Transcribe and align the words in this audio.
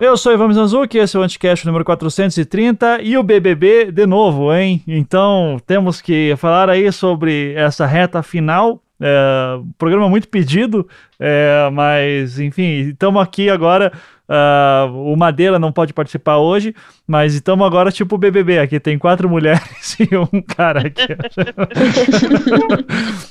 Eu 0.00 0.16
sou 0.16 0.32
Ivan 0.32 0.46
Mizanzuki, 0.46 0.96
esse 0.96 1.16
é 1.16 1.20
o 1.20 1.24
Anticast 1.24 1.66
número 1.66 1.84
430 1.84 3.02
e 3.02 3.18
o 3.18 3.22
BBB 3.24 3.90
de 3.90 4.06
novo, 4.06 4.54
hein? 4.54 4.80
Então 4.86 5.60
temos 5.66 6.00
que 6.00 6.36
falar 6.36 6.70
aí 6.70 6.92
sobre 6.92 7.52
essa 7.54 7.84
reta 7.84 8.22
final. 8.22 8.80
É, 9.00 9.58
programa 9.76 10.08
muito 10.08 10.28
pedido, 10.28 10.88
é, 11.18 11.68
mas 11.72 12.38
enfim, 12.38 12.90
estamos 12.90 13.20
aqui 13.20 13.50
agora 13.50 13.92
Uh, 14.28 15.10
o 15.10 15.16
Madeira 15.16 15.58
não 15.58 15.72
pode 15.72 15.94
participar 15.94 16.36
hoje, 16.36 16.74
mas 17.06 17.32
estamos 17.32 17.66
agora 17.66 17.90
tipo 17.90 18.16
o 18.16 18.18
BBB. 18.18 18.58
Aqui 18.58 18.78
tem 18.78 18.98
quatro 18.98 19.26
mulheres 19.28 19.96
e 19.98 20.16
um 20.16 20.42
cara 20.42 20.86
aqui. 20.86 21.08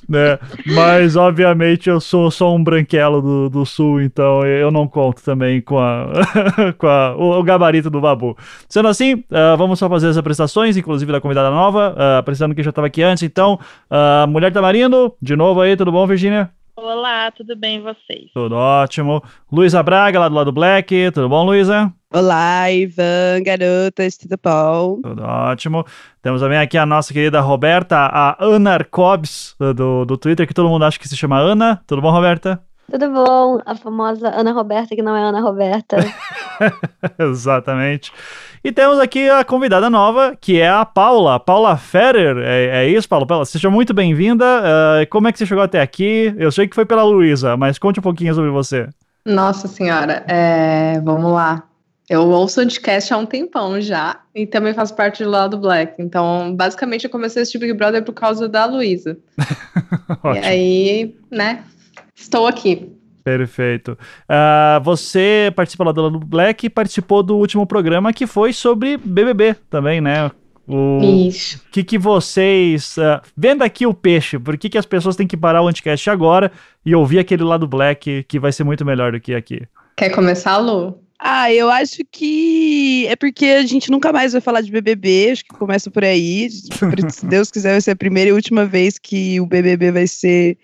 né? 0.09 0.39
Mas, 0.65 1.15
obviamente, 1.15 1.87
eu 1.87 1.99
sou 1.99 2.31
só 2.31 2.55
um 2.55 2.63
branquelo 2.63 3.21
do, 3.21 3.49
do 3.49 3.65
sul, 3.65 4.01
então 4.01 4.43
eu 4.43 4.71
não 4.71 4.87
conto 4.87 5.23
também 5.23 5.61
com, 5.61 5.77
a, 5.77 6.07
com 6.79 6.87
a, 6.87 7.15
o, 7.15 7.39
o, 7.39 7.43
gabarito 7.43 7.91
do 7.91 8.01
Babu. 8.01 8.35
Sendo 8.67 8.87
assim, 8.87 9.15
uh, 9.15 9.55
vamos 9.55 9.77
só 9.77 9.87
fazer 9.87 10.07
as 10.07 10.17
apresentações, 10.17 10.77
inclusive 10.77 11.11
da 11.11 11.21
convidada 11.21 11.51
nova, 11.51 11.95
uh, 11.95 12.17
apresentando 12.17 12.55
quem 12.55 12.63
já 12.63 12.71
estava 12.71 12.87
aqui 12.87 13.03
antes. 13.03 13.21
Então, 13.21 13.59
Mulher 14.29 14.51
Tamarindo, 14.51 15.13
de 15.21 15.35
novo 15.35 15.61
aí, 15.61 15.75
tudo 15.75 15.91
bom, 15.91 16.07
Virginia? 16.07 16.49
Olá, 16.79 17.31
tudo 17.31 17.55
bem 17.55 17.77
e 17.77 17.81
vocês? 17.81 18.29
Tudo 18.35 18.53
ótimo. 18.53 19.23
Luísa 19.51 19.81
Braga, 19.81 20.19
lá 20.19 20.29
do 20.29 20.35
lado 20.35 20.51
Black. 20.51 21.09
Tudo 21.11 21.27
bom, 21.27 21.43
Luísa? 21.43 21.91
Olá, 22.13 22.71
Ivan, 22.71 23.41
garotas, 23.43 24.15
tudo 24.15 24.37
bom? 24.41 25.01
Tudo 25.01 25.23
ótimo. 25.23 25.83
Temos 26.21 26.39
também 26.39 26.59
aqui 26.59 26.77
a 26.77 26.85
nossa 26.85 27.11
querida 27.11 27.41
Roberta, 27.41 27.97
a 27.97 28.37
Ana 28.39 28.75
Arcobs, 28.75 29.55
do, 29.75 30.05
do 30.05 30.17
Twitter, 30.19 30.45
que 30.45 30.53
todo 30.53 30.69
mundo 30.69 30.85
acha 30.85 30.99
que 30.99 31.07
se 31.07 31.17
chama 31.17 31.39
Ana. 31.39 31.81
Tudo 31.87 31.99
bom, 31.99 32.11
Roberta? 32.11 32.63
Tudo 32.89 33.11
bom? 33.11 33.59
A 33.65 33.75
famosa 33.75 34.29
Ana 34.29 34.53
Roberta, 34.53 34.95
que 34.95 35.01
não 35.01 35.15
é 35.15 35.21
Ana 35.21 35.41
Roberta. 35.41 35.97
Exatamente. 37.19 38.13
E 38.63 38.71
temos 38.71 38.97
aqui 38.99 39.29
a 39.29 39.43
convidada 39.43 39.89
nova, 39.89 40.37
que 40.39 40.59
é 40.59 40.69
a 40.69 40.85
Paula, 40.85 41.37
Paula 41.37 41.75
Ferrer. 41.75 42.37
É, 42.37 42.85
é 42.85 42.89
isso, 42.89 43.07
Paula? 43.07 43.27
Paula, 43.27 43.45
seja 43.45 43.69
muito 43.69 43.93
bem-vinda. 43.93 44.45
Uh, 44.45 45.09
como 45.09 45.27
é 45.27 45.33
que 45.33 45.37
você 45.37 45.45
chegou 45.45 45.63
até 45.63 45.81
aqui? 45.81 46.33
Eu 46.37 46.49
sei 46.49 46.65
que 46.65 46.75
foi 46.75 46.85
pela 46.85 47.03
Luísa, 47.03 47.57
mas 47.57 47.77
conte 47.77 47.99
um 47.99 48.03
pouquinho 48.03 48.33
sobre 48.33 48.49
você. 48.49 48.87
Nossa 49.25 49.67
senhora, 49.67 50.23
é, 50.25 51.01
vamos 51.01 51.33
lá. 51.33 51.63
Eu 52.09 52.21
ouço 52.29 52.61
o 52.61 52.63
podcast 52.63 53.13
há 53.13 53.17
um 53.17 53.25
tempão 53.25 53.81
já 53.81 54.21
e 54.33 54.47
também 54.47 54.73
faço 54.73 54.95
parte 54.95 55.25
do 55.25 55.29
lado 55.29 55.57
Black. 55.57 56.01
Então, 56.01 56.55
basicamente, 56.55 57.03
eu 57.03 57.09
comecei 57.09 57.41
a 57.41 57.43
assistir 57.43 57.57
Big 57.57 57.73
Brother 57.73 58.01
por 58.01 58.13
causa 58.13 58.47
da 58.47 58.65
Luísa. 58.65 59.17
e 60.35 60.39
aí, 60.39 61.15
né, 61.29 61.65
estou 62.17 62.47
aqui. 62.47 62.91
Perfeito. 63.23 63.97
Uh, 64.23 64.81
você 64.83 65.51
participa 65.55 65.83
lá 65.83 65.91
do 65.91 66.19
Black 66.19 66.65
e 66.65 66.69
participou 66.69 67.21
do 67.21 67.35
último 67.35 67.65
programa 67.65 68.13
que 68.13 68.25
foi 68.25 68.53
sobre 68.53 68.95
BBB 68.95 69.55
também, 69.69 69.99
né? 69.99 70.31
O 70.65 70.99
Isso. 71.27 71.61
que, 71.71 71.83
que 71.83 71.97
vocês. 71.97 72.97
Uh, 72.97 73.21
vendo 73.35 73.63
aqui 73.63 73.85
o 73.85 73.93
peixe, 73.93 74.39
por 74.39 74.57
que, 74.57 74.69
que 74.69 74.77
as 74.77 74.85
pessoas 74.85 75.15
têm 75.15 75.27
que 75.27 75.37
parar 75.37 75.61
o 75.61 75.67
Anticast 75.67 76.09
agora 76.09 76.51
e 76.85 76.95
ouvir 76.95 77.19
aquele 77.19 77.43
lado 77.43 77.67
Black 77.67 78.23
que 78.27 78.39
vai 78.39 78.51
ser 78.51 78.63
muito 78.63 78.85
melhor 78.85 79.11
do 79.11 79.19
que 79.19 79.33
aqui? 79.33 79.61
Quer 79.97 80.09
começar, 80.09 80.57
Lu? 80.57 81.01
Ah, 81.19 81.51
eu 81.51 81.69
acho 81.69 82.03
que 82.11 83.07
é 83.07 83.15
porque 83.15 83.45
a 83.45 83.65
gente 83.65 83.89
nunca 83.89 84.13
mais 84.13 84.33
vai 84.33 84.41
falar 84.41 84.61
de 84.61 84.71
BBB, 84.71 85.31
acho 85.31 85.43
que 85.43 85.57
começa 85.57 85.89
por 85.89 86.03
aí. 86.03 86.47
Se 86.49 87.25
Deus 87.25 87.49
quiser, 87.49 87.71
vai 87.71 87.81
ser 87.81 87.91
a 87.91 87.95
primeira 87.95 88.29
e 88.29 88.33
última 88.33 88.65
vez 88.65 88.99
que 88.99 89.39
o 89.41 89.45
BBB 89.45 89.91
vai 89.91 90.05
ser 90.05 90.57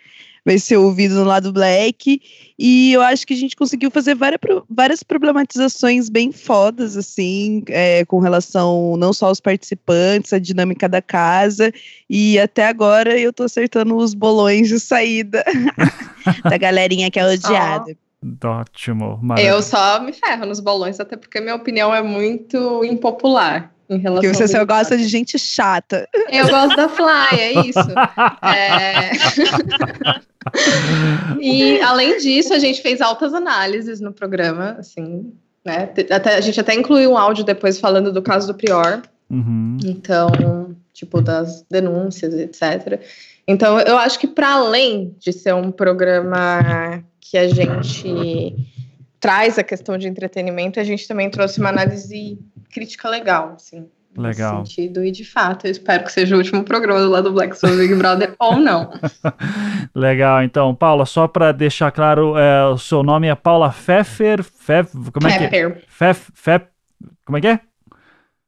vai 0.45 0.57
ser 0.57 0.77
ouvido 0.77 1.15
no 1.15 1.23
lado 1.23 1.51
black. 1.51 2.21
E 2.57 2.93
eu 2.93 3.01
acho 3.01 3.25
que 3.25 3.33
a 3.33 3.37
gente 3.37 3.55
conseguiu 3.55 3.89
fazer 3.89 4.15
várias, 4.15 4.39
várias 4.69 5.03
problematizações 5.03 6.09
bem 6.09 6.31
fodas, 6.31 6.95
assim, 6.95 7.63
é, 7.67 8.05
com 8.05 8.19
relação 8.19 8.95
não 8.97 9.13
só 9.13 9.27
aos 9.27 9.39
participantes, 9.39 10.33
a 10.33 10.39
dinâmica 10.39 10.87
da 10.87 11.01
casa. 11.01 11.71
E 12.09 12.39
até 12.39 12.67
agora 12.67 13.17
eu 13.17 13.33
tô 13.33 13.43
acertando 13.43 13.95
os 13.95 14.13
bolões 14.13 14.67
de 14.67 14.79
saída 14.79 15.43
da 16.43 16.57
galerinha 16.57 17.09
que 17.09 17.19
é 17.19 17.25
odiada. 17.25 17.91
Oh. 17.91 18.03
Ótimo. 18.45 19.19
Maravilha. 19.21 19.49
Eu 19.49 19.61
só 19.61 19.99
me 19.99 20.13
ferro 20.13 20.45
nos 20.45 20.61
bolões, 20.61 20.97
até 20.97 21.17
porque 21.17 21.41
minha 21.41 21.55
opinião 21.55 21.93
é 21.93 22.01
muito 22.01 22.81
impopular 22.85 23.72
em 23.89 23.97
relação 23.97 24.21
Que 24.21 24.35
você 24.35 24.47
só 24.47 24.63
gosta 24.65 24.97
de 24.97 25.07
gente 25.07 25.37
chata. 25.37 26.07
Eu 26.31 26.47
gosto 26.47 26.75
da 26.75 26.89
Fly, 26.89 27.39
é 27.39 27.53
isso. 27.67 27.79
é... 28.41 29.11
e 31.39 31.81
além 31.81 32.17
disso, 32.17 32.53
a 32.53 32.59
gente 32.59 32.81
fez 32.81 33.01
altas 33.01 33.33
análises 33.33 33.99
no 33.99 34.13
programa, 34.13 34.77
assim, 34.79 35.33
né? 35.65 35.89
Até, 36.09 36.35
a 36.35 36.41
gente 36.41 36.59
até 36.59 36.73
incluiu 36.73 37.11
um 37.11 37.17
áudio 37.17 37.43
depois 37.43 37.79
falando 37.79 38.11
do 38.11 38.21
caso 38.21 38.47
do 38.47 38.53
Prior. 38.53 39.01
Uhum. 39.29 39.77
Então, 39.83 40.75
tipo, 40.93 41.21
das 41.21 41.65
denúncias, 41.69 42.33
etc. 42.33 43.01
Então, 43.47 43.79
eu 43.79 43.97
acho 43.97 44.19
que 44.19 44.27
para 44.27 44.53
além 44.53 45.15
de 45.19 45.33
ser 45.33 45.53
um 45.53 45.71
programa 45.71 47.03
que 47.19 47.37
a 47.37 47.47
gente 47.47 48.55
traz 49.19 49.57
a 49.57 49.63
questão 49.63 49.97
de 49.97 50.07
entretenimento, 50.07 50.79
a 50.79 50.83
gente 50.83 51.07
também 51.07 51.29
trouxe 51.29 51.59
uma 51.59 51.69
análise 51.69 52.37
crítica 52.73 53.09
legal, 53.09 53.53
assim. 53.55 53.87
Legal. 54.15 54.59
Nesse 54.59 54.73
sentido, 54.73 55.03
e 55.03 55.11
de 55.11 55.25
fato, 55.25 55.65
eu 55.65 55.71
espero 55.71 56.03
que 56.03 56.11
seja 56.11 56.35
o 56.35 56.37
último 56.37 56.63
programa 56.63 56.99
do 56.99 57.09
lado 57.09 57.29
do 57.29 57.33
Black 57.33 57.57
Soul 57.57 57.77
Big 57.77 57.95
Brother 57.95 58.35
ou 58.39 58.57
não. 58.57 58.91
Legal, 59.95 60.43
então, 60.43 60.73
Paula, 60.75 61.05
só 61.05 61.27
para 61.27 61.51
deixar 61.51 61.91
claro, 61.91 62.37
é, 62.37 62.65
o 62.67 62.77
seu 62.77 63.01
nome 63.01 63.27
é 63.27 63.35
Paula 63.35 63.71
Pfeffer, 63.71 64.43
Pfeff, 64.43 64.91
como 65.11 65.27
é 65.27 65.49
que 65.49 65.55
é? 65.55 65.69
Pfeff, 65.69 66.31
Pfeff, 66.31 66.65
como 67.25 67.37
é 67.37 67.41
que 67.41 67.47
é? 67.47 67.59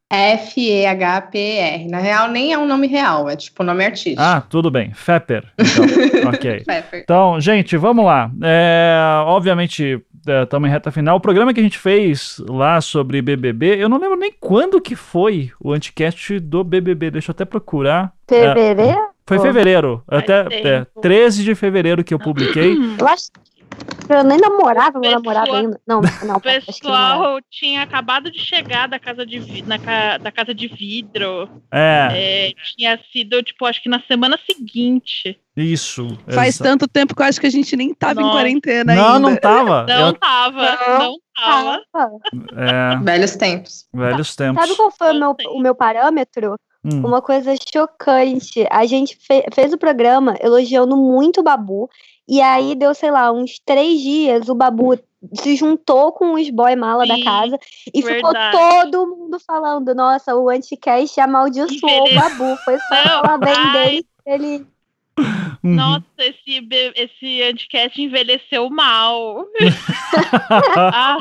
F-E-H-P-E-R. 0.08 1.88
Na 1.88 1.98
real, 1.98 2.28
nem 2.28 2.52
é 2.52 2.58
um 2.58 2.66
nome 2.66 2.86
real, 2.86 3.28
é 3.28 3.34
tipo 3.34 3.64
nome 3.64 3.84
artístico. 3.84 4.22
Ah, 4.22 4.40
tudo 4.40 4.70
bem. 4.70 4.92
Fepper. 4.94 5.52
Então, 5.58 6.30
ok. 6.30 6.64
Então, 6.94 7.40
gente, 7.40 7.76
vamos 7.76 8.04
lá. 8.04 8.30
É, 8.42 8.96
obviamente, 9.26 10.00
estamos 10.42 10.66
é, 10.66 10.70
em 10.70 10.72
reta 10.72 10.90
final. 10.90 11.16
O 11.16 11.20
programa 11.20 11.52
que 11.52 11.60
a 11.60 11.62
gente 11.62 11.78
fez 11.78 12.42
lá 12.48 12.80
sobre 12.80 13.22
BBB, 13.22 13.82
eu 13.82 13.88
não 13.88 13.98
lembro 13.98 14.18
nem 14.18 14.32
quando 14.38 14.80
que 14.80 14.94
foi 14.94 15.50
o 15.60 15.72
anticast 15.72 16.38
do 16.40 16.62
BBB. 16.64 17.10
Deixa 17.10 17.30
eu 17.30 17.32
até 17.32 17.44
procurar. 17.44 18.12
Fevereiro? 18.28 18.98
É, 18.98 19.08
foi 19.26 19.38
fevereiro. 19.38 20.02
até 20.06 20.46
é, 20.50 20.86
13 21.00 21.44
de 21.44 21.54
fevereiro 21.54 22.04
que 22.04 22.14
eu 22.14 22.18
publiquei. 22.18 22.76
Eu 22.98 23.06
acho 23.08 23.30
eu 24.08 24.22
nem 24.22 24.38
namorava, 24.38 24.98
meu 24.98 25.10
namorado 25.10 25.54
ainda. 25.54 25.80
Não, 25.86 26.00
não. 26.24 26.36
O 26.36 26.40
pessoal 26.40 27.38
tinha 27.50 27.82
acabado 27.82 28.30
de 28.30 28.38
chegar 28.38 28.86
da 28.86 28.98
casa 28.98 29.26
de, 29.26 29.62
na, 29.62 29.76
da 30.18 30.30
casa 30.30 30.54
de 30.54 30.68
vidro. 30.68 31.48
É. 31.72 32.08
é. 32.12 32.52
Tinha 32.76 32.98
sido, 33.12 33.42
tipo, 33.42 33.64
acho 33.64 33.82
que 33.82 33.88
na 33.88 34.00
semana 34.02 34.38
seguinte. 34.44 35.38
Isso. 35.56 36.06
Faz 36.28 36.58
tanto 36.58 36.86
tempo 36.86 37.14
que 37.14 37.22
eu 37.22 37.26
acho 37.26 37.40
que 37.40 37.46
a 37.46 37.50
gente 37.50 37.74
nem 37.76 37.94
tava 37.94 38.20
Nossa. 38.20 38.28
em 38.28 38.32
quarentena 38.32 38.94
não, 38.94 39.04
ainda. 39.04 39.18
Não, 39.18 39.30
não 39.30 39.36
tava. 39.36 39.86
Não 39.88 40.08
eu... 40.08 40.12
tava, 40.14 40.78
não 40.98 41.14
tava. 41.34 41.82
É. 42.56 42.96
Velhos 43.02 43.36
tempos. 43.36 43.86
Velhos 43.92 44.36
tempos. 44.36 44.62
Sabe 44.62 44.76
qual 44.76 44.90
foi 44.90 45.12
o 45.12 45.18
meu, 45.18 45.36
o 45.50 45.60
meu 45.60 45.74
parâmetro? 45.74 46.56
Hum. 46.84 47.04
Uma 47.04 47.20
coisa 47.20 47.54
chocante. 47.72 48.66
A 48.70 48.86
gente 48.86 49.16
fe 49.16 49.44
fez 49.52 49.72
o 49.72 49.78
programa 49.78 50.36
elogiando 50.40 50.96
muito 50.96 51.40
o 51.40 51.42
Babu. 51.42 51.88
E 52.28 52.40
aí 52.40 52.74
deu, 52.74 52.94
sei 52.94 53.10
lá, 53.10 53.30
uns 53.32 53.60
três 53.64 54.00
dias, 54.00 54.48
o 54.48 54.54
Babu 54.54 54.98
se 55.34 55.56
juntou 55.56 56.12
com 56.12 56.34
os 56.34 56.50
boy 56.50 56.76
mala 56.76 57.06
Sim, 57.06 57.18
da 57.18 57.24
casa 57.24 57.58
e 57.92 58.02
verdade. 58.02 58.56
ficou 58.56 58.90
todo 58.90 59.16
mundo 59.16 59.38
falando: 59.40 59.94
nossa, 59.94 60.34
o 60.34 60.48
anticast 60.48 61.20
amaldiçoou 61.20 62.08
o 62.10 62.14
Babu. 62.14 62.56
Foi 62.64 62.78
só 62.78 63.02
falar 63.02 63.38
bem 63.38 63.72
dele. 63.72 64.06
Ele 64.26 64.66
Uhum. 65.18 65.74
Nossa, 65.74 66.04
esse, 66.18 66.68
esse 66.94 67.42
anticast 67.42 68.00
envelheceu 68.00 68.68
mal. 68.68 69.46
ah. 70.78 71.18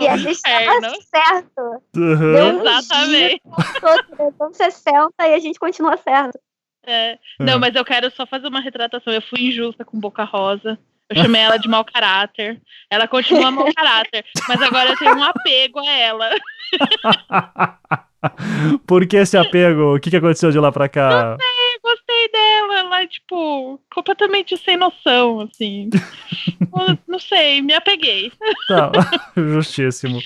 e 0.00 0.08
a 0.08 0.16
gente 0.16 0.36
estava 0.36 0.94
certo. 1.00 1.82
Uhum. 1.96 2.60
Exatamente. 2.60 3.42
Dias, 3.42 4.56
60 4.56 5.10
e 5.18 5.34
a 5.34 5.38
gente 5.40 5.58
continua 5.58 5.96
certo. 5.96 6.38
É. 6.86 7.18
Não, 7.38 7.54
é. 7.54 7.58
mas 7.58 7.74
eu 7.74 7.84
quero 7.84 8.10
só 8.10 8.26
fazer 8.26 8.48
uma 8.48 8.60
retratação. 8.60 9.12
Eu 9.12 9.22
fui 9.22 9.48
injusta 9.48 9.84
com 9.84 9.98
Boca 9.98 10.24
Rosa. 10.24 10.78
Eu 11.08 11.22
chamei 11.22 11.42
ela 11.42 11.58
de 11.58 11.68
mau 11.68 11.84
caráter. 11.84 12.60
Ela 12.90 13.06
continua 13.06 13.50
mau 13.50 13.66
caráter, 13.74 14.24
mas 14.48 14.60
agora 14.62 14.90
eu 14.90 14.96
tenho 14.96 15.16
um 15.16 15.22
apego 15.22 15.80
a 15.80 15.90
ela. 15.90 16.30
Por 18.86 19.06
que 19.06 19.16
esse 19.16 19.36
apego? 19.36 19.96
O 19.96 20.00
que, 20.00 20.10
que 20.10 20.16
aconteceu 20.16 20.50
de 20.50 20.58
lá 20.58 20.70
pra 20.70 20.88
cá? 20.88 21.10
Não 21.10 21.36
sei. 21.36 21.51
Ela 22.72 23.02
é, 23.02 23.06
tipo, 23.06 23.80
completamente 23.92 24.56
sem 24.56 24.76
noção, 24.76 25.40
assim. 25.40 25.90
não 27.06 27.18
sei, 27.18 27.60
me 27.62 27.74
apeguei. 27.74 28.32
Tá, 28.68 28.90
justíssimo. 29.36 30.20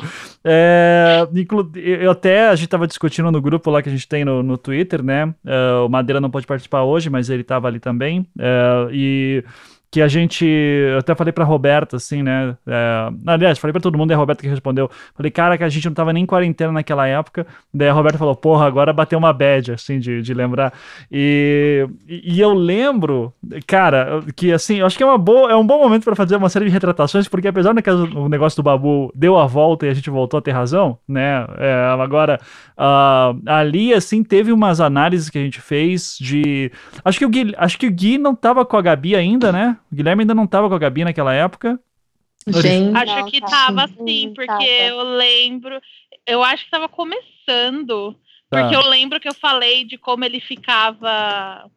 É, 0.44 1.26
eu 1.74 2.10
até, 2.10 2.48
a 2.48 2.54
gente 2.54 2.68
tava 2.68 2.86
discutindo 2.86 3.30
no 3.30 3.40
grupo 3.40 3.70
lá 3.70 3.82
que 3.82 3.88
a 3.88 3.92
gente 3.92 4.08
tem 4.08 4.24
no, 4.24 4.42
no 4.42 4.56
Twitter, 4.56 5.02
né? 5.02 5.34
É, 5.44 5.72
o 5.84 5.88
Madeira 5.88 6.20
não 6.20 6.30
pode 6.30 6.46
participar 6.46 6.82
hoje, 6.82 7.10
mas 7.10 7.30
ele 7.30 7.44
tava 7.44 7.68
ali 7.68 7.80
também. 7.80 8.26
É, 8.38 8.88
e 8.92 9.44
que 9.90 10.02
a 10.02 10.08
gente. 10.08 10.44
Eu 10.44 10.98
até 10.98 11.14
falei 11.14 11.32
pra 11.32 11.44
Roberta, 11.44 11.96
assim, 11.96 12.22
né? 12.22 12.56
É, 12.66 13.08
aliás, 13.26 13.58
falei 13.58 13.72
pra 13.72 13.80
todo 13.80 13.96
mundo 13.96 14.10
e 14.10 14.14
a 14.14 14.16
Roberta 14.16 14.42
que 14.42 14.48
respondeu. 14.48 14.90
Falei, 15.14 15.30
cara, 15.30 15.56
que 15.56 15.64
a 15.64 15.68
gente 15.68 15.86
não 15.86 15.94
tava 15.94 16.12
nem 16.12 16.24
em 16.24 16.26
quarentena 16.26 16.72
naquela 16.72 17.06
época. 17.06 17.46
Daí 17.72 17.88
a 17.88 17.92
Roberta 17.92 18.18
falou, 18.18 18.34
porra, 18.34 18.66
agora 18.66 18.92
bateu 18.92 19.18
uma 19.18 19.32
bad, 19.32 19.72
assim, 19.72 19.98
de, 19.98 20.20
de 20.22 20.34
lembrar. 20.34 20.72
E, 21.10 21.88
e 22.06 22.40
eu 22.40 22.52
lembro, 22.52 23.32
cara, 23.66 24.22
que 24.34 24.52
assim, 24.52 24.76
eu 24.76 24.86
acho 24.86 24.96
que 24.96 25.02
é, 25.02 25.06
uma 25.06 25.18
boa, 25.18 25.50
é 25.50 25.56
um 25.56 25.66
bom 25.66 25.78
momento 25.78 26.04
para 26.04 26.16
fazer 26.16 26.36
uma 26.36 26.48
série 26.48 26.66
de 26.66 26.70
retratações, 26.70 27.28
porque 27.28 27.48
apesar 27.48 27.72
do 27.72 27.82
que 27.82 27.90
o 27.90 28.28
negócio 28.28 28.56
do 28.56 28.64
Babu 28.64 29.12
deu 29.14 29.38
a 29.38 29.46
volta 29.46 29.86
e 29.86 29.88
a 29.88 29.94
gente 29.94 30.10
voltou 30.10 30.38
a 30.38 30.42
ter 30.42 30.52
razão, 30.52 30.98
né? 31.08 31.46
É, 31.58 31.96
agora, 32.00 32.40
uh, 32.76 33.40
ali, 33.46 33.94
assim, 33.94 34.22
teve 34.22 34.52
umas 34.52 34.80
análises 34.80 35.30
que 35.30 35.38
a 35.38 35.42
gente 35.42 35.60
fez 35.60 36.16
de. 36.20 36.70
Acho 37.04 37.18
que 37.18 37.24
o 37.24 37.28
Gui, 37.28 37.54
acho 37.56 37.78
que 37.78 37.86
o 37.86 37.90
Gui 37.90 38.18
não 38.18 38.34
tava 38.34 38.64
com 38.64 38.76
a 38.76 38.82
Gabi 38.82 39.14
ainda, 39.14 39.52
né? 39.52 39.75
O 39.90 39.94
Guilherme 39.94 40.22
ainda 40.22 40.34
não 40.34 40.46
tava 40.46 40.68
com 40.68 40.74
a 40.74 40.78
Gabi 40.78 41.04
naquela 41.04 41.32
época. 41.32 41.80
Gente, 42.48 42.96
acho 42.96 43.24
que 43.26 43.40
tava 43.40 43.88
sim, 43.88 44.32
porque 44.34 44.46
tava. 44.46 44.64
eu 44.64 45.02
lembro. 45.02 45.80
Eu 46.26 46.42
acho 46.44 46.64
que 46.64 46.70
tava 46.70 46.88
começando. 46.88 48.14
Tá. 48.48 48.60
Porque 48.60 48.76
eu 48.76 48.88
lembro 48.88 49.18
que 49.18 49.28
eu 49.28 49.34
falei 49.34 49.84
de 49.84 49.98
como 49.98 50.24
ele 50.24 50.40
ficava 50.40 51.68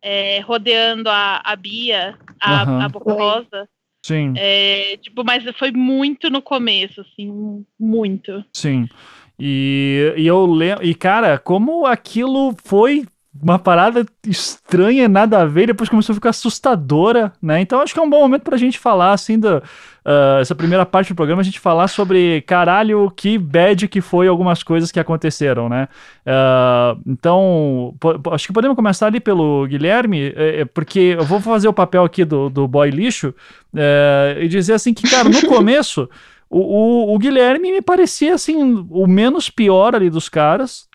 é, 0.00 0.40
rodeando 0.40 1.08
a, 1.08 1.40
a 1.44 1.56
Bia, 1.56 2.16
a, 2.40 2.64
uhum. 2.64 2.80
a 2.80 2.88
Boca 2.88 3.12
Rosa. 3.12 3.68
Sim. 4.04 4.34
É, 4.36 4.96
tipo, 4.98 5.24
mas 5.24 5.44
foi 5.58 5.72
muito 5.72 6.30
no 6.30 6.40
começo, 6.40 7.00
assim, 7.00 7.64
muito. 7.78 8.44
Sim. 8.52 8.88
E, 9.38 10.14
e 10.16 10.26
eu 10.26 10.46
lembro. 10.46 10.84
E, 10.84 10.94
cara, 10.94 11.38
como 11.38 11.86
aquilo 11.86 12.54
foi 12.64 13.06
uma 13.42 13.58
parada 13.58 14.04
estranha, 14.26 15.08
nada 15.08 15.40
a 15.40 15.44
ver, 15.46 15.68
depois 15.68 15.88
começou 15.88 16.12
a 16.12 16.14
ficar 16.14 16.30
assustadora, 16.30 17.32
né? 17.40 17.60
Então 17.60 17.80
acho 17.80 17.94
que 17.94 18.00
é 18.00 18.02
um 18.02 18.10
bom 18.10 18.20
momento 18.20 18.42
pra 18.42 18.56
gente 18.56 18.78
falar, 18.78 19.12
assim, 19.12 19.38
da, 19.38 19.58
uh, 19.58 20.40
essa 20.40 20.54
primeira 20.54 20.84
parte 20.84 21.12
do 21.12 21.16
programa, 21.16 21.40
a 21.40 21.44
gente 21.44 21.58
falar 21.58 21.88
sobre, 21.88 22.42
caralho, 22.42 23.10
que 23.16 23.38
bad 23.38 23.88
que 23.88 24.00
foi 24.00 24.28
algumas 24.28 24.62
coisas 24.62 24.92
que 24.92 25.00
aconteceram, 25.00 25.68
né? 25.68 25.88
Uh, 26.26 27.00
então, 27.06 27.94
acho 28.32 28.46
que 28.46 28.52
podemos 28.52 28.76
começar 28.76 29.06
ali 29.06 29.20
pelo 29.20 29.66
Guilherme, 29.66 30.32
é, 30.36 30.60
é, 30.60 30.64
porque 30.64 31.16
eu 31.18 31.24
vou 31.24 31.40
fazer 31.40 31.68
o 31.68 31.72
papel 31.72 32.04
aqui 32.04 32.24
do, 32.24 32.50
do 32.50 32.68
boy 32.68 32.90
lixo 32.90 33.34
é, 33.74 34.38
e 34.40 34.48
dizer 34.48 34.74
assim 34.74 34.92
que, 34.92 35.08
cara, 35.08 35.28
no 35.28 35.42
começo... 35.48 36.08
O, 36.52 36.58
o, 36.58 37.14
o, 37.14 37.18
Guilherme 37.20 37.70
me 37.70 37.80
parecia 37.80 38.34
assim 38.34 38.84
o 38.90 39.06
menos 39.06 39.48
pior 39.48 39.94
ali 39.94 40.10
dos 40.10 40.28
caras, 40.28 40.88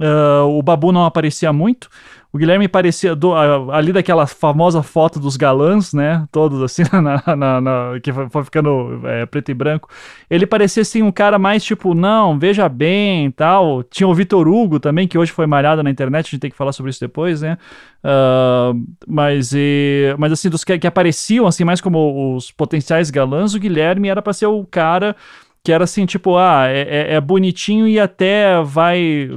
Uh, 0.00 0.48
o 0.48 0.62
Babu 0.62 0.92
não 0.92 1.04
aparecia 1.04 1.52
muito. 1.52 1.88
O 2.32 2.38
Guilherme 2.38 2.66
parecia 2.66 3.14
do, 3.14 3.34
ali 3.34 3.92
daquela 3.92 4.26
famosa 4.26 4.82
foto 4.82 5.20
dos 5.20 5.36
galãs, 5.36 5.92
né? 5.92 6.26
Todos 6.32 6.62
assim, 6.62 6.82
na, 6.90 7.36
na, 7.36 7.60
na 7.60 8.00
que 8.02 8.10
foi 8.10 8.42
ficando 8.42 9.02
é, 9.06 9.26
preto 9.26 9.50
e 9.50 9.54
branco. 9.54 9.90
Ele 10.30 10.46
parecia 10.46 10.80
assim 10.80 11.02
um 11.02 11.12
cara 11.12 11.38
mais 11.38 11.62
tipo, 11.62 11.92
não, 11.92 12.38
veja 12.38 12.66
bem 12.70 13.30
tal. 13.32 13.82
Tinha 13.82 14.08
o 14.08 14.14
Vitor 14.14 14.48
Hugo 14.48 14.80
também, 14.80 15.06
que 15.06 15.18
hoje 15.18 15.30
foi 15.30 15.46
malhado 15.46 15.82
na 15.82 15.90
internet, 15.90 16.28
a 16.28 16.30
gente 16.30 16.40
tem 16.40 16.50
que 16.50 16.56
falar 16.56 16.72
sobre 16.72 16.88
isso 16.88 17.00
depois, 17.00 17.42
né? 17.42 17.58
Uh, 18.02 18.82
mas, 19.06 19.52
e, 19.52 20.14
mas 20.18 20.32
assim, 20.32 20.48
dos 20.48 20.64
que, 20.64 20.78
que 20.78 20.86
apareciam 20.86 21.46
assim 21.46 21.64
mais 21.64 21.82
como 21.82 22.34
os 22.34 22.50
potenciais 22.50 23.10
galãs, 23.10 23.54
o 23.54 23.60
Guilherme 23.60 24.08
era 24.08 24.22
para 24.22 24.32
ser 24.32 24.46
o 24.46 24.64
cara 24.64 25.14
que 25.64 25.70
era 25.70 25.84
assim, 25.84 26.04
tipo, 26.04 26.36
ah, 26.36 26.66
é, 26.66 26.80
é, 26.80 27.14
é, 27.14 27.20
bonitinho 27.20 27.86
e 27.86 27.98
até 27.98 28.60
vai. 28.62 29.28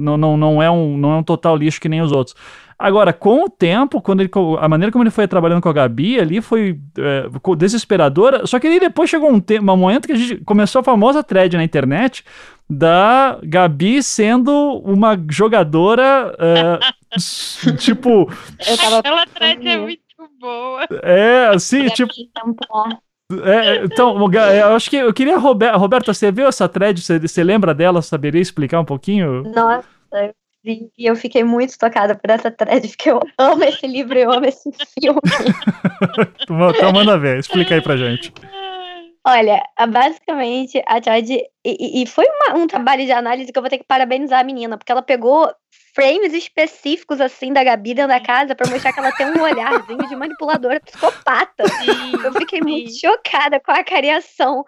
Não, 0.00 0.16
não, 0.16 0.36
não, 0.36 0.62
é 0.62 0.70
um, 0.70 0.96
não 0.96 1.12
é 1.12 1.16
um 1.16 1.22
total 1.22 1.56
lixo 1.56 1.80
que 1.80 1.88
nem 1.88 2.00
os 2.00 2.12
outros. 2.12 2.34
Agora, 2.78 3.12
com 3.12 3.44
o 3.44 3.48
tempo, 3.48 4.02
quando 4.02 4.20
ele, 4.20 4.30
a 4.58 4.68
maneira 4.68 4.92
como 4.92 5.02
ele 5.02 5.10
foi 5.10 5.26
trabalhando 5.26 5.62
com 5.62 5.68
a 5.68 5.72
Gabi 5.72 6.20
ali 6.20 6.42
foi 6.42 6.78
é, 6.98 7.54
desesperadora. 7.56 8.46
Só 8.46 8.58
que 8.58 8.66
aí 8.66 8.78
depois 8.78 9.08
chegou 9.08 9.30
um, 9.30 9.36
um 9.40 9.76
momento 9.76 10.06
que 10.06 10.12
a 10.12 10.16
gente 10.16 10.36
começou 10.44 10.80
a 10.80 10.84
famosa 10.84 11.22
thread 11.22 11.56
na 11.56 11.64
internet 11.64 12.22
da 12.68 13.38
Gabi 13.42 14.02
sendo 14.02 14.52
uma 14.84 15.18
jogadora. 15.30 16.34
É, 16.38 17.72
tipo. 17.78 18.30
Aquela 18.60 19.26
thread 19.26 19.66
é 19.66 19.78
muito 19.78 20.02
boa. 20.38 20.86
É, 21.02 21.50
assim, 21.54 21.86
tipo. 21.88 22.12
É, 23.32 23.84
então, 23.84 24.16
eu 24.32 24.76
acho 24.76 24.88
que 24.88 24.96
eu 24.96 25.12
queria, 25.12 25.36
Roberta, 25.36 26.14
você 26.14 26.30
viu 26.30 26.46
essa 26.46 26.68
thread? 26.68 27.00
Você, 27.00 27.18
você 27.18 27.42
lembra 27.42 27.74
dela? 27.74 28.00
Saberia 28.00 28.40
explicar 28.40 28.80
um 28.80 28.84
pouquinho? 28.84 29.42
Nossa, 29.42 29.84
eu 30.12 30.34
vi 30.64 30.90
e 30.96 31.06
eu 31.06 31.16
fiquei 31.16 31.42
muito 31.42 31.76
tocada 31.76 32.14
por 32.14 32.30
essa 32.30 32.50
thread, 32.50 32.86
porque 32.88 33.10
eu 33.10 33.20
amo 33.36 33.64
esse 33.64 33.86
livro, 33.86 34.16
eu 34.16 34.32
amo 34.32 34.46
esse 34.46 34.70
filme. 35.00 35.20
então 36.76 36.92
manda 36.92 37.18
ver, 37.18 37.38
explica 37.38 37.74
aí 37.74 37.80
pra 37.80 37.96
gente. 37.96 38.32
Olha, 39.28 39.60
basicamente 39.88 40.80
a 40.86 41.00
thread. 41.00 41.42
E, 41.64 42.02
e 42.02 42.06
foi 42.06 42.24
uma, 42.26 42.58
um 42.60 42.66
trabalho 42.68 43.04
de 43.04 43.10
análise 43.10 43.50
que 43.50 43.58
eu 43.58 43.62
vou 43.62 43.68
ter 43.68 43.78
que 43.78 43.84
parabenizar 43.84 44.38
a 44.38 44.44
menina, 44.44 44.78
porque 44.78 44.92
ela 44.92 45.02
pegou 45.02 45.52
frames 45.96 46.32
específicos 46.32 47.20
assim 47.20 47.52
da 47.52 47.64
Gabi 47.64 47.92
dentro 47.92 48.12
da 48.12 48.20
casa 48.20 48.54
para 48.54 48.70
mostrar 48.70 48.92
que 48.92 49.00
ela 49.00 49.10
tem 49.10 49.26
um 49.26 49.42
olharzinho 49.42 50.08
de 50.08 50.14
manipuladora 50.14 50.78
psicopata. 50.78 51.64
Eu 52.24 52.32
fiquei 52.34 52.60
muito 52.60 52.92
chocada 53.00 53.58
com 53.58 53.72
a 53.72 53.82
cariação. 53.82 54.64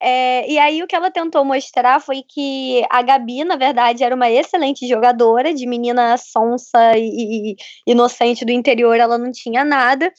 É, 0.00 0.48
e 0.48 0.56
aí 0.56 0.84
o 0.84 0.86
que 0.86 0.94
ela 0.94 1.10
tentou 1.10 1.44
mostrar 1.44 2.00
foi 2.00 2.22
que 2.22 2.86
a 2.88 3.02
Gabi, 3.02 3.42
na 3.42 3.56
verdade, 3.56 4.04
era 4.04 4.14
uma 4.14 4.30
excelente 4.30 4.86
jogadora, 4.86 5.52
de 5.52 5.66
menina 5.66 6.16
sonsa 6.16 6.96
e, 6.96 7.54
e 7.54 7.56
inocente 7.88 8.44
do 8.44 8.52
interior, 8.52 8.94
ela 8.94 9.18
não 9.18 9.32
tinha 9.32 9.64
nada 9.64 10.12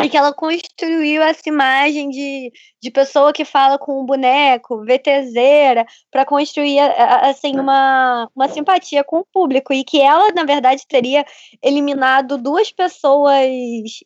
e 0.00 0.08
que 0.08 0.16
ela 0.16 0.32
construiu 0.32 1.22
essa 1.22 1.48
imagem 1.48 2.10
de, 2.10 2.52
de 2.82 2.90
pessoa 2.90 3.32
que 3.32 3.44
fala 3.44 3.78
com 3.78 4.00
um 4.00 4.04
boneco, 4.04 4.84
VTZera, 4.84 5.86
para 6.10 6.24
construir 6.24 6.80
assim 6.80 7.58
uma, 7.58 8.28
uma 8.34 8.48
simpatia 8.48 9.04
com 9.04 9.20
o 9.20 9.26
público 9.32 9.72
e 9.72 9.84
que 9.84 10.00
ela 10.00 10.32
na 10.32 10.44
verdade 10.44 10.82
teria 10.88 11.24
eliminado 11.62 12.36
duas 12.36 12.72
pessoas 12.72 13.48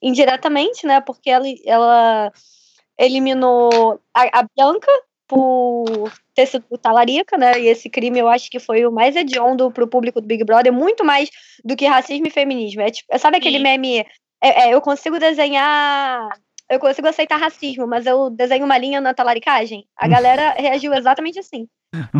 indiretamente, 0.02 0.86
né? 0.86 1.00
Porque 1.00 1.30
ela, 1.30 1.46
ela 1.64 2.32
eliminou 2.98 3.98
a, 4.12 4.40
a 4.40 4.46
Bianca 4.54 4.92
por 5.26 6.12
ter 6.34 6.46
sido 6.46 6.64
talarica, 6.80 7.36
né? 7.36 7.60
E 7.60 7.66
esse 7.68 7.88
crime 7.88 8.18
eu 8.18 8.28
acho 8.28 8.50
que 8.50 8.58
foi 8.58 8.86
o 8.86 8.92
mais 8.92 9.16
hediondo 9.16 9.70
pro 9.70 9.88
público 9.88 10.20
do 10.20 10.26
Big 10.26 10.44
Brother, 10.44 10.72
muito 10.72 11.04
mais 11.04 11.30
do 11.64 11.76
que 11.76 11.86
racismo 11.86 12.26
e 12.26 12.30
feminismo. 12.30 12.82
É 12.82 12.90
tipo, 12.90 13.18
sabe 13.18 13.36
aquele 13.36 13.58
meme 13.58 14.06
é, 14.40 14.68
é, 14.68 14.74
eu 14.74 14.80
consigo 14.80 15.18
desenhar. 15.18 16.28
Eu 16.68 16.78
consigo 16.78 17.08
aceitar 17.08 17.38
racismo, 17.38 17.86
mas 17.86 18.04
eu 18.04 18.28
desenho 18.28 18.64
uma 18.64 18.76
linha 18.76 19.00
na 19.00 19.14
talaricagem. 19.14 19.86
A 19.96 20.06
galera 20.06 20.50
reagiu 20.52 20.92
exatamente 20.92 21.38
assim. 21.38 21.66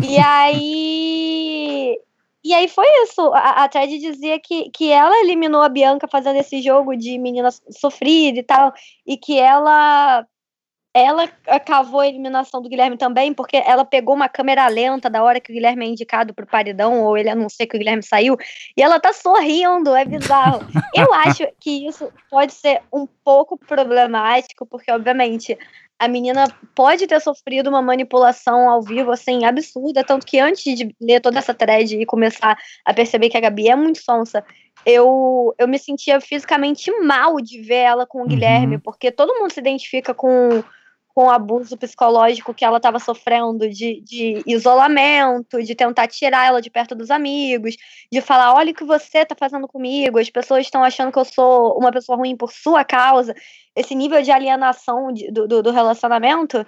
E 0.03 0.17
aí. 0.19 1.99
E 2.43 2.53
aí 2.53 2.67
foi 2.67 2.85
isso. 3.03 3.21
A, 3.33 3.63
a 3.63 3.69
Ted 3.69 3.99
dizia 3.99 4.39
que, 4.39 4.69
que 4.71 4.91
ela 4.91 5.15
eliminou 5.21 5.61
a 5.61 5.69
Bianca 5.69 6.07
fazendo 6.07 6.37
esse 6.37 6.61
jogo 6.61 6.95
de 6.95 7.17
menina 7.19 7.49
sofrida 7.69 8.39
e 8.39 8.43
tal. 8.43 8.73
E 9.05 9.17
que 9.17 9.37
ela 9.37 10.25
ela 10.93 11.27
cavou 11.65 11.99
a 11.99 12.07
eliminação 12.07 12.61
do 12.61 12.69
Guilherme 12.69 12.97
também, 12.97 13.33
porque 13.33 13.57
ela 13.57 13.85
pegou 13.85 14.15
uma 14.15 14.27
câmera 14.27 14.67
lenta 14.67 15.09
da 15.09 15.23
hora 15.23 15.39
que 15.39 15.51
o 15.51 15.55
Guilherme 15.55 15.85
é 15.85 15.89
indicado 15.89 16.33
pro 16.33 16.47
paredão, 16.47 17.03
ou 17.03 17.17
ele 17.17 17.29
anuncia 17.29 17.67
que 17.67 17.75
o 17.75 17.79
Guilherme 17.79 18.01
saiu, 18.01 18.35
e 18.75 18.81
ela 18.81 18.99
tá 18.99 19.13
sorrindo, 19.13 19.95
é 19.95 20.03
bizarro. 20.03 20.61
Eu 20.95 21.13
acho 21.13 21.47
que 21.59 21.87
isso 21.87 22.11
pode 22.29 22.53
ser 22.53 22.81
um 22.91 23.07
pouco 23.23 23.57
problemático, 23.57 24.65
porque, 24.65 24.91
obviamente, 24.91 25.57
a 25.99 26.07
menina 26.07 26.47
pode 26.73 27.05
ter 27.05 27.19
sofrido 27.19 27.69
uma 27.69 27.81
manipulação 27.81 28.69
ao 28.69 28.81
vivo, 28.81 29.11
assim, 29.11 29.45
absurda, 29.45 30.03
tanto 30.03 30.25
que 30.25 30.39
antes 30.39 30.63
de 30.75 30.95
ler 30.99 31.19
toda 31.19 31.37
essa 31.37 31.53
thread 31.53 31.95
e 31.95 32.05
começar 32.05 32.57
a 32.85 32.93
perceber 32.93 33.29
que 33.29 33.37
a 33.37 33.41
Gabi 33.41 33.69
é 33.69 33.75
muito 33.75 34.01
sonsa, 34.01 34.43
eu, 34.85 35.53
eu 35.57 35.67
me 35.67 35.77
sentia 35.77 36.19
fisicamente 36.21 36.89
mal 37.01 37.35
de 37.41 37.61
ver 37.61 37.75
ela 37.75 38.07
com 38.07 38.23
o 38.23 38.27
Guilherme, 38.27 38.75
uhum. 38.75 38.81
porque 38.81 39.11
todo 39.11 39.37
mundo 39.37 39.51
se 39.51 39.59
identifica 39.59 40.13
com 40.13 40.63
com 41.19 41.25
o 41.25 41.29
abuso 41.29 41.75
psicológico 41.75 42.53
que 42.53 42.63
ela 42.63 42.77
estava 42.77 42.97
sofrendo 42.97 43.67
de, 43.69 43.99
de 43.99 44.41
isolamento, 44.47 45.61
de 45.61 45.75
tentar 45.75 46.07
tirar 46.07 46.47
ela 46.47 46.61
de 46.61 46.69
perto 46.69 46.95
dos 46.95 47.11
amigos, 47.11 47.75
de 48.09 48.21
falar: 48.21 48.53
olha 48.53 48.71
o 48.71 48.73
que 48.73 48.85
você 48.85 49.17
está 49.17 49.35
fazendo 49.37 49.67
comigo, 49.67 50.17
as 50.17 50.29
pessoas 50.29 50.61
estão 50.61 50.81
achando 50.81 51.11
que 51.11 51.19
eu 51.19 51.25
sou 51.25 51.77
uma 51.77 51.91
pessoa 51.91 52.17
ruim 52.17 52.37
por 52.37 52.53
sua 52.53 52.85
causa. 52.85 53.35
Esse 53.75 53.93
nível 53.95 54.21
de 54.21 54.31
alienação 54.31 55.11
de, 55.11 55.29
do, 55.29 55.61
do 55.61 55.71
relacionamento 55.71 56.65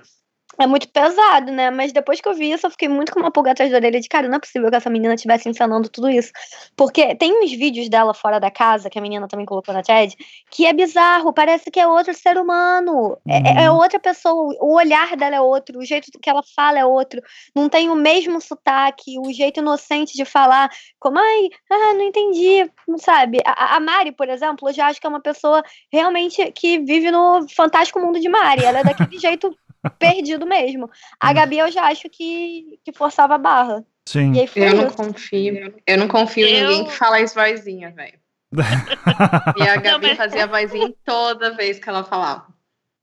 é 0.59 0.67
muito 0.67 0.87
pesado, 0.89 1.51
né? 1.51 1.69
Mas 1.71 1.91
depois 1.91 2.19
que 2.19 2.27
eu 2.27 2.33
vi 2.33 2.51
isso, 2.51 2.65
eu 2.65 2.71
fiquei 2.71 2.87
muito 2.87 3.11
com 3.11 3.19
uma 3.19 3.31
pulga 3.31 3.51
atrás 3.51 3.71
da 3.71 3.77
orelha 3.77 3.99
de 3.99 4.09
cara, 4.09 4.27
não 4.27 4.35
é 4.35 4.39
possível 4.39 4.69
que 4.69 4.75
essa 4.75 4.89
menina 4.89 5.13
estivesse 5.13 5.47
encenando 5.47 5.89
tudo 5.89 6.09
isso. 6.09 6.31
Porque 6.75 7.15
tem 7.15 7.43
uns 7.43 7.51
vídeos 7.51 7.89
dela 7.89 8.13
fora 8.13 8.39
da 8.39 8.51
casa, 8.51 8.89
que 8.89 8.99
a 8.99 9.01
menina 9.01 9.27
também 9.27 9.45
colocou 9.45 9.73
na 9.73 9.81
TED, 9.81 10.15
que 10.49 10.65
é 10.65 10.73
bizarro, 10.73 11.33
parece 11.33 11.71
que 11.71 11.79
é 11.79 11.87
outro 11.87 12.13
ser 12.13 12.37
humano. 12.37 13.17
É, 13.27 13.63
é, 13.63 13.71
uhum. 13.71 13.77
outra 13.77 13.99
pessoa, 13.99 14.55
o 14.59 14.75
olhar 14.75 15.15
dela 15.15 15.35
é 15.35 15.41
outro, 15.41 15.79
o 15.79 15.85
jeito 15.85 16.11
que 16.21 16.29
ela 16.29 16.43
fala 16.55 16.79
é 16.79 16.85
outro. 16.85 17.21
Não 17.55 17.69
tem 17.69 17.89
o 17.89 17.95
mesmo 17.95 18.41
sotaque, 18.41 19.17
o 19.19 19.31
jeito 19.31 19.59
inocente 19.59 20.13
de 20.15 20.25
falar, 20.25 20.69
como, 20.99 21.17
ai, 21.17 21.49
ah, 21.71 21.93
não 21.93 22.03
entendi, 22.03 22.69
sabe? 22.97 23.39
A, 23.45 23.77
a 23.77 23.79
Mari, 23.79 24.11
por 24.11 24.27
exemplo, 24.29 24.69
eu 24.69 24.73
já 24.73 24.87
acho 24.87 24.99
que 24.99 25.07
é 25.07 25.09
uma 25.09 25.21
pessoa 25.21 25.63
realmente 25.91 26.51
que 26.51 26.79
vive 26.79 27.09
no 27.09 27.47
fantástico 27.49 27.99
mundo 27.99 28.19
de 28.19 28.27
Mari. 28.27 28.65
Ela 28.65 28.79
é 28.79 28.83
daquele 28.83 29.17
jeito 29.19 29.55
perdido 29.89 30.45
mesmo. 30.45 30.89
A 31.19 31.31
hum. 31.31 31.33
Gabi 31.33 31.57
eu 31.59 31.71
já 31.71 31.85
acho 31.85 32.09
que, 32.09 32.79
que 32.83 32.93
forçava 32.93 33.35
a 33.35 33.39
barra. 33.39 33.85
Sim. 34.05 34.33
eu 34.55 34.75
não 34.75 34.89
confio. 34.89 35.73
Eu 35.85 35.97
não 35.97 36.07
confio 36.07 36.47
eu... 36.47 36.49
em 36.49 36.61
ninguém 36.61 36.85
que 36.85 36.91
fala 36.91 37.19
isso 37.19 37.35
vozinha, 37.35 37.91
velho. 37.91 38.19
e 39.57 39.61
a 39.61 39.77
Gabi 39.77 40.07
não, 40.07 40.09
mas... 40.09 40.17
fazia 40.17 40.47
vozinha 40.47 40.93
toda 41.05 41.55
vez 41.55 41.79
que 41.79 41.87
ela 41.87 42.03
falava. 42.03 42.51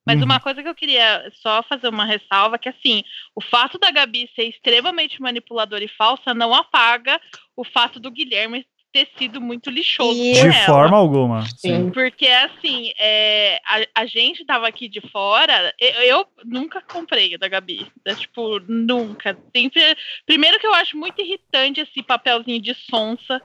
Mas 0.06 0.22
uma 0.22 0.40
coisa 0.40 0.62
que 0.62 0.68
eu 0.68 0.74
queria 0.74 1.30
só 1.42 1.62
fazer 1.62 1.88
uma 1.88 2.06
ressalva 2.06 2.58
que 2.58 2.70
assim, 2.70 3.02
o 3.34 3.42
fato 3.42 3.78
da 3.78 3.90
Gabi 3.90 4.30
ser 4.34 4.44
extremamente 4.44 5.20
manipuladora 5.20 5.84
e 5.84 5.88
falsa 5.88 6.32
não 6.32 6.54
apaga 6.54 7.20
o 7.54 7.62
fato 7.62 8.00
do 8.00 8.10
Guilherme 8.10 8.66
ter 8.98 9.08
sido 9.18 9.40
muito 9.40 9.70
lixoso. 9.70 10.20
De 10.20 10.66
forma 10.66 10.96
alguma. 10.96 11.46
Sim. 11.56 11.90
Porque, 11.90 12.26
assim, 12.26 12.92
é, 12.98 13.60
a, 13.64 14.02
a, 14.02 14.06
gente 14.06 14.44
tava 14.44 14.66
aqui 14.66 14.88
de 14.88 15.00
fora, 15.00 15.74
eu, 15.78 16.02
eu 16.02 16.26
nunca 16.44 16.80
comprei 16.80 17.36
da 17.38 17.48
Gabi. 17.48 17.86
É, 18.04 18.14
tipo, 18.14 18.58
nunca. 18.66 19.38
Sempre, 19.54 19.82
primeiro 20.26 20.58
que 20.58 20.66
eu 20.66 20.74
acho 20.74 20.96
muito 20.96 21.20
irritante 21.20 21.80
esse 21.80 22.02
papelzinho 22.02 22.60
de 22.60 22.74
sonsa. 22.74 23.40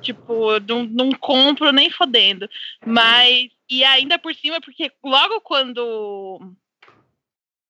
Tipo, 0.00 0.58
não, 0.60 0.84
não 0.84 1.10
compro 1.12 1.72
nem 1.72 1.88
fodendo. 1.88 2.48
Mas, 2.84 3.48
e 3.70 3.84
ainda 3.84 4.18
por 4.18 4.34
cima, 4.34 4.60
porque 4.60 4.90
logo 5.02 5.40
quando 5.40 6.54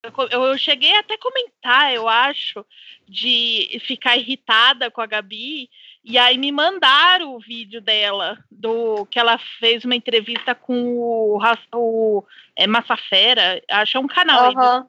eu, 0.03 0.41
eu 0.49 0.59
cheguei 0.59 0.97
até 0.97 1.17
comentar, 1.17 1.95
eu 1.95 2.09
acho, 2.09 2.65
de 3.09 3.81
ficar 3.87 4.17
irritada 4.17 4.91
com 4.91 5.01
a 5.01 5.07
Gabi, 5.07 5.71
e 6.05 6.19
aí 6.19 6.37
me 6.37 6.51
mandaram 6.51 7.35
o 7.35 7.41
vídeo 7.41 7.81
dela, 7.81 8.39
do 8.51 9.07
que 9.07 9.19
ela 9.19 9.39
fez 9.59 9.85
uma 9.85 9.95
entrevista 9.95 10.55
com 10.55 10.97
o, 10.97 11.39
o 11.75 12.25
é, 12.57 12.67
Massafera, 12.67 13.63
acho 13.71 13.93
que 13.93 13.97
é 13.97 14.01
um 14.01 14.07
canal. 14.07 14.53
Uhum. 14.53 14.87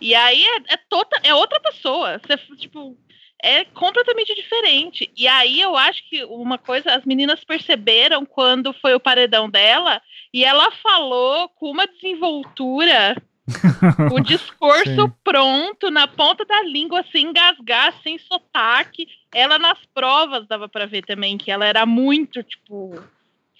E 0.00 0.14
aí 0.14 0.44
é, 0.44 0.74
é, 0.74 0.76
toda, 0.88 1.20
é 1.22 1.34
outra 1.34 1.60
pessoa. 1.60 2.18
Você, 2.18 2.36
tipo, 2.56 2.96
é 3.42 3.64
completamente 3.64 4.34
diferente. 4.34 5.10
E 5.16 5.26
aí 5.28 5.60
eu 5.60 5.76
acho 5.76 6.06
que 6.08 6.24
uma 6.24 6.58
coisa, 6.58 6.92
as 6.94 7.04
meninas 7.04 7.44
perceberam 7.44 8.26
quando 8.26 8.72
foi 8.72 8.94
o 8.94 9.00
paredão 9.00 9.48
dela, 9.48 10.02
e 10.34 10.44
ela 10.44 10.70
falou 10.72 11.48
com 11.50 11.70
uma 11.70 11.86
desenvoltura 11.86 13.16
o 14.12 14.20
discurso 14.20 15.14
pronto, 15.24 15.90
na 15.90 16.06
ponta 16.06 16.44
da 16.44 16.62
língua, 16.62 17.04
sem 17.10 17.28
engasgar, 17.28 17.94
sem 18.02 18.18
sotaque. 18.18 19.06
Ela 19.32 19.58
nas 19.58 19.78
provas 19.94 20.46
dava 20.46 20.68
para 20.68 20.86
ver 20.86 21.04
também 21.04 21.38
que 21.38 21.50
ela 21.50 21.66
era 21.66 21.84
muito, 21.86 22.42
tipo, 22.42 23.00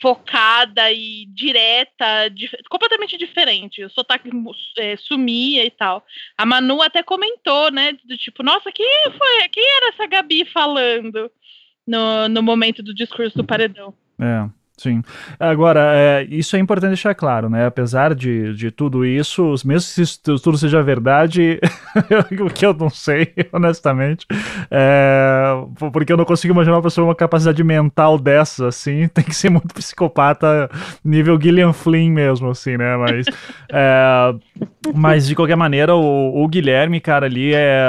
focada 0.01 0.91
e 0.91 1.27
direta, 1.27 2.29
dif 2.31 2.57
completamente 2.69 3.17
diferente. 3.17 3.85
O 3.85 3.91
sotaque 3.91 4.31
é, 4.79 4.97
sumia 4.97 5.65
e 5.65 5.71
tal. 5.71 6.05
A 6.37 6.47
Manu 6.47 6.81
até 6.83 7.03
comentou, 7.03 7.71
né? 7.71 7.93
Do 8.05 8.17
tipo, 8.17 8.43
nossa, 8.43 8.73
quem 8.73 9.05
foi? 9.17 9.49
Quem 9.49 9.65
era 9.65 9.89
essa 9.89 10.07
Gabi 10.07 10.45
falando 10.47 11.31
no, 11.87 12.29
no 12.29 12.43
momento 12.43 12.83
do 12.83 12.95
discurso 12.95 13.37
do 13.37 13.45
paredão? 13.45 13.95
É. 14.19 14.60
Sim. 14.81 15.03
Agora, 15.39 15.93
é, 15.95 16.27
isso 16.31 16.57
é 16.57 16.59
importante 16.59 16.93
deixar 16.93 17.15
claro, 17.15 17.51
né? 17.51 17.67
Apesar 17.67 18.15
de, 18.15 18.55
de 18.55 18.71
tudo 18.71 19.05
isso, 19.05 19.55
mesmo 19.63 19.81
se 19.81 20.01
isso 20.01 20.19
tudo 20.39 20.57
seja 20.57 20.83
verdade, 20.83 21.61
o 22.41 22.49
que 22.49 22.65
eu 22.65 22.73
não 22.73 22.89
sei, 22.89 23.31
honestamente, 23.53 24.27
é, 24.71 25.53
porque 25.93 26.11
eu 26.11 26.17
não 26.17 26.25
consigo 26.25 26.55
imaginar 26.55 26.77
uma 26.77 26.83
pessoa 26.83 27.05
com 27.05 27.11
uma 27.11 27.15
capacidade 27.15 27.63
mental 27.63 28.19
dessa, 28.19 28.69
assim, 28.69 29.07
tem 29.13 29.23
que 29.23 29.35
ser 29.35 29.51
muito 29.51 29.75
psicopata, 29.75 30.71
nível 31.05 31.39
Gillian 31.39 31.75
Flynn 31.75 32.11
mesmo, 32.11 32.49
assim, 32.49 32.79
né? 32.79 32.97
Mas, 32.97 33.27
é, 33.71 34.35
mas 34.95 35.27
de 35.27 35.35
qualquer 35.35 35.57
maneira, 35.59 35.95
o, 35.95 36.43
o, 36.43 36.49
Guilherme, 36.49 37.01
cara, 37.01 37.27
ali, 37.27 37.53
é, 37.53 37.87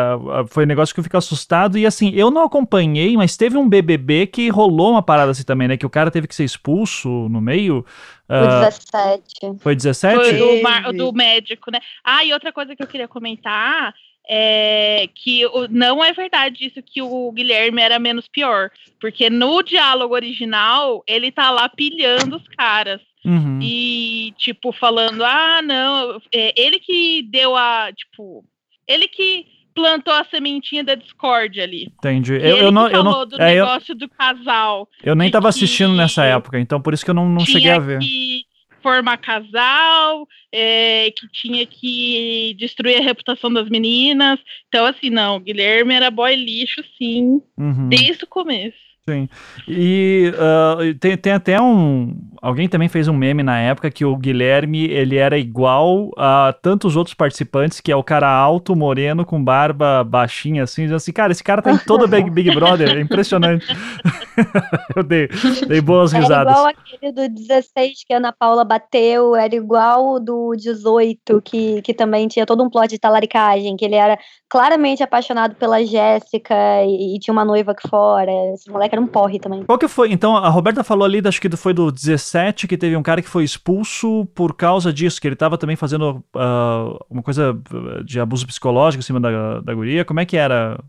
foi 0.50 0.66
um 0.66 0.68
negócio 0.68 0.94
que 0.94 1.00
eu 1.00 1.06
fico 1.06 1.16
assustado, 1.16 1.78
e 1.78 1.86
assim, 1.86 2.12
eu 2.14 2.30
não 2.30 2.44
acompanhei, 2.44 3.16
mas 3.16 3.38
teve 3.38 3.56
um 3.56 3.70
BBB 3.70 4.28
que 4.28 4.50
rolou 4.50 4.92
uma 4.92 5.02
parada 5.02 5.32
assim 5.32 5.46
também, 5.46 5.70
né? 5.70 5.78
Que 5.78 5.86
o 5.86 5.90
cara 5.90 6.12
teve 6.12 6.28
que 6.28 6.36
ser 6.36 6.44
expulso 6.44 6.81
expulso 6.82 7.30
no 7.30 7.42
meio. 7.42 7.86
Foi 8.28 8.38
uh, 8.38 8.66
17. 8.66 9.60
Foi 9.60 9.76
17? 9.76 10.16
Foi 10.16 10.34
do, 10.34 10.98
do 10.98 11.14
médico, 11.14 11.72
né? 11.72 11.80
Ah, 12.04 12.24
e 12.24 12.34
outra 12.34 12.52
coisa 12.52 12.76
que 12.76 12.84
eu 12.84 12.88
queria 12.88 13.08
comentar 13.08 13.94
é 14.30 15.10
que 15.16 15.42
não 15.70 16.04
é 16.04 16.14
verdade 16.14 16.66
isso 16.66 16.82
que 16.82 17.02
o 17.02 17.32
Guilherme 17.32 17.82
era 17.82 18.00
menos 18.00 18.28
pior, 18.28 18.70
porque 19.00 19.30
no 19.30 19.64
diálogo 19.64 20.14
original 20.14 21.04
ele 21.08 21.32
tá 21.32 21.50
lá 21.50 21.68
pilhando 21.68 22.38
os 22.38 22.48
caras. 22.50 23.02
Uhum. 23.24 23.60
E, 23.62 24.34
tipo, 24.36 24.72
falando, 24.72 25.24
ah, 25.24 25.62
não, 25.62 26.20
é, 26.34 26.60
ele 26.60 26.80
que 26.80 27.22
deu 27.22 27.56
a, 27.56 27.92
tipo, 27.94 28.44
ele 28.88 29.08
que 29.08 29.46
plantou 29.74 30.14
a 30.14 30.26
sementinha 30.26 30.84
da 30.84 30.96
Discord 30.96 31.60
ali. 31.60 31.92
Entendi. 31.98 32.34
Eu, 32.34 32.58
eu 32.58 32.72
não, 32.72 32.90
eu 32.90 33.04
não. 33.04 33.26
do 33.26 33.42
é, 33.42 33.56
negócio 33.56 33.94
eu, 33.94 33.98
do 33.98 34.10
casal. 34.10 34.88
Eu 35.04 35.16
nem 35.16 35.30
tava 35.32 35.50
assistindo 35.50 35.94
nessa 35.94 36.24
época, 36.24 36.60
então 36.60 36.82
por 36.82 36.94
isso 36.94 37.04
que 37.04 37.12
eu 37.12 37.16
não, 37.16 37.28
não 37.28 37.46
cheguei 37.46 37.72
a 37.72 37.80
ver. 37.80 38.00
Que 38.00 38.46
formar 38.82 39.18
casal, 39.18 40.28
é, 40.52 41.12
que 41.12 41.28
tinha 41.32 41.66
que 41.66 42.56
destruir 42.58 42.98
a 42.98 43.04
reputação 43.04 43.52
das 43.52 43.70
meninas. 43.70 44.40
Então, 44.68 44.86
assim, 44.86 45.10
não, 45.10 45.40
Guilherme 45.40 45.94
era 45.94 46.12
boy 46.12 46.36
lixo, 46.36 46.84
sim, 46.98 47.42
uhum. 47.58 47.90
desde 47.90 48.24
o 48.24 48.28
começo. 48.28 48.91
Sim. 49.12 49.30
E 49.68 50.34
uh, 50.36 50.94
tem, 51.00 51.18
tem 51.18 51.34
até 51.34 51.62
um. 51.62 52.16
Alguém 52.42 52.68
também 52.68 52.88
fez 52.88 53.08
um 53.08 53.14
meme 53.14 53.44
na 53.44 53.60
época 53.60 53.92
que 53.92 54.06
o 54.06 54.16
Guilherme 54.16 54.86
ele 54.86 55.18
era 55.18 55.38
igual 55.38 56.12
a 56.18 56.56
tantos 56.62 56.96
outros 56.96 57.14
participantes, 57.14 57.82
que 57.82 57.92
é 57.92 57.96
o 57.96 58.04
cara 58.04 58.30
alto, 58.30 58.76
moreno, 58.76 59.26
com 59.26 59.44
barba 59.44 60.04
baixinha, 60.04 60.64
assim. 60.64 60.92
Assim, 60.94 61.12
cara, 61.12 61.32
esse 61.32 61.44
cara 61.44 61.62
tá 61.62 61.72
em 61.72 61.78
todo 61.78 62.08
Big, 62.08 62.30
Big 62.30 62.54
Brother, 62.56 62.98
é 62.98 63.02
impressionante. 63.02 63.66
Eu 64.96 65.04
dei, 65.04 65.30
dei 65.68 65.82
boas 65.82 66.12
risadas. 66.12 66.52
Era 66.52 66.52
igual 66.52 66.66
aquele 66.68 67.12
do 67.12 67.30
16 67.30 68.04
que 68.06 68.14
a 68.14 68.18
Ana 68.18 68.34
Paula 68.34 68.64
bateu, 68.64 69.36
era 69.36 69.56
igual 69.56 70.14
o 70.14 70.20
do 70.20 70.56
18, 70.56 71.42
que, 71.42 71.82
que 71.82 71.94
também 71.94 72.28
tinha 72.28 72.46
todo 72.46 72.64
um 72.64 72.70
plot 72.70 72.88
de 72.88 73.00
talaricagem, 73.00 73.76
que 73.76 73.86
ele 73.86 73.96
era 73.96 74.18
claramente 74.50 75.02
apaixonado 75.02 75.56
pela 75.56 75.84
Jéssica 75.86 76.56
e, 76.84 77.16
e, 77.16 77.20
tinha 77.20 77.32
uma 77.32 77.46
noiva 77.46 77.72
aqui 77.72 77.88
fora. 77.88 78.32
Esse 78.54 78.70
moleque 78.70 78.96
era 78.96 79.01
um 79.02 79.08
porre 79.08 79.40
também. 79.40 79.64
Qual 79.64 79.78
que 79.78 79.88
foi? 79.88 80.12
Então, 80.12 80.38
a 80.38 80.50
Roberta 80.50 80.84
falou 80.84 81.06
ali, 81.06 81.22
acho 81.26 81.42
que 81.42 81.50
foi 81.58 81.74
do 81.74 81.92
17, 81.92 82.68
que 82.68 82.78
teve 82.78 82.96
um 82.96 83.04
cara 83.04 83.22
que 83.22 83.30
foi 83.30 83.44
expulso 83.44 84.26
por 84.34 84.56
causa 84.56 84.94
disso, 84.94 85.20
que 85.20 85.28
ele 85.28 85.36
tava 85.36 85.58
também 85.58 85.76
fazendo 85.76 86.24
uh, 86.36 87.00
uma 87.10 87.22
coisa 87.22 87.58
de 88.06 88.20
abuso 88.20 88.46
psicológico 88.46 89.02
em 89.02 89.06
cima 89.06 89.20
da, 89.20 89.60
da 89.62 89.74
guria. 89.74 90.06
Como 90.06 90.20
é 90.20 90.26
que 90.26 90.38
era? 90.38 90.80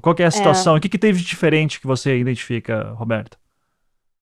Qual 0.00 0.14
que 0.14 0.22
é 0.22 0.26
a 0.26 0.28
é. 0.28 0.30
situação? 0.30 0.74
É. 0.74 0.78
O 0.78 0.80
que, 0.80 0.88
que 0.88 0.98
teve 0.98 1.18
de 1.18 1.24
diferente 1.24 1.80
que 1.80 1.86
você 1.86 2.18
identifica, 2.18 2.92
Roberta? 2.96 3.41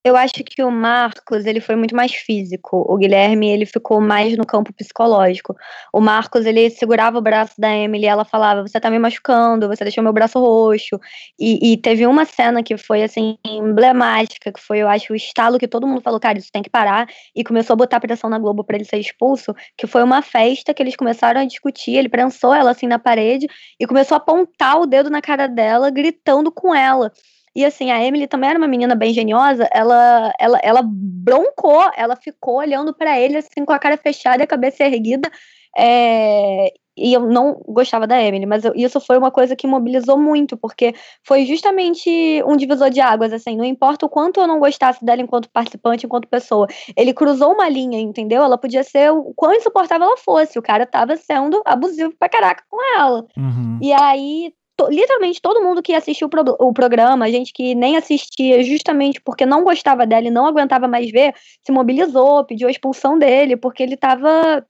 Eu 0.03 0.17
acho 0.17 0.33
que 0.33 0.63
o 0.63 0.71
Marcos, 0.71 1.45
ele 1.45 1.61
foi 1.61 1.77
muito 1.77 1.95
mais 1.95 2.15
físico. 2.15 2.87
O 2.89 2.97
Guilherme, 2.97 3.51
ele 3.51 3.67
ficou 3.67 4.01
mais 4.01 4.35
no 4.35 4.47
campo 4.47 4.73
psicológico. 4.73 5.55
O 5.93 6.01
Marcos, 6.01 6.47
ele 6.47 6.71
segurava 6.71 7.19
o 7.19 7.21
braço 7.21 7.53
da 7.59 7.71
Emily 7.77 8.05
e 8.05 8.09
ela 8.09 8.25
falava, 8.25 8.63
você 8.63 8.81
tá 8.81 8.91
me 8.91 8.99
machucando, 8.99 9.69
você 9.69 9.85
deixou 9.85 10.03
meu 10.03 10.13
braço 10.13 10.41
roxo. 10.41 10.99
E, 11.39 11.73
e, 11.73 11.77
teve 11.77 12.07
uma 12.07 12.25
cena 12.25 12.63
que 12.63 12.79
foi, 12.79 13.03
assim, 13.03 13.37
emblemática, 13.45 14.51
que 14.51 14.59
foi, 14.61 14.79
eu 14.79 14.89
acho, 14.89 15.13
o 15.13 15.17
estalo 15.17 15.59
que 15.59 15.69
todo 15.69 15.87
mundo 15.87 16.01
falou, 16.01 16.19
cara, 16.19 16.39
isso 16.39 16.51
tem 16.51 16.63
que 16.63 16.71
parar. 16.71 17.07
E 17.37 17.45
começou 17.45 17.75
a 17.75 17.77
botar 17.77 18.01
pressão 18.01 18.31
na 18.31 18.39
Globo 18.39 18.65
para 18.65 18.77
ele 18.77 18.87
ser 18.87 18.99
expulso, 18.99 19.55
que 19.77 19.87
foi 19.87 20.03
uma 20.03 20.23
festa 20.23 20.73
que 20.73 20.83
eles 20.83 20.97
começaram 20.97 21.43
a 21.43 21.45
discutir, 21.45 21.97
ele 21.97 22.09
prensou 22.09 22.55
ela, 22.55 22.71
assim, 22.71 22.87
na 22.87 22.99
parede 22.99 23.47
e 23.79 23.87
começou 23.87 24.15
a 24.15 24.19
apontar 24.19 24.81
o 24.81 24.87
dedo 24.87 25.11
na 25.11 25.21
cara 25.21 25.47
dela, 25.47 25.91
gritando 25.91 26.51
com 26.51 26.75
ela. 26.75 27.13
E 27.55 27.65
assim, 27.65 27.91
a 27.91 28.03
Emily 28.03 28.27
também 28.27 28.51
era 28.51 28.59
uma 28.59 28.69
menina 28.69 28.95
bem 28.95 29.13
geniosa, 29.13 29.69
ela, 29.73 30.33
ela, 30.39 30.61
ela 30.63 30.83
broncou, 30.85 31.91
ela 31.97 32.15
ficou 32.15 32.59
olhando 32.59 32.95
para 32.95 33.19
ele 33.19 33.37
assim 33.37 33.65
com 33.65 33.73
a 33.73 33.79
cara 33.79 33.97
fechada 33.97 34.43
e 34.43 34.45
a 34.45 34.47
cabeça 34.47 34.85
erguida. 34.85 35.31
É, 35.77 36.73
e 36.97 37.15
eu 37.15 37.27
não 37.27 37.55
gostava 37.67 38.07
da 38.07 38.21
Emily, 38.23 38.45
mas 38.45 38.65
eu, 38.65 38.73
isso 38.75 39.01
foi 39.01 39.17
uma 39.17 39.31
coisa 39.31 39.57
que 39.57 39.67
mobilizou 39.67 40.19
muito, 40.19 40.57
porque 40.57 40.95
foi 41.25 41.47
justamente 41.47 42.11
um 42.47 42.57
divisor 42.57 42.91
de 42.91 43.01
águas, 43.01 43.33
assim, 43.33 43.57
não 43.57 43.65
importa 43.65 44.05
o 44.05 44.09
quanto 44.09 44.41
eu 44.41 44.47
não 44.47 44.59
gostasse 44.59 45.03
dela 45.05 45.23
enquanto 45.23 45.49
participante, 45.51 46.05
enquanto 46.05 46.29
pessoa, 46.29 46.67
ele 46.97 47.15
cruzou 47.15 47.53
uma 47.53 47.69
linha, 47.69 47.99
entendeu? 47.99 48.43
Ela 48.43 48.59
podia 48.59 48.85
ser 48.85 49.11
o 49.13 49.33
quão 49.35 49.55
insuportável 49.55 50.07
ela 50.07 50.17
fosse, 50.19 50.59
o 50.59 50.63
cara 50.63 50.85
tava 50.85 51.17
sendo 51.17 51.63
abusivo 51.65 52.13
pra 52.19 52.29
caraca 52.29 52.65
com 52.69 52.79
ela. 52.99 53.25
Uhum. 53.37 53.79
E 53.81 53.93
aí, 53.93 54.53
literalmente 54.89 55.41
todo 55.41 55.63
mundo 55.63 55.83
que 55.83 55.93
assistiu 55.93 56.27
o, 56.27 56.31
pro, 56.31 56.57
o 56.59 56.73
programa, 56.73 57.31
gente 57.31 57.53
que 57.53 57.75
nem 57.75 57.97
assistia 57.97 58.63
justamente 58.63 59.21
porque 59.21 59.45
não 59.45 59.65
gostava 59.65 60.07
dela 60.07 60.27
e 60.27 60.31
não 60.31 60.47
aguentava 60.47 60.87
mais 60.89 61.11
ver, 61.11 61.35
se 61.65 61.73
mobilizou, 61.73 62.45
pediu 62.45 62.69
a 62.69 62.71
expulsão 62.71 63.19
dele, 63.19 63.57
porque 63.57 63.83
ele 63.83 63.97
tava 63.97 64.65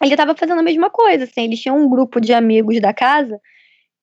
ele 0.00 0.14
estava 0.14 0.34
fazendo 0.34 0.58
a 0.58 0.64
mesma 0.64 0.90
coisa, 0.90 1.24
assim, 1.24 1.42
eles 1.44 1.60
tinham 1.60 1.78
um 1.78 1.88
grupo 1.88 2.20
de 2.20 2.32
amigos 2.32 2.80
da 2.80 2.92
casa 2.92 3.38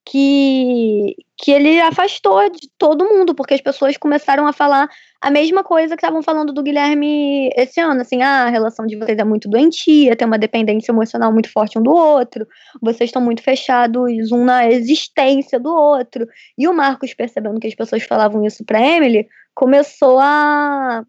que, 0.10 1.16
que 1.38 1.52
ele 1.52 1.80
afastou 1.80 2.50
de 2.50 2.68
todo 2.80 3.06
mundo, 3.06 3.36
porque 3.36 3.54
as 3.54 3.62
pessoas 3.62 3.96
começaram 3.96 4.48
a 4.48 4.54
falar 4.54 4.90
a 5.22 5.30
mesma 5.30 5.64
coisa 5.64 5.96
que 5.96 6.04
estavam 6.04 6.24
falando 6.24 6.52
do 6.52 6.64
Guilherme 6.64 7.52
esse 7.56 7.80
ano, 7.80 8.02
assim, 8.02 8.24
ah, 8.24 8.46
a 8.46 8.50
relação 8.50 8.88
de 8.88 8.96
vocês 8.96 9.20
é 9.20 9.24
muito 9.24 9.48
doentia, 9.48 10.16
tem 10.16 10.26
uma 10.26 10.40
dependência 10.40 10.92
emocional 10.92 11.32
muito 11.32 11.52
forte 11.52 11.78
um 11.78 11.84
do 11.84 11.92
outro, 11.92 12.48
vocês 12.82 13.10
estão 13.10 13.22
muito 13.22 13.44
fechados 13.44 14.32
um 14.32 14.44
na 14.44 14.68
existência 14.68 15.60
do 15.60 15.72
outro. 15.72 16.28
E 16.58 16.68
o 16.68 16.74
Marcos, 16.74 17.14
percebendo 17.14 17.60
que 17.60 17.68
as 17.68 17.76
pessoas 17.76 18.02
falavam 18.02 18.44
isso 18.44 18.66
para 18.66 18.82
Emily, 18.82 19.28
começou 19.54 20.18
a 20.20 21.04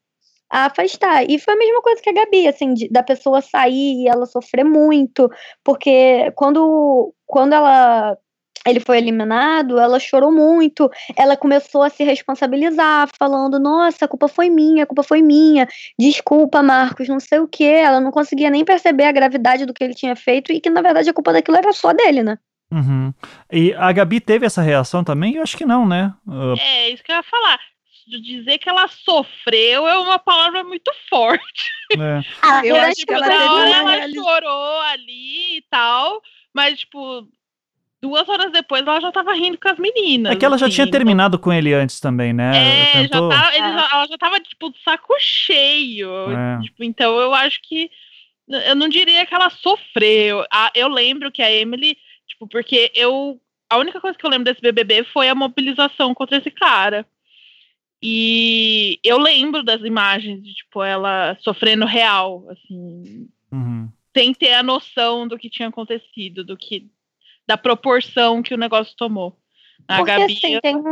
a 0.51 0.67
afastar. 0.67 1.31
E 1.31 1.39
foi 1.39 1.55
a 1.55 1.57
mesma 1.57 1.81
coisa 1.81 2.03
que 2.03 2.11
a 2.11 2.13
Gabi, 2.13 2.49
assim, 2.49 2.75
de, 2.75 2.89
da 2.89 3.05
pessoa 3.05 3.41
sair 3.41 4.03
e 4.03 4.09
ela 4.09 4.27
sofrer 4.27 4.65
muito, 4.65 5.31
porque 5.63 6.33
quando, 6.35 7.15
quando 7.25 7.53
ela 7.53 8.19
ele 8.67 8.81
foi 8.81 8.99
eliminado, 8.99 9.79
ela 9.79 9.99
chorou 9.99 10.31
muito, 10.31 10.91
ela 11.17 11.37
começou 11.37 11.83
a 11.83 11.89
se 11.89 12.05
responsabilizar, 12.05 13.09
falando, 13.19 13.59
nossa, 13.59 14.05
a 14.05 14.09
culpa 14.09 14.29
foi 14.29 14.51
minha, 14.51 14.85
a 14.85 14.87
culpa 14.87 15.03
foi 15.03 15.23
minha, 15.23 15.67
desculpa, 15.99 16.63
Marcos, 16.63 17.09
não 17.09 17.21
sei 17.21 17.39
o 17.39 17.49
que, 17.49 17.65
ela 17.65 18.01
não 18.01 18.11
conseguia 18.11 18.51
nem 18.51 18.65
perceber 18.65 19.05
a 19.05 19.13
gravidade 19.13 19.65
do 19.65 19.73
que 19.73 19.83
ele 19.83 19.95
tinha 19.95 20.15
feito 20.15 20.53
e 20.53 20.61
que, 20.61 20.71
na 20.71 20.83
verdade, 20.83 21.09
a 21.09 21.15
culpa 21.15 21.33
daquilo 21.33 21.57
era 21.57 21.73
só 21.73 21.93
dele, 21.93 22.23
né? 22.23 22.39
Uhum. 22.73 23.13
E 23.51 23.75
a 23.75 23.91
Gabi 23.91 24.21
teve 24.21 24.47
essa 24.47 24.63
reação 24.63 25.03
também? 25.03 25.35
Eu 25.35 25.43
acho 25.43 25.57
que 25.57 25.65
não, 25.65 25.87
né? 25.89 26.15
Uh... 26.27 26.55
É, 26.61 26.91
isso 26.91 27.03
que 27.03 27.11
eu 27.11 27.17
ia 27.17 27.23
falar 27.23 27.59
dizer 28.19 28.59
que 28.59 28.69
ela 28.69 28.89
sofreu 28.89 29.87
é 29.87 29.99
uma 29.99 30.19
palavra 30.19 30.65
muito 30.65 30.91
forte. 31.09 31.71
É. 31.93 32.21
Ah, 32.43 32.65
eu 32.65 32.77
acho 32.77 33.05
que 33.07 33.13
ela, 33.13 33.27
ela, 33.27 33.95
ela 33.95 34.13
chorou 34.13 34.81
ali 34.93 35.59
e 35.59 35.65
tal, 35.71 36.21
mas, 36.53 36.81
tipo, 36.81 37.29
duas 38.01 38.29
horas 38.29 38.51
depois 38.51 38.83
ela 38.83 39.01
já 39.01 39.13
tava 39.13 39.33
rindo 39.35 39.59
com 39.59 39.69
as 39.69 39.79
meninas. 39.79 40.33
É 40.33 40.37
que 40.37 40.45
ela 40.45 40.57
assim, 40.57 40.67
já 40.67 40.71
tinha 40.71 40.85
então... 40.85 40.99
terminado 40.99 41.39
com 41.39 41.53
ele 41.53 41.73
antes 41.75 42.01
também, 42.01 42.33
né? 42.33 42.51
É, 42.57 42.93
tentou... 43.03 43.31
já 43.31 43.37
tava, 43.37 43.55
é. 43.55 43.59
já, 43.59 43.89
ela 43.93 44.07
já 44.07 44.19
tava, 44.19 44.41
tipo, 44.41 44.71
de 44.71 44.83
saco 44.83 45.15
cheio. 45.19 46.11
É. 46.31 46.61
Tipo, 46.63 46.85
então 46.85 47.19
eu 47.21 47.35
acho 47.35 47.61
que. 47.63 47.91
Eu 48.49 48.75
não 48.75 48.89
diria 48.89 49.25
que 49.27 49.35
ela 49.35 49.51
sofreu. 49.51 50.45
Eu 50.75 50.89
lembro 50.89 51.31
que 51.31 51.43
a 51.43 51.53
Emily, 51.53 51.97
tipo, 52.27 52.49
porque 52.49 52.91
eu. 52.95 53.41
A 53.69 53.77
única 53.79 54.01
coisa 54.01 54.19
que 54.19 54.27
eu 54.27 54.31
lembro 54.31 54.47
desse 54.47 54.61
BBB 54.61 55.05
foi 55.13 55.29
a 55.29 55.35
mobilização 55.35 56.13
contra 56.13 56.39
esse 56.39 56.51
cara. 56.51 57.07
E 58.03 58.99
eu 59.05 59.19
lembro 59.19 59.63
das 59.63 59.83
imagens 59.83 60.43
de, 60.43 60.55
tipo, 60.55 60.83
ela 60.83 61.37
sofrendo 61.43 61.85
real, 61.85 62.47
assim, 62.49 63.29
uhum. 63.53 63.89
sem 64.17 64.33
ter 64.33 64.55
a 64.55 64.63
noção 64.63 65.29
do 65.29 65.39
que 65.39 65.51
tinha 65.51 65.69
acontecido, 65.69 66.43
do 66.43 66.57
que 66.57 66.89
da 67.51 67.59
proporção 67.59 68.45
que 68.45 68.55
o 68.55 68.59
negócio 68.59 68.95
tomou. 68.97 69.37
A 69.89 69.97
Porque, 69.97 70.13
Gabi. 70.13 70.33
Assim, 70.35 70.61
tem... 70.61 70.83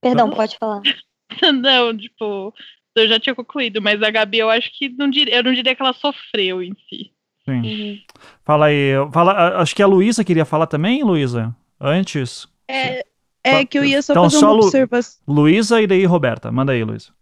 Perdão, 0.00 0.30
pode 0.30 0.56
falar. 0.56 0.80
não, 1.60 1.94
tipo, 1.94 2.54
eu 2.96 3.06
já 3.06 3.20
tinha 3.20 3.34
concluído, 3.34 3.82
mas 3.82 4.02
a 4.02 4.10
Gabi, 4.10 4.38
eu 4.38 4.48
acho 4.48 4.70
que 4.72 4.88
não 4.88 5.10
diria, 5.10 5.36
eu 5.36 5.42
não 5.42 5.52
diria 5.52 5.74
que 5.74 5.82
ela 5.82 5.92
sofreu 5.92 6.62
em 6.62 6.74
si. 6.88 7.12
Sim. 7.44 7.60
Uhum. 7.60 7.98
Fala 8.46 8.66
aí, 8.66 8.92
fala, 9.12 9.60
acho 9.60 9.76
que 9.76 9.82
a 9.82 9.86
Luísa 9.86 10.24
queria 10.24 10.46
falar 10.46 10.66
também, 10.66 11.04
Luísa, 11.04 11.54
antes. 11.78 12.48
É, 12.66 13.04
é 13.44 13.66
que 13.66 13.78
eu 13.78 13.84
ia 13.84 14.00
só 14.00 14.14
então, 14.14 14.24
fazer 14.24 14.38
só 14.38 14.54
uma 14.54 14.64
observação. 14.64 15.20
Luísa 15.28 15.82
e 15.82 15.86
daí 15.86 16.06
Roberta. 16.06 16.50
Manda 16.50 16.72
aí, 16.72 16.82
Luísa. 16.82 17.12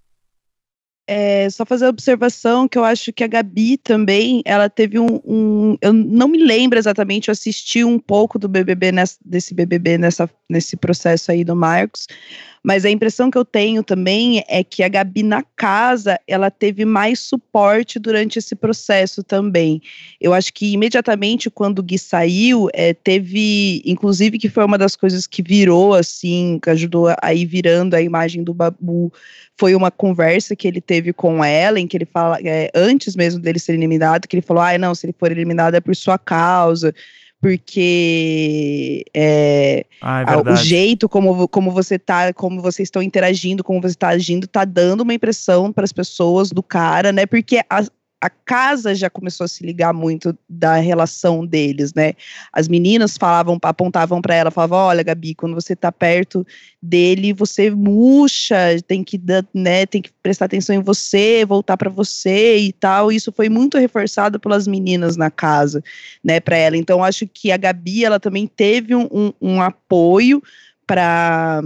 É, 1.08 1.48
só 1.50 1.64
fazer 1.64 1.86
a 1.86 1.90
observação 1.90 2.66
que 2.66 2.76
eu 2.76 2.84
acho 2.84 3.12
que 3.12 3.22
a 3.22 3.28
Gabi 3.28 3.76
também, 3.76 4.42
ela 4.44 4.68
teve 4.68 4.98
um, 4.98 5.20
um, 5.24 5.76
eu 5.80 5.92
não 5.92 6.26
me 6.26 6.42
lembro 6.42 6.78
exatamente, 6.78 7.28
eu 7.28 7.32
assisti 7.32 7.84
um 7.84 7.96
pouco 7.96 8.40
do 8.40 8.48
BBB 8.48 8.90
nessa, 8.90 9.16
desse 9.24 9.54
BBB 9.54 9.98
nessa, 9.98 10.28
nesse 10.50 10.76
processo 10.76 11.30
aí 11.30 11.44
do 11.44 11.54
Marcos, 11.54 12.08
mas 12.66 12.84
a 12.84 12.90
impressão 12.90 13.30
que 13.30 13.38
eu 13.38 13.44
tenho 13.44 13.84
também 13.84 14.42
é 14.48 14.64
que 14.64 14.82
a 14.82 14.88
Gabi 14.88 15.22
na 15.22 15.44
casa, 15.54 16.18
ela 16.26 16.50
teve 16.50 16.84
mais 16.84 17.20
suporte 17.20 17.96
durante 17.96 18.40
esse 18.40 18.56
processo 18.56 19.22
também. 19.22 19.80
Eu 20.20 20.34
acho 20.34 20.52
que 20.52 20.72
imediatamente 20.72 21.48
quando 21.48 21.78
o 21.78 21.82
Gui 21.84 21.96
saiu, 21.96 22.68
é, 22.74 22.92
teve, 22.92 23.80
inclusive 23.86 24.36
que 24.36 24.48
foi 24.48 24.64
uma 24.64 24.76
das 24.76 24.96
coisas 24.96 25.28
que 25.28 25.44
virou 25.44 25.94
assim, 25.94 26.58
que 26.60 26.68
ajudou 26.68 27.14
a 27.22 27.32
ir 27.32 27.46
virando 27.46 27.94
a 27.94 28.02
imagem 28.02 28.42
do 28.42 28.52
Babu, 28.52 29.12
foi 29.58 29.74
uma 29.74 29.90
conversa 29.90 30.54
que 30.54 30.68
ele 30.68 30.80
teve 30.80 31.12
com 31.12 31.44
ela, 31.44 31.80
em 31.80 31.86
que 31.86 31.96
ele 31.96 32.04
fala, 32.04 32.38
é, 32.44 32.70
antes 32.74 33.16
mesmo 33.16 33.40
dele 33.40 33.58
ser 33.58 33.72
eliminado, 33.74 34.28
que 34.28 34.36
ele 34.36 34.42
falou, 34.42 34.62
ah, 34.62 34.76
não, 34.76 34.94
se 34.94 35.06
ele 35.06 35.14
for 35.18 35.30
eliminado 35.30 35.74
é 35.74 35.80
por 35.80 35.96
sua 35.96 36.18
causa 36.18 36.94
porque 37.40 39.04
é, 39.14 39.84
ah, 40.00 40.22
é 40.22 40.36
o 40.36 40.56
jeito 40.56 41.08
como, 41.08 41.46
como 41.46 41.70
você 41.70 41.98
tá, 41.98 42.32
como 42.32 42.60
vocês 42.60 42.86
estão 42.86 43.02
interagindo, 43.02 43.62
como 43.62 43.80
você 43.80 43.92
está 43.92 44.08
agindo, 44.08 44.46
tá 44.46 44.64
dando 44.64 45.02
uma 45.02 45.14
impressão 45.14 45.72
para 45.72 45.84
as 45.84 45.92
pessoas 45.92 46.50
do 46.50 46.62
cara, 46.62 47.12
né? 47.12 47.26
Porque 47.26 47.60
a, 47.68 47.84
a 48.20 48.30
casa 48.30 48.94
já 48.94 49.10
começou 49.10 49.44
a 49.44 49.48
se 49.48 49.64
ligar 49.64 49.92
muito 49.92 50.36
da 50.48 50.76
relação 50.76 51.44
deles, 51.44 51.92
né? 51.92 52.14
As 52.52 52.66
meninas 52.66 53.16
falavam, 53.16 53.58
apontavam 53.62 54.22
para 54.22 54.34
ela, 54.34 54.50
falavam: 54.50 54.78
"Olha, 54.78 55.02
Gabi, 55.02 55.34
quando 55.34 55.54
você 55.54 55.76
tá 55.76 55.92
perto 55.92 56.46
dele, 56.82 57.32
você 57.34 57.70
murcha, 57.70 58.56
tem 58.86 59.04
que, 59.04 59.20
né, 59.52 59.84
tem 59.84 60.00
que 60.00 60.10
prestar 60.22 60.46
atenção 60.46 60.74
em 60.74 60.82
você, 60.82 61.44
voltar 61.44 61.76
para 61.76 61.90
você 61.90 62.56
e 62.56 62.72
tal". 62.72 63.12
Isso 63.12 63.30
foi 63.30 63.48
muito 63.50 63.76
reforçado 63.76 64.40
pelas 64.40 64.66
meninas 64.66 65.16
na 65.16 65.30
casa, 65.30 65.84
né, 66.24 66.40
para 66.40 66.56
ela. 66.56 66.76
Então 66.76 67.04
acho 67.04 67.26
que 67.26 67.52
a 67.52 67.56
Gabi, 67.56 68.04
ela 68.04 68.18
também 68.18 68.46
teve 68.46 68.94
um, 68.94 69.08
um, 69.12 69.32
um 69.40 69.60
apoio 69.60 70.42
para 70.86 71.62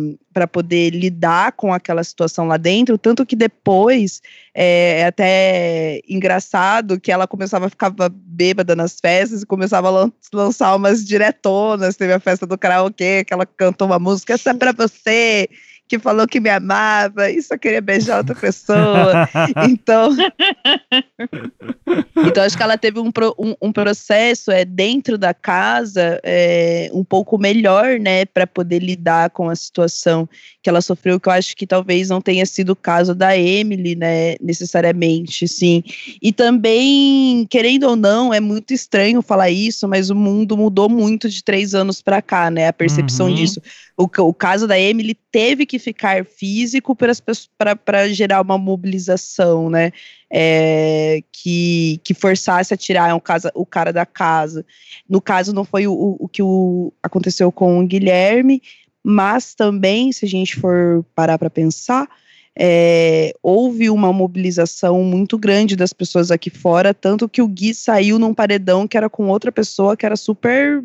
poder 0.51 0.91
lidar 0.91 1.53
com 1.53 1.75
aquela 1.75 2.03
situação 2.03 2.47
lá 2.47 2.57
dentro, 2.57 2.97
tanto 2.97 3.27
que 3.27 3.37
depois 3.37 4.23
é, 4.55 5.01
é, 5.01 5.07
até 5.07 6.01
engraçado 6.09 6.99
que 6.99 7.13
ela 7.13 7.27
começava 7.27 7.67
a 7.67 7.71
ficar 7.71 7.93
bêbada 8.11 8.75
nas 8.75 8.99
festas 8.99 9.43
e 9.43 9.47
começava 9.47 9.89
a 9.89 9.91
lan 9.91 10.13
lançar 10.33 10.75
umas 10.75 11.05
diretonas, 11.05 11.97
teve 11.97 12.15
a 12.15 12.21
festa 12.21 12.47
do 12.47 12.57
karaokê, 12.57 13.25
que 13.25 13.35
ela 13.35 13.45
cantou 13.45 13.87
uma 13.87 13.99
música, 13.99 14.33
essa 14.33 14.51
é 14.51 14.55
pra 14.55 14.73
você, 14.73 15.49
que 15.91 15.99
falou 15.99 16.25
que 16.25 16.39
me 16.39 16.49
amava 16.49 17.33
e 17.33 17.43
só 17.43 17.59
queria 17.59 17.81
beijar 17.81 18.19
outra 18.19 18.37
pessoa. 18.37 19.29
então, 19.69 20.15
então 22.25 22.45
acho 22.45 22.57
que 22.57 22.63
ela 22.63 22.79
teve 22.79 23.01
um, 23.01 23.11
um, 23.37 23.57
um 23.61 23.73
processo 23.73 24.53
é 24.53 24.65
dentro 24.65 25.19
da 25.19 25.35
casa 25.35 26.21
é, 26.23 26.89
um 26.95 27.03
pouco 27.03 27.37
melhor, 27.37 27.99
né, 27.99 28.25
para 28.25 28.47
poder 28.47 28.79
lidar 28.79 29.31
com 29.31 29.51
a 29.51 29.57
situação 29.57 30.29
que 30.63 30.71
ela 30.71 30.81
sofreu, 30.81 31.19
que 31.19 31.29
eu 31.29 31.33
acho 31.33 31.57
que 31.57 31.67
talvez 31.67 32.09
não 32.09 32.21
tenha 32.21 32.47
sido 32.47 32.71
o 32.71 32.77
caso 32.77 33.13
da 33.13 33.37
Emily, 33.37 33.97
né, 33.97 34.37
necessariamente, 34.41 35.49
sim. 35.49 35.83
E 36.23 36.33
também, 36.33 37.49
querendo 37.51 37.89
ou 37.89 37.97
não, 37.97 38.33
é 38.33 38.39
muito 38.39 38.73
estranho 38.73 39.23
falar 39.23 39.51
isso, 39.51 39.89
mas 39.89 40.09
o 40.09 40.15
mundo 40.15 40.57
mudou 40.57 40.89
muito 40.89 41.29
de 41.29 41.43
três 41.43 41.75
anos 41.75 42.01
para 42.01 42.23
cá, 42.23 42.49
né, 42.49 42.69
a 42.69 42.73
percepção 42.73 43.27
uhum. 43.27 43.35
disso. 43.35 43.61
O, 43.97 44.05
o 44.05 44.33
caso 44.33 44.69
da 44.69 44.79
Emily 44.79 45.19
teve 45.33 45.67
que 45.67 45.80
ficar 45.81 46.25
físico 46.25 46.97
para 46.97 48.09
gerar 48.09 48.41
uma 48.41 48.57
mobilização, 48.57 49.69
né? 49.69 49.91
É, 50.33 51.23
que, 51.33 52.01
que 52.05 52.15
forçasse 52.15 52.73
a 52.73 52.77
tirar 52.77 53.15
um 53.17 53.21
casa, 53.21 53.51
o 53.55 53.67
cara 53.67 53.93
da 53.93 54.07
casa. 54.07 54.65
No 55.09 55.21
caso, 55.21 55.53
não 55.53 55.65
foi 55.65 55.89
o, 55.89 56.17
o 56.21 56.29
que 56.29 56.43
o, 56.43 56.93
aconteceu 57.03 57.51
com 57.51 57.81
o 57.81 57.87
Guilherme, 57.87 58.63
mas 59.03 59.55
também, 59.55 60.13
se 60.13 60.25
a 60.25 60.29
gente 60.29 60.55
for 60.57 61.05
parar 61.15 61.39
para 61.39 61.51
pensar, 61.51 62.09
é, 62.57 63.33
houve 63.43 63.89
uma 63.91 64.13
mobilização 64.13 65.03
muito 65.03 65.39
grande 65.39 65.77
das 65.77 65.93
pessoas 65.93 66.31
aqui 66.31 66.51
fora, 66.51 66.93
tanto 66.93 67.29
que 67.29 67.41
o 67.41 67.49
Gui 67.49 67.75
saiu 67.75 68.19
num 68.19 68.35
paredão 68.35 68.87
que 68.87 68.97
era 68.97 69.09
com 69.09 69.29
outra 69.29 69.51
pessoa 69.51 69.97
que 69.97 70.05
era 70.05 70.17
super 70.17 70.83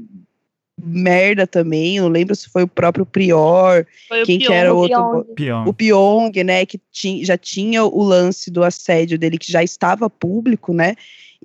merda 0.78 1.48
também, 1.48 2.00
não 2.00 2.10
lembro 2.10 2.36
se 2.36 2.50
foi 2.50 2.64
o 2.64 2.68
próprio 2.68 3.06
Prior, 3.06 3.86
foi 4.08 4.24
quem 4.24 4.40
que 4.40 4.52
era 4.52 4.74
o 4.74 4.78
outro, 4.78 5.26
Pyong. 5.36 5.70
o 5.70 5.74
Pyong, 5.74 6.44
né, 6.44 6.66
que 6.66 6.80
tinha, 6.92 7.24
já 7.26 7.38
tinha 7.38 7.84
o 7.84 8.04
lance 8.04 8.52
do 8.52 8.64
assédio 8.64 9.18
dele 9.18 9.38
que 9.38 9.52
já 9.52 9.64
estava 9.64 10.10
público, 10.10 10.74
né, 10.74 10.96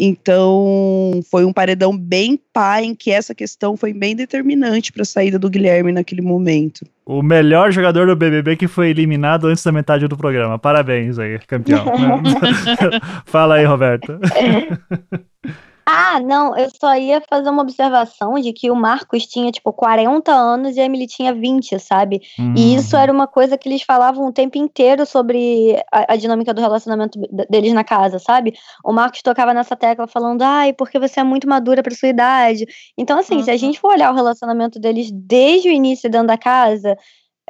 Então, 0.03 1.21
foi 1.31 1.45
um 1.45 1.53
paredão 1.53 1.97
bem 1.97 2.41
pá, 2.53 2.81
em 2.83 2.95
que 2.95 3.11
essa 3.11 3.35
questão 3.35 3.77
foi 3.77 3.93
bem 3.93 4.17
determinante 4.17 4.93
para 4.93 5.03
a 5.03 5.05
saída 5.05 5.39
do 5.39 5.51
Guilherme 5.51 5.93
naquele 5.93 6.23
momento. 6.23 6.87
O 7.05 7.23
melhor 7.23 7.71
jogador 7.71 8.07
do 8.07 8.17
BBB 8.17 8.57
que 8.57 8.67
foi 8.67 8.91
eliminado 8.91 9.47
antes 9.47 9.63
da 9.63 9.71
metade 9.71 10.09
do 10.09 10.17
programa. 10.17 10.59
Parabéns 10.59 11.19
aí, 11.19 11.39
campeão. 11.41 11.85
Fala 13.27 13.57
aí, 13.57 13.65
Roberta. 13.65 14.19
Ah, 15.93 16.21
não, 16.21 16.57
eu 16.57 16.69
só 16.81 16.97
ia 16.97 17.21
fazer 17.29 17.51
uma 17.51 17.63
observação 17.63 18.35
de 18.35 18.53
que 18.53 18.71
o 18.71 18.77
Marcos 18.77 19.27
tinha, 19.27 19.51
tipo, 19.51 19.73
40 19.73 20.33
anos 20.33 20.77
e 20.77 20.81
a 20.81 20.85
Emily 20.85 21.07
tinha 21.07 21.35
20, 21.35 21.79
sabe? 21.81 22.21
Uhum. 22.39 22.55
E 22.57 22.77
isso 22.77 22.97
era 22.97 23.13
uma 23.13 23.27
coisa 23.27 23.59
que 23.59 23.69
eles 23.69 23.83
falavam 23.83 24.29
o 24.29 24.33
tempo 24.33 24.57
inteiro 24.57 25.05
sobre 25.05 25.77
a, 25.93 26.13
a, 26.13 26.17
dinâmica 26.17 26.55
do 26.55 26.61
relacionamento 26.61 27.19
deles 27.49 27.73
na 27.73 27.83
casa, 27.83 28.21
sabe? 28.21 28.55
O 28.85 28.93
Marcos 28.93 29.21
tocava 29.21 29.53
nessa 29.53 29.75
tecla 29.75 30.07
falando, 30.07 30.43
ai, 30.43 30.73
porque 30.73 30.99
você 30.99 31.21
é 31.21 31.25
muito 31.25 31.49
madura 31.49 31.83
pra 31.83 31.95
sua 31.95 32.09
idade. 32.09 32.67
Então, 32.97 33.19
assim, 33.19 33.37
uhum. 33.37 33.43
se 33.43 33.51
a 33.51 33.57
gente 33.57 33.81
for 33.81 33.93
olhar 33.93 34.13
o 34.13 34.17
relacionamento 34.17 34.79
deles 34.79 35.11
desde 35.13 35.69
o 35.69 35.73
início 35.73 36.09
dentro 36.09 36.29
da 36.29 36.39
casa, 36.39 36.97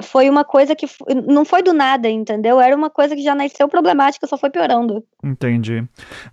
foi 0.02 0.28
uma 0.28 0.44
coisa 0.44 0.74
que 0.74 0.86
não 1.26 1.44
foi 1.44 1.62
do 1.62 1.72
nada, 1.72 2.08
entendeu? 2.08 2.60
Era 2.60 2.76
uma 2.76 2.90
coisa 2.90 3.14
que 3.14 3.22
já 3.22 3.34
nasceu 3.34 3.68
problemática, 3.68 4.26
só 4.26 4.36
foi 4.36 4.50
piorando. 4.50 5.04
Entendi. 5.22 5.84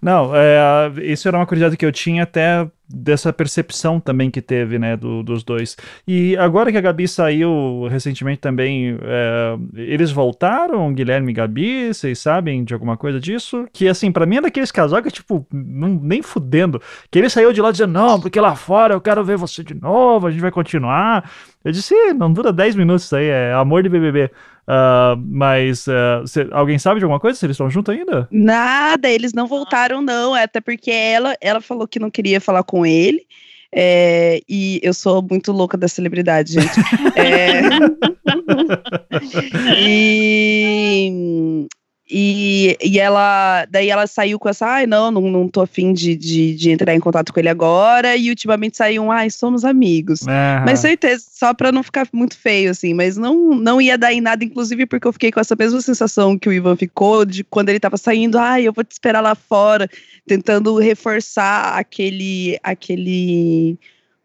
Não, 0.02 0.32
é, 0.36 0.92
isso 1.04 1.28
era 1.28 1.38
uma 1.38 1.46
curiosidade 1.46 1.78
que 1.78 1.86
eu 1.86 1.92
tinha 1.92 2.24
até 2.24 2.68
dessa 2.90 3.34
percepção 3.34 4.00
também 4.00 4.32
que 4.32 4.42
teve, 4.42 4.80
né, 4.80 4.96
do, 4.96 5.22
dos 5.22 5.44
dois. 5.44 5.76
E 6.08 6.38
agora 6.38 6.72
que 6.72 6.78
a 6.78 6.82
Gabi 6.82 7.08
saiu 7.08 7.88
recentemente 7.90 8.40
também, 8.40 8.98
é, 9.02 9.58
eles 9.76 10.12
voltaram, 10.12 10.94
Guilherme 10.94 11.32
e 11.32 11.36
Gabi, 11.36 11.94
vocês 11.94 12.20
sabem 12.20 12.64
de 12.64 12.74
alguma 12.74 12.96
coisa 12.96 13.20
disso? 13.20 13.68
Que, 13.74 13.88
assim, 13.88 14.12
para 14.12 14.26
mim 14.26 14.38
é 14.38 14.42
daqueles 14.42 14.72
casal 14.72 15.02
que, 15.04 15.12
tipo, 15.12 15.46
não, 15.52 15.90
nem 16.02 16.22
fudendo, 16.22 16.82
que 17.12 17.20
ele 17.20 17.30
saiu 17.30 17.52
de 17.52 17.62
lá 17.62 17.72
dizendo, 17.72 17.92
não, 17.92 18.20
porque 18.22 18.40
lá 18.40 18.56
fora 18.56 18.94
eu 18.94 19.02
quero 19.02 19.24
ver 19.24 19.38
você 19.38 19.64
de 19.64 19.74
novo, 19.74 20.28
a 20.28 20.32
gente 20.32 20.42
vai 20.42 20.52
continuar. 20.52 21.30
Eu 21.68 21.74
disse, 21.74 21.94
não 22.14 22.32
dura 22.32 22.54
10 22.54 22.76
minutos 22.76 23.04
isso 23.04 23.16
aí, 23.18 23.26
é 23.26 23.52
amor 23.52 23.84
de 23.84 23.90
BBB. 23.90 24.32
Uh, 24.66 25.20
mas 25.28 25.86
uh, 25.86 26.26
cê, 26.26 26.48
alguém 26.50 26.80
sabe 26.80 27.00
de 27.00 27.04
alguma 27.04 27.20
coisa? 27.20 27.38
Se 27.38 27.46
eles 27.46 27.56
estão 27.56 27.70
juntos 27.70 27.94
ainda? 27.94 28.26
Nada, 28.32 29.10
eles 29.10 29.34
não 29.34 29.48
voltaram, 29.48 30.02
não. 30.02 30.34
Até 30.34 30.62
porque 30.62 30.90
ela, 30.90 31.36
ela 31.42 31.60
falou 31.60 31.86
que 31.86 32.00
não 32.00 32.10
queria 32.10 32.40
falar 32.40 32.64
com 32.64 32.86
ele. 32.86 33.28
É, 33.76 34.40
e 34.48 34.80
eu 34.82 34.94
sou 34.94 35.22
muito 35.22 35.52
louca 35.52 35.78
da 35.78 35.90
celebridade, 35.90 36.54
gente. 36.54 36.80
é, 37.18 37.64
e 39.78 41.68
e, 42.10 42.78
e 42.82 43.00
ela, 43.00 43.66
daí 43.70 43.90
ela 43.90 44.08
saiu 44.08 44.40
com 44.40 44.48
essa, 44.48 44.66
ai, 44.66 44.88
não, 44.88 45.12
não, 45.12 45.22
não 45.24 45.48
tô 45.50 45.62
afim 45.62 45.92
de, 45.92 46.16
de, 46.16 46.56
de 46.56 46.72
entrar 46.72 46.96
em 46.96 47.00
contato 47.00 47.34
com 47.34 47.40
ele 47.40 47.50
agora. 47.50 48.16
E 48.16 48.30
ultimamente 48.30 48.78
saiu 48.78 49.04
um, 49.04 49.12
ai, 49.12 49.30
somos 49.30 49.66
amigos. 49.66 50.22
Uhum. 50.22 50.66
Mas 50.66 50.80
certeza, 50.80 51.26
só 51.30 51.54
pra 51.54 51.72
não 51.72 51.84
ficar 51.84 52.08
muito 52.14 52.38
feio, 52.38 52.72
assim. 52.72 52.94
Mas 52.94 53.18
não, 53.18 53.54
não 53.56 53.82
ia 53.82 53.98
dar 53.98 54.14
em 54.14 54.22
nada, 54.22 54.44
inclusive 54.44 54.86
porque 54.86 55.06
eu 55.08 55.14
fiquei 55.14 55.32
com 55.32 55.42
essa 55.42 55.56
mesma 55.56 55.82
sensação 55.82 56.38
que 56.38 56.48
o 56.48 56.54
Ivan 56.54 56.78
ficou 56.78 57.26
de 57.26 57.44
quando 57.44 57.70
ele 57.70 57.80
tava 57.80 57.98
saindo, 57.98 58.38
ai, 58.38 58.64
eu 58.64 58.74
vou 58.74 58.86
te 58.86 58.92
esperar 58.92 59.20
lá 59.20 59.36
fora, 59.36 59.90
tentando 60.26 60.78
reforçar 60.80 61.78
aquele, 61.78 62.58
aquele 62.64 63.78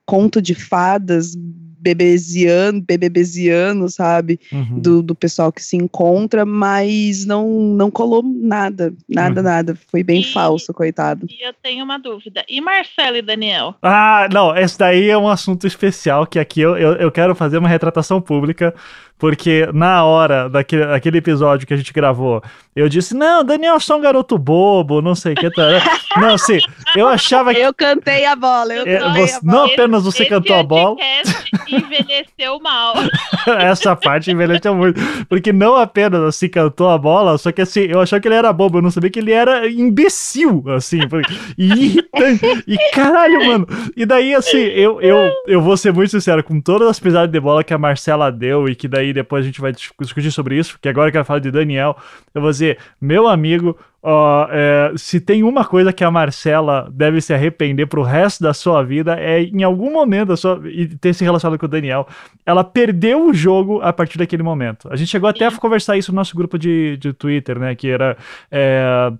conto 0.06 0.40
de 0.40 0.54
fadas 0.54 1.34
bebeziano, 1.82 2.80
bebebeziano, 2.80 3.88
sabe? 3.88 4.38
Uhum. 4.52 4.78
Do, 4.78 5.02
do 5.02 5.14
pessoal 5.14 5.52
que 5.52 5.62
se 5.62 5.76
encontra, 5.76 6.46
mas 6.46 7.26
não, 7.26 7.48
não 7.48 7.90
colou 7.90 8.22
nada, 8.22 8.94
nada, 9.08 9.40
uhum. 9.40 9.44
nada. 9.44 9.78
Foi 9.90 10.04
bem 10.04 10.20
e, 10.20 10.24
falso, 10.24 10.72
coitado. 10.72 11.26
E 11.28 11.46
eu 11.46 11.52
tenho 11.60 11.84
uma 11.84 11.98
dúvida. 11.98 12.44
E 12.48 12.60
Marcelo 12.60 13.16
e 13.16 13.22
Daniel? 13.22 13.74
Ah, 13.82 14.28
não, 14.32 14.56
esse 14.56 14.78
daí 14.78 15.10
é 15.10 15.18
um 15.18 15.28
assunto 15.28 15.66
especial 15.66 16.26
que 16.26 16.38
aqui 16.38 16.60
eu, 16.60 16.76
eu, 16.76 16.92
eu 16.92 17.10
quero 17.10 17.34
fazer 17.34 17.58
uma 17.58 17.68
retratação 17.68 18.20
pública 18.20 18.72
porque 19.22 19.68
na 19.72 20.04
hora 20.04 20.48
daquele, 20.48 20.84
daquele 20.84 21.18
episódio 21.18 21.64
que 21.64 21.72
a 21.72 21.76
gente 21.76 21.92
gravou, 21.92 22.42
eu 22.74 22.88
disse: 22.88 23.14
Não, 23.14 23.44
Daniel 23.44 23.76
é 23.76 23.78
só 23.78 23.96
um 23.96 24.00
garoto 24.00 24.36
bobo, 24.36 25.00
não 25.00 25.14
sei 25.14 25.34
o 25.34 25.36
que. 25.36 25.48
Tá. 25.48 25.62
não, 26.20 26.34
assim, 26.34 26.58
eu 26.96 27.06
achava 27.06 27.54
que. 27.54 27.60
Eu 27.60 27.72
cantei 27.72 28.26
a 28.26 28.34
bola, 28.34 28.74
eu 28.74 28.84
é, 28.84 28.98
cantei 28.98 29.28
você, 29.28 29.34
a 29.34 29.40
bola. 29.40 29.56
Não 29.56 29.64
apenas 29.66 30.02
você 30.02 30.22
esse 30.22 30.28
cantou 30.28 30.56
a 30.56 30.64
bola. 30.64 30.96
Envelheceu 31.76 32.60
mal. 32.60 32.94
Essa 33.58 33.96
parte 33.96 34.30
envelheceu 34.30 34.74
muito. 34.74 35.00
Porque 35.28 35.52
não 35.52 35.76
apenas 35.76 36.22
assim 36.22 36.48
cantou 36.48 36.90
a 36.90 36.98
bola, 36.98 37.36
só 37.38 37.50
que 37.52 37.62
assim, 37.62 37.80
eu 37.82 38.00
achava 38.00 38.20
que 38.20 38.28
ele 38.28 38.34
era 38.34 38.52
bobo, 38.52 38.78
eu 38.78 38.82
não 38.82 38.90
sabia 38.90 39.10
que 39.10 39.18
ele 39.18 39.32
era 39.32 39.68
imbecil, 39.68 40.64
assim, 40.68 41.00
e 41.58 41.66
irritante. 41.66 42.64
E 42.66 42.76
caralho, 42.92 43.46
mano. 43.46 43.66
E 43.96 44.04
daí, 44.06 44.34
assim, 44.34 44.58
eu, 44.58 45.00
eu, 45.00 45.30
eu 45.46 45.60
vou 45.60 45.76
ser 45.76 45.92
muito 45.92 46.10
sincero, 46.10 46.42
com 46.42 46.60
todas 46.60 46.88
as 46.88 47.00
pisadas 47.00 47.30
de 47.30 47.40
bola 47.40 47.64
que 47.64 47.74
a 47.74 47.78
Marcela 47.78 48.30
deu 48.30 48.68
e 48.68 48.74
que 48.74 48.88
daí 48.88 49.12
depois 49.12 49.44
a 49.44 49.46
gente 49.46 49.60
vai 49.60 49.72
discutir 49.72 50.30
sobre 50.30 50.58
isso, 50.58 50.72
porque 50.72 50.88
agora 50.88 51.08
eu 51.08 51.12
quero 51.12 51.24
falar 51.24 51.40
de 51.40 51.50
Daniel. 51.50 51.96
Eu 52.34 52.40
vou 52.40 52.50
dizer, 52.50 52.78
meu 53.00 53.28
amigo, 53.28 53.76
é, 54.50 54.92
se 54.96 55.20
tem 55.20 55.44
uma 55.44 55.64
coisa 55.64 55.92
que 55.92 56.02
a 56.02 56.10
Marcela 56.10 56.88
deve 56.92 57.20
se 57.20 57.32
arrepender 57.32 57.86
pro 57.86 58.02
resto 58.02 58.42
da 58.42 58.52
sua 58.52 58.82
vida, 58.82 59.16
é 59.18 59.42
em 59.42 59.62
algum 59.62 59.92
momento 59.92 60.28
da 60.28 60.36
sua, 60.36 60.60
e 60.64 60.88
ter 60.88 61.14
se 61.14 61.22
relacionado 61.22 61.58
com 61.58 61.66
o 61.66 61.68
Daniel. 61.68 62.06
Ela 62.44 62.64
perdeu 62.64 63.26
o 63.26 63.32
jogo 63.32 63.80
a 63.80 63.92
partir 63.92 64.18
daquele 64.18 64.42
momento. 64.42 64.88
A 64.90 64.96
gente 64.96 65.08
chegou 65.08 65.28
até 65.28 65.46
a 65.46 65.52
conversar 65.52 65.96
isso 65.96 66.10
no 66.10 66.16
nosso 66.16 66.36
grupo 66.36 66.58
de, 66.58 66.96
de 66.96 67.12
Twitter, 67.12 67.58
né? 67.58 67.74
Que 67.74 67.90
era. 67.90 68.16
É, 68.50 69.12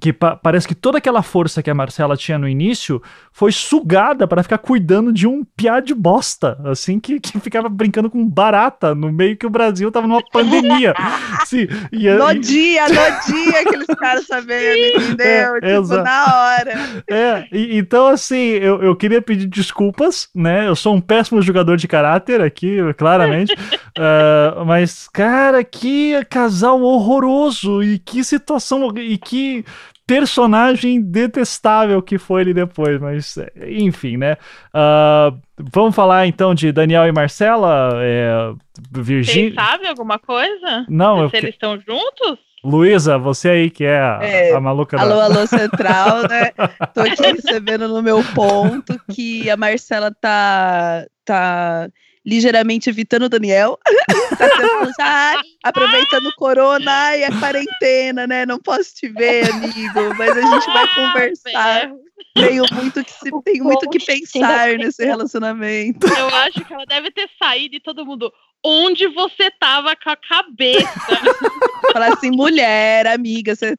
que 0.00 0.12
pa 0.12 0.36
parece 0.36 0.68
que 0.68 0.74
toda 0.74 0.98
aquela 0.98 1.22
força 1.22 1.62
que 1.62 1.70
a 1.70 1.74
Marcela 1.74 2.16
tinha 2.16 2.38
no 2.38 2.48
início 2.48 3.02
foi 3.32 3.50
sugada 3.52 4.26
para 4.26 4.42
ficar 4.42 4.58
cuidando 4.58 5.12
de 5.12 5.26
um 5.26 5.44
piá 5.44 5.80
de 5.80 5.94
bosta, 5.94 6.60
assim, 6.64 7.00
que, 7.00 7.18
que 7.18 7.38
ficava 7.40 7.68
brincando 7.68 8.10
com 8.10 8.26
barata 8.28 8.94
no 8.94 9.10
meio 9.10 9.36
que 9.36 9.46
o 9.46 9.50
Brasil 9.50 9.90
tava 9.90 10.06
numa 10.06 10.22
pandemia. 10.30 10.94
Sim, 11.46 11.66
e, 11.90 12.10
no 12.10 12.30
e... 12.32 12.38
dia, 12.38 12.88
no 12.88 12.94
dia 12.94 13.64
que 13.64 13.74
eles 13.74 13.86
ficaram 13.86 14.22
sabendo, 14.22 15.02
entendeu? 15.02 15.56
É, 15.62 15.80
tipo, 15.80 15.96
na 15.96 16.24
hora. 16.36 17.02
É, 17.08 17.46
e, 17.50 17.78
então 17.78 18.08
assim, 18.08 18.36
eu, 18.36 18.82
eu 18.82 18.94
queria 18.94 19.22
pedir 19.22 19.46
desculpas, 19.46 20.28
né? 20.34 20.66
Eu 20.68 20.76
sou 20.76 20.94
um 20.94 21.00
péssimo 21.00 21.40
jogador 21.40 21.76
de 21.76 21.88
caráter 21.88 22.40
aqui, 22.42 22.78
claramente, 22.98 23.54
uh, 23.54 24.64
mas, 24.66 25.08
cara, 25.08 25.64
que 25.64 26.22
casal 26.26 26.82
horroroso 26.82 27.82
e 27.82 27.98
que 27.98 28.22
situação, 28.22 28.92
e 28.96 29.16
que 29.16 29.64
personagem 30.08 31.02
detestável 31.02 32.00
que 32.00 32.16
foi 32.16 32.40
ele 32.40 32.54
depois, 32.54 32.98
mas 32.98 33.36
enfim, 33.66 34.16
né? 34.16 34.38
Uh, 34.74 35.38
vamos 35.58 35.94
falar 35.94 36.26
então 36.26 36.54
de 36.54 36.72
Daniel 36.72 37.06
e 37.06 37.12
Marcela, 37.12 37.90
é, 37.96 38.52
Virgínia. 38.90 39.50
Você 39.50 39.54
sabe 39.54 39.86
alguma 39.86 40.18
coisa? 40.18 40.86
Não, 40.88 41.28
se 41.28 41.36
eu... 41.36 41.40
eles 41.40 41.50
estão 41.50 41.78
juntos? 41.78 42.38
Luísa, 42.64 43.18
você 43.18 43.50
aí 43.50 43.70
que 43.70 43.84
é 43.84 44.00
a, 44.00 44.18
é, 44.22 44.54
a 44.54 44.60
maluca 44.60 44.98
alô, 44.98 45.16
da... 45.16 45.24
Alô, 45.26 45.46
Central, 45.46 46.22
né? 46.26 46.52
Tô 46.94 47.02
aqui 47.02 47.22
recebendo 47.22 47.86
no 47.86 48.02
meu 48.02 48.24
ponto 48.34 48.98
que 49.12 49.48
a 49.50 49.58
Marcela 49.58 50.10
tá, 50.10 51.04
tá 51.22 51.86
ligeiramente 52.28 52.90
evitando 52.90 53.22
o 53.22 53.28
Daniel. 53.28 53.78
tá 54.98 55.40
aproveitando 55.64 56.26
o 56.26 56.34
corona 56.36 57.16
e 57.16 57.24
a 57.24 57.40
quarentena, 57.40 58.26
né? 58.26 58.44
Não 58.44 58.58
posso 58.58 58.94
te 58.94 59.08
ver, 59.08 59.50
amigo, 59.50 60.14
mas 60.18 60.36
a 60.36 60.40
gente 60.42 60.66
vai 60.66 60.94
conversar. 60.94 61.90
Tenho 62.34 62.64
muito 62.72 63.02
que 63.02 63.12
se, 63.12 63.42
tenho 63.42 63.64
muito 63.64 63.88
que 63.88 63.98
pensar 63.98 64.76
nesse 64.76 65.04
relacionamento. 65.04 66.06
Eu 66.06 66.28
acho 66.28 66.64
que 66.64 66.74
ela 66.74 66.84
deve 66.84 67.10
ter 67.10 67.28
saído 67.38 67.76
e 67.76 67.80
todo 67.80 68.04
mundo 68.04 68.30
onde 68.64 69.06
você 69.08 69.50
tava 69.58 69.94
com 69.96 70.10
a 70.10 70.16
cabeça. 70.16 70.88
Falar 71.92 72.12
assim, 72.12 72.30
mulher, 72.30 73.06
amiga, 73.06 73.54
você 73.54 73.76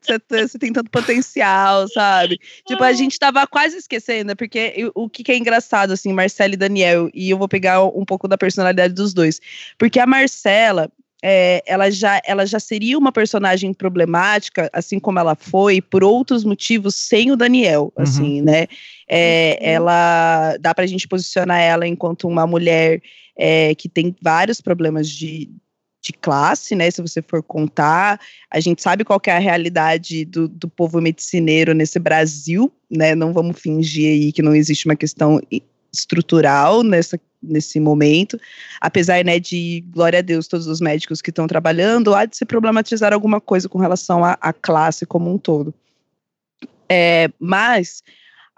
tem 0.57 0.73
tanto 0.73 0.89
potencial, 0.89 1.87
sabe? 1.89 2.39
Tipo, 2.65 2.83
a 2.83 2.93
gente 2.93 3.19
tava 3.19 3.45
quase 3.45 3.77
esquecendo, 3.77 4.35
porque 4.35 4.89
o 4.95 5.09
que, 5.09 5.23
que 5.23 5.31
é 5.31 5.37
engraçado, 5.37 5.91
assim, 5.91 6.13
Marcela 6.13 6.53
e 6.53 6.57
Daniel, 6.57 7.09
e 7.13 7.29
eu 7.29 7.37
vou 7.37 7.47
pegar 7.47 7.83
um 7.83 8.05
pouco 8.05 8.27
da 8.27 8.37
personalidade 8.37 8.93
dos 8.93 9.13
dois. 9.13 9.39
Porque 9.77 9.99
a 9.99 10.07
Marcela, 10.07 10.89
é, 11.21 11.61
ela, 11.65 11.91
já, 11.91 12.21
ela 12.25 12.45
já 12.45 12.59
seria 12.59 12.97
uma 12.97 13.11
personagem 13.11 13.73
problemática, 13.73 14.69
assim 14.71 14.99
como 14.99 15.19
ela 15.19 15.35
foi, 15.35 15.81
por 15.81 16.03
outros 16.03 16.43
motivos, 16.43 16.95
sem 16.95 17.31
o 17.31 17.35
Daniel, 17.35 17.93
uhum. 17.95 18.03
assim, 18.03 18.41
né? 18.41 18.67
É, 19.07 19.57
uhum. 19.61 19.67
Ela 19.67 20.57
dá 20.59 20.73
pra 20.73 20.87
gente 20.87 21.07
posicionar 21.07 21.59
ela 21.59 21.87
enquanto 21.87 22.27
uma 22.27 22.47
mulher 22.47 23.01
é, 23.39 23.73
que 23.73 23.87
tem 23.87 24.13
vários 24.21 24.59
problemas 24.59 25.07
de, 25.07 25.49
de 26.03 26.11
classe, 26.11 26.75
né? 26.75 26.91
Se 26.91 27.01
você 27.01 27.21
for 27.21 27.41
contar, 27.41 28.19
a 28.51 28.59
gente 28.59 28.81
sabe 28.81 29.05
qual 29.05 29.21
é 29.25 29.31
a 29.31 29.39
realidade 29.39 30.25
do, 30.25 30.49
do 30.49 30.67
povo 30.67 30.99
medicineiro 30.99 31.73
nesse 31.73 31.97
Brasil, 31.97 32.69
né? 32.91 33.15
Não 33.15 33.31
vamos 33.31 33.57
fingir 33.57 34.09
aí 34.09 34.31
que 34.33 34.41
não 34.41 34.53
existe 34.53 34.85
uma 34.85 34.95
questão 34.95 35.39
estrutural 35.91 36.83
nessa, 36.83 37.17
nesse 37.41 37.79
momento, 37.79 38.37
apesar 38.81 39.23
né, 39.23 39.39
de, 39.39 39.83
glória 39.87 40.19
a 40.19 40.21
Deus, 40.21 40.47
todos 40.47 40.67
os 40.67 40.81
médicos 40.81 41.21
que 41.21 41.31
estão 41.31 41.47
trabalhando, 41.47 42.13
há 42.13 42.25
de 42.25 42.37
se 42.37 42.45
problematizar 42.45 43.13
alguma 43.13 43.41
coisa 43.41 43.67
com 43.67 43.79
relação 43.79 44.23
à, 44.23 44.37
à 44.39 44.53
classe 44.53 45.05
como 45.05 45.33
um 45.33 45.37
todo. 45.37 45.73
É, 46.91 47.29
mas 47.39 48.03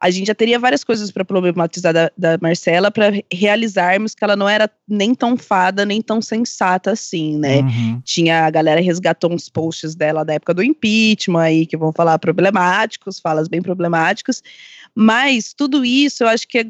a 0.02 0.10
gente 0.10 0.26
já 0.26 0.34
teria 0.34 0.58
várias 0.58 0.84
coisas 0.84 1.12
para 1.12 1.24
problematizar 1.24 1.94
da, 1.94 2.12
da 2.18 2.36
Marcela 2.42 2.90
para 2.90 3.12
realizarmos 3.32 4.16
que 4.16 4.24
ela 4.24 4.36
não 4.36 4.50
era 4.50 4.68
nem 4.88 5.14
tão 5.14 5.38
fada, 5.38 5.86
nem 5.86 6.02
tão 6.02 6.20
sensata 6.20 6.92
assim, 6.92 7.38
né? 7.38 7.60
Uhum. 7.60 8.02
Tinha 8.04 8.46
a 8.46 8.50
galera 8.50 8.82
resgatou 8.82 9.32
uns 9.32 9.48
posts 9.48 9.94
dela 9.94 10.26
da 10.26 10.34
época 10.34 10.56
do 10.56 10.64
impeachment 10.64 11.44
aí, 11.44 11.68
que 11.68 11.78
vão 11.78 11.92
falar 11.94 12.18
problemáticos, 12.18 13.20
falas 13.20 13.48
bem 13.48 13.62
problemáticos, 13.62 14.42
mas 14.96 15.54
tudo 15.54 15.86
isso 15.86 16.24
eu 16.24 16.28
acho 16.28 16.48
que 16.48 16.58
é 16.58 16.66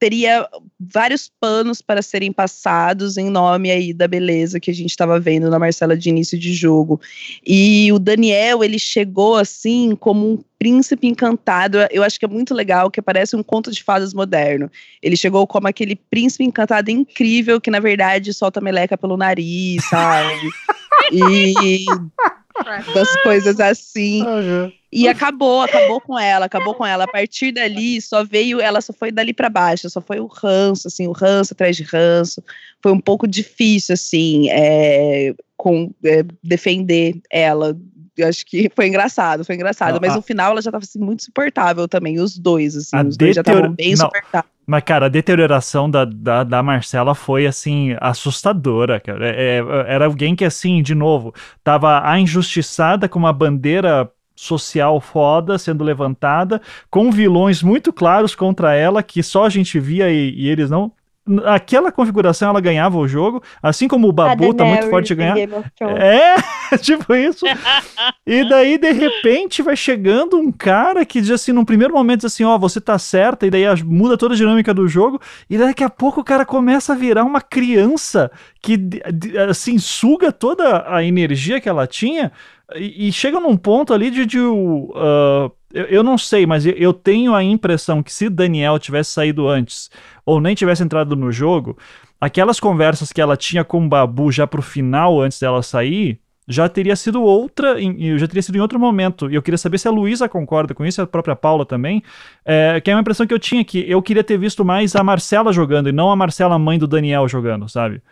teria 0.00 0.48
vários 0.80 1.30
panos 1.38 1.82
para 1.82 2.00
serem 2.00 2.32
passados 2.32 3.18
em 3.18 3.28
nome 3.28 3.70
aí 3.70 3.92
da 3.92 4.08
beleza 4.08 4.58
que 4.58 4.70
a 4.70 4.74
gente 4.74 4.88
estava 4.88 5.20
vendo 5.20 5.50
na 5.50 5.58
Marcela 5.58 5.94
de 5.94 6.08
início 6.08 6.38
de 6.38 6.54
jogo. 6.54 6.98
E 7.46 7.92
o 7.92 7.98
Daniel, 7.98 8.64
ele 8.64 8.78
chegou 8.78 9.36
assim 9.36 9.94
como 9.94 10.26
um 10.26 10.44
príncipe 10.58 11.06
encantado. 11.06 11.76
Eu 11.90 12.02
acho 12.02 12.18
que 12.18 12.24
é 12.24 12.28
muito 12.28 12.54
legal, 12.54 12.90
que 12.90 13.02
parece 13.02 13.36
um 13.36 13.42
conto 13.42 13.70
de 13.70 13.84
fadas 13.84 14.14
moderno. 14.14 14.70
Ele 15.02 15.18
chegou 15.18 15.46
como 15.46 15.68
aquele 15.68 15.94
príncipe 15.94 16.44
encantado 16.44 16.90
incrível 16.90 17.60
que 17.60 17.70
na 17.70 17.78
verdade 17.78 18.32
solta 18.32 18.58
meleca 18.58 18.96
pelo 18.96 19.18
nariz, 19.18 19.84
sabe? 19.90 20.50
e 21.12 21.84
das 22.94 23.22
coisas 23.22 23.60
assim. 23.60 24.22
Uhum. 24.22 24.72
E 24.92 25.06
acabou, 25.06 25.62
acabou 25.62 26.00
com 26.00 26.18
ela, 26.18 26.46
acabou 26.46 26.74
com 26.74 26.84
ela. 26.84 27.04
A 27.04 27.08
partir 27.08 27.52
dali, 27.52 28.00
só 28.00 28.24
veio, 28.24 28.60
ela 28.60 28.80
só 28.80 28.92
foi 28.92 29.12
dali 29.12 29.32
para 29.32 29.48
baixo, 29.48 29.88
só 29.88 30.00
foi 30.00 30.18
o 30.18 30.26
ranço, 30.26 30.88
assim, 30.88 31.06
o 31.06 31.12
ranço 31.12 31.54
atrás 31.54 31.76
de 31.76 31.84
ranço. 31.84 32.42
Foi 32.82 32.90
um 32.90 32.98
pouco 32.98 33.28
difícil, 33.28 33.92
assim, 33.92 34.48
é, 34.50 35.32
com, 35.56 35.92
é, 36.04 36.24
defender 36.42 37.20
ela. 37.30 37.76
Eu 38.16 38.28
acho 38.28 38.44
que 38.44 38.68
foi 38.74 38.88
engraçado, 38.88 39.44
foi 39.44 39.54
engraçado. 39.54 39.94
Não, 39.94 40.00
mas 40.00 40.12
a... 40.12 40.16
no 40.16 40.22
final 40.22 40.50
ela 40.50 40.62
já 40.62 40.72
tava 40.72 40.82
assim, 40.82 40.98
muito 40.98 41.22
suportável 41.22 41.86
também, 41.86 42.18
os 42.18 42.36
dois, 42.36 42.76
assim, 42.76 42.96
a 42.96 43.02
os 43.04 43.16
dois 43.16 43.36
já 43.36 43.42
estavam 43.42 43.72
bem 43.72 43.90
Não. 43.90 43.96
suportáveis. 43.96 44.50
Mas, 44.66 44.84
cara, 44.84 45.06
a 45.06 45.08
deterioração 45.08 45.90
da, 45.90 46.04
da, 46.04 46.44
da 46.44 46.62
Marcela 46.62 47.14
foi, 47.14 47.46
assim, 47.46 47.96
assustadora, 48.00 49.00
cara. 49.00 49.28
É, 49.28 49.58
é 49.58 49.64
era 49.86 50.06
alguém 50.06 50.36
que, 50.36 50.44
assim, 50.44 50.82
de 50.82 50.94
novo, 50.94 51.32
tava 51.62 52.08
a 52.08 52.18
injustiçada 52.20 53.08
com 53.08 53.18
uma 53.18 53.32
bandeira 53.32 54.08
social 54.40 55.00
foda 55.00 55.58
sendo 55.58 55.84
levantada, 55.84 56.62
com 56.90 57.10
vilões 57.10 57.62
muito 57.62 57.92
claros 57.92 58.34
contra 58.34 58.74
ela, 58.74 59.02
que 59.02 59.22
só 59.22 59.44
a 59.44 59.50
gente 59.50 59.78
via 59.78 60.10
e, 60.10 60.34
e 60.34 60.48
eles 60.48 60.70
não 60.70 60.92
aquela 61.44 61.92
configuração 61.92 62.48
ela 62.48 62.60
ganhava 62.60 62.98
o 62.98 63.06
jogo, 63.06 63.42
assim 63.62 63.86
como 63.86 64.08
o 64.08 64.12
Babu 64.12 64.52
tá 64.54 64.64
muito 64.64 64.88
forte 64.88 65.12
a 65.12 65.16
ganhar. 65.16 65.36
É, 65.38 66.34
tipo 66.78 67.14
isso. 67.14 67.44
e 68.26 68.48
daí, 68.48 68.78
de 68.78 68.90
repente, 68.90 69.62
vai 69.62 69.76
chegando 69.76 70.38
um 70.38 70.50
cara 70.50 71.04
que 71.04 71.20
diz 71.20 71.30
assim, 71.30 71.52
num 71.52 71.64
primeiro 71.64 71.94
momento, 71.94 72.20
diz 72.20 72.32
assim, 72.32 72.42
ó, 72.44 72.56
oh, 72.56 72.58
você 72.58 72.80
tá 72.80 72.98
certa, 72.98 73.46
e 73.46 73.50
daí 73.50 73.64
muda 73.84 74.16
toda 74.16 74.34
a 74.34 74.36
dinâmica 74.36 74.72
do 74.74 74.88
jogo, 74.88 75.20
e 75.48 75.56
daqui 75.56 75.84
a 75.84 75.90
pouco 75.90 76.20
o 76.20 76.24
cara 76.24 76.44
começa 76.44 76.94
a 76.94 76.96
virar 76.96 77.24
uma 77.24 77.40
criança 77.40 78.30
que, 78.60 78.78
assim, 79.48 79.78
suga 79.78 80.32
toda 80.32 80.84
a 80.88 81.04
energia 81.04 81.60
que 81.60 81.68
ela 81.68 81.86
tinha, 81.86 82.32
e, 82.76 83.12
chega 83.12 83.40
num 83.40 83.56
ponto 83.56 83.92
ali 83.92 84.10
de, 84.10 84.26
de 84.26 84.38
uh, 84.38 85.50
eu, 85.72 85.84
eu, 85.86 86.02
não 86.02 86.18
sei, 86.18 86.46
mas 86.46 86.66
eu, 86.66 86.72
eu 86.72 86.92
tenho 86.92 87.34
a 87.34 87.42
impressão 87.42 88.02
que 88.02 88.12
se 88.12 88.28
Daniel 88.28 88.78
tivesse 88.78 89.10
saído 89.12 89.48
antes 89.48 89.90
ou 90.24 90.40
nem 90.40 90.54
tivesse 90.54 90.82
entrado 90.82 91.16
no 91.16 91.32
jogo, 91.32 91.76
aquelas 92.20 92.60
conversas 92.60 93.12
que 93.12 93.20
ela 93.20 93.36
tinha 93.36 93.64
com 93.64 93.84
o 93.84 93.88
Babu 93.88 94.30
já 94.30 94.46
pro 94.46 94.62
final, 94.62 95.20
antes 95.20 95.40
dela 95.40 95.62
sair, 95.62 96.20
já 96.46 96.68
teria 96.68 96.96
sido 96.96 97.22
outra, 97.22 97.80
em, 97.80 98.18
já 98.18 98.26
teria 98.26 98.42
sido 98.42 98.56
em 98.56 98.60
outro 98.60 98.78
momento. 98.78 99.30
E 99.30 99.34
eu 99.36 99.42
queria 99.42 99.56
saber 99.56 99.78
se 99.78 99.86
a 99.86 99.90
Luísa 99.90 100.28
concorda 100.28 100.74
com 100.74 100.84
isso, 100.84 101.00
a 101.00 101.06
própria 101.06 101.36
Paula 101.36 101.64
também, 101.64 102.02
é, 102.44 102.80
que 102.80 102.90
é 102.90 102.94
uma 102.94 103.00
impressão 103.00 103.26
que 103.26 103.32
eu 103.32 103.38
tinha, 103.38 103.64
que 103.64 103.88
eu 103.88 104.02
queria 104.02 104.24
ter 104.24 104.36
visto 104.36 104.64
mais 104.64 104.96
a 104.96 105.04
Marcela 105.04 105.52
jogando 105.52 105.88
e 105.88 105.92
não 105.92 106.10
a 106.10 106.16
Marcela, 106.16 106.58
mãe 106.58 106.78
do 106.78 106.88
Daniel, 106.88 107.28
jogando, 107.28 107.68
sabe? 107.68 107.96
O 107.96 108.02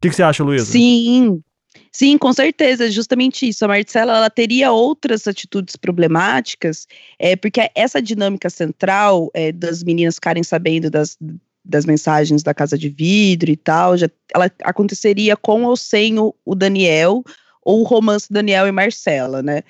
que, 0.00 0.08
que 0.08 0.16
você 0.16 0.22
acha, 0.22 0.42
Luísa? 0.42 0.64
Sim, 0.64 1.42
Sim, 1.90 2.18
com 2.18 2.32
certeza, 2.32 2.90
justamente 2.90 3.48
isso. 3.48 3.64
A 3.64 3.68
Marcela 3.68 4.16
ela 4.16 4.30
teria 4.30 4.72
outras 4.72 5.26
atitudes 5.26 5.76
problemáticas, 5.76 6.86
é, 7.18 7.36
porque 7.36 7.70
essa 7.74 8.00
dinâmica 8.00 8.50
central 8.50 9.30
é, 9.34 9.52
das 9.52 9.82
meninas 9.82 10.16
ficarem 10.16 10.42
sabendo 10.42 10.90
das, 10.90 11.16
das 11.64 11.84
mensagens 11.84 12.42
da 12.42 12.54
casa 12.54 12.76
de 12.76 12.88
vidro 12.88 13.50
e 13.50 13.56
tal, 13.56 13.96
já, 13.96 14.08
ela 14.34 14.50
aconteceria 14.64 15.36
com 15.36 15.64
ou 15.64 15.76
sem 15.76 16.18
o, 16.18 16.34
o 16.44 16.54
Daniel, 16.54 17.22
ou 17.62 17.80
o 17.80 17.84
romance 17.84 18.32
Daniel 18.32 18.66
e 18.66 18.72
Marcela, 18.72 19.42
né? 19.42 19.62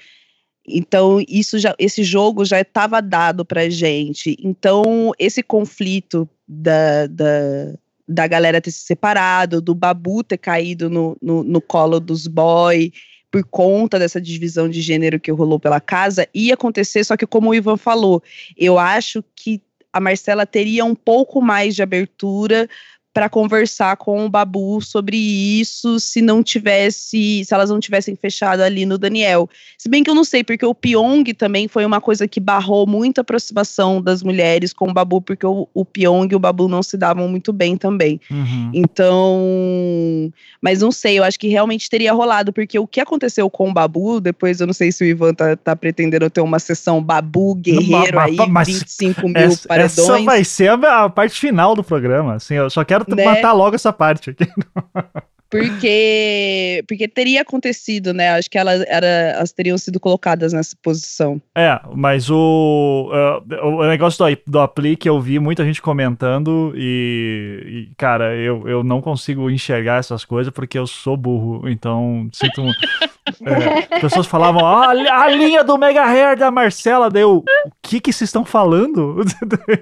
Então, 0.66 1.22
isso 1.28 1.58
já, 1.58 1.74
esse 1.78 2.04
jogo 2.04 2.44
já 2.44 2.60
estava 2.60 3.02
dado 3.02 3.44
para 3.44 3.68
gente. 3.68 4.36
Então, 4.40 5.12
esse 5.18 5.42
conflito 5.42 6.28
da, 6.46 7.06
da, 7.08 7.74
da 8.12 8.26
galera 8.26 8.60
ter 8.60 8.70
se 8.70 8.80
separado, 8.80 9.60
do 9.60 9.74
Babu 9.74 10.22
ter 10.22 10.38
caído 10.38 10.88
no, 10.88 11.16
no, 11.20 11.42
no 11.42 11.60
colo 11.60 11.98
dos 11.98 12.26
boy 12.26 12.92
por 13.30 13.42
conta 13.44 13.98
dessa 13.98 14.20
divisão 14.20 14.68
de 14.68 14.82
gênero 14.82 15.18
que 15.18 15.32
rolou 15.32 15.58
pela 15.58 15.80
casa, 15.80 16.28
ia 16.34 16.52
acontecer, 16.52 17.02
só 17.02 17.16
que 17.16 17.26
como 17.26 17.48
o 17.48 17.54
Ivan 17.54 17.78
falou, 17.78 18.22
eu 18.58 18.78
acho 18.78 19.24
que 19.34 19.62
a 19.90 20.00
Marcela 20.00 20.46
teria 20.46 20.84
um 20.84 20.94
pouco 20.94 21.40
mais 21.40 21.74
de 21.74 21.82
abertura 21.82 22.68
para 23.12 23.28
conversar 23.28 23.96
com 23.96 24.24
o 24.24 24.30
Babu 24.30 24.80
sobre 24.80 25.16
isso 25.16 26.00
se 26.00 26.22
não 26.22 26.42
tivesse, 26.42 27.44
se 27.44 27.52
elas 27.52 27.68
não 27.68 27.78
tivessem 27.78 28.16
fechado 28.16 28.60
ali 28.60 28.86
no 28.86 28.96
Daniel. 28.96 29.48
Se 29.76 29.88
bem 29.88 30.02
que 30.02 30.08
eu 30.08 30.14
não 30.14 30.24
sei, 30.24 30.42
porque 30.42 30.64
o 30.64 30.74
Pyong 30.74 31.24
também 31.34 31.68
foi 31.68 31.84
uma 31.84 32.00
coisa 32.00 32.26
que 32.26 32.40
barrou 32.40 32.86
muito 32.86 33.18
a 33.18 33.22
aproximação 33.22 34.00
das 34.00 34.22
mulheres 34.22 34.72
com 34.72 34.88
o 34.88 34.94
Babu, 34.94 35.20
porque 35.20 35.44
o, 35.44 35.68
o 35.74 35.84
Pyong 35.84 36.28
e 36.32 36.34
o 36.34 36.38
Babu 36.38 36.68
não 36.68 36.82
se 36.82 36.96
davam 36.96 37.28
muito 37.28 37.52
bem 37.52 37.76
também. 37.76 38.18
Uhum. 38.30 38.70
Então, 38.72 40.32
mas 40.62 40.80
não 40.80 40.90
sei, 40.90 41.18
eu 41.18 41.24
acho 41.24 41.38
que 41.38 41.48
realmente 41.48 41.90
teria 41.90 42.12
rolado, 42.14 42.52
porque 42.52 42.78
o 42.78 42.86
que 42.86 43.00
aconteceu 43.00 43.50
com 43.50 43.68
o 43.68 43.74
Babu, 43.74 44.20
depois 44.20 44.60
eu 44.60 44.66
não 44.66 44.74
sei 44.74 44.90
se 44.90 45.04
o 45.04 45.06
Ivan 45.06 45.34
tá, 45.34 45.54
tá 45.54 45.76
pretendendo 45.76 46.30
ter 46.30 46.40
uma 46.40 46.58
sessão 46.58 47.02
Babu 47.02 47.54
guerreiro 47.56 48.16
mas, 48.16 48.40
aí, 48.40 48.48
mas 48.48 48.68
25 48.68 49.28
mil 49.28 49.36
essa, 49.36 49.68
paredões. 49.68 49.98
Essa 49.98 50.22
vai 50.22 50.44
ser 50.44 50.70
a, 50.70 51.04
a 51.04 51.10
parte 51.10 51.38
final 51.38 51.74
do 51.74 51.84
programa, 51.84 52.34
assim, 52.34 52.54
eu 52.54 52.70
só 52.70 52.82
quero 52.84 53.01
quero 53.04 53.16
né? 53.16 53.24
matar 53.24 53.52
logo 53.52 53.74
essa 53.74 53.92
parte 53.92 54.30
aqui. 54.30 54.46
Porque, 55.52 56.82
porque 56.88 57.06
teria 57.06 57.42
acontecido, 57.42 58.14
né? 58.14 58.30
Acho 58.30 58.48
que 58.48 58.56
elas, 58.56 58.82
era, 58.88 59.06
elas 59.06 59.52
teriam 59.52 59.76
sido 59.76 60.00
colocadas 60.00 60.54
nessa 60.54 60.74
posição. 60.82 61.42
É, 61.54 61.78
mas 61.94 62.30
o, 62.30 63.10
uh, 63.12 63.66
o 63.66 63.86
negócio 63.86 64.24
do, 64.24 64.50
do 64.50 64.60
aplique 64.60 65.06
eu 65.06 65.20
vi 65.20 65.38
muita 65.38 65.62
gente 65.62 65.82
comentando 65.82 66.72
e, 66.74 67.90
e, 67.90 67.94
cara, 67.96 68.34
eu, 68.34 68.66
eu 68.66 68.82
não 68.82 69.02
consigo 69.02 69.50
enxergar 69.50 69.98
essas 69.98 70.24
coisas 70.24 70.50
porque 70.50 70.78
eu 70.78 70.86
sou 70.86 71.18
burro. 71.18 71.68
Então, 71.68 72.30
sinto. 72.32 72.62
é, 73.46 73.82
pessoas 74.00 74.26
falavam, 74.26 74.66
ah, 74.66 74.90
a 74.90 75.28
linha 75.28 75.62
do 75.62 75.78
Mega 75.78 76.04
Hair 76.04 76.36
da 76.36 76.50
Marcela, 76.50 77.08
deu. 77.08 77.36
O 77.36 77.70
que 77.80 78.00
que 78.00 78.12
vocês 78.12 78.28
estão 78.28 78.44
falando? 78.44 79.24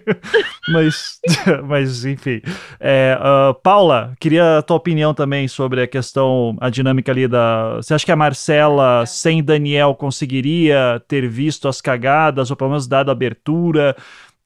mas, 0.68 1.18
mas, 1.66 2.04
enfim. 2.04 2.42
É, 2.78 3.18
uh, 3.18 3.54
Paula, 3.54 4.12
queria 4.20 4.58
a 4.58 4.62
tua 4.62 4.76
opinião 4.76 5.14
também 5.14 5.48
sobre 5.48 5.70
sobre 5.70 5.82
a 5.82 5.86
questão, 5.86 6.56
a 6.60 6.68
dinâmica 6.68 7.12
ali 7.12 7.28
da. 7.28 7.76
Você 7.76 7.94
acha 7.94 8.04
que 8.04 8.12
a 8.12 8.16
Marcela, 8.16 9.04
sem 9.06 9.42
Daniel, 9.42 9.94
conseguiria 9.94 11.00
ter 11.06 11.28
visto 11.28 11.68
as 11.68 11.80
cagadas, 11.80 12.50
ou 12.50 12.56
pelo 12.56 12.70
menos 12.70 12.86
dado 12.86 13.10
abertura? 13.10 13.96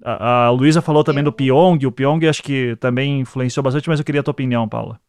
A, 0.04 0.46
a 0.46 0.50
Luísa 0.50 0.83
falou 0.83 1.02
também 1.02 1.24
do 1.24 1.33
Pyong, 1.33 1.87
o 1.87 1.92
Pyong 1.92 2.26
acho 2.28 2.42
que 2.42 2.76
também 2.76 3.20
influenciou 3.20 3.64
bastante, 3.64 3.88
mas 3.88 3.98
eu 3.98 4.04
queria 4.04 4.20
a 4.20 4.24
tua 4.24 4.33
opinião, 4.33 4.68
Paula. 4.68 5.00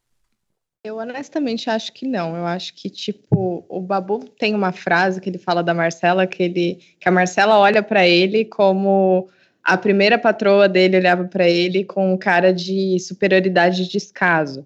Eu 0.86 0.98
honestamente 0.98 1.68
acho 1.68 1.92
que 1.92 2.06
não. 2.06 2.38
Eu 2.38 2.46
acho 2.46 2.72
que, 2.76 2.92
tipo, 2.92 3.66
o 3.68 3.82
Babu 3.82 4.20
tem 4.38 4.54
uma 4.54 4.72
frase 4.72 5.20
que 5.20 5.28
ele 5.28 5.40
fala 5.40 5.64
da 5.64 5.74
Marcela, 5.74 6.28
que, 6.28 6.44
ele, 6.44 6.80
que 7.00 7.10
a 7.10 7.12
Marcela 7.12 7.58
olha 7.58 7.82
para 7.82 8.08
ele 8.08 8.46
como 8.46 9.28
a 9.64 9.76
primeira 9.78 10.20
patroa 10.20 10.70
dele 10.70 10.98
olhava 10.98 11.24
para 11.24 11.50
ele 11.50 11.84
com 11.84 12.16
cara 12.20 12.54
de 12.54 13.00
superioridade 13.00 13.84
de 13.84 13.90
descaso. 13.94 14.64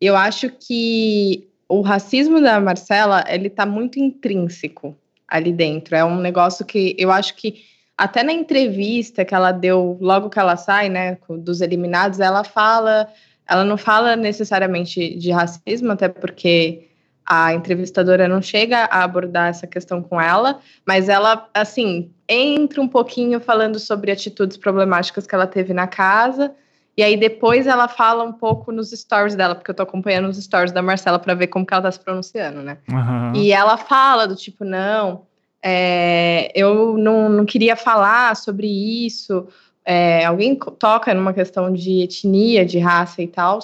Eu 0.00 0.16
acho 0.16 0.48
que 0.48 1.46
o 1.68 1.82
racismo 1.82 2.40
da 2.40 2.58
Marcela, 2.58 3.22
ele 3.28 3.50
tá 3.50 3.66
muito 3.66 3.98
intrínseco 3.98 4.96
ali 5.28 5.52
dentro. 5.52 5.94
É 5.94 6.02
um 6.02 6.18
negócio 6.18 6.64
que 6.64 6.96
eu 6.98 7.12
acho 7.12 7.34
que 7.34 7.62
até 7.94 8.22
na 8.22 8.32
entrevista 8.32 9.22
que 9.22 9.34
ela 9.34 9.52
deu 9.52 9.98
logo 10.00 10.30
que 10.30 10.38
ela 10.38 10.56
sai, 10.56 10.88
né, 10.88 11.18
dos 11.28 11.60
eliminados, 11.60 12.20
ela 12.20 12.42
fala, 12.42 13.12
ela 13.48 13.64
não 13.64 13.76
fala 13.76 14.16
necessariamente 14.16 15.16
de 15.16 15.30
racismo, 15.30 15.92
até 15.92 16.08
porque 16.08 16.88
a 17.24 17.52
entrevistadora 17.52 18.26
não 18.26 18.40
chega 18.40 18.84
a 18.84 19.04
abordar 19.04 19.48
essa 19.48 19.66
questão 19.66 20.02
com 20.02 20.20
ela, 20.20 20.60
mas 20.86 21.08
ela, 21.08 21.48
assim, 21.52 22.10
entra 22.28 22.80
um 22.80 22.88
pouquinho 22.88 23.38
falando 23.38 23.78
sobre 23.78 24.10
atitudes 24.10 24.56
problemáticas 24.56 25.26
que 25.26 25.34
ela 25.34 25.46
teve 25.46 25.74
na 25.74 25.86
casa 25.86 26.54
e 26.98 27.02
aí 27.04 27.16
depois 27.16 27.68
ela 27.68 27.86
fala 27.86 28.24
um 28.24 28.32
pouco 28.32 28.72
nos 28.72 28.90
stories 28.90 29.36
dela, 29.36 29.54
porque 29.54 29.70
eu 29.70 29.74
tô 29.74 29.84
acompanhando 29.84 30.28
os 30.28 30.36
stories 30.36 30.72
da 30.72 30.82
Marcela 30.82 31.16
para 31.16 31.32
ver 31.32 31.46
como 31.46 31.64
que 31.64 31.72
ela 31.72 31.84
tá 31.84 31.92
se 31.92 32.00
pronunciando, 32.00 32.60
né? 32.60 32.78
Uhum. 32.90 33.36
E 33.36 33.52
ela 33.52 33.76
fala 33.76 34.26
do 34.26 34.34
tipo, 34.34 34.64
não, 34.64 35.22
é, 35.62 36.50
eu 36.56 36.98
não, 36.98 37.28
não 37.28 37.46
queria 37.46 37.76
falar 37.76 38.34
sobre 38.34 38.66
isso. 38.66 39.46
É, 39.90 40.22
alguém 40.26 40.54
toca 40.54 41.14
numa 41.14 41.32
questão 41.32 41.72
de 41.72 42.02
etnia, 42.02 42.62
de 42.62 42.78
raça 42.78 43.22
e 43.22 43.26
tal. 43.26 43.58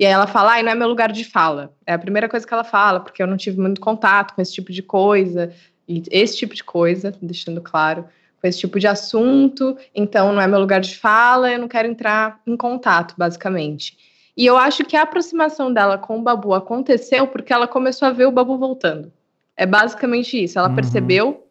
E 0.00 0.04
aí 0.04 0.10
ela 0.10 0.26
fala, 0.26 0.54
ai, 0.54 0.64
não 0.64 0.72
é 0.72 0.74
meu 0.74 0.88
lugar 0.88 1.12
de 1.12 1.22
fala. 1.22 1.72
É 1.86 1.92
a 1.92 1.98
primeira 1.98 2.28
coisa 2.28 2.44
que 2.44 2.52
ela 2.52 2.64
fala, 2.64 2.98
porque 2.98 3.22
eu 3.22 3.26
não 3.28 3.36
tive 3.36 3.60
muito 3.60 3.80
contato 3.80 4.34
com 4.34 4.42
esse 4.42 4.52
tipo 4.52 4.72
de 4.72 4.82
coisa, 4.82 5.52
e 5.86 6.02
esse 6.10 6.36
tipo 6.38 6.56
de 6.56 6.64
coisa, 6.64 7.14
deixando 7.22 7.60
claro, 7.60 8.04
com 8.40 8.48
esse 8.48 8.58
tipo 8.58 8.80
de 8.80 8.88
assunto, 8.88 9.76
então 9.94 10.32
não 10.32 10.42
é 10.42 10.48
meu 10.48 10.58
lugar 10.58 10.80
de 10.80 10.96
fala, 10.96 11.52
eu 11.52 11.58
não 11.60 11.68
quero 11.68 11.86
entrar 11.86 12.40
em 12.44 12.56
contato, 12.56 13.14
basicamente. 13.16 13.96
E 14.36 14.44
eu 14.44 14.56
acho 14.56 14.84
que 14.84 14.96
a 14.96 15.02
aproximação 15.02 15.72
dela 15.72 15.98
com 15.98 16.18
o 16.18 16.22
Babu 16.22 16.52
aconteceu 16.52 17.28
porque 17.28 17.52
ela 17.52 17.68
começou 17.68 18.08
a 18.08 18.10
ver 18.10 18.26
o 18.26 18.32
Babu 18.32 18.58
voltando. 18.58 19.12
É 19.56 19.66
basicamente 19.66 20.42
isso. 20.42 20.58
Ela 20.58 20.68
uhum. 20.68 20.74
percebeu 20.74 21.46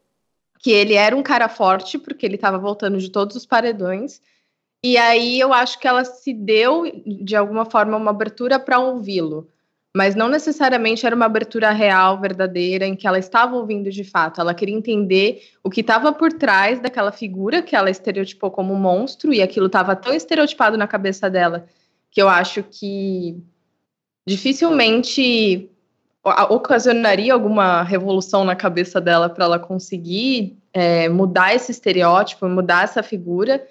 que 0.59 0.71
ele 0.71 0.93
era 0.93 1.15
um 1.15 1.23
cara 1.23 1.47
forte, 1.49 1.97
porque 1.97 2.25
ele 2.25 2.35
estava 2.35 2.57
voltando 2.57 2.97
de 2.99 3.09
todos 3.09 3.35
os 3.35 3.45
paredões, 3.45 4.21
e 4.83 4.97
aí 4.97 5.39
eu 5.39 5.53
acho 5.53 5.79
que 5.79 5.87
ela 5.87 6.05
se 6.05 6.33
deu, 6.33 6.83
de 7.05 7.35
alguma 7.35 7.65
forma, 7.65 7.97
uma 7.97 8.11
abertura 8.11 8.59
para 8.59 8.79
ouvi-lo. 8.79 9.49
Mas 9.95 10.15
não 10.15 10.29
necessariamente 10.29 11.05
era 11.05 11.15
uma 11.15 11.25
abertura 11.25 11.71
real, 11.71 12.21
verdadeira, 12.21 12.85
em 12.85 12.95
que 12.95 13.07
ela 13.07 13.17
estava 13.17 13.55
ouvindo 13.55 13.89
de 13.89 14.03
fato. 14.03 14.39
Ela 14.39 14.53
queria 14.53 14.75
entender 14.75 15.41
o 15.63 15.69
que 15.69 15.81
estava 15.81 16.13
por 16.13 16.31
trás 16.31 16.79
daquela 16.79 17.11
figura 17.11 17.61
que 17.61 17.75
ela 17.75 17.89
estereotipou 17.89 18.51
como 18.51 18.75
monstro, 18.75 19.33
e 19.33 19.41
aquilo 19.41 19.65
estava 19.65 19.95
tão 19.95 20.13
estereotipado 20.13 20.77
na 20.77 20.87
cabeça 20.87 21.29
dela 21.29 21.65
que 22.11 22.21
eu 22.21 22.29
acho 22.29 22.63
que 22.63 23.37
dificilmente 24.27 25.69
ocasionaria 26.23 27.33
alguma 27.33 27.81
revolução 27.83 28.43
na 28.43 28.55
cabeça 28.55 28.99
dela 28.99 29.29
para 29.29 29.45
ela 29.45 29.59
conseguir 29.59 30.57
é, 30.73 31.07
mudar 31.09 31.55
esse 31.55 31.71
estereótipo, 31.71 32.47
mudar 32.47 32.83
essa 32.83 33.01
figura 33.01 33.65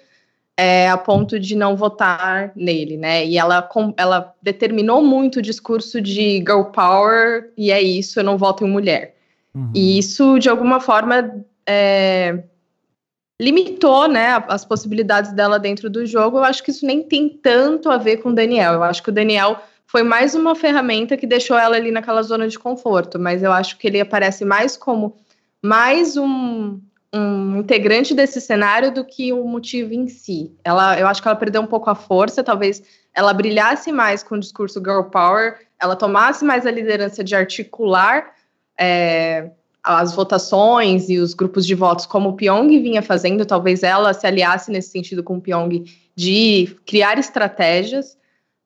é, 0.59 0.89
a 0.89 0.97
ponto 0.97 1.39
de 1.39 1.55
não 1.55 1.77
votar 1.77 2.51
nele, 2.53 2.97
né? 2.97 3.25
E 3.25 3.37
ela, 3.37 3.61
com, 3.61 3.93
ela 3.95 4.35
determinou 4.41 5.01
muito 5.01 5.37
o 5.37 5.41
discurso 5.41 6.01
de 6.01 6.39
girl 6.39 6.63
power 6.63 7.49
e 7.57 7.71
é 7.71 7.81
isso, 7.81 8.19
eu 8.19 8.25
não 8.25 8.37
voto 8.37 8.65
em 8.65 8.69
mulher. 8.69 9.15
Uhum. 9.55 9.71
E 9.73 9.97
isso, 9.97 10.37
de 10.37 10.49
alguma 10.49 10.81
forma, 10.81 11.33
é, 11.65 12.43
limitou 13.39 14.09
né, 14.09 14.43
as 14.49 14.65
possibilidades 14.65 15.31
dela 15.31 15.57
dentro 15.57 15.89
do 15.89 16.05
jogo. 16.05 16.39
Eu 16.39 16.43
acho 16.43 16.61
que 16.61 16.71
isso 16.71 16.85
nem 16.85 17.03
tem 17.03 17.29
tanto 17.29 17.89
a 17.89 17.97
ver 17.97 18.17
com 18.17 18.29
o 18.29 18.35
Daniel. 18.35 18.73
Eu 18.73 18.83
acho 18.83 19.01
que 19.01 19.09
o 19.09 19.13
Daniel 19.13 19.61
foi 19.89 20.03
mais 20.03 20.35
uma 20.35 20.53
ferramenta 20.53 21.17
que 21.17 21.25
deixou 21.25 21.57
ela 21.57 21.75
ali 21.75 21.89
naquela 21.89 22.21
zona 22.21 22.47
de 22.47 22.59
conforto, 22.59 23.17
mas 23.17 23.41
eu 23.41 23.51
acho 23.51 23.75
que 23.75 23.87
ele 23.87 23.99
aparece 23.99 24.45
mais 24.45 24.77
como 24.77 25.17
mais 25.63 26.15
um, 26.15 26.79
um 27.11 27.57
integrante 27.57 28.13
desse 28.13 28.39
cenário 28.39 28.93
do 28.93 29.03
que 29.03 29.33
o 29.33 29.43
motivo 29.45 29.91
em 29.91 30.07
si. 30.07 30.53
Ela, 30.63 30.99
eu 30.99 31.07
acho 31.07 31.23
que 31.23 31.27
ela 31.27 31.35
perdeu 31.35 31.63
um 31.63 31.65
pouco 31.65 31.89
a 31.89 31.95
força, 31.95 32.43
talvez 32.43 32.83
ela 33.15 33.33
brilhasse 33.33 33.91
mais 33.91 34.21
com 34.21 34.35
o 34.35 34.39
discurso 34.39 34.79
girl 34.79 35.01
power, 35.05 35.57
ela 35.81 35.95
tomasse 35.95 36.45
mais 36.45 36.67
a 36.67 36.71
liderança 36.71 37.23
de 37.23 37.35
articular 37.35 38.35
é, 38.79 39.49
as 39.83 40.13
votações 40.13 41.09
e 41.09 41.17
os 41.17 41.33
grupos 41.33 41.65
de 41.65 41.73
votos, 41.73 42.05
como 42.05 42.29
o 42.29 42.33
Pyong 42.33 42.67
vinha 42.79 43.01
fazendo, 43.01 43.43
talvez 43.43 43.81
ela 43.81 44.13
se 44.13 44.27
aliasse 44.27 44.69
nesse 44.69 44.91
sentido 44.91 45.23
com 45.23 45.37
o 45.37 45.41
Pyong 45.41 45.83
de 46.15 46.77
criar 46.85 47.17
estratégias, 47.17 48.18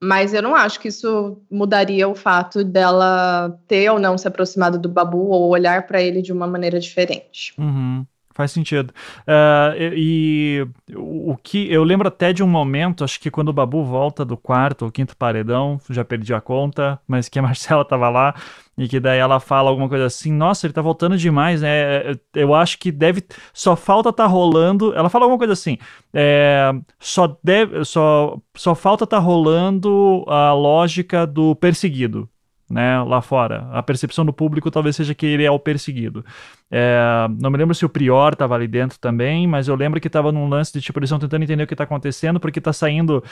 mas 0.04 0.34
eu 0.34 0.42
não 0.42 0.54
acho 0.54 0.80
que 0.82 0.90
isso 0.90 1.42
mudaria 1.50 2.08
o 2.10 2.14
fato 2.14 2.62
dela 2.62 3.58
ter 3.68 3.90
ou 3.90 3.98
não 3.98 4.18
se 4.18 4.28
aproximado 4.28 4.78
do 4.78 4.90
Babu 4.90 5.30
ou 5.30 5.50
olhar 5.50 5.88
para 5.88 6.02
ele 6.02 6.22
de 6.22 6.34
uma 6.34 6.46
maneira 6.46 6.78
diferente. 6.78 7.54
Uhum. 7.58 8.06
Faz 8.34 8.52
sentido. 8.52 8.92
Uh, 9.22 9.78
e, 9.80 10.68
e 10.90 10.96
o 10.96 11.38
que 11.38 11.72
eu 11.72 11.84
lembro 11.84 12.08
até 12.08 12.34
de 12.34 12.44
um 12.44 12.48
momento, 12.48 13.04
acho 13.04 13.20
que 13.20 13.30
quando 13.30 13.50
o 13.50 13.54
Babu 13.54 13.84
volta 13.84 14.26
do 14.26 14.36
quarto 14.36 14.86
ou 14.86 14.92
quinto 14.92 15.16
paredão, 15.16 15.80
já 15.90 16.04
perdi 16.04 16.34
a 16.34 16.42
conta, 16.42 17.00
mas 17.08 17.30
que 17.30 17.40
a 17.40 17.42
Marcela 17.44 17.86
tava 17.86 18.10
lá 18.10 18.34
e 18.78 18.88
que 18.88 19.00
daí 19.00 19.20
ela 19.20 19.40
fala 19.40 19.70
alguma 19.70 19.88
coisa 19.88 20.06
assim, 20.06 20.32
nossa, 20.32 20.66
ele 20.66 20.74
tá 20.74 20.82
voltando 20.82 21.18
demais, 21.18 21.62
né? 21.62 22.16
Eu 22.34 22.54
acho 22.56 22.80
que 22.80 22.92
deve. 22.92 23.24
Só 23.54 23.76
falta 23.76 24.12
tá 24.12 24.26
rolando. 24.26 24.94
Ela 24.96 25.10
fala 25.10 25.26
alguma 25.26 25.38
coisa 25.38 25.54
assim. 25.54 25.78
É, 26.14 26.72
só, 27.00 27.38
deve, 27.44 27.86
só, 27.86 28.38
só 28.56 28.74
falta 28.74 29.06
tá 29.06 29.20
rolando 29.20 30.26
a 30.28 30.54
lógica 30.54 31.28
do 31.28 31.56
perseguido 31.56 32.28
né, 32.74 33.02
lá 33.04 33.22
fora. 33.22 33.68
A 33.72 33.84
percepção 33.84 34.26
do 34.26 34.34
público 34.34 34.72
talvez 34.72 34.96
seja 34.96 35.14
que 35.14 35.26
ele 35.28 35.44
é 35.44 35.52
o 35.52 35.60
perseguido. 35.60 36.26
É, 36.72 37.28
não 37.40 37.52
me 37.52 37.58
lembro 37.58 37.76
se 37.76 37.86
o 37.86 37.90
Prior 37.90 38.34
estava 38.34 38.56
ali 38.56 38.68
dentro 38.68 38.98
também, 38.98 39.46
mas 39.46 39.68
eu 39.68 39.76
lembro 39.76 40.02
que 40.02 40.08
estava 40.08 40.32
num 40.32 40.50
lance 40.50 40.74
de 40.74 40.82
tipo, 40.82 40.98
eles 40.98 41.08
estão 41.08 41.20
tentando 41.20 41.44
entender 41.44 41.64
o 41.64 41.68
que 41.68 41.76
está 41.76 41.84
acontecendo, 41.84 42.40
porque 42.40 42.58
está 42.58 42.74
saindo, 42.74 43.24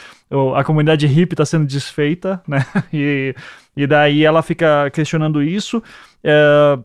a 0.56 0.64
comunidade 0.64 1.08
hippie 1.08 1.34
está 1.34 1.44
sendo 1.44 1.66
desfeita, 1.66 2.40
né, 2.48 2.64
e, 2.94 3.34
e 3.76 3.88
daí 3.88 4.24
ela 4.24 4.44
fica 4.44 4.92
questionando 4.92 5.42
isso. 5.42 5.82
É, 6.24 6.78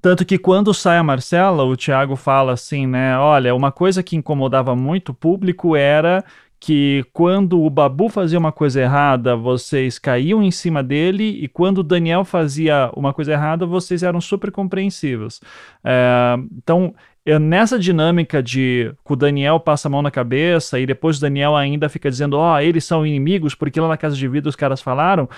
tanto 0.00 0.24
que 0.24 0.38
quando 0.38 0.72
sai 0.72 0.98
a 0.98 1.02
Marcela, 1.02 1.64
o 1.64 1.76
Thiago 1.76 2.14
fala 2.14 2.52
assim, 2.52 2.86
né? 2.86 3.18
Olha, 3.18 3.52
uma 3.52 3.72
coisa 3.72 4.00
que 4.00 4.14
incomodava 4.14 4.76
muito 4.76 5.08
o 5.10 5.14
público 5.14 5.74
era 5.74 6.24
que 6.60 7.04
quando 7.12 7.62
o 7.62 7.70
Babu 7.70 8.08
fazia 8.08 8.38
uma 8.38 8.50
coisa 8.50 8.80
errada, 8.80 9.36
vocês 9.36 9.98
caíam 9.98 10.42
em 10.42 10.50
cima 10.50 10.82
dele, 10.82 11.38
e 11.40 11.46
quando 11.46 11.78
o 11.78 11.82
Daniel 11.82 12.24
fazia 12.24 12.90
uma 12.96 13.12
coisa 13.12 13.32
errada, 13.32 13.64
vocês 13.64 14.02
eram 14.02 14.20
super 14.20 14.50
compreensivos. 14.50 15.40
É, 15.84 16.34
então, 16.56 16.94
eu, 17.24 17.38
nessa 17.38 17.78
dinâmica 17.78 18.42
de 18.42 18.92
que 19.04 19.12
o 19.12 19.16
Daniel 19.16 19.60
passa 19.60 19.86
a 19.86 19.90
mão 19.90 20.00
na 20.00 20.10
cabeça 20.10 20.80
e 20.80 20.86
depois 20.86 21.18
o 21.18 21.20
Daniel 21.20 21.54
ainda 21.54 21.88
fica 21.88 22.10
dizendo, 22.10 22.38
ó, 22.38 22.54
oh, 22.54 22.58
eles 22.58 22.84
são 22.84 23.06
inimigos 23.06 23.54
porque 23.54 23.78
lá 23.78 23.86
na 23.86 23.98
casa 23.98 24.16
de 24.16 24.26
vida 24.26 24.48
os 24.48 24.56
caras 24.56 24.80
falaram, 24.80 25.28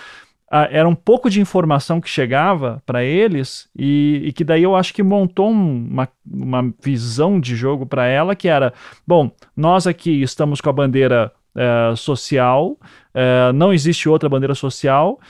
era 0.50 0.88
um 0.88 0.94
pouco 0.94 1.30
de 1.30 1.40
informação 1.40 2.00
que 2.00 2.08
chegava 2.08 2.82
para 2.84 3.04
eles 3.04 3.68
e, 3.76 4.22
e, 4.24 4.32
que 4.32 4.42
daí 4.42 4.64
eu 4.64 4.74
acho 4.74 4.92
que 4.92 5.02
montou 5.02 5.48
uma, 5.48 6.08
uma 6.28 6.74
visão 6.82 7.38
de 7.38 7.54
jogo 7.54 7.86
para 7.86 8.06
ela 8.06 8.34
que 8.34 8.48
era, 8.48 8.72
bom, 9.06 9.30
nós 9.56 9.86
aqui 9.86 10.22
estamos 10.22 10.60
com 10.60 10.68
a 10.68 10.72
bandeira 10.72 11.32
é, 11.54 11.94
social, 11.94 12.76
é, 13.14 13.52
não 13.52 13.72
existe 13.72 14.08
outra 14.08 14.28
bandeira 14.28 14.54
social, 14.54 15.20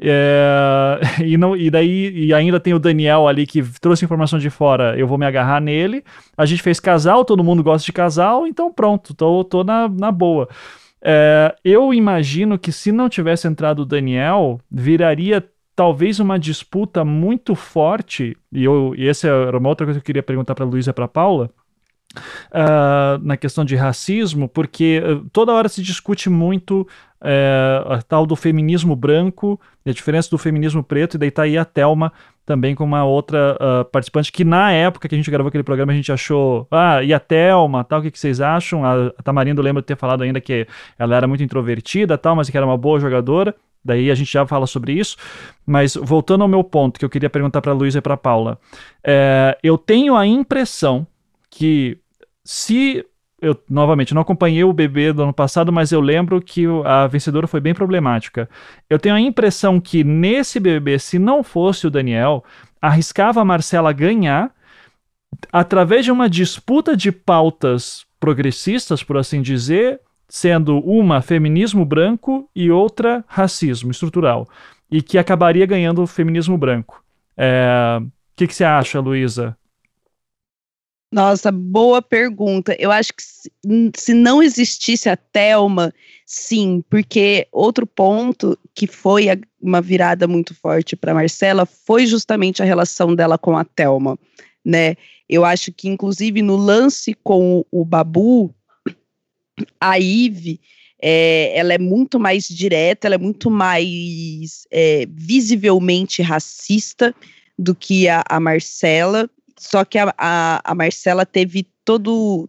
é, 0.00 1.00
e, 1.26 1.36
não, 1.36 1.56
e 1.56 1.70
daí 1.70 2.26
e 2.26 2.32
ainda 2.32 2.60
tem 2.60 2.72
o 2.72 2.78
Daniel 2.78 3.26
ali 3.26 3.46
que 3.46 3.62
trouxe 3.80 4.04
informação 4.04 4.38
de 4.38 4.48
fora, 4.48 4.96
eu 4.96 5.06
vou 5.06 5.18
me 5.18 5.26
agarrar 5.26 5.60
nele. 5.60 6.04
A 6.36 6.46
gente 6.46 6.62
fez 6.62 6.78
casal, 6.78 7.24
todo 7.24 7.42
mundo 7.42 7.62
gosta 7.62 7.84
de 7.84 7.92
casal, 7.92 8.46
então 8.46 8.72
pronto, 8.72 9.12
tô, 9.14 9.42
tô 9.44 9.64
na, 9.64 9.88
na 9.88 10.12
boa. 10.12 10.48
É, 11.02 11.54
eu 11.64 11.94
imagino 11.94 12.58
que 12.58 12.72
se 12.72 12.90
não 12.90 13.08
tivesse 13.08 13.46
entrado 13.46 13.80
o 13.80 13.86
Daniel, 13.86 14.60
viraria 14.70 15.46
talvez 15.74 16.18
uma 16.18 16.38
disputa 16.38 17.04
muito 17.04 17.54
forte, 17.54 18.36
e, 18.50 18.64
eu, 18.64 18.94
e 18.96 19.06
essa 19.06 19.28
era 19.28 19.56
uma 19.56 19.68
outra 19.68 19.86
coisa 19.86 20.00
que 20.00 20.02
eu 20.02 20.06
queria 20.06 20.22
perguntar 20.22 20.54
para 20.54 20.64
a 20.64 20.68
Luísa 20.68 20.90
e 20.90 20.94
para 20.94 21.04
a 21.04 21.08
Paula, 21.08 21.50
Uh, 22.48 23.22
na 23.22 23.36
questão 23.36 23.66
de 23.66 23.76
racismo, 23.76 24.48
porque 24.48 25.00
uh, 25.00 25.28
toda 25.30 25.52
hora 25.52 25.68
se 25.68 25.82
discute 25.82 26.30
muito 26.30 26.88
uh, 27.22 27.92
a 27.92 28.02
tal 28.02 28.26
do 28.26 28.36
feminismo 28.36 28.94
branco, 28.94 29.60
a 29.86 29.90
diferença 29.90 30.30
do 30.30 30.38
feminismo 30.38 30.82
preto, 30.82 31.14
e 31.14 31.18
daí 31.18 31.30
tá 31.30 31.42
aí 31.42 31.56
a 31.56 31.64
Thelma 31.64 32.12
também 32.44 32.74
com 32.74 32.82
uma 32.82 33.04
outra 33.04 33.58
uh, 33.60 33.84
participante 33.84 34.32
que 34.32 34.42
na 34.42 34.72
época 34.72 35.06
que 35.06 35.14
a 35.14 35.18
gente 35.18 35.30
gravou 35.30 35.48
aquele 35.48 35.62
programa 35.62 35.92
a 35.92 35.94
gente 35.94 36.10
achou, 36.10 36.66
ah, 36.70 37.02
e 37.02 37.12
a 37.12 37.20
Thelma, 37.20 37.84
tal, 37.84 38.00
o 38.00 38.02
que, 38.02 38.10
que 38.10 38.18
vocês 38.18 38.40
acham? 38.40 38.84
A, 38.84 39.08
a 39.08 39.22
Tamarindo 39.22 39.60
lembra 39.60 39.82
de 39.82 39.86
ter 39.86 39.96
falado 39.96 40.22
ainda 40.22 40.40
que 40.40 40.66
ela 40.98 41.14
era 41.14 41.26
muito 41.26 41.42
introvertida, 41.42 42.16
tal, 42.16 42.34
mas 42.34 42.48
que 42.48 42.56
era 42.56 42.64
uma 42.64 42.78
boa 42.78 42.98
jogadora. 42.98 43.54
Daí 43.84 44.10
a 44.10 44.14
gente 44.14 44.32
já 44.32 44.46
fala 44.46 44.66
sobre 44.66 44.92
isso. 44.92 45.16
Mas 45.66 45.94
voltando 45.94 46.42
ao 46.42 46.48
meu 46.48 46.64
ponto, 46.64 46.98
que 46.98 47.04
eu 47.04 47.10
queria 47.10 47.30
perguntar 47.30 47.60
para 47.60 47.72
a 47.72 47.74
Luísa 47.74 47.98
e 47.98 48.02
para 48.02 48.16
Paula. 48.16 48.58
É, 49.04 49.56
eu 49.62 49.78
tenho 49.78 50.16
a 50.16 50.26
impressão 50.26 51.06
que 51.50 51.98
se 52.44 53.04
eu 53.40 53.56
novamente 53.68 54.14
não 54.14 54.22
acompanhei 54.22 54.64
o 54.64 54.72
bebê 54.72 55.12
do 55.12 55.22
ano 55.22 55.32
passado, 55.32 55.72
mas 55.72 55.92
eu 55.92 56.00
lembro 56.00 56.40
que 56.40 56.64
a 56.84 57.06
vencedora 57.06 57.46
foi 57.46 57.60
bem 57.60 57.74
problemática. 57.74 58.48
Eu 58.90 58.98
tenho 58.98 59.14
a 59.14 59.20
impressão 59.20 59.80
que 59.80 60.02
nesse 60.02 60.58
BBB, 60.58 60.98
se 60.98 61.18
não 61.18 61.42
fosse 61.42 61.86
o 61.86 61.90
Daniel, 61.90 62.44
arriscava 62.80 63.40
a 63.40 63.44
Marcela 63.44 63.92
ganhar 63.92 64.52
através 65.52 66.04
de 66.04 66.10
uma 66.10 66.28
disputa 66.28 66.96
de 66.96 67.12
pautas 67.12 68.06
progressistas, 68.18 69.02
por 69.02 69.16
assim 69.16 69.40
dizer, 69.40 70.00
sendo 70.28 70.78
uma 70.78 71.22
feminismo 71.22 71.84
branco 71.84 72.48
e 72.54 72.70
outra 72.70 73.24
racismo 73.26 73.90
estrutural, 73.90 74.48
e 74.90 75.00
que 75.00 75.18
acabaria 75.18 75.66
ganhando 75.66 76.02
o 76.02 76.06
feminismo 76.06 76.58
branco. 76.58 76.96
O 76.96 77.02
é... 77.36 78.00
que, 78.34 78.46
que 78.46 78.54
você 78.54 78.64
acha, 78.64 79.00
Luísa? 79.00 79.56
Nossa, 81.10 81.50
boa 81.50 82.02
pergunta. 82.02 82.76
Eu 82.78 82.92
acho 82.92 83.12
que 83.14 83.22
se, 83.96 84.12
não 84.12 84.42
existisse 84.42 85.08
a 85.08 85.16
Thelma, 85.16 85.92
sim, 86.26 86.84
porque 86.90 87.48
outro 87.50 87.86
ponto 87.86 88.58
que 88.74 88.86
foi 88.86 89.26
uma 89.60 89.80
virada 89.80 90.28
muito 90.28 90.54
forte 90.54 90.94
para 90.94 91.14
Marcela 91.14 91.64
foi 91.64 92.06
justamente 92.06 92.62
a 92.62 92.66
relação 92.66 93.14
dela 93.14 93.38
com 93.38 93.56
a 93.56 93.64
Thelma. 93.64 94.18
né? 94.64 94.96
Eu 95.28 95.44
acho 95.44 95.72
que, 95.72 95.88
inclusive, 95.88 96.42
no 96.42 96.56
lance 96.56 97.14
com 97.22 97.64
o 97.70 97.84
Babu, 97.84 98.54
a 99.80 99.98
Ive, 99.98 100.60
é, 101.00 101.52
ela 101.56 101.72
é 101.72 101.78
muito 101.78 102.18
mais 102.18 102.46
direta, 102.48 103.06
ela 103.06 103.14
é 103.14 103.18
muito 103.18 103.50
mais 103.50 104.66
é, 104.70 105.06
visivelmente 105.10 106.22
racista 106.22 107.14
do 107.58 107.74
que 107.74 108.08
a, 108.08 108.22
a 108.28 108.40
Marcela. 108.40 109.28
Só 109.58 109.84
que 109.84 109.98
a, 109.98 110.14
a, 110.16 110.60
a, 110.64 110.74
Marcela 110.74 111.26
teve 111.26 111.66
todo. 111.84 112.48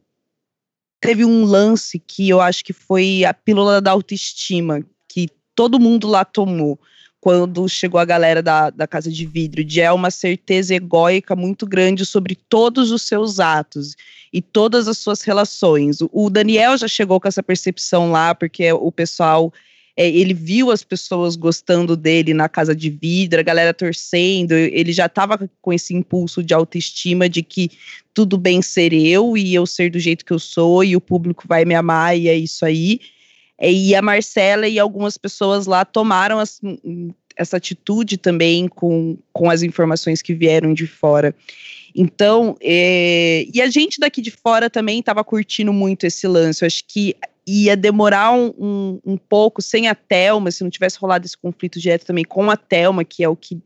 Teve 1.02 1.26
um 1.26 1.44
lance 1.46 1.98
que 1.98 2.30
eu 2.30 2.42
acho 2.42 2.64
que 2.64 2.74
foi 2.74 3.24
a 3.24 3.34
pílula 3.34 3.82
da 3.82 3.92
autoestima, 3.92 4.84
que 5.08 5.30
todo 5.56 5.80
mundo 5.80 6.08
lá 6.08 6.26
tomou 6.26 6.80
quando 7.22 7.68
chegou 7.68 8.00
a 8.00 8.06
galera 8.06 8.42
da, 8.42 8.70
da 8.70 8.88
Casa 8.88 9.12
de 9.12 9.26
Vidro, 9.26 9.64
de 9.64 9.82
é 9.82 9.92
uma 9.92 10.10
certeza 10.10 10.74
egóica 10.74 11.36
muito 11.36 11.66
grande 11.66 12.06
sobre 12.06 12.36
todos 12.36 12.92
os 12.92 13.02
seus 13.02 13.40
atos 13.40 13.96
e 14.32 14.42
todas 14.42 14.88
as 14.88 14.98
suas 14.98 15.22
relações. 15.22 16.02
O, 16.02 16.10
o 16.14 16.30
Daniel 16.30 16.78
já 16.78 16.88
chegou 16.88 17.20
com 17.20 17.28
essa 17.28 17.44
percepção 17.44 18.12
lá, 18.12 18.34
porque 18.34 18.72
o 18.72 18.92
pessoal 18.92 19.54
é, 20.00 20.08
ele 20.08 20.34
viu 20.34 20.72
as 20.72 20.82
pessoas 20.82 21.36
gostando 21.36 21.98
dele 21.98 22.34
na 22.34 22.48
casa 22.48 22.74
de 22.74 22.90
vidro, 22.90 23.38
a 23.38 23.44
galera 23.44 23.74
torcendo, 23.74 24.54
ele 24.54 24.94
já 24.94 25.08
estava 25.08 25.52
com 25.62 25.74
esse 25.74 25.94
impulso 25.94 26.42
de 26.42 26.54
autoestima 26.54 27.28
de 27.28 27.44
que 27.44 27.70
tudo 28.14 28.38
bem 28.38 28.62
ser 28.62 28.94
eu 28.94 29.36
e 29.36 29.54
eu 29.54 29.66
ser 29.66 29.92
do 29.92 30.00
jeito 30.00 30.24
que 30.24 30.32
eu 30.32 30.40
sou 30.40 30.86
e 30.86 30.96
o 30.96 31.02
público 31.02 31.44
vai 31.46 31.66
me 31.66 31.76
amar 31.76 32.18
e 32.18 32.30
é 32.30 32.34
isso 32.34 32.64
aí. 32.64 33.02
É, 33.58 33.70
e 33.70 33.94
a 33.94 34.02
Marcela 34.02 34.70
e 34.70 34.80
algumas 34.80 35.18
pessoas 35.18 35.66
lá 35.66 35.84
tomaram 35.84 36.40
as, 36.40 36.62
essa 37.36 37.58
atitude 37.58 38.16
também 38.16 38.70
com, 38.70 39.18
com 39.34 39.50
as 39.50 39.64
informações 39.64 40.22
que 40.22 40.34
vieram 40.34 40.74
de 40.74 40.88
fora. 40.88 41.36
Então, 41.94 42.56
é, 42.62 43.46
e 43.54 43.62
a 43.62 43.68
gente 43.68 44.00
daqui 44.00 44.22
de 44.22 44.32
fora 44.32 44.70
também 44.70 45.00
estava 45.00 45.26
curtindo 45.26 45.74
muito 45.74 46.06
esse 46.06 46.26
lance. 46.26 46.64
Eu 46.64 46.68
acho 46.68 46.86
que 46.88 47.18
ia 47.50 47.76
demorar 47.76 48.32
um, 48.32 48.54
um, 48.58 49.00
um, 49.06 49.18
pouco 49.18 49.62
sem 49.62 49.88
a 49.88 49.96
Thelma, 49.96 50.52
se 50.52 50.64
não 50.64 50.70
tivesse 50.70 51.00
rolado 51.00 51.26
esse 51.26 51.38
conflito 51.38 51.80
direto 51.80 52.06
também 52.06 52.24
com 52.24 52.50
a 52.52 52.58
Thelma, 52.58 53.04
que 53.04 53.24
é 53.24 53.30
o 53.30 53.36
que, 53.36 53.60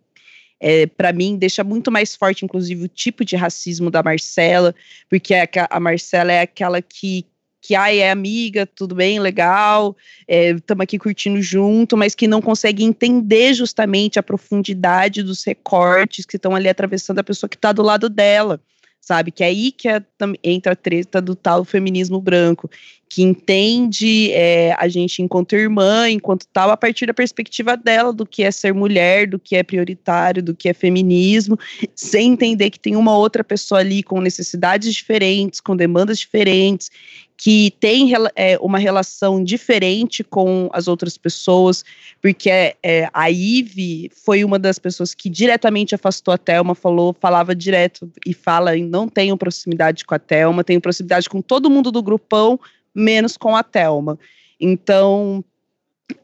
é, 0.60 0.88
para 0.88 1.12
mim, 1.12 1.36
deixa 1.38 1.64
muito 1.64 1.92
mais 1.92 2.16
forte, 2.16 2.46
inclusive, 2.46 2.86
o 2.86 2.88
tipo 2.88 3.26
de 3.26 3.36
racismo 3.36 3.92
da 3.92 4.02
Marcela, 4.02 4.74
porque 5.10 5.34
a, 5.34 5.48
a 5.70 5.80
Marcela 5.80 6.32
é 6.32 6.42
aquela 6.42 6.82
que 6.82 7.26
que 7.66 7.76
ai, 7.76 8.00
é 8.00 8.12
amiga, 8.12 8.66
tudo 8.66 8.94
bem, 8.94 9.22
legal, 9.22 9.96
estamos 10.28 10.82
é, 10.82 10.84
aqui 10.84 11.00
curtindo 11.00 11.42
junto, 11.42 11.96
mas 11.96 12.14
que 12.14 12.28
não 12.28 12.42
consegue 12.42 12.84
entender 12.84 13.54
justamente 13.54 14.20
a 14.20 14.24
profundidade 14.24 15.24
dos 15.24 15.46
recortes 15.46 16.26
que 16.26 16.36
estão 16.36 16.54
ali 16.54 16.68
atravessando 16.68 17.20
a 17.20 17.24
pessoa 17.24 17.50
que 17.50 17.56
está 17.56 17.72
do 17.72 17.82
lado 17.82 18.10
dela 18.10 18.60
sabe? 19.04 19.32
Que 19.32 19.44
é 19.44 19.48
aí 19.48 19.72
que 19.72 19.90
é, 19.90 20.02
entra 20.42 20.72
a 20.72 20.76
treta 20.78 21.22
do 21.22 21.36
tal 21.36 21.66
feminismo 21.66 22.22
branco, 22.22 22.70
que 23.10 23.22
entende 23.22 24.32
é, 24.32 24.74
a 24.80 24.88
gente 24.88 25.22
enquanto 25.22 25.58
irmã, 25.58 26.10
enquanto 26.10 26.48
tal, 26.54 26.72
a 26.72 26.78
partir 26.78 27.06
da 27.06 27.14
perspectiva 27.14 27.76
dela, 27.76 28.14
do 28.14 28.26
que 28.26 28.44
é 28.44 28.50
ser 28.50 28.74
mulher, 28.74 29.28
do 29.28 29.38
que 29.38 29.58
é 29.58 29.62
prioritário, 29.62 30.42
do 30.42 30.56
que 30.56 30.70
é 30.70 30.74
feminismo, 30.74 31.60
sem 31.94 32.32
entender 32.32 32.70
que 32.70 32.80
tem 32.80 32.96
uma 32.96 33.16
outra 33.18 33.44
pessoa 33.44 33.82
ali 33.82 34.02
com 34.02 34.22
necessidades 34.22 34.94
diferentes, 34.94 35.60
com 35.60 35.76
demandas 35.76 36.18
diferentes, 36.18 36.90
que 37.38 37.72
tem 37.80 38.12
é, 38.36 38.58
uma 38.60 38.78
relação 38.78 39.44
diferente 39.44 40.24
com 40.24 40.70
as 40.72 40.88
outras 40.88 41.18
pessoas, 41.18 41.84
porque 42.22 42.50
é, 42.50 43.10
a 43.14 43.30
Ive 43.30 44.10
foi 44.14 44.44
uma 44.44 44.60
das 44.60 44.80
pessoas 44.80 45.14
que 45.14 45.30
diretamente 45.30 45.96
afastou 45.96 46.34
a 46.34 46.38
Thelma, 46.38 46.76
falou, 46.76 47.16
falava 47.20 47.56
direto 47.56 48.10
e 48.26 48.34
fala, 48.34 48.76
não 48.78 49.10
tenho 49.10 49.36
proximidade 49.36 50.06
com 50.06 50.16
a 50.16 50.20
Thelma, 50.20 50.64
tenho 50.64 50.80
proximidade 50.80 51.28
com 51.30 51.42
todo 51.42 51.70
mundo 51.70 51.92
do 51.92 52.04
grupão, 52.04 52.60
menos 52.94 53.36
com 53.36 53.56
a 53.56 53.64
Thelma. 53.64 54.18
Então, 54.60 55.44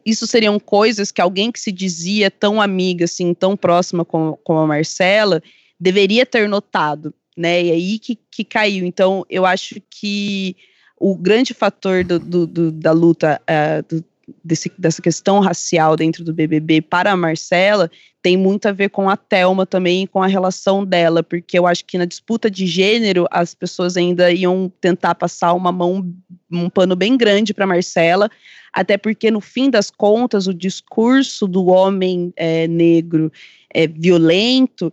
isso 0.05 0.27
seriam 0.27 0.59
coisas 0.59 1.11
que 1.11 1.21
alguém 1.21 1.51
que 1.51 1.59
se 1.59 1.71
dizia 1.71 2.29
tão 2.29 2.61
amiga, 2.61 3.05
assim, 3.05 3.33
tão 3.33 3.57
próxima 3.57 4.05
com, 4.05 4.37
com 4.43 4.57
a 4.57 4.67
Marcela, 4.67 5.41
deveria 5.79 6.25
ter 6.25 6.47
notado, 6.47 7.13
né? 7.35 7.63
E 7.63 7.71
aí 7.71 7.99
que, 7.99 8.17
que 8.29 8.43
caiu. 8.43 8.85
Então, 8.85 9.25
eu 9.29 9.45
acho 9.45 9.81
que 9.89 10.55
o 10.99 11.15
grande 11.15 11.53
fator 11.53 12.03
do, 12.03 12.19
do, 12.19 12.45
do, 12.45 12.71
da 12.71 12.91
luta 12.91 13.41
uh, 13.49 13.83
do, 13.87 14.03
desse, 14.43 14.71
dessa 14.77 15.01
questão 15.01 15.39
racial 15.39 15.95
dentro 15.95 16.23
do 16.23 16.33
BBB 16.33 16.81
para 16.81 17.11
a 17.11 17.17
Marcela 17.17 17.89
tem 18.21 18.35
muito 18.35 18.67
a 18.67 18.71
ver 18.71 18.89
com 18.89 19.09
a 19.09 19.15
Thelma 19.15 19.65
também, 19.65 20.05
com 20.05 20.21
a 20.21 20.27
relação 20.27 20.83
dela, 20.83 21.23
porque 21.23 21.57
eu 21.57 21.65
acho 21.65 21.85
que 21.85 21.97
na 21.97 22.03
disputa 22.03 22.51
de 22.51 22.67
gênero 22.67 23.25
as 23.31 23.53
pessoas 23.53 23.95
ainda 23.95 24.29
iam 24.31 24.71
tentar 24.81 25.15
passar 25.15 25.53
uma 25.53 25.71
mão, 25.71 26.13
um 26.51 26.69
pano 26.69 26.97
bem 26.97 27.15
grande 27.15 27.53
para 27.53 27.65
Marcela, 27.65 28.29
até 28.73 28.97
porque 28.97 29.31
no 29.31 29.39
fim 29.39 29.69
das 29.69 29.89
contas 29.89 30.47
o 30.47 30.53
discurso 30.53 31.47
do 31.47 31.67
homem 31.67 32.33
é, 32.35 32.67
negro 32.67 33.31
é 33.73 33.87
violento 33.87 34.91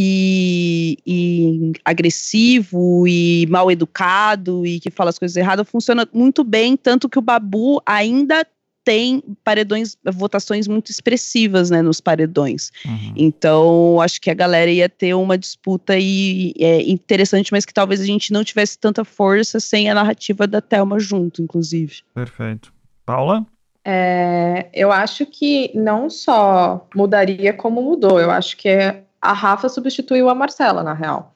e, 0.00 0.96
e, 1.04 1.72
agressivo 1.84 3.04
e 3.08 3.48
mal 3.50 3.68
educado 3.68 4.64
e 4.64 4.78
que 4.78 4.92
fala 4.92 5.10
as 5.10 5.18
coisas 5.18 5.36
erradas 5.36 5.68
funciona 5.68 6.08
muito 6.12 6.44
bem, 6.44 6.76
tanto 6.76 7.08
que 7.08 7.18
o 7.18 7.22
Babu 7.22 7.82
ainda 7.84 8.46
tem 8.84 9.20
paredões, 9.42 9.96
votações 10.04 10.68
muito 10.68 10.92
expressivas, 10.92 11.68
né, 11.68 11.82
nos 11.82 12.00
paredões. 12.00 12.70
Uhum. 12.86 13.12
Então, 13.16 14.00
acho 14.00 14.20
que 14.20 14.30
a 14.30 14.34
galera 14.34 14.70
ia 14.70 14.88
ter 14.88 15.14
uma 15.14 15.36
disputa 15.36 15.94
aí 15.94 16.54
é, 16.60 16.80
interessante, 16.82 17.50
mas 17.50 17.64
que 17.64 17.74
talvez 17.74 18.00
a 18.00 18.06
gente 18.06 18.32
não 18.32 18.44
tivesse 18.44 18.78
tanta 18.78 19.04
força 19.04 19.58
sem 19.58 19.90
a 19.90 19.94
narrativa 19.94 20.46
da 20.46 20.60
Thelma 20.60 21.00
junto, 21.00 21.42
inclusive. 21.42 21.96
Perfeito. 22.14 22.72
Paula? 23.04 23.44
É, 23.84 24.68
eu 24.72 24.92
acho 24.92 25.26
que 25.26 25.72
não 25.74 26.08
só 26.08 26.86
mudaria 26.94 27.52
como 27.52 27.82
mudou, 27.82 28.20
eu 28.20 28.30
acho 28.30 28.56
que 28.56 28.68
é 28.68 29.02
a 29.20 29.32
Rafa 29.32 29.68
substituiu 29.68 30.28
a 30.28 30.34
Marcela, 30.34 30.82
na 30.82 30.94
real. 30.94 31.34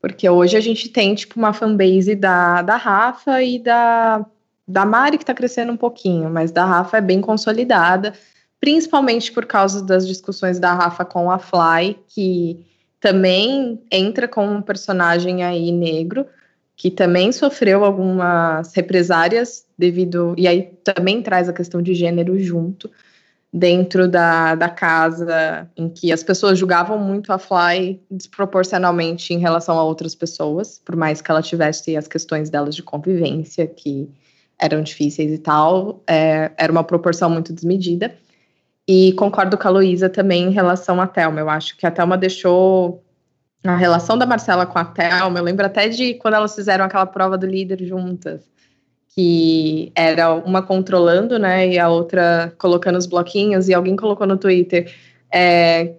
Porque 0.00 0.28
hoje 0.28 0.56
a 0.56 0.60
gente 0.60 0.88
tem, 0.88 1.14
tipo, 1.14 1.38
uma 1.38 1.52
fanbase 1.52 2.14
da, 2.14 2.62
da 2.62 2.76
Rafa 2.76 3.42
e 3.42 3.58
da, 3.58 4.24
da 4.66 4.86
Mari, 4.86 5.18
que 5.18 5.24
tá 5.24 5.34
crescendo 5.34 5.72
um 5.72 5.76
pouquinho, 5.76 6.30
mas 6.30 6.50
da 6.50 6.64
Rafa 6.64 6.98
é 6.98 7.00
bem 7.02 7.20
consolidada, 7.20 8.14
principalmente 8.58 9.30
por 9.32 9.44
causa 9.44 9.82
das 9.82 10.06
discussões 10.06 10.58
da 10.58 10.72
Rafa 10.72 11.04
com 11.04 11.30
a 11.30 11.38
Fly, 11.38 11.98
que 12.08 12.64
também 12.98 13.82
entra 13.90 14.26
com 14.26 14.46
um 14.46 14.62
personagem 14.62 15.42
aí 15.42 15.70
negro, 15.70 16.26
que 16.76 16.90
também 16.90 17.30
sofreu 17.30 17.84
algumas 17.84 18.74
represárias 18.74 19.66
devido. 19.76 20.34
E 20.38 20.48
aí 20.48 20.62
também 20.82 21.22
traz 21.22 21.46
a 21.46 21.52
questão 21.52 21.82
de 21.82 21.94
gênero 21.94 22.38
junto 22.38 22.90
dentro 23.52 24.06
da, 24.06 24.54
da 24.54 24.68
casa 24.68 25.68
em 25.76 25.88
que 25.88 26.12
as 26.12 26.22
pessoas 26.22 26.58
julgavam 26.58 26.98
muito 26.98 27.32
a 27.32 27.38
Fly 27.38 28.00
desproporcionalmente 28.10 29.34
em 29.34 29.38
relação 29.38 29.76
a 29.76 29.82
outras 29.82 30.14
pessoas, 30.14 30.78
por 30.78 30.94
mais 30.94 31.20
que 31.20 31.30
ela 31.30 31.42
tivesse 31.42 31.96
as 31.96 32.06
questões 32.06 32.48
delas 32.48 32.76
de 32.76 32.82
convivência 32.82 33.66
que 33.66 34.08
eram 34.58 34.82
difíceis 34.82 35.32
e 35.32 35.38
tal, 35.38 36.02
é, 36.06 36.52
era 36.56 36.70
uma 36.70 36.84
proporção 36.84 37.28
muito 37.28 37.52
desmedida. 37.52 38.14
E 38.86 39.12
concordo 39.12 39.56
com 39.56 39.68
a 39.68 39.70
Luísa 39.70 40.08
também 40.08 40.44
em 40.44 40.50
relação 40.50 41.00
à 41.00 41.06
Thelma. 41.06 41.40
Eu 41.40 41.48
acho 41.48 41.76
que 41.76 41.86
a 41.86 41.90
Thelma 41.90 42.18
deixou 42.18 43.02
a 43.64 43.76
relação 43.76 44.18
da 44.18 44.26
Marcela 44.26 44.66
com 44.66 44.78
a 44.78 44.84
Thelma. 44.84 45.38
Eu 45.38 45.44
lembro 45.44 45.64
até 45.64 45.88
de 45.88 46.14
quando 46.14 46.34
elas 46.34 46.54
fizeram 46.54 46.84
aquela 46.84 47.06
prova 47.06 47.38
do 47.38 47.46
líder 47.46 47.84
juntas 47.84 48.50
que 49.14 49.92
era 49.94 50.32
uma 50.32 50.62
controlando, 50.62 51.38
né, 51.38 51.68
e 51.68 51.78
a 51.78 51.88
outra 51.88 52.52
colocando 52.58 52.96
os 52.96 53.06
bloquinhos, 53.06 53.68
e 53.68 53.74
alguém 53.74 53.96
colocou 53.96 54.26
no 54.26 54.36
Twitter 54.36 54.92
é, 55.32 55.94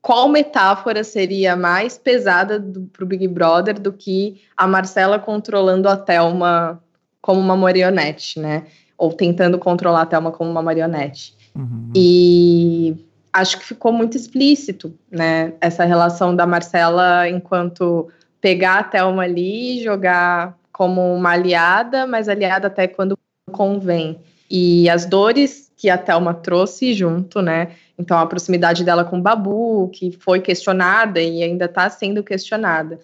qual 0.00 0.28
metáfora 0.28 1.04
seria 1.04 1.56
mais 1.56 1.98
pesada 1.98 2.64
para 2.92 3.04
o 3.04 3.06
Big 3.06 3.26
Brother 3.28 3.78
do 3.78 3.92
que 3.92 4.40
a 4.56 4.66
Marcela 4.66 5.18
controlando 5.18 5.88
a 5.88 5.96
Thelma 5.96 6.82
como 7.20 7.40
uma 7.40 7.56
marionete, 7.56 8.40
né? 8.40 8.64
Ou 8.96 9.12
tentando 9.12 9.58
controlar 9.58 10.02
a 10.02 10.06
Thelma 10.06 10.30
como 10.30 10.50
uma 10.50 10.62
marionete. 10.62 11.34
Uhum. 11.54 11.90
E 11.94 12.96
acho 13.32 13.58
que 13.58 13.66
ficou 13.66 13.92
muito 13.92 14.16
explícito, 14.16 14.94
né? 15.10 15.52
Essa 15.60 15.84
relação 15.84 16.34
da 16.34 16.46
Marcela 16.46 17.28
enquanto 17.28 18.08
pegar 18.40 18.78
a 18.78 18.84
Thelma 18.84 19.24
ali 19.24 19.80
e 19.80 19.84
jogar 19.84 20.58
como 20.80 21.14
uma 21.14 21.32
aliada, 21.32 22.06
mas 22.06 22.26
aliada 22.26 22.68
até 22.68 22.88
quando 22.88 23.14
convém. 23.52 24.18
E 24.50 24.88
as 24.88 25.04
dores 25.04 25.70
que 25.76 25.90
a 25.90 25.98
Thelma 25.98 26.32
trouxe 26.32 26.94
junto, 26.94 27.42
né? 27.42 27.72
Então, 27.98 28.16
a 28.18 28.24
proximidade 28.24 28.82
dela 28.82 29.04
com 29.04 29.18
o 29.18 29.20
Babu, 29.20 29.90
que 29.92 30.10
foi 30.10 30.40
questionada 30.40 31.20
e 31.20 31.42
ainda 31.42 31.66
está 31.66 31.90
sendo 31.90 32.24
questionada. 32.24 32.98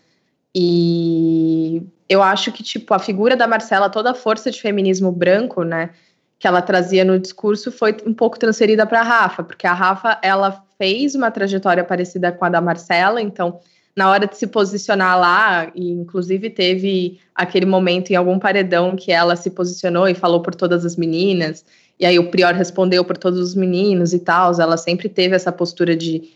E 0.55 1.83
eu 2.09 2.23
acho 2.23 2.51
que, 2.51 2.63
tipo, 2.63 2.95
a 2.95 2.99
figura 2.99 3.37
da 3.37 3.47
Marcela, 3.47 3.91
toda 3.91 4.13
a 4.13 4.15
força 4.15 4.51
de 4.51 4.59
feminismo 4.59 5.13
branco, 5.13 5.63
né? 5.63 5.91
Que 6.39 6.49
ela 6.49 6.63
trazia 6.63 7.05
no 7.05 7.19
discurso 7.19 7.71
foi 7.71 7.95
um 8.07 8.15
pouco 8.15 8.39
transferida 8.39 8.87
para 8.87 9.01
a 9.01 9.05
Rafa, 9.05 9.45
porque 9.45 9.67
a 9.67 9.75
Rafa, 9.75 10.19
ela 10.23 10.65
fez 10.79 11.15
uma 11.15 11.31
trajetória 11.31 11.85
parecida 11.85 12.33
com 12.33 12.47
a 12.47 12.49
da 12.49 12.61
Marcela, 12.63 13.21
então 13.21 13.61
na 13.97 14.11
hora 14.11 14.27
de 14.27 14.37
se 14.37 14.47
posicionar 14.47 15.19
lá, 15.19 15.73
e 15.75 15.91
inclusive 15.91 16.51
teve 16.51 17.19
aquele 17.35 17.65
momento 17.65 18.11
em 18.11 18.15
algum 18.15 18.39
paredão 18.39 18.95
que 18.95 19.11
ela 19.11 19.35
se 19.37 19.51
posicionou 19.51 20.07
e 20.07 20.15
falou 20.15 20.43
por 20.43 20.55
todas 20.55 20.85
as 20.85 20.97
meninas, 20.97 21.65
e 21.99 22.05
aí 22.05 22.19
o 22.19 22.31
Prior 22.31 22.55
respondeu 22.55 23.05
por 23.05 23.17
todos 23.17 23.41
os 23.41 23.55
meninos 23.55 24.13
e 24.13 24.19
tal. 24.19 24.53
Ela 24.61 24.77
sempre 24.77 25.09
teve 25.09 25.35
essa 25.35 25.51
postura 25.51 25.97
de 25.97 26.31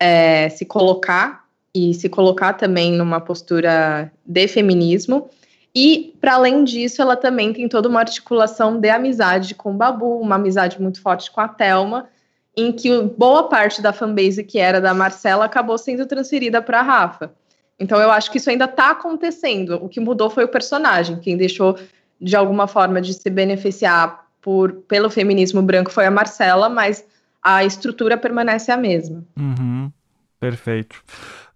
é, 0.00 0.48
se 0.48 0.64
colocar 0.64 1.44
e 1.74 1.94
se 1.94 2.08
colocar 2.08 2.54
também 2.54 2.92
numa 2.92 3.20
postura 3.20 4.10
de 4.24 4.48
feminismo. 4.48 5.30
E, 5.74 6.14
para 6.20 6.34
além 6.34 6.64
disso, 6.64 7.02
ela 7.02 7.14
também 7.16 7.52
tem 7.52 7.68
toda 7.68 7.88
uma 7.88 8.00
articulação 8.00 8.80
de 8.80 8.88
amizade 8.88 9.54
com 9.54 9.72
o 9.72 9.74
Babu, 9.74 10.20
uma 10.20 10.36
amizade 10.36 10.80
muito 10.80 11.00
forte 11.00 11.30
com 11.30 11.40
a 11.40 11.48
Thelma, 11.48 12.08
em 12.56 12.72
que 12.72 13.02
boa 13.02 13.48
parte 13.48 13.82
da 13.82 13.92
fanbase 13.92 14.42
que 14.42 14.58
era 14.58 14.80
da 14.80 14.94
Marcela 14.94 15.44
acabou 15.44 15.76
sendo 15.76 16.06
transferida 16.06 16.62
para 16.62 16.80
Rafa. 16.82 17.32
Então 17.78 18.00
eu 18.00 18.10
acho 18.10 18.30
que 18.30 18.38
isso 18.38 18.48
ainda 18.48 18.64
está 18.64 18.90
acontecendo. 18.90 19.76
O 19.82 19.88
que 19.88 20.00
mudou 20.00 20.30
foi 20.30 20.44
o 20.44 20.48
personagem. 20.48 21.20
Quem 21.20 21.36
deixou 21.36 21.78
de 22.18 22.34
alguma 22.34 22.66
forma 22.66 23.00
de 23.00 23.12
se 23.12 23.28
beneficiar 23.28 24.26
por, 24.40 24.72
pelo 24.88 25.10
feminismo 25.10 25.60
branco 25.60 25.90
foi 25.90 26.06
a 26.06 26.10
Marcela, 26.10 26.68
mas 26.68 27.04
a 27.42 27.64
estrutura 27.64 28.16
permanece 28.16 28.72
a 28.72 28.76
mesma. 28.76 29.22
Uhum, 29.38 29.92
perfeito. 30.40 31.02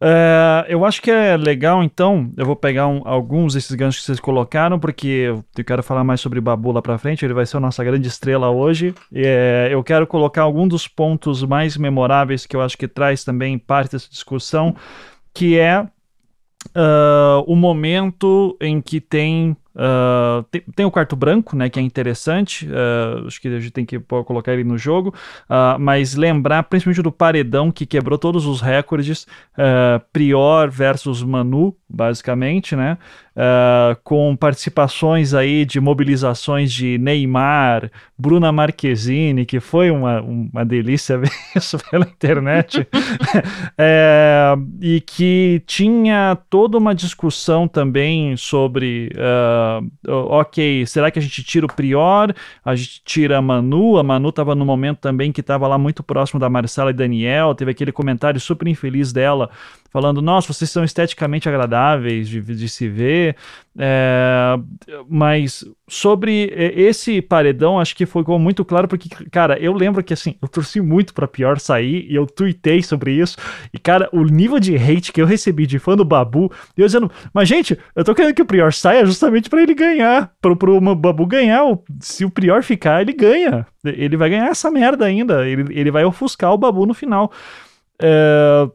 É, 0.03 0.67
eu 0.69 0.85
acho 0.85 1.03
que 1.03 1.11
é 1.11 1.37
legal, 1.37 1.85
então, 1.85 2.33
eu 2.35 2.47
vou 2.47 2.57
pegar 2.57 2.87
um, 2.87 3.03
alguns 3.05 3.53
desses 3.53 3.75
ganchos 3.77 4.01
que 4.01 4.07
vocês 4.07 4.21
colocaram, 4.21 4.79
porque 4.79 5.29
eu 5.57 5.65
quero 5.65 5.83
falar 5.83 6.03
mais 6.03 6.23
sobre 6.23 6.41
Babu 6.41 6.73
lá 6.73 6.81
pra 6.81 6.97
frente, 6.97 7.25
ele 7.25 7.35
vai 7.35 7.45
ser 7.45 7.59
a 7.59 7.61
nossa 7.61 7.85
grande 7.85 8.09
estrela 8.09 8.49
hoje. 8.49 8.95
É, 9.13 9.69
eu 9.71 9.85
quero 9.85 10.07
colocar 10.07 10.43
alguns 10.43 10.69
dos 10.69 10.89
pontos 10.89 11.43
mais 11.45 11.77
memoráveis 11.77 12.47
que 12.47 12.57
eu 12.57 12.63
acho 12.63 12.79
que 12.79 12.89
traz 12.89 13.25
também 13.25 13.59
parte 13.59 13.93
dessa 13.93 14.09
discussão, 14.09 14.75
que 15.35 15.59
é 15.59 15.83
uh, 15.83 17.45
o 17.47 17.55
momento 17.55 18.57
em 18.61 18.81
que 18.81 19.01
tem 19.01 19.55
Uh, 19.75 20.43
tem, 20.51 20.63
tem, 20.75 20.87
o 20.87 20.91
quarto 20.91 21.15
branco, 21.15 21.55
né, 21.55 21.69
que 21.69 21.79
é 21.79 21.83
interessante, 21.83 22.67
uh, 22.67 23.27
acho 23.27 23.41
que 23.41 23.47
a 23.47 23.61
gente 23.61 23.71
tem 23.71 23.85
que 23.85 24.01
colocar 24.01 24.53
ele 24.53 24.65
no 24.65 24.77
jogo, 24.77 25.15
uh, 25.49 25.79
mas 25.79 26.17
lembrar 26.17 26.65
principalmente 26.65 27.03
do 27.03 27.13
paredão 27.13 27.71
que 27.71 27.87
quebrou 27.87 28.19
todos 28.19 28.47
os 28.47 28.61
recordes, 28.61 29.27
Prior 30.13 30.71
versus 30.71 31.23
Manu, 31.23 31.77
basicamente, 31.89 32.75
né, 32.75 32.97
com 34.03 34.35
participações 34.37 35.35
aí 35.35 35.65
de 35.65 35.81
mobilizações 35.81 36.73
de 36.73 36.99
Neymar, 36.99 37.91
Bruna 38.19 38.51
Marquezine, 38.51 39.45
que 39.45 39.61
foi 39.61 39.91
uma, 39.91 40.21
uma 40.21 40.65
delícia 40.65 41.17
ver 41.19 41.31
isso 41.55 41.79
pela 41.91 42.05
internet, 42.07 42.87
é, 43.77 44.55
e 44.81 45.01
que 45.01 45.63
tinha 45.67 46.39
toda 46.49 46.79
uma 46.79 46.95
discussão 46.95 47.69
também 47.69 48.37
sobre 48.37 49.11
ok, 50.07 50.87
será 50.87 51.11
que 51.11 51.19
a 51.19 51.23
gente 51.23 51.43
tira 51.43 51.67
o 51.67 51.73
Prior? 51.73 52.35
A 52.65 52.75
gente 52.75 53.03
tira 53.05 53.39
a 53.39 53.43
Manu? 53.43 53.99
A 53.99 54.03
Manu 54.03 54.29
estava 54.31 54.55
no 54.55 54.65
momento 54.65 54.99
também 54.99 55.33
que 55.33 55.41
estava 55.41 55.67
lá 55.67 55.79
muito 55.79 56.03
próximo 56.03 56.39
da 56.41 56.49
Marcela 56.49 56.91
e 56.91 56.95
Daniel. 56.95 57.55
Teve 57.55 57.71
aquele 57.71 57.93
comentário 57.93 58.41
super 58.41 58.67
infeliz 58.69 59.13
dela 59.13 59.51
falando: 59.91 60.23
Nossa, 60.23 60.53
vocês 60.53 60.71
são 60.71 60.85
esteticamente 60.85 61.49
agradáveis 61.49 62.29
de, 62.29 62.41
de 62.41 62.69
se 62.69 62.89
ver. 62.89 63.37
É, 63.79 64.59
mas 65.09 65.65
sobre 65.89 66.53
esse 66.55 67.23
paredão, 67.23 67.79
acho 67.79 67.95
que 67.95 68.05
ficou 68.05 68.39
muito 68.39 68.65
claro, 68.65 68.89
porque, 68.89 69.09
cara, 69.31 69.59
eu 69.59 69.73
lembro 69.73 70.03
que 70.03 70.13
assim, 70.13 70.35
eu 70.43 70.49
torci 70.49 70.81
muito 70.81 71.15
pra 71.15 71.29
pior 71.29 71.59
sair 71.59 72.07
e 72.11 72.15
eu 72.15 72.27
tuitei 72.27 72.83
sobre 72.83 73.13
isso. 73.13 73.37
E, 73.73 73.79
cara, 73.79 74.09
o 74.13 74.25
nível 74.25 74.59
de 74.59 74.77
hate 74.77 75.13
que 75.13 75.21
eu 75.21 75.27
recebi 75.27 75.67
de 75.67 75.79
fã 75.79 75.97
do 75.97 76.05
Babu, 76.05 76.51
eu 76.77 76.87
dizendo, 76.87 77.11
mas 77.33 77.49
gente, 77.49 77.79
eu 77.95 78.05
tô 78.05 78.15
querendo 78.15 78.35
que 78.35 78.43
o 78.43 78.47
Prior 78.47 78.73
saia 78.73 79.07
justamente 79.07 79.49
para 79.49 79.63
ele 79.63 79.75
ganhar, 79.75 80.33
pro, 80.41 80.57
pro 80.57 80.81
Babu 80.81 81.27
ganhar. 81.27 81.63
Se 82.01 82.25
o 82.25 82.31
Prior 82.31 82.63
ficar, 82.63 83.03
ele 83.03 83.13
ganha. 83.13 83.67
Ele 83.85 84.17
vai 84.17 84.31
ganhar 84.31 84.49
essa 84.49 84.71
merda 84.71 85.05
ainda. 85.05 85.47
Ele, 85.47 85.79
ele 85.79 85.91
vai 85.91 86.05
ofuscar 86.05 86.53
o 86.53 86.59
Babu 86.59 86.87
no 86.87 86.95
final. 86.95 87.31
É, 88.03 88.69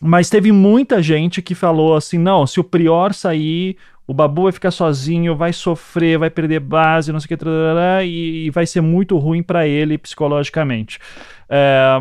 mas 0.00 0.30
teve 0.30 0.52
muita 0.52 1.02
gente 1.02 1.42
que 1.42 1.54
falou 1.54 1.96
assim: 1.96 2.18
não, 2.18 2.46
se 2.46 2.60
o 2.60 2.64
Prior 2.64 3.12
sair, 3.12 3.76
o 4.06 4.14
Babu 4.14 4.44
vai 4.44 4.52
ficar 4.52 4.70
sozinho, 4.70 5.36
vai 5.36 5.52
sofrer, 5.52 6.18
vai 6.18 6.30
perder 6.30 6.60
base, 6.60 7.12
não 7.12 7.20
sei 7.20 7.34
o 7.34 7.38
que, 7.38 7.44
e, 8.04 8.46
e 8.46 8.50
vai 8.50 8.66
ser 8.66 8.80
muito 8.80 9.18
ruim 9.18 9.42
para 9.42 9.66
ele 9.66 9.98
psicologicamente. 9.98 10.98
É, 11.48 12.00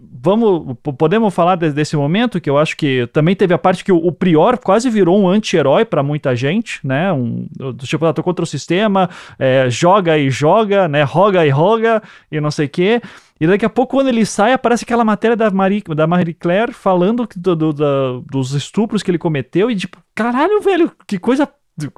vamos, 0.00 0.76
podemos 0.98 1.34
falar 1.34 1.56
de, 1.56 1.72
desse 1.72 1.96
momento 1.96 2.40
que 2.40 2.50
eu 2.50 2.58
acho 2.58 2.76
que 2.76 3.08
também 3.12 3.34
teve 3.34 3.54
a 3.54 3.58
parte 3.58 3.82
que 3.82 3.90
o, 3.90 3.96
o 3.96 4.12
Prior 4.12 4.58
quase 4.58 4.90
virou 4.90 5.18
um 5.18 5.28
anti-herói 5.28 5.84
para 5.84 6.02
muita 6.02 6.36
gente, 6.36 6.86
né? 6.86 7.12
Um, 7.12 7.48
tipo, 7.78 8.04
ah, 8.04 8.12
tô 8.12 8.22
contra 8.22 8.42
o 8.42 8.46
sistema, 8.46 9.08
é, 9.38 9.70
joga 9.70 10.18
e 10.18 10.30
joga, 10.30 10.86
né? 10.86 11.02
Roga 11.02 11.46
e 11.46 11.50
roga 11.50 12.02
e 12.30 12.40
não 12.40 12.50
sei 12.50 12.66
o 12.66 12.68
que. 12.68 13.00
E 13.40 13.46
daqui 13.46 13.64
a 13.64 13.70
pouco, 13.70 13.96
quando 13.96 14.08
ele 14.08 14.26
sai, 14.26 14.52
aparece 14.52 14.84
aquela 14.84 15.02
matéria 15.02 15.34
da 15.34 15.50
Marie, 15.50 15.82
da 15.96 16.06
Marie 16.06 16.34
Claire 16.34 16.74
falando 16.74 17.26
do, 17.34 17.56
do, 17.56 17.72
do, 17.72 18.20
dos 18.30 18.52
estupros 18.52 19.02
que 19.02 19.10
ele 19.10 19.18
cometeu. 19.18 19.70
E 19.70 19.76
tipo, 19.76 19.96
caralho, 20.14 20.60
velho, 20.60 20.92
que 21.06 21.18
coisa. 21.18 21.48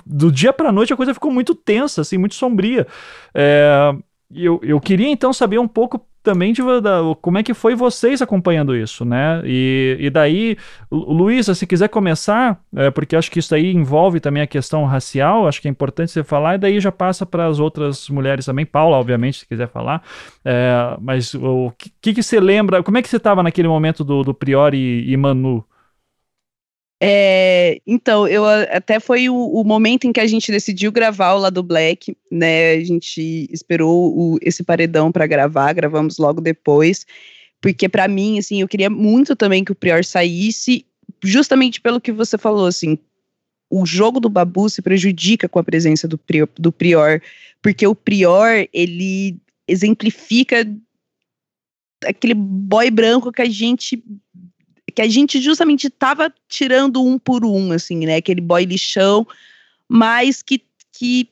Do 0.07 0.31
dia 0.31 0.53
pra 0.53 0.71
noite 0.71 0.93
a 0.93 0.97
coisa 0.97 1.13
ficou 1.13 1.33
muito 1.33 1.57
tensa, 1.57 2.03
assim, 2.03 2.17
muito 2.17 2.37
sombria. 2.37 2.87
É, 3.35 3.93
eu, 4.33 4.61
eu 4.63 4.81
queria 4.81 5.09
então 5.09 5.33
saber 5.33 5.59
um 5.59 5.67
pouco 5.67 6.07
também 6.23 6.53
de, 6.53 6.63
da, 6.81 7.01
como 7.21 7.39
é 7.39 7.43
que 7.43 7.53
foi 7.53 7.75
vocês 7.75 8.23
acompanhando 8.23 8.77
isso, 8.77 9.05
né? 9.05 9.43
E, 9.45 9.97
e 9.99 10.11
daí, 10.11 10.57
Luísa, 10.91 11.55
se 11.55 11.67
quiser 11.67 11.89
começar, 11.89 12.61
é, 12.75 12.91
porque 12.91 13.17
acho 13.17 13.31
que 13.31 13.39
isso 13.39 13.55
aí 13.55 13.73
envolve 13.73 14.21
também 14.21 14.43
a 14.43 14.47
questão 14.47 14.85
racial, 14.85 15.49
acho 15.49 15.61
que 15.61 15.69
é 15.69 15.71
importante 15.71 16.13
você 16.13 16.23
falar, 16.23 16.55
e 16.55 16.59
daí 16.59 16.81
já 16.81 16.93
passa 16.93 17.27
para 17.27 17.47
as 17.47 17.59
outras 17.59 18.09
mulheres 18.09 18.47
também, 18.47 18.65
Paula, 18.65 18.97
obviamente, 18.97 19.41
se 19.41 19.47
quiser 19.47 19.69
falar. 19.69 20.03
É, 20.45 20.97
mas 21.01 21.35
o 21.35 21.73
que, 22.01 22.15
que 22.15 22.23
você 22.23 22.39
lembra, 22.39 22.83
como 22.83 22.99
é 22.99 23.03
que 23.03 23.09
você 23.09 23.17
estava 23.17 23.43
naquele 23.43 23.69
momento 23.69 24.05
do, 24.05 24.23
do 24.23 24.33
Priori 24.33 25.05
e 25.11 25.17
Manu? 25.17 25.65
É, 27.05 27.81
então, 27.85 28.29
eu 28.29 28.45
até 28.47 29.01
foi 29.01 29.29
o, 29.29 29.35
o, 29.35 29.65
momento 29.65 30.07
em 30.07 30.13
que 30.13 30.21
a 30.21 30.27
gente 30.27 30.53
decidiu 30.53 30.93
gravar 30.93 31.35
o 31.35 31.39
lado 31.39 31.61
Black, 31.61 32.17
né? 32.31 32.75
A 32.75 32.85
gente 32.85 33.49
esperou 33.51 34.17
o, 34.17 34.39
esse 34.41 34.63
paredão 34.63 35.11
para 35.11 35.27
gravar, 35.27 35.73
gravamos 35.73 36.19
logo 36.19 36.41
depois, 36.41 37.05
porque 37.61 37.89
para 37.89 38.07
mim, 38.07 38.39
assim, 38.39 38.61
eu 38.61 38.69
queria 38.69 38.89
muito 38.89 39.35
também 39.35 39.65
que 39.65 39.73
o 39.73 39.75
Prior 39.75 40.05
saísse, 40.05 40.87
justamente 41.25 41.81
pelo 41.81 42.01
que 42.01 42.13
você 42.13 42.39
falou, 42.39 42.67
assim, 42.67 42.97
o 43.69 43.85
jogo 43.85 44.21
do 44.21 44.29
Babu 44.29 44.71
se 44.71 44.81
prejudica 44.81 45.49
com 45.49 45.59
a 45.59 45.65
presença 45.65 46.07
do 46.07 46.17
Prior, 46.17 46.49
do 46.57 46.71
Prior 46.71 47.21
porque 47.63 47.87
o 47.87 47.95
Prior, 47.95 48.69
ele 48.73 49.39
exemplifica 49.67 50.69
aquele 52.05 52.35
boy 52.35 52.91
branco 52.91 53.33
que 53.33 53.41
a 53.41 53.49
gente 53.49 54.03
que 54.95 55.03
a 55.03 55.09
gente 55.09 55.41
justamente 55.41 55.87
estava 55.87 56.33
tirando 56.49 57.03
um 57.05 57.19
por 57.19 57.45
um, 57.45 57.73
assim, 57.73 58.07
né? 58.07 58.17
Aquele 58.17 58.41
boy 58.41 58.65
lixão, 58.65 59.27
mas 59.89 60.43
que, 60.43 60.63
que 60.93 61.29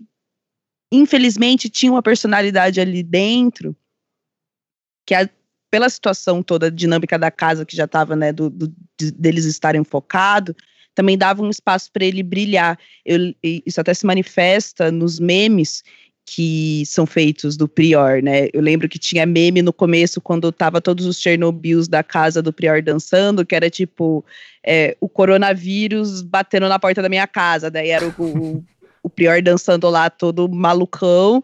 infelizmente 0.90 1.68
tinha 1.68 1.92
uma 1.92 2.02
personalidade 2.02 2.80
ali 2.80 3.02
dentro 3.02 3.76
que 5.06 5.14
a, 5.14 5.28
pela 5.70 5.88
situação 5.88 6.42
toda 6.42 6.66
a 6.66 6.70
dinâmica 6.70 7.18
da 7.18 7.30
casa 7.30 7.64
que 7.64 7.76
já 7.76 7.84
estava, 7.84 8.16
né, 8.16 8.32
do, 8.32 8.50
do, 8.50 8.72
de, 8.98 9.12
deles 9.12 9.44
estarem 9.44 9.84
focados, 9.84 10.54
também 10.94 11.16
dava 11.16 11.42
um 11.42 11.50
espaço 11.50 11.90
para 11.92 12.04
ele 12.04 12.22
brilhar. 12.22 12.78
Eu, 13.04 13.34
isso 13.42 13.80
até 13.80 13.94
se 13.94 14.04
manifesta 14.04 14.90
nos 14.90 15.20
memes 15.20 15.82
que 16.32 16.86
são 16.86 17.06
feitos 17.06 17.56
do 17.56 17.66
Prior, 17.66 18.22
né? 18.22 18.46
Eu 18.52 18.62
lembro 18.62 18.88
que 18.88 19.00
tinha 19.00 19.26
meme 19.26 19.62
no 19.62 19.72
começo 19.72 20.20
quando 20.20 20.52
tava 20.52 20.80
todos 20.80 21.04
os 21.04 21.20
Chernobyls 21.20 21.88
da 21.88 22.04
casa 22.04 22.40
do 22.40 22.52
Prior 22.52 22.80
dançando, 22.80 23.44
que 23.44 23.52
era 23.52 23.68
tipo 23.68 24.24
é, 24.64 24.96
o 25.00 25.08
coronavírus 25.08 26.22
batendo 26.22 26.68
na 26.68 26.78
porta 26.78 27.02
da 27.02 27.08
minha 27.08 27.26
casa, 27.26 27.68
daí 27.68 27.90
era 27.90 28.06
o, 28.06 28.22
o, 28.22 28.64
o 29.02 29.10
Prior 29.10 29.42
dançando 29.42 29.90
lá 29.90 30.08
todo 30.08 30.48
malucão, 30.48 31.42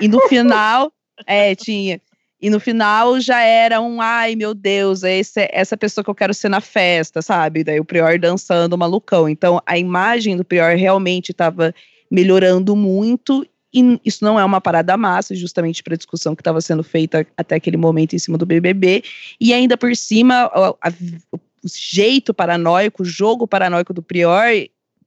e 0.00 0.08
no 0.08 0.20
final, 0.22 0.92
é, 1.24 1.54
tinha. 1.54 2.00
E 2.42 2.50
no 2.50 2.58
final 2.58 3.20
já 3.20 3.40
era 3.40 3.80
um, 3.80 4.00
ai 4.00 4.34
meu 4.34 4.54
Deus, 4.54 5.04
é 5.04 5.18
esse, 5.18 5.48
essa 5.52 5.76
pessoa 5.76 6.02
que 6.02 6.10
eu 6.10 6.14
quero 6.16 6.34
ser 6.34 6.48
na 6.48 6.60
festa, 6.60 7.22
sabe? 7.22 7.62
Daí 7.62 7.78
o 7.78 7.84
Prior 7.84 8.18
dançando 8.18 8.76
malucão. 8.76 9.28
Então 9.28 9.62
a 9.64 9.78
imagem 9.78 10.36
do 10.36 10.44
Prior 10.44 10.76
realmente 10.76 11.30
estava 11.30 11.72
melhorando 12.10 12.74
muito 12.74 13.46
e 13.76 14.00
isso 14.06 14.24
não 14.24 14.40
é 14.40 14.44
uma 14.44 14.58
parada 14.58 14.96
massa, 14.96 15.34
justamente 15.34 15.82
para 15.82 15.92
a 15.92 15.96
discussão 15.98 16.34
que 16.34 16.40
estava 16.40 16.62
sendo 16.62 16.82
feita 16.82 17.26
até 17.36 17.56
aquele 17.56 17.76
momento 17.76 18.16
em 18.16 18.18
cima 18.18 18.38
do 18.38 18.46
BBB. 18.46 19.04
E 19.38 19.52
ainda 19.52 19.76
por 19.76 19.94
cima, 19.94 20.50
a, 20.54 20.90
o 21.30 21.38
jeito 21.68 22.32
paranoico, 22.32 23.02
o 23.02 23.04
jogo 23.04 23.46
paranoico 23.46 23.92
do 23.92 24.02
Prior, 24.02 24.48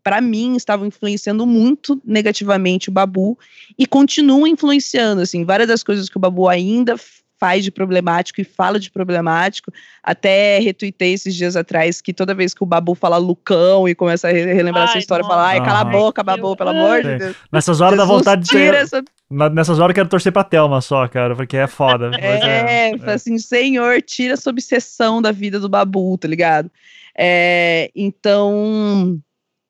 para 0.04 0.22
mim, 0.22 0.56
estava 0.56 0.86
influenciando 0.86 1.48
muito 1.48 2.00
negativamente 2.06 2.90
o 2.90 2.92
Babu 2.92 3.38
e 3.78 3.88
continua 3.88 4.48
influenciando. 4.48 5.22
Assim, 5.22 5.44
várias 5.44 5.68
das 5.68 5.82
coisas 5.82 6.08
que 6.08 6.18
o 6.18 6.20
Babu 6.20 6.48
ainda 6.48 6.96
faz 7.40 7.64
de 7.64 7.72
problemático 7.72 8.42
e 8.42 8.44
fala 8.44 8.80
de 8.80 8.92
problemático. 8.92 9.72
Até 10.04 10.60
retuitei 10.60 11.14
esses 11.14 11.34
dias 11.34 11.56
atrás 11.56 12.02
que 12.02 12.14
toda 12.14 12.36
vez 12.36 12.54
que 12.54 12.64
o 12.64 12.66
Babu 12.66 12.94
fala 12.94 13.18
Lucão 13.18 13.88
e 13.88 13.96
começa 13.96 14.28
a 14.28 14.32
relembrar 14.32 14.84
ai, 14.84 14.90
essa 14.90 14.98
história, 15.00 15.26
fala, 15.26 15.48
ai, 15.48 15.64
cala 15.64 15.82
a 15.82 15.86
boca, 15.86 16.22
Babu, 16.22 16.56
pelo 16.56 16.72
amor 16.72 17.02
de 17.02 17.18
Deus. 17.18 17.36
Nessas 17.52 17.82
horas 17.82 17.98
Jesus 17.98 18.10
dá 18.10 18.16
vontade 18.16 18.44
de 18.44 18.50
ter... 18.50 18.74
Essa... 18.74 19.04
Nessas 19.30 19.80
horas 19.80 19.92
eu 19.92 19.96
quero 19.96 20.10
torcer 20.10 20.32
pra 20.32 20.44
Thelma 20.44 20.82
só, 20.82 21.08
cara, 21.08 21.36
porque 21.36 21.56
é 21.56 21.68
foda. 21.68 22.12
É, 22.20 22.90
é, 22.90 22.92
é, 22.92 23.12
assim, 23.12 23.38
Senhor, 23.38 24.02
tira 24.02 24.34
essa 24.34 24.50
obsessão 24.50 25.22
da 25.22 25.32
vida 25.32 25.60
do 25.60 25.70
Babu, 25.70 26.18
tá 26.18 26.28
ligado? 26.28 26.70
É, 27.18 27.90
então, 27.96 29.20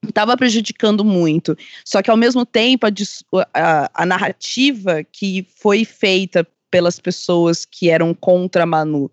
estava 0.07 0.35
prejudicando 0.35 1.03
muito. 1.03 1.57
Só 1.85 2.01
que, 2.01 2.09
ao 2.09 2.17
mesmo 2.17 2.45
tempo, 2.45 2.85
a, 2.85 2.91
a, 3.53 3.91
a, 3.93 4.05
narrativa 4.05 5.03
que 5.03 5.45
foi 5.57 5.85
feita 5.85 6.47
pelas 6.69 6.99
pessoas 6.99 7.65
que 7.65 7.89
eram 7.89 8.13
contra 8.13 8.63
a 8.63 8.65
Manu, 8.65 9.11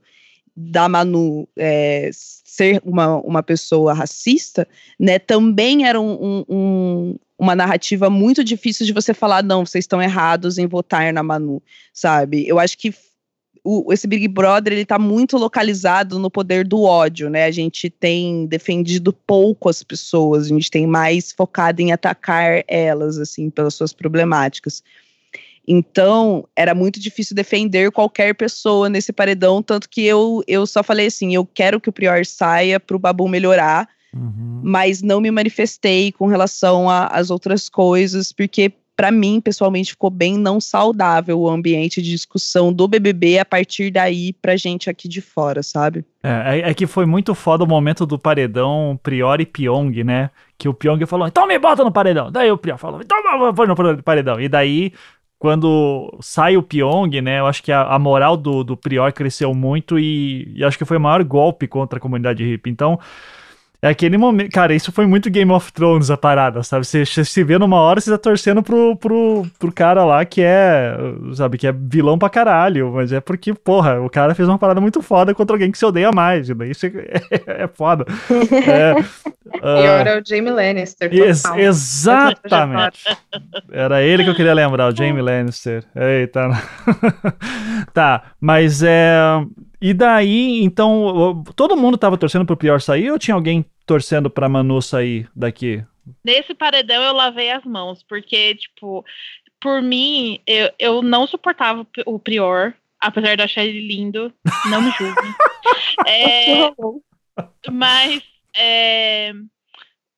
da 0.57 0.89
Manu 0.89 1.47
é, 1.57 2.11
ser 2.13 2.81
uma, 2.85 3.17
uma 3.17 3.43
pessoa 3.43 3.93
racista, 3.93 4.67
né, 4.99 5.19
também 5.19 5.87
era 5.87 6.01
um, 6.01 6.45
um, 6.49 7.19
uma 7.39 7.55
narrativa 7.55 8.09
muito 8.09 8.43
difícil 8.43 8.87
de 8.87 8.93
você 8.93 9.13
falar, 9.13 9.43
não, 9.43 9.67
vocês 9.67 9.83
estão 9.85 10.01
errados 10.01 10.57
em 10.57 10.67
votar 10.67 11.13
na 11.13 11.23
Manu, 11.23 11.63
sabe? 11.93 12.49
Eu 12.49 12.59
acho 12.59 12.79
que 12.79 12.95
o, 13.63 13.93
esse 13.93 14.07
Big 14.07 14.29
Brother 14.29 14.73
ele 14.73 14.87
tá 14.87 14.99
muito 14.99 15.37
localizado 15.37 16.21
no 16.21 16.31
poder 16.31 16.67
do 16.67 16.83
ódio, 16.83 17.29
né? 17.29 17.45
A 17.45 17.51
gente 17.51 17.91
tem 17.91 18.47
defendido 18.47 19.13
pouco 19.13 19.69
as 19.69 19.83
pessoas, 19.83 20.47
a 20.47 20.49
gente 20.49 20.71
tem 20.71 20.87
mais 20.87 21.33
focado 21.33 21.83
em 21.83 21.93
atacar 21.93 22.63
elas, 22.69 23.19
assim, 23.19 23.51
pelas 23.51 23.75
suas 23.75 23.93
problemáticas. 23.93 24.85
Então, 25.67 26.47
era 26.55 26.75
muito 26.75 27.01
difícil 27.01 27.35
defender 27.35 27.91
qualquer 27.91 28.35
pessoa 28.35 28.89
nesse 28.89 29.13
paredão, 29.13 29.63
tanto 29.63 29.89
que 29.89 30.05
eu, 30.05 30.43
eu 30.47 30.67
só 30.67 30.83
falei 30.83 31.07
assim: 31.07 31.35
eu 31.35 31.45
quero 31.45 31.81
que 31.81 31.89
o 31.89 31.93
Prior 31.93 32.25
saia 32.25 32.79
para 32.79 32.97
o 32.97 33.01
Babu 33.01 33.29
melhorar, 33.29 33.89
uhum. 34.15 34.61
mas 34.63 35.03
não 35.03 35.21
me 35.21 35.31
manifestei 35.31 36.13
com 36.13 36.27
relação 36.27 36.89
às 36.89 37.31
outras 37.31 37.69
coisas, 37.69 38.33
porque 38.33 38.73
para 38.97 39.11
mim, 39.11 39.43
pessoalmente, 39.43 39.91
ficou 39.91 40.09
bem 40.09 40.39
não 40.39 40.59
saudável 40.59 41.39
o 41.39 41.51
ambiente 41.51 42.01
de 42.01 42.11
discussão 42.11 42.73
do 42.73 42.89
BBB 42.89 43.39
a 43.39 43.45
partir 43.45 43.91
daí 43.91 44.33
pra 44.33 44.57
gente 44.57 44.89
aqui 44.89 45.07
de 45.07 45.21
fora, 45.21 45.63
sabe? 45.63 46.03
É, 46.23 46.61
é, 46.61 46.71
é 46.71 46.75
que 46.75 46.87
foi 46.87 47.05
muito 47.05 47.35
foda 47.35 47.63
o 47.63 47.67
momento 47.67 48.07
do 48.07 48.19
paredão 48.19 48.99
Priori 49.03 49.45
Pyong, 49.45 50.03
né? 50.03 50.31
Que 50.57 50.67
o 50.67 50.73
Pyong 50.73 51.05
falou, 51.07 51.29
então 51.29 51.47
me 51.47 51.59
bota 51.59 51.85
no 51.85 51.93
paredão. 51.93 52.33
Daí 52.33 52.51
o 52.51 52.57
Prior 52.57 52.79
falou, 52.79 53.03
então 53.03 53.19
põe 53.55 53.67
no 53.67 54.03
paredão. 54.03 54.41
E 54.41 54.49
daí, 54.49 54.95
quando 55.39 56.17
sai 56.21 56.57
o 56.57 56.63
Pyong, 56.63 57.21
né? 57.21 57.41
Eu 57.41 57.47
acho 57.47 57.63
que 57.63 57.71
a, 57.71 57.83
a 57.83 57.99
moral 57.99 58.37
do, 58.37 58.65
do 58.65 58.77
Prior 58.77 59.13
cresceu 59.13 59.55
muito 59.55 59.99
e, 59.99 60.53
e 60.57 60.65
acho 60.65 60.79
que 60.79 60.85
foi 60.85 60.97
o 60.97 61.01
maior 61.01 61.23
golpe 61.25 61.67
contra 61.67 61.99
a 61.99 62.03
comunidade 62.03 62.45
hippie. 62.45 62.71
Então, 62.71 62.99
é 63.87 63.91
aquele 63.91 64.19
momento. 64.19 64.51
Cara, 64.51 64.75
isso 64.75 64.91
foi 64.91 65.07
muito 65.07 65.31
Game 65.31 65.51
of 65.53 65.73
Thrones 65.73 66.11
a 66.11 66.17
parada, 66.17 66.63
sabe? 66.63 66.85
Você, 66.85 67.05
se 67.05 67.45
vê 67.45 67.59
numa 67.59 67.77
hora, 67.77 68.01
você 68.01 68.11
tá 68.11 68.19
torcendo 68.19 68.63
pro, 68.63 68.97
pro, 68.97 69.47
pro 69.59 69.73
cara 69.73 70.05
lá 70.05 70.25
que 70.25 70.43
é. 70.43 70.97
Sabe, 71.35 71.57
que 71.57 71.67
é 71.67 71.73
vilão 71.73 72.19
pra 72.19 72.29
caralho. 72.29 72.93
Mas 72.93 73.13
é 73.13 73.21
porque, 73.21 73.55
porra, 73.55 74.01
o 74.01 74.11
cara 74.11 74.35
fez 74.35 74.49
uma 74.49 74.59
parada 74.59 74.81
muito 74.81 75.01
foda 75.01 75.35
contra 75.35 75.55
alguém 75.55 75.71
que 75.71 75.79
se 75.79 75.87
odeia 75.87 76.11
mais. 76.13 76.49
E 76.49 76.55
daí 76.55 76.71
isso 76.71 76.87
é, 76.91 77.23
é, 77.47 77.69
foda. 77.69 78.05
É, 78.67 78.95
uh, 78.95 79.79
e 79.81 79.87
agora 79.87 80.11
é 80.11 80.21
o 80.21 80.23
Jamie 80.27 80.53
Lannister. 80.53 81.13
Ex 81.13 81.45
exatamente. 81.57 83.05
Era 83.71 84.03
ele 84.03 84.25
que 84.25 84.31
eu 84.31 84.35
queria 84.35 84.55
lembrar, 84.55 84.93
o 84.93 84.97
Jamie 84.97 85.23
Lannister. 85.23 85.85
Eita. 85.95 86.51
tá, 87.95 88.23
mas 88.41 88.83
é. 88.83 89.17
E 89.81 89.93
daí, 89.93 90.65
então, 90.65 91.45
todo 91.55 91.77
mundo 91.77 91.99
tava 91.99 92.17
torcendo 92.17 92.47
pro 92.47 92.57
pior 92.57 92.81
sair 92.81 93.11
ou 93.11 93.19
tinha 93.19 93.35
alguém 93.35 93.65
torcendo 93.87 94.29
pra 94.29 94.49
Manu 94.49 94.83
sair 94.83 95.29
daqui? 95.35 95.85
Nesse 96.25 96.55
paredão 96.55 97.03
eu 97.03 97.13
lavei 97.13 97.51
as 97.51 97.65
mãos, 97.65 98.03
porque, 98.03 98.55
tipo, 98.55 99.05
por 99.61 99.81
mim, 99.83 100.41
eu, 100.47 100.71
eu 100.79 101.03
não 101.03 101.27
suportava 101.27 101.87
o 102.05 102.19
Prior, 102.19 102.75
apesar 103.01 103.37
de 103.37 103.43
achar 103.43 103.65
ele 103.65 103.81
lindo, 103.81 104.33
não 104.71 104.83
me 104.83 104.91
julguem. 104.93 105.35
é, 106.07 106.73
mas 107.71 108.23
é, 108.57 109.33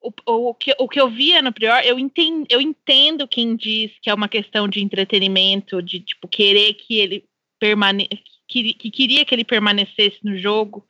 o, 0.01 0.13
o, 0.27 0.55
que, 0.55 0.75
o 0.79 0.89
que 0.89 1.01
eu 1.01 1.09
via 1.09 1.41
no 1.43 1.53
Prior, 1.53 1.81
eu 1.85 1.99
entendo, 1.99 2.47
eu 2.51 2.61
entendo 2.61 3.29
quem 3.29 3.57
diz 3.57 3.93
que 4.03 4.11
é 4.11 4.15
uma 4.15 4.29
questão 4.29 4.69
de 4.69 4.83
entretenimento, 4.83 5.83
de 5.83 6.01
tipo, 6.01 6.29
querer 6.29 6.75
que 6.75 6.99
ele 6.99 7.25
permaneça 7.59 8.09
que, 8.49 8.73
que 8.73 8.91
queria 8.91 9.25
que 9.25 9.35
ele 9.35 9.45
permanecesse 9.45 10.19
no 10.25 10.37
jogo, 10.39 10.85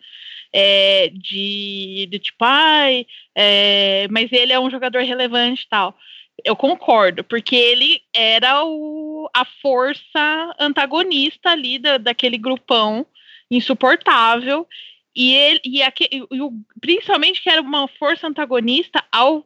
é, 0.53 1.11
de, 1.13 2.09
de 2.11 2.19
tipo, 2.19 2.45
ai, 2.45 3.07
é, 3.35 4.07
mas 4.11 4.33
ele 4.33 4.53
é 4.53 4.61
um 4.61 4.71
jogador 4.71 5.03
relevante 5.03 5.65
e 5.65 5.69
tal. 5.69 5.97
Eu 6.45 6.55
concordo, 6.55 7.25
porque 7.25 7.57
ele 7.57 8.01
era 8.15 8.65
o, 8.65 9.29
a 9.35 9.45
força 9.45 10.55
antagonista 10.59 11.51
ali 11.51 11.79
da, 11.79 11.99
daquele 11.99 12.39
grupão 12.39 13.07
insuportável. 13.51 14.67
E 15.15 15.35
ele 15.35 15.61
e, 15.65 15.83
aquele, 15.83 16.27
e 16.31 16.41
o, 16.41 16.53
principalmente 16.81 17.43
que 17.43 17.51
era 17.51 17.61
uma 17.61 17.89
força 17.89 18.29
antagonista 18.29 19.05
ao, 19.11 19.45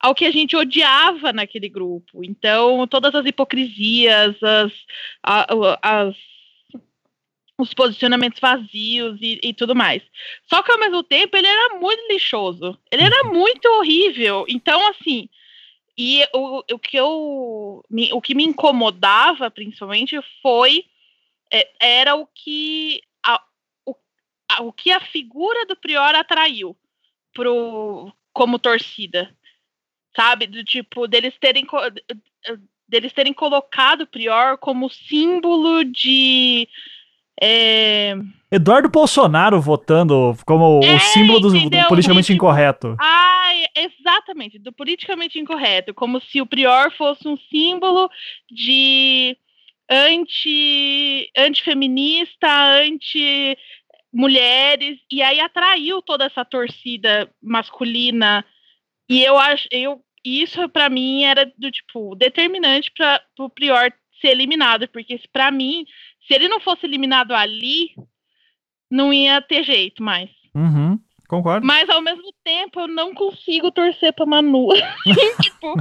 ao 0.00 0.14
que 0.14 0.24
a 0.24 0.30
gente 0.30 0.56
odiava 0.56 1.32
naquele 1.34 1.68
grupo. 1.68 2.24
Então, 2.24 2.86
todas 2.86 3.14
as 3.14 3.26
hipocrisias, 3.26 4.34
as, 4.42 4.72
as 5.82 6.16
os 7.58 7.74
posicionamentos 7.74 8.40
vazios 8.40 9.18
e, 9.20 9.38
e, 9.42 9.54
tudo 9.54 9.74
mais. 9.74 10.02
Só 10.48 10.62
que 10.62 10.72
ao 10.72 10.78
mesmo 10.78 11.02
tempo 11.02 11.36
ele 11.36 11.46
era 11.46 11.78
muito 11.78 12.02
lixoso. 12.10 12.78
Ele 12.90 13.02
era 13.02 13.26
uhum. 13.26 13.34
muito 13.34 13.66
horrível. 13.66 14.44
Então, 14.48 14.88
assim, 14.88 15.28
e 15.96 16.24
o, 16.34 16.62
o 16.72 16.78
que 16.78 16.96
eu. 16.96 17.84
Me, 17.90 18.12
o 18.12 18.20
que 18.20 18.34
me 18.34 18.44
incomodava, 18.44 19.50
principalmente, 19.50 20.18
foi. 20.40 20.84
É, 21.52 22.00
era 22.00 22.16
o 22.16 22.26
que. 22.26 23.02
A, 23.24 23.42
o, 23.86 23.94
a, 24.50 24.62
o 24.62 24.72
que 24.72 24.90
a 24.90 25.00
figura 25.00 25.66
do 25.66 25.76
Prior 25.76 26.14
atraiu 26.14 26.76
pro, 27.32 28.12
como 28.32 28.58
torcida. 28.58 29.34
Sabe? 30.16 30.46
Do 30.46 30.64
tipo, 30.64 31.06
deles 31.06 31.34
terem 31.38 31.66
deles 32.88 33.12
terem 33.14 33.32
colocado 33.32 34.02
o 34.02 34.06
Prior 34.06 34.58
como 34.58 34.90
símbolo 34.90 35.82
de 35.82 36.68
é... 37.40 38.14
Eduardo 38.50 38.88
Bolsonaro 38.90 39.60
votando 39.60 40.36
como 40.44 40.80
é, 40.84 40.94
o 40.94 41.00
símbolo 41.00 41.40
do, 41.40 41.50
do 41.50 41.88
politicamente 41.88 42.32
incorreto. 42.32 42.96
Ah, 43.00 43.50
exatamente, 43.74 44.58
do 44.58 44.72
politicamente 44.72 45.38
incorreto, 45.38 45.94
como 45.94 46.20
se 46.20 46.40
o 46.40 46.46
Prior 46.46 46.92
fosse 46.92 47.26
um 47.26 47.36
símbolo 47.50 48.10
de 48.50 49.36
anti 49.90 51.30
antifeminista, 51.36 52.48
anti 52.82 53.56
mulheres 54.12 54.98
e 55.10 55.22
aí 55.22 55.40
atraiu 55.40 56.02
toda 56.02 56.26
essa 56.26 56.44
torcida 56.44 57.30
masculina. 57.42 58.44
E 59.08 59.24
eu 59.24 59.38
acho 59.38 59.66
eu 59.70 60.02
isso 60.24 60.68
para 60.68 60.88
mim 60.88 61.24
era 61.24 61.50
do 61.56 61.70
tipo 61.70 62.14
determinante 62.14 62.90
para 62.96 63.20
o 63.38 63.50
Prior 63.50 63.92
ser 64.20 64.28
eliminado, 64.28 64.86
porque 64.88 65.20
para 65.32 65.50
mim 65.50 65.84
se 66.26 66.34
ele 66.34 66.48
não 66.48 66.60
fosse 66.60 66.86
eliminado 66.86 67.32
ali, 67.32 67.90
não 68.90 69.12
ia 69.12 69.40
ter 69.40 69.64
jeito 69.64 70.02
mais. 70.02 70.30
Uhum, 70.54 70.98
concordo. 71.28 71.66
Mas 71.66 71.88
ao 71.88 72.02
mesmo 72.02 72.32
tempo 72.44 72.80
eu 72.80 72.88
não 72.88 73.14
consigo 73.14 73.70
torcer 73.70 74.12
pra 74.12 74.26
Manu. 74.26 74.68
tipo, 75.42 75.74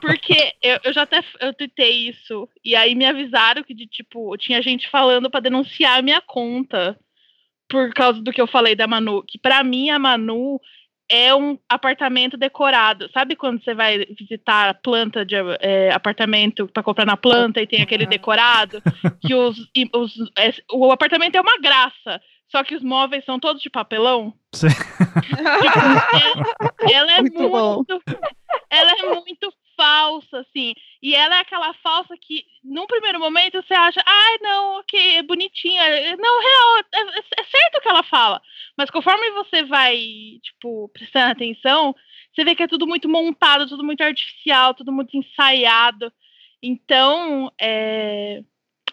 porque 0.00 0.54
eu, 0.62 0.80
eu, 0.84 0.92
já 0.92 1.02
até 1.02 1.22
eu 1.40 1.52
tuitei 1.52 2.08
isso. 2.08 2.48
E 2.64 2.74
aí 2.74 2.94
me 2.94 3.04
avisaram 3.04 3.62
que 3.62 3.74
de 3.74 3.86
tipo, 3.86 4.36
tinha 4.36 4.62
gente 4.62 4.88
falando 4.88 5.30
para 5.30 5.40
denunciar 5.40 5.98
a 5.98 6.02
minha 6.02 6.20
conta 6.20 6.98
por 7.68 7.92
causa 7.92 8.20
do 8.20 8.32
que 8.32 8.40
eu 8.40 8.46
falei 8.46 8.74
da 8.74 8.86
Manu. 8.86 9.22
Que 9.22 9.38
para 9.38 9.62
mim 9.62 9.90
a 9.90 9.98
Manu 9.98 10.60
é 11.14 11.32
um 11.32 11.56
apartamento 11.68 12.36
decorado. 12.36 13.08
Sabe 13.12 13.36
quando 13.36 13.62
você 13.62 13.72
vai 13.72 14.04
visitar 14.18 14.70
a 14.70 14.74
planta 14.74 15.24
de 15.24 15.36
é, 15.60 15.92
apartamento 15.92 16.66
para 16.66 16.82
comprar 16.82 17.06
na 17.06 17.16
planta 17.16 17.62
e 17.62 17.66
tem 17.68 17.80
aquele 17.82 18.04
decorado? 18.04 18.82
Que 19.20 19.32
os, 19.32 19.56
os 19.94 20.12
é, 20.36 20.52
o 20.72 20.90
apartamento 20.90 21.36
é 21.36 21.40
uma 21.40 21.58
graça, 21.58 22.20
só 22.50 22.64
que 22.64 22.74
os 22.74 22.82
móveis 22.82 23.24
são 23.24 23.38
todos 23.38 23.62
de 23.62 23.70
papelão. 23.70 24.34
Sim. 24.52 24.68
Tipo, 24.68 25.78
ela 26.92 27.12
é 27.12 27.20
muito, 27.22 27.48
muito 27.48 28.02
ela 28.70 28.90
é 28.90 29.14
muito 29.14 29.52
falsa, 29.76 30.40
assim. 30.40 30.74
E 31.02 31.14
ela 31.14 31.36
é 31.36 31.40
aquela 31.40 31.72
falsa 31.74 32.14
que, 32.20 32.44
num 32.62 32.86
primeiro 32.86 33.20
momento, 33.20 33.62
você 33.62 33.74
acha, 33.74 34.02
ai, 34.06 34.34
ah, 34.34 34.38
não, 34.42 34.78
ok, 34.80 35.16
é 35.16 35.22
bonitinha. 35.22 35.82
Não, 36.16 36.40
real, 36.40 36.78
é, 36.78 37.18
é, 37.18 37.18
é 37.40 37.44
certo 37.44 37.76
o 37.76 37.80
que 37.80 37.88
ela 37.88 38.02
fala. 38.02 38.40
Mas 38.76 38.90
conforme 38.90 39.30
você 39.32 39.62
vai, 39.64 39.96
tipo, 40.42 40.88
prestando 40.90 41.32
atenção, 41.32 41.94
você 42.34 42.44
vê 42.44 42.54
que 42.54 42.62
é 42.62 42.68
tudo 42.68 42.86
muito 42.86 43.08
montado, 43.08 43.68
tudo 43.68 43.84
muito 43.84 44.02
artificial, 44.02 44.74
tudo 44.74 44.92
muito 44.92 45.16
ensaiado. 45.16 46.12
Então, 46.62 47.52
é, 47.60 48.42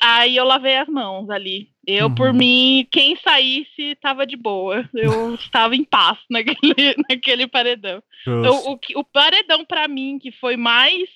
aí 0.01 0.35
eu 0.35 0.45
lavei 0.45 0.77
as 0.77 0.87
mãos 0.87 1.29
ali. 1.29 1.69
Eu, 1.85 2.07
uhum. 2.07 2.15
por 2.15 2.33
mim, 2.33 2.87
quem 2.91 3.15
saísse 3.17 3.95
tava 4.01 4.25
de 4.25 4.35
boa. 4.35 4.87
Eu 4.93 5.33
estava 5.35 5.75
em 5.75 5.83
paz 5.83 6.17
naquele, 6.29 6.95
naquele 7.09 7.47
paredão. 7.47 8.01
Eu, 8.25 8.53
o, 8.71 8.79
o 8.99 9.03
paredão, 9.03 9.65
para 9.65 9.87
mim, 9.87 10.19
que 10.19 10.31
foi 10.31 10.55
mais 10.55 11.09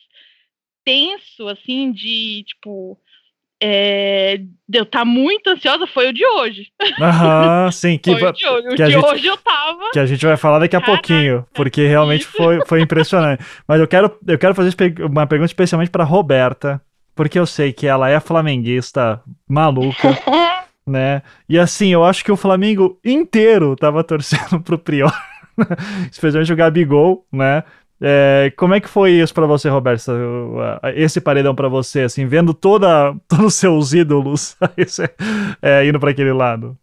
tenso, 0.84 1.48
assim, 1.48 1.92
de 1.92 2.44
tipo 2.48 3.00
é, 3.62 4.38
de 4.68 4.78
eu 4.78 4.84
estar 4.84 5.00
tá 5.00 5.06
muito 5.06 5.50
ansiosa 5.50 5.88
foi 5.88 6.10
o 6.10 6.14
de 6.14 6.26
hoje. 6.26 6.68
Aham, 7.00 7.72
sim. 7.74 7.98
Que, 7.98 8.12
foi 8.12 8.30
o 8.30 8.32
de 8.32 8.48
hoje. 8.48 8.68
O 8.68 8.76
de 8.76 8.92
gente, 8.92 9.06
hoje 9.06 9.26
eu 9.26 9.38
tava. 9.38 9.92
Que 9.92 10.00
a 10.00 10.06
gente 10.06 10.26
vai 10.26 10.38
falar 10.38 10.60
daqui 10.60 10.76
a 10.76 10.82
Caraca, 10.82 11.02
pouquinho, 11.02 11.46
porque 11.54 11.88
realmente 11.88 12.26
foi, 12.26 12.66
foi 12.66 12.82
impressionante. 12.82 13.44
Mas 13.68 13.80
eu 13.80 13.88
quero, 13.88 14.18
eu 14.28 14.38
quero 14.38 14.54
fazer 14.54 14.76
uma 15.00 15.26
pergunta 15.26 15.50
especialmente 15.50 15.90
para 15.90 16.04
Roberta, 16.04 16.82
porque 17.16 17.40
eu 17.40 17.46
sei 17.46 17.72
que 17.74 17.88
ela 17.88 18.10
é 18.10 18.20
flamenguista 18.20 19.22
maluca. 19.48 20.10
né? 20.86 21.24
E 21.50 21.58
assim, 21.58 21.88
eu 21.88 22.04
acho 22.04 22.24
que 22.24 22.32
o 22.32 22.38
Flamengo 22.38 23.00
inteiro 23.04 23.76
tava 23.76 24.04
torcendo 24.04 24.62
pro 24.62 24.78
Prior. 24.78 25.12
Especialmente 26.12 26.54
o 26.54 26.56
Gabigol, 26.56 27.26
né? 27.32 27.64
É, 28.02 28.52
como 28.58 28.74
é 28.74 28.82
que 28.82 28.90
foi 28.90 29.12
isso 29.12 29.34
para 29.34 29.48
você, 29.48 29.70
Roberto? 29.70 30.04
Esse 30.96 31.22
paredão 31.22 31.56
para 31.56 31.70
você, 31.70 32.02
assim, 32.02 32.28
vendo 32.28 32.54
toda, 32.54 33.16
todos 33.28 33.46
os 33.46 33.56
seus 33.56 33.94
ídolos 33.94 34.58
é, 35.62 35.86
indo 35.86 36.00
para 36.00 36.12
aquele 36.12 36.34
lado? 36.34 36.78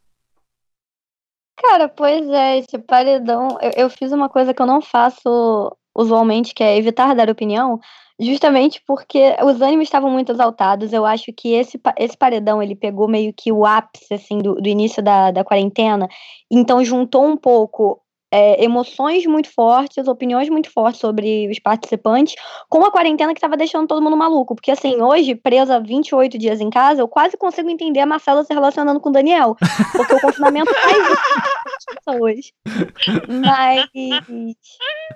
Cara, 1.56 1.88
pois 1.88 2.28
é, 2.28 2.58
esse 2.58 2.78
paredão. 2.78 3.58
Eu, 3.60 3.70
eu, 3.76 3.90
fiz 3.90 4.10
uma 4.10 4.28
coisa 4.28 4.52
que 4.52 4.60
eu 4.60 4.66
não 4.66 4.80
faço 4.80 5.76
usualmente, 5.94 6.54
que 6.54 6.64
é 6.64 6.76
evitar 6.76 7.14
dar 7.14 7.30
opinião, 7.30 7.78
justamente 8.20 8.82
porque 8.86 9.36
os 9.42 9.60
ânimos 9.60 9.84
estavam 9.84 10.10
muito 10.10 10.32
exaltados. 10.32 10.92
Eu 10.92 11.04
acho 11.04 11.32
que 11.32 11.52
esse, 11.52 11.80
esse 11.98 12.16
paredão 12.16 12.62
ele 12.62 12.74
pegou 12.74 13.08
meio 13.08 13.32
que 13.32 13.52
o 13.52 13.64
ápice 13.64 14.14
assim, 14.14 14.38
do, 14.38 14.54
do 14.54 14.68
início 14.68 15.02
da, 15.02 15.30
da 15.30 15.44
quarentena, 15.44 16.08
então 16.50 16.84
juntou 16.84 17.24
um 17.26 17.36
pouco 17.36 18.00
é, 18.32 18.64
emoções 18.64 19.26
muito 19.26 19.52
fortes, 19.52 20.08
opiniões 20.08 20.48
muito 20.48 20.70
fortes 20.70 20.98
sobre 20.98 21.48
os 21.50 21.58
participantes, 21.58 22.34
com 22.68 22.82
a 22.82 22.90
quarentena 22.90 23.34
que 23.34 23.38
estava 23.38 23.58
deixando 23.58 23.86
todo 23.86 24.00
mundo 24.00 24.16
maluco. 24.16 24.54
Porque, 24.54 24.70
assim, 24.70 25.02
hoje, 25.02 25.34
presa 25.34 25.78
28 25.78 26.38
dias 26.38 26.58
em 26.58 26.70
casa, 26.70 27.02
eu 27.02 27.08
quase 27.08 27.36
consigo 27.36 27.68
entender 27.68 28.00
a 28.00 28.06
Marcela 28.06 28.42
se 28.42 28.54
relacionando 28.54 28.98
com 29.00 29.10
o 29.10 29.12
Daniel. 29.12 29.54
Porque 29.92 30.14
o 30.14 30.20
confinamento 30.20 30.72
faz 30.72 30.96
isso 31.90 32.22
hoje. 32.22 32.52
Mas. 33.28 33.86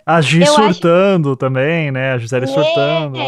A 0.04 0.20
Gi 0.20 0.44
surtando 0.46 1.30
acho... 1.30 1.36
também, 1.36 1.90
né? 1.90 2.12
A 2.12 2.18
Gisele 2.18 2.44
é, 2.44 2.48
surtando. 2.48 3.18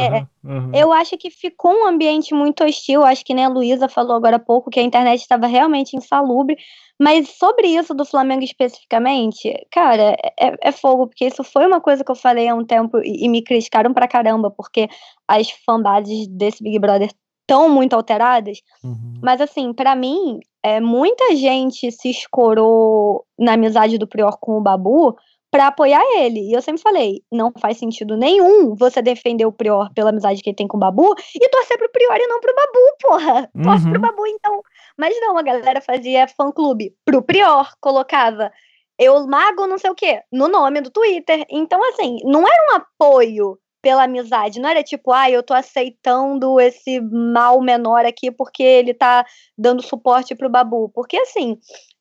Uhum. 0.45 0.71
Eu 0.75 0.93
acho 0.93 1.17
que 1.17 1.31
ficou 1.31 1.73
um 1.73 1.87
ambiente 1.87 2.35
muito 2.35 2.63
hostil. 2.63 3.05
Acho 3.05 3.25
que, 3.25 3.35
né, 3.35 3.47
a 3.47 3.49
Luísa 3.49 3.89
falou 3.89 4.15
agora 4.15 4.37
há 4.37 4.41
pouco 4.41 4.71
que 4.71 4.79
a 4.79 4.83
internet 4.83 5.21
estava 5.21 5.47
realmente 5.47 5.97
insalubre. 5.97 6.57
Mas 6.99 7.29
sobre 7.39 7.69
isso 7.69 7.95
do 7.95 8.05
Flamengo 8.05 8.43
especificamente, 8.43 9.55
cara, 9.71 10.17
é, 10.39 10.57
é, 10.61 10.73
fogo, 10.73 11.07
porque 11.07 11.27
isso 11.27 11.45
foi 11.45 11.67
uma 11.67 11.81
coisa 11.81 12.03
que 12.03 12.11
eu 12.11 12.17
falei 12.17 12.49
há 12.49 12.55
um 12.55 12.65
tempo 12.65 12.99
e, 12.99 13.25
e 13.25 13.29
me 13.29 13.43
criticaram 13.43 13.95
pra 13.95 14.09
caramba, 14.09 14.51
porque 14.51 14.89
as 15.27 15.49
fanbases 15.65 16.27
desse 16.27 16.63
Big 16.63 16.79
Brother 16.79 17.11
estão 17.43 17.69
muito 17.69 17.95
alteradas. 17.95 18.61
Uhum. 18.83 19.15
Mas 19.23 19.41
assim, 19.41 19.73
para 19.73 19.95
mim, 19.95 20.41
é, 20.63 20.81
muita 20.81 21.35
gente 21.37 21.91
se 21.93 22.11
escorou 22.11 23.25
na 23.39 23.55
amizade 23.55 23.97
do 23.97 24.07
Prior 24.07 24.37
com 24.39 24.59
o 24.59 24.61
Babu 24.61 25.17
para 25.51 25.69
apoiar 25.69 26.03
ele. 26.17 26.41
E 26.41 26.53
eu 26.53 26.63
sempre 26.63 26.83
falei, 26.83 27.23
não 27.33 27.53
faz 27.59 27.79
sentido 27.79 28.17
nenhum 28.17 28.75
você 28.75 29.01
defender 29.01 29.47
o 29.47 29.53
Prior 29.53 29.93
pela 29.95 30.11
amizade 30.11 30.43
que 30.43 30.51
ele 30.51 30.57
tem 30.57 30.69
com 30.69 30.77
o 30.77 30.81
Babu 30.81 31.15
e 31.35 31.49
torcer 31.49 31.79
pro 31.79 31.91
Prior 31.91 32.17
e 32.17 32.27
não 32.27 32.41
pro 32.41 32.55
Babu, 32.55 32.97
porra. 33.01 33.51
Torce 33.63 33.85
uhum. 33.85 33.93
pro 33.93 34.01
Babu, 34.01 34.27
então. 34.27 34.63
Mas 34.97 35.19
não, 35.21 35.39
a 35.39 35.43
galera 35.43 35.81
fazia 35.81 36.29
fã-clube 36.29 36.95
pro 37.05 37.23
Prior, 37.23 37.69
colocava 37.81 38.51
eu 38.99 39.27
mago 39.27 39.67
não 39.67 39.79
sei 39.79 39.91
o 39.91 39.95
quê, 39.95 40.23
no 40.33 40.49
nome 40.49 40.81
do 40.81 40.91
Twitter. 40.91 41.47
Então, 41.49 41.81
assim, 41.89 42.19
não 42.25 42.43
era 42.43 42.73
um 42.73 42.77
apoio 42.77 43.59
pela 43.81 44.03
amizade, 44.03 44.61
não 44.61 44.69
era 44.69 44.83
tipo, 44.83 45.13
ah, 45.13 45.31
eu 45.31 45.41
tô 45.41 45.55
aceitando 45.55 46.59
esse 46.59 47.01
mal 47.01 47.61
menor 47.61 48.05
aqui 48.05 48.31
porque 48.31 48.63
ele 48.63 48.93
tá 48.93 49.25
dando 49.57 49.83
suporte 49.83 50.35
pro 50.35 50.51
Babu. 50.51 50.91
Porque, 50.93 51.17
assim, 51.17 51.57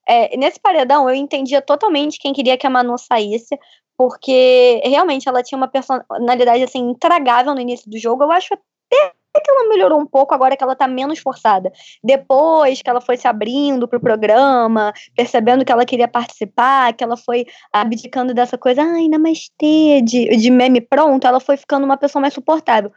é, 0.08 0.36
nesse 0.36 0.58
paredão 0.58 1.08
eu 1.08 1.14
entendia 1.14 1.60
totalmente 1.60 2.18
quem 2.18 2.32
queria 2.32 2.56
que 2.56 2.66
a 2.66 2.70
Manu 2.70 2.96
saísse, 2.96 3.58
porque 3.96 4.80
realmente 4.84 5.28
ela 5.28 5.42
tinha 5.42 5.56
uma 5.56 5.68
personalidade, 5.68 6.62
assim, 6.62 6.78
intragável 6.90 7.54
no 7.54 7.60
início 7.60 7.90
do 7.90 7.98
jogo. 7.98 8.22
Eu 8.22 8.30
acho 8.30 8.54
até 8.54 9.12
que 9.40 9.50
ela 9.50 9.68
melhorou 9.68 10.00
um 10.00 10.06
pouco 10.06 10.34
agora 10.34 10.56
que 10.56 10.62
ela 10.62 10.74
tá 10.74 10.88
menos 10.88 11.18
forçada. 11.18 11.70
Depois 12.02 12.80
que 12.80 12.88
ela 12.88 13.00
foi 13.00 13.16
se 13.16 13.28
abrindo 13.28 13.86
pro 13.86 14.00
programa, 14.00 14.92
percebendo 15.16 15.64
que 15.64 15.72
ela 15.72 15.84
queria 15.84 16.08
participar, 16.08 16.92
que 16.94 17.04
ela 17.04 17.16
foi 17.16 17.46
abdicando 17.72 18.32
dessa 18.32 18.56
coisa, 18.56 18.82
ai, 18.82 19.08
namastê, 19.08 20.00
de, 20.02 20.36
de 20.36 20.50
meme 20.50 20.80
pronto, 20.80 21.26
ela 21.26 21.40
foi 21.40 21.56
ficando 21.56 21.84
uma 21.84 21.96
pessoa 21.96 22.22
mais 22.22 22.34
suportável. 22.34 22.90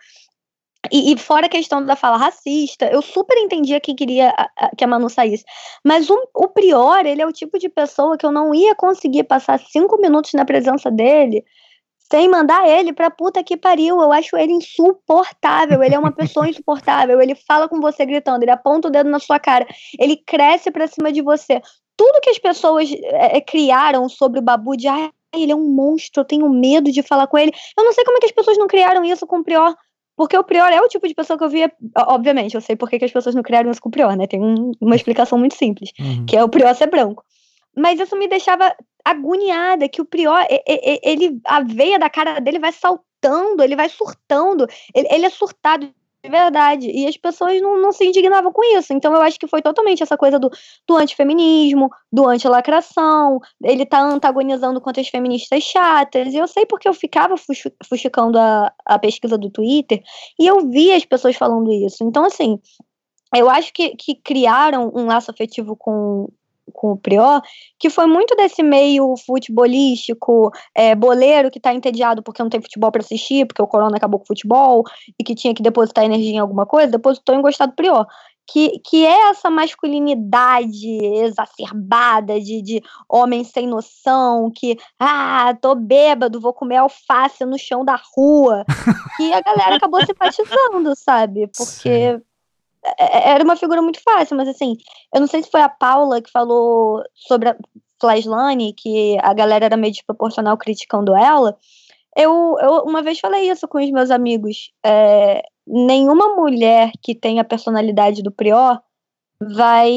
E, 0.89 1.13
e, 1.13 1.17
fora 1.17 1.45
a 1.45 1.49
questão 1.49 1.85
da 1.85 1.95
fala 1.95 2.17
racista, 2.17 2.87
eu 2.87 3.01
super 3.01 3.37
entendia 3.37 3.79
quem 3.79 3.95
queria 3.95 4.33
a, 4.35 4.49
a, 4.57 4.75
que 4.75 4.83
a 4.83 4.87
Manu 4.87 5.09
saísse. 5.09 5.43
Mas 5.85 6.09
o, 6.09 6.17
o 6.33 6.47
Prior, 6.47 7.05
ele 7.05 7.21
é 7.21 7.27
o 7.27 7.31
tipo 7.31 7.59
de 7.59 7.69
pessoa 7.69 8.17
que 8.17 8.25
eu 8.25 8.31
não 8.31 8.53
ia 8.55 8.73
conseguir 8.73 9.23
passar 9.25 9.59
cinco 9.59 9.97
minutos 10.01 10.33
na 10.33 10.43
presença 10.43 10.89
dele 10.89 11.43
sem 12.11 12.27
mandar 12.27 12.67
ele 12.67 12.91
pra 12.91 13.09
puta 13.09 13.41
que 13.41 13.55
pariu. 13.55 14.01
Eu 14.01 14.11
acho 14.11 14.35
ele 14.35 14.51
insuportável. 14.51 15.81
Ele 15.81 15.95
é 15.95 15.99
uma 15.99 16.11
pessoa 16.11 16.47
insuportável. 16.49 17.21
Ele 17.21 17.33
fala 17.33 17.69
com 17.69 17.79
você 17.79 18.05
gritando, 18.05 18.43
ele 18.43 18.51
aponta 18.51 18.89
o 18.89 18.91
dedo 18.91 19.09
na 19.09 19.19
sua 19.19 19.39
cara, 19.39 19.65
ele 19.97 20.17
cresce 20.17 20.69
pra 20.69 20.87
cima 20.87 21.11
de 21.11 21.21
você. 21.21 21.61
Tudo 21.95 22.19
que 22.21 22.29
as 22.29 22.37
pessoas 22.37 22.91
é, 22.91 23.37
é 23.37 23.41
criaram 23.41 24.09
sobre 24.09 24.39
o 24.39 24.41
Babu 24.41 24.75
de 24.75 24.87
ah, 24.87 25.09
ele 25.33 25.51
é 25.51 25.55
um 25.55 25.69
monstro, 25.69 26.21
eu 26.21 26.25
tenho 26.25 26.49
medo 26.49 26.91
de 26.91 27.01
falar 27.01 27.27
com 27.27 27.37
ele. 27.37 27.53
Eu 27.77 27.85
não 27.85 27.93
sei 27.93 28.03
como 28.03 28.17
é 28.17 28.19
que 28.19 28.25
as 28.25 28.31
pessoas 28.31 28.57
não 28.57 28.67
criaram 28.67 29.05
isso 29.05 29.25
com 29.25 29.39
o 29.39 29.43
Prior. 29.43 29.73
Porque 30.21 30.37
o 30.37 30.43
Prior 30.43 30.71
é 30.71 30.79
o 30.79 30.87
tipo 30.87 31.07
de 31.07 31.15
pessoa 31.15 31.35
que 31.35 31.43
eu 31.43 31.49
via. 31.49 31.71
Obviamente, 31.97 32.53
eu 32.53 32.61
sei 32.61 32.75
por 32.75 32.87
que 32.87 33.03
as 33.03 33.11
pessoas 33.11 33.33
não 33.33 33.41
criaram 33.41 33.71
isso 33.71 33.81
com 33.81 33.89
o 33.89 33.91
Prior, 33.91 34.15
né? 34.15 34.27
Tem 34.27 34.39
um, 34.39 34.71
uma 34.79 34.95
explicação 34.95 35.35
muito 35.35 35.55
simples, 35.55 35.89
uhum. 35.99 36.27
que 36.27 36.37
é 36.37 36.43
o 36.43 36.47
Prior 36.47 36.75
ser 36.75 36.85
branco. 36.85 37.25
Mas 37.75 37.99
isso 37.99 38.15
me 38.15 38.27
deixava 38.27 38.71
agoniada, 39.03 39.89
que 39.89 39.99
o 39.99 40.05
Prior, 40.05 40.45
ele, 41.03 41.41
a 41.43 41.63
veia 41.63 41.97
da 41.97 42.07
cara 42.07 42.39
dele 42.39 42.59
vai 42.59 42.71
saltando, 42.71 43.63
ele 43.63 43.75
vai 43.75 43.89
surtando, 43.89 44.67
ele, 44.93 45.07
ele 45.09 45.25
é 45.25 45.29
surtado 45.31 45.91
verdade. 46.29 46.87
E 46.89 47.07
as 47.07 47.17
pessoas 47.17 47.59
não, 47.61 47.81
não, 47.81 47.91
se 47.91 48.05
indignavam 48.05 48.51
com 48.51 48.63
isso. 48.77 48.93
Então 48.93 49.13
eu 49.13 49.21
acho 49.21 49.39
que 49.39 49.47
foi 49.47 49.61
totalmente 49.61 50.03
essa 50.03 50.17
coisa 50.17 50.37
do, 50.37 50.49
do 50.87 50.95
antifeminismo, 50.95 51.89
do 52.11 52.27
antilacração, 52.27 53.39
ele 53.63 53.85
tá 53.85 53.99
antagonizando 54.01 54.79
contra 54.79 55.01
as 55.01 55.07
feministas 55.07 55.63
chatas. 55.63 56.33
E 56.33 56.37
eu 56.37 56.47
sei 56.47 56.65
porque 56.65 56.87
eu 56.87 56.93
ficava 56.93 57.35
fuxicando 57.87 58.37
a, 58.37 58.71
a 58.85 58.99
pesquisa 58.99 59.37
do 59.37 59.49
Twitter 59.49 60.01
e 60.39 60.45
eu 60.45 60.69
vi 60.69 60.91
as 60.91 61.05
pessoas 61.05 61.35
falando 61.35 61.71
isso. 61.71 62.03
Então, 62.03 62.25
assim, 62.25 62.59
eu 63.35 63.49
acho 63.49 63.73
que, 63.73 63.95
que 63.95 64.15
criaram 64.15 64.91
um 64.93 65.05
laço 65.05 65.31
afetivo 65.31 65.75
com, 65.75 66.27
com 66.73 66.91
o 66.91 66.97
Prior, 66.97 67.41
que 67.79 67.89
foi 67.89 68.05
muito 68.05 68.35
desse 68.35 68.63
meio 68.63 69.15
futebolístico, 69.25 70.51
é, 70.75 70.95
boleiro 70.95 71.51
que 71.51 71.59
tá 71.59 71.73
entediado 71.73 72.23
porque 72.23 72.41
não 72.41 72.49
tem 72.49 72.61
futebol 72.61 72.91
para 72.91 73.01
assistir, 73.01 73.45
porque 73.45 73.61
o 73.61 73.67
Corona 73.67 73.97
acabou 73.97 74.19
com 74.19 74.25
o 74.25 74.27
futebol, 74.27 74.83
e 75.19 75.23
que 75.23 75.35
tinha 75.35 75.53
que 75.53 75.63
depositar 75.63 76.03
energia 76.03 76.35
em 76.35 76.39
alguma 76.39 76.65
coisa, 76.65 76.91
depositou 76.91 77.35
em 77.35 77.41
gostar 77.41 77.67
do 77.67 77.73
Prior. 77.73 78.05
Que, 78.51 78.79
que 78.79 79.05
é 79.05 79.29
essa 79.29 79.49
masculinidade 79.49 81.05
exacerbada 81.23 82.37
de, 82.41 82.61
de 82.61 82.81
homem 83.07 83.45
sem 83.45 83.65
noção, 83.65 84.51
que, 84.53 84.77
ah, 84.99 85.55
tô 85.61 85.73
bêbado, 85.73 86.41
vou 86.41 86.53
comer 86.53 86.77
alface 86.77 87.45
no 87.45 87.57
chão 87.57 87.85
da 87.85 87.97
rua, 88.13 88.65
que 89.15 89.31
a 89.31 89.41
galera 89.41 89.75
acabou 89.75 90.01
se 90.01 90.07
simpatizando, 90.07 90.93
sabe? 90.97 91.47
Porque 91.55 92.17
Sim 92.17 92.30
era 92.97 93.43
uma 93.43 93.55
figura 93.55 93.81
muito 93.81 94.01
fácil, 94.03 94.35
mas 94.35 94.47
assim, 94.47 94.75
eu 95.13 95.19
não 95.19 95.27
sei 95.27 95.43
se 95.43 95.51
foi 95.51 95.61
a 95.61 95.69
Paula 95.69 96.21
que 96.21 96.31
falou 96.31 97.03
sobre 97.15 97.49
a 97.49 97.57
Flaslane, 97.99 98.73
que 98.73 99.17
a 99.21 99.33
galera 99.33 99.65
era 99.65 99.77
meio 99.77 99.93
desproporcional 99.93 100.57
criticando 100.57 101.15
ela. 101.15 101.57
Eu, 102.15 102.57
eu 102.59 102.83
uma 102.83 103.01
vez 103.01 103.19
falei 103.19 103.49
isso 103.49 103.67
com 103.67 103.77
os 103.77 103.91
meus 103.91 104.09
amigos. 104.11 104.71
É, 104.83 105.43
nenhuma 105.65 106.35
mulher 106.35 106.91
que 107.01 107.15
tem 107.15 107.39
a 107.39 107.43
personalidade 107.43 108.23
do 108.23 108.31
Prior 108.31 108.81
vai 109.39 109.91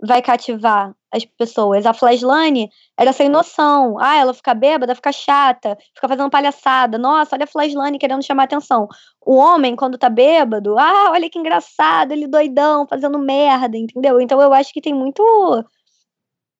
vai 0.00 0.22
cativar 0.22 0.94
as 1.16 1.24
pessoas. 1.24 1.86
A 1.86 1.94
Flaslane 1.94 2.70
era 2.96 3.12
sem 3.12 3.28
noção. 3.28 3.98
Ah, 3.98 4.16
ela 4.16 4.34
fica 4.34 4.54
bêbada, 4.54 4.94
fica 4.94 5.12
chata, 5.12 5.76
fica 5.94 6.08
fazendo 6.08 6.30
palhaçada. 6.30 6.98
Nossa, 6.98 7.34
olha 7.34 7.44
a 7.44 7.48
Flaslane 7.48 7.98
querendo 7.98 8.24
chamar 8.24 8.44
atenção. 8.44 8.88
O 9.24 9.36
homem, 9.36 9.74
quando 9.74 9.98
tá 9.98 10.08
bêbado, 10.08 10.78
ah, 10.78 11.10
olha 11.12 11.28
que 11.30 11.38
engraçado, 11.38 12.12
ele 12.12 12.26
doidão, 12.26 12.86
fazendo 12.86 13.18
merda, 13.18 13.76
entendeu? 13.76 14.20
Então 14.20 14.40
eu 14.40 14.52
acho 14.52 14.72
que 14.72 14.80
tem 14.80 14.94
muito 14.94 15.22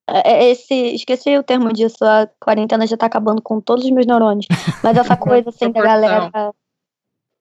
é, 0.08 0.32
é, 0.32 0.50
esse, 0.50 0.74
esqueci 0.94 1.36
o 1.36 1.42
termo 1.42 1.72
disso, 1.72 2.04
a 2.04 2.28
quarentena 2.40 2.86
já 2.86 2.96
tá 2.96 3.06
acabando 3.06 3.42
com 3.42 3.60
todos 3.60 3.84
os 3.84 3.90
meus 3.90 4.06
neurônios. 4.06 4.46
Mas 4.82 4.96
essa 4.96 5.16
coisa 5.18 5.50
assim 5.50 5.70
da 5.70 5.82
galera. 5.82 6.30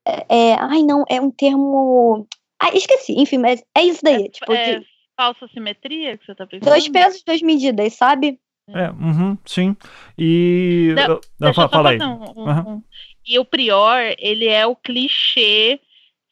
É, 0.05 0.25
é, 0.29 0.53
ai, 0.55 0.81
não, 0.81 1.03
é 1.07 1.21
um 1.21 1.29
termo 1.29 2.27
Ah, 2.59 2.69
esqueci. 2.73 3.13
Enfim, 3.13 3.37
mas 3.37 3.63
é 3.75 3.83
isso 3.83 4.01
daí. 4.03 4.25
É, 4.25 4.29
tipo, 4.29 4.51
é 4.51 4.79
de... 4.79 4.85
falsa 5.15 5.47
simetria 5.53 6.17
que 6.17 6.25
você 6.25 6.35
tá 6.35 6.45
pensando? 6.45 6.69
Dois 6.69 6.87
pesos, 6.87 7.23
duas 7.23 7.41
medidas, 7.41 7.93
sabe? 7.93 8.39
É, 8.69 8.89
uhum, 8.89 9.37
sim. 9.45 9.77
E. 10.17 10.93
Não, 10.95 11.19
não, 11.39 11.53
fala, 11.53 11.69
fala 11.69 11.89
aí. 11.91 11.99
Um, 11.99 12.73
uhum. 12.73 12.83
E 13.25 13.37
o 13.37 13.45
Prior, 13.45 14.15
ele 14.17 14.47
é 14.47 14.65
o 14.65 14.75
clichê 14.75 15.79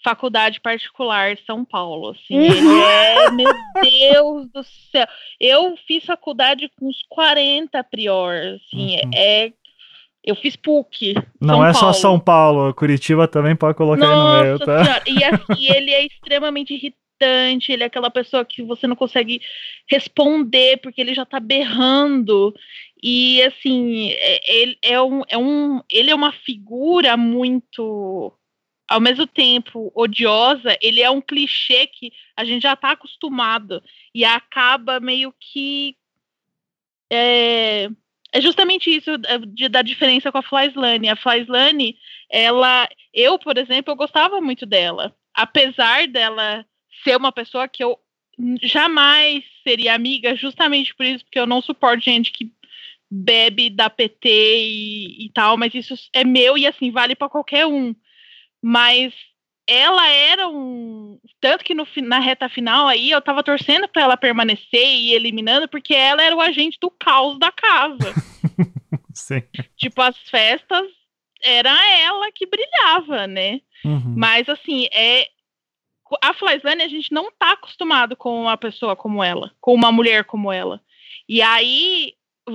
faculdade 0.04 0.60
particular 0.60 1.38
São 1.46 1.64
Paulo, 1.64 2.10
assim, 2.10 2.38
uhum. 2.38 2.44
ele 2.44 2.82
é, 2.82 3.32
meu 3.32 3.54
Deus 3.82 4.52
do 4.52 4.64
céu, 4.92 5.08
eu 5.40 5.76
fiz 5.88 6.04
faculdade 6.04 6.70
com 6.78 6.90
uns 6.90 7.02
40 7.08 7.82
prior, 7.86 8.36
assim, 8.36 8.98
uhum. 8.98 9.12
é, 9.16 9.54
eu 10.24 10.36
fiz 10.36 10.56
PUC. 10.56 11.16
Não 11.40 11.56
São 11.56 11.66
é 11.66 11.72
Paulo. 11.72 11.74
só 11.74 11.94
São 11.94 12.20
Paulo, 12.20 12.74
Curitiba 12.74 13.28
também 13.28 13.56
pode 13.56 13.78
colocar 13.78 14.06
Nossa 14.06 14.36
aí 14.36 14.38
no 14.38 14.44
meio, 14.44 14.60
tá? 14.60 14.84
Senhora. 14.84 15.04
E, 15.08 15.24
assim, 15.24 15.74
ele 15.74 15.92
é 15.92 16.06
extremamente 16.06 16.74
irritante, 16.74 17.03
ele 17.72 17.84
é 17.84 17.86
aquela 17.86 18.10
pessoa 18.10 18.46
que 18.46 18.62
você 18.64 18.88
não 18.88 18.96
consegue 18.96 19.42
responder 19.90 20.78
porque 20.78 21.02
ele 21.02 21.14
já 21.14 21.26
tá 21.26 21.40
berrando. 21.40 22.54
E 23.02 23.42
assim, 23.44 24.12
é, 24.12 24.62
ele 24.62 24.78
é 24.82 25.02
um, 25.02 25.22
é 25.28 25.38
um 25.38 25.82
ele 25.92 26.12
é 26.12 26.16
uma 26.16 26.32
figura 26.32 27.18
muito 27.18 28.34
ao 28.88 29.00
mesmo 29.00 29.26
tempo 29.26 29.92
odiosa, 29.96 30.78
ele 30.82 31.02
é 31.02 31.10
um 31.10 31.22
clichê 31.22 31.88
que 31.88 32.12
a 32.38 32.46
gente 32.46 32.64
já 32.64 32.74
está 32.74 32.92
acostumado 32.92 33.82
e 34.14 34.24
acaba 34.24 35.00
meio 35.00 35.34
que 35.40 35.98
é, 37.12 37.90
é 38.32 38.42
justamente 38.42 38.90
isso 38.90 39.12
é, 39.12 39.38
de, 39.40 39.70
da 39.70 39.82
diferença 39.82 40.32
com 40.32 40.38
a 40.40 40.44
Flyslane. 40.44 41.10
A 41.10 41.16
Flyslane, 41.16 41.98
ela, 42.30 42.88
eu, 43.14 43.38
por 43.38 43.58
exemplo, 43.58 43.92
eu 43.92 43.96
gostava 43.96 44.42
muito 44.42 44.66
dela, 44.66 45.16
apesar 45.34 46.08
dela 46.08 46.66
ser 47.04 47.18
uma 47.18 47.32
pessoa 47.32 47.68
que 47.68 47.84
eu 47.84 47.98
jamais 48.62 49.44
seria 49.64 49.94
amiga, 49.94 50.36
justamente 50.36 50.94
por 50.96 51.06
isso, 51.06 51.24
porque 51.24 51.40
eu 51.40 51.46
não 51.46 51.62
suporto 51.62 52.04
gente 52.04 52.32
que 52.32 52.52
bebe 53.10 53.70
da 53.70 53.90
PT 53.90 54.30
e, 54.30 55.26
e 55.26 55.32
tal, 55.34 55.56
mas 55.56 55.74
isso 55.76 55.94
é 56.12 56.24
meu 56.24 56.58
e 56.58 56.66
assim 56.66 56.90
vale 56.90 57.16
para 57.16 57.30
qualquer 57.30 57.68
um 57.68 57.94
mas 58.64 59.14
ela 59.68 60.08
era 60.10 60.48
um. 60.48 61.20
Tanto 61.42 61.66
que 61.66 61.76
no, 61.76 61.86
na 61.98 62.20
reta 62.20 62.48
final 62.48 62.88
aí 62.88 63.12
eu 63.12 63.22
tava 63.22 63.44
torcendo 63.44 63.90
para 63.90 64.04
ela 64.04 64.18
permanecer 64.18 64.86
e 64.86 65.14
eliminando, 65.14 65.68
porque 65.68 65.94
ela 65.94 66.24
era 66.24 66.36
o 66.36 66.42
agente 66.42 66.78
do 66.80 66.90
caos 66.90 67.38
da 67.38 67.52
casa. 67.52 68.14
Sim. 69.14 69.44
Tipo, 69.76 70.02
as 70.02 70.18
festas 70.30 70.88
era 71.44 71.70
ela 72.00 72.32
que 72.32 72.46
brilhava, 72.46 73.28
né? 73.28 73.60
Uhum. 73.84 74.16
Mas 74.16 74.48
assim, 74.48 74.88
é. 74.94 75.28
A 76.22 76.34
Flyslane 76.34 76.84
a 76.84 76.88
gente 76.88 77.12
não 77.12 77.32
tá 77.32 77.54
acostumado 77.54 78.16
com 78.16 78.42
uma 78.42 78.58
pessoa 78.58 78.96
como 78.96 79.24
ela, 79.24 79.52
com 79.60 79.74
uma 79.74 79.92
mulher 79.92 80.26
como 80.26 80.52
ela. 80.52 80.82
E 81.28 81.42
aí 81.42 82.14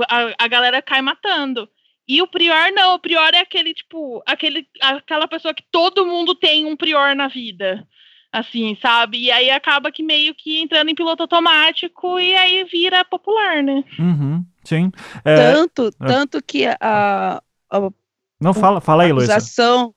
a, 0.08 0.44
a 0.44 0.48
galera 0.48 0.82
cai 0.82 1.00
matando. 1.00 1.68
E 2.06 2.22
o 2.22 2.26
prior 2.26 2.72
não, 2.72 2.94
o 2.94 2.98
prior 2.98 3.34
é 3.34 3.40
aquele, 3.40 3.74
tipo, 3.74 4.22
aquele, 4.26 4.66
aquela 4.80 5.28
pessoa 5.28 5.52
que 5.52 5.64
todo 5.70 6.06
mundo 6.06 6.34
tem 6.34 6.64
um 6.64 6.76
prior 6.76 7.14
na 7.14 7.28
vida. 7.28 7.86
Assim, 8.30 8.76
sabe? 8.80 9.18
E 9.18 9.30
aí 9.30 9.50
acaba 9.50 9.90
que 9.90 10.02
meio 10.02 10.34
que 10.34 10.60
entrando 10.60 10.90
em 10.90 10.94
piloto 10.94 11.22
automático 11.22 12.18
e 12.18 12.34
aí 12.34 12.64
vira 12.64 13.02
popular, 13.04 13.62
né? 13.62 13.82
Uhum, 13.98 14.44
sim. 14.62 14.90
É... 15.24 15.52
Tanto, 15.52 15.90
é. 16.00 16.06
tanto 16.06 16.42
que 16.42 16.66
a, 16.66 17.42
a, 17.70 17.90
Não, 18.38 18.52
fala, 18.52 18.82
fala 18.82 19.04
aí, 19.04 19.12
Luísa. 19.12 19.32
acusação 19.32 19.94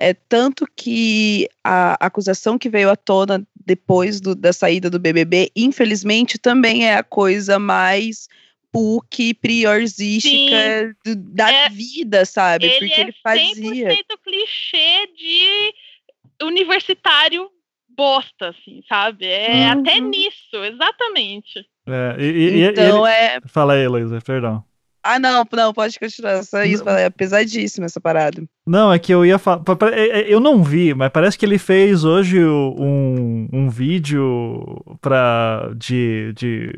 é 0.00 0.14
tanto 0.14 0.66
que 0.74 1.46
a 1.62 1.94
acusação 2.06 2.58
que 2.58 2.70
veio 2.70 2.88
à 2.88 2.96
tona 2.96 3.46
depois 3.54 4.18
do, 4.18 4.34
da 4.34 4.50
saída 4.50 4.88
do 4.88 4.98
BBB, 4.98 5.52
infelizmente, 5.54 6.38
também 6.38 6.86
é 6.86 6.96
a 6.96 7.04
coisa 7.04 7.58
mais 7.58 8.26
PUC 8.72 9.34
priorzística 9.34 10.96
do, 11.04 11.16
da 11.16 11.52
é, 11.52 11.68
vida, 11.68 12.24
sabe? 12.24 12.64
Ele 12.64 12.78
Porque 12.78 12.94
é 12.94 13.00
ele 13.00 13.14
fazia. 13.22 13.88
100% 13.90 13.96
clichê 14.24 15.06
de 15.14 15.74
universitário 16.42 17.50
bosta, 17.90 18.48
assim, 18.48 18.82
sabe? 18.88 19.26
É 19.26 19.66
uhum. 19.66 19.80
até 19.80 20.00
nisso, 20.00 20.64
exatamente. 20.64 21.66
É, 21.86 22.16
e, 22.18 22.24
e, 22.24 22.62
então 22.62 23.06
ele... 23.06 23.14
é. 23.14 23.40
Fala 23.46 23.74
aí, 23.74 23.82
Heloísa, 23.82 24.18
perdão. 24.24 24.64
Ah, 25.02 25.18
não, 25.18 25.44
não, 25.52 25.72
pode 25.72 25.98
continuar. 25.98 26.42
Só 26.42 26.62
isso, 26.62 26.86
é 26.88 27.08
pesadíssimo 27.08 27.86
essa 27.86 28.00
parada. 28.00 28.42
Não, 28.66 28.92
é 28.92 28.98
que 28.98 29.12
eu 29.12 29.24
ia 29.24 29.38
falar. 29.38 29.62
É, 29.92 30.20
é, 30.20 30.32
eu 30.32 30.38
não 30.38 30.62
vi, 30.62 30.94
mas 30.94 31.10
parece 31.10 31.38
que 31.38 31.46
ele 31.46 31.58
fez 31.58 32.04
hoje 32.04 32.44
um, 32.44 33.48
um 33.52 33.70
vídeo 33.70 34.84
pra, 35.00 35.72
de, 35.74 36.32
de 36.34 36.70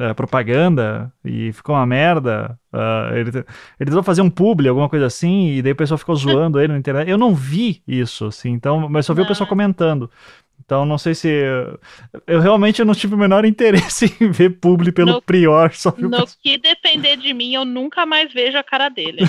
uh, 0.00 0.14
propaganda 0.14 1.12
e 1.24 1.52
ficou 1.52 1.74
uma 1.74 1.86
merda. 1.86 2.58
Uh, 2.72 3.14
ele, 3.16 3.30
ele 3.30 3.44
tentou 3.78 4.02
fazer 4.02 4.22
um 4.22 4.30
publi, 4.30 4.68
alguma 4.68 4.88
coisa 4.88 5.06
assim, 5.06 5.52
e 5.52 5.62
daí 5.62 5.72
o 5.72 5.76
pessoal 5.76 5.98
ficou 5.98 6.16
zoando 6.16 6.60
ele 6.60 6.72
na 6.72 6.78
internet. 6.78 7.08
Eu 7.08 7.16
não 7.16 7.34
vi 7.34 7.82
isso, 7.86 8.26
assim, 8.26 8.50
então, 8.50 8.88
mas 8.88 9.06
só 9.06 9.14
vi 9.14 9.20
não. 9.20 9.24
o 9.26 9.28
pessoal 9.28 9.48
comentando. 9.48 10.10
Então 10.64 10.84
não 10.84 10.98
sei 10.98 11.14
se. 11.14 11.28
Eu 12.26 12.40
realmente 12.40 12.84
não 12.84 12.94
tive 12.94 13.14
o 13.14 13.18
menor 13.18 13.44
interesse 13.46 14.14
em 14.20 14.30
ver 14.30 14.60
publi 14.60 14.92
pelo 14.92 15.12
no, 15.12 15.22
Prior. 15.22 15.72
Só 15.74 15.94
no 15.96 16.10
que 16.42 16.58
depender 16.58 17.16
de 17.16 17.32
mim, 17.32 17.54
eu 17.54 17.64
nunca 17.64 18.04
mais 18.04 18.32
vejo 18.32 18.58
a 18.58 18.62
cara 18.62 18.88
dele. 18.88 19.20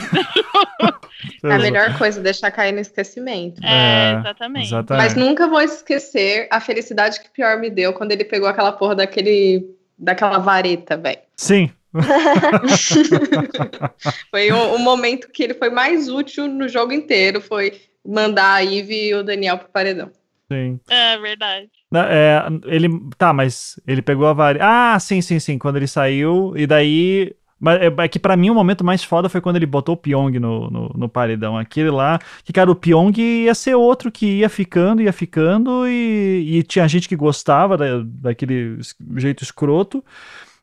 é 1.44 1.52
a 1.54 1.60
melhor 1.60 1.98
coisa, 1.98 2.22
deixar 2.22 2.52
cair 2.52 2.74
no 2.74 2.80
esquecimento. 2.80 3.62
É, 3.64 4.14
é 4.14 4.20
exatamente. 4.20 4.68
exatamente. 4.68 5.04
Mas 5.04 5.16
nunca 5.16 5.48
vou 5.48 5.62
esquecer 5.62 6.48
a 6.52 6.60
felicidade 6.60 7.20
que 7.20 7.28
o 7.28 7.32
Prior 7.32 7.60
me 7.60 7.70
deu 7.70 7.94
quando 7.94 8.12
ele 8.12 8.26
pegou 8.26 8.48
aquela 8.48 8.72
porra 8.72 8.96
daquele. 8.96 9.66
daquela 9.98 10.40
vareta, 10.40 10.98
velho. 10.98 11.20
Sim, 11.38 11.72
foi 14.30 14.52
o, 14.52 14.76
o, 14.76 14.80
momento 14.80 15.28
que 15.32 15.44
ele 15.44 15.56
foi 15.56 15.72
mais 15.72 16.08
útil 16.08 16.48
no 16.48 16.68
jogo 16.68 16.94
inteiro, 16.94 17.42
foi 17.42 17.82
mandar 18.06 18.54
a 18.54 18.60
Ivy 18.60 19.08
e 19.08 19.16
o 19.16 19.24
Daniel 19.24 19.58
pro 19.58 19.70
paredão. 19.70 20.12
Sim. 20.52 20.80
É 20.90 21.18
verdade. 21.20 21.70
É, 21.94 22.44
ele. 22.66 22.90
Tá, 23.18 23.32
mas 23.32 23.80
ele 23.86 24.02
pegou 24.02 24.28
a 24.28 24.34
varia. 24.34 24.62
Ah, 24.64 25.00
sim, 25.00 25.22
sim, 25.22 25.40
sim. 25.40 25.58
Quando 25.60 25.76
ele 25.78 25.88
saiu, 25.88 26.54
e 26.56 26.66
daí. 26.66 27.36
Mas 27.60 27.82
é, 27.82 27.88
é 27.88 28.08
que 28.08 28.18
para 28.18 28.38
mim 28.38 28.50
o 28.50 28.56
momento 28.56 28.86
mais 28.86 29.04
foda 29.04 29.28
foi 29.28 29.42
quando 29.42 29.58
ele 29.58 29.66
botou 29.66 29.94
o 29.94 29.98
Pyong 29.98 30.40
no, 30.40 30.70
no, 30.70 30.90
no, 30.96 31.10
paredão. 31.10 31.58
Aquele 31.58 31.92
lá, 31.92 32.18
que 32.44 32.54
cara, 32.54 32.72
o 32.72 32.76
Pyong 32.76 33.12
ia 33.20 33.54
ser 33.54 33.76
outro 33.76 34.10
que 34.10 34.40
ia 34.40 34.50
ficando, 34.50 35.02
ia 35.02 35.12
ficando, 35.12 35.86
e, 35.86 36.60
e 36.60 36.64
tinha 36.64 36.88
gente 36.88 37.10
que 37.10 37.18
gostava 37.18 37.78
da, 37.78 38.02
daquele 38.04 38.80
jeito 39.18 39.44
escroto. 39.44 40.04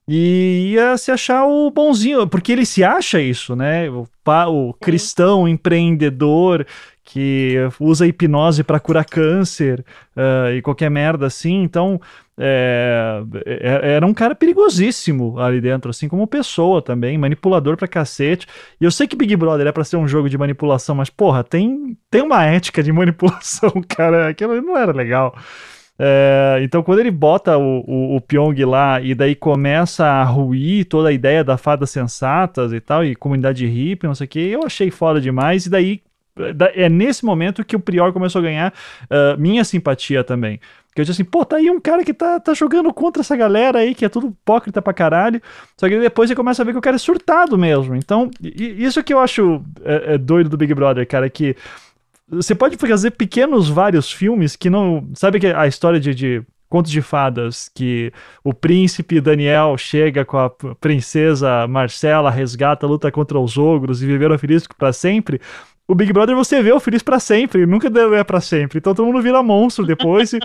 E 0.09 0.73
ia 0.73 0.97
se 0.97 1.11
achar 1.11 1.45
o 1.47 1.71
bonzinho, 1.71 2.27
porque 2.29 2.53
ele 2.53 2.65
se 2.65 2.83
acha 2.83 3.21
isso, 3.21 3.55
né? 3.57 3.87
O, 4.49 4.75
cristão 4.75 5.47
empreendedor 5.47 6.67
que 7.05 7.55
usa 7.79 8.07
hipnose 8.07 8.65
para 8.65 8.81
curar 8.81 9.05
câncer 9.05 9.85
uh, 10.17 10.53
e 10.53 10.61
qualquer 10.61 10.91
merda 10.91 11.27
assim. 11.27 11.63
Então, 11.63 12.01
é, 12.39 13.23
é, 13.47 13.93
era 13.93 14.05
um 14.07 14.13
cara 14.13 14.35
perigosíssimo 14.35 15.39
ali 15.39 15.61
dentro, 15.61 15.91
assim 15.91 16.09
como 16.09 16.27
pessoa 16.27 16.83
também, 16.83 17.17
manipulador 17.17 17.77
pra 17.77 17.87
cacete. 17.87 18.47
E 18.81 18.85
eu 18.85 18.91
sei 18.91 19.07
que 19.07 19.17
Big 19.17 19.35
Brother 19.37 19.69
é 19.69 19.73
pra 19.73 19.85
ser 19.85 19.97
um 19.97 20.09
jogo 20.09 20.29
de 20.29 20.37
manipulação, 20.37 20.95
mas 20.95 21.09
porra, 21.09 21.45
tem, 21.45 21.97
tem 22.11 22.23
uma 22.23 22.45
ética 22.45 22.83
de 22.83 22.93
manipulação, 22.93 23.71
cara. 23.89 24.29
Aquilo 24.29 24.61
não 24.61 24.77
era 24.77 24.93
legal. 24.93 25.35
É, 25.99 26.61
então, 26.63 26.83
quando 26.83 26.99
ele 26.99 27.11
bota 27.11 27.57
o, 27.57 27.85
o, 27.87 28.17
o, 28.17 28.21
Pyong 28.21 28.55
lá 28.65 29.01
e 29.01 29.15
daí 29.15 29.35
começa 29.35 30.05
a 30.05 30.25
ruir 30.25 30.85
toda 30.85 31.09
a 31.09 31.13
ideia 31.13 31.43
da 31.43 31.57
fadas 31.57 31.91
sensatas 31.91 32.73
e 32.73 32.81
tal, 32.81 33.05
e 33.05 33.15
comunidade 33.15 33.67
hippie, 33.67 34.07
não 34.07 34.15
sei 34.15 34.27
o 34.27 34.29
que, 34.29 34.39
eu 34.39 34.65
achei 34.65 34.91
foda 34.91 35.21
demais. 35.21 35.65
E 35.67 35.71
daí 35.71 36.03
é 36.75 36.89
nesse 36.89 37.25
momento 37.25 37.65
que 37.65 37.75
o 37.75 37.81
Prior 37.81 38.13
começou 38.13 38.41
a 38.41 38.43
ganhar 38.43 38.75
uh, 39.05 39.41
minha 39.41 39.65
simpatia 39.65 40.23
também. 40.23 40.61
Que 40.95 41.01
eu 41.01 41.05
disse 41.05 41.21
assim, 41.21 41.31
pô, 41.31 41.45
tá 41.45 41.57
aí 41.57 41.71
um 41.71 41.81
cara 41.81 42.03
que 42.05 42.15
tá, 42.15 42.41
tá 42.41 42.55
jogando 42.55 42.93
contra 42.93 43.21
essa 43.21 43.37
galera 43.37 43.81
aí, 43.81 43.95
que 43.95 44.05
é 44.05 44.09
tudo 44.09 44.29
hipócrita 44.29 44.81
pra 44.81 44.95
caralho. 44.95 45.43
Só 45.77 45.89
que 45.89 45.99
depois 45.99 46.29
você 46.29 46.35
começa 46.35 46.63
a 46.63 46.65
ver 46.65 46.73
que 46.73 46.79
o 46.79 46.83
cara 46.83 46.97
é 46.97 46.99
surtado 46.99 47.57
mesmo. 47.59 47.95
Então, 47.95 48.31
isso 48.43 49.03
que 49.03 49.13
eu 49.13 49.19
acho 49.19 49.63
é, 49.85 50.15
é 50.15 50.19
doido 50.19 50.49
do 50.49 50.57
Big 50.57 50.73
Brother, 50.75 51.07
cara, 51.07 51.29
que 51.29 51.55
você 52.29 52.55
pode 52.55 52.77
fazer 52.77 53.13
pequenos 53.13 53.69
vários 53.69 54.11
filmes 54.11 54.57
que 54.57 54.71
não. 54.71 55.09
Sabe 55.15 55.41
que 55.41 55.47
a 55.47 55.67
história 55.67 56.01
de, 56.01 56.15
de 56.15 56.43
contos 56.69 56.91
de 56.91 57.01
fadas 57.01 57.71
que 57.75 58.13
o 58.43 58.53
príncipe 58.53 59.21
Daniel 59.21 59.77
chega 59.79 60.25
com 60.25 60.39
a 60.39 60.51
princesa 60.81 61.67
Marcela, 61.69 62.31
resgata, 62.31 62.87
luta 62.87 63.11
contra 63.13 63.39
os 63.39 63.57
ogros 63.57 64.03
e 64.03 64.07
viveram 64.07 64.39
felizes 64.39 64.67
para 64.67 64.93
sempre 64.93 65.41
o 65.89 65.95
Big 65.95 66.13
Brother 66.13 66.35
você 66.35 66.63
vê 66.63 66.73
o 66.73 66.81
feliz 66.81 67.03
para 67.03 67.21
sempre, 67.21 67.65
nunca 67.65 67.89
é 68.17 68.25
para 68.25 68.41
sempre. 68.41 68.79
Então 68.79 68.95
todo 68.95 69.07
mundo 69.07 69.23
vira 69.23 69.43
monstro 69.43 69.87
depois. 69.87 70.33
e, 70.33 70.41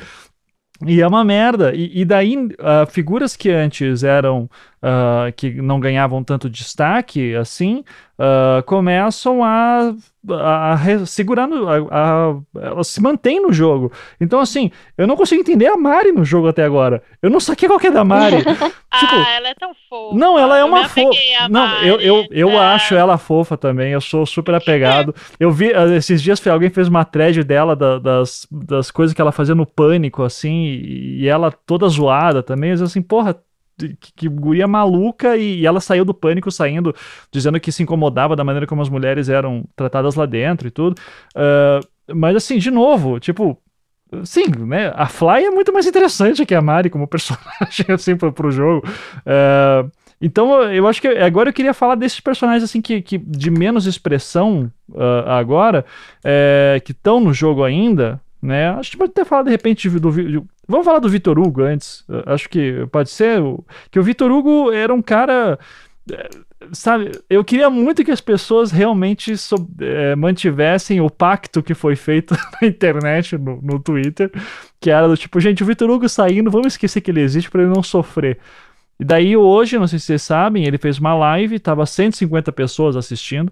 e 0.86 1.01
é 1.01 1.07
uma 1.07 1.23
merda. 1.23 1.73
E, 1.73 2.01
e 2.01 2.05
daí, 2.05 2.38
uh, 2.38 2.89
figuras 2.89 3.36
que 3.36 3.49
antes 3.49 4.03
eram 4.03 4.49
uh, 4.82 5.32
que 5.36 5.61
não 5.61 5.79
ganhavam 5.79 6.23
tanto 6.23 6.49
destaque 6.49 7.36
assim, 7.36 7.84
uh, 8.17 8.63
começam 8.63 9.43
a, 9.43 9.93
a, 10.29 10.73
a 10.73 11.05
segurando, 11.05 11.67
a, 11.69 12.38
ela 12.59 12.84
se 12.84 13.01
mantém 13.01 13.41
no 13.41 13.53
jogo. 13.53 13.91
Então, 14.19 14.39
assim, 14.39 14.71
eu 14.97 15.07
não 15.07 15.15
consigo 15.15 15.41
entender 15.41 15.67
a 15.67 15.77
Mari 15.77 16.11
no 16.11 16.25
jogo 16.25 16.47
até 16.47 16.63
agora. 16.63 17.03
Eu 17.21 17.29
não 17.29 17.39
saquei 17.39 17.67
qual 17.67 17.79
que 17.79 17.88
é 17.88 17.91
da 17.91 18.03
Mari. 18.03 18.38
tipo, 18.43 18.55
ah, 18.91 19.32
ela 19.36 19.49
é 19.49 19.55
tão 19.55 19.71
fofa. 19.89 20.15
Não, 20.15 20.38
ela 20.38 20.57
é 20.57 20.63
uma 20.63 20.88
fofa. 20.88 21.19
Não, 21.49 21.82
eu, 21.84 21.99
eu, 21.99 22.27
eu 22.32 22.49
é. 22.49 22.57
acho 22.57 22.95
ela 22.95 23.17
fofa 23.17 23.57
também. 23.57 23.91
Eu 23.91 24.01
sou 24.01 24.25
super 24.25 24.55
apegado. 24.55 25.13
eu 25.39 25.51
vi, 25.51 25.73
ah, 25.73 25.95
esses 25.95 26.21
dias 26.21 26.45
alguém 26.47 26.69
fez 26.69 26.88
uma 26.88 27.05
thread 27.05 27.43
dela 27.43 27.75
da, 27.75 27.99
das, 27.99 28.47
das 28.51 28.91
coisas 28.91 29.13
que 29.13 29.21
ela 29.21 29.32
fazia 29.32 29.55
no 29.55 29.65
pânico, 29.65 30.23
assim, 30.23 30.65
e, 30.65 31.21
e 31.21 31.27
ela 31.27 31.51
toda 31.51 31.88
zoada 31.88 32.41
também. 32.43 32.71
Eu 32.71 32.84
assim, 32.84 33.01
porra, 33.01 33.36
que, 33.89 34.13
que 34.13 34.27
guria 34.27 34.67
maluca 34.67 35.38
e, 35.38 35.59
e, 35.59 35.65
ela 35.65 35.79
saiu 35.79 36.05
do 36.05 36.13
pânico 36.13 36.51
saindo, 36.51 36.95
dizendo 37.32 37.59
que 37.59 37.71
se 37.71 37.84
incomodava 37.84 38.36
da 38.36 38.43
maneira 38.43 38.67
como 38.67 38.82
as 38.82 38.89
mulheres 38.89 39.29
eram 39.29 39.63
tratadas 39.75 40.15
lá 40.15 40.25
dentro 40.25 40.67
e 40.67 40.71
tudo. 40.71 40.99
Uh, 41.36 42.13
mas 42.13 42.36
assim, 42.36 42.57
de 42.57 42.71
novo, 42.71 43.19
tipo, 43.19 43.57
sim, 44.23 44.45
né? 44.65 44.91
A 44.95 45.07
Fly 45.07 45.45
é 45.45 45.51
muito 45.51 45.71
mais 45.71 45.86
interessante 45.86 46.45
que 46.45 46.55
a 46.55 46.61
Mari 46.61 46.89
como 46.89 47.07
personagem, 47.07 47.86
assim, 47.93 48.15
pro, 48.15 48.32
pro 48.32 48.51
jogo. 48.51 48.86
Uh, 49.19 49.89
então, 50.21 50.61
eu 50.71 50.88
acho 50.88 51.01
que 51.01 51.07
agora 51.07 51.49
eu 51.49 51.53
queria 51.53 51.73
falar 51.73 51.95
desses 51.95 52.19
personagens 52.19 52.63
assim 52.63 52.79
que, 52.79 53.01
que 53.01 53.17
de 53.17 53.49
menos 53.49 53.88
expressão 53.88 54.71
uh, 54.91 55.27
agora, 55.27 55.84
é, 56.23 56.79
que 56.86 56.91
estão 56.91 57.19
no 57.19 57.34
jogo 57.34 57.63
ainda, 57.63 58.21
né? 58.42 58.70
Acho 58.70 58.92
que 58.92 58.98
pode 58.98 59.12
até 59.12 59.24
falar 59.24 59.44
de 59.44 59.52
repente 59.52 59.89
do, 59.89 60.12
do, 60.12 60.48
Vamos 60.68 60.86
falar 60.86 61.00
do 61.00 61.10
Vitor 61.10 61.38
Hugo 61.38 61.64
antes. 61.64 62.04
Acho 62.26 62.50
que 62.50 62.88
pode 62.92 63.10
ser. 63.10 63.42
Que 63.92 64.00
o 64.00 64.04
Vitor 64.04 64.32
Hugo 64.32 64.72
era 64.72 64.94
um 64.94 65.02
cara. 65.02 65.60
Eh, 66.10 66.30
sabe, 66.72 67.12
eu 67.30 67.44
queria 67.44 67.70
muito 67.70 68.04
que 68.04 68.12
as 68.12 68.22
pessoas 68.22 68.72
realmente 68.72 69.36
so, 69.38 69.56
é, 69.80 70.16
mantivessem 70.16 71.02
o 71.02 71.10
pacto 71.10 71.62
que 71.62 71.74
foi 71.74 71.96
feito 71.96 72.36
na 72.62 72.68
internet, 72.68 73.38
no, 73.38 73.62
no 73.62 73.80
Twitter, 73.80 74.32
que 74.80 74.89
era 74.89 75.08
do 75.08 75.18
tipo, 75.18 75.39
gente, 75.39 75.62
o 75.62 75.66
Vitor 75.66 75.89
Hugo 75.89 76.08
saindo, 76.08 76.50
vamos 76.50 76.74
esquecer 76.74 77.02
que 77.02 77.12
ele 77.12 77.22
existe 77.22 77.52
para 77.52 77.64
ele 77.64 77.74
não 77.74 77.84
sofrer. 77.84 78.39
E 79.00 79.04
daí 79.04 79.36
hoje, 79.36 79.78
não 79.78 79.88
sei 79.88 80.00
se 80.00 80.06
vocês 80.06 80.22
sabem, 80.22 80.66
ele 80.66 80.78
fez 80.78 81.00
uma 81.00 81.14
live, 81.16 81.60
tava 81.60 81.86
150 81.86 82.52
pessoas 82.52 82.96
assistindo. 82.96 83.52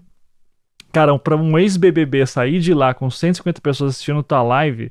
Cara, 0.92 1.16
para 1.18 1.36
um 1.36 1.58
ex-BBB 1.58 2.26
sair 2.26 2.58
de 2.60 2.74
lá 2.74 2.92
com 2.92 3.10
150 3.10 3.60
pessoas 3.60 3.90
assistindo 3.90 4.22
tua 4.22 4.42
live, 4.42 4.90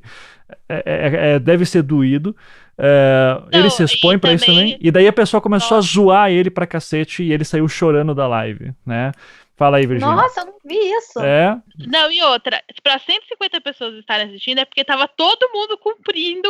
é, 0.68 0.82
é, 0.84 1.32
é, 1.32 1.38
deve 1.38 1.64
ser 1.64 1.82
doído. 1.82 2.34
É, 2.78 3.36
Não, 3.52 3.60
ele 3.60 3.70
se 3.70 3.82
expõe 3.82 4.18
para 4.18 4.32
isso 4.32 4.46
também. 4.46 4.78
E 4.80 4.90
daí 4.90 5.06
a 5.06 5.12
pessoa 5.12 5.40
começou 5.40 5.76
Nossa. 5.76 5.88
a 5.88 5.92
zoar 5.92 6.30
ele 6.30 6.50
pra 6.50 6.66
cacete 6.66 7.22
e 7.22 7.32
ele 7.32 7.44
saiu 7.44 7.68
chorando 7.68 8.14
da 8.14 8.26
live, 8.26 8.72
né? 8.86 9.12
Fala 9.56 9.76
aí, 9.76 9.86
Virginia. 9.86 10.14
Nossa, 10.14 10.40
eu 10.40 10.46
não 10.46 10.54
vi 10.64 10.74
isso. 10.74 11.20
É. 11.20 11.60
Não, 11.86 12.10
e 12.10 12.22
outra, 12.22 12.62
para 12.82 12.98
150 12.98 13.60
pessoas 13.60 13.94
estarem 13.98 14.28
assistindo 14.28 14.58
é 14.58 14.64
porque 14.64 14.82
tava 14.82 15.06
todo 15.06 15.50
mundo 15.52 15.76
cumprindo 15.76 16.48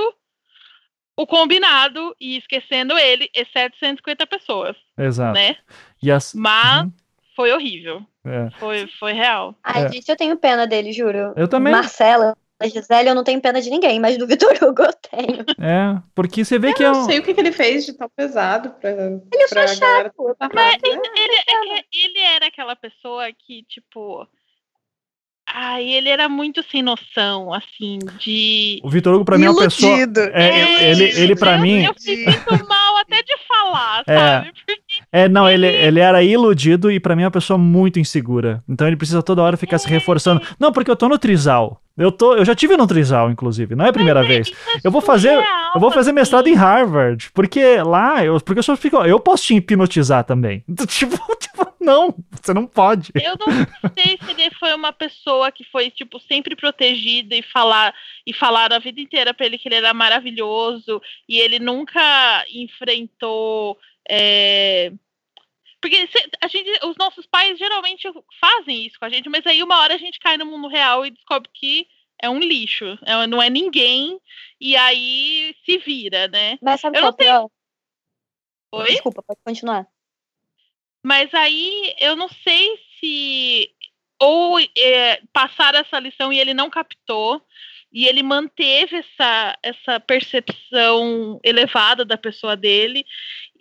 o 1.17 1.27
combinado 1.27 2.15
e 2.21 2.37
esquecendo 2.37 2.97
ele, 2.97 3.29
exceto 3.35 3.77
150 3.79 4.27
pessoas. 4.29 4.77
Exato. 4.97 5.35
Né? 5.35 5.57
As... 6.15 6.33
Mas 6.35 6.85
uhum. 6.85 6.93
Foi 7.41 7.53
horrível. 7.53 8.03
É. 8.22 8.51
Foi, 8.59 8.86
foi 8.99 9.12
real. 9.14 9.55
Ai, 9.64 9.86
é. 9.86 9.93
gente, 9.93 10.09
eu 10.09 10.16
tenho 10.16 10.36
pena 10.36 10.66
dele, 10.66 10.93
juro. 10.93 11.32
Eu 11.34 11.49
também. 11.49 11.72
Marcela, 11.72 12.36
da 12.61 12.68
Gisele 12.68 13.09
eu 13.09 13.14
não 13.14 13.24
tenho 13.24 13.41
pena 13.41 13.62
de 13.62 13.70
ninguém, 13.70 13.99
mas 13.99 14.18
do 14.18 14.26
Vitor 14.26 14.53
Hugo 14.62 14.82
eu 14.82 14.93
tenho. 14.93 15.45
É, 15.59 15.99
porque 16.14 16.45
você 16.45 16.59
vê 16.59 16.68
eu 16.68 16.74
que 16.74 16.84
é 16.84 16.91
um... 16.91 16.93
Eu 16.93 16.99
não 16.99 17.07
sei 17.07 17.18
o 17.18 17.22
que, 17.22 17.32
que, 17.32 17.41
ele 17.41 17.53
fez 17.53 17.86
de 17.86 17.95
tão 17.95 18.11
pesado 18.11 18.70
pra. 18.78 18.91
Ele 18.91 19.22
é 19.32 19.49
pra 19.49 19.66
só 19.68 19.74
chato. 19.74 20.36
Mas 20.53 20.78
ele, 20.82 21.01
ele, 21.16 21.84
ele, 21.95 22.18
era 22.18 22.47
aquela 22.49 22.76
pessoa 22.76 23.26
que, 23.32 23.62
tipo. 23.62 24.28
Ai, 25.53 25.84
ele 25.84 26.11
era 26.11 26.28
muito 26.28 26.62
sem 26.70 26.82
noção, 26.82 27.53
assim, 27.53 27.99
de. 28.18 28.80
O 28.84 28.91
Vitor 28.91 29.14
Hugo, 29.14 29.24
pra 29.24 29.38
mim, 29.38 29.47
é 29.47 29.51
uma 29.51 29.62
pessoa. 29.62 29.97
É, 30.34 30.49
é, 30.49 30.91
ele, 30.91 31.05
ele, 31.05 31.34
pra 31.34 31.57
eu, 31.57 31.62
mim. 31.62 31.84
Eu 31.84 31.95
sinto 31.97 32.68
mal 32.68 32.97
até 32.99 33.22
de 33.22 33.36
falar, 33.49 34.05
é. 34.07 34.16
sabe? 34.16 34.53
Porque 34.53 34.80
é, 35.13 35.29
não, 35.29 35.49
ele, 35.49 35.67
ele 35.67 36.01
era 36.01 36.23
iludido 36.23 36.91
e 36.91 37.01
para 37.01 37.17
mim 37.17 37.23
é 37.23 37.27
uma 37.27 37.31
pessoa 37.31 37.59
muito 37.59 37.99
insegura. 37.99 38.63
Então 38.69 38.87
ele 38.87 38.97
precisa 38.97 39.23
toda 39.23 39.43
hora 39.43 39.57
ficar 39.57 39.79
se 39.79 39.89
reforçando. 39.89 40.41
Não, 40.59 40.73
porque 40.73 40.91
eu 40.91 40.97
tô 40.97 41.09
no 41.09 41.19
trisal. 41.19 41.81
Eu, 42.01 42.11
tô, 42.11 42.35
eu 42.35 42.47
já 42.47 42.55
tive 42.55 42.79
no 42.79 42.87
Trisal, 42.87 43.31
inclusive, 43.31 43.75
não 43.75 43.85
é 43.85 43.91
a 43.91 43.93
primeira 43.93 44.23
vez. 44.23 44.51
É 44.51 44.81
eu 44.85 44.91
vou 44.91 45.03
fazer, 45.03 45.35
eu 45.75 45.79
vou 45.79 45.91
fazer 45.91 46.13
mestrado 46.13 46.47
em 46.47 46.55
Harvard, 46.55 47.31
porque 47.35 47.77
lá 47.83 48.25
eu, 48.25 48.41
porque 48.41 48.61
eu 48.61 48.63
só 48.63 48.75
fico, 48.75 48.97
eu 49.05 49.21
posso 49.21 49.45
te 49.45 49.57
hipnotizar 49.57 50.25
também. 50.25 50.65
Tipo, 50.89 51.17
tipo, 51.37 51.75
não, 51.79 52.15
você 52.31 52.55
não 52.55 52.67
pode. 52.67 53.13
Eu 53.15 53.35
não 53.39 53.93
sei 53.95 54.19
se 54.19 54.31
ele 54.31 54.51
foi 54.59 54.73
uma 54.75 54.93
pessoa 54.93 55.53
que 55.53 55.63
foi 55.65 55.91
tipo 55.91 56.19
sempre 56.21 56.57
protegida 56.57 57.35
e 57.35 57.43
falar 57.43 57.95
e 58.27 58.33
falar 58.33 58.73
a 58.73 58.79
vida 58.79 59.01
inteira 59.01 59.35
para 59.35 59.45
ele 59.47 59.59
que 59.59 59.69
ele 59.69 59.77
era 59.77 59.93
maravilhoso 59.93 61.03
e 61.29 61.39
ele 61.39 61.59
nunca 61.59 62.01
enfrentou 62.55 63.77
é, 64.13 64.93
porque 65.81 66.09
a 66.41 66.49
gente, 66.49 66.85
os 66.85 66.97
nossos 66.97 67.27
pais 67.27 67.57
geralmente 67.57 68.09
fazem 68.41 68.87
isso 68.87 68.99
com 68.99 69.05
a 69.05 69.09
gente, 69.09 69.29
mas 69.29 69.47
aí 69.47 69.63
uma 69.63 69.79
hora 69.79 69.95
a 69.95 69.99
gente 69.99 70.19
cai 70.19 70.37
no 70.37 70.45
mundo 70.45 70.69
real 70.69 71.07
e 71.07 71.11
descobre 71.11 71.49
que 71.55 71.87
é 72.21 72.29
um 72.29 72.39
lixo, 72.39 72.99
é, 73.07 73.27
não 73.27 73.41
é 73.41 73.49
ninguém, 73.49 74.21
e 74.61 74.77
aí 74.77 75.55
se 75.65 75.79
vira, 75.79 76.29
né? 76.29 76.59
Mas 76.61 76.81
sabe 76.81 76.99
qual 76.99 77.13
é 77.13 77.17
pior? 77.17 77.51
Oi? 78.73 78.87
Desculpa, 78.87 79.23
pode 79.23 79.41
continuar. 79.45 79.87
Mas 81.03 81.33
aí 81.33 81.95
eu 81.99 82.15
não 82.15 82.29
sei 82.29 82.79
se 82.99 83.75
ou 84.19 84.61
é, 84.61 85.23
passar 85.33 85.75
essa 85.75 85.99
lição 85.99 86.31
e 86.31 86.39
ele 86.39 86.53
não 86.53 86.69
captou, 86.69 87.43
e 87.93 88.07
ele 88.07 88.23
manteve 88.23 88.97
essa, 88.97 89.59
essa 89.63 90.01
percepção 90.01 91.41
elevada 91.43 92.05
da 92.05 92.17
pessoa 92.17 92.57
dele, 92.57 93.05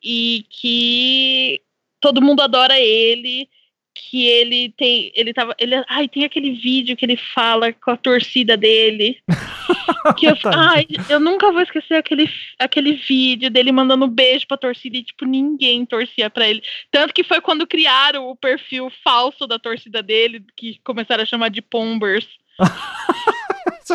e 0.03 0.45
que 0.49 1.61
todo 1.99 2.21
mundo 2.21 2.41
adora 2.41 2.79
ele, 2.79 3.49
que 3.93 4.25
ele 4.25 4.73
tem, 4.77 5.11
ele 5.15 5.33
tava, 5.33 5.53
ele, 5.59 5.83
ai, 5.87 6.07
tem 6.07 6.23
aquele 6.23 6.51
vídeo 6.51 6.95
que 6.95 7.05
ele 7.05 7.17
fala 7.17 7.73
com 7.73 7.91
a 7.91 7.97
torcida 7.97 8.55
dele. 8.55 9.17
que 10.17 10.25
eu, 10.25 10.37
ai, 10.45 10.87
eu 11.09 11.19
nunca 11.19 11.51
vou 11.51 11.61
esquecer 11.61 11.95
aquele, 11.95 12.29
aquele 12.57 12.93
vídeo 12.93 13.49
dele 13.49 13.71
mandando 13.71 14.05
um 14.05 14.09
beijo 14.09 14.47
pra 14.47 14.57
torcida 14.57 14.97
e, 14.97 15.03
tipo, 15.03 15.25
ninguém 15.25 15.85
torcia 15.85 16.29
pra 16.29 16.47
ele. 16.47 16.61
Tanto 16.91 17.13
que 17.13 17.23
foi 17.23 17.41
quando 17.41 17.67
criaram 17.67 18.29
o 18.29 18.35
perfil 18.35 18.91
falso 19.03 19.45
da 19.45 19.59
torcida 19.59 20.01
dele, 20.01 20.43
que 20.55 20.79
começaram 20.83 21.23
a 21.23 21.25
chamar 21.25 21.49
de 21.49 21.61
Pombers. 21.61 22.27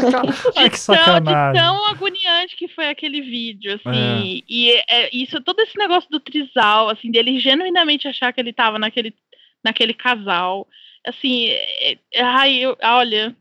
Ai, 0.56 0.70
que 0.70 0.78
sacanagem. 0.78 1.52
De 1.52 1.58
tão 1.58 1.86
agoniante 1.86 2.56
que 2.56 2.68
foi 2.68 2.88
aquele 2.88 3.20
vídeo, 3.20 3.74
assim. 3.74 4.38
É. 4.38 4.44
E 4.48 4.70
é, 4.72 4.84
é, 4.88 5.10
isso, 5.12 5.40
todo 5.40 5.60
esse 5.60 5.76
negócio 5.78 6.10
do 6.10 6.20
trisal, 6.20 6.88
assim, 6.88 7.10
dele 7.10 7.38
genuinamente 7.38 8.08
achar 8.08 8.32
que 8.32 8.40
ele 8.40 8.52
tava 8.52 8.78
naquele, 8.78 9.14
naquele 9.62 9.94
casal. 9.94 10.66
Assim, 11.06 11.48
é, 11.48 11.98
é 12.12 12.22
ai, 12.22 12.54
eu, 12.56 12.76
olha. 12.82 13.36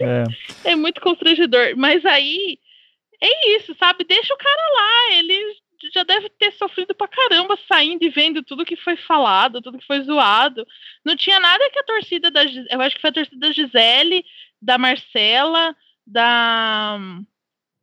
É. 0.00 0.24
é 0.72 0.76
muito 0.76 1.00
constrangedor. 1.00 1.74
Mas 1.76 2.04
aí, 2.04 2.58
é 3.22 3.56
isso, 3.56 3.74
sabe? 3.78 4.04
Deixa 4.04 4.34
o 4.34 4.38
cara 4.38 4.62
lá. 4.74 5.16
Ele 5.16 5.56
já 5.92 6.02
deve 6.02 6.28
ter 6.30 6.52
sofrido 6.52 6.94
pra 6.94 7.08
caramba 7.08 7.58
saindo 7.68 8.02
e 8.04 8.08
vendo 8.08 8.42
tudo 8.42 8.64
que 8.64 8.76
foi 8.76 8.96
falado, 8.96 9.60
tudo 9.60 9.78
que 9.78 9.86
foi 9.86 10.00
zoado. 10.02 10.66
Não 11.04 11.16
tinha 11.16 11.38
nada 11.38 11.70
que 11.70 11.78
a 11.78 11.84
torcida 11.84 12.30
da 12.30 12.44
eu 12.44 12.80
acho 12.80 12.96
que 12.96 13.00
foi 13.00 13.10
a 13.10 13.12
torcida 13.12 13.38
da 13.38 13.52
Gisele, 13.52 14.24
da 14.60 14.78
Marcela, 14.78 15.76
da 16.06 16.98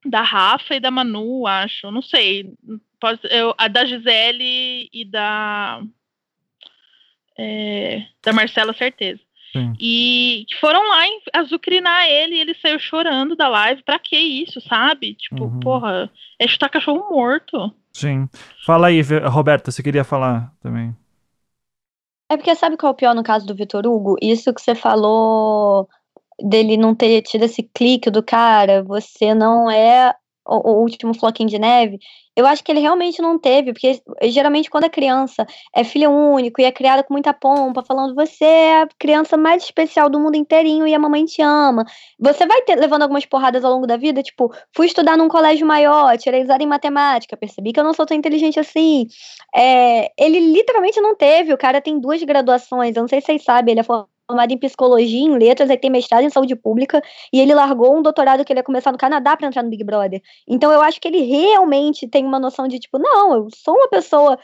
da 0.05 0.21
Rafa 0.21 0.75
e 0.75 0.79
da 0.79 0.91
Manu, 0.91 1.47
acho. 1.47 1.89
Não 1.91 2.01
sei. 2.01 2.53
Pode, 2.99 3.19
eu, 3.29 3.53
a 3.57 3.67
da 3.67 3.85
Gisele 3.85 4.89
e 4.91 5.05
da 5.05 5.81
é, 7.37 8.03
da 8.21 8.33
Marcela, 8.33 8.73
certeza. 8.73 9.21
Sim. 9.51 9.73
E 9.79 10.45
foram 10.59 10.81
lá 10.87 11.03
azucrinar 11.33 12.07
ele 12.07 12.35
e 12.35 12.39
ele 12.39 12.55
saiu 12.55 12.79
chorando 12.79 13.35
da 13.35 13.47
live. 13.47 13.83
Pra 13.83 13.99
que 13.99 14.17
isso, 14.17 14.59
sabe? 14.61 15.13
Tipo, 15.13 15.43
uhum. 15.45 15.59
porra, 15.59 16.11
é 16.39 16.47
chutar 16.47 16.69
cachorro 16.69 17.07
morto. 17.11 17.71
Sim. 17.91 18.27
Fala 18.65 18.87
aí, 18.87 19.01
Roberta, 19.29 19.71
você 19.71 19.83
queria 19.83 20.03
falar 20.03 20.51
também. 20.59 20.95
É 22.31 22.35
porque 22.35 22.55
sabe 22.55 22.77
qual 22.77 22.91
é 22.91 22.93
o 22.93 22.97
pior 22.97 23.13
no 23.13 23.23
caso 23.23 23.45
do 23.45 23.53
Vitor 23.53 23.85
Hugo? 23.85 24.15
Isso 24.19 24.51
que 24.51 24.59
você 24.59 24.73
falou 24.73 25.87
dele 26.39 26.77
não 26.77 26.95
ter 26.95 27.21
tido 27.21 27.43
esse 27.45 27.63
clique 27.63 28.09
do 28.09 28.23
cara, 28.23 28.83
você 28.83 29.33
não 29.33 29.69
é 29.69 30.13
o, 30.45 30.71
o 30.71 30.81
último 30.81 31.13
floquinho 31.13 31.49
de 31.49 31.59
neve. 31.59 31.99
Eu 32.35 32.47
acho 32.47 32.63
que 32.63 32.71
ele 32.71 32.79
realmente 32.79 33.21
não 33.21 33.37
teve, 33.37 33.73
porque 33.73 34.01
geralmente 34.23 34.69
quando 34.69 34.85
a 34.85 34.89
criança 34.89 35.45
é 35.75 35.83
filho 35.83 36.09
único 36.09 36.59
e 36.59 36.63
é 36.63 36.71
criada 36.71 37.03
com 37.03 37.13
muita 37.13 37.31
pompa, 37.33 37.83
falando 37.83 38.15
você 38.15 38.43
é 38.43 38.81
a 38.81 38.87
criança 38.97 39.37
mais 39.37 39.63
especial 39.63 40.09
do 40.09 40.19
mundo 40.19 40.35
inteirinho 40.35 40.87
e 40.87 40.95
a 40.95 40.99
mamãe 40.99 41.25
te 41.25 41.41
ama. 41.41 41.85
Você 42.19 42.45
vai 42.47 42.61
ter, 42.63 42.75
levando 42.75 43.03
algumas 43.03 43.25
porradas 43.25 43.63
ao 43.63 43.71
longo 43.71 43.85
da 43.85 43.97
vida, 43.97 44.23
tipo, 44.23 44.51
fui 44.75 44.87
estudar 44.87 45.15
num 45.15 45.27
colégio 45.27 45.65
maior, 45.67 46.17
tirei 46.17 46.43
zero 46.45 46.63
em 46.63 46.67
matemática, 46.67 47.37
percebi 47.37 47.71
que 47.71 47.79
eu 47.79 47.83
não 47.83 47.93
sou 47.93 48.05
tão 48.05 48.17
inteligente 48.17 48.59
assim. 48.59 49.07
É, 49.55 50.11
ele 50.17 50.39
literalmente 50.39 50.99
não 50.99 51.15
teve, 51.15 51.53
o 51.53 51.57
cara 51.57 51.81
tem 51.81 51.99
duas 51.99 52.21
graduações, 52.23 52.95
eu 52.95 53.01
não 53.01 53.07
sei 53.07 53.21
se 53.21 53.27
vocês 53.27 53.43
sabem, 53.43 53.73
ele 53.73 53.81
é 53.81 53.83
formado 53.83 54.12
em 54.49 54.57
psicologia, 54.57 55.21
em 55.21 55.37
letras, 55.37 55.69
aí 55.69 55.77
tem 55.77 55.91
mestrado 55.91 56.23
em 56.23 56.29
saúde 56.29 56.55
pública, 56.55 57.01
e 57.31 57.39
ele 57.39 57.53
largou 57.53 57.95
um 57.97 58.01
doutorado 58.01 58.43
que 58.43 58.51
ele 58.51 58.59
ia 58.59 58.63
começar 58.63 58.91
no 58.91 58.97
Canadá 58.97 59.35
para 59.35 59.47
entrar 59.47 59.63
no 59.63 59.69
Big 59.69 59.83
Brother. 59.83 60.21
Então 60.47 60.71
eu 60.71 60.81
acho 60.81 60.99
que 60.99 61.07
ele 61.07 61.21
realmente 61.21 62.07
tem 62.07 62.25
uma 62.25 62.39
noção 62.39 62.67
de 62.67 62.79
tipo, 62.79 62.97
não, 62.97 63.33
eu 63.33 63.47
sou 63.53 63.75
uma 63.75 63.89
pessoa 63.89 64.37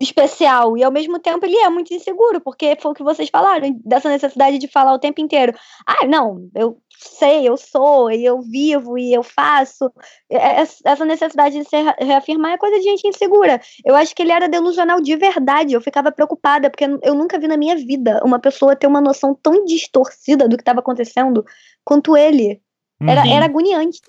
especial 0.00 0.76
e 0.76 0.82
ao 0.82 0.90
mesmo 0.90 1.18
tempo 1.18 1.46
ele 1.46 1.56
é 1.56 1.68
muito 1.70 1.94
inseguro, 1.94 2.40
porque 2.40 2.76
foi 2.80 2.92
o 2.92 2.94
que 2.94 3.02
vocês 3.02 3.28
falaram, 3.30 3.70
dessa 3.84 4.08
necessidade 4.08 4.58
de 4.58 4.68
falar 4.68 4.92
o 4.92 4.98
tempo 4.98 5.20
inteiro. 5.20 5.56
Ah, 5.86 6.06
não, 6.06 6.48
eu 6.54 6.78
sei, 6.98 7.48
eu 7.48 7.56
sou, 7.56 8.10
e 8.10 8.24
eu 8.24 8.40
vivo 8.40 8.96
e 8.98 9.12
eu 9.12 9.22
faço. 9.22 9.90
Essa 10.30 11.04
necessidade 11.04 11.58
de 11.58 11.64
se 11.68 11.76
reafirmar 11.98 12.52
é 12.52 12.58
coisa 12.58 12.76
de 12.76 12.82
gente 12.82 13.06
insegura. 13.06 13.60
Eu 13.84 13.94
acho 13.94 14.14
que 14.14 14.22
ele 14.22 14.32
era 14.32 14.48
delusional 14.48 15.00
de 15.00 15.16
verdade. 15.16 15.74
Eu 15.74 15.80
ficava 15.80 16.12
preocupada, 16.12 16.70
porque 16.70 16.84
eu 17.02 17.14
nunca 17.14 17.38
vi 17.38 17.46
na 17.46 17.56
minha 17.56 17.76
vida 17.76 18.20
uma 18.24 18.38
pessoa 18.38 18.76
ter 18.76 18.86
uma 18.86 19.00
noção 19.00 19.34
tão 19.34 19.64
distorcida 19.64 20.48
do 20.48 20.56
que 20.56 20.62
estava 20.62 20.80
acontecendo 20.80 21.44
quanto 21.84 22.16
ele. 22.16 22.60
Era, 23.02 23.22
uhum. 23.22 23.36
era 23.36 23.44
agoniante. 23.44 24.00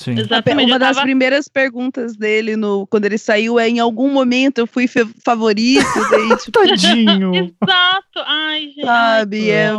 Sim. 0.00 0.16
Exatamente. 0.16 0.70
Uma 0.70 0.78
das 0.78 0.96
tava... 0.96 1.06
primeiras 1.06 1.48
perguntas 1.48 2.16
dele 2.16 2.56
no, 2.56 2.86
quando 2.86 3.04
ele 3.04 3.18
saiu 3.18 3.58
é: 3.58 3.68
em 3.68 3.80
algum 3.80 4.10
momento 4.10 4.58
eu 4.58 4.66
fui 4.66 4.86
favorito? 5.24 5.84
daí, 6.10 6.36
tipo... 6.36 6.52
Tadinho. 6.52 7.34
Exato. 7.34 8.18
Ai, 8.24 8.66
gente. 8.66 8.84
Sabe? 8.84 9.50
É, 9.50 9.72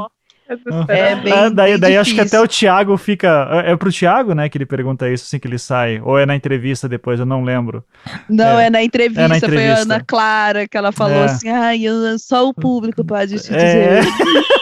é 0.87 1.15
bem, 1.15 1.33
é, 1.33 1.49
daí, 1.49 1.71
bem 1.71 1.79
daí 1.79 1.97
acho 1.97 2.13
que 2.13 2.21
até 2.21 2.41
o 2.41 2.47
Thiago 2.47 2.97
fica. 2.97 3.47
É, 3.65 3.71
é 3.71 3.75
pro 3.75 3.91
Thiago, 3.91 4.33
né, 4.33 4.49
que 4.49 4.57
ele 4.57 4.65
pergunta 4.65 5.07
isso 5.07 5.25
assim 5.25 5.39
que 5.39 5.47
ele 5.47 5.59
sai. 5.59 6.01
Ou 6.01 6.17
é 6.17 6.25
na 6.25 6.35
entrevista 6.35 6.89
depois, 6.89 7.19
eu 7.19 7.25
não 7.25 7.43
lembro. 7.43 7.83
Não, 8.27 8.59
é, 8.59 8.65
é 8.65 8.69
na, 8.69 8.83
entrevista, 8.83 9.21
é 9.21 9.27
na 9.27 9.37
entrevista. 9.37 9.75
Foi 9.75 9.79
a 9.79 9.81
Ana 9.83 10.03
Clara 10.05 10.67
que 10.67 10.77
ela 10.77 10.91
falou 10.91 11.21
é. 11.21 11.25
assim: 11.25 11.49
ai, 11.49 11.81
só 12.17 12.47
o 12.47 12.53
público 12.53 13.05
pode 13.05 13.39
te 13.39 13.53
é. 13.53 13.99
dizer. 14.01 14.13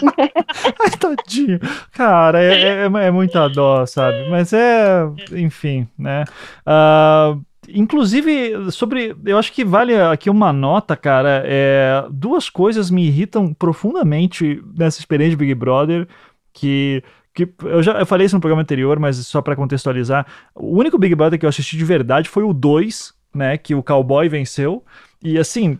Ai, 0.00 0.90
tadinho. 0.98 1.60
Cara, 1.92 2.42
é, 2.42 2.62
é, 2.62 2.84
é, 2.84 3.10
muita 3.10 3.48
dó, 3.48 3.84
sabe? 3.84 4.28
Mas 4.30 4.52
é, 4.52 5.02
enfim, 5.32 5.86
né? 5.98 6.24
Uh, 6.66 7.40
inclusive, 7.74 8.70
sobre. 8.70 9.16
Eu 9.24 9.38
acho 9.38 9.52
que 9.52 9.64
vale 9.64 9.94
aqui 10.00 10.28
uma 10.30 10.52
nota, 10.52 10.96
cara. 10.96 11.42
É, 11.44 12.06
duas 12.10 12.48
coisas 12.48 12.90
me 12.90 13.06
irritam 13.06 13.52
profundamente 13.54 14.62
nessa 14.76 14.98
experiência 14.98 15.30
de 15.30 15.36
Big 15.36 15.54
Brother. 15.54 16.06
Que 16.52 17.02
que 17.32 17.48
eu 17.64 17.82
já 17.82 17.92
eu 17.92 18.06
falei 18.06 18.26
isso 18.26 18.34
no 18.34 18.40
programa 18.40 18.62
anterior, 18.62 18.98
mas 18.98 19.16
só 19.26 19.40
para 19.40 19.56
contextualizar, 19.56 20.26
o 20.54 20.78
único 20.78 20.98
Big 20.98 21.14
Brother 21.14 21.38
que 21.38 21.46
eu 21.46 21.48
assisti 21.48 21.76
de 21.76 21.84
verdade 21.84 22.28
foi 22.28 22.42
o 22.42 22.52
2, 22.52 23.14
né, 23.34 23.56
que 23.56 23.74
o 23.74 23.82
cowboy 23.82 24.28
venceu. 24.28 24.84
E 25.22 25.38
assim, 25.38 25.78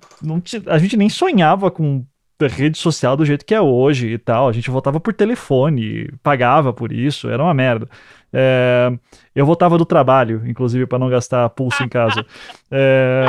a 0.67 0.79
gente 0.79 0.97
nem 0.97 1.09
sonhava 1.09 1.71
com 1.71 2.05
rede 2.47 2.79
social 2.79 3.17
do 3.17 3.25
jeito 3.25 3.45
que 3.45 3.55
é 3.55 3.61
hoje 3.61 4.09
e 4.09 4.19
tal. 4.19 4.49
A 4.49 4.53
gente 4.53 4.71
votava 4.71 5.01
por 5.01 5.13
telefone, 5.13 6.11
pagava 6.23 6.73
por 6.73 6.93
isso, 6.93 7.29
era 7.29 7.43
uma 7.43 7.55
merda. 7.55 7.89
É, 8.33 8.91
eu 9.35 9.45
voltava 9.45 9.77
do 9.77 9.85
trabalho, 9.85 10.43
inclusive, 10.47 10.87
para 10.87 10.99
não 10.99 11.09
gastar 11.09 11.49
pulso 11.51 11.83
em 11.83 11.89
casa. 11.89 12.25
É... 12.71 13.25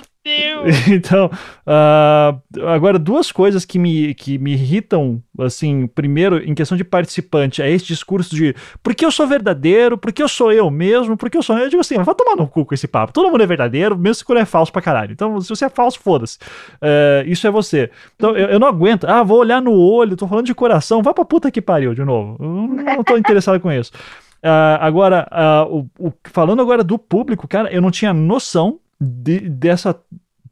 Deus! 0.22 0.88
então, 0.88 1.30
uh, 1.66 2.68
agora, 2.68 2.98
duas 2.98 3.32
coisas 3.32 3.64
que 3.64 3.78
me, 3.78 4.14
que 4.14 4.38
me 4.38 4.52
irritam, 4.52 5.22
assim, 5.38 5.86
primeiro, 5.86 6.38
em 6.38 6.54
questão 6.54 6.76
de 6.76 6.84
participante, 6.84 7.62
é 7.62 7.70
esse 7.70 7.86
discurso 7.86 8.34
de 8.34 8.54
porque 8.82 9.04
eu 9.04 9.10
sou 9.10 9.26
verdadeiro, 9.26 9.96
porque 9.96 10.22
eu 10.22 10.28
sou 10.28 10.52
eu 10.52 10.70
mesmo, 10.70 11.16
porque 11.16 11.38
eu 11.38 11.42
sou 11.42 11.56
eu. 11.56 11.64
Eu 11.64 11.70
digo 11.70 11.80
assim, 11.80 11.96
vai 12.02 12.14
tomar 12.14 12.36
no 12.36 12.46
cu 12.46 12.66
com 12.66 12.74
esse 12.74 12.86
papo. 12.86 13.12
Todo 13.12 13.30
mundo 13.30 13.42
é 13.42 13.46
verdadeiro, 13.46 13.96
mesmo 13.96 14.14
se 14.14 14.38
é 14.38 14.44
falso 14.44 14.70
pra 14.70 14.82
caralho. 14.82 15.12
Então, 15.12 15.40
se 15.40 15.48
você 15.48 15.64
é 15.64 15.70
falso, 15.70 15.98
foda-se. 15.98 16.38
Uh, 16.76 17.26
isso 17.26 17.46
é 17.46 17.50
você. 17.50 17.90
Então, 18.16 18.36
eu, 18.36 18.48
eu, 18.48 18.60
não 18.60 18.68
aguento. 18.68 19.04
Ah, 19.04 19.22
vou 19.22 19.38
olhar 19.38 19.62
no 19.62 19.72
olho, 19.72 20.16
tô 20.16 20.28
falando 20.28 20.46
de 20.46 20.54
coração. 20.54 21.02
Vá 21.02 21.14
pra 21.14 21.24
puta 21.24 21.50
que 21.50 21.62
pariu 21.62 21.94
de 21.94 22.04
novo. 22.04 22.36
Eu 22.40 22.96
não 22.96 23.04
tô 23.04 23.16
interessado 23.16 23.58
com 23.58 23.72
isso. 23.72 23.90
Uh, 24.42 24.76
agora, 24.80 25.28
uh, 25.30 25.88
o, 25.98 26.08
o, 26.08 26.12
falando 26.24 26.60
agora 26.60 26.84
do 26.84 26.98
público, 26.98 27.48
cara, 27.48 27.70
eu 27.72 27.80
não 27.80 27.90
tinha 27.90 28.12
noção 28.12 28.78
de, 29.00 29.40
dessa 29.40 29.98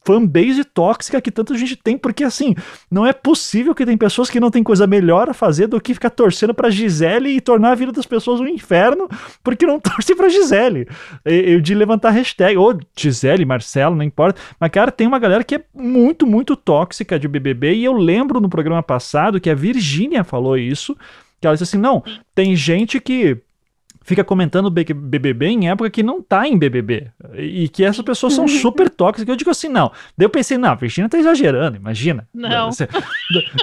fanbase 0.09 0.65
tóxica 0.65 1.21
que 1.21 1.31
tanta 1.31 1.55
gente 1.55 1.77
tem, 1.77 1.99
porque 1.99 2.25
assim, 2.25 2.55
não 2.91 3.07
é 3.07 3.13
possível 3.13 3.75
que 3.75 3.85
tem 3.85 3.97
pessoas 3.97 4.31
que 4.31 4.41
não 4.41 4.51
tem 4.51 4.63
coisa 4.63 4.87
melhor 4.87 5.29
a 5.29 5.35
fazer 5.35 5.67
do 5.67 5.79
que 5.79 5.93
ficar 5.93 6.09
torcendo 6.09 6.55
pra 6.55 6.71
Gisele 6.71 7.29
e 7.29 7.43
tornar 7.43 7.73
a 7.73 7.75
vida 7.75 7.93
das 7.93 8.07
pessoas 8.07 8.41
um 8.41 8.47
inferno, 8.47 9.07
porque 9.45 9.67
não 9.67 9.79
torce 9.81 10.15
pra 10.15 10.31
Gisele. 10.31 10.89
Eu 11.27 11.61
de 11.61 11.75
levantar 11.75 12.11
hashtag, 12.11 12.57
ou 12.57 12.79
Gisele, 12.97 13.45
Marcelo, 13.45 13.97
não 13.97 14.03
importa. 14.03 14.41
Mas, 14.59 14.71
cara, 14.71 14.91
tem 14.91 15.07
uma 15.07 15.19
galera 15.19 15.45
que 15.45 15.57
é 15.57 15.65
muito, 15.75 16.27
muito 16.27 16.57
tóxica 16.57 17.19
de 17.19 17.29
BBB, 17.29 17.75
e 17.75 17.85
eu 17.85 17.93
lembro 17.93 18.41
no 18.41 18.49
programa 18.49 18.83
passado 18.83 19.39
que 19.39 19.51
a 19.51 19.55
Virgínia 19.55 20.25
falou 20.25 20.57
isso, 20.57 20.97
que 21.39 21.47
ela 21.47 21.55
disse 21.55 21.65
assim, 21.65 21.79
não, 21.79 22.03
tem 22.35 22.57
gente 22.57 22.99
que 22.99 23.37
fica 24.09 24.25
comentando 24.25 24.71
BBB 24.71 25.47
em 25.47 25.69
época 25.69 25.91
que 25.91 26.03
não 26.03 26.23
tá 26.23 26.49
em 26.49 26.57
BBB. 26.57 27.11
E 27.37 27.69
que 27.69 27.85
essas 27.85 28.03
pessoas 28.03 28.33
são 28.33 28.49
super 28.49 28.89
tóxicas. 28.89 29.29
Eu 29.29 29.37
digo 29.37 29.51
assim, 29.51 29.69
não. 29.69 29.93
Daí 30.17 30.25
eu 30.25 30.31
pensei, 30.31 30.57
não, 30.57 30.71
a 30.71 30.75
Virginia 30.75 31.11
tá 31.11 31.19
exagerando, 31.19 31.77
imagina. 31.77 32.27
Não. 32.33 32.71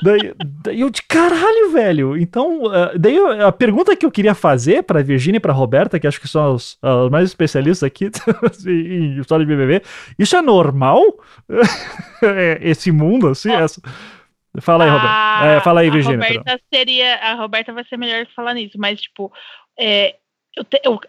Daí, 0.03 0.33
daí 0.63 0.81
eu 0.81 0.91
de 0.91 1.01
caralho, 1.01 1.71
velho. 1.71 2.15
Então, 2.15 2.65
uh, 2.65 2.97
daí 2.97 3.17
a 3.41 3.51
pergunta 3.51 3.95
que 3.95 4.05
eu 4.05 4.11
queria 4.11 4.35
fazer 4.35 4.83
pra 4.83 5.01
Virginia 5.01 5.37
e 5.37 5.41
pra 5.41 5.51
Roberta, 5.51 5.99
que 5.99 6.05
acho 6.05 6.21
que 6.21 6.27
são 6.27 6.53
os, 6.53 6.73
uh, 6.83 7.09
mais 7.09 7.27
especialistas 7.27 7.83
aqui 7.83 8.11
em 8.67 9.19
história 9.19 9.43
de 9.43 9.51
BBB, 9.51 9.81
isso 10.19 10.35
é 10.35 10.43
normal? 10.43 11.01
Esse 12.61 12.91
mundo, 12.91 13.29
assim? 13.29 13.51
Essa... 13.51 13.81
Fala 14.61 14.85
aí, 14.85 14.89
Roberta. 14.91 15.45
É, 15.47 15.59
fala 15.61 15.81
aí, 15.81 15.89
Virginia. 15.89 16.23
A 16.23 16.27
Roberta, 16.27 16.61
seria, 16.71 17.15
a 17.15 17.33
Roberta 17.33 17.73
vai 17.73 17.83
ser 17.85 17.97
melhor 17.97 18.27
falar 18.35 18.53
nisso, 18.53 18.77
mas, 18.77 19.01
tipo, 19.01 19.33
é, 19.77 20.15
eu, 20.55 20.63
te, 20.63 20.81
eu, 20.83 20.99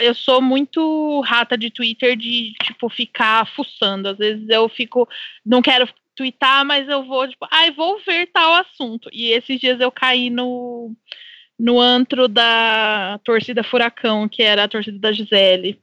eu, 0.00 0.14
sou 0.14 0.42
muito 0.42 1.20
rata 1.20 1.56
de 1.56 1.70
Twitter 1.70 2.16
de, 2.16 2.52
tipo, 2.62 2.88
ficar 2.88 3.46
fuçando. 3.54 4.08
Às 4.08 4.18
vezes 4.18 4.48
eu 4.48 4.68
fico, 4.68 5.08
não 5.46 5.62
quero 5.62 5.88
twittar, 6.16 6.64
mas 6.64 6.88
eu 6.88 7.04
vou, 7.04 7.28
tipo, 7.28 7.46
ai, 7.50 7.68
ah, 7.68 7.72
vou 7.72 8.00
ver 8.04 8.26
tal 8.32 8.54
assunto. 8.54 9.08
E 9.12 9.30
esses 9.30 9.60
dias 9.60 9.80
eu 9.80 9.92
caí 9.92 10.30
no, 10.30 10.92
no 11.58 11.80
antro 11.80 12.26
da 12.26 13.20
torcida 13.24 13.62
Furacão, 13.62 14.28
que 14.28 14.42
era 14.42 14.64
a 14.64 14.68
torcida 14.68 14.98
da 14.98 15.12
Gisele. 15.12 15.80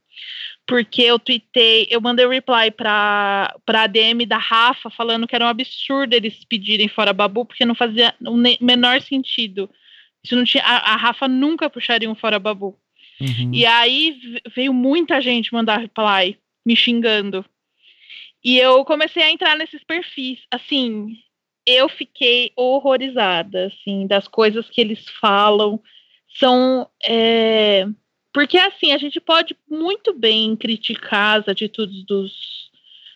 Porque 0.68 1.04
eu 1.04 1.20
tuitei, 1.20 1.88
eu 1.92 2.02
mandei 2.02 2.26
um 2.26 2.30
reply 2.30 2.72
pra, 2.72 3.56
pra 3.66 3.88
DM 3.88 4.26
da 4.26 4.38
Rafa 4.38 4.90
falando 4.90 5.28
que 5.28 5.36
era 5.36 5.46
um 5.46 5.50
absurdo 5.50 6.14
eles 6.14 6.44
pedirem 6.44 6.88
fora 6.88 7.14
Babu, 7.14 7.46
porque 7.46 7.66
não 7.66 7.76
fazia 7.76 8.14
o 8.22 8.36
menor 8.60 9.00
sentido. 9.02 9.70
Isso 10.24 10.36
não 10.36 10.44
tinha, 10.44 10.64
a, 10.64 10.94
a 10.94 10.96
Rafa 10.96 11.28
nunca 11.28 11.70
puxaria 11.70 12.10
um 12.10 12.16
fora 12.16 12.40
Babu. 12.40 12.80
Uhum. 13.20 13.52
E 13.54 13.66
aí 13.66 14.40
veio 14.54 14.74
muita 14.74 15.22
gente 15.22 15.54
mandar 15.54 15.78
reply, 15.78 16.38
me 16.66 16.76
xingando. 16.76 17.46
E 18.44 18.58
eu 18.60 18.86
comecei 18.86 19.24
a 19.24 19.32
entrar 19.32 19.58
nesses 19.58 19.84
perfis. 19.84 20.40
Assim, 20.52 21.18
eu 21.66 21.90
fiquei 21.90 22.52
horrorizada, 22.56 23.68
assim, 23.68 24.06
das 24.06 24.28
coisas 24.28 24.70
que 24.70 24.80
eles 24.80 25.04
falam. 25.20 25.82
São. 26.38 26.88
É... 27.04 27.88
Porque, 28.32 28.58
assim, 28.58 28.92
a 28.92 28.98
gente 28.98 29.20
pode 29.20 29.56
muito 29.70 30.14
bem 30.14 30.56
criticar 30.56 31.40
as 31.40 31.48
atitudes 31.48 32.06
dos 32.06 32.65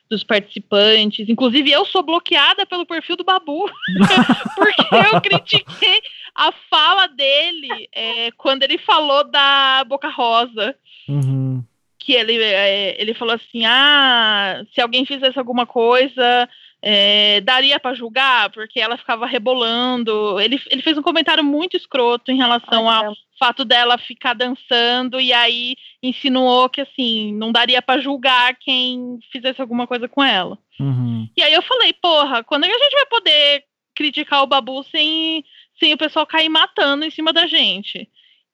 dos 0.10 0.24
participantes. 0.24 1.30
Inclusive, 1.30 1.72
eu 1.72 1.86
sou 1.86 2.02
bloqueada 2.02 2.66
pelo 2.66 2.86
perfil 2.86 3.16
do 3.16 3.24
Babu, 3.24 3.70
porque 4.56 4.96
eu 5.14 5.22
critiquei 5.22 6.02
a 6.34 6.52
fala 6.70 7.08
dele 7.08 7.88
é, 7.94 8.32
quando 8.32 8.64
ele 8.64 8.78
falou 8.78 9.24
da 9.30 9.84
Boca 9.88 10.10
Rosa. 10.10 10.76
Uhum. 11.08 11.64
Que 11.98 12.14
ele, 12.14 12.42
é, 12.42 13.00
ele 13.00 13.14
falou 13.14 13.36
assim: 13.36 13.66
ah, 13.66 14.64
se 14.74 14.82
alguém 14.82 15.06
fizesse 15.06 15.38
alguma 15.38 15.66
coisa, 15.66 16.50
é, 16.82 17.42
daria 17.42 17.80
para 17.80 17.96
julgar, 17.96 18.50
porque 18.52 18.80
ela 18.80 18.98
ficava 18.98 19.26
rebolando. 19.26 20.40
Ele, 20.40 20.62
ele 20.70 20.82
fez 20.82 20.98
um 20.98 21.02
comentário 21.02 21.44
muito 21.44 21.76
escroto 21.76 22.32
em 22.32 22.38
relação 22.38 22.90
Ai, 22.90 23.06
ao 23.06 23.14
fato 23.38 23.66
dela 23.66 23.98
ficar 23.98 24.34
dançando 24.34 25.20
e 25.20 25.34
aí 25.34 25.76
insinuou 26.02 26.70
que 26.70 26.82
assim 26.82 27.34
não 27.34 27.52
daria 27.52 27.82
para 27.82 28.02
julgar 28.02 28.56
quem 28.60 29.20
fizesse 29.32 29.62
alguma 29.62 29.86
coisa 29.88 30.08
com 30.08 30.24
ela. 30.24 30.58
Uhum. 30.80 31.28
E 31.36 31.44
aí 31.44 31.54
eu 31.54 31.62
falei, 31.62 31.94
porra, 31.94 32.44
quando 32.44 32.66
é 32.66 32.68
que 32.68 32.76
a 32.76 32.84
gente 32.84 32.94
vai 32.94 33.06
poder 33.06 33.64
criticar 33.96 34.44
o 34.44 34.48
Babu 34.48 34.84
sem, 34.84 35.44
sem 35.78 35.94
o 35.94 35.98
pessoal 35.98 36.26
cair 36.26 36.50
matando 36.50 37.04
em 37.04 37.12
cima 37.12 37.34
da 37.34 37.46
gente? 37.46 38.10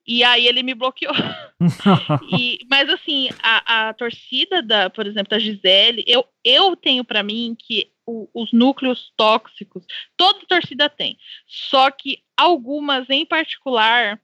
E 0.07 0.23
aí 0.23 0.47
ele 0.47 0.61
me 0.61 0.75
bloqueou. 0.75 1.13
e, 2.37 2.59
mas 2.69 2.87
assim, 2.89 3.29
a, 3.41 3.89
a, 3.89 3.93
torcida 3.93 4.61
da, 4.61 4.87
por 4.89 5.07
exemplo, 5.07 5.29
da 5.29 5.39
Gisele, 5.39 6.03
eu, 6.05 6.23
eu 6.43 6.75
tenho 6.75 7.03
para 7.03 7.23
mim 7.23 7.55
que 7.57 7.91
o, 8.05 8.29
os 8.33 8.51
núcleos 8.51 9.11
tóxicos, 9.15 9.85
toda 10.15 10.45
torcida 10.47 10.89
tem. 10.89 11.17
Só 11.47 11.89
que 11.91 12.23
algumas 12.37 13.09
em 13.09 13.25
particular, 13.25 14.19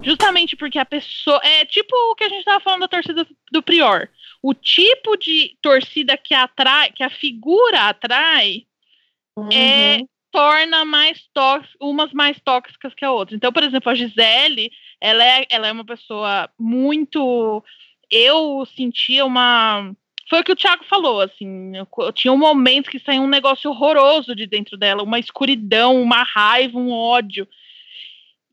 justamente 0.00 0.56
porque 0.56 0.78
a 0.78 0.84
pessoa. 0.84 1.40
É 1.42 1.64
tipo 1.64 1.94
o 1.94 2.14
que 2.14 2.24
a 2.24 2.28
gente 2.28 2.40
estava 2.40 2.60
falando 2.60 2.80
da 2.80 2.88
torcida 2.88 3.26
do 3.50 3.62
Prior. 3.62 4.08
O 4.42 4.52
tipo 4.54 5.16
de 5.16 5.56
torcida 5.62 6.16
que 6.16 6.34
atrai, 6.34 6.92
que 6.92 7.02
a 7.02 7.10
figura 7.10 7.88
atrai, 7.88 8.66
é 9.36 9.40
uhum. 9.40 9.48
é 9.52 10.00
torna 10.32 10.84
mais 10.84 11.28
tóxicas, 11.34 11.76
umas 11.78 12.12
mais 12.12 12.40
tóxicas 12.40 12.94
que 12.94 13.04
a 13.04 13.12
outra. 13.12 13.36
Então, 13.36 13.52
por 13.52 13.62
exemplo, 13.62 13.90
a 13.90 13.94
Gisele, 13.94 14.72
ela 15.00 15.22
é, 15.22 15.46
ela 15.50 15.68
é 15.68 15.72
uma 15.72 15.84
pessoa 15.84 16.50
muito. 16.58 17.62
Eu 18.10 18.66
sentia 18.74 19.24
uma. 19.24 19.94
Foi 20.28 20.40
o 20.40 20.44
que 20.44 20.52
o 20.52 20.56
Thiago 20.56 20.84
falou, 20.84 21.20
assim. 21.20 21.72
Eu, 21.76 22.12
tinha 22.12 22.32
um 22.32 22.38
momento 22.38 22.90
que 22.90 22.98
saiu 22.98 23.22
um 23.22 23.28
negócio 23.28 23.70
horroroso 23.70 24.34
de 24.34 24.46
dentro 24.46 24.76
dela, 24.76 25.02
uma 25.02 25.18
escuridão, 25.18 26.00
uma 26.00 26.22
raiva, 26.22 26.78
um 26.78 26.90
ódio 26.90 27.46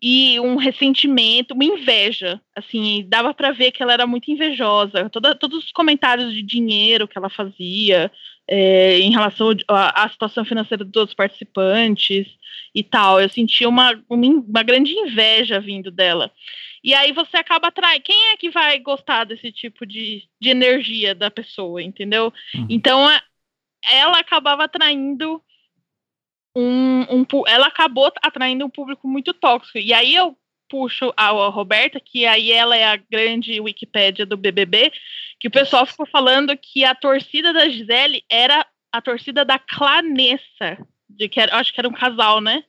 e 0.01 0.39
um 0.39 0.55
ressentimento, 0.55 1.53
uma 1.53 1.65
inveja, 1.65 2.39
assim, 2.55 3.05
dava 3.09 3.33
para 3.33 3.51
ver 3.51 3.71
que 3.71 3.83
ela 3.83 3.91
era 3.91 4.07
muito 4.07 4.31
invejosa. 4.31 5.09
Toda, 5.09 5.35
todos 5.35 5.65
os 5.65 5.71
comentários 5.71 6.33
de 6.33 6.41
dinheiro 6.41 7.07
que 7.07 7.17
ela 7.17 7.29
fazia, 7.29 8.09
é, 8.47 8.97
em 8.99 9.11
relação 9.11 9.49
à 9.67 10.09
situação 10.09 10.43
financeira 10.43 10.83
dos 10.83 11.13
participantes 11.13 12.27
e 12.73 12.81
tal. 12.81 13.21
Eu 13.21 13.29
sentia 13.29 13.69
uma, 13.69 13.91
uma, 14.09 14.27
uma, 14.27 14.63
grande 14.63 14.91
inveja 14.93 15.59
vindo 15.59 15.91
dela. 15.91 16.31
E 16.83 16.93
aí 16.93 17.11
você 17.11 17.37
acaba 17.37 17.67
atraindo. 17.67 18.03
Quem 18.03 18.31
é 18.31 18.37
que 18.37 18.49
vai 18.49 18.79
gostar 18.79 19.25
desse 19.25 19.51
tipo 19.51 19.85
de, 19.85 20.27
de 20.39 20.49
energia 20.49 21.13
da 21.13 21.29
pessoa, 21.29 21.81
entendeu? 21.81 22.33
Uhum. 22.53 22.67
Então 22.69 23.07
ela 23.83 24.19
acabava 24.19 24.65
atraindo 24.65 25.41
um, 26.55 27.01
um. 27.09 27.25
Ela 27.47 27.67
acabou 27.67 28.11
atraindo 28.21 28.65
um 28.65 28.69
público 28.69 29.07
muito 29.07 29.33
tóxico. 29.33 29.77
E 29.77 29.93
aí 29.93 30.15
eu 30.15 30.37
puxo 30.69 31.11
a, 31.17 31.29
a 31.29 31.49
Roberta, 31.49 31.99
que 31.99 32.25
aí 32.25 32.51
ela 32.51 32.77
é 32.77 32.85
a 32.85 32.95
grande 32.95 33.59
Wikipédia 33.59 34.25
do 34.25 34.37
BBB, 34.37 34.91
que 35.39 35.47
o 35.47 35.51
pessoal 35.51 35.85
ficou 35.85 36.05
falando 36.05 36.55
que 36.55 36.85
a 36.85 36.93
torcida 36.93 37.51
da 37.51 37.67
Gisele 37.67 38.23
era 38.29 38.65
a 38.91 39.01
torcida 39.01 39.43
da 39.43 39.57
Clanessa, 39.57 40.77
de 41.09 41.27
que 41.27 41.39
era, 41.39 41.57
acho 41.57 41.73
que 41.73 41.81
era 41.81 41.89
um 41.89 41.93
casal, 41.93 42.39
né? 42.39 42.63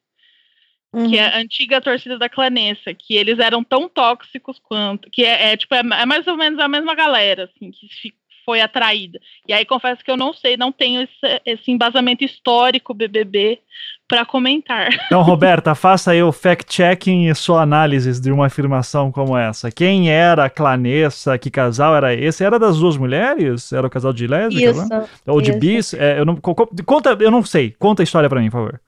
Uhum. 0.92 1.08
Que 1.08 1.18
é 1.18 1.36
a 1.36 1.38
antiga 1.38 1.80
torcida 1.80 2.18
da 2.18 2.28
Clanessa, 2.28 2.92
que 2.92 3.14
eles 3.14 3.38
eram 3.38 3.62
tão 3.62 3.88
tóxicos 3.88 4.58
quanto, 4.58 5.08
que 5.10 5.24
é, 5.24 5.52
é 5.52 5.56
tipo, 5.56 5.74
é, 5.74 5.78
é, 5.78 6.06
mais 6.06 6.26
ou 6.26 6.36
menos 6.36 6.58
a 6.58 6.68
mesma 6.68 6.94
galera, 6.94 7.44
assim, 7.44 7.70
que 7.70 8.12
foi 8.44 8.60
atraída. 8.60 9.20
E 9.46 9.52
aí 9.52 9.64
confesso 9.64 10.02
que 10.04 10.10
eu 10.10 10.16
não 10.16 10.32
sei, 10.32 10.56
não 10.56 10.72
tenho 10.72 11.02
esse, 11.02 11.40
esse 11.46 11.70
embasamento 11.70 12.24
histórico 12.24 12.92
BBB 12.92 13.60
para 14.08 14.24
comentar. 14.24 14.88
Então, 15.06 15.22
Roberta, 15.22 15.74
faça 15.74 16.12
aí 16.12 16.22
o 16.22 16.32
fact-checking 16.32 17.28
e 17.28 17.34
sua 17.34 17.62
análise 17.62 18.20
de 18.20 18.30
uma 18.30 18.46
afirmação 18.46 19.10
como 19.10 19.36
essa. 19.36 19.70
Quem 19.70 20.10
era 20.10 20.44
a 20.44 20.50
Clanessa? 20.50 21.36
Que 21.36 21.50
casal 21.50 21.96
era 21.96 22.14
esse? 22.14 22.44
Era 22.44 22.58
das 22.58 22.78
duas 22.78 22.96
mulheres? 22.96 23.72
Era 23.72 23.86
o 23.86 23.90
casal 23.90 24.12
de 24.12 24.26
lésbica? 24.26 24.70
Isso. 24.70 25.08
Ou 25.26 25.40
de 25.40 25.50
isso. 25.50 25.58
bis? 25.58 25.94
É, 25.94 26.18
eu 26.20 26.24
não, 26.24 26.36
conta, 26.36 27.16
eu 27.20 27.30
não 27.30 27.44
sei. 27.44 27.74
Conta 27.76 28.02
a 28.02 28.04
história 28.04 28.28
para 28.28 28.40
mim, 28.40 28.50
por 28.50 28.58
favor. 28.58 28.80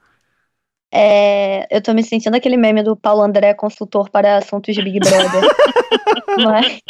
É, 0.92 1.66
eu 1.74 1.80
tô 1.80 1.94
me 1.94 2.02
sentindo 2.02 2.36
aquele 2.36 2.56
meme 2.56 2.82
do 2.82 2.94
Paulo 2.94 3.22
André, 3.22 3.54
consultor 3.54 4.10
para 4.10 4.36
assuntos 4.36 4.74
de 4.74 4.82
Big 4.82 5.00
Brother. 5.00 5.42
Mas... 6.44 6.80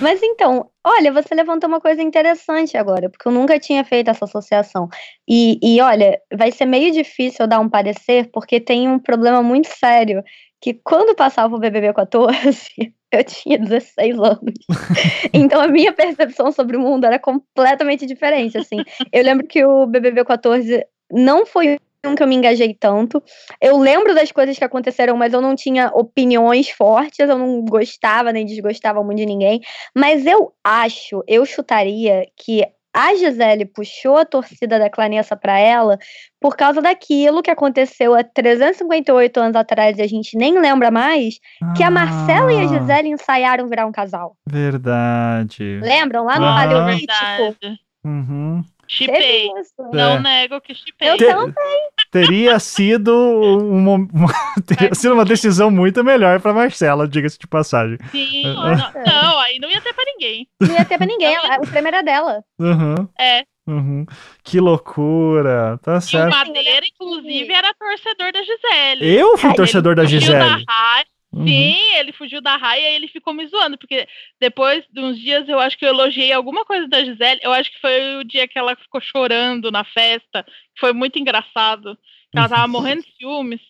Mas 0.00 0.22
então, 0.22 0.70
olha, 0.84 1.10
você 1.10 1.34
levantou 1.34 1.66
uma 1.66 1.80
coisa 1.80 2.02
interessante 2.02 2.76
agora, 2.76 3.08
porque 3.08 3.26
eu 3.26 3.32
nunca 3.32 3.58
tinha 3.58 3.82
feito 3.82 4.10
essa 4.10 4.26
associação. 4.26 4.86
E, 5.26 5.58
e 5.62 5.80
olha, 5.80 6.20
vai 6.32 6.52
ser 6.52 6.66
meio 6.66 6.92
difícil 6.92 7.44
eu 7.44 7.48
dar 7.48 7.58
um 7.58 7.70
parecer, 7.70 8.28
porque 8.30 8.60
tem 8.60 8.86
um 8.86 8.98
problema 8.98 9.42
muito 9.42 9.68
sério, 9.68 10.22
que 10.60 10.74
quando 10.74 11.16
passava 11.16 11.56
o 11.56 11.58
BBB 11.58 11.94
14, 11.94 12.70
eu 13.10 13.24
tinha 13.24 13.58
16 13.58 14.18
anos. 14.18 14.54
Então 15.32 15.60
a 15.60 15.68
minha 15.68 15.92
percepção 15.92 16.52
sobre 16.52 16.76
o 16.76 16.80
mundo 16.80 17.04
era 17.04 17.18
completamente 17.18 18.04
diferente, 18.06 18.58
assim. 18.58 18.78
Eu 19.12 19.24
lembro 19.24 19.46
que 19.46 19.64
o 19.64 19.86
BBB 19.86 20.24
14 20.24 20.84
não 21.10 21.46
foi 21.46 21.78
que 22.16 22.22
eu 22.22 22.26
me 22.26 22.36
engajei 22.36 22.74
tanto. 22.74 23.22
Eu 23.60 23.78
lembro 23.78 24.14
das 24.14 24.30
coisas 24.30 24.56
que 24.56 24.64
aconteceram, 24.64 25.16
mas 25.16 25.32
eu 25.32 25.40
não 25.40 25.54
tinha 25.54 25.88
opiniões 25.88 26.70
fortes, 26.70 27.18
eu 27.18 27.38
não 27.38 27.64
gostava 27.64 28.32
nem 28.32 28.46
desgostava 28.46 29.02
muito 29.02 29.18
de 29.18 29.26
ninguém. 29.26 29.60
Mas 29.96 30.26
eu 30.26 30.52
acho, 30.64 31.22
eu 31.26 31.44
chutaria 31.44 32.26
que 32.36 32.64
a 32.94 33.14
Gisele 33.14 33.64
puxou 33.64 34.16
a 34.16 34.24
torcida 34.24 34.78
da 34.78 34.90
Clanessa 34.90 35.36
para 35.36 35.58
ela 35.58 35.98
por 36.40 36.56
causa 36.56 36.80
daquilo 36.80 37.42
que 37.42 37.50
aconteceu 37.50 38.14
há 38.14 38.24
358 38.24 39.38
anos 39.38 39.56
atrás 39.56 39.98
e 39.98 40.02
a 40.02 40.06
gente 40.06 40.36
nem 40.36 40.58
lembra 40.58 40.90
mais, 40.90 41.38
ah, 41.62 41.74
que 41.74 41.82
a 41.82 41.90
Marcela 41.90 42.52
e 42.52 42.58
a 42.58 42.62
ah. 42.62 42.66
Gisele 42.66 43.08
ensaiaram 43.08 43.68
virar 43.68 43.86
um 43.86 43.92
casal. 43.92 44.36
Verdade. 44.48 45.80
Lembram? 45.80 46.24
Lá 46.24 46.38
no 46.38 46.46
ah, 46.46 46.54
Paleolítico. 46.54 47.78
Uhum. 48.04 48.64
Chipei. 48.88 49.50
Não 49.92 50.14
é. 50.14 50.20
nego 50.20 50.60
que 50.60 50.74
chipei. 50.74 51.10
Eu 51.10 51.16
Te, 51.16 51.26
também. 51.26 51.88
Teria 52.10 52.58
sido 52.58 53.12
uma, 53.12 53.94
uma 53.96 54.32
teria 54.66 54.94
sido 54.94 55.12
uma 55.12 55.24
decisão 55.24 55.70
muito 55.70 56.02
melhor 56.02 56.40
para 56.40 56.54
Marcela, 56.54 57.06
diga-se 57.06 57.38
de 57.38 57.46
passagem. 57.46 57.98
Sim, 58.10 58.46
é. 58.46 58.52
não, 58.54 58.66
não, 58.66 59.40
aí 59.40 59.58
não 59.58 59.70
ia 59.70 59.80
ter 59.80 59.92
para 59.92 60.04
ninguém. 60.06 60.48
Não 60.60 60.74
ia 60.74 60.84
ter 60.84 60.96
para 60.96 61.06
ninguém, 61.06 61.36
o 61.36 61.66
prêmio 61.66 61.88
era 61.88 62.02
dela. 62.02 62.42
Uhum. 62.58 63.08
É. 63.20 63.44
Uhum. 63.68 64.06
Que 64.42 64.58
loucura, 64.58 65.78
tá 65.82 66.00
certo. 66.00 66.32
E 66.32 66.34
o 66.34 66.38
Madeira, 66.38 66.86
inclusive, 66.86 67.52
era 67.52 67.74
torcedor 67.74 68.32
da 68.32 68.42
Gisele. 68.42 69.14
Eu 69.14 69.36
fui 69.36 69.54
torcedor 69.54 69.94
da 69.94 70.06
Gisele. 70.06 70.64
Da 70.64 71.04
Uhum. 71.32 71.46
Sim, 71.46 71.94
ele 71.96 72.12
fugiu 72.12 72.40
da 72.40 72.56
raia 72.56 72.90
e 72.90 72.94
ele 72.94 73.08
ficou 73.08 73.34
me 73.34 73.46
zoando, 73.46 73.76
porque 73.76 74.08
depois 74.40 74.84
de 74.90 75.00
uns 75.00 75.18
dias 75.18 75.48
eu 75.48 75.58
acho 75.58 75.76
que 75.76 75.84
eu 75.84 75.90
elogiei 75.90 76.32
alguma 76.32 76.64
coisa 76.64 76.88
da 76.88 77.04
Gisele. 77.04 77.40
Eu 77.42 77.52
acho 77.52 77.70
que 77.70 77.80
foi 77.80 78.16
o 78.16 78.24
dia 78.24 78.48
que 78.48 78.58
ela 78.58 78.74
ficou 78.76 79.00
chorando 79.00 79.70
na 79.70 79.84
festa, 79.84 80.42
que 80.44 80.80
foi 80.80 80.92
muito 80.92 81.18
engraçado. 81.18 81.98
Ela 82.34 82.48
tava 82.48 82.68
morrendo 82.68 83.02
de 83.02 83.12
ciúmes. 83.16 83.60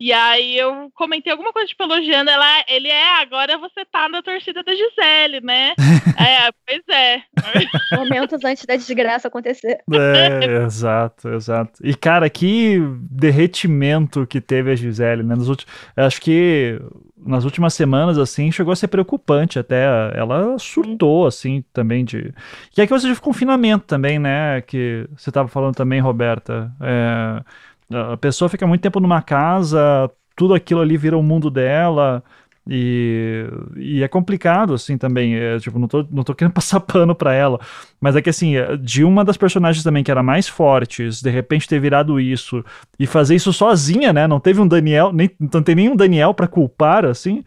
E 0.00 0.12
aí 0.12 0.56
eu 0.56 0.90
comentei 0.94 1.32
alguma 1.32 1.52
coisa, 1.52 1.66
tipo, 1.66 1.82
elogiando 1.82 2.30
ela. 2.30 2.64
Ele 2.68 2.86
é, 2.86 3.20
agora 3.20 3.58
você 3.58 3.84
tá 3.84 4.08
na 4.08 4.22
torcida 4.22 4.62
da 4.62 4.72
Gisele, 4.72 5.40
né? 5.40 5.74
é, 6.16 6.52
pois 6.64 6.82
é. 6.88 7.22
Momentos 7.96 8.44
antes 8.44 8.64
da 8.64 8.76
desgraça 8.76 9.26
acontecer. 9.26 9.80
É, 9.92 10.62
exato, 10.64 11.28
exato. 11.30 11.80
E, 11.82 11.94
cara, 11.96 12.30
que 12.30 12.78
derretimento 13.10 14.24
que 14.24 14.40
teve 14.40 14.70
a 14.70 14.76
Gisele, 14.76 15.24
né? 15.24 15.34
Nos 15.34 15.48
últimos, 15.48 15.74
acho 15.96 16.20
que 16.20 16.80
nas 17.16 17.44
últimas 17.44 17.74
semanas, 17.74 18.18
assim, 18.18 18.52
chegou 18.52 18.72
a 18.72 18.76
ser 18.76 18.86
preocupante 18.86 19.58
até. 19.58 19.84
Ela 20.14 20.56
surtou, 20.60 21.26
assim, 21.26 21.64
também 21.72 22.04
de... 22.04 22.32
E 22.76 22.80
aqui 22.80 22.92
você 22.92 23.12
de 23.12 23.20
confinamento 23.20 23.84
também, 23.84 24.20
né? 24.20 24.60
Que 24.60 25.08
você 25.16 25.32
tava 25.32 25.48
falando 25.48 25.74
também, 25.74 25.98
Roberta. 25.98 26.72
É 26.80 27.42
a 27.90 28.16
pessoa 28.16 28.48
fica 28.48 28.66
muito 28.66 28.82
tempo 28.82 29.00
numa 29.00 29.22
casa, 29.22 30.10
tudo 30.36 30.54
aquilo 30.54 30.80
ali 30.80 30.96
vira 30.96 31.16
o 31.16 31.22
mundo 31.22 31.50
dela. 31.50 32.22
E, 32.70 33.46
e 33.76 34.02
é 34.02 34.08
complicado, 34.08 34.74
assim, 34.74 34.98
também. 34.98 35.34
É, 35.34 35.58
tipo, 35.58 35.78
não 35.78 35.88
tô, 35.88 36.06
não 36.10 36.22
tô 36.22 36.34
querendo 36.36 36.52
passar 36.52 36.80
pano 36.80 37.14
pra 37.14 37.32
ela. 37.32 37.58
Mas 37.98 38.14
é 38.14 38.20
que, 38.20 38.28
assim, 38.28 38.56
é, 38.56 38.76
de 38.76 39.02
uma 39.04 39.24
das 39.24 39.38
personagens 39.38 39.82
também 39.82 40.04
que 40.04 40.10
era 40.10 40.22
mais 40.22 40.46
fortes, 40.46 41.22
de 41.22 41.30
repente 41.30 41.66
ter 41.66 41.80
virado 41.80 42.20
isso 42.20 42.62
e 42.98 43.06
fazer 43.06 43.34
isso 43.34 43.52
sozinha, 43.54 44.12
né? 44.12 44.26
Não 44.26 44.38
teve 44.38 44.60
um 44.60 44.68
Daniel, 44.68 45.12
nem, 45.12 45.30
não 45.40 45.62
tem 45.62 45.74
nenhum 45.74 45.96
Daniel 45.96 46.34
para 46.34 46.46
culpar, 46.46 47.06
assim. 47.06 47.42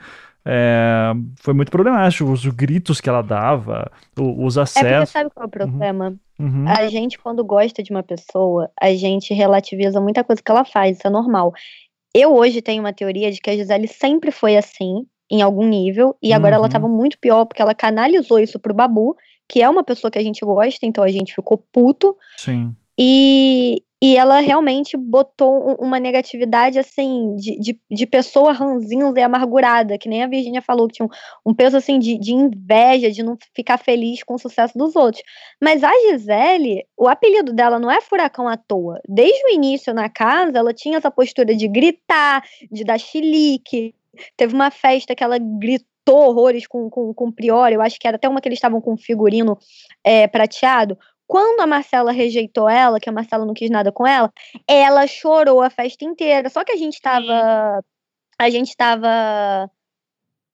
É, 0.46 1.12
foi 1.40 1.54
muito 1.54 1.72
problemático. 1.72 2.32
Os 2.32 2.46
gritos 2.46 3.00
que 3.00 3.10
ela 3.10 3.22
dava, 3.22 3.92
os 4.18 4.58
acessos. 4.58 4.90
É 4.90 4.96
porque 5.00 5.12
sabe 5.12 5.30
qual 5.30 5.44
é 5.44 5.48
o 5.48 5.50
problema? 5.50 6.10
Uhum. 6.10 6.20
Uhum. 6.42 6.68
A 6.68 6.88
gente, 6.88 7.20
quando 7.20 7.44
gosta 7.44 7.84
de 7.84 7.92
uma 7.92 8.02
pessoa, 8.02 8.70
a 8.80 8.94
gente 8.96 9.34
relativiza 9.34 10.02
muita 10.02 10.24
coisa 10.24 10.42
que 10.42 10.52
ela 10.52 10.66
faz, 10.66 10.98
isso 10.98 11.08
é 11.08 11.10
normal. 11.10 11.54
Eu 12.14 12.36
hoje 12.36 12.62
tenho 12.62 12.82
uma 12.82 12.92
teoria 12.92 13.32
de 13.32 13.40
que 13.40 13.50
a 13.50 13.56
Gisele 13.56 13.88
sempre 13.88 14.32
foi 14.32 14.58
assim, 14.58 15.06
em 15.30 15.42
algum 15.42 15.68
nível, 15.68 16.18
e 16.22 16.34
agora 16.34 16.56
uhum. 16.56 16.64
ela 16.64 16.70
tava 16.70 16.88
muito 16.88 17.18
pior, 17.20 17.46
porque 17.46 17.62
ela 17.62 17.76
canalizou 17.76 18.40
isso 18.40 18.60
pro 18.60 18.74
Babu, 18.74 19.16
que 19.48 19.62
é 19.62 19.70
uma 19.70 19.84
pessoa 19.84 20.10
que 20.10 20.18
a 20.18 20.24
gente 20.24 20.44
gosta, 20.44 20.86
então 20.86 21.04
a 21.04 21.10
gente 21.10 21.36
ficou 21.36 21.64
puto. 21.72 22.18
Sim. 22.38 22.76
E, 22.98 23.84
e 24.04 24.18
ela 24.18 24.40
realmente 24.40 24.98
botou 24.98 25.76
uma 25.80 26.00
negatividade, 26.00 26.80
assim, 26.80 27.36
de, 27.36 27.60
de, 27.60 27.80
de 27.90 28.08
pessoa 28.08 28.52
ranzinza 28.52 29.20
e 29.20 29.22
amargurada, 29.22 29.96
que 29.96 30.10
nem 30.10 30.24
a 30.24 30.28
Virginia 30.28 30.62
falou, 30.62 30.88
que 30.88 30.96
tinha 30.96 31.06
um, 31.06 31.52
um 31.52 31.54
peso, 31.54 31.78
assim, 31.78 32.00
de, 32.00 32.18
de 32.18 32.34
inveja, 32.34 33.12
de 33.12 33.22
não 33.22 33.38
ficar 33.56 33.78
feliz 33.78 34.24
com 34.24 34.34
o 34.34 34.40
sucesso 34.40 34.76
dos 34.76 34.96
outros. 34.96 35.24
Mas 35.62 35.84
a 35.84 35.92
Gisele, 36.10 36.84
o 36.98 37.08
apelido 37.08 37.54
dela 37.54 37.78
não 37.78 37.92
é 37.92 38.02
furacão 38.02 38.48
à 38.48 38.58
toa. 38.58 39.00
Desde 39.08 39.46
o 39.46 39.50
início 39.50 39.94
na 39.94 40.10
casa, 40.10 40.58
ela 40.58 40.74
tinha 40.74 40.98
essa 40.98 41.12
postura 41.12 41.56
de 41.56 41.68
gritar, 41.68 42.44
de 42.72 42.84
dar 42.84 42.98
chilique, 42.98 43.94
teve 44.36 44.56
uma 44.56 44.72
festa 44.72 45.14
que 45.14 45.24
ela 45.24 45.38
gritou 45.38 45.92
horrores 46.10 46.66
com, 46.66 46.90
com, 46.90 47.14
com 47.14 47.28
o 47.28 47.32
Priori, 47.32 47.76
eu 47.76 47.82
acho 47.82 48.00
que 48.00 48.08
era 48.08 48.18
até 48.18 48.28
uma 48.28 48.42
que 48.42 48.48
eles 48.48 48.58
estavam 48.58 48.82
com 48.82 48.98
figurino 48.98 49.58
é, 50.04 50.28
prateado. 50.28 50.98
Quando 51.32 51.62
a 51.62 51.66
Marcela 51.66 52.12
rejeitou 52.12 52.68
ela, 52.68 53.00
que 53.00 53.08
a 53.08 53.12
Marcela 53.14 53.46
não 53.46 53.54
quis 53.54 53.70
nada 53.70 53.90
com 53.90 54.06
ela, 54.06 54.30
ela 54.68 55.08
chorou 55.08 55.62
a 55.62 55.70
festa 55.70 56.04
inteira. 56.04 56.50
Só 56.50 56.62
que 56.66 56.74
a 56.74 56.76
gente 56.76 57.02
tava. 57.02 57.82
A 58.38 58.50
gente 58.50 58.76
tava 58.76 59.72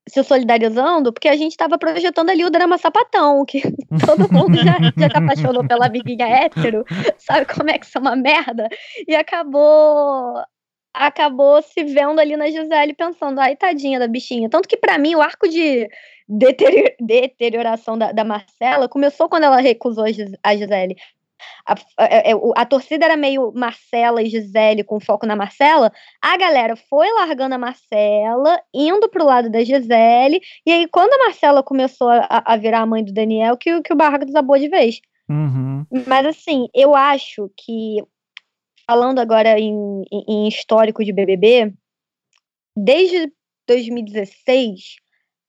se 0.07 0.23
solidarizando, 0.23 1.11
porque 1.11 1.29
a 1.29 1.35
gente 1.35 1.53
estava 1.53 1.79
projetando 1.79 2.29
ali 2.29 2.45
o 2.45 2.51
drama 2.51 2.77
sapatão, 2.77 3.43
que 3.43 3.59
todo 4.05 4.31
mundo 4.31 4.55
já, 4.57 4.77
já 4.95 5.09
se 5.09 5.17
apaixonou 5.17 5.67
pela 5.67 5.87
amiguinha 5.87 6.27
hétero, 6.27 6.85
sabe 7.17 7.47
como 7.51 7.71
é 7.71 7.79
que 7.79 7.85
isso 7.87 7.97
é 7.97 8.01
uma 8.01 8.15
merda? 8.15 8.69
E 9.07 9.15
acabou 9.15 10.35
acabou 10.93 11.59
se 11.63 11.83
vendo 11.85 12.19
ali 12.19 12.37
na 12.37 12.51
Gisele 12.51 12.93
pensando, 12.93 13.39
ai, 13.39 13.55
tadinha 13.55 13.97
da 13.99 14.07
bichinha. 14.07 14.47
Tanto 14.47 14.69
que 14.69 14.77
para 14.77 14.99
mim 14.99 15.15
o 15.15 15.21
arco 15.21 15.47
de 15.47 15.89
deterioração 16.27 17.97
da, 17.97 18.11
da 18.11 18.23
Marcela 18.23 18.89
começou 18.89 19.29
quando 19.29 19.43
ela 19.43 19.61
recusou 19.61 20.05
a 20.43 20.55
Gisele. 20.55 20.95
A, 21.65 21.75
a, 21.97 22.05
é, 22.05 22.31
a, 22.55 22.65
torcida 22.65 23.05
era 23.05 23.15
meio 23.15 23.53
Marcela 23.55 24.21
e 24.21 24.29
Gisele 24.29 24.83
com 24.83 24.99
foco 24.99 25.25
na 25.25 25.35
Marcela. 25.35 25.91
A 26.21 26.35
galera 26.37 26.75
foi 26.75 27.09
largando 27.11 27.55
a 27.55 27.57
Marcela, 27.57 28.59
indo 28.73 29.07
pro 29.09 29.25
lado 29.25 29.49
da 29.49 29.63
Gisele. 29.63 30.41
E 30.65 30.71
aí, 30.71 30.87
quando 30.87 31.13
a 31.13 31.25
Marcela 31.25 31.63
começou 31.63 32.09
a, 32.09 32.25
a 32.29 32.57
virar 32.57 32.81
a 32.81 32.85
mãe 32.85 33.03
do 33.03 33.13
Daniel, 33.13 33.55
que, 33.57 33.81
que 33.81 33.93
o 33.93 33.97
barraco 33.97 34.25
desabou 34.25 34.57
de 34.57 34.67
vez. 34.67 34.99
Uhum. 35.29 35.85
Mas 36.07 36.25
assim, 36.25 36.67
eu 36.73 36.95
acho 36.95 37.51
que 37.55 37.97
falando 38.89 39.19
agora 39.19 39.59
em, 39.59 40.03
em 40.11 40.47
histórico 40.47 41.03
de 41.03 41.11
BBB, 41.11 41.73
desde 42.75 43.31
2016 43.67 44.95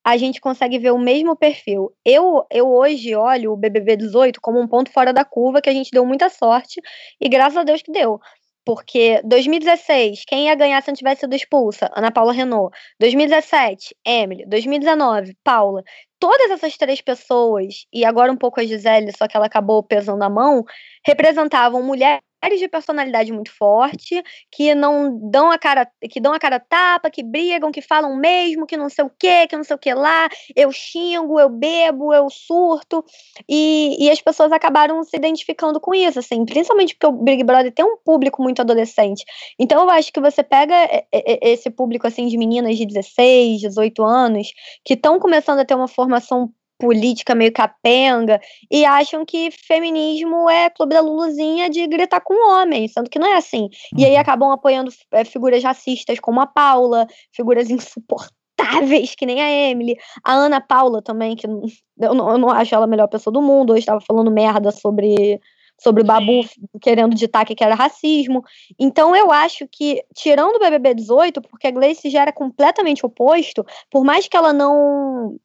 a 0.08 0.16
gente 0.16 0.40
consegue 0.40 0.78
ver 0.78 0.90
o 0.90 0.98
mesmo 0.98 1.36
perfil. 1.36 1.92
Eu, 2.02 2.42
eu 2.50 2.66
hoje 2.66 3.14
olho 3.14 3.52
o 3.52 3.56
BBB 3.58 3.94
18 3.94 4.40
como 4.40 4.58
um 4.58 4.66
ponto 4.66 4.90
fora 4.90 5.12
da 5.12 5.22
curva 5.22 5.60
que 5.60 5.68
a 5.68 5.72
gente 5.72 5.90
deu 5.90 6.06
muita 6.06 6.30
sorte 6.30 6.80
e 7.20 7.28
graças 7.28 7.58
a 7.58 7.62
Deus 7.62 7.82
que 7.82 7.92
deu. 7.92 8.18
Porque 8.64 9.20
2016, 9.22 10.24
quem 10.26 10.46
ia 10.46 10.54
ganhar 10.54 10.82
se 10.82 10.88
não 10.88 10.94
tivesse 10.94 11.20
sido 11.20 11.34
expulsa? 11.34 11.90
Ana 11.94 12.10
Paula 12.10 12.32
Renault. 12.32 12.74
2017, 12.98 13.94
Emily. 14.02 14.46
2019, 14.46 15.36
Paula. 15.44 15.82
Todas 16.18 16.50
essas 16.52 16.74
três 16.78 17.02
pessoas, 17.02 17.84
e 17.92 18.02
agora 18.02 18.32
um 18.32 18.36
pouco 18.36 18.60
a 18.60 18.64
Gisele, 18.64 19.12
só 19.16 19.28
que 19.28 19.36
ela 19.36 19.46
acabou 19.46 19.82
pesando 19.82 20.22
a 20.22 20.30
mão, 20.30 20.64
representavam 21.06 21.82
mulheres 21.82 22.22
de 22.58 22.68
personalidade 22.68 23.32
muito 23.32 23.50
forte, 23.52 24.22
que 24.50 24.74
não 24.74 25.18
dão 25.30 25.50
a 25.50 25.58
cara, 25.58 25.88
que 26.10 26.20
dão 26.20 26.32
a 26.32 26.38
cara 26.38 26.60
tapa, 26.60 27.10
que 27.10 27.22
brigam, 27.22 27.72
que 27.72 27.82
falam 27.82 28.16
mesmo, 28.16 28.66
que 28.66 28.76
não 28.76 28.88
sei 28.88 29.04
o 29.04 29.10
que, 29.10 29.46
que 29.48 29.56
não 29.56 29.64
sei 29.64 29.76
o 29.76 29.78
que 29.78 29.92
lá, 29.92 30.28
eu 30.54 30.70
xingo, 30.70 31.38
eu 31.38 31.48
bebo, 31.48 32.12
eu 32.12 32.28
surto, 32.30 33.04
e, 33.48 33.96
e 33.98 34.10
as 34.10 34.20
pessoas 34.20 34.52
acabaram 34.52 35.02
se 35.02 35.16
identificando 35.16 35.80
com 35.80 35.94
isso, 35.94 36.18
assim, 36.18 36.44
principalmente 36.44 36.94
porque 36.94 37.06
o 37.06 37.22
Big 37.22 37.42
Brother 37.44 37.72
tem 37.72 37.84
um 37.84 37.96
público 37.96 38.42
muito 38.42 38.60
adolescente. 38.60 39.24
Então 39.58 39.82
eu 39.82 39.90
acho 39.90 40.12
que 40.12 40.20
você 40.20 40.42
pega 40.42 40.74
esse 41.12 41.70
público, 41.70 42.06
assim, 42.06 42.26
de 42.26 42.38
meninas 42.38 42.76
de 42.76 42.86
16, 42.86 43.60
18 43.60 44.02
anos, 44.04 44.48
que 44.84 44.94
estão 44.94 45.18
começando 45.18 45.58
a 45.58 45.64
ter 45.64 45.74
uma 45.74 45.88
formação 45.88 46.50
política 46.78 47.34
meio 47.34 47.52
capenga 47.52 48.40
e 48.70 48.84
acham 48.84 49.24
que 49.24 49.50
feminismo 49.50 50.48
é 50.48 50.70
clube 50.70 50.94
da 50.94 51.00
Luluzinha 51.00 51.68
de 51.68 51.86
gritar 51.86 52.20
com 52.20 52.34
homens, 52.52 52.92
sendo 52.92 53.10
que 53.10 53.18
não 53.18 53.26
é 53.26 53.36
assim. 53.36 53.68
E 53.96 54.04
aí 54.04 54.14
uhum. 54.14 54.20
acabam 54.20 54.50
apoiando 54.50 54.90
é, 55.12 55.24
figuras 55.24 55.62
racistas 55.62 56.20
como 56.20 56.40
a 56.40 56.46
Paula, 56.46 57.06
figuras 57.32 57.68
insuportáveis 57.68 59.14
que 59.16 59.26
nem 59.26 59.40
a 59.40 59.50
Emily, 59.70 59.96
a 60.24 60.32
Ana 60.32 60.60
Paula 60.60 61.00
também, 61.02 61.36
que 61.36 61.46
eu 61.46 62.14
não, 62.14 62.30
eu 62.30 62.38
não 62.38 62.50
acho 62.50 62.74
ela 62.74 62.84
a 62.84 62.88
melhor 62.88 63.08
pessoa 63.08 63.32
do 63.32 63.42
mundo, 63.42 63.72
hoje 63.72 63.80
estava 63.80 64.00
falando 64.00 64.30
merda 64.30 64.70
sobre 64.70 65.40
sobre 65.80 66.02
o 66.02 66.04
Babu 66.04 66.40
querendo 66.80 67.14
ditar 67.14 67.44
que 67.44 67.62
era 67.62 67.74
racismo. 67.74 68.42
Então 68.78 69.14
eu 69.14 69.30
acho 69.30 69.66
que, 69.70 70.02
tirando 70.14 70.56
o 70.56 70.58
BBB 70.58 70.94
18, 70.94 71.40
porque 71.40 71.68
a 71.68 71.70
Gleice 71.70 72.10
já 72.10 72.22
era 72.22 72.32
completamente 72.32 73.06
oposto, 73.06 73.64
por 73.88 74.04
mais 74.04 74.26
que 74.26 74.36
ela 74.36 74.52
não 74.52 75.38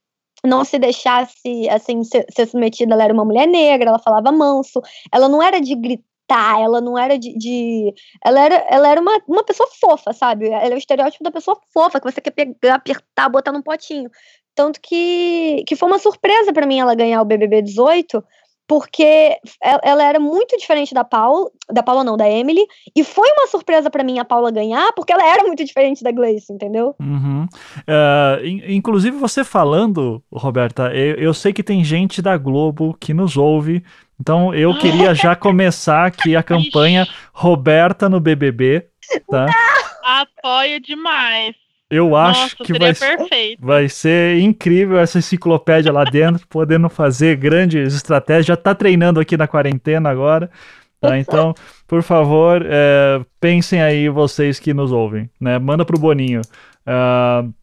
não 0.46 0.64
se 0.66 0.78
deixasse 0.78 1.70
assim 1.70 2.04
ser, 2.04 2.26
ser, 2.30 2.48
submetida, 2.48 2.94
ela 2.94 3.04
era 3.04 3.14
uma 3.14 3.26
mulher 3.26 3.48
negra, 3.48 3.90
ela 3.90 4.00
falava 4.00 4.32
manso, 4.32 4.82
ela 5.12 5.30
não 5.30 5.42
era 5.42 5.60
de 5.62 5.74
gritar, 5.76 6.60
ela 6.60 6.82
não 6.82 6.98
era 6.98 7.18
de, 7.18 7.38
de, 7.38 7.94
ela 8.24 8.40
era, 8.42 8.56
ela 8.70 8.88
era 8.90 9.02
uma, 9.02 9.22
uma 9.28 9.44
pessoa 9.44 9.70
fofa, 9.80 10.14
sabe? 10.14 10.48
Ela 10.48 10.74
é 10.74 10.76
o 10.76 10.78
estereótipo 10.78 11.24
da 11.24 11.32
pessoa 11.32 11.60
fofa 11.74 12.00
que 12.00 12.12
você 12.12 12.20
quer 12.20 12.32
pegar, 12.32 12.76
apertar, 12.76 13.30
botar 13.30 13.52
num 13.52 13.62
potinho. 13.62 14.10
Tanto 14.56 14.80
que, 14.82 15.64
que 15.68 15.76
foi 15.76 15.90
uma 15.90 15.98
surpresa 16.00 16.54
para 16.54 16.68
mim 16.68 16.80
ela 16.80 16.94
ganhar 16.94 17.22
o 17.22 17.26
BBB 17.26 17.62
18, 17.62 18.24
porque 18.74 19.38
ela 19.62 20.04
era 20.04 20.20
muito 20.20 20.58
diferente 20.58 20.96
da 20.96 21.04
Paula, 21.04 21.48
da 21.72 21.84
Paula 21.84 22.04
não, 22.04 22.18
da 22.18 22.28
Emily, 22.28 22.66
e 22.96 23.04
foi 23.04 23.30
uma 23.34 23.46
surpresa 23.46 23.88
para 23.88 24.04
mim 24.04 24.18
a 24.18 24.26
Paula 24.26 24.50
ganhar, 24.50 24.92
porque 24.94 25.14
ela 25.14 25.24
era 25.24 25.44
muito 25.44 25.64
diferente 25.64 26.04
da 26.04 26.12
Gleice, 26.12 26.52
entendeu? 26.52 26.96
Uhum. 27.00 27.44
Uh, 27.44 28.44
inclusive 28.68 29.16
você 29.16 29.44
falando, 29.44 30.24
Roberta, 30.32 30.92
eu, 30.92 31.18
eu, 31.18 31.36
sei 31.36 31.54
que 31.54 31.62
tem 31.62 31.84
gente 31.84 32.20
da 32.20 32.36
Globo 32.36 32.98
que 33.00 33.14
nos 33.14 33.38
ouve, 33.38 33.84
então 34.20 34.52
eu 34.56 34.74
queria 34.82 35.14
já 35.14 35.36
começar 35.36 36.08
aqui 36.08 36.36
a 36.36 36.42
campanha 36.42 37.08
Roberta 37.32 38.10
no 38.10 38.20
BBB, 38.20 38.88
tá? 39.30 39.46
Apoio 40.04 40.82
demais. 40.82 41.63
Eu 41.94 42.16
acho 42.16 42.42
Nossa, 42.42 42.56
que 42.64 42.80
vai, 42.80 42.94
vai 43.60 43.90
ser 43.90 44.40
incrível 44.40 44.98
essa 44.98 45.20
enciclopédia 45.20 45.92
lá 45.92 46.04
dentro, 46.04 46.48
podendo 46.48 46.90
fazer 46.90 47.36
grandes 47.36 47.94
estratégias. 47.94 48.46
Já 48.48 48.54
está 48.56 48.74
treinando 48.74 49.20
aqui 49.20 49.38
na 49.38 49.48
quarentena 49.48 50.10
agora. 50.10 50.50
Tá? 51.00 51.20
Então, 51.20 51.54
por 51.86 52.02
favor, 52.02 52.66
é, 52.66 53.22
pensem 53.40 53.82
aí 53.82 54.08
vocês 54.08 54.58
que 54.60 54.74
nos 54.74 54.92
ouvem. 54.92 55.30
Né? 55.40 55.60
Manda 55.60 55.84
pro 55.84 56.00
Boninho. 56.00 56.42
Uh, 56.88 57.54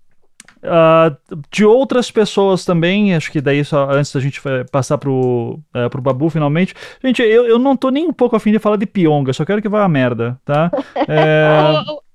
uh, 0.62 1.16
de 1.50 1.64
outras 1.64 2.10
pessoas 2.10 2.64
também, 2.64 3.14
acho 3.14 3.32
que 3.32 3.40
daí 3.40 3.64
só 3.64 3.90
antes 3.90 4.12
da 4.12 4.20
gente 4.20 4.40
passar 4.70 4.98
pro, 4.98 5.58
uh, 5.74 5.90
pro 5.90 6.02
Babu 6.02 6.28
finalmente. 6.30 6.74
Gente, 7.02 7.22
eu, 7.22 7.46
eu 7.46 7.58
não 7.58 7.76
tô 7.76 7.90
nem 7.90 8.06
um 8.06 8.12
pouco 8.12 8.36
afim 8.36 8.52
de 8.52 8.58
falar 8.58 8.76
de 8.76 8.86
Pionga, 8.86 9.32
só 9.32 9.44
quero 9.44 9.62
que 9.62 9.68
vá 9.68 9.84
a 9.84 9.88
merda, 9.88 10.38
tá? 10.44 10.70
É... 11.08 11.72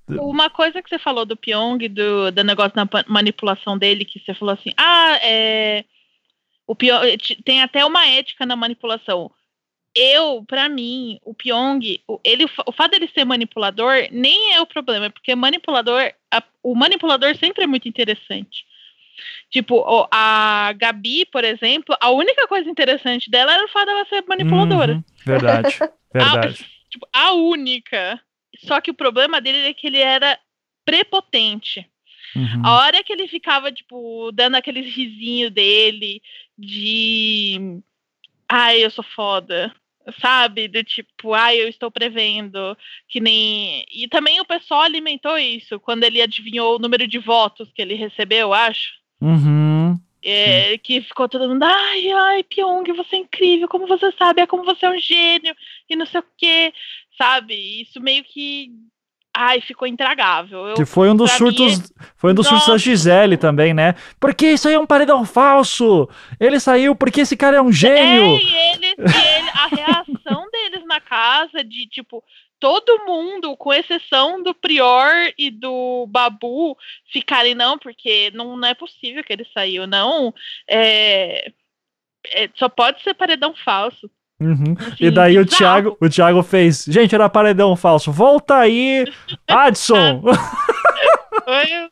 Uma 0.07 0.49
coisa 0.49 0.82
que 0.82 0.90
você 0.90 0.99
falou 0.99 1.26
do 1.26 1.36
Pyong, 1.36 1.88
do, 1.90 2.32
do 2.32 2.44
negócio 2.44 2.73
da 2.73 2.88
manipulação 3.07 3.77
dele, 3.77 4.06
que 4.06 4.19
você 4.19 4.34
falou 4.34 4.53
assim, 4.53 4.72
ah, 4.77 5.18
é, 5.23 5.84
o 6.68 6.76
Pyong, 6.76 7.18
tem 7.44 7.61
até 7.61 7.84
uma 7.84 8.06
ética 8.07 8.45
na 8.45 8.56
manipulação. 8.56 9.32
Eu, 9.95 10.44
para 10.45 10.68
mim, 10.68 11.19
o 11.23 11.34
Pyong, 11.34 11.80
ele, 12.23 12.45
o 12.65 12.72
fato 12.72 12.91
dele 12.91 13.10
ser 13.14 13.23
manipulador 13.23 13.94
nem 14.11 14.53
é 14.53 14.61
o 14.61 14.65
problema, 14.65 15.10
porque 15.10 15.34
manipulador, 15.36 16.11
a, 16.32 16.44
o 16.61 16.76
manipulador 16.76 17.36
sempre 17.38 17.64
é 17.64 17.68
muito 17.68 17.88
interessante. 17.88 18.65
Tipo, 19.49 20.07
a 20.11 20.73
Gabi, 20.77 21.26
por 21.26 21.44
exemplo, 21.44 21.95
a 22.02 22.11
única 22.11 22.48
coisa 22.48 22.69
interessante 22.69 23.30
dela 23.32 23.53
era 23.53 23.65
o 23.65 23.69
fato 23.69 23.86
dela 23.86 24.06
ser 24.10 24.23
manipuladora. 24.27 24.94
Uhum, 24.94 25.03
verdade, 25.26 25.80
verdade. 26.14 26.61
A, 26.61 26.90
tipo, 26.90 27.07
a 27.14 27.32
única. 27.34 28.19
Só 28.60 28.80
que 28.82 28.91
o 28.91 28.95
problema 28.95 29.41
dele 29.41 29.69
é 29.69 29.73
que 29.73 29.88
ele 29.88 29.99
era 29.99 30.40
prepotente. 30.86 31.90
Uhum. 32.36 32.61
A 32.65 32.80
hora 32.80 33.03
que 33.03 33.14
ele 33.14 33.27
ficava, 33.27 33.72
tipo, 33.72 34.32
dando 34.34 34.56
aqueles 34.56 34.94
risinhos 34.94 35.52
dele 35.52 36.22
de. 36.57 37.82
Ai, 38.48 38.84
eu 38.84 38.91
sou 38.91 39.03
foda. 39.03 39.73
Sabe? 40.22 40.68
Do 40.68 40.84
tipo, 40.84 41.34
ai, 41.34 41.60
eu 41.60 41.68
estou 41.68 41.90
prevendo. 41.90 42.77
Que 43.07 43.19
nem. 43.19 43.86
E 43.91 44.07
também 44.07 44.40
o 44.40 44.45
pessoal 44.45 44.82
alimentou 44.82 45.38
isso 45.38 45.80
quando 45.80 46.03
ele 46.03 46.22
adivinhou 46.22 46.76
o 46.76 46.80
número 46.80 47.07
de 47.07 47.18
votos 47.18 47.72
que 47.73 47.82
ele 47.82 47.95
recebeu, 47.95 48.53
acho. 48.53 48.94
Uhum. 49.22 49.99
É, 50.27 50.76
que 50.80 51.02
ficou 51.02 51.30
todo 51.30 51.48
mundo, 51.48 51.61
ai, 51.61 52.10
ai, 52.11 52.44
Pyong, 52.44 52.84
você 52.94 53.15
é 53.15 53.19
incrível, 53.19 53.68
como 53.68 53.86
você 53.86 54.11
sabe, 54.14 54.41
é 54.41 54.48
como 54.48 54.64
você 54.64 54.88
é 54.88 54.90
um 54.90 54.98
gênio, 54.98 55.56
e 55.88 55.95
não 55.95 56.07
sei 56.07 56.19
o 56.19 56.26
quê 56.36 56.73
sabe? 57.17 57.81
Isso 57.81 57.99
meio 57.99 58.23
que. 58.23 58.71
Ai, 59.37 59.59
ficou 59.59 59.85
intragável. 59.85 60.69
Eu, 60.69 60.75
que 60.75 60.85
foi 60.85 61.09
um 61.09 61.15
dos 61.15 61.31
surtos. 61.31 61.79
Mim, 61.79 61.85
foi 62.15 62.31
um 62.31 62.35
dos 62.35 62.47
surtos 62.47 62.67
da 62.67 62.77
Gisele 62.77 63.35
também, 63.35 63.73
né? 63.73 63.95
Porque 64.17 64.51
isso 64.51 64.67
aí 64.67 64.75
é 64.75 64.79
um 64.79 64.85
paredão 64.85 65.25
falso! 65.25 66.09
Ele 66.39 66.57
saiu 66.57 66.95
porque 66.95 67.21
esse 67.21 67.35
cara 67.35 67.57
é 67.57 67.61
um 67.61 67.71
gênio! 67.71 68.23
É, 68.23 68.41
e, 68.41 68.55
ele, 68.55 68.85
ele, 68.97 69.49
a 69.53 69.67
reação 69.67 70.47
deles 70.51 70.85
na 70.85 71.01
casa 71.01 71.63
de 71.63 71.87
tipo. 71.87 72.23
Todo 72.57 73.03
mundo, 73.05 73.55
com 73.57 73.73
exceção 73.73 74.41
do 74.41 74.55
Prior 74.55 75.11
e 75.37 75.51
do 75.51 76.07
Babu, 76.07 76.77
ficarem, 77.11 77.53
não, 77.53 77.77
porque 77.77 78.31
não, 78.33 78.55
não 78.55 78.67
é 78.69 78.73
possível 78.73 79.21
que 79.25 79.33
ele 79.33 79.45
saiu, 79.53 79.85
não. 79.85 80.33
É, 80.67 81.51
é, 82.33 82.49
só 82.55 82.69
pode 82.69 83.01
ser 83.03 83.13
paredão 83.13 83.53
falso. 83.55 84.09
Uhum. 84.39 84.75
e 84.99 85.09
daí 85.09 85.37
o 85.39 85.45
Thiago, 85.45 85.97
o 86.01 86.09
Thiago 86.09 86.43
fez, 86.43 86.83
gente, 86.87 87.15
era 87.15 87.29
paredão 87.29 87.75
falso. 87.75 88.11
Volta 88.11 88.57
aí, 88.57 89.05
Adson. 89.47 90.21
Foi 91.45 91.89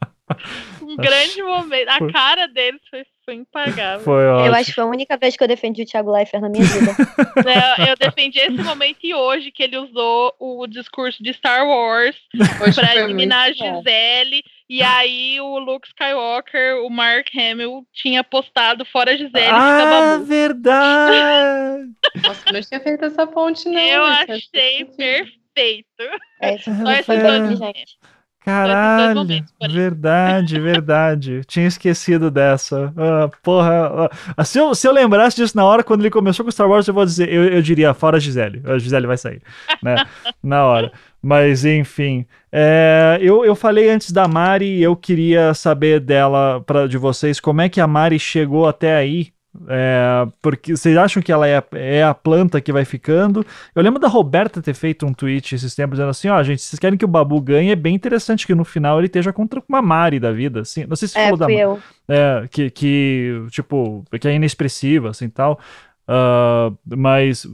Um 0.81 0.95
grande 0.95 1.41
momento. 1.43 1.89
A 1.89 2.11
cara 2.11 2.47
deles 2.47 2.81
foi, 2.89 3.03
foi 3.25 3.35
impagável. 3.35 4.03
Foi 4.03 4.25
ótimo. 4.25 4.47
Eu 4.47 4.53
acho 4.55 4.65
que 4.65 4.75
foi 4.75 4.83
a 4.83 4.87
única 4.87 5.17
vez 5.17 5.35
que 5.35 5.43
eu 5.43 5.47
defendi 5.47 5.83
o 5.83 5.85
Thiago 5.85 6.11
Leifert 6.11 6.41
na 6.41 6.49
minha 6.49 6.63
vida. 6.63 6.91
é, 7.85 7.91
eu 7.91 7.95
defendi 7.97 8.39
esse 8.39 8.61
momento 8.63 8.99
e 9.03 9.13
hoje 9.13 9.51
que 9.51 9.63
ele 9.63 9.77
usou 9.77 10.33
o 10.39 10.65
discurso 10.67 11.21
de 11.21 11.33
Star 11.33 11.67
Wars 11.67 12.15
para 12.75 12.95
eliminar 12.97 13.49
a 13.49 13.53
Gisele. 13.53 14.43
E 14.69 14.81
aí 14.81 15.39
o 15.41 15.59
Luke 15.59 15.87
Skywalker, 15.87 16.77
o 16.83 16.89
Mark 16.89 17.27
Hamill, 17.35 17.85
tinha 17.93 18.23
postado 18.23 18.85
fora 18.85 19.17
Gisele. 19.17 19.47
Ah, 19.51 20.19
verdade! 20.23 21.91
Nossa, 22.23 22.51
não 22.51 22.61
tinha 22.61 22.79
feito 22.79 23.05
essa 23.05 23.27
ponte, 23.27 23.67
não. 23.67 23.79
Eu 23.79 24.03
achei 24.03 24.85
perfeito. 24.85 26.03
É, 26.41 26.55
isso 26.55 26.71
foi 27.05 27.17
bem, 27.17 27.55
gente. 27.55 27.97
Caralho, 28.43 29.25
verdade, 29.69 30.59
verdade. 30.59 31.41
Tinha 31.45 31.65
esquecido 31.65 32.29
dessa. 32.29 32.93
Ah, 32.97 33.29
porra. 33.41 34.09
Ah, 34.35 34.43
se, 34.43 34.59
eu, 34.59 34.75
se 34.75 34.85
eu 34.85 34.91
lembrasse 34.91 35.37
disso 35.37 35.55
na 35.55 35.63
hora, 35.63 35.83
quando 35.83 36.01
ele 36.01 36.09
começou 36.09 36.43
com 36.43 36.51
Star 36.51 36.69
Wars, 36.69 36.87
eu 36.87 36.93
vou 36.93 37.05
dizer, 37.05 37.31
eu, 37.31 37.45
eu 37.45 37.61
diria, 37.61 37.93
fora 37.93 38.17
a 38.17 38.19
Gisele. 38.19 38.61
A 38.65 38.77
Gisele 38.77 39.07
vai 39.07 39.17
sair, 39.17 39.41
né? 39.81 39.95
na 40.43 40.65
hora. 40.65 40.91
Mas, 41.23 41.63
enfim. 41.63 42.25
É, 42.51 43.17
eu, 43.21 43.45
eu 43.45 43.55
falei 43.55 43.89
antes 43.89 44.11
da 44.11 44.27
Mari, 44.27 44.81
eu 44.81 44.95
queria 44.95 45.53
saber 45.53 45.99
dela, 45.99 46.61
pra, 46.65 46.85
de 46.85 46.97
vocês, 46.97 47.39
como 47.39 47.61
é 47.61 47.69
que 47.69 47.79
a 47.79 47.87
Mari 47.87 48.19
chegou 48.19 48.67
até 48.67 48.95
aí 48.95 49.33
é, 49.67 50.27
porque 50.41 50.75
vocês 50.75 50.97
acham 50.97 51.21
que 51.21 51.31
ela 51.31 51.47
é, 51.47 51.63
é, 51.73 52.03
a 52.03 52.13
planta 52.13 52.59
que 52.59 52.73
vai 52.73 52.83
ficando? 52.85 53.45
Eu 53.75 53.83
lembro 53.83 53.99
da 53.99 54.07
Roberta 54.07 54.61
ter 54.61 54.73
feito 54.73 55.05
um 55.05 55.13
tweet 55.13 55.53
esses 55.53 55.75
tempos 55.75 55.97
dizendo 55.97 56.09
assim: 56.09 56.27
ó, 56.27 56.39
oh, 56.39 56.43
gente, 56.43 56.61
vocês 56.61 56.79
querem 56.79 56.97
que 56.97 57.05
o 57.05 57.07
Babu 57.07 57.39
ganhe, 57.39 57.71
é 57.71 57.75
bem 57.75 57.93
interessante 57.93 58.47
que 58.47 58.55
no 58.55 58.65
final 58.65 58.97
ele 58.97 59.07
esteja 59.07 59.31
contra 59.31 59.61
uma 59.69 59.81
Mari 59.81 60.19
da 60.19 60.31
vida, 60.31 60.61
assim. 60.61 60.85
Não 60.85 60.95
sei 60.95 61.07
se 61.07 61.17
é, 61.17 61.23
falou 61.25 61.37
da 61.37 61.51
eu. 61.51 61.79
É, 62.07 62.47
que, 62.49 62.69
que, 62.71 63.45
tipo, 63.51 64.03
que 64.19 64.27
é 64.27 64.33
inexpressiva, 64.33 65.11
assim 65.11 65.29
tal. 65.29 65.59
Uh, 66.05 66.77
mas 66.85 67.47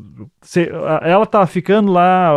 ela 1.04 1.26
tá 1.26 1.46
ficando 1.46 1.92
lá 1.92 2.32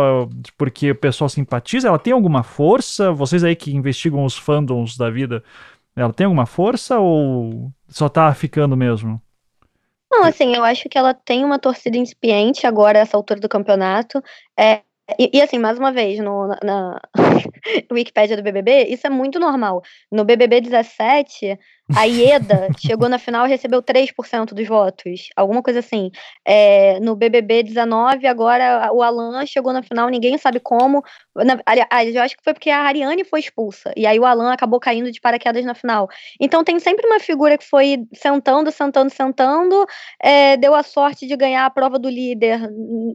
porque 0.57 0.91
o 0.91 0.95
pessoal 0.95 1.27
simpatiza? 1.27 1.87
Ela 1.87 1.97
tem 1.97 2.13
alguma 2.13 2.43
força? 2.43 3.11
Vocês 3.11 3.43
aí 3.43 3.55
que 3.55 3.75
investigam 3.75 4.23
os 4.23 4.37
fandoms 4.37 4.95
da 4.95 5.09
vida, 5.09 5.43
ela 5.95 6.13
tem 6.13 6.25
alguma 6.25 6.45
força 6.45 6.99
ou 6.99 7.71
só 7.87 8.07
tá 8.07 8.33
ficando 8.33 8.77
mesmo? 8.77 9.21
Não, 10.11 10.23
assim, 10.23 10.55
eu 10.55 10.63
acho 10.63 10.87
que 10.87 10.97
ela 10.97 11.13
tem 11.13 11.43
uma 11.43 11.57
torcida 11.57 11.97
incipiente 11.97 12.67
agora, 12.67 12.99
essa 12.99 13.17
altura 13.17 13.39
do 13.39 13.49
campeonato. 13.49 14.21
É, 14.57 14.81
e, 15.19 15.37
e, 15.37 15.41
assim, 15.41 15.57
mais 15.57 15.77
uma 15.77 15.91
vez, 15.91 16.19
no, 16.19 16.47
na, 16.47 16.59
na 16.63 17.01
Wikipédia 17.91 18.37
do 18.37 18.43
BBB, 18.43 18.85
isso 18.85 19.05
é 19.05 19.09
muito 19.09 19.39
normal. 19.39 19.81
No 20.11 20.23
BBB 20.23 20.61
17, 20.61 21.57
a 21.91 22.05
Ieda 22.05 22.69
chegou 22.79 23.09
na 23.09 23.19
final 23.19 23.45
e 23.45 23.49
recebeu 23.49 23.83
3% 23.83 24.53
dos 24.53 24.67
votos, 24.67 25.27
alguma 25.35 25.61
coisa 25.61 25.79
assim. 25.79 26.11
É, 26.45 26.97
no 27.01 27.13
BBB 27.13 27.61
19, 27.63 28.25
agora 28.25 28.89
o 28.93 29.03
Alan 29.03 29.45
chegou 29.45 29.73
na 29.73 29.83
final, 29.83 30.07
ninguém 30.07 30.37
sabe 30.37 30.61
como. 30.61 31.03
Na, 31.35 31.59
aliás, 31.65 32.15
eu 32.15 32.21
acho 32.21 32.37
que 32.37 32.43
foi 32.43 32.53
porque 32.53 32.69
a 32.69 32.83
Ariane 32.83 33.25
foi 33.25 33.41
expulsa, 33.41 33.91
e 33.97 34.05
aí 34.05 34.17
o 34.17 34.25
Alan 34.25 34.53
acabou 34.53 34.79
caindo 34.79 35.11
de 35.11 35.19
paraquedas 35.19 35.65
na 35.65 35.75
final. 35.75 36.07
Então 36.39 36.63
tem 36.63 36.79
sempre 36.79 37.05
uma 37.05 37.19
figura 37.19 37.57
que 37.57 37.65
foi 37.65 38.05
sentando, 38.13 38.71
sentando, 38.71 39.09
sentando, 39.09 39.85
é, 40.21 40.55
deu 40.55 40.73
a 40.73 40.83
sorte 40.83 41.27
de 41.27 41.35
ganhar 41.35 41.65
a 41.65 41.69
prova 41.69 41.99
do 41.99 42.07
líder 42.09 42.61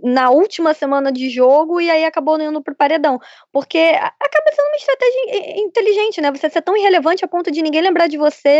na 0.02 0.28
última 0.30 0.74
semana 0.74 1.10
de 1.10 1.30
jogo, 1.30 1.80
e 1.80 1.90
aí 1.90 2.04
acabou 2.04 2.38
indo 2.38 2.62
pro 2.62 2.74
paredão. 2.74 3.18
Porque 3.50 3.78
acaba 3.78 4.52
sendo 4.54 4.66
uma 4.66 4.76
estratégia 4.76 5.60
inteligente, 5.60 6.20
né? 6.20 6.30
Você 6.30 6.50
ser 6.50 6.60
tão 6.60 6.76
irrelevante 6.76 7.24
a 7.24 7.28
ponto 7.28 7.50
de 7.50 7.62
ninguém 7.62 7.80
lembrar 7.80 8.08
de 8.08 8.18
você 8.18 8.57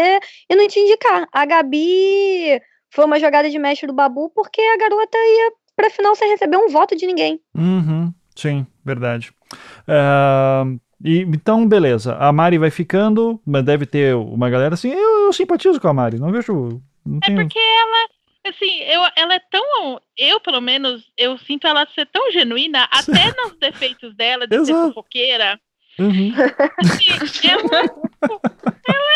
e 0.49 0.55
não 0.55 0.69
te 0.69 0.79
indicar. 0.81 1.29
A 1.33 1.45
Gabi 1.45 2.61
foi 2.91 3.05
uma 3.05 3.21
jogada 3.21 3.51
de 3.51 3.59
mestre 3.59 3.87
do 3.87 3.93
Babu 3.93 4.31
porque 4.35 4.61
a 4.61 4.77
garota 4.77 5.17
ia 5.17 5.53
pra 5.77 5.91
final 5.91 6.15
sem 6.17 6.31
receber 6.31 6.57
um 6.57 6.69
voto 6.69 6.97
de 6.97 7.07
ninguém. 7.07 7.41
Uhum, 7.55 8.13
sim, 8.35 8.67
verdade. 8.85 9.33
Uh, 9.87 10.79
e, 11.03 11.21
então, 11.21 11.67
beleza. 11.67 12.17
A 12.17 12.33
Mari 12.33 12.59
vai 12.59 12.71
ficando, 12.71 13.41
mas 13.47 13.65
deve 13.65 13.87
ter 13.87 14.15
uma 14.15 14.51
galera 14.51 14.75
assim. 14.75 14.91
Eu, 14.91 15.27
eu 15.27 15.33
simpatizo 15.33 15.81
com 15.81 15.89
a 15.89 15.93
Mari, 15.93 16.19
não 16.19 16.33
vejo. 16.33 16.83
Não 17.07 17.19
é 17.19 17.27
tenho... 17.27 17.39
porque 17.39 17.59
ela 17.59 18.09
assim, 18.49 18.81
eu, 18.81 19.03
ela 19.17 19.35
é 19.35 19.41
tão. 19.51 20.01
Eu, 20.17 20.41
pelo 20.41 20.61
menos, 20.61 21.05
eu 21.17 21.39
sinto 21.39 21.67
ela 21.67 21.87
ser 21.95 22.07
tão 22.07 22.31
genuína, 22.33 22.89
até 22.91 23.33
nos 23.37 23.57
defeitos 23.59 24.15
dela, 24.17 24.47
de 24.47 24.65
ser 24.65 24.73
fofoqueira. 24.73 25.61
Uhum. 25.99 26.33
Assim, 26.79 27.49
ela, 27.49 27.83
ela 28.89 29.08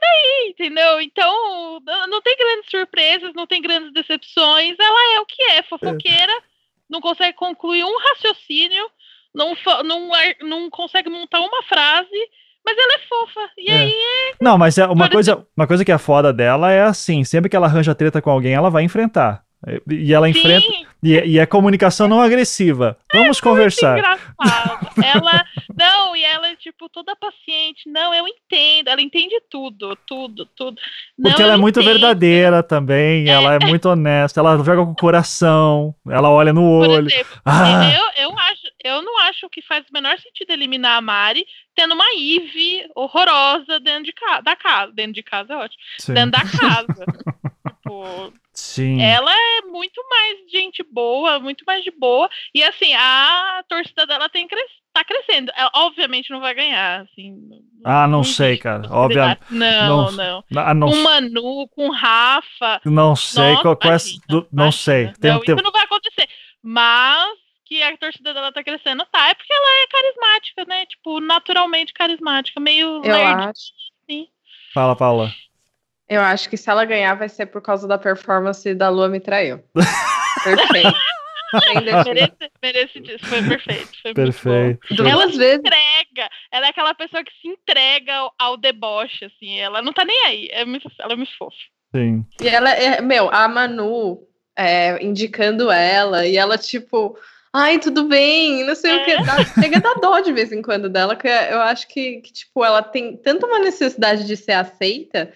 daí, 0.00 0.50
entendeu? 0.50 1.00
Então, 1.00 1.80
não 2.08 2.20
tem 2.22 2.36
grandes 2.36 2.70
surpresas, 2.70 3.32
não 3.34 3.46
tem 3.46 3.60
grandes 3.60 3.92
decepções. 3.92 4.76
Ela 4.78 5.14
é 5.14 5.20
o 5.20 5.26
que 5.26 5.42
é, 5.42 5.62
fofoqueira, 5.62 6.32
é. 6.32 6.42
não 6.88 7.00
consegue 7.00 7.34
concluir 7.34 7.84
um 7.84 7.98
raciocínio, 7.98 8.90
não, 9.34 9.54
não, 9.84 10.10
não 10.42 10.70
consegue 10.70 11.08
montar 11.08 11.40
uma 11.40 11.62
frase, 11.64 12.30
mas 12.64 12.76
ela 12.76 12.94
é 12.94 12.98
fofa. 13.08 13.50
E 13.58 13.70
é. 13.70 13.74
aí 13.74 13.92
é... 13.92 14.34
Não, 14.40 14.58
mas 14.58 14.78
é 14.78 14.86
uma 14.86 15.08
coisa, 15.08 15.46
uma 15.56 15.66
coisa 15.66 15.84
que 15.84 15.92
é 15.92 15.98
foda 15.98 16.32
dela 16.32 16.72
é 16.72 16.82
assim, 16.82 17.24
sempre 17.24 17.48
que 17.48 17.56
ela 17.56 17.66
arranja 17.66 17.94
treta 17.94 18.20
com 18.20 18.30
alguém, 18.30 18.54
ela 18.54 18.70
vai 18.70 18.82
enfrentar. 18.82 19.44
E 19.88 20.14
ela 20.14 20.28
enfrenta. 20.28 20.66
E, 21.02 21.12
e 21.12 21.38
é 21.38 21.44
comunicação 21.44 22.08
não 22.08 22.20
agressiva. 22.20 22.96
Vamos 23.12 23.38
é 23.38 23.42
conversar. 23.42 23.98
Engraçado. 23.98 24.90
ela. 25.04 25.44
Não, 25.76 26.16
e 26.16 26.24
ela 26.24 26.48
é, 26.48 26.56
tipo, 26.56 26.88
toda 26.88 27.14
paciente. 27.16 27.88
Não, 27.88 28.14
eu 28.14 28.26
entendo. 28.26 28.88
Ela 28.88 29.02
entende 29.02 29.34
tudo, 29.50 29.96
tudo, 30.06 30.46
tudo. 30.56 30.80
Não, 31.18 31.30
Porque 31.30 31.42
ela 31.42 31.54
é 31.54 31.56
muito 31.56 31.80
entendo. 31.80 31.92
verdadeira 31.92 32.62
também. 32.62 33.28
É. 33.28 33.32
Ela 33.32 33.54
é 33.54 33.58
muito 33.58 33.88
honesta. 33.88 34.40
Ela 34.40 34.56
joga 34.58 34.84
com 34.84 34.92
o 34.92 34.96
coração. 34.96 35.94
Ela 36.08 36.30
olha 36.30 36.52
no 36.52 36.64
olho. 36.64 37.04
Por 37.04 37.12
exemplo, 37.12 37.40
ah. 37.44 37.90
eu, 37.92 38.24
eu, 38.24 38.38
acho, 38.38 38.62
eu 38.82 39.02
não 39.02 39.18
acho 39.20 39.48
que 39.50 39.60
faz 39.60 39.84
o 39.88 39.92
menor 39.92 40.18
sentido 40.18 40.52
eliminar 40.52 40.96
a 40.96 41.02
Mari 41.02 41.46
tendo 41.74 41.94
uma 41.94 42.04
Eve 42.14 42.86
horrorosa 42.94 43.78
dentro 43.80 44.04
de 44.04 44.12
casa. 44.12 44.42
Da 44.42 44.56
casa. 44.56 44.92
Dentro 44.92 45.12
de 45.12 45.22
casa 45.22 45.52
é 45.52 45.56
ótimo. 45.56 45.82
Sim. 45.98 46.14
Dentro 46.14 46.30
da 46.30 46.44
casa. 46.44 47.06
tipo. 47.90 48.40
Sim. 48.52 49.00
Ela 49.00 49.32
é 49.32 49.62
muito 49.62 50.02
mais 50.08 50.50
gente 50.50 50.82
boa, 50.82 51.38
muito 51.38 51.64
mais 51.66 51.82
de 51.82 51.90
boa. 51.90 52.28
E 52.54 52.62
assim, 52.62 52.92
a 52.94 53.64
torcida 53.68 54.06
dela 54.06 54.28
tem 54.28 54.46
cres 54.46 54.70
tá 54.92 55.04
crescendo. 55.04 55.52
Ela, 55.54 55.70
obviamente 55.74 56.30
não 56.30 56.40
vai 56.40 56.54
ganhar, 56.54 57.02
assim. 57.02 57.36
Ah, 57.84 58.06
não, 58.06 58.18
não 58.18 58.24
sei, 58.24 58.58
cara. 58.58 58.88
Obviamente. 58.90 59.40
Não, 59.50 60.10
não. 60.10 60.12
não. 60.12 60.44
Ah, 60.56 60.74
não. 60.74 60.90
Com 60.90 60.96
Manu, 60.96 61.68
com 61.68 61.90
Rafa. 61.90 62.80
Não 62.84 63.14
sei. 63.14 63.52
Nossa, 63.52 63.62
qual, 63.62 63.76
qual 63.76 63.94
é, 63.94 63.98
do, 64.28 64.48
não 64.52 64.72
sei. 64.72 65.12
Tem, 65.20 65.32
não, 65.32 65.40
tem... 65.40 65.54
Isso 65.54 65.64
não 65.64 65.72
vai 65.72 65.84
acontecer. 65.84 66.28
Mas 66.62 67.38
que 67.64 67.80
a 67.82 67.96
torcida 67.96 68.34
dela 68.34 68.52
tá 68.52 68.64
crescendo, 68.64 69.06
tá. 69.12 69.28
É 69.28 69.34
porque 69.34 69.52
ela 69.52 69.82
é 69.82 69.86
carismática, 69.86 70.64
né? 70.66 70.86
Tipo, 70.86 71.20
naturalmente 71.20 71.92
carismática. 71.92 72.58
Meio 72.58 72.96
Eu 72.96 73.00
nerd, 73.02 73.42
acho. 73.44 73.72
Assim. 74.02 74.26
Fala, 74.74 74.96
Paula. 74.96 75.32
Eu 76.10 76.20
acho 76.22 76.50
que 76.50 76.56
se 76.56 76.68
ela 76.68 76.84
ganhar 76.84 77.14
vai 77.14 77.28
ser 77.28 77.46
por 77.46 77.62
causa 77.62 77.86
da 77.86 77.96
performance 77.96 78.74
da 78.74 78.88
Lua 78.88 79.08
me 79.08 79.20
traiu. 79.20 79.62
Perfeito. 80.42 80.92
merece, 82.04 82.50
merece 82.60 83.00
disso, 83.00 83.26
foi 83.26 83.42
perfeito. 83.42 83.90
Foi 84.02 84.14
perfeito. 84.14 85.06
Ela 85.06 85.30
se 85.30 85.38
vezes... 85.38 85.58
entrega, 85.58 86.30
ela 86.50 86.66
é 86.66 86.70
aquela 86.70 86.94
pessoa 86.94 87.22
que 87.22 87.32
se 87.40 87.48
entrega 87.48 88.12
ao, 88.14 88.34
ao 88.38 88.56
deboche, 88.56 89.24
assim, 89.24 89.58
ela 89.58 89.82
não 89.82 89.92
tá 89.92 90.04
nem 90.04 90.26
aí, 90.26 90.48
é 90.50 90.64
muito, 90.64 90.88
ela 91.00 91.12
é 91.12 91.16
muito 91.16 91.36
fofa. 91.36 91.56
Sim. 91.94 92.24
E 92.40 92.48
ela 92.48 92.70
é, 92.70 93.00
meu, 93.00 93.28
a 93.32 93.48
Manu 93.48 94.20
é, 94.56 95.04
indicando 95.04 95.70
ela, 95.70 96.26
e 96.26 96.36
ela, 96.36 96.56
tipo, 96.56 97.18
ai, 97.52 97.78
tudo 97.78 98.04
bem, 98.04 98.64
não 98.64 98.74
sei 98.74 98.92
é. 98.92 98.96
o 98.96 99.04
que. 99.04 99.24
Dá, 99.24 99.44
chega 99.60 99.78
a 99.78 99.80
dar 99.80 99.94
dó 99.94 100.20
de 100.20 100.32
vez 100.32 100.52
em 100.52 100.62
quando 100.62 100.88
dela, 100.88 101.16
que 101.16 101.26
eu 101.26 101.60
acho 101.60 101.88
que, 101.88 102.20
que, 102.20 102.32
tipo, 102.32 102.64
ela 102.64 102.82
tem 102.82 103.16
tanto 103.16 103.46
uma 103.46 103.58
necessidade 103.58 104.24
de 104.24 104.36
ser 104.36 104.52
aceita 104.52 105.32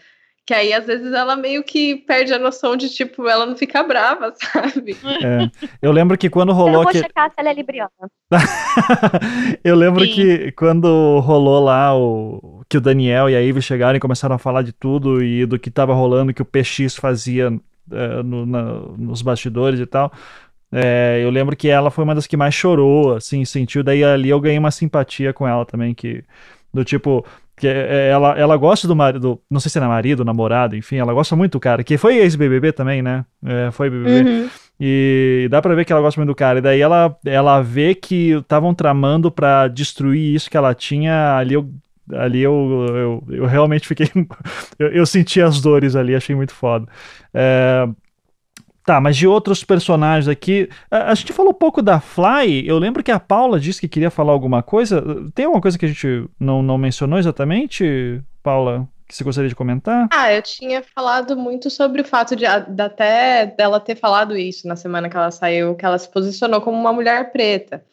que 0.47 0.53
aí, 0.53 0.75
às 0.75 0.87
vezes, 0.87 1.11
ela 1.12 1.37
meio 1.37 1.65
que 1.65 1.97
perde 1.97 2.35
a 2.35 2.39
noção 2.39 2.77
de, 2.77 2.91
tipo, 2.91 3.27
ela 3.27 3.47
não 3.47 3.57
fica 3.57 3.83
brava, 3.83 4.33
sabe? 4.37 4.95
É. 5.23 5.51
Eu 5.81 5.91
lembro 5.91 6.19
que 6.19 6.29
quando 6.29 6.53
rolou. 6.53 6.75
Eu 6.75 6.83
vou 6.83 6.93
que... 6.93 6.99
checar 6.99 7.31
se 7.31 7.35
ela 7.39 7.51
é 7.51 7.55
libriana. 7.55 7.91
eu 9.65 9.75
lembro 9.75 10.05
Sim. 10.05 10.12
que 10.12 10.53
quando 10.53 11.19
rolou 11.21 11.65
lá 11.65 11.97
o. 11.97 12.62
Que 12.69 12.77
o 12.77 12.81
Daniel 12.81 13.31
e 13.31 13.37
a 13.37 13.41
Ivy 13.41 13.62
chegaram 13.62 13.97
e 13.97 14.01
começaram 14.01 14.35
a 14.35 14.39
falar 14.39 14.62
de 14.62 14.73
tudo 14.73 15.23
e 15.23 15.47
do 15.47 15.59
que 15.59 15.71
tava 15.71 15.95
rolando, 15.95 16.35
que 16.35 16.43
o 16.43 16.47
PX 16.47 16.97
fazia 16.97 17.53
é, 17.91 18.23
no, 18.23 18.45
na, 18.45 18.62
nos 18.99 19.23
bastidores 19.23 19.81
e 19.81 19.87
tal. 19.87 20.12
É, 20.71 21.21
eu 21.23 21.31
lembro 21.31 21.57
que 21.57 21.69
ela 21.69 21.91
foi 21.91 22.05
uma 22.05 22.15
das 22.15 22.27
que 22.27 22.37
mais 22.37 22.55
chorou, 22.55 23.15
assim, 23.15 23.45
sentiu. 23.45 23.83
Daí 23.83 24.05
ali 24.05 24.29
eu 24.29 24.41
ganhei 24.41 24.59
uma 24.59 24.71
simpatia 24.71 25.33
com 25.33 25.49
ela 25.49 25.65
também, 25.65 25.95
que. 25.95 26.23
Do 26.73 26.85
tipo, 26.85 27.25
que 27.56 27.68
é, 27.68 27.86
é, 27.89 28.10
ela, 28.10 28.39
ela 28.39 28.56
gosta 28.56 28.89
do 28.89 28.97
marido, 28.97 29.40
não 29.51 29.60
sei 29.60 29.70
se 29.70 29.78
era 29.78 29.89
marido, 29.89 30.24
namorado, 30.24 30.76
enfim, 30.76 30.97
ela 30.97 31.12
gosta 31.12 31.36
muito 31.36 31.52
do 31.52 31.60
cara, 31.60 31.85
que 31.85 31.97
foi 31.97 32.16
ex-BBB 32.16 32.72
também, 32.72 33.02
né? 33.02 33.24
É, 33.44 33.70
foi 33.70 33.89
BBB. 33.89 34.28
Uhum. 34.28 34.48
E 34.78 35.47
dá 35.51 35.62
pra 35.62 35.74
ver 35.74 35.85
que 35.85 35.93
ela 35.93 36.02
gosta 36.02 36.20
muito 36.20 36.31
do 36.31 36.35
cara. 36.35 36.59
E 36.59 36.62
daí 36.62 36.81
ela, 36.81 37.16
ela 37.24 37.60
vê 37.62 37.94
que 37.94 38.32
estavam 38.32 38.74
tramando 38.74 39.31
para 39.31 39.68
destruir 39.68 40.35
isso 40.35 40.51
que 40.51 40.56
ela 40.56 40.74
tinha 40.74 41.36
ali. 41.36 41.55
Eu, 41.55 41.70
ali 42.12 42.43
eu, 42.43 43.22
eu, 43.28 43.36
eu 43.36 43.47
realmente 43.47 43.86
fiquei. 43.86 44.10
eu, 44.78 44.89
eu, 44.89 45.06
senti 45.06 45.40
as 45.40 45.60
dores 45.60 45.94
ali, 45.94 46.14
achei 46.14 46.35
muito 46.35 46.52
foda. 46.52 46.86
É, 47.32 47.89
Tá, 48.85 49.01
mas 49.01 49.16
de 49.16 49.27
outros 49.27 49.65
personagens 49.65 50.28
aqui, 50.28 50.69
a, 50.90 51.15
gente 51.15 51.32
falou 51.32 51.52
um 51.52 51.55
pouco 51.55 51.81
da 51.81 52.01
Fly. 52.01 52.69
Eu 52.69 52.78
lembro 52.78 53.02
que 53.02 53.11
a 53.11 53.19
Paula 53.19 53.59
disse 53.59 53.81
que 53.81 53.89
queria 53.89 54.11
falar 54.11 54.32
alguma 54.32 54.62
coisa. 54.62 55.02
Tem 55.35 55.47
alguma 55.47 55.62
coisa 55.62 55.78
que 55.78 55.86
a 55.86 55.89
gente 55.89 56.28
não, 56.39 56.62
não 56.62 56.77
mencionou 56.77 57.19
exatamente, 57.19 58.20
Paula? 58.43 58.86
que 59.06 59.15
você 59.15 59.24
gostaria 59.24 59.48
de 59.48 59.55
comentar? 59.55 60.09
Ah, 60.11 60.32
eu 60.32 60.43
tinha 60.43 60.82
falado 60.82 61.36
muito 61.36 61.70
sobre 61.70 62.01
o 62.01 62.05
fato 62.05 62.35
de, 62.35 62.44
de, 62.44 62.82
até 62.82 63.47
dela 63.47 63.78
ter 63.78 63.97
falado 63.97 64.36
isso 64.36 64.66
na 64.66 64.77
semana 64.77 65.09
que 65.09 65.16
ela 65.16 65.31
saiu, 65.31 65.74
que 65.74 65.85
ela 65.85 65.98
se 65.98 66.11
posicionou 66.11 66.61
como 66.61 66.78
uma 66.78 66.93
mulher 66.93 67.31
preta. 67.31 67.85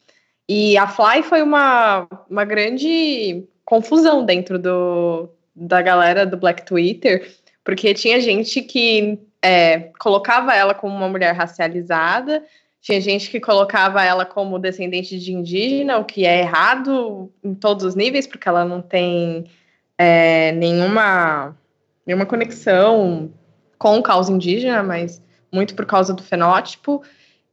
E 0.47 0.77
a 0.77 0.88
Fly 0.88 1.23
foi 1.23 1.41
uma, 1.41 2.07
uma 2.30 2.45
grande 2.45 3.45
confusão 3.63 4.26
dentro 4.26 4.57
do, 4.57 5.30
da 5.55 5.81
galera 5.81 6.26
do 6.26 6.38
Black 6.38 6.65
Twitter, 6.65 7.30
porque 7.63 7.93
tinha 7.93 8.19
gente 8.19 8.61
que 8.61 9.19
é, 9.41 9.91
colocava 9.99 10.53
ela 10.55 10.73
como 10.73 10.95
uma 10.95 11.09
mulher 11.09 11.33
racializada, 11.33 12.43
tinha 12.81 12.99
gente 12.99 13.29
que 13.29 13.39
colocava 13.39 14.03
ela 14.03 14.25
como 14.25 14.57
descendente 14.57 15.19
de 15.19 15.33
indígena, 15.33 15.99
o 15.99 16.05
que 16.05 16.25
é 16.25 16.39
errado 16.39 17.31
em 17.43 17.53
todos 17.53 17.85
os 17.85 17.95
níveis, 17.95 18.25
porque 18.25 18.49
ela 18.49 18.65
não 18.65 18.81
tem 18.81 19.45
é, 19.97 20.51
nenhuma, 20.53 21.55
nenhuma 22.05 22.25
conexão 22.25 23.31
com 23.77 24.01
causa 24.01 24.31
indígena, 24.31 24.81
mas 24.81 25.21
muito 25.51 25.75
por 25.75 25.85
causa 25.85 26.11
do 26.13 26.23
fenótipo. 26.23 27.03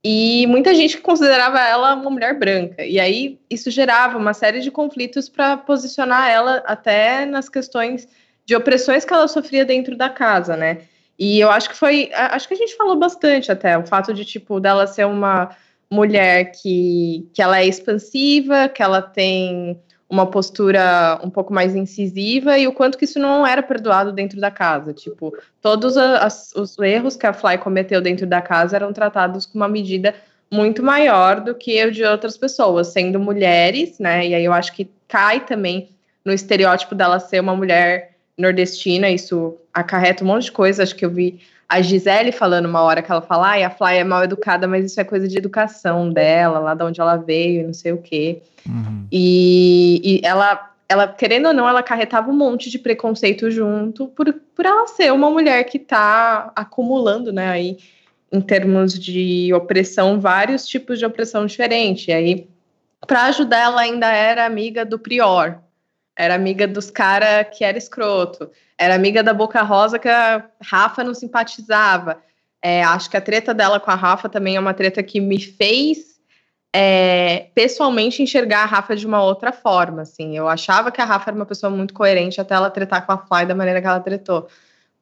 E 0.02 0.47
muita 0.47 0.74
gente 0.74 0.98
considerava 0.98 1.60
ela 1.60 1.94
uma 1.94 2.10
mulher 2.10 2.39
branca. 2.39 2.85
E 2.85 2.98
aí 2.98 3.39
isso 3.51 3.70
gerava 3.70 4.16
uma 4.16 4.32
série 4.32 4.60
de 4.60 4.70
conflitos 4.70 5.28
para 5.28 5.59
posicionar 5.59 6.30
ela 6.30 6.62
até 6.66 7.26
nas 7.26 7.48
questões 7.48 8.09
de 8.49 8.57
opressões 8.57 9.05
que 9.05 9.12
ela 9.12 9.29
sofria 9.29 9.62
dentro 9.62 9.95
da 9.95 10.09
casa, 10.09 10.57
né? 10.57 10.79
E 11.19 11.39
eu 11.39 11.51
acho 11.51 11.69
que 11.69 11.77
foi, 11.77 12.11
acho 12.15 12.49
que 12.49 12.55
a 12.55 12.57
gente 12.57 12.75
falou 12.77 12.97
bastante 12.97 13.53
até 13.53 13.77
o 13.77 13.87
fato 13.87 14.15
de 14.15 14.25
tipo 14.25 14.59
dela 14.59 14.87
ser 14.87 15.07
uma 15.07 15.51
mulher 15.91 16.53
que, 16.53 17.29
que 17.35 17.43
ela 17.43 17.59
é 17.59 17.66
expansiva, 17.66 18.66
que 18.66 18.83
ela 18.83 19.03
tem 19.03 19.79
uma 20.09 20.25
postura 20.25 21.20
um 21.23 21.29
pouco 21.29 21.53
mais 21.53 21.77
incisiva 21.77 22.57
e 22.57 22.66
o 22.66 22.73
quanto 22.73 22.97
que 22.97 23.05
isso 23.05 23.19
não 23.19 23.47
era 23.47 23.62
perdoado 23.62 24.12
dentro 24.12 24.41
da 24.41 24.51
casa. 24.51 24.95
Tipo, 24.95 25.37
todos 25.61 25.99
as, 25.99 26.51
os 26.55 26.79
erros 26.79 27.16
que 27.16 27.27
a 27.27 27.35
Fly 27.35 27.59
cometeu 27.59 28.01
dentro 28.01 28.27
da 28.27 28.41
casa 28.41 28.77
eram 28.77 28.95
tratados 28.95 29.45
com 29.45 29.59
uma 29.59 29.69
medida 29.69 30.15
muito 30.51 30.83
maior 30.83 31.43
do 31.43 31.55
que 31.55 31.85
o 31.85 31.93
de 31.93 32.03
outras 32.03 32.39
pessoas, 32.39 32.87
sendo 32.87 33.20
mulheres, 33.20 33.99
né? 33.99 34.27
E 34.27 34.35
aí 34.35 34.45
eu 34.47 34.55
acho 34.55 34.73
que 34.73 34.91
cai 35.07 35.45
também 35.45 35.91
no 36.25 36.33
estereótipo 36.33 36.95
dela 36.95 37.20
ser 37.20 37.41
uma 37.41 37.55
mulher 37.55 38.16
nordestina, 38.39 39.10
isso 39.10 39.56
acarreta 39.74 40.23
um 40.23 40.28
monte 40.28 40.44
de 40.44 40.52
coisa. 40.52 40.82
Acho 40.82 40.94
que 40.94 41.05
eu 41.05 41.10
vi 41.10 41.40
a 41.69 41.82
Gisele 41.82 42.32
falando 42.32 42.66
uma 42.66 42.81
hora 42.81 43.02
que 43.02 43.12
ela 43.12 43.20
fala, 43.20 43.55
ah, 43.55 43.66
a 43.66 43.70
Fly 43.70 43.98
é 43.98 44.05
mal 44.05 44.24
educada, 44.24 44.66
mas 44.66 44.86
isso 44.86 44.98
é 44.98 45.05
coisa 45.05 45.28
de 45.28 45.36
educação 45.36 46.10
dela, 46.10 46.59
lá 46.59 46.74
de 46.74 46.82
onde 46.82 47.01
ela 47.01 47.16
veio, 47.16 47.66
não 47.66 47.74
sei 47.74 47.93
o 47.93 47.98
quê. 47.98 48.40
Uhum. 48.66 49.06
E, 49.12 50.01
e 50.02 50.27
ela, 50.27 50.73
ela, 50.89 51.06
querendo 51.09 51.48
ou 51.48 51.52
não, 51.52 51.69
ela 51.69 51.82
carretava 51.82 52.31
um 52.31 52.36
monte 52.36 52.70
de 52.70 52.78
preconceito 52.78 53.51
junto 53.51 54.09
por, 54.09 54.32
por 54.55 54.65
ela 54.65 54.86
ser 54.86 55.12
uma 55.12 55.31
mulher 55.31 55.65
que 55.65 55.77
está 55.77 56.51
acumulando, 56.56 57.31
né, 57.32 57.51
aí, 57.51 57.77
em 58.32 58.40
termos 58.40 58.98
de 58.98 59.52
opressão, 59.52 60.19
vários 60.19 60.66
tipos 60.66 60.98
de 60.98 61.05
opressão 61.05 61.44
diferentes. 61.44 62.09
E 62.09 62.12
aí, 62.12 62.48
para 63.06 63.24
ajudar, 63.24 63.59
ela 63.59 63.82
ainda 63.82 64.10
era 64.10 64.47
amiga 64.47 64.86
do 64.86 64.98
Prior, 64.98 65.59
era 66.19 66.35
amiga 66.35 66.66
dos 66.66 66.90
caras 66.90 67.47
que 67.57 67.62
era 67.62 67.78
escroto, 67.78 68.51
era 68.77 68.95
amiga 68.95 69.23
da 69.23 69.32
Boca 69.32 69.62
Rosa 69.62 70.01
que 70.01 70.09
a 70.09 70.45
Rafa 70.61 71.05
não 71.05 71.15
simpatizava. 71.15 72.20
É, 72.61 72.82
acho 72.82 73.09
que 73.09 73.16
a 73.16 73.20
treta 73.20 73.55
dela 73.55 73.78
com 73.78 73.90
a 73.93 73.95
Rafa 73.95 74.28
também 74.28 74.57
é 74.57 74.61
uma 74.61 74.74
treta 74.74 75.01
que 75.01 75.20
me 75.20 75.40
fez 75.40 76.19
é, 76.74 77.47
pessoalmente 77.55 78.20
enxergar 78.20 78.65
a 78.65 78.66
Rafa 78.66 78.97
de 78.97 79.07
uma 79.07 79.23
outra 79.23 79.53
forma. 79.53 80.03
Assim, 80.03 80.36
eu 80.36 80.49
achava 80.49 80.90
que 80.90 81.01
a 81.01 81.05
Rafa 81.05 81.31
era 81.31 81.36
uma 81.36 81.47
pessoa 81.47 81.70
muito 81.70 81.95
coerente 81.95 82.40
até 82.40 82.57
ela 82.57 82.69
tretar 82.69 83.07
com 83.07 83.12
a 83.12 83.19
Fly 83.19 83.47
da 83.47 83.55
maneira 83.55 83.81
que 83.81 83.86
ela 83.86 84.01
tretou, 84.01 84.49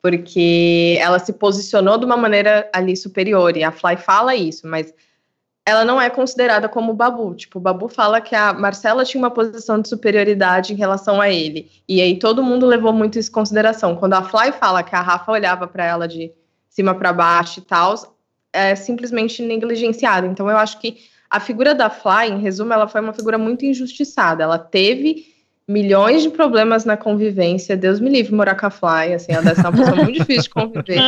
porque 0.03 0.99
ela 1.01 1.19
se 1.19 1.33
posicionou 1.33 1.97
de 1.97 2.05
uma 2.05 2.17
maneira 2.19 2.69
ali 2.75 2.95
superior 2.95 3.57
e 3.57 3.65
a 3.65 3.73
Fly 3.73 3.97
fala 3.97 4.35
isso, 4.37 4.67
mas 4.67 4.93
ela 5.67 5.85
não 5.85 6.01
é 6.01 6.09
considerada 6.09 6.69
como 6.69 6.95
Babu. 6.95 7.35
Tipo, 7.35 7.59
o 7.59 7.61
Babu 7.61 7.89
fala 7.89 8.21
que 8.21 8.37
a 8.37 8.53
Marcela 8.53 9.05
tinha 9.05 9.21
uma 9.21 9.33
posição 9.33 9.81
de 9.81 9.89
superioridade 9.89 10.73
em 10.73 10.77
relação 10.77 11.21
a 11.21 11.29
ele. 11.29 11.69
E 11.89 12.01
aí 12.01 12.17
todo 12.17 12.43
mundo 12.43 12.65
levou 12.65 12.93
muito 12.93 13.19
isso 13.19 13.31
em 13.31 13.33
consideração. 13.33 13.97
Quando 13.97 14.15
a 14.15 14.23
Fly 14.23 14.53
fala 14.53 14.85
que 14.85 14.95
a 14.95 15.01
Rafa 15.01 15.33
olhava 15.33 15.67
para 15.67 15.85
ela 15.85 16.07
de 16.07 16.33
cima 16.69 16.95
para 16.95 17.13
baixo 17.13 17.59
e 17.59 17.63
tal, 17.63 17.95
é 18.53 18.77
simplesmente 18.77 19.43
negligenciada. 19.43 20.29
Então 20.29 20.49
eu 20.49 20.57
acho 20.57 20.79
que 20.79 20.99
a 21.29 21.41
figura 21.41 21.75
da 21.75 21.91
Fly, 21.91 22.31
em 22.31 22.39
resumo, 22.39 22.73
ela 22.73 22.87
foi 22.87 23.01
uma 23.01 23.13
figura 23.13 23.37
muito 23.37 23.67
injustiçada. 23.67 24.45
Ela 24.45 24.61
teve 24.61 25.35
milhões 25.69 26.23
de 26.23 26.31
problemas 26.31 26.85
na 26.85 26.97
convivência. 26.97 27.77
Deus 27.77 27.99
me 27.99 28.09
livre 28.09 28.35
morar 28.35 28.55
com 28.55 28.67
a 28.67 28.71
Fly, 28.71 29.15
assim, 29.15 29.33
ela 29.33 29.43
deve 29.43 29.61
ser 29.61 29.67
uma 29.67 29.77
pessoa 29.77 29.97
muito 29.97 30.13
difícil 30.21 30.43
de 30.45 30.51
conviver. 30.51 31.01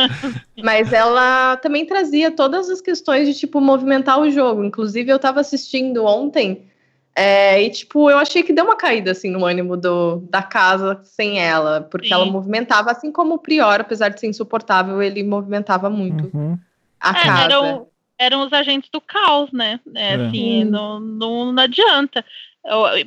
Mas 0.61 0.91
ela 0.91 1.57
também 1.57 1.85
trazia 1.85 2.29
todas 2.29 2.69
as 2.69 2.81
questões 2.81 3.27
de, 3.27 3.33
tipo, 3.33 3.61
movimentar 3.61 4.19
o 4.19 4.29
jogo. 4.29 4.63
Inclusive, 4.63 5.11
eu 5.11 5.15
estava 5.15 5.39
assistindo 5.39 6.03
ontem 6.05 6.69
é, 7.15 7.61
e, 7.61 7.69
tipo, 7.69 8.09
eu 8.09 8.17
achei 8.17 8.43
que 8.43 8.53
deu 8.53 8.63
uma 8.63 8.77
caída, 8.77 9.11
assim, 9.11 9.29
no 9.29 9.45
ânimo 9.45 9.75
do, 9.75 10.19
da 10.29 10.41
casa 10.41 11.01
sem 11.03 11.39
ela, 11.39 11.81
porque 11.81 12.07
Sim. 12.07 12.13
ela 12.13 12.25
movimentava, 12.25 12.91
assim 12.91 13.11
como 13.11 13.35
o 13.35 13.39
Prior, 13.39 13.81
apesar 13.81 14.09
de 14.09 14.19
ser 14.19 14.27
insuportável, 14.27 15.01
ele 15.01 15.23
movimentava 15.23 15.89
muito 15.89 16.29
uhum. 16.33 16.57
a 16.99 17.09
é, 17.09 17.13
casa. 17.13 17.43
Eram, 17.43 17.87
eram 18.17 18.45
os 18.45 18.53
agentes 18.53 18.89
do 18.89 19.01
caos, 19.01 19.51
né? 19.51 19.79
É, 19.95 20.13
é. 20.13 20.15
Assim, 20.15 20.63
não, 20.63 20.99
não, 20.99 21.51
não 21.51 21.63
adianta. 21.63 22.23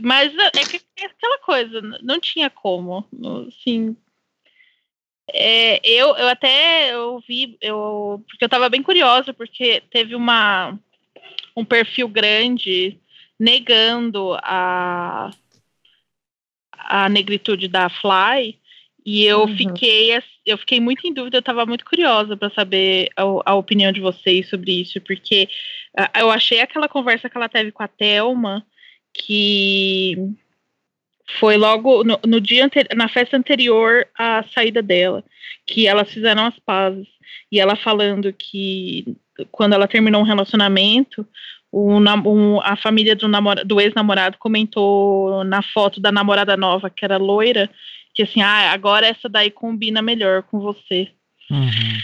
Mas 0.00 0.32
é, 0.36 0.50
que, 0.64 0.80
aquela 1.04 1.38
coisa, 1.38 1.80
não 2.02 2.18
tinha 2.20 2.50
como, 2.50 3.06
assim. 3.46 3.96
É, 5.32 5.80
eu, 5.88 6.16
eu 6.16 6.28
até 6.28 6.96
ouvi, 6.98 7.56
eu, 7.60 8.22
porque 8.28 8.44
eu 8.44 8.46
estava 8.46 8.68
bem 8.68 8.82
curiosa, 8.82 9.32
porque 9.32 9.82
teve 9.90 10.14
uma, 10.14 10.78
um 11.56 11.64
perfil 11.64 12.08
grande 12.08 12.98
negando 13.38 14.34
a, 14.42 15.30
a 16.72 17.08
negritude 17.08 17.68
da 17.68 17.88
Fly, 17.88 18.58
e 19.04 19.24
eu 19.24 19.42
uhum. 19.42 19.56
fiquei 19.56 20.12
eu 20.44 20.58
fiquei 20.58 20.80
muito 20.80 21.06
em 21.06 21.12
dúvida, 21.12 21.36
eu 21.36 21.40
estava 21.40 21.64
muito 21.64 21.84
curiosa 21.84 22.36
para 22.36 22.50
saber 22.50 23.08
a, 23.16 23.22
a, 23.22 23.54
opinião 23.54 23.92
de 23.92 24.00
vocês 24.00 24.48
sobre 24.48 24.72
isso, 24.80 25.00
porque 25.00 25.48
uh, 25.98 26.18
eu 26.18 26.30
achei 26.30 26.60
aquela 26.60 26.88
conversa 26.88 27.30
que 27.30 27.36
ela 27.36 27.48
teve 27.48 27.70
com 27.70 27.82
a 27.82 27.88
Thelma 27.88 28.66
que 29.12 30.16
foi 31.38 31.56
logo 31.56 32.04
no, 32.04 32.18
no 32.26 32.40
dia 32.40 32.70
na 32.94 33.08
festa 33.08 33.36
anterior 33.36 34.06
à 34.18 34.44
saída 34.54 34.82
dela, 34.82 35.24
que 35.66 35.86
elas 35.86 36.10
fizeram 36.10 36.46
as 36.46 36.58
pazes. 36.58 37.06
E 37.50 37.60
ela 37.60 37.76
falando 37.76 38.32
que 38.32 39.16
quando 39.50 39.74
ela 39.74 39.88
terminou 39.88 40.20
um 40.20 40.24
relacionamento, 40.26 41.26
o, 41.70 41.98
um, 41.98 42.60
a 42.60 42.76
família 42.76 43.16
do, 43.16 43.26
do 43.64 43.80
ex-namorado 43.80 44.36
comentou 44.38 45.42
na 45.44 45.62
foto 45.62 46.00
da 46.00 46.12
namorada 46.12 46.56
nova, 46.56 46.90
que 46.90 47.04
era 47.04 47.16
loira, 47.16 47.70
que 48.14 48.22
assim, 48.22 48.42
ah, 48.42 48.72
agora 48.72 49.06
essa 49.06 49.28
daí 49.28 49.50
combina 49.50 50.02
melhor 50.02 50.42
com 50.42 50.60
você. 50.60 51.08
Uhum. 51.50 51.98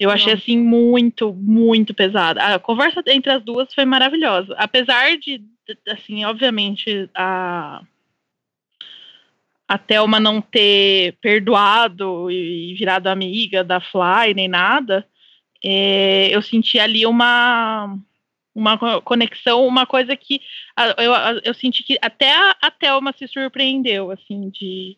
Eu 0.00 0.10
achei 0.10 0.32
assim 0.32 0.58
muito, 0.58 1.32
muito 1.34 1.94
pesada. 1.94 2.42
A 2.54 2.58
conversa 2.58 3.02
entre 3.08 3.30
as 3.30 3.42
duas 3.44 3.72
foi 3.74 3.84
maravilhosa. 3.84 4.54
Apesar 4.56 5.16
de, 5.18 5.42
assim, 5.88 6.24
obviamente, 6.24 7.08
a 7.14 7.82
a 9.68 9.76
Thelma 9.78 10.20
não 10.20 10.40
ter 10.40 11.16
perdoado 11.20 12.30
e 12.30 12.72
virado 12.74 13.08
amiga 13.08 13.64
da 13.64 13.80
Fly 13.80 14.32
nem 14.32 14.46
nada, 14.46 15.04
é, 15.64 16.28
eu 16.30 16.40
senti 16.40 16.78
ali 16.78 17.04
uma 17.04 17.98
uma 18.54 18.78
conexão, 19.02 19.66
uma 19.66 19.84
coisa 19.84 20.16
que 20.16 20.40
eu, 20.98 21.12
eu 21.44 21.52
senti 21.52 21.82
que 21.82 21.98
até 22.00 22.32
a, 22.32 22.56
a 22.62 22.70
Thelma 22.70 23.12
se 23.12 23.28
surpreendeu, 23.28 24.10
assim, 24.10 24.48
de 24.48 24.96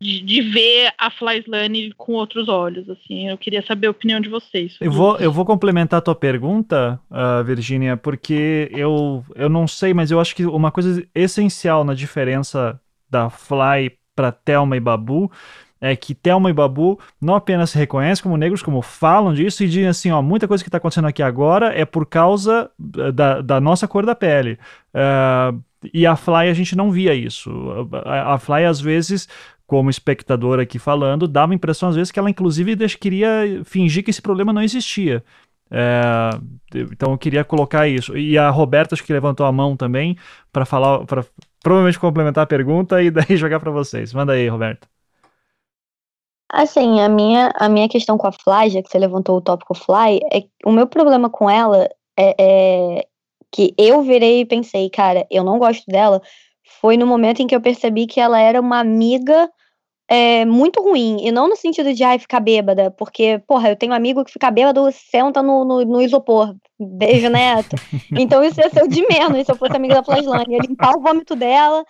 de, 0.00 0.20
de, 0.20 0.42
ver 0.42 0.92
a 0.98 1.10
Flyslane 1.10 1.92
com 1.94 2.12
outros 2.12 2.48
olhos, 2.48 2.88
assim. 2.88 3.28
Eu 3.28 3.38
queria 3.38 3.64
saber 3.66 3.86
a 3.86 3.90
opinião 3.90 4.20
de 4.20 4.28
vocês. 4.28 4.76
Eu 4.80 4.92
vou, 4.92 5.16
eu 5.16 5.32
vou 5.32 5.44
complementar 5.44 5.98
a 5.98 6.02
tua 6.02 6.14
pergunta, 6.14 7.00
uh, 7.10 7.42
Virginia, 7.44 7.96
porque 7.96 8.68
eu, 8.72 9.24
eu 9.34 9.48
não 9.48 9.66
sei, 9.66 9.94
mas 9.94 10.10
eu 10.10 10.20
acho 10.20 10.36
que 10.36 10.44
uma 10.44 10.70
coisa 10.70 11.06
essencial 11.14 11.84
na 11.84 11.94
diferença 11.94 12.78
da 13.08 13.30
Fly 13.30 13.92
para 14.14 14.32
Thelma 14.32 14.76
e 14.76 14.80
Babu 14.80 15.30
é 15.80 15.94
que 15.94 16.14
Thelma 16.14 16.50
e 16.50 16.54
Babu 16.54 16.98
não 17.20 17.34
apenas 17.34 17.70
se 17.70 17.78
reconhecem 17.78 18.22
como 18.22 18.36
negros, 18.36 18.62
como 18.62 18.80
falam 18.80 19.34
disso 19.34 19.62
e 19.62 19.68
dizem 19.68 19.86
assim, 19.86 20.10
ó, 20.10 20.22
muita 20.22 20.48
coisa 20.48 20.64
que 20.64 20.68
está 20.68 20.78
acontecendo 20.78 21.08
aqui 21.08 21.22
agora 21.22 21.72
é 21.78 21.84
por 21.84 22.06
causa 22.06 22.70
da, 22.78 23.40
da 23.42 23.60
nossa 23.60 23.86
cor 23.86 24.04
da 24.04 24.14
pele. 24.14 24.58
Uh, 24.94 25.62
e 25.92 26.06
a 26.06 26.16
Fly 26.16 26.48
a 26.48 26.54
gente 26.54 26.74
não 26.74 26.90
via 26.90 27.14
isso. 27.14 27.50
A, 28.04 28.34
a 28.34 28.38
Fly 28.38 28.64
às 28.64 28.80
vezes 28.80 29.28
como 29.66 29.90
espectador 29.90 30.60
aqui 30.60 30.78
falando, 30.78 31.26
dava 31.26 31.52
a 31.52 31.54
impressão 31.54 31.88
às 31.88 31.96
vezes 31.96 32.12
que 32.12 32.18
ela 32.18 32.30
inclusive 32.30 32.76
queria 32.96 33.62
fingir 33.64 34.04
que 34.04 34.10
esse 34.10 34.22
problema 34.22 34.52
não 34.52 34.62
existia. 34.62 35.24
É, 35.70 36.30
então 36.92 37.12
eu 37.12 37.18
queria 37.18 37.44
colocar 37.44 37.88
isso. 37.88 38.16
E 38.16 38.38
a 38.38 38.48
Roberta 38.50 38.94
acho 38.94 39.04
que 39.04 39.12
levantou 39.12 39.46
a 39.46 39.52
mão 39.52 39.76
também 39.76 40.16
para 40.52 40.64
falar, 40.64 41.04
para 41.04 41.24
provavelmente 41.62 41.98
complementar 41.98 42.44
a 42.44 42.46
pergunta 42.46 43.02
e 43.02 43.10
daí 43.10 43.36
jogar 43.36 43.60
para 43.60 43.70
vocês. 43.70 44.12
Manda 44.12 44.32
aí, 44.32 44.48
Roberta. 44.48 44.88
Assim, 46.52 47.00
a 47.00 47.08
minha, 47.08 47.52
a 47.56 47.68
minha 47.68 47.88
questão 47.88 48.16
com 48.16 48.28
a 48.28 48.32
Fly, 48.32 48.70
já 48.70 48.82
que 48.82 48.88
você 48.88 48.98
levantou 48.98 49.36
o 49.36 49.40
tópico 49.40 49.74
Fly, 49.74 50.20
é 50.32 50.44
o 50.64 50.70
meu 50.70 50.86
problema 50.86 51.28
com 51.28 51.50
ela 51.50 51.88
é, 52.16 52.34
é 52.38 53.06
que 53.50 53.74
eu 53.76 54.02
virei 54.02 54.40
e 54.40 54.46
pensei, 54.46 54.88
cara, 54.88 55.26
eu 55.30 55.42
não 55.42 55.58
gosto 55.58 55.84
dela. 55.86 56.22
Foi 56.80 56.96
no 56.96 57.06
momento 57.06 57.40
em 57.40 57.46
que 57.46 57.54
eu 57.54 57.60
percebi 57.60 58.06
que 58.06 58.20
ela 58.20 58.38
era 58.40 58.60
uma 58.60 58.78
amiga 58.78 59.50
é, 60.08 60.44
muito 60.44 60.82
ruim. 60.82 61.18
E 61.20 61.32
não 61.32 61.48
no 61.48 61.56
sentido 61.56 61.92
de, 61.92 62.04
ai, 62.04 62.18
ficar 62.18 62.40
bêbada. 62.40 62.90
Porque, 62.90 63.40
porra, 63.46 63.70
eu 63.70 63.76
tenho 63.76 63.92
um 63.92 63.96
amigo 63.96 64.24
que 64.24 64.32
fica 64.32 64.50
bêbado, 64.50 64.90
senta 64.92 65.42
no, 65.42 65.64
no, 65.64 65.84
no 65.84 66.02
isopor. 66.02 66.54
Beijo, 66.78 67.28
neto. 67.28 67.76
então 68.18 68.42
isso 68.44 68.60
ia 68.60 68.70
ser 68.70 68.84
o 68.84 68.88
de 68.88 69.06
menos 69.08 69.44
se 69.44 69.52
eu 69.52 69.56
fosse 69.56 69.76
amiga 69.76 69.94
da 69.94 70.04
Flaslane. 70.04 70.54
Ia 70.54 70.60
limpar 70.60 70.96
o 70.96 71.00
vômito 71.00 71.34
dela. 71.34 71.84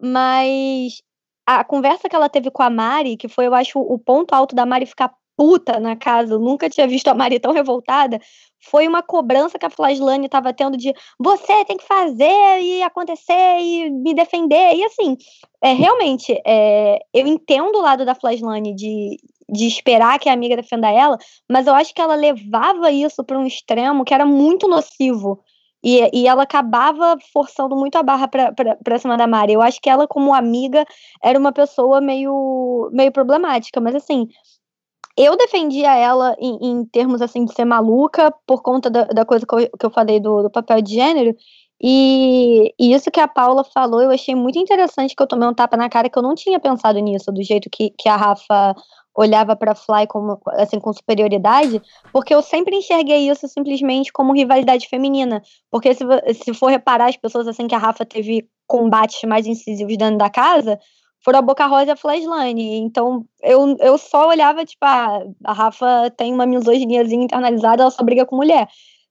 Mas 0.00 1.02
a 1.46 1.64
conversa 1.64 2.08
que 2.08 2.16
ela 2.16 2.28
teve 2.28 2.50
com 2.50 2.62
a 2.62 2.70
Mari, 2.70 3.16
que 3.16 3.28
foi, 3.28 3.46
eu 3.46 3.54
acho, 3.54 3.78
o 3.78 3.98
ponto 3.98 4.34
alto 4.34 4.54
da 4.54 4.66
Mari 4.66 4.86
ficar 4.86 5.12
puta 5.36 5.80
na 5.80 5.96
casa, 5.96 6.34
eu 6.34 6.38
nunca 6.38 6.70
tinha 6.70 6.86
visto 6.86 7.08
a 7.08 7.14
Mari 7.14 7.40
tão 7.40 7.52
revoltada, 7.52 8.20
foi 8.70 8.88
uma 8.88 9.02
cobrança 9.02 9.58
que 9.58 9.66
a 9.66 9.70
Flaslane 9.70 10.26
estava 10.26 10.52
tendo 10.52 10.76
de 10.76 10.92
você 11.18 11.64
tem 11.64 11.76
que 11.76 11.86
fazer 11.86 12.60
e 12.60 12.82
acontecer 12.82 13.58
e 13.60 13.90
me 13.90 14.14
defender. 14.14 14.74
E 14.74 14.84
assim, 14.84 15.16
é, 15.62 15.72
realmente, 15.72 16.40
é, 16.46 16.98
eu 17.12 17.26
entendo 17.26 17.76
o 17.76 17.82
lado 17.82 18.04
da 18.04 18.14
Flaslane 18.14 18.74
de, 18.74 19.16
de 19.48 19.66
esperar 19.66 20.18
que 20.18 20.28
a 20.28 20.32
amiga 20.32 20.56
defenda 20.56 20.90
ela, 20.90 21.18
mas 21.50 21.66
eu 21.66 21.74
acho 21.74 21.94
que 21.94 22.00
ela 22.00 22.14
levava 22.14 22.90
isso 22.90 23.22
para 23.22 23.38
um 23.38 23.46
extremo 23.46 24.04
que 24.04 24.14
era 24.14 24.26
muito 24.26 24.68
nocivo. 24.68 25.42
E, 25.82 26.00
e 26.14 26.26
ela 26.26 26.44
acabava 26.44 27.18
forçando 27.30 27.76
muito 27.76 27.96
a 27.96 28.02
barra 28.02 28.26
para 28.26 28.98
cima 28.98 29.18
da 29.18 29.26
Mari. 29.26 29.52
Eu 29.52 29.60
acho 29.60 29.78
que 29.82 29.90
ela, 29.90 30.08
como 30.08 30.32
amiga, 30.32 30.82
era 31.22 31.38
uma 31.38 31.52
pessoa 31.52 32.00
meio, 32.00 32.88
meio 32.90 33.12
problemática. 33.12 33.82
Mas 33.82 33.94
assim, 33.94 34.26
eu 35.16 35.36
defendia 35.36 35.94
ela 35.96 36.34
em, 36.38 36.58
em, 36.60 36.84
termos 36.84 37.22
assim 37.22 37.44
de 37.44 37.54
ser 37.54 37.64
maluca 37.64 38.32
por 38.46 38.62
conta 38.62 38.90
da, 38.90 39.04
da 39.04 39.24
coisa 39.24 39.46
que 39.46 39.54
eu, 39.54 39.70
que 39.78 39.86
eu 39.86 39.90
falei 39.90 40.18
do, 40.18 40.42
do, 40.42 40.50
papel 40.50 40.82
de 40.82 40.94
gênero. 40.94 41.36
E, 41.80 42.74
e, 42.78 42.94
isso 42.94 43.10
que 43.10 43.20
a 43.20 43.28
Paula 43.28 43.62
falou, 43.64 44.00
eu 44.02 44.10
achei 44.10 44.34
muito 44.34 44.58
interessante 44.58 45.14
que 45.14 45.22
eu 45.22 45.26
tomei 45.26 45.48
um 45.48 45.54
tapa 45.54 45.76
na 45.76 45.88
cara 45.88 46.08
que 46.08 46.18
eu 46.18 46.22
não 46.22 46.34
tinha 46.34 46.58
pensado 46.58 46.98
nisso, 46.98 47.30
do 47.32 47.42
jeito 47.42 47.68
que, 47.70 47.90
que 47.90 48.08
a 48.08 48.16
Rafa 48.16 48.74
olhava 49.16 49.54
para 49.54 49.74
Fly 49.74 50.06
como 50.08 50.40
assim 50.52 50.80
com 50.80 50.92
superioridade, 50.92 51.80
porque 52.12 52.34
eu 52.34 52.42
sempre 52.42 52.76
enxerguei 52.76 53.30
isso 53.30 53.46
simplesmente 53.46 54.12
como 54.12 54.32
rivalidade 54.32 54.88
feminina, 54.88 55.40
porque 55.70 55.94
se, 55.94 56.04
se 56.34 56.52
for 56.52 56.68
reparar 56.68 57.08
as 57.08 57.16
pessoas 57.16 57.46
assim 57.46 57.68
que 57.68 57.74
a 57.74 57.78
Rafa 57.78 58.04
teve 58.04 58.48
combates 58.66 59.22
mais 59.28 59.46
incisivos 59.46 59.96
dentro 59.96 60.18
da 60.18 60.30
casa, 60.30 60.78
foram 61.24 61.38
a 61.38 61.42
Boca 61.42 61.66
Rosa 61.66 61.86
e 61.86 61.90
a 61.90 61.96
Flashline. 61.96 62.76
Então, 62.78 63.24
eu, 63.42 63.76
eu 63.80 63.96
só 63.96 64.28
olhava, 64.28 64.64
tipo, 64.64 64.84
ah, 64.84 65.20
a 65.44 65.52
Rafa 65.52 66.10
tem 66.16 66.32
uma 66.32 66.44
misoginiazinha 66.44 67.24
internalizada, 67.24 67.82
ela 67.82 67.90
só 67.90 68.04
briga 68.04 68.26
com 68.26 68.36
mulher. 68.36 68.68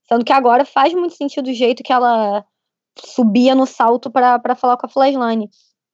Sendo 0.08 0.24
que 0.24 0.32
agora 0.32 0.64
faz 0.64 0.94
muito 0.94 1.16
sentido 1.16 1.48
o 1.48 1.54
jeito 1.54 1.82
que 1.82 1.92
ela 1.92 2.46
subia 2.98 3.56
no 3.56 3.66
salto 3.66 4.12
para 4.12 4.56
falar 4.56 4.78
com 4.78 4.86
a 4.86 4.90
Flashline. 4.90 5.50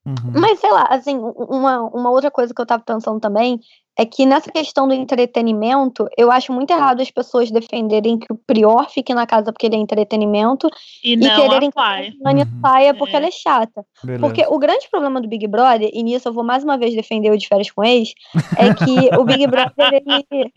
Uhum. 0.05 0.33
Mas, 0.39 0.59
sei 0.59 0.71
lá, 0.71 0.87
assim, 0.89 1.17
uma, 1.17 1.83
uma 1.83 2.11
outra 2.11 2.29
coisa 2.29 2.53
que 2.53 2.61
eu 2.61 2.65
tava 2.65 2.83
pensando 2.83 3.19
também 3.19 3.59
é 3.99 4.05
que 4.05 4.25
nessa 4.25 4.49
questão 4.49 4.87
do 4.87 4.93
entretenimento, 4.93 6.07
eu 6.17 6.31
acho 6.31 6.53
muito 6.53 6.71
errado 6.71 7.01
as 7.01 7.11
pessoas 7.11 7.51
defenderem 7.51 8.17
que 8.17 8.31
o 8.31 8.37
Prior 8.47 8.89
fique 8.89 9.13
na 9.13 9.27
casa 9.27 9.51
porque 9.51 9.65
ele 9.65 9.75
é 9.75 9.79
entretenimento 9.79 10.69
e, 11.03 11.15
e 11.15 11.19
quererem 11.19 11.69
que 11.69 11.77
a 11.77 11.97
Rani 12.23 12.43
uhum. 12.43 12.61
saia 12.61 12.93
porque 12.93 13.13
é. 13.13 13.17
ela 13.17 13.27
é 13.27 13.31
chata. 13.31 13.85
Beleza. 14.01 14.25
Porque 14.25 14.45
o 14.47 14.57
grande 14.57 14.89
problema 14.89 15.19
do 15.19 15.27
Big 15.27 15.45
Brother, 15.47 15.89
e 15.93 16.01
nisso 16.01 16.29
eu 16.29 16.33
vou 16.33 16.45
mais 16.45 16.63
uma 16.63 16.77
vez 16.77 16.95
defender 16.95 17.29
o 17.29 17.37
de 17.37 17.45
férias 17.45 17.69
com 17.71 17.83
ex, 17.83 18.13
é 18.55 18.73
que 18.73 19.13
o 19.19 19.25
Big 19.25 19.45
Brother, 19.47 19.91
ele... 19.91 20.53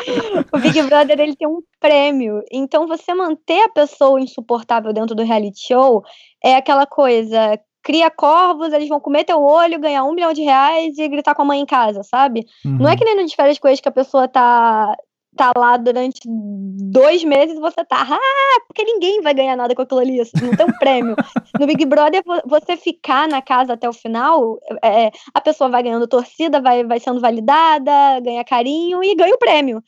o 0.52 0.58
Big 0.58 0.82
Brother 0.82 1.20
ele 1.20 1.36
tem 1.36 1.46
um 1.46 1.60
prêmio. 1.78 2.42
Então 2.50 2.86
você 2.86 3.12
manter 3.12 3.64
a 3.64 3.68
pessoa 3.68 4.18
insuportável 4.18 4.94
dentro 4.94 5.14
do 5.14 5.22
reality 5.22 5.66
show 5.68 6.02
é 6.42 6.54
aquela 6.54 6.86
coisa, 6.86 7.60
cria 7.86 8.10
corvos, 8.10 8.72
eles 8.72 8.88
vão 8.88 8.98
comer 8.98 9.22
teu 9.22 9.40
olho, 9.40 9.78
ganhar 9.78 10.02
um 10.02 10.12
milhão 10.12 10.32
de 10.32 10.42
reais 10.42 10.98
e 10.98 11.08
gritar 11.08 11.36
com 11.36 11.42
a 11.42 11.44
mãe 11.44 11.60
em 11.60 11.64
casa, 11.64 12.02
sabe? 12.02 12.44
Uhum. 12.64 12.78
Não 12.78 12.90
é 12.90 12.96
que 12.96 13.04
nem 13.04 13.14
no 13.14 13.24
de 13.24 13.36
férias 13.36 13.60
com 13.60 13.68
que 13.72 13.88
a 13.88 13.92
pessoa 13.92 14.26
tá, 14.26 14.96
tá 15.36 15.52
lá 15.56 15.76
durante 15.76 16.18
dois 16.26 17.22
meses 17.22 17.56
e 17.56 17.60
você 17.60 17.84
tá, 17.84 18.04
ah, 18.10 18.60
porque 18.66 18.82
ninguém 18.82 19.20
vai 19.20 19.32
ganhar 19.32 19.54
nada 19.54 19.72
com 19.72 19.82
aquilo 19.82 20.00
ali, 20.00 20.20
assim, 20.20 20.32
não 20.42 20.56
tem 20.56 20.66
um 20.66 20.78
prêmio. 20.78 21.14
No 21.60 21.66
Big 21.66 21.86
Brother, 21.86 22.22
você 22.44 22.76
ficar 22.76 23.28
na 23.28 23.40
casa 23.40 23.74
até 23.74 23.88
o 23.88 23.92
final, 23.92 24.58
é, 24.84 25.12
a 25.32 25.40
pessoa 25.40 25.70
vai 25.70 25.82
ganhando 25.82 26.08
torcida, 26.08 26.60
vai, 26.60 26.84
vai 26.84 26.98
sendo 26.98 27.20
validada, 27.20 28.20
ganha 28.20 28.44
carinho 28.44 29.02
e 29.02 29.14
ganha 29.14 29.34
o 29.34 29.38
prêmio. 29.38 29.80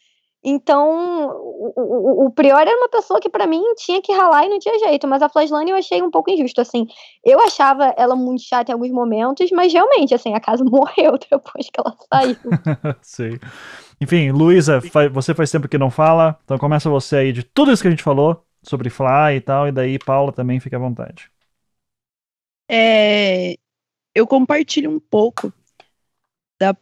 Então, 0.42 1.30
o, 1.30 1.72
o, 1.76 2.26
o, 2.26 2.30
Prior 2.30 2.60
era 2.60 2.76
uma 2.76 2.88
pessoa 2.88 3.20
que 3.20 3.28
para 3.28 3.46
mim 3.46 3.60
tinha 3.76 4.00
que 4.00 4.12
ralar 4.12 4.46
e 4.46 4.48
não 4.48 4.58
tinha 4.58 4.78
jeito, 4.78 5.06
mas 5.08 5.20
a 5.20 5.28
Flaslane 5.28 5.72
eu 5.72 5.76
achei 5.76 6.00
um 6.00 6.10
pouco 6.10 6.30
injusto, 6.30 6.60
assim. 6.60 6.86
Eu 7.24 7.40
achava 7.40 7.92
ela 7.96 8.14
muito 8.14 8.42
chata 8.42 8.70
em 8.70 8.74
alguns 8.74 8.90
momentos, 8.90 9.50
mas 9.50 9.72
realmente, 9.72 10.14
assim, 10.14 10.34
a 10.34 10.40
casa 10.40 10.62
morreu 10.64 11.18
depois 11.18 11.68
que 11.68 11.80
ela 11.80 11.96
saiu. 12.12 12.36
Sei. 13.02 13.40
Enfim, 14.00 14.30
Luísa, 14.30 14.80
você 15.12 15.34
faz 15.34 15.50
tempo 15.50 15.68
que 15.68 15.76
não 15.76 15.90
fala, 15.90 16.38
então 16.44 16.56
começa 16.56 16.88
você 16.88 17.16
aí 17.16 17.32
de 17.32 17.42
tudo 17.42 17.72
isso 17.72 17.82
que 17.82 17.88
a 17.88 17.90
gente 17.90 18.02
falou 18.02 18.44
sobre 18.62 18.90
Fly 18.90 19.36
e 19.36 19.40
tal, 19.40 19.66
e 19.66 19.72
daí 19.72 19.98
Paula 19.98 20.32
também 20.32 20.60
fica 20.60 20.76
à 20.76 20.80
vontade. 20.80 21.30
É, 22.70 23.56
eu 24.14 24.26
compartilho 24.26 24.90
um 24.90 25.00
pouco 25.00 25.52
da, 26.60 26.76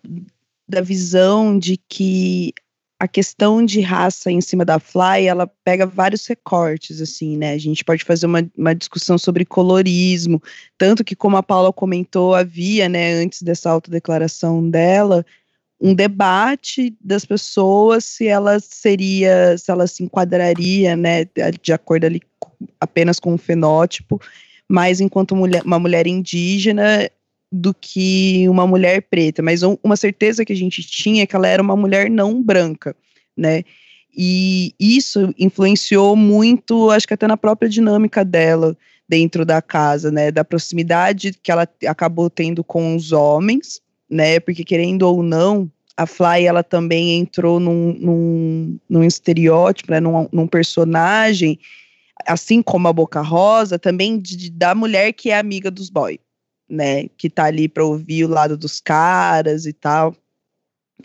da 0.68 0.80
visão 0.82 1.58
de 1.58 1.76
que 1.76 2.52
a 2.98 3.06
questão 3.06 3.64
de 3.64 3.80
raça 3.80 4.30
em 4.30 4.40
cima 4.40 4.64
da 4.64 4.78
Fly, 4.78 5.26
ela 5.26 5.46
pega 5.62 5.84
vários 5.84 6.26
recortes, 6.26 7.00
assim, 7.00 7.36
né? 7.36 7.52
A 7.52 7.58
gente 7.58 7.84
pode 7.84 8.02
fazer 8.04 8.24
uma, 8.24 8.48
uma 8.56 8.74
discussão 8.74 9.18
sobre 9.18 9.44
colorismo, 9.44 10.42
tanto 10.78 11.04
que, 11.04 11.14
como 11.14 11.36
a 11.36 11.42
Paula 11.42 11.72
comentou, 11.72 12.34
havia, 12.34 12.88
né, 12.88 13.12
antes 13.14 13.42
dessa 13.42 13.70
autodeclaração 13.70 14.68
dela, 14.68 15.26
um 15.78 15.94
debate 15.94 16.96
das 16.98 17.26
pessoas 17.26 18.04
se 18.06 18.26
ela 18.26 18.58
seria, 18.60 19.58
se 19.58 19.70
ela 19.70 19.86
se 19.86 20.02
enquadraria, 20.02 20.96
né, 20.96 21.26
de 21.60 21.72
acordo 21.74 22.06
ali 22.06 22.22
apenas 22.80 23.20
com 23.20 23.34
o 23.34 23.38
fenótipo, 23.38 24.18
mas 24.66 25.00
enquanto 25.00 25.36
mulher, 25.36 25.62
uma 25.64 25.78
mulher 25.78 26.06
indígena 26.06 27.10
do 27.56 27.74
que 27.74 28.48
uma 28.48 28.66
mulher 28.66 29.02
preta, 29.02 29.42
mas 29.42 29.62
um, 29.62 29.76
uma 29.82 29.96
certeza 29.96 30.44
que 30.44 30.52
a 30.52 30.56
gente 30.56 30.82
tinha 30.82 31.22
é 31.22 31.26
que 31.26 31.34
ela 31.34 31.48
era 31.48 31.62
uma 31.62 31.74
mulher 31.74 32.10
não 32.10 32.42
branca, 32.42 32.94
né? 33.36 33.64
E 34.16 34.74
isso 34.78 35.34
influenciou 35.38 36.16
muito, 36.16 36.90
acho 36.90 37.06
que 37.06 37.14
até 37.14 37.26
na 37.26 37.36
própria 37.36 37.68
dinâmica 37.68 38.24
dela 38.24 38.76
dentro 39.08 39.44
da 39.44 39.62
casa, 39.62 40.10
né? 40.10 40.30
Da 40.30 40.44
proximidade 40.44 41.32
que 41.42 41.50
ela 41.50 41.66
acabou 41.86 42.28
tendo 42.28 42.62
com 42.62 42.94
os 42.94 43.12
homens, 43.12 43.80
né? 44.08 44.38
Porque 44.38 44.64
querendo 44.64 45.02
ou 45.02 45.22
não, 45.22 45.70
a 45.96 46.06
Fly 46.06 46.44
ela 46.44 46.62
também 46.62 47.18
entrou 47.18 47.58
num, 47.58 47.94
num, 47.98 48.78
num 48.88 49.04
estereótipo, 49.04 49.90
né? 49.92 50.00
num, 50.00 50.28
num 50.30 50.46
personagem, 50.46 51.58
assim 52.26 52.60
como 52.62 52.88
a 52.88 52.92
Boca 52.92 53.22
Rosa, 53.22 53.78
também 53.78 54.18
de, 54.18 54.50
da 54.50 54.74
mulher 54.74 55.12
que 55.12 55.30
é 55.30 55.38
amiga 55.38 55.70
dos 55.70 55.88
boys 55.88 56.18
né, 56.68 57.08
que 57.16 57.30
tá 57.30 57.44
ali 57.44 57.68
para 57.68 57.84
ouvir 57.84 58.24
o 58.24 58.28
lado 58.28 58.56
dos 58.56 58.80
caras 58.80 59.66
e 59.66 59.72
tal. 59.72 60.14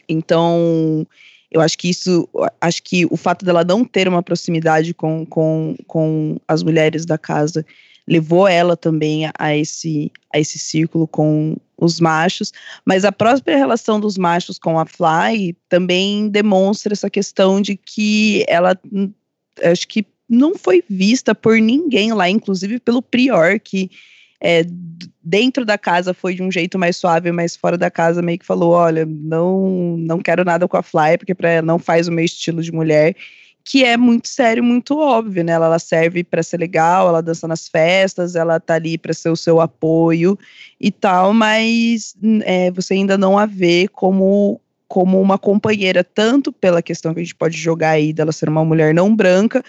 Então, 0.08 1.06
eu 1.52 1.62
acho 1.62 1.78
que 1.78 1.90
isso, 1.90 2.28
acho 2.60 2.82
que 2.82 3.06
o 3.06 3.18
fato 3.18 3.46
dela 3.46 3.64
não 3.64 3.84
ter 3.84 4.08
uma 4.08 4.24
proximidade 4.24 4.94
com, 4.94 5.26
com, 5.26 5.76
com 5.86 6.38
as 6.48 6.64
mulheres 6.64 7.06
da 7.06 7.18
casa 7.18 7.66
levou 8.08 8.48
ela 8.48 8.76
também 8.76 9.30
a 9.38 9.56
esse, 9.56 10.12
a 10.34 10.40
esse 10.40 10.58
círculo 10.58 11.08
com 11.08 11.56
os 11.78 12.00
machos, 12.00 12.52
mas 12.86 13.06
a 13.06 13.12
própria 13.12 13.58
relação 13.58 14.00
dos 14.00 14.18
machos 14.18 14.60
com 14.60 14.78
a 14.78 14.86
Fly 14.86 15.56
também 15.70 16.30
demonstra 16.30 16.94
essa 16.94 17.10
questão 17.10 17.62
de 17.62 17.76
que 17.76 18.46
ela, 18.48 18.80
acho 19.64 19.88
que 19.88 20.06
não 20.28 20.56
foi 20.56 20.84
vista 20.90 21.36
por 21.36 21.60
ninguém 21.60 22.14
lá, 22.14 22.30
inclusive 22.30 22.80
pelo 22.80 23.02
Prior, 23.02 23.60
que 23.60 23.90
é, 24.42 24.66
dentro 25.24 25.64
da 25.64 25.78
casa 25.78 26.14
foi 26.14 26.34
de 26.34 26.42
um 26.42 26.52
jeito 26.52 26.80
mais 26.80 26.98
suave, 26.98 27.32
mas 27.32 27.56
fora 27.56 27.78
da 27.78 27.92
casa 27.92 28.22
meio 28.22 28.40
que 28.40 28.46
falou, 28.46 28.72
olha, 28.72 29.06
não 29.06 29.96
não 29.98 30.20
quero 30.20 30.44
nada 30.44 30.68
com 30.68 30.78
a 30.78 30.84
Fly, 30.84 31.18
porque 31.18 31.36
pra, 31.36 31.62
não 31.62 31.78
faz 31.80 32.08
o 32.08 32.12
meu 32.12 32.26
estilo 32.26 32.62
de 32.64 32.72
mulher. 32.72 33.16
que 33.64 33.84
é 33.84 33.96
muito 33.98 34.28
sério, 34.28 34.64
muito 34.64 34.98
óbvio, 34.98 35.44
né? 35.44 35.54
Ela, 35.54 35.68
ela 35.68 35.80
serve 35.80 36.24
para 36.24 36.42
ser 36.44 36.58
legal, 36.58 37.08
ela 37.08 37.22
dança 37.22 37.48
nas 37.48 37.68
festas, 37.68 38.36
ela 38.36 38.60
tá 38.60 38.76
ali 38.76 38.98
para 38.98 39.14
ser 39.14 39.30
o 39.30 39.36
seu 39.36 39.62
apoio 39.62 40.38
e 40.80 40.92
tal, 40.92 41.34
mas 41.34 42.16
é, 42.44 42.72
você 42.72 42.96
ainda 42.96 43.18
não 43.18 43.38
a 43.38 43.46
vê 43.46 43.88
como 43.88 44.60
como 44.88 45.22
uma 45.22 45.38
companheira, 45.38 46.04
tanto 46.04 46.52
pela 46.52 46.82
questão 46.82 47.14
que 47.14 47.22
a 47.22 47.24
gente 47.24 47.36
pode 47.36 47.58
jogar 47.58 47.92
aí 47.92 48.12
dela 48.12 48.34
ser 48.34 48.50
uma 48.50 48.66
mulher 48.66 48.94
não 48.94 49.16
branca, 49.16 49.64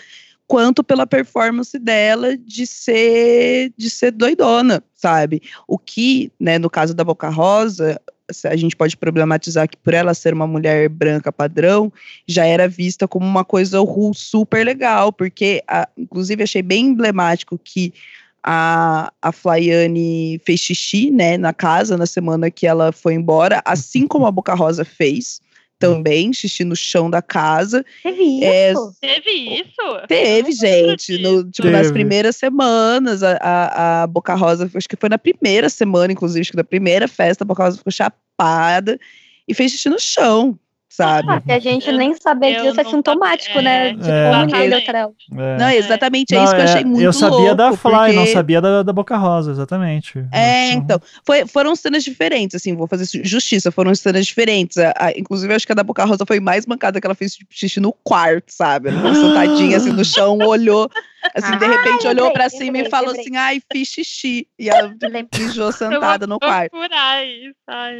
quanto 0.52 0.84
pela 0.84 1.06
performance 1.06 1.78
dela 1.78 2.36
de 2.36 2.66
ser 2.66 3.72
de 3.74 3.88
ser 3.88 4.10
doidona, 4.10 4.84
sabe? 4.94 5.40
O 5.66 5.78
que, 5.78 6.30
né, 6.38 6.58
no 6.58 6.68
caso 6.68 6.92
da 6.92 7.02
Boca 7.02 7.30
Rosa, 7.30 7.98
a 8.44 8.54
gente 8.54 8.76
pode 8.76 8.94
problematizar 8.94 9.66
que 9.66 9.78
por 9.78 9.94
ela 9.94 10.12
ser 10.12 10.34
uma 10.34 10.46
mulher 10.46 10.90
branca 10.90 11.32
padrão, 11.32 11.90
já 12.28 12.44
era 12.44 12.68
vista 12.68 13.08
como 13.08 13.24
uma 13.24 13.46
coisa 13.46 13.78
super 14.12 14.62
legal, 14.62 15.10
porque, 15.10 15.64
a, 15.66 15.88
inclusive, 15.96 16.42
achei 16.42 16.60
bem 16.60 16.88
emblemático 16.88 17.58
que 17.58 17.94
a, 18.42 19.10
a 19.22 19.32
Flaiane 19.32 20.38
fez 20.44 20.60
xixi, 20.60 21.10
né, 21.10 21.38
na 21.38 21.54
casa, 21.54 21.96
na 21.96 22.04
semana 22.04 22.50
que 22.50 22.66
ela 22.66 22.92
foi 22.92 23.14
embora, 23.14 23.62
assim 23.64 24.06
como 24.06 24.26
a 24.26 24.30
Boca 24.30 24.52
Rosa 24.52 24.84
fez 24.84 25.40
também, 25.86 26.32
xixi 26.32 26.64
no 26.64 26.76
chão 26.76 27.10
da 27.10 27.20
casa. 27.20 27.84
Teve 28.02 28.44
é, 28.44 28.72
isso? 28.72 28.96
É, 29.02 29.08
teve 29.08 29.30
isso? 29.30 30.06
Teve, 30.08 30.52
gente. 30.52 31.18
No, 31.18 31.44
tipo, 31.44 31.68
teve. 31.68 31.76
nas 31.76 31.90
primeiras 31.90 32.36
semanas, 32.36 33.22
a, 33.22 33.36
a, 33.40 34.02
a, 34.02 34.06
Boca 34.06 34.34
Rosa, 34.34 34.70
acho 34.74 34.88
que 34.88 34.96
foi 34.96 35.08
na 35.08 35.18
primeira 35.18 35.68
semana, 35.68 36.12
inclusive, 36.12 36.40
acho 36.40 36.50
que 36.50 36.56
na 36.56 36.64
primeira 36.64 37.06
festa, 37.08 37.44
a 37.44 37.46
Boca 37.46 37.64
Rosa 37.64 37.78
ficou 37.78 37.92
chapada 37.92 38.98
e 39.46 39.54
fez 39.54 39.72
xixi 39.72 39.88
no 39.88 39.98
chão 39.98 40.58
sabe? 40.92 41.28
Ah, 41.30 41.40
que 41.40 41.50
a 41.50 41.58
gente 41.58 41.88
eu, 41.88 41.96
nem 41.96 42.14
saber 42.14 42.60
disso 42.60 42.78
é 42.78 42.84
sintomático, 42.84 43.60
né? 43.60 43.88
é, 43.88 43.92
né? 43.92 44.02
De 44.02 44.10
é, 44.10 44.30
como 44.30 44.44
ninguém 44.44 44.72
é. 44.72 45.58
Não, 45.58 45.70
exatamente, 45.70 46.34
é 46.34 46.44
isso 46.44 46.54
que 46.54 46.60
eu 46.60 46.64
achei 46.64 46.84
muito 46.84 47.02
Eu 47.02 47.12
sabia 47.12 47.38
louco, 47.38 47.54
da 47.54 47.72
Fly, 47.72 47.92
porque... 47.92 48.12
não 48.12 48.26
sabia 48.26 48.60
da, 48.60 48.82
da 48.82 48.92
Boca 48.92 49.16
Rosa, 49.16 49.52
exatamente. 49.52 50.22
É, 50.30 50.72
então, 50.72 51.00
foi, 51.24 51.46
foram 51.46 51.74
cenas 51.74 52.04
diferentes, 52.04 52.56
assim, 52.56 52.76
vou 52.76 52.86
fazer 52.86 53.06
justiça, 53.24 53.72
foram 53.72 53.94
cenas 53.94 54.26
diferentes. 54.26 54.76
A, 54.76 54.92
a, 54.98 55.10
inclusive, 55.12 55.54
acho 55.54 55.66
que 55.66 55.72
a 55.72 55.76
da 55.76 55.82
Boca 55.82 56.04
Rosa 56.04 56.26
foi 56.26 56.40
mais 56.40 56.66
mancada, 56.66 57.00
que 57.00 57.06
ela 57.06 57.14
fez 57.14 57.36
tipo, 57.36 57.50
xixi 57.52 57.80
no 57.80 57.92
quarto, 58.04 58.52
sabe? 58.52 58.90
Ela 58.90 59.14
sentadinha, 59.14 59.76
assim, 59.78 59.92
no 59.92 60.04
chão, 60.04 60.38
olhou 60.38 60.90
Assim, 61.34 61.56
de 61.56 61.66
repente 61.66 62.06
olhou 62.06 62.32
para 62.32 62.48
cima 62.48 62.64
lembrei, 62.64 62.86
e 62.86 62.90
falou 62.90 63.12
lembrei. 63.12 63.26
assim: 63.26 63.36
ai, 63.36 63.62
fiz 63.72 63.88
xixi. 63.88 64.48
E 64.58 64.68
ela 64.68 64.92
mijou 65.38 65.70
sentada 65.70 66.26
no 66.26 66.38
quarto. 66.38 66.76
Ai, 66.90 67.52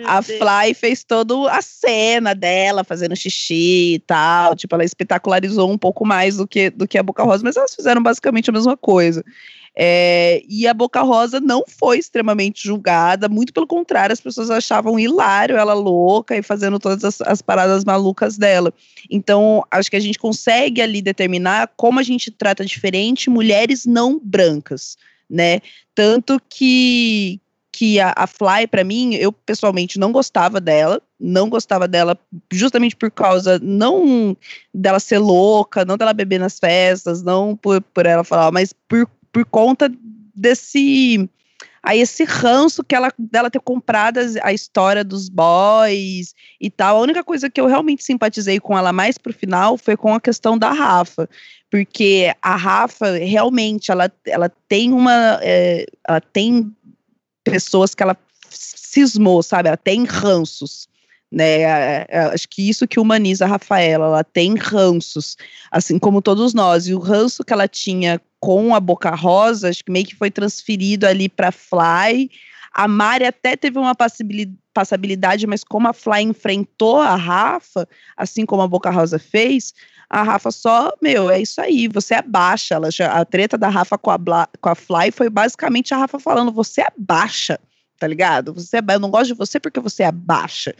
a 0.05 0.20
Deus. 0.20 0.39
Fly 0.39 0.74
fez 0.74 1.05
toda 1.05 1.51
a 1.51 1.62
cena 1.62 2.35
dela 2.35 2.82
fazendo 2.82 3.15
xixi 3.15 3.94
e 3.94 3.99
tal. 4.01 4.57
Tipo, 4.57 4.74
ela 4.74 4.85
espetacularizou 4.85 5.70
um 5.70 5.78
pouco 5.78 6.05
mais 6.05 6.36
do 6.36 6.47
que, 6.47 6.70
do 6.70 6.86
que 6.86 6.99
a 6.99 7.03
Boca 7.03 7.23
Rosa, 7.23 7.44
mas 7.44 7.57
elas 7.57 7.74
fizeram 7.74 8.03
basicamente 8.03 8.51
a 8.51 8.53
mesma 8.53 8.77
coisa. 8.77 9.24
É, 9.74 10.43
e 10.47 10.66
a 10.66 10.74
Boca 10.74 11.01
Rosa 11.01 11.40
não 11.40 11.65
foi 11.66 11.99
extremamente 11.99 12.62
julgada, 12.62 13.28
muito 13.28 13.55
pelo 13.55 13.66
contrário, 13.66 14.12
as 14.12 14.20
pessoas 14.20 14.51
achavam 14.51 14.99
hilário 14.99 15.57
ela 15.57 15.73
louca 15.73 16.36
e 16.36 16.43
fazendo 16.43 16.78
todas 16.78 17.03
as, 17.05 17.20
as, 17.23 17.40
paradas 17.40 17.85
malucas 17.85 18.36
dela. 18.36 18.73
Então, 19.11 19.65
acho 19.70 19.90
que 19.90 19.97
a 19.97 20.01
gente 20.01 20.19
consegue 20.19 20.82
ali 20.82 21.01
determinar 21.01 21.73
como 21.77 21.99
a 21.99 22.03
gente 22.03 22.31
trata 22.31 22.65
diferente 22.66 23.31
mulheres 23.31 23.86
não 23.86 24.20
brancas, 24.23 24.97
né? 25.28 25.61
Tanto 25.94 26.40
que 26.51 27.40
que 27.74 27.99
a, 27.99 28.12
a 28.15 28.27
Fly, 28.27 28.66
para 28.70 28.85
mim, 28.85 29.15
eu 29.15 29.32
pessoalmente 29.32 29.99
não 29.99 30.12
gostava 30.12 30.61
dela, 30.61 31.01
não 31.19 31.49
gostava 31.49 31.89
dela 31.89 32.19
justamente 32.53 32.94
por 32.94 33.11
causa, 33.11 33.59
não 33.62 34.36
dela 34.74 35.01
ser 35.01 35.19
louca, 35.19 35.82
não 35.82 35.97
dela 35.97 36.12
beber 36.12 36.39
nas 36.39 36.59
festas, 36.59 37.23
não 37.23 37.57
por, 37.57 37.81
por 37.81 38.05
ela 38.05 38.23
falar, 38.23 38.53
mas 38.53 38.74
por 38.86 39.09
por 39.32 39.44
conta 39.44 39.90
desse 40.34 41.28
aí 41.82 42.00
esse 42.00 42.22
ranço 42.22 42.84
que 42.84 42.94
ela 42.94 43.12
dela 43.18 43.50
ter 43.50 43.60
comprado 43.60 44.20
a 44.42 44.52
história 44.52 45.02
dos 45.02 45.28
boys 45.28 46.34
e 46.60 46.70
tal. 46.70 46.98
A 46.98 47.00
única 47.00 47.24
coisa 47.24 47.50
que 47.50 47.60
eu 47.60 47.66
realmente 47.66 48.04
simpatizei 48.04 48.60
com 48.60 48.78
ela 48.78 48.92
mais 48.92 49.18
pro 49.18 49.32
final 49.32 49.76
foi 49.76 49.96
com 49.96 50.14
a 50.14 50.20
questão 50.20 50.56
da 50.56 50.70
Rafa, 50.70 51.28
porque 51.70 52.32
a 52.40 52.54
Rafa 52.54 53.12
realmente 53.12 53.90
ela, 53.90 54.10
ela 54.24 54.48
tem 54.68 54.92
uma 54.92 55.40
é, 55.42 55.86
ela 56.06 56.20
tem 56.20 56.72
pessoas 57.42 57.94
que 57.94 58.02
ela 58.02 58.16
cismou, 58.48 59.42
sabe? 59.42 59.68
Ela 59.68 59.76
tem 59.76 60.04
ranços 60.04 60.88
né? 61.32 61.62
É, 61.62 62.06
é, 62.09 62.18
acho 62.26 62.48
que 62.48 62.68
isso 62.68 62.86
que 62.86 63.00
humaniza 63.00 63.46
a 63.46 63.48
Rafaela, 63.48 64.06
ela 64.06 64.24
tem 64.24 64.54
ranços, 64.56 65.36
assim 65.70 65.98
como 65.98 66.20
todos 66.20 66.52
nós. 66.52 66.86
E 66.86 66.94
o 66.94 66.98
ranço 66.98 67.42
que 67.42 67.52
ela 67.52 67.66
tinha 67.66 68.20
com 68.38 68.74
a 68.74 68.80
Boca 68.80 69.14
Rosa, 69.14 69.70
acho 69.70 69.84
que 69.84 69.90
meio 69.90 70.04
que 70.04 70.14
foi 70.14 70.30
transferido 70.30 71.06
ali 71.06 71.28
para 71.28 71.50
Fly. 71.50 72.30
A 72.74 72.86
Mari 72.86 73.24
até 73.24 73.56
teve 73.56 73.78
uma 73.78 73.94
passabilidade, 73.94 75.46
mas 75.46 75.64
como 75.64 75.88
a 75.88 75.92
Fly 75.92 76.22
enfrentou 76.22 76.98
a 76.98 77.16
Rafa, 77.16 77.88
assim 78.16 78.44
como 78.44 78.62
a 78.62 78.68
Boca 78.68 78.90
Rosa 78.90 79.18
fez, 79.18 79.72
a 80.09 80.22
Rafa 80.22 80.50
só, 80.50 80.92
meu, 81.00 81.30
é 81.30 81.40
isso 81.40 81.59
aí, 81.60 81.88
você 81.88 82.16
é 82.16 82.22
baixa. 82.22 82.74
Ela 82.74 82.88
a 83.10 83.24
treta 83.24 83.56
da 83.56 83.70
Rafa 83.70 83.96
com 83.96 84.10
a, 84.10 84.18
com 84.60 84.68
a 84.68 84.74
Fly 84.74 85.10
foi 85.10 85.30
basicamente 85.30 85.94
a 85.94 85.96
Rafa 85.96 86.18
falando: 86.18 86.52
você 86.52 86.82
é 86.82 86.88
baixa, 86.98 87.59
tá 87.98 88.06
ligado? 88.06 88.52
Você 88.52 88.76
é, 88.76 88.82
eu 88.90 89.00
não 89.00 89.10
gosto 89.10 89.28
de 89.28 89.34
você 89.34 89.59
porque 89.59 89.80
você 89.80 90.02
é 90.02 90.12
baixa. 90.12 90.74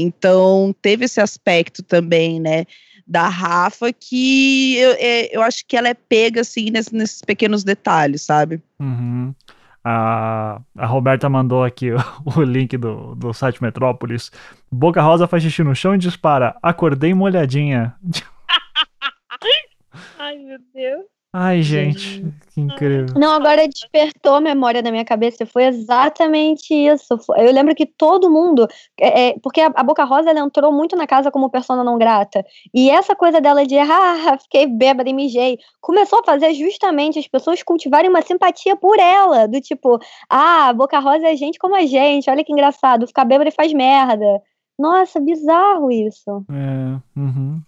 Então, 0.00 0.74
teve 0.80 1.04
esse 1.04 1.20
aspecto 1.20 1.82
também, 1.82 2.40
né, 2.40 2.64
da 3.06 3.28
Rafa, 3.28 3.92
que 3.92 4.76
eu, 4.76 4.92
é, 4.98 5.36
eu 5.36 5.42
acho 5.42 5.64
que 5.66 5.76
ela 5.76 5.88
é 5.88 5.94
pega, 5.94 6.42
assim, 6.42 6.70
nesses, 6.70 6.92
nesses 6.92 7.22
pequenos 7.22 7.64
detalhes, 7.64 8.22
sabe? 8.22 8.62
Uhum. 8.78 9.34
A, 9.82 10.60
a 10.76 10.86
Roberta 10.86 11.28
mandou 11.28 11.64
aqui 11.64 11.90
o, 11.90 11.96
o, 12.36 12.42
link 12.42 12.76
do, 12.76 13.14
do 13.14 13.32
site 13.32 13.62
Metrópolis. 13.62 14.30
Boca 14.70 15.00
Rosa 15.00 15.26
faz 15.26 15.42
xixi 15.42 15.62
no 15.62 15.74
chão 15.74 15.94
e 15.94 15.98
dispara. 15.98 16.54
Acordei 16.62 17.14
molhadinha. 17.14 17.94
Ai, 20.18 20.36
meu 20.36 20.58
Deus. 20.74 21.17
Ai, 21.30 21.60
gente, 21.60 22.24
que 22.54 22.60
incrível. 22.60 23.14
Não, 23.14 23.32
agora 23.32 23.68
despertou 23.68 24.36
a 24.36 24.40
memória 24.40 24.80
na 24.80 24.90
minha 24.90 25.04
cabeça. 25.04 25.44
Foi 25.44 25.64
exatamente 25.64 26.72
isso. 26.72 27.18
Eu 27.36 27.52
lembro 27.52 27.74
que 27.74 27.84
todo 27.84 28.30
mundo. 28.30 28.66
É, 28.98 29.28
é, 29.28 29.38
porque 29.42 29.60
a, 29.60 29.66
a, 29.74 29.82
Boca 29.82 30.04
Rosa 30.04 30.30
ela 30.30 30.40
entrou 30.40 30.72
muito 30.72 30.96
na 30.96 31.06
casa 31.06 31.30
como 31.30 31.50
persona 31.50 31.84
não 31.84 31.98
grata. 31.98 32.42
E 32.72 32.88
essa 32.88 33.14
coisa 33.14 33.42
dela 33.42 33.66
de, 33.66 33.76
ah, 33.78 34.38
fiquei 34.40 34.66
bêbada 34.66 35.10
e 35.10 35.12
mijei, 35.12 35.58
começou 35.82 36.20
a 36.20 36.24
fazer 36.24 36.54
justamente 36.54 37.18
as 37.18 37.28
pessoas 37.28 37.62
cultivarem 37.62 38.08
uma 38.08 38.22
simpatia 38.22 38.74
por 38.74 38.98
ela. 38.98 39.46
Do 39.46 39.60
tipo, 39.60 39.98
ah, 40.30 40.68
a 40.68 40.72
Boca 40.72 40.98
Rosa 40.98 41.28
é 41.28 41.36
gente 41.36 41.58
como 41.58 41.76
a 41.76 41.84
gente, 41.84 42.30
olha 42.30 42.42
que 42.42 42.52
engraçado, 42.52 43.06
ficar 43.06 43.26
bêbada 43.26 43.50
e 43.50 43.54
faz 43.54 43.70
merda. 43.74 44.42
Nossa, 44.78 45.20
bizarro 45.20 45.90
isso. 45.90 46.44
É, 46.50 47.18
uhum. 47.18 47.60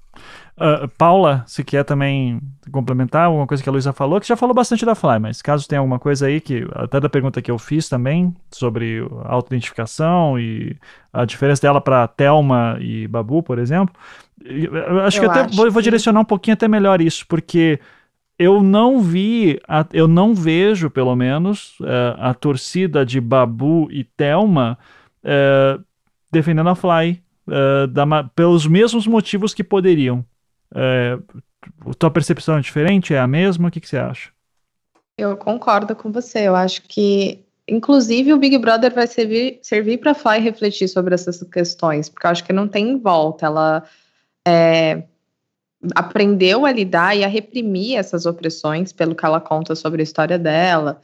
Uh, 0.61 0.87
Paula, 0.99 1.43
se 1.47 1.65
quer 1.65 1.85
também 1.85 2.39
complementar 2.71 3.25
alguma 3.25 3.47
coisa 3.47 3.63
que 3.63 3.69
a 3.69 3.73
Luísa 3.73 3.95
falou, 3.95 4.21
que 4.21 4.29
já 4.29 4.37
falou 4.37 4.55
bastante 4.55 4.85
da 4.85 4.95
Fly, 4.95 5.19
mas 5.19 5.41
caso 5.41 5.67
tenha 5.67 5.79
alguma 5.79 5.99
coisa 5.99 6.27
aí, 6.27 6.39
que 6.39 6.69
até 6.75 7.01
da 7.01 7.09
pergunta 7.09 7.41
que 7.41 7.51
eu 7.51 7.57
fiz 7.57 7.89
também, 7.89 8.37
sobre 8.51 9.01
autoidentificação 9.25 10.39
e 10.39 10.77
a 11.15 11.25
diferença 11.25 11.63
dela 11.63 11.81
para 11.81 12.07
Thelma 12.07 12.77
e 12.79 13.09
Babu, 13.09 13.43
por 13.43 13.59
exemplo, 13.59 13.95
eu 14.45 15.01
acho 15.01 15.17
eu 15.17 15.21
que 15.23 15.27
até 15.31 15.41
acho 15.47 15.57
vou, 15.57 15.71
vou, 15.71 15.81
direcionar 15.81 16.21
um 16.21 16.27
pouquinho 16.27 16.53
até 16.53 16.69
melhor 16.69 17.01
isso, 17.01 17.27
porque 17.27 17.81
eu 18.39 18.63
não 18.63 19.01
vi, 19.01 19.59
a, 19.67 19.87
eu 19.95 20.07
não 20.07 20.35
vejo, 20.35 20.91
pelo 20.91 21.17
menos, 21.17 21.81
uh, 21.81 22.17
a 22.19 22.35
torcida 22.35 23.07
de 23.07 23.19
Babu 23.19 23.89
e 23.91 24.05
Thelma 24.05 24.77
uh, 25.25 25.83
defendendo 26.31 26.69
a 26.69 26.75
Fly. 26.75 27.23
Uh, 27.49 27.87
da, 27.89 28.05
pelos 28.37 28.65
mesmos 28.65 29.09
motivos 29.09 29.53
que 29.53 29.65
poderiam. 29.65 30.25
É, 30.75 31.19
tua 31.99 32.11
percepção 32.11 32.59
é 32.59 32.61
diferente? 32.61 33.15
É 33.15 33.19
a 33.19 33.27
mesma? 33.27 33.69
O 33.69 33.71
que, 33.71 33.81
que 33.81 33.89
você 33.89 33.99
acha? 33.99 34.31
Eu 35.17 35.37
concordo 35.37 35.95
com 35.95 36.11
você. 36.11 36.41
Eu 36.41 36.57
acho 36.57 36.83
que, 36.83 37.45
inclusive, 37.69 38.33
o 38.33 38.39
Big 38.39 38.57
Brother 38.59 38.95
vai 38.95 39.07
servir, 39.07 39.59
servir 39.63 39.99
para 39.99 40.15
Fly 40.15 40.39
refletir 40.39 40.89
sobre 40.89 41.15
essas 41.15 41.43
questões, 41.45 42.09
porque 42.09 42.27
eu 42.27 42.31
acho 42.31 42.45
que 42.45 42.53
não 42.53 42.67
tem 42.67 42.99
volta. 42.99 43.47
Ela 43.47 43.85
é, 44.47 45.03
aprendeu 45.95 46.65
a 46.65 46.73
lidar 46.73 47.17
e 47.17 47.25
a 47.25 47.29
reprimir 47.29 47.97
essas 47.97 48.27
opressões, 48.27 48.93
pelo 48.93 49.15
que 49.15 49.25
ela 49.25 49.41
conta 49.41 49.75
sobre 49.75 50.01
a 50.01 50.05
história 50.05 50.39
dela. 50.39 51.01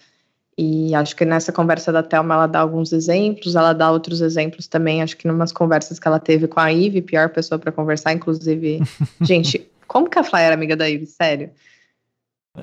E 0.59 0.95
acho 0.95 1.15
que 1.15 1.25
nessa 1.25 1.53
conversa 1.53 1.93
da 1.93 2.03
Thelma 2.03 2.35
ela 2.35 2.47
dá 2.47 2.61
alguns 2.61 2.91
exemplos, 2.93 3.55
ela 3.55 3.75
dá 3.75 3.91
outros 3.91 4.23
exemplos 4.23 4.67
também, 4.67 5.03
acho 5.03 5.17
que 5.17 5.29
numas 5.29 5.53
conversas 5.53 5.99
que 5.99 6.09
ela 6.09 6.19
teve 6.19 6.49
com 6.49 6.59
a 6.59 6.73
Ive, 6.73 7.03
pior 7.03 7.29
pessoa 7.29 7.59
para 7.59 7.71
conversar, 7.71 8.15
inclusive. 8.15 8.81
gente, 9.21 9.69
como 9.87 10.09
que 10.09 10.19
a 10.19 10.25
Fly 10.25 10.41
era 10.41 10.55
amiga 10.55 10.75
da 10.75 10.89
Ive? 10.89 11.07
Sério? 11.07 11.51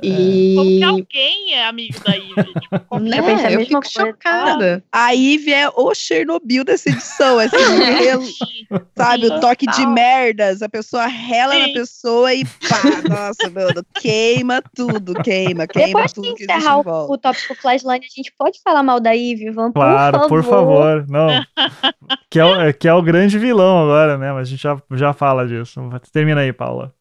E... 0.02 0.56
Como 0.56 0.70
que 0.70 0.84
alguém 0.84 1.54
é 1.54 1.66
amigo 1.66 2.00
da 2.04 2.16
Ivy? 2.16 2.54
Tipo, 2.62 3.00
né? 3.00 3.20
eu, 3.20 3.60
eu 3.60 3.66
fico 3.66 3.88
chocada. 3.88 4.84
A 4.92 5.12
Ivy 5.12 5.54
é 5.54 5.70
o 5.70 5.94
Chernobyl 5.94 6.64
dessa 6.64 6.90
edição, 6.90 7.40
assim, 7.40 7.58
sabe? 8.98 9.28
O 9.28 9.40
toque 9.40 9.68
de 9.68 9.86
merdas, 9.86 10.62
a 10.62 10.70
pessoa 10.70 11.06
rela 11.06 11.54
Sim. 11.54 11.60
na 11.62 11.74
pessoa 11.74 12.34
e 12.34 12.46
pá, 12.46 12.82
nossa, 13.10 13.50
mano, 13.50 13.86
queima 14.02 14.62
tudo, 14.76 15.14
queima, 15.16 15.68
queima 15.68 15.88
Depois 15.88 16.14
tudo 16.14 16.36
que 16.36 16.44
encerrar 16.44 16.80
o, 16.80 17.12
o 17.12 17.18
tópico 17.18 17.56
Flashline, 17.56 18.06
a 18.06 18.16
gente 18.16 18.34
pode 18.38 18.60
falar 18.64 18.84
mal 18.84 19.00
da 19.00 19.12
Ivy, 19.12 19.52
vamos, 19.52 19.74
claro, 19.74 20.28
por 20.28 20.44
favor. 20.44 20.44
Por 20.44 20.50
favor. 20.50 21.06
Não. 21.10 21.30
que, 22.30 22.40
é 22.40 22.46
o, 22.46 22.74
que 22.74 22.88
é 22.88 22.94
o 22.94 23.02
grande 23.02 23.38
vilão 23.38 23.84
agora, 23.84 24.18
né? 24.18 24.32
Mas 24.32 24.48
a 24.48 24.52
gente 24.52 24.62
já, 24.64 24.82
já 24.92 25.14
fala 25.14 25.48
disso. 25.48 25.82
Termina 26.12 26.42
aí, 26.42 26.54
Paula. 26.54 26.94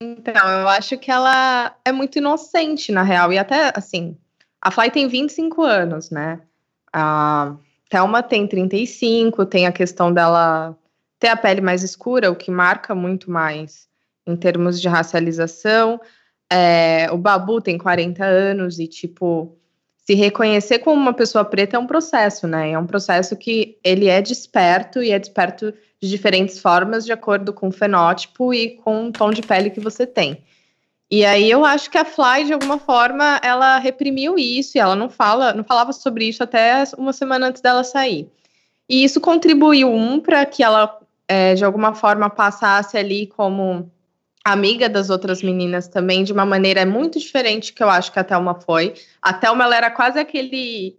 Então, 0.00 0.48
eu 0.60 0.68
acho 0.68 0.98
que 0.98 1.10
ela 1.10 1.76
é 1.84 1.92
muito 1.92 2.18
inocente, 2.18 2.92
na 2.92 3.02
real. 3.02 3.32
E 3.32 3.38
até, 3.38 3.72
assim, 3.74 4.16
a 4.60 4.70
Fly 4.70 4.90
tem 4.90 5.08
25 5.08 5.62
anos, 5.62 6.10
né? 6.10 6.40
A 6.92 7.56
Thelma 7.88 8.22
tem 8.22 8.46
35, 8.46 9.46
tem 9.46 9.66
a 9.66 9.72
questão 9.72 10.12
dela 10.12 10.76
ter 11.18 11.28
a 11.28 11.36
pele 11.36 11.60
mais 11.60 11.82
escura, 11.82 12.30
o 12.30 12.36
que 12.36 12.50
marca 12.50 12.94
muito 12.94 13.30
mais 13.30 13.88
em 14.26 14.36
termos 14.36 14.80
de 14.80 14.88
racialização. 14.88 16.00
É, 16.50 17.10
o 17.10 17.16
Babu 17.16 17.60
tem 17.60 17.78
40 17.78 18.24
anos 18.24 18.78
e, 18.78 18.86
tipo, 18.86 19.56
se 20.06 20.14
reconhecer 20.14 20.80
como 20.80 21.00
uma 21.00 21.14
pessoa 21.14 21.44
preta 21.44 21.76
é 21.76 21.78
um 21.78 21.86
processo, 21.86 22.46
né? 22.46 22.72
É 22.72 22.78
um 22.78 22.86
processo 22.86 23.36
que 23.36 23.78
ele 23.82 24.08
é 24.08 24.20
desperto 24.20 25.02
e 25.02 25.10
é 25.10 25.18
desperto 25.18 25.72
de 26.04 26.10
diferentes 26.10 26.58
formas 26.58 27.04
de 27.04 27.12
acordo 27.12 27.52
com 27.52 27.68
o 27.68 27.72
fenótipo 27.72 28.52
e 28.52 28.76
com 28.76 29.06
o 29.08 29.12
tom 29.12 29.30
de 29.30 29.40
pele 29.40 29.70
que 29.70 29.80
você 29.80 30.06
tem. 30.06 30.42
E 31.10 31.24
aí 31.24 31.50
eu 31.50 31.64
acho 31.64 31.90
que 31.90 31.96
a 31.96 32.04
Fly, 32.04 32.44
de 32.44 32.52
alguma 32.52 32.78
forma, 32.78 33.40
ela 33.42 33.78
reprimiu 33.78 34.38
isso 34.38 34.76
e 34.76 34.80
ela 34.80 34.94
não 34.94 35.08
fala, 35.08 35.54
não 35.54 35.64
falava 35.64 35.92
sobre 35.92 36.26
isso 36.26 36.42
até 36.42 36.84
uma 36.98 37.12
semana 37.12 37.46
antes 37.46 37.62
dela 37.62 37.84
sair. 37.84 38.28
E 38.88 39.02
isso 39.02 39.20
contribuiu, 39.20 39.90
um, 39.90 40.20
para 40.20 40.44
que 40.44 40.62
ela, 40.62 40.98
é, 41.26 41.54
de 41.54 41.64
alguma 41.64 41.94
forma, 41.94 42.28
passasse 42.28 42.98
ali 42.98 43.26
como 43.26 43.90
amiga 44.44 44.88
das 44.88 45.08
outras 45.08 45.42
meninas 45.42 45.88
também, 45.88 46.22
de 46.22 46.32
uma 46.32 46.44
maneira 46.44 46.84
muito 46.84 47.18
diferente 47.18 47.72
que 47.72 47.82
eu 47.82 47.88
acho 47.88 48.12
que 48.12 48.18
a 48.18 48.24
Thelma 48.24 48.54
foi. 48.56 48.92
A 49.22 49.32
Thelma, 49.32 49.64
ela 49.64 49.76
era 49.76 49.90
quase 49.90 50.18
aquele... 50.18 50.98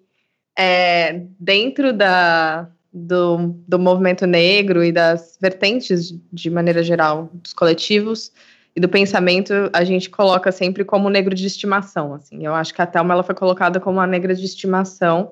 É, 0.57 1.22
dentro 1.38 1.91
da, 1.91 2.69
do, 2.96 3.54
do 3.68 3.78
movimento 3.78 4.26
negro 4.26 4.82
e 4.82 4.90
das 4.90 5.38
vertentes, 5.42 6.18
de 6.32 6.50
maneira 6.50 6.82
geral, 6.82 7.30
dos 7.34 7.52
coletivos 7.52 8.32
e 8.74 8.80
do 8.80 8.88
pensamento, 8.88 9.54
a 9.74 9.84
gente 9.84 10.10
coloca 10.10 10.50
sempre 10.50 10.86
como 10.86 11.10
negro 11.10 11.36
de 11.36 11.46
estimação, 11.46 12.14
assim. 12.14 12.46
Eu 12.46 12.56
acho 12.56 12.74
que 12.74 12.82
a 12.82 12.86
Thelma, 12.86 13.14
ela 13.14 13.24
foi 13.24 13.36
colocada 13.36 13.82
como 13.82 14.00
uma 14.00 14.08
negra 14.08 14.34
de 14.34 14.46
estimação, 14.46 15.32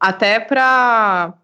até 0.00 0.40
para... 0.40 1.34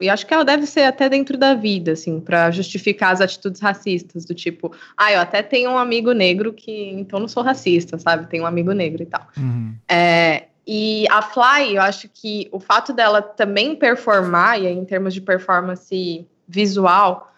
E 0.00 0.10
acho 0.10 0.26
que 0.26 0.34
ela 0.34 0.44
deve 0.44 0.66
ser 0.66 0.82
até 0.82 1.08
dentro 1.08 1.38
da 1.38 1.54
vida, 1.54 1.92
assim, 1.92 2.18
para 2.18 2.50
justificar 2.50 3.12
as 3.12 3.20
atitudes 3.20 3.60
racistas, 3.60 4.24
do 4.24 4.34
tipo, 4.34 4.72
ah, 4.96 5.12
eu 5.12 5.20
até 5.20 5.40
tenho 5.42 5.70
um 5.70 5.78
amigo 5.78 6.10
negro 6.10 6.52
que, 6.52 6.90
então 6.90 7.20
não 7.20 7.28
sou 7.28 7.44
racista, 7.44 7.96
sabe? 7.98 8.26
Tenho 8.26 8.42
um 8.42 8.46
amigo 8.46 8.72
negro 8.72 9.04
e 9.04 9.06
tal. 9.06 9.28
Uhum. 9.36 9.74
É, 9.88 10.46
e 10.66 11.06
a 11.10 11.20
Fly, 11.20 11.76
eu 11.76 11.82
acho 11.82 12.08
que 12.08 12.48
o 12.50 12.58
fato 12.58 12.92
dela 12.92 13.20
também 13.20 13.76
performar, 13.76 14.60
e 14.60 14.66
aí, 14.66 14.72
em 14.72 14.84
termos 14.84 15.12
de 15.12 15.20
performance 15.20 16.26
visual, 16.48 17.32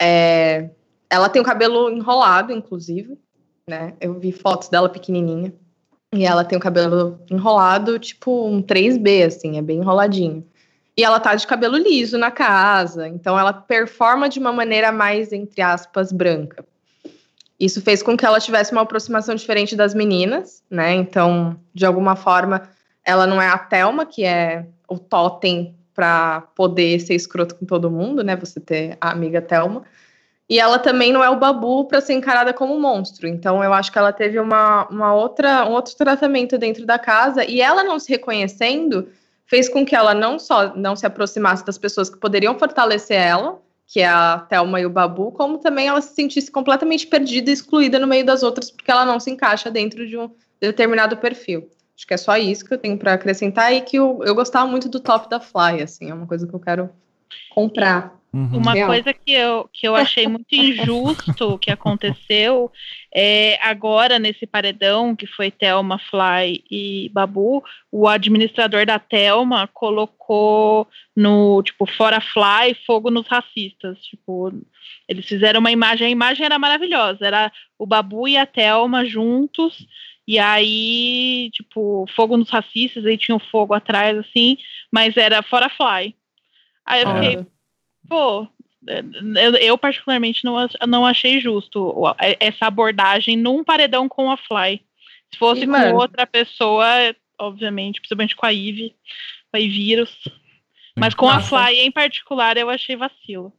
é, 0.00 0.70
ela 1.10 1.28
tem 1.28 1.42
o 1.42 1.44
cabelo 1.44 1.90
enrolado, 1.90 2.52
inclusive, 2.52 3.18
né? 3.68 3.94
Eu 4.00 4.14
vi 4.18 4.32
fotos 4.32 4.68
dela 4.68 4.88
pequenininha. 4.88 5.52
E 6.14 6.24
ela 6.24 6.44
tem 6.44 6.58
o 6.58 6.60
cabelo 6.60 7.18
enrolado, 7.30 7.98
tipo 7.98 8.46
um 8.46 8.62
3B, 8.62 9.26
assim, 9.26 9.56
é 9.56 9.62
bem 9.62 9.78
enroladinho. 9.78 10.46
E 10.96 11.02
ela 11.02 11.18
tá 11.18 11.34
de 11.34 11.46
cabelo 11.46 11.76
liso 11.78 12.18
na 12.18 12.30
casa, 12.30 13.08
então 13.08 13.38
ela 13.38 13.52
performa 13.52 14.28
de 14.28 14.38
uma 14.38 14.52
maneira 14.52 14.92
mais, 14.92 15.32
entre 15.32 15.62
aspas, 15.62 16.12
branca. 16.12 16.64
Isso 17.62 17.80
fez 17.80 18.02
com 18.02 18.16
que 18.16 18.26
ela 18.26 18.40
tivesse 18.40 18.72
uma 18.72 18.80
aproximação 18.80 19.36
diferente 19.36 19.76
das 19.76 19.94
meninas, 19.94 20.64
né? 20.68 20.94
Então, 20.94 21.56
de 21.72 21.86
alguma 21.86 22.16
forma, 22.16 22.68
ela 23.04 23.24
não 23.24 23.40
é 23.40 23.48
a 23.48 23.56
Thelma, 23.56 24.04
que 24.04 24.24
é 24.24 24.66
o 24.88 24.98
totem 24.98 25.72
para 25.94 26.40
poder 26.56 26.98
ser 26.98 27.14
escroto 27.14 27.54
com 27.54 27.64
todo 27.64 27.88
mundo, 27.88 28.24
né? 28.24 28.34
Você 28.34 28.58
ter 28.58 28.98
a 29.00 29.12
amiga 29.12 29.40
Thelma. 29.40 29.84
E 30.50 30.58
ela 30.58 30.76
também 30.76 31.12
não 31.12 31.22
é 31.22 31.30
o 31.30 31.38
Babu 31.38 31.84
para 31.84 32.00
ser 32.00 32.14
encarada 32.14 32.52
como 32.52 32.74
um 32.74 32.80
monstro. 32.80 33.28
Então, 33.28 33.62
eu 33.62 33.72
acho 33.72 33.92
que 33.92 33.98
ela 33.98 34.12
teve 34.12 34.40
uma, 34.40 34.88
uma 34.88 35.14
outra, 35.14 35.64
um 35.64 35.70
outro 35.70 35.94
tratamento 35.94 36.58
dentro 36.58 36.84
da 36.84 36.98
casa. 36.98 37.44
E 37.44 37.60
ela 37.60 37.84
não 37.84 37.96
se 38.00 38.10
reconhecendo 38.10 39.06
fez 39.46 39.68
com 39.68 39.86
que 39.86 39.94
ela 39.94 40.14
não 40.14 40.36
só 40.36 40.74
não 40.74 40.96
se 40.96 41.06
aproximasse 41.06 41.64
das 41.64 41.78
pessoas 41.78 42.10
que 42.10 42.18
poderiam 42.18 42.58
fortalecer 42.58 43.20
ela, 43.20 43.60
que 43.92 44.00
é 44.00 44.08
a 44.08 44.38
Thelma 44.38 44.80
e 44.80 44.86
o 44.86 44.90
Babu, 44.90 45.30
como 45.32 45.58
também 45.58 45.86
ela 45.86 46.00
se 46.00 46.14
sentisse 46.14 46.50
completamente 46.50 47.06
perdida 47.06 47.50
e 47.50 47.52
excluída 47.52 47.98
no 47.98 48.06
meio 48.06 48.24
das 48.24 48.42
outras, 48.42 48.70
porque 48.70 48.90
ela 48.90 49.04
não 49.04 49.20
se 49.20 49.30
encaixa 49.30 49.70
dentro 49.70 50.08
de 50.08 50.16
um 50.16 50.30
determinado 50.58 51.14
perfil. 51.18 51.68
Acho 51.94 52.06
que 52.06 52.14
é 52.14 52.16
só 52.16 52.34
isso 52.38 52.64
que 52.64 52.72
eu 52.72 52.78
tenho 52.78 52.96
para 52.96 53.12
acrescentar 53.12 53.70
e 53.70 53.82
que 53.82 53.98
eu, 53.98 54.20
eu 54.24 54.34
gostava 54.34 54.66
muito 54.66 54.88
do 54.88 54.98
top 54.98 55.28
da 55.28 55.38
Fly, 55.38 55.82
assim, 55.82 56.08
é 56.08 56.14
uma 56.14 56.26
coisa 56.26 56.46
que 56.46 56.54
eu 56.54 56.58
quero 56.58 56.88
comprar. 57.54 58.18
Uhum. 58.34 58.56
Uma 58.56 58.72
Real. 58.72 58.88
coisa 58.88 59.12
que 59.12 59.30
eu, 59.30 59.68
que 59.70 59.86
eu 59.86 59.94
achei 59.94 60.26
muito 60.26 60.54
injusto 60.54 61.58
que 61.58 61.70
aconteceu 61.70 62.72
é 63.14 63.58
agora 63.60 64.18
nesse 64.18 64.46
paredão 64.46 65.14
que 65.14 65.26
foi 65.26 65.50
Thelma, 65.50 65.98
Fly 65.98 66.64
e 66.70 67.10
Babu, 67.10 67.62
o 67.90 68.08
administrador 68.08 68.86
da 68.86 68.98
Thelma 68.98 69.68
colocou 69.74 70.88
no 71.14 71.62
tipo 71.62 71.84
fora 71.84 72.22
Fly 72.22 72.74
fogo 72.86 73.10
nos 73.10 73.26
racistas, 73.26 73.98
tipo 73.98 74.50
eles 75.06 75.26
fizeram 75.26 75.60
uma 75.60 75.70
imagem, 75.70 76.06
a 76.06 76.10
imagem 76.10 76.46
era 76.46 76.58
maravilhosa, 76.58 77.26
era 77.26 77.52
o 77.78 77.84
Babu 77.84 78.26
e 78.26 78.38
a 78.38 78.46
Thelma 78.46 79.04
juntos 79.04 79.86
e 80.26 80.38
aí 80.38 81.50
tipo 81.52 82.06
fogo 82.16 82.38
nos 82.38 82.48
racistas, 82.48 83.04
aí 83.04 83.18
tinha 83.18 83.34
o 83.34 83.36
um 83.36 83.50
fogo 83.50 83.74
atrás 83.74 84.16
assim, 84.16 84.56
mas 84.90 85.18
era 85.18 85.42
fora 85.42 85.68
Fly. 85.68 86.16
Aí 86.84 87.02
eu 87.02 87.14
fiquei, 87.14 87.46
pô, 88.12 88.46
eu, 88.86 89.54
eu, 89.56 89.78
particularmente 89.78 90.44
não, 90.44 90.54
não 90.86 91.06
achei 91.06 91.40
justo 91.40 91.94
essa 92.38 92.66
abordagem 92.66 93.38
num 93.38 93.64
paredão 93.64 94.06
com 94.06 94.30
a 94.30 94.36
Fly. 94.36 94.82
Se 95.32 95.38
fosse 95.38 95.62
e, 95.62 95.66
com 95.66 95.72
mano, 95.72 95.96
outra 95.96 96.26
pessoa, 96.26 96.84
obviamente, 97.38 98.00
principalmente 98.00 98.36
com 98.36 98.44
a 98.44 98.52
Eve, 98.52 98.94
com 99.50 99.56
a 99.56 99.60
vírus. 99.60 100.14
Mas 100.94 101.14
com 101.14 101.24
Nossa. 101.24 101.56
a 101.56 101.66
Fly 101.66 101.78
em 101.80 101.90
particular, 101.90 102.58
eu 102.58 102.68
achei 102.68 102.94
vacilo. 102.96 103.50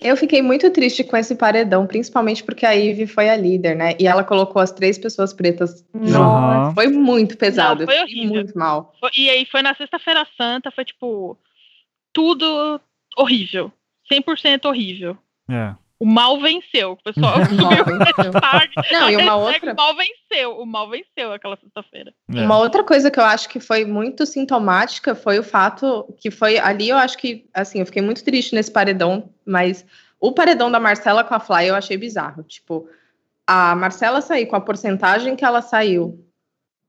Eu 0.00 0.16
fiquei 0.16 0.40
muito 0.40 0.70
triste 0.70 1.02
com 1.02 1.16
esse 1.16 1.34
paredão, 1.34 1.86
principalmente 1.86 2.44
porque 2.44 2.64
a 2.64 2.72
Ivy 2.72 3.08
foi 3.08 3.28
a 3.28 3.36
líder, 3.36 3.74
né? 3.74 3.96
E 3.98 4.06
ela 4.06 4.22
colocou 4.22 4.62
as 4.62 4.70
três 4.70 4.96
pessoas 4.96 5.32
pretas. 5.32 5.84
Nossa. 5.92 6.74
Foi 6.74 6.86
muito 6.86 7.36
pesado. 7.36 7.80
Não, 7.80 7.86
foi 7.86 8.00
horrível. 8.00 8.34
muito 8.34 8.56
mal. 8.56 8.94
E 9.16 9.28
aí 9.28 9.44
foi 9.46 9.62
na 9.62 9.74
Sexta-feira 9.74 10.24
Santa, 10.36 10.70
foi 10.70 10.84
tipo 10.84 11.36
tudo 12.12 12.80
horrível. 13.16 13.72
100% 14.10 14.64
horrível. 14.66 15.16
É. 15.48 15.74
O 16.00 16.06
mal 16.06 16.40
venceu. 16.40 16.92
O 16.98 17.02
pessoal 17.02 17.38
Não, 18.92 19.10
e 19.10 19.16
uma 19.16 19.36
outra. 19.36 19.72
O 19.72 19.76
mal 19.76 19.96
venceu. 19.96 20.58
O 20.60 20.66
mal 20.66 20.88
venceu 20.88 21.32
aquela 21.32 21.56
sexta-feira. 21.56 22.14
É. 22.32 22.40
Uma 22.40 22.58
outra 22.58 22.84
coisa 22.84 23.10
que 23.10 23.18
eu 23.18 23.24
acho 23.24 23.48
que 23.48 23.58
foi 23.58 23.84
muito 23.84 24.24
sintomática 24.24 25.14
foi 25.14 25.38
o 25.38 25.42
fato 25.42 26.14
que 26.18 26.30
foi 26.30 26.58
ali. 26.58 26.88
Eu 26.88 26.96
acho 26.96 27.18
que, 27.18 27.48
assim, 27.52 27.80
eu 27.80 27.86
fiquei 27.86 28.02
muito 28.02 28.22
triste 28.24 28.54
nesse 28.54 28.70
paredão, 28.70 29.30
mas 29.44 29.84
o 30.20 30.32
paredão 30.32 30.70
da 30.70 30.78
Marcela 30.78 31.24
com 31.24 31.34
a 31.34 31.40
Fly 31.40 31.66
eu 31.66 31.74
achei 31.74 31.96
bizarro. 31.96 32.42
Tipo, 32.44 32.88
a 33.46 33.74
Marcela 33.74 34.20
sair 34.20 34.46
com 34.46 34.56
a 34.56 34.60
porcentagem 34.60 35.34
que 35.34 35.44
ela 35.44 35.62
saiu 35.62 36.24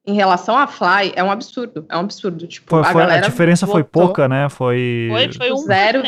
em 0.05 0.13
relação 0.13 0.57
a 0.57 0.65
Fly, 0.65 1.13
é 1.15 1.23
um 1.23 1.31
absurdo. 1.31 1.85
É 1.89 1.95
um 1.95 2.01
absurdo. 2.01 2.47
Tipo, 2.47 2.69
foi, 2.69 2.83
foi, 2.91 3.03
a, 3.03 3.13
a, 3.13 3.19
diferença 3.19 3.65
votou, 3.65 3.81
foi 3.81 3.83
pouca, 3.83 4.27
né? 4.27 4.49
Foi. 4.49 5.07
Foi, 5.11 5.33
foi 5.33 5.51
um 5.51 5.57
0, 5.57 6.03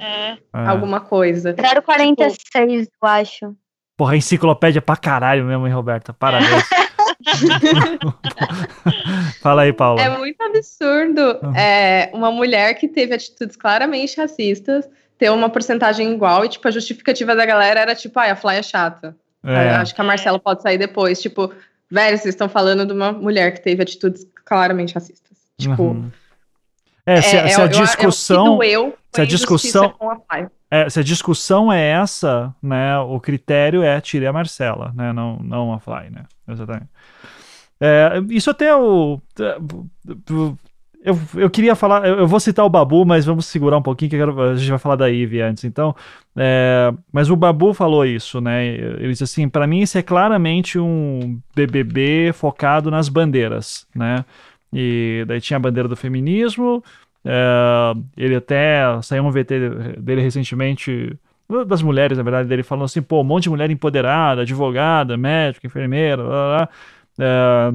é. 0.00 0.38
alguma 0.52 1.00
coisa. 1.00 1.54
0,46, 1.54 2.36
tipo, 2.36 2.96
eu 3.02 3.08
acho. 3.08 3.56
Porra, 3.96 4.16
enciclopédia 4.16 4.80
pra 4.80 4.96
caralho 4.96 5.44
mesmo, 5.44 5.66
hein, 5.66 5.72
Roberta? 5.72 6.12
Parabéns. 6.12 6.60
Fala 9.42 9.62
aí, 9.62 9.72
Paula. 9.72 10.00
É 10.00 10.16
muito 10.16 10.40
absurdo 10.42 11.38
uhum. 11.42 11.54
é, 11.54 12.10
uma 12.14 12.30
mulher 12.30 12.74
que 12.74 12.88
teve 12.88 13.14
atitudes 13.14 13.56
claramente 13.56 14.18
racistas 14.18 14.88
ter 15.18 15.30
uma 15.30 15.50
porcentagem 15.50 16.12
igual 16.12 16.46
e, 16.46 16.48
tipo, 16.48 16.66
a 16.66 16.70
justificativa 16.70 17.36
da 17.36 17.44
galera 17.44 17.80
era 17.80 17.94
tipo, 17.94 18.18
ai, 18.18 18.30
a 18.30 18.36
Fly 18.36 18.56
é 18.56 18.62
chata. 18.62 19.14
É. 19.44 19.70
Acho 19.70 19.94
que 19.94 20.00
a 20.00 20.04
Marcela 20.04 20.38
pode 20.38 20.62
sair 20.62 20.78
depois. 20.78 21.20
Tipo, 21.20 21.52
Velho, 21.90 22.16
vocês 22.16 22.34
estão 22.34 22.48
falando 22.48 22.86
de 22.86 22.92
uma 22.92 23.12
mulher 23.12 23.52
que 23.52 23.60
teve 23.60 23.82
atitudes 23.82 24.26
claramente 24.44 24.94
racistas. 24.94 25.38
Tipo. 25.58 25.82
Uhum. 25.82 26.10
É, 27.04 27.20
se, 27.20 27.36
é, 27.36 27.48
se 27.48 27.60
a 27.60 27.66
discussão. 27.66 28.62
É, 28.62 28.72
é 28.72 28.92
se 29.12 29.20
a 29.20 29.24
discussão. 29.24 29.94
É, 30.70 30.88
se 30.88 31.00
a 31.00 31.02
discussão 31.02 31.72
é 31.72 31.84
essa, 31.90 32.54
né, 32.62 32.96
o 33.00 33.18
critério 33.18 33.82
é 33.82 34.00
tire 34.00 34.26
a 34.26 34.32
Marcela, 34.32 34.92
né, 34.94 35.12
não, 35.12 35.36
não 35.40 35.72
a 35.72 35.80
Fly, 35.80 36.10
né, 36.10 36.26
exatamente. 36.46 36.88
É, 37.80 38.12
isso 38.28 38.50
até 38.50 38.76
o, 38.76 39.20
eu, 41.02 41.18
eu 41.34 41.50
queria 41.50 41.74
falar, 41.74 42.06
eu, 42.06 42.26
vou 42.26 42.38
citar 42.38 42.64
o 42.64 42.68
Babu, 42.68 43.04
mas 43.06 43.24
vamos 43.24 43.46
segurar 43.46 43.78
um 43.78 43.82
pouquinho, 43.82 44.10
que 44.10 44.18
quero, 44.18 44.40
a 44.40 44.54
gente 44.54 44.68
vai 44.68 44.78
falar 44.78 44.96
da 44.96 45.08
Ivy 45.08 45.40
antes, 45.40 45.64
então, 45.64 45.94
é, 46.36 46.92
mas 47.10 47.30
o 47.30 47.36
Babu 47.36 47.72
falou 47.72 48.04
isso, 48.04 48.40
né, 48.40 48.66
ele 48.66 49.08
disse 49.08 49.24
assim, 49.24 49.48
para 49.48 49.66
mim 49.66 49.80
isso 49.80 49.96
é 49.96 50.02
claramente 50.02 50.78
um 50.78 51.40
BBB 51.54 52.32
focado 52.34 52.90
nas 52.90 53.08
bandeiras, 53.08 53.86
né, 53.94 54.24
e 54.72 55.24
daí 55.26 55.40
tinha 55.40 55.56
a 55.56 55.60
bandeira 55.60 55.88
do 55.88 55.96
feminismo, 55.96 56.84
é, 57.24 57.94
ele 58.16 58.36
até 58.36 59.00
saiu 59.02 59.24
um 59.24 59.30
VT 59.30 59.98
dele 59.98 60.20
recentemente, 60.20 61.18
das 61.66 61.82
mulheres, 61.82 62.16
na 62.16 62.22
verdade, 62.22 62.48
dele 62.48 62.62
falando 62.62 62.84
assim, 62.84 63.02
pô, 63.02 63.22
um 63.22 63.24
monte 63.24 63.44
de 63.44 63.50
mulher 63.50 63.70
empoderada, 63.70 64.42
advogada, 64.42 65.16
médica, 65.16 65.66
enfermeira, 65.66 66.22
blá, 66.22 66.30
blá, 66.30 66.56
blá. 66.56 66.68
É, 67.18 67.72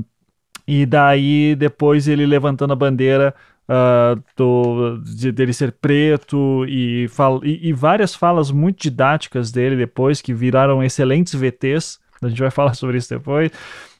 e 0.68 0.86
daí 0.86 1.56
depois 1.56 2.08
ele 2.08 2.26
levantando 2.26 2.74
a 2.74 2.76
bandeira 2.76 3.34
uh, 3.70 4.22
do, 4.36 4.98
de, 5.04 5.32
dele 5.32 5.54
ser 5.54 5.72
preto 5.72 6.66
e, 6.68 7.08
fal, 7.10 7.44
e, 7.44 7.70
e, 7.70 7.74
várias 7.74 8.16
falas 8.16 8.52
muito 8.52 8.82
didáticas 8.82 9.52
dele 9.52 9.76
depois, 9.76 10.22
que 10.22 10.34
viraram 10.34 10.84
excelentes 10.84 11.34
VTs, 11.34 12.00
a 12.22 12.28
gente 12.28 12.40
vai 12.40 12.52
falar 12.52 12.74
sobre 12.74 12.98
isso 12.98 13.10
depois. 13.10 13.52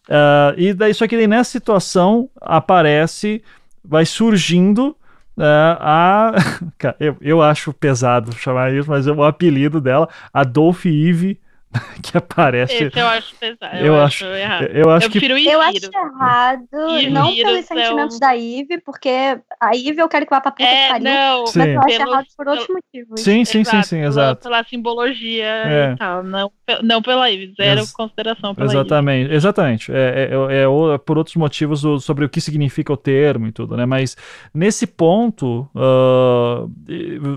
Uh, 0.08 0.54
e 0.58 0.74
daí, 0.74 0.94
só 0.94 1.08
que 1.08 1.16
daí 1.16 1.28
nessa 1.28 1.52
situação 1.52 2.30
aparece, 2.40 3.42
vai 3.84 4.06
surgindo 4.06 4.96
uh, 5.38 5.78
a. 5.80 6.34
eu, 7.00 7.18
eu 7.22 7.42
acho 7.42 7.74
pesado 7.74 8.34
chamar 8.34 8.74
isso, 8.74 8.90
mas 8.90 9.08
é 9.08 9.12
o 9.12 9.24
apelido 9.24 9.82
dela, 9.82 10.08
Adolf 10.34 10.86
Eve 10.86 11.40
que 12.02 12.18
aparece. 12.18 12.74
Esse 12.74 13.00
eu 13.00 13.08
acho 13.08 13.36
pesado. 13.36 13.78
Eu, 13.78 13.86
eu 13.86 14.02
acho, 14.02 14.26
acho, 14.26 14.36
errado. 14.36 14.64
Eu 14.66 14.90
acho 14.90 15.08
eu 15.08 15.12
que... 15.12 15.26
Eu 15.26 15.62
acho 15.62 15.90
errado, 15.94 16.68
não 17.12 17.36
pelos 17.36 17.66
sentimentos 17.66 18.16
é 18.16 18.18
o... 18.18 18.20
da 18.20 18.38
Eve, 18.38 18.82
porque 18.86 19.40
a 19.60 19.76
Eve 19.76 20.02
eu 20.02 20.10
quero 20.10 20.26
que 20.26 20.32
vá 20.32 20.42
pra 20.42 20.52
puta 20.52 20.64
é, 20.64 20.84
que 20.84 20.90
pariu. 20.90 21.04
Não, 21.06 21.42
mas 21.42 21.50
sim. 21.52 21.62
eu 21.62 21.80
acho 21.80 21.98
pelo, 21.98 22.10
errado 22.10 22.26
por 22.38 22.48
outros 22.48 22.68
motivos. 22.68 23.22
Sim, 23.22 23.46
sim, 23.46 23.60
exato, 23.60 23.78
sim, 23.78 23.84
sim, 23.84 24.02
exato. 24.02 24.42
Pela, 24.42 24.58
pela 24.58 24.70
simbologia 24.70 25.46
é. 25.46 25.92
e 25.94 25.98
tal, 25.98 26.24
não, 26.24 26.52
não 26.84 27.02
pela 27.02 27.32
Eve, 27.32 27.54
zero 27.56 27.82
Ex 27.82 27.92
consideração 27.92 28.56
pela 28.56 28.68
exatamente, 28.72 29.26
Eve. 29.26 29.36
Exatamente, 29.36 29.92
é, 29.92 30.30
é, 30.32 30.64
é, 30.64 30.98
por 30.98 31.18
outros 31.18 31.36
motivos 31.36 31.82
sobre 32.04 32.26
o 32.26 32.30
que 32.30 32.42
significa 32.42 32.94
o 32.94 32.98
termo 32.98 33.48
e 33.48 33.52
tudo, 33.52 33.76
né? 33.76 33.86
Mas 33.86 34.16
nesse 34.54 34.88
ponto 34.88 35.70
uh, 35.76 36.70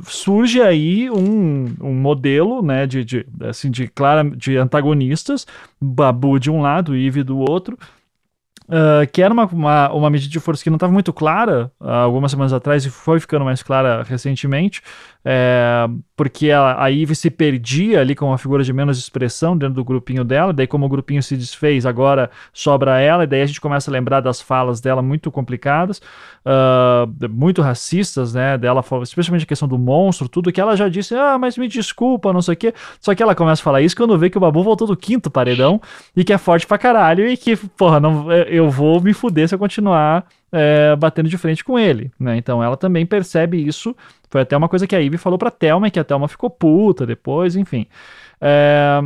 surge 0.04 0.60
aí 0.60 1.10
um, 1.10 1.74
um 1.80 1.94
modelo, 1.94 2.62
né, 2.62 2.86
de, 2.86 3.04
de, 3.04 3.26
assim, 3.42 3.70
de 3.70 3.88
clara 3.88 4.27
de 4.36 4.56
antagonistas, 4.56 5.46
Babu 5.80 6.38
de 6.38 6.50
um 6.50 6.60
lado, 6.60 6.96
Eve 6.96 7.22
do 7.22 7.38
outro, 7.38 7.78
Uh, 8.68 9.10
que 9.10 9.22
era 9.22 9.32
uma, 9.32 9.46
uma, 9.46 9.92
uma, 9.92 10.10
medida 10.10 10.30
de 10.30 10.38
força 10.38 10.62
que 10.62 10.68
não 10.68 10.76
estava 10.76 10.92
muito 10.92 11.10
clara 11.10 11.72
uh, 11.80 11.88
algumas 11.88 12.30
semanas 12.30 12.52
atrás 12.52 12.84
e 12.84 12.90
foi 12.90 13.18
ficando 13.18 13.42
mais 13.42 13.62
clara 13.62 14.02
recentemente, 14.02 14.82
é, 15.24 15.86
porque 16.16 16.50
a, 16.50 16.82
a 16.82 16.92
Eve 16.92 17.14
se 17.14 17.30
perdia 17.30 18.00
ali 18.00 18.14
com 18.14 18.26
uma 18.26 18.38
figura 18.38 18.62
de 18.62 18.72
menos 18.72 18.98
expressão 18.98 19.56
dentro 19.56 19.74
do 19.74 19.84
grupinho 19.84 20.24
dela, 20.24 20.52
daí 20.52 20.66
como 20.66 20.86
o 20.86 20.88
grupinho 20.88 21.22
se 21.22 21.36
desfez, 21.36 21.84
agora 21.84 22.30
sobra 22.52 23.00
ela, 23.00 23.24
e 23.24 23.26
daí 23.26 23.42
a 23.42 23.46
gente 23.46 23.60
começa 23.60 23.90
a 23.90 23.92
lembrar 23.92 24.20
das 24.20 24.40
falas 24.40 24.80
dela 24.80 25.02
muito 25.02 25.30
complicadas, 25.30 26.00
uh, 26.46 27.28
muito 27.30 27.60
racistas, 27.62 28.34
né, 28.34 28.56
dela, 28.56 28.82
especialmente 29.02 29.42
a 29.42 29.46
questão 29.46 29.68
do 29.68 29.78
monstro, 29.78 30.28
tudo 30.28 30.52
que 30.52 30.60
ela 30.60 30.76
já 30.76 30.88
disse, 30.88 31.14
ah, 31.14 31.36
mas 31.38 31.58
me 31.58 31.68
desculpa, 31.68 32.32
não 32.32 32.40
sei 32.40 32.54
o 32.54 32.56
quê, 32.56 32.72
só 33.00 33.14
que 33.14 33.22
ela 33.22 33.34
começa 33.34 33.60
a 33.60 33.64
falar 33.64 33.82
isso 33.82 33.96
quando 33.96 34.16
vê 34.16 34.30
que 34.30 34.38
o 34.38 34.40
Babu 34.40 34.62
voltou 34.62 34.86
do 34.86 34.96
quinto 34.96 35.30
paredão, 35.30 35.80
e 36.16 36.24
que 36.24 36.32
é 36.32 36.38
forte 36.38 36.66
pra 36.66 36.78
caralho, 36.78 37.28
e 37.28 37.36
que, 37.36 37.56
porra, 37.56 38.00
não, 38.00 38.32
eu 38.32 38.70
vou 38.70 39.00
me 39.00 39.12
fuder 39.12 39.48
se 39.48 39.54
eu 39.54 39.58
continuar 39.58 40.26
é, 40.50 40.96
batendo 40.96 41.28
de 41.28 41.36
frente 41.36 41.62
com 41.62 41.78
ele, 41.78 42.10
né? 42.18 42.36
Então 42.36 42.62
ela 42.62 42.76
também 42.76 43.04
percebe 43.04 43.62
isso. 43.62 43.94
Foi 44.30 44.42
até 44.42 44.56
uma 44.56 44.68
coisa 44.68 44.86
que 44.86 44.94
a 44.94 44.98
Ivy 44.98 45.18
falou 45.18 45.38
pra 45.38 45.50
Thelma, 45.50 45.90
que 45.90 45.98
a 45.98 46.04
Thelma 46.04 46.28
ficou 46.28 46.50
puta 46.50 47.06
depois, 47.06 47.56
enfim. 47.56 47.86
É, 48.40 49.00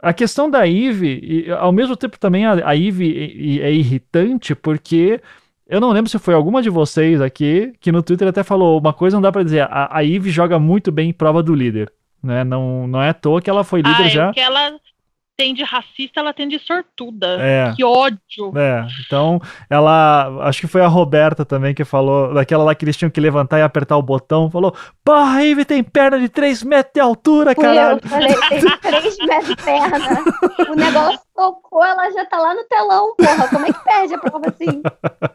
a 0.00 0.12
questão 0.12 0.50
da 0.50 0.64
Ivy, 0.64 1.46
ao 1.58 1.72
mesmo 1.72 1.96
tempo 1.96 2.18
também 2.18 2.46
a, 2.46 2.68
a 2.68 2.72
Ivy 2.72 3.60
é 3.60 3.72
irritante 3.72 4.54
porque 4.54 5.20
eu 5.68 5.80
não 5.80 5.90
lembro 5.90 6.10
se 6.10 6.18
foi 6.18 6.34
alguma 6.34 6.62
de 6.62 6.70
vocês 6.70 7.20
aqui 7.20 7.72
que 7.80 7.90
no 7.90 8.02
Twitter 8.02 8.28
até 8.28 8.42
falou 8.42 8.78
uma 8.78 8.92
coisa, 8.92 9.16
não 9.16 9.22
dá 9.22 9.32
para 9.32 9.42
dizer, 9.42 9.62
a, 9.62 9.96
a 9.96 10.00
Ivy 10.00 10.30
joga 10.30 10.58
muito 10.58 10.92
bem 10.92 11.10
em 11.10 11.12
prova 11.12 11.42
do 11.42 11.54
líder. 11.54 11.92
Né? 12.22 12.44
Não, 12.44 12.86
não 12.86 13.02
é 13.02 13.10
à 13.10 13.14
toa 13.14 13.40
que 13.40 13.50
ela 13.50 13.64
foi 13.64 13.80
líder 13.80 14.02
ah, 14.02 14.06
é 14.06 14.10
já. 14.10 14.32
Que 14.32 14.40
ela 14.40 14.72
tem 15.36 15.52
de 15.52 15.62
racista, 15.62 16.20
ela 16.20 16.32
tem 16.32 16.48
de 16.48 16.58
sortuda. 16.58 17.38
É. 17.40 17.72
Que 17.76 17.84
ódio. 17.84 18.56
É, 18.56 18.86
então 19.04 19.40
ela. 19.68 20.46
Acho 20.48 20.62
que 20.62 20.66
foi 20.66 20.80
a 20.80 20.88
Roberta 20.88 21.44
também 21.44 21.74
que 21.74 21.84
falou, 21.84 22.32
daquela 22.32 22.64
lá 22.64 22.74
que 22.74 22.84
eles 22.84 22.96
tinham 22.96 23.10
que 23.10 23.20
levantar 23.20 23.58
e 23.58 23.62
apertar 23.62 23.96
o 23.96 24.02
botão, 24.02 24.50
falou: 24.50 24.74
Porra, 25.04 25.44
Ivy 25.44 25.64
tem 25.64 25.82
perna 25.82 26.18
de 26.18 26.28
3 26.28 26.62
metros 26.62 26.94
de 26.94 27.00
altura, 27.00 27.54
Fui 27.54 27.64
caralho. 27.64 28.00
Eu 28.02 28.08
falei, 28.08 28.34
tem 28.34 28.78
3 28.80 29.18
metros 29.18 29.48
de 29.48 29.56
perna. 29.56 30.24
o 30.70 30.74
negócio 30.74 31.25
tocou, 31.36 31.84
ela 31.84 32.10
já 32.10 32.24
tá 32.24 32.38
lá 32.38 32.54
no 32.54 32.64
telão, 32.64 33.14
porra. 33.14 33.48
Como 33.48 33.66
é 33.66 33.72
que 33.72 33.84
perde 33.84 34.14
a 34.14 34.18
prova 34.18 34.48
assim? 34.48 34.82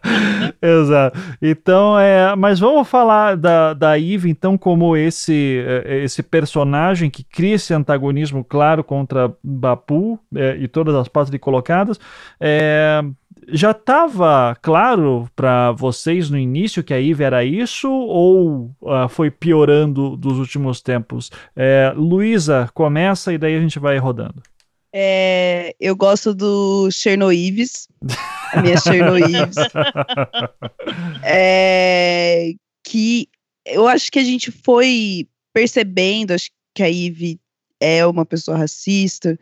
Exato. 0.62 1.18
Então, 1.42 1.98
é. 1.98 2.36
Mas 2.36 2.60
vamos 2.60 2.88
falar 2.88 3.38
da, 3.38 3.74
da 3.74 4.00
Eve, 4.00 4.30
então, 4.30 4.58
como 4.58 4.98
esse, 4.98 5.64
é, 5.66 6.04
esse 6.04 6.24
personagem 6.24 7.10
que 7.10 7.24
cria 7.24 7.56
esse 7.56 7.74
antagonismo 7.74 8.44
claro 8.44 8.84
contra 8.84 9.34
Bapu 9.44 10.20
é, 10.36 10.58
e 10.58 10.68
todas 10.68 10.96
as 10.96 11.08
partes 11.08 11.32
colocadas. 11.40 12.00
É, 12.40 13.02
já 13.48 13.72
estava 13.72 14.56
claro 14.62 15.28
para 15.36 15.72
vocês 15.72 16.30
no 16.30 16.38
início 16.38 16.84
que 16.84 16.94
a 16.94 17.02
Eve 17.02 17.24
era 17.24 17.44
isso 17.44 17.90
ou 17.90 18.72
uh, 18.82 19.08
foi 19.10 19.32
piorando 19.32 20.16
dos 20.16 20.38
últimos 20.38 20.82
tempos? 20.82 21.32
É, 21.56 21.92
Luísa, 21.96 22.70
começa 22.74 23.34
e 23.34 23.38
daí 23.38 23.56
a 23.56 23.60
gente 23.60 23.80
vai 23.80 23.98
rodando. 23.98 24.42
É, 24.94 25.74
eu 25.80 25.96
gosto 25.96 26.34
do 26.34 26.92
Chernoives, 26.92 27.88
a 28.54 28.62
minha 28.62 28.78
Chernoives. 28.78 29.56
é, 31.24 32.54
que 32.84 33.30
eu 33.66 33.88
acho 33.88 34.12
que 34.12 34.20
a 34.20 34.24
gente 34.24 34.52
foi 34.52 35.28
percebendo, 35.54 36.32
acho 36.32 36.50
que 36.74 36.84
a 36.84 36.90
Eve 36.90 37.40
é 37.80 38.06
uma 38.06 38.26
pessoa 38.26 38.58
racista, 38.58 39.40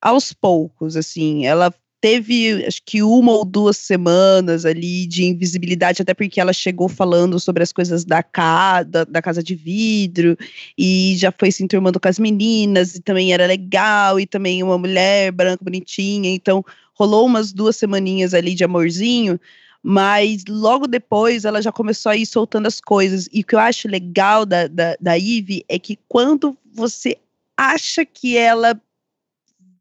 aos 0.00 0.32
poucos, 0.32 0.96
assim, 0.96 1.46
ela 1.46 1.72
teve 2.02 2.66
acho 2.66 2.82
que 2.84 3.00
uma 3.00 3.30
ou 3.30 3.44
duas 3.44 3.76
semanas 3.76 4.66
ali 4.66 5.06
de 5.06 5.24
invisibilidade, 5.24 6.02
até 6.02 6.12
porque 6.12 6.40
ela 6.40 6.52
chegou 6.52 6.88
falando 6.88 7.38
sobre 7.38 7.62
as 7.62 7.72
coisas 7.72 8.04
da, 8.04 8.24
ca, 8.24 8.82
da, 8.82 9.04
da, 9.04 9.22
casa 9.22 9.40
de 9.40 9.54
vidro 9.54 10.36
e 10.76 11.14
já 11.16 11.30
foi 11.30 11.52
se 11.52 11.62
enturmando 11.62 12.00
com 12.00 12.08
as 12.08 12.18
meninas, 12.18 12.96
e 12.96 13.00
também 13.00 13.32
era 13.32 13.46
legal, 13.46 14.18
e 14.18 14.26
também 14.26 14.64
uma 14.64 14.76
mulher 14.76 15.30
branca, 15.30 15.64
bonitinha, 15.64 16.28
então 16.28 16.64
rolou 16.92 17.24
umas 17.24 17.52
duas 17.52 17.76
semaninhas 17.76 18.34
ali 18.34 18.52
de 18.56 18.64
amorzinho, 18.64 19.38
mas 19.80 20.42
logo 20.48 20.88
depois 20.88 21.44
ela 21.44 21.62
já 21.62 21.70
começou 21.70 22.10
a 22.10 22.16
ir 22.16 22.26
soltando 22.26 22.66
as 22.66 22.80
coisas, 22.80 23.28
e 23.32 23.42
o 23.42 23.44
que 23.44 23.54
eu 23.54 23.60
acho 23.60 23.86
legal 23.86 24.44
da, 24.44 24.66
da, 24.66 24.96
da 25.00 25.14
Ivy 25.14 25.64
é 25.68 25.78
que 25.78 25.96
quando 26.08 26.58
você 26.74 27.16
acha 27.56 28.04
que 28.04 28.36
ela 28.36 28.76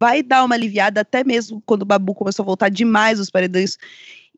vai 0.02 0.24
dar 0.24 0.44
uma 0.44 0.56
aliviada, 0.56 1.02
até 1.02 1.24
mesmo 1.24 1.62
quando 1.64 1.84
o 1.84 1.86
Babu 1.86 2.16
começou 2.16 2.42
a 2.42 2.46
voltar 2.48 2.70
demais 2.70 3.20
os 3.20 3.30
paredões. 3.30 3.78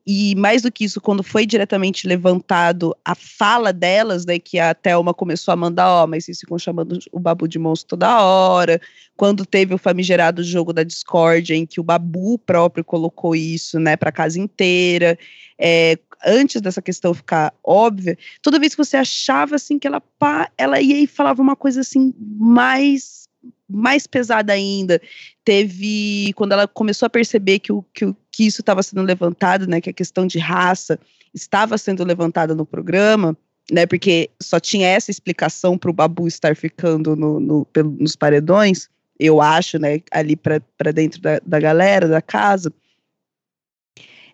E 0.06 0.34
mais 0.34 0.60
do 0.60 0.70
que 0.70 0.84
isso, 0.84 1.00
quando 1.00 1.22
foi 1.22 1.46
diretamente 1.46 2.06
levantado 2.06 2.94
a 3.02 3.14
fala 3.14 3.72
delas, 3.72 4.26
né, 4.26 4.38
que 4.38 4.58
a 4.58 4.74
Thelma 4.74 5.14
começou 5.14 5.52
a 5.52 5.56
mandar, 5.56 5.88
ó, 5.88 6.04
oh, 6.04 6.06
mas 6.06 6.26
vocês 6.26 6.40
ficam 6.40 6.58
chamando 6.58 6.98
o 7.10 7.18
Babu 7.18 7.48
de 7.48 7.58
monstro 7.58 7.88
toda 7.88 8.22
hora. 8.22 8.78
Quando 9.16 9.46
teve 9.46 9.72
o 9.72 9.78
famigerado 9.78 10.44
jogo 10.44 10.74
da 10.74 10.82
Discord, 10.82 11.54
em 11.54 11.64
que 11.64 11.80
o 11.80 11.82
Babu 11.82 12.38
próprio 12.40 12.84
colocou 12.84 13.34
isso, 13.34 13.80
né, 13.80 13.96
pra 13.96 14.12
casa 14.12 14.38
inteira. 14.38 15.18
É, 15.58 15.98
antes 16.26 16.60
dessa 16.60 16.82
questão 16.82 17.14
ficar 17.14 17.54
óbvia, 17.64 18.18
toda 18.42 18.58
vez 18.58 18.74
que 18.74 18.84
você 18.84 18.98
achava, 18.98 19.54
assim, 19.54 19.78
que 19.78 19.86
ela, 19.86 20.02
pá, 20.18 20.50
ela 20.58 20.78
ia 20.82 21.00
e 21.00 21.06
falava 21.06 21.40
uma 21.40 21.56
coisa, 21.56 21.80
assim, 21.80 22.12
mais 22.18 23.23
mais 23.68 24.06
pesada 24.06 24.52
ainda, 24.52 25.00
teve 25.44 26.32
quando 26.34 26.52
ela 26.52 26.68
começou 26.68 27.06
a 27.06 27.10
perceber 27.10 27.58
que, 27.58 27.72
o, 27.72 27.82
que, 27.94 28.14
que 28.30 28.46
isso 28.46 28.60
estava 28.60 28.82
sendo 28.82 29.02
levantado, 29.02 29.66
né, 29.66 29.80
que 29.80 29.90
a 29.90 29.94
questão 29.94 30.26
de 30.26 30.38
raça 30.38 30.98
estava 31.32 31.78
sendo 31.78 32.04
levantada 32.04 32.54
no 32.54 32.66
programa, 32.66 33.36
né, 33.70 33.86
porque 33.86 34.30
só 34.40 34.60
tinha 34.60 34.86
essa 34.88 35.10
explicação 35.10 35.78
para 35.78 35.90
o 35.90 35.94
Babu 35.94 36.28
estar 36.28 36.54
ficando 36.54 37.16
no, 37.16 37.40
no, 37.40 37.66
nos 37.98 38.14
paredões, 38.14 38.88
eu 39.18 39.40
acho, 39.40 39.78
né, 39.78 40.00
ali 40.10 40.36
para 40.36 40.92
dentro 40.92 41.20
da, 41.20 41.40
da 41.44 41.60
galera, 41.60 42.08
da 42.08 42.20
casa. 42.20 42.72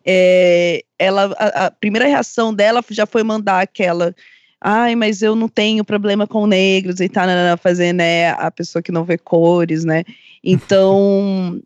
é, 0.04 0.82
ela, 0.98 1.34
a, 1.38 1.66
a, 1.66 1.70
primeira 1.70 2.06
reação 2.06 2.52
dela 2.54 2.82
já 2.90 3.06
foi 3.06 3.22
mandar 3.22 3.60
aquela. 3.60 4.14
Ai, 4.60 4.94
mas 4.94 5.22
eu 5.22 5.34
não 5.34 5.48
tenho 5.48 5.84
problema 5.84 6.26
com 6.26 6.46
negros 6.46 7.00
e 7.00 7.08
tá 7.08 7.56
fazendo 7.56 7.98
né, 7.98 8.30
a 8.30 8.50
pessoa 8.50 8.82
que 8.82 8.92
não 8.92 9.04
vê 9.04 9.16
cores, 9.16 9.84
né? 9.84 10.04
Então, 10.44 11.60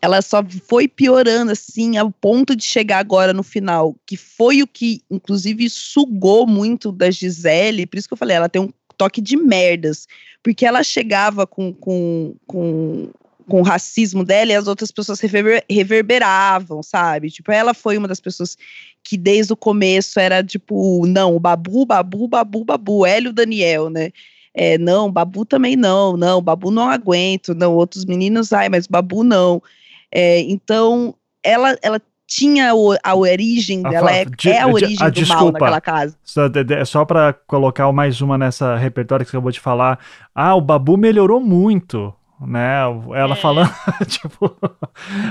ela 0.00 0.20
só 0.20 0.44
foi 0.66 0.88
piorando 0.88 1.52
assim 1.52 1.96
ao 1.96 2.10
ponto 2.10 2.56
de 2.56 2.64
chegar 2.64 2.98
agora 2.98 3.32
no 3.32 3.44
final, 3.44 3.94
que 4.04 4.16
foi 4.16 4.62
o 4.62 4.66
que 4.66 5.02
inclusive 5.08 5.70
sugou 5.70 6.46
muito 6.46 6.90
da 6.90 7.10
Gisele, 7.10 7.86
por 7.86 7.96
isso 7.96 8.08
que 8.08 8.14
eu 8.14 8.18
falei, 8.18 8.36
ela 8.36 8.48
tem 8.48 8.62
um 8.62 8.72
toque 8.96 9.20
de 9.20 9.36
merdas, 9.36 10.06
porque 10.42 10.66
ela 10.66 10.82
chegava 10.82 11.46
com, 11.46 11.72
com, 11.72 12.34
com, 12.46 13.10
com 13.52 13.60
o 13.60 13.62
racismo 13.62 14.24
dela 14.24 14.50
e 14.50 14.54
as 14.54 14.66
outras 14.66 14.90
pessoas 14.90 15.20
reverber, 15.20 15.62
reverberavam, 15.68 16.82
sabe? 16.82 17.28
Tipo, 17.28 17.52
ela 17.52 17.74
foi 17.74 17.98
uma 17.98 18.08
das 18.08 18.18
pessoas 18.18 18.56
que 19.04 19.14
desde 19.14 19.52
o 19.52 19.56
começo 19.56 20.18
era 20.18 20.42
tipo, 20.42 21.06
não, 21.06 21.38
babu, 21.38 21.84
babu, 21.84 22.26
babu, 22.26 22.64
babu, 22.64 23.04
Hélio 23.04 23.30
Daniel, 23.30 23.90
né? 23.90 24.10
É, 24.54 24.78
não, 24.78 25.12
Babu 25.12 25.44
também 25.44 25.76
não, 25.76 26.16
não, 26.16 26.40
Babu 26.40 26.70
não 26.70 26.88
aguento, 26.88 27.54
não, 27.54 27.74
outros 27.74 28.06
meninos, 28.06 28.54
ai, 28.54 28.70
mas 28.70 28.86
Babu 28.86 29.22
não. 29.22 29.62
É, 30.10 30.40
então, 30.40 31.14
ela, 31.42 31.76
ela 31.82 32.00
tinha 32.26 32.74
o, 32.74 32.96
a 33.04 33.14
origem 33.14 33.82
dela, 33.82 34.10
é, 34.10 34.24
de, 34.24 34.48
é 34.48 34.62
a 34.62 34.66
origem 34.66 34.96
de, 34.96 35.04
a, 35.04 35.10
do 35.10 35.12
desculpa, 35.12 35.42
mal 35.42 35.52
naquela 35.52 35.80
casa. 35.80 36.16
Só, 36.24 36.42
só 36.86 37.04
para 37.04 37.34
colocar 37.46 37.90
mais 37.92 38.22
uma 38.22 38.38
nessa 38.38 38.76
repertório 38.76 39.26
que 39.26 39.30
você 39.30 39.36
acabou 39.36 39.52
de 39.52 39.60
falar, 39.60 39.98
ah, 40.34 40.54
o 40.54 40.60
Babu 40.62 40.96
melhorou 40.96 41.38
muito 41.38 42.14
né? 42.46 42.82
Ela 43.14 43.34
é. 43.34 43.36
falando, 43.36 43.70
tipo, 44.06 44.56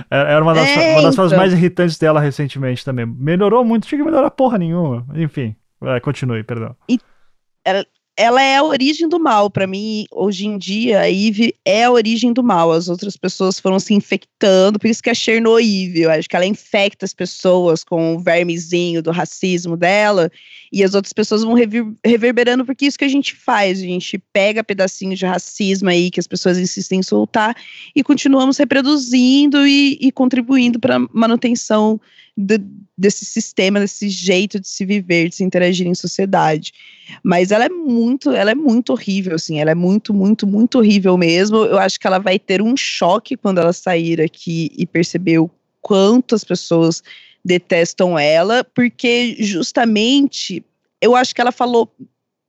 é, 0.10 0.34
era 0.34 0.42
uma 0.44 0.54
das, 0.54 0.70
é, 0.70 0.94
uma 0.94 1.02
das 1.04 1.14
então. 1.14 1.38
mais 1.38 1.54
irritantes 1.54 1.98
dela 1.98 2.20
recentemente 2.20 2.84
também. 2.84 3.06
Melhorou 3.06 3.64
muito, 3.64 3.88
tinha 3.88 4.00
que 4.00 4.06
melhorar 4.06 4.32
porra 4.32 4.58
nenhuma. 4.58 5.06
Enfim, 5.16 5.56
é, 5.84 6.00
continue, 6.00 6.44
perdão. 6.44 6.76
E, 6.90 7.00
ela 8.22 8.40
é 8.40 8.58
a 8.58 8.64
origem 8.64 9.10
do 9.10 9.20
mal. 9.20 9.50
Para 9.50 9.66
mim, 9.66 10.06
hoje 10.12 10.46
em 10.46 10.56
dia, 10.56 11.00
a 11.00 11.10
Eve 11.10 11.56
é 11.66 11.86
a 11.86 11.92
origem 11.92 12.32
do 12.32 12.44
mal. 12.44 12.72
As 12.72 12.88
outras 12.88 13.18
pessoas 13.18 13.60
foram 13.60 13.80
se 13.80 13.96
infectando, 13.96 14.78
por 14.78 14.88
isso 14.88 15.02
que 15.02 15.10
é 15.10 15.14
Chernobyl. 15.16 15.92
Eu 15.96 16.12
acho 16.12 16.30
que 16.30 16.36
ela 16.36 16.46
infecta 16.46 17.04
as 17.04 17.16
pessoas 17.16 17.84
com 17.84 18.16
o 18.16 18.20
vermezinho 18.20 19.02
do 19.02 19.10
racismo 19.10 19.76
dela, 19.76 20.32
e 20.72 20.84
as 20.84 20.94
outras 20.94 21.14
pessoas 21.14 21.44
vão 21.44 21.56
rever, 21.56 21.84
reverberando, 22.06 22.64
porque 22.64 22.86
é 22.86 22.88
isso 22.90 23.00
que 23.00 23.06
a 23.06 23.10
gente 23.10 23.36
faz. 23.36 23.80
A 23.80 23.86
gente 23.86 24.20
pega 24.32 24.64
pedacinhos 24.64 25.18
de 25.18 25.26
racismo 25.26 25.90
aí 25.90 26.12
que 26.12 26.20
as 26.20 26.28
pessoas 26.28 26.60
insistem 26.60 27.00
em 27.00 27.04
soltar 27.04 27.56
e 27.96 28.04
continuamos 28.04 28.56
reproduzindo 28.58 29.66
e, 29.66 29.98
e 30.00 30.12
contribuindo 30.12 30.80
para 30.80 31.00
manutenção 31.12 32.00
de, 32.38 32.60
desse 32.98 33.26
sistema, 33.26 33.80
desse 33.80 34.10
jeito 34.10 34.60
de 34.60 34.68
se 34.68 34.86
viver, 34.86 35.30
de 35.30 35.36
se 35.36 35.44
interagir 35.44 35.88
em 35.88 35.96
sociedade. 35.96 36.74
Mas 37.24 37.52
ela 37.52 37.66
é 37.66 37.70
muito, 37.70 38.32
ela 38.32 38.52
é 38.52 38.56
muito 38.56 38.94
horrível, 38.94 39.36
assim, 39.36 39.60
ela 39.60 39.72
é 39.72 39.76
muito, 39.76 40.14
muito, 40.14 40.48
muito 40.48 40.78
horrível 40.78 41.18
mesmo. 41.18 41.58
Eu 41.58 41.78
acho 41.78 42.00
que 42.00 42.08
ela 42.08 42.20
vai 42.20 42.40
ter 42.40 42.62
um 42.62 42.76
choque 42.78 43.36
quando 43.36 43.60
ela 43.60 43.74
sair 43.74 44.22
aqui 44.22 44.72
e 44.78 44.86
perceber 44.86 45.40
o 45.40 45.50
quanto 45.82 46.36
as 46.36 46.44
pessoas 46.44 47.04
detestam 47.44 48.18
ela, 48.18 48.64
porque 48.64 49.36
justamente 49.40 50.64
eu 51.02 51.16
acho 51.16 51.34
que 51.34 51.42
ela 51.42 51.52
falou 51.52 51.92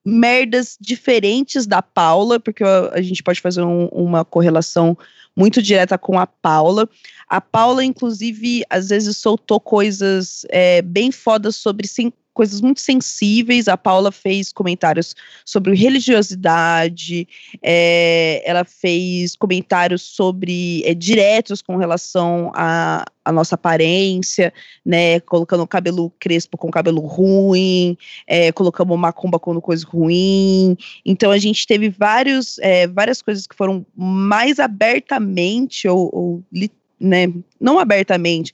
merdas 0.05 0.77
diferentes 0.81 1.67
da 1.67 1.81
Paula, 1.81 2.41
porque 2.41 2.65
a 2.65 3.01
gente 3.01 3.23
pode 3.23 3.41
fazer 3.41 3.63
um, 3.63 3.87
uma 3.87 4.25
correlação 4.25 4.97
muito 5.35 5.63
direta 5.63 5.97
com 5.97 6.19
a 6.19 6.27
Paula. 6.27 6.89
A 7.29 7.41
Paula, 7.41 7.85
inclusive, 7.85 8.63
às 8.69 8.89
vezes 8.89 9.17
soltou 9.17 9.59
coisas 9.59 10.45
é, 10.51 10.83
bem 10.83 11.11
fodas 11.11 11.57
sobre 11.57 11.87
sim, 11.87 12.13
coisas 12.33 12.61
muito 12.61 12.81
sensíveis. 12.81 13.69
A 13.69 13.77
Paula 13.77 14.11
fez 14.11 14.53
comentários 14.53 15.15
sobre 15.45 15.75
religiosidade, 15.75 17.29
é, 17.63 18.43
ela 18.45 18.65
fez 18.65 19.37
comentários 19.37 20.03
sobre 20.03 20.83
é, 20.85 20.95
diretos 20.95 21.63
com 21.63 21.77
relação 21.77 22.51
à, 22.55 23.05
à 23.25 23.33
nossa 23.33 23.55
aparência, 23.55 24.53
né? 24.85 25.21
Colocando 25.21 25.67
cabelo 25.67 26.11
crespo 26.19 26.57
com 26.57 26.71
cabelo 26.71 27.01
ruim, 27.01 27.97
é, 28.27 28.53
colocamos 28.53 28.99
macumba 28.99 29.39
com 29.39 29.61
coisa 29.61 29.87
ruim. 29.87 30.77
Então 31.05 31.31
a 31.31 31.39
gente 31.39 31.67
teve 31.67 31.89
vários, 31.89 32.59
é, 32.59 32.87
várias 32.87 33.23
coisas 33.23 33.47
que 33.47 33.57
foram 33.57 33.87
mais 33.97 34.59
abertamente 34.59 35.89
ou, 35.89 36.11
ou 36.13 36.45
né, 37.03 37.27
não 37.61 37.79
abertamente, 37.79 38.53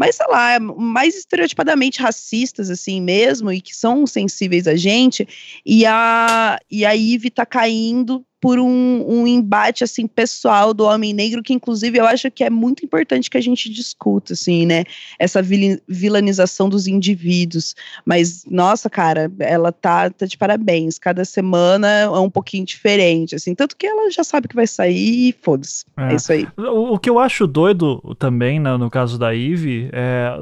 mas 0.00 0.16
sei 0.16 0.26
lá, 0.28 0.58
mais 0.58 1.14
estereotipadamente 1.14 2.00
racistas 2.00 2.70
assim 2.70 3.02
mesmo 3.02 3.52
e 3.52 3.60
que 3.60 3.76
são 3.76 4.06
sensíveis 4.06 4.66
a 4.66 4.74
gente, 4.74 5.28
e 5.64 5.84
a 5.84 6.58
e 6.70 6.86
a 6.86 6.92
Ivy 6.92 7.28
tá 7.28 7.44
caindo 7.44 8.24
por 8.40 8.58
um, 8.58 9.04
um, 9.06 9.26
embate 9.26 9.84
assim 9.84 10.06
pessoal 10.06 10.72
do 10.72 10.84
homem 10.84 11.12
negro 11.12 11.42
que 11.42 11.52
inclusive 11.52 11.98
eu 11.98 12.06
acho 12.06 12.30
que 12.30 12.42
é 12.42 12.50
muito 12.50 12.84
importante 12.84 13.28
que 13.28 13.36
a 13.36 13.40
gente 13.40 13.68
discuta 13.68 14.32
assim, 14.32 14.64
né? 14.64 14.84
Essa 15.18 15.42
vilanização 15.86 16.68
dos 16.68 16.86
indivíduos. 16.86 17.74
Mas 18.04 18.44
nossa, 18.46 18.88
cara, 18.88 19.30
ela 19.38 19.70
tá, 19.70 20.10
tá 20.10 20.26
de 20.26 20.38
parabéns. 20.38 20.98
Cada 20.98 21.24
semana 21.24 21.88
é 21.88 22.08
um 22.08 22.30
pouquinho 22.30 22.64
diferente, 22.64 23.34
assim, 23.34 23.54
tanto 23.54 23.76
que 23.76 23.86
ela 23.86 24.10
já 24.10 24.24
sabe 24.24 24.48
que 24.48 24.54
vai 24.54 24.66
sair 24.66 25.28
e 25.28 25.32
foda-se. 25.40 25.84
É. 25.96 26.12
é. 26.12 26.16
isso 26.16 26.32
aí. 26.32 26.48
O, 26.56 26.94
o, 26.94 26.98
que 26.98 27.10
eu 27.10 27.18
acho 27.18 27.46
doido 27.46 28.00
também, 28.18 28.58
né, 28.58 28.76
no 28.76 28.90
caso 28.90 29.18
da 29.18 29.34
Eve, 29.34 29.90
é, 29.92 30.32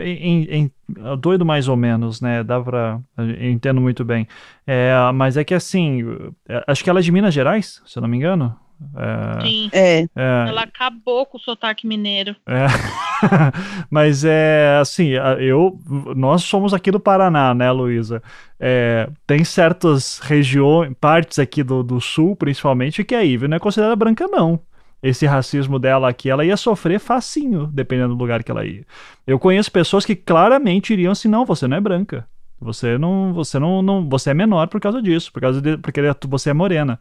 é 0.00 0.08
em, 0.08 0.44
em 0.44 0.70
doido 1.18 1.44
mais 1.44 1.68
ou 1.68 1.76
menos, 1.76 2.20
né? 2.20 2.42
Dá 2.42 2.60
pra. 2.60 3.00
Eu 3.16 3.50
entendo 3.50 3.80
muito 3.80 4.04
bem. 4.04 4.26
É, 4.66 4.92
mas 5.14 5.36
é 5.36 5.44
que 5.44 5.54
assim, 5.54 6.02
é, 6.48 6.64
acho 6.66 6.82
que 6.82 6.90
ela 6.90 7.00
é 7.00 7.02
de 7.02 7.12
Minas 7.12 7.34
Gerais, 7.34 7.82
se 7.86 7.98
eu 7.98 8.02
não 8.02 8.08
me 8.08 8.16
engano. 8.16 8.56
É, 8.96 9.40
Sim. 9.40 9.70
É. 9.72 10.00
é. 10.02 10.44
Ela 10.48 10.62
acabou 10.62 11.24
com 11.26 11.38
o 11.38 11.40
sotaque 11.40 11.86
mineiro. 11.86 12.36
É. 12.46 12.66
mas 13.88 14.24
é 14.24 14.78
assim, 14.80 15.10
eu, 15.38 15.78
nós 16.16 16.42
somos 16.42 16.74
aqui 16.74 16.90
do 16.90 17.00
Paraná, 17.00 17.54
né, 17.54 17.70
Luísa? 17.70 18.22
É, 18.58 19.08
tem 19.26 19.44
certas 19.44 20.18
regiões, 20.18 20.92
partes 21.00 21.38
aqui 21.38 21.62
do, 21.62 21.82
do 21.82 22.00
sul, 22.00 22.36
principalmente, 22.36 23.04
que 23.04 23.14
a 23.14 23.22
Ive 23.22 23.48
não 23.48 23.56
é 23.56 23.60
considerada 23.60 23.96
branca, 23.96 24.26
não 24.26 24.60
esse 25.04 25.26
racismo 25.26 25.78
dela 25.78 26.08
aqui, 26.08 26.30
ela 26.30 26.46
ia 26.46 26.56
sofrer 26.56 26.98
facinho, 26.98 27.66
dependendo 27.66 28.14
do 28.14 28.18
lugar 28.18 28.42
que 28.42 28.50
ela 28.50 28.64
ia. 28.64 28.86
Eu 29.26 29.38
conheço 29.38 29.70
pessoas 29.70 30.06
que 30.06 30.16
claramente 30.16 30.94
iriam 30.94 31.12
assim, 31.12 31.28
não, 31.28 31.44
você 31.44 31.68
não 31.68 31.76
é 31.76 31.80
branca. 31.80 32.26
Você 32.58 32.96
não, 32.96 33.34
você 33.34 33.58
não, 33.58 33.82
não 33.82 34.08
você 34.08 34.30
é 34.30 34.34
menor 34.34 34.66
por 34.68 34.80
causa 34.80 35.02
disso, 35.02 35.30
por 35.30 35.42
causa 35.42 35.60
de, 35.60 35.76
porque 35.76 36.00
você 36.26 36.48
é 36.48 36.54
morena. 36.54 36.98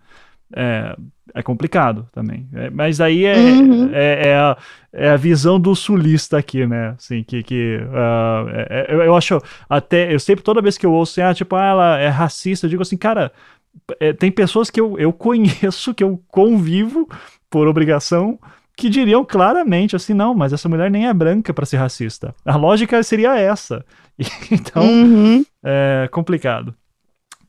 É, 0.54 0.96
é 1.34 1.42
complicado 1.42 2.06
também. 2.12 2.46
É, 2.54 2.70
mas 2.70 3.00
aí 3.00 3.24
é, 3.24 3.38
uhum. 3.38 3.90
é, 3.94 4.28
é, 4.28 4.36
a, 4.36 4.58
é, 4.92 5.10
a, 5.12 5.16
visão 5.16 5.58
do 5.58 5.74
sulista 5.74 6.38
aqui, 6.38 6.68
né? 6.68 6.96
Assim, 6.98 7.24
que, 7.24 7.42
que 7.42 7.78
uh, 7.78 9.02
eu 9.02 9.16
acho 9.16 9.42
até, 9.70 10.14
eu 10.14 10.20
sempre, 10.20 10.44
toda 10.44 10.62
vez 10.62 10.78
que 10.78 10.86
eu 10.86 10.92
ouço, 10.92 11.22
assim, 11.22 11.32
ah, 11.32 11.34
tipo, 11.34 11.56
ah, 11.56 11.66
ela 11.66 12.00
é 12.00 12.10
racista, 12.10 12.66
eu 12.66 12.70
digo 12.70 12.82
assim, 12.82 12.98
cara, 12.98 13.32
tem 14.20 14.32
pessoas 14.32 14.70
que 14.70 14.80
eu, 14.80 14.98
eu 14.98 15.12
conheço, 15.14 15.94
que 15.94 16.04
eu 16.04 16.22
convivo, 16.28 17.08
por 17.50 17.68
obrigação, 17.68 18.40
que 18.76 18.90
diriam 18.90 19.24
claramente 19.24 19.96
assim: 19.96 20.14
não, 20.14 20.34
mas 20.34 20.54
essa 20.54 20.68
mulher 20.68 20.90
nem 20.90 21.08
é 21.08 21.14
branca 21.14 21.54
para 21.54 21.66
ser 21.66 21.78
racista. 21.78 22.34
A 22.46 22.56
lógica 22.56 23.02
seria 23.04 23.38
essa. 23.38 23.86
então, 24.52 24.84
uhum. 24.84 25.46
é 25.64 26.10
complicado. 26.12 26.76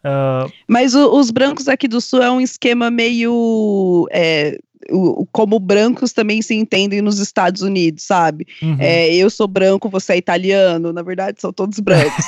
Uh... 0.00 0.50
Mas 0.68 0.94
o, 0.94 1.18
os 1.18 1.30
brancos 1.30 1.66
aqui 1.66 1.88
do 1.88 2.00
sul 2.00 2.22
é 2.22 2.30
um 2.30 2.40
esquema 2.40 2.90
meio. 2.90 4.06
É, 4.10 4.58
o, 4.90 5.26
como 5.32 5.58
brancos 5.58 6.12
também 6.12 6.42
se 6.42 6.54
entendem 6.54 7.00
nos 7.00 7.18
Estados 7.18 7.62
Unidos, 7.62 8.04
sabe? 8.04 8.46
Uhum. 8.62 8.76
É, 8.78 9.14
eu 9.14 9.30
sou 9.30 9.46
branco, 9.46 9.88
você 9.88 10.14
é 10.14 10.16
italiano. 10.16 10.92
Na 10.92 11.02
verdade, 11.02 11.40
são 11.40 11.52
todos 11.52 11.78
brancos. 11.80 12.24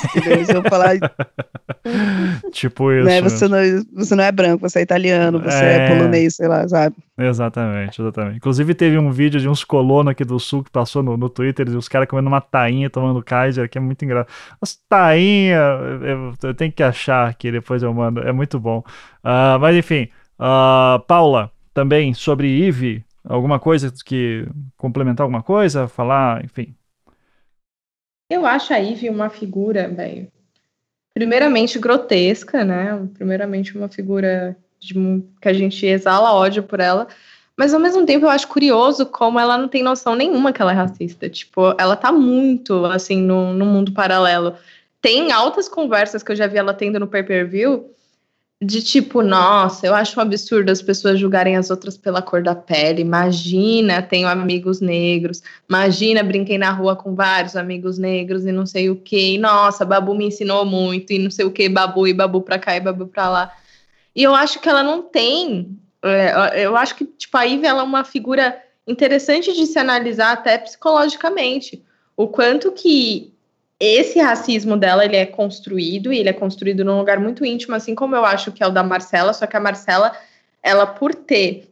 Vão 0.51 0.63
falar. 0.63 0.95
tipo 2.51 2.91
isso. 2.91 3.05
Né? 3.05 3.21
Você, 3.21 3.47
não, 3.47 3.57
você 3.93 4.15
não 4.15 4.23
é 4.23 4.31
branco, 4.31 4.67
você 4.67 4.79
é 4.79 4.81
italiano, 4.81 5.39
você 5.39 5.63
é... 5.63 5.75
é 5.75 5.87
polonês, 5.89 6.35
sei 6.35 6.47
lá, 6.47 6.67
sabe? 6.67 6.95
Exatamente, 7.17 7.99
exatamente. 7.99 8.37
Inclusive, 8.37 8.73
teve 8.75 8.97
um 8.97 9.11
vídeo 9.11 9.39
de 9.39 9.49
uns 9.49 9.63
colonos 9.63 10.11
aqui 10.11 10.23
do 10.23 10.39
sul 10.39 10.63
que 10.63 10.69
passou 10.69 11.01
no, 11.01 11.17
no 11.17 11.29
Twitter, 11.29 11.67
e 11.67 11.75
os 11.75 11.87
caras 11.87 12.07
comendo 12.07 12.27
uma 12.27 12.41
tainha, 12.41 12.89
tomando 12.89 13.23
Kaiser, 13.23 13.69
que 13.69 13.77
é 13.77 13.81
muito 13.81 14.05
engraçado. 14.05 14.31
As 14.61 14.77
tainha, 14.87 15.57
eu, 15.57 16.33
eu, 16.43 16.53
tenho 16.53 16.71
que 16.71 16.83
achar 16.83 17.27
aqui, 17.27 17.51
depois 17.51 17.81
eu 17.81 17.93
mando. 17.93 18.21
É 18.21 18.31
muito 18.31 18.59
bom. 18.59 18.83
Uh, 19.23 19.59
mas 19.59 19.75
enfim, 19.75 20.09
uh, 20.39 20.99
Paula 21.07 21.51
também 21.77 22.11
sobre 22.11 22.67
Eve, 22.67 23.05
alguma 23.23 23.59
coisa 23.59 23.93
que 24.03 24.47
complementar 24.75 25.23
alguma 25.23 25.43
coisa, 25.43 25.87
falar, 25.87 26.43
enfim. 26.43 26.73
Eu 28.27 28.47
acho 28.47 28.73
a 28.73 28.79
Eve 28.79 29.11
uma 29.11 29.29
figura, 29.29 29.87
bem, 29.87 30.27
primeiramente 31.13 31.77
grotesca, 31.77 32.65
né? 32.65 33.07
Primeiramente 33.13 33.77
uma 33.77 33.87
figura 33.87 34.57
de, 34.79 34.95
que 35.39 35.47
a 35.47 35.53
gente 35.53 35.85
exala 35.85 36.33
ódio 36.33 36.63
por 36.63 36.79
ela, 36.79 37.07
Mas 37.55 37.75
ao 37.75 37.79
mesmo 37.79 38.03
tempo 38.07 38.25
eu 38.25 38.29
acho 38.31 38.47
curioso 38.47 39.05
como 39.05 39.39
ela 39.39 39.55
não 39.55 39.67
tem 39.67 39.83
noção 39.83 40.15
nenhuma 40.15 40.51
que 40.51 40.59
ela 40.59 40.71
é 40.71 40.75
racista. 40.75 41.29
Tipo, 41.29 41.75
ela 41.79 41.95
tá 41.95 42.11
muito, 42.11 42.85
assim, 42.85 43.21
no, 43.21 43.53
no 43.53 43.65
mundo 43.67 43.91
paralelo. 43.91 44.55
Tem 44.99 45.31
altas 45.31 45.69
conversas 45.69 46.23
que 46.23 46.31
eu 46.31 46.35
já 46.35 46.47
vi 46.47 46.57
ela 46.57 46.73
tendo 46.73 46.99
no 46.99 47.07
pay-per-view 47.07 47.93
de 48.61 48.81
tipo, 48.81 49.21
nossa, 49.21 49.85
eu 49.85 49.93
acho 49.93 50.19
um 50.19 50.23
absurdo 50.23 50.71
as 50.71 50.81
pessoas 50.81 51.19
julgarem 51.19 51.55
as 51.55 51.69
outras 51.69 51.95
pela 51.95 52.23
cor 52.23 52.41
da 52.41 52.55
pele. 52.55 53.01
Imagina, 53.01 54.01
tenho 54.01 54.27
amigos 54.27 54.81
negros. 54.81 55.43
Imagina, 55.69 56.23
brinquei 56.23 56.57
na 56.57 56.71
rua 56.71 56.95
com 56.95 57.13
vários 57.13 57.55
amigos 57.55 57.99
negros 57.99 58.45
e 58.45 58.51
não 58.51 58.65
sei 58.65 58.89
o 58.89 58.95
que. 58.95 59.37
Nossa, 59.37 59.85
Babu 59.85 60.15
me 60.15 60.25
ensinou 60.25 60.65
muito 60.65 61.13
e 61.13 61.19
não 61.19 61.29
sei 61.29 61.45
o 61.45 61.51
que, 61.51 61.69
Babu 61.69 62.07
e 62.07 62.13
Babu 62.13 62.41
pra 62.41 62.57
cá 62.57 62.75
e 62.75 62.79
Babu 62.79 63.07
pra 63.07 63.29
lá. 63.29 63.53
E 64.15 64.23
eu 64.23 64.33
acho 64.33 64.59
que 64.59 64.67
ela 64.67 64.81
não 64.81 65.03
tem. 65.03 65.77
É, 66.01 66.65
eu 66.65 66.75
acho 66.75 66.95
que, 66.95 67.05
tipo, 67.05 67.37
a 67.37 67.43
Ivy 67.43 67.67
ela 67.67 67.81
é 67.81 67.85
uma 67.85 68.03
figura 68.03 68.59
interessante 68.87 69.53
de 69.53 69.67
se 69.67 69.77
analisar 69.77 70.31
até 70.31 70.57
psicologicamente. 70.57 71.83
O 72.15 72.27
quanto 72.27 72.71
que 72.71 73.36
esse 73.79 74.19
racismo 74.19 74.75
dela 74.75 75.05
ele 75.05 75.15
é 75.15 75.25
construído 75.25 76.11
e 76.11 76.19
ele 76.19 76.29
é 76.29 76.33
construído 76.33 76.83
num 76.83 76.97
lugar 76.97 77.19
muito 77.19 77.45
íntimo, 77.45 77.75
assim 77.75 77.93
como 77.93 78.15
eu 78.15 78.25
acho 78.25 78.51
que 78.51 78.63
é 78.63 78.67
o 78.67 78.71
da 78.71 78.83
Marcela, 78.83 79.33
só 79.33 79.45
que 79.45 79.55
a 79.55 79.59
Marcela, 79.59 80.17
ela 80.63 80.87
por 80.87 81.13
ter 81.13 81.69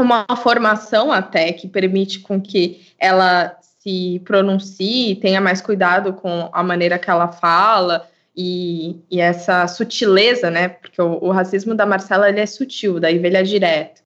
uma 0.00 0.24
formação 0.36 1.10
até 1.10 1.52
que 1.52 1.66
permite 1.66 2.20
com 2.20 2.40
que 2.40 2.86
ela 2.98 3.56
se 3.60 4.20
pronuncie, 4.24 5.16
tenha 5.16 5.40
mais 5.40 5.60
cuidado 5.60 6.12
com 6.12 6.48
a 6.52 6.62
maneira 6.62 6.98
que 6.98 7.10
ela 7.10 7.28
fala 7.28 8.08
e, 8.36 9.00
e 9.10 9.20
essa 9.20 9.66
sutileza, 9.66 10.50
né? 10.50 10.68
Porque 10.68 11.02
o, 11.02 11.18
o, 11.24 11.30
racismo 11.32 11.74
da 11.74 11.84
Marcela 11.84 12.28
ele 12.28 12.38
é 12.38 12.46
sutil, 12.46 13.00
daí 13.00 13.16
ele 13.16 13.36
é 13.36 13.42
direto. 13.42 14.00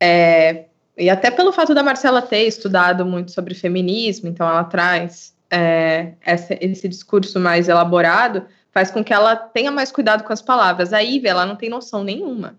É, 0.00 0.66
e 0.96 1.10
até 1.10 1.30
pelo 1.30 1.52
fato 1.52 1.74
da 1.74 1.82
Marcela 1.82 2.22
ter 2.22 2.44
estudado 2.44 3.04
muito 3.04 3.32
sobre 3.32 3.54
feminismo, 3.54 4.28
então 4.28 4.48
ela 4.48 4.62
traz 4.62 5.36
é, 5.50 6.14
essa, 6.20 6.56
esse 6.60 6.88
discurso 6.88 7.38
mais 7.40 7.68
elaborado 7.68 8.46
faz 8.70 8.90
com 8.90 9.02
que 9.02 9.12
ela 9.12 9.34
tenha 9.34 9.70
mais 9.70 9.90
cuidado 9.90 10.24
com 10.24 10.32
as 10.32 10.42
palavras. 10.42 10.92
A 10.92 10.98
Ivy, 10.98 11.26
ela 11.26 11.46
não 11.46 11.56
tem 11.56 11.68
noção 11.68 12.04
nenhuma. 12.04 12.58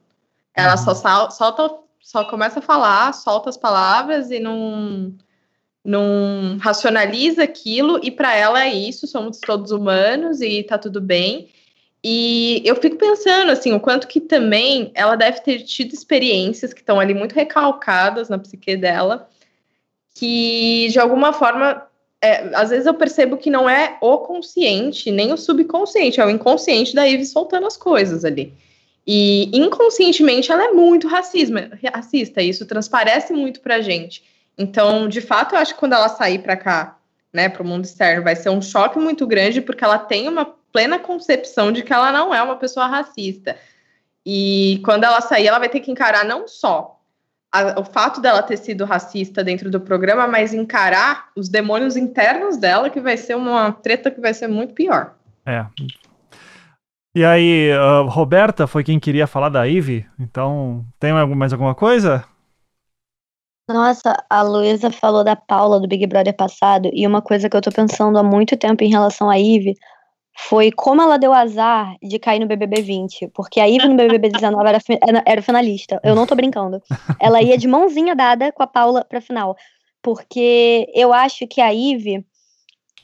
Ela 0.53 0.75
só 0.75 0.91
uhum. 0.91 1.31
solta, 1.31 1.75
só 2.01 2.25
começa 2.25 2.59
a 2.59 2.63
falar, 2.63 3.13
solta 3.13 3.49
as 3.49 3.57
palavras 3.57 4.31
e 4.31 4.39
não, 4.39 5.13
não 5.83 6.57
racionaliza 6.59 7.43
aquilo, 7.43 7.99
e 8.03 8.11
para 8.11 8.35
ela 8.35 8.63
é 8.63 8.73
isso, 8.73 9.07
somos 9.07 9.39
todos 9.39 9.71
humanos 9.71 10.41
e 10.41 10.63
tá 10.63 10.77
tudo 10.77 10.99
bem. 10.99 11.49
E 12.03 12.61
eu 12.65 12.75
fico 12.77 12.97
pensando 12.97 13.51
assim, 13.51 13.73
o 13.73 13.79
quanto 13.79 14.07
que 14.07 14.21
também 14.21 14.91
ela 14.95 15.15
deve 15.15 15.41
ter 15.41 15.59
tido 15.63 15.93
experiências 15.93 16.73
que 16.73 16.79
estão 16.79 16.99
ali 16.99 17.13
muito 17.13 17.35
recalcadas 17.35 18.29
na 18.29 18.39
psique 18.39 18.77
dela, 18.77 19.29
que 20.15 20.87
de 20.89 20.99
alguma 20.99 21.33
forma 21.33 21.88
é, 22.21 22.53
às 22.53 22.69
vezes 22.69 22.85
eu 22.85 22.93
percebo 22.93 23.37
que 23.37 23.49
não 23.49 23.69
é 23.69 23.97
o 24.01 24.17
consciente, 24.19 25.09
nem 25.09 25.31
o 25.31 25.37
subconsciente, 25.37 26.19
é 26.19 26.25
o 26.25 26.29
inconsciente 26.29 26.93
da 26.93 27.07
Eve 27.07 27.25
soltando 27.25 27.65
as 27.65 27.77
coisas 27.77 28.25
ali. 28.25 28.53
E 29.07 29.49
inconscientemente 29.57 30.51
ela 30.51 30.65
é 30.65 30.71
muito 30.71 31.07
racista, 31.07 32.41
e 32.41 32.49
isso 32.49 32.65
transparece 32.65 33.33
muito 33.33 33.61
pra 33.61 33.81
gente. 33.81 34.23
Então, 34.57 35.07
de 35.07 35.21
fato, 35.21 35.55
eu 35.55 35.59
acho 35.59 35.73
que 35.73 35.79
quando 35.79 35.93
ela 35.93 36.09
sair 36.09 36.39
para 36.39 36.57
cá, 36.57 36.97
né, 37.31 37.47
para 37.47 37.63
o 37.63 37.65
mundo 37.65 37.85
externo, 37.85 38.23
vai 38.23 38.35
ser 38.35 38.49
um 38.49 38.61
choque 38.61 38.99
muito 38.99 39.25
grande, 39.25 39.61
porque 39.61 39.83
ela 39.83 39.97
tem 39.97 40.27
uma 40.27 40.45
plena 40.45 40.99
concepção 40.99 41.71
de 41.71 41.81
que 41.81 41.93
ela 41.93 42.11
não 42.11 42.35
é 42.35 42.41
uma 42.41 42.57
pessoa 42.57 42.85
racista. 42.87 43.57
E 44.25 44.81
quando 44.83 45.05
ela 45.05 45.21
sair, 45.21 45.47
ela 45.47 45.59
vai 45.59 45.69
ter 45.69 45.79
que 45.79 45.91
encarar 45.91 46.25
não 46.25 46.47
só 46.47 46.98
a, 47.51 47.79
o 47.79 47.83
fato 47.83 48.21
dela 48.21 48.43
ter 48.43 48.57
sido 48.57 48.85
racista 48.85 49.43
dentro 49.43 49.69
do 49.69 49.79
programa, 49.79 50.27
mas 50.27 50.53
encarar 50.53 51.29
os 51.35 51.49
demônios 51.49 51.95
internos 51.95 52.57
dela, 52.57 52.89
que 52.89 53.01
vai 53.01 53.17
ser 53.17 53.35
uma 53.35 53.71
treta 53.71 54.11
que 54.11 54.21
vai 54.21 54.33
ser 54.33 54.47
muito 54.47 54.73
pior. 54.73 55.15
É. 55.45 55.65
E 57.15 57.25
aí, 57.25 57.71
uh, 57.73 58.07
Roberta 58.07 58.67
foi 58.67 58.83
quem 58.83 58.99
queria 58.99 59.25
falar 59.25 59.49
da 59.49 59.63
Ivy, 59.63 60.05
então 60.19 60.85
tem 60.99 61.11
mais 61.13 61.51
alguma 61.51 61.73
coisa? 61.73 62.23
Nossa, 63.67 64.15
a 64.29 64.41
Luísa 64.41 64.91
falou 64.91 65.23
da 65.23 65.35
Paula 65.35 65.79
do 65.79 65.87
Big 65.87 66.05
Brother 66.07 66.35
passado, 66.35 66.89
e 66.93 67.05
uma 67.05 67.21
coisa 67.21 67.49
que 67.49 67.57
eu 67.57 67.61
tô 67.61 67.71
pensando 67.71 68.17
há 68.17 68.23
muito 68.23 68.57
tempo 68.57 68.83
em 68.83 68.89
relação 68.89 69.29
à 69.29 69.35
Ivy 69.35 69.75
foi 70.47 70.71
como 70.71 71.01
ela 71.01 71.17
deu 71.17 71.33
azar 71.33 71.95
de 72.01 72.17
cair 72.17 72.39
no 72.39 72.47
BBB 72.47 72.81
20, 72.81 73.27
porque 73.33 73.59
a 73.59 73.65
Ivy 73.65 73.89
no 73.89 73.95
BBB 73.95 74.29
19 74.29 74.67
era, 74.67 74.79
era 75.25 75.41
finalista. 75.41 75.99
Eu 76.01 76.15
não 76.15 76.25
tô 76.25 76.33
brincando. 76.33 76.81
Ela 77.19 77.41
ia 77.41 77.57
de 77.57 77.67
mãozinha 77.67 78.15
dada 78.15 78.51
com 78.51 78.63
a 78.63 78.67
Paula 78.67 79.03
pra 79.03 79.19
final. 79.19 79.55
Porque 80.01 80.89
eu 80.95 81.11
acho 81.11 81.45
que 81.45 81.59
a 81.59 81.69
Ivy, 81.69 82.25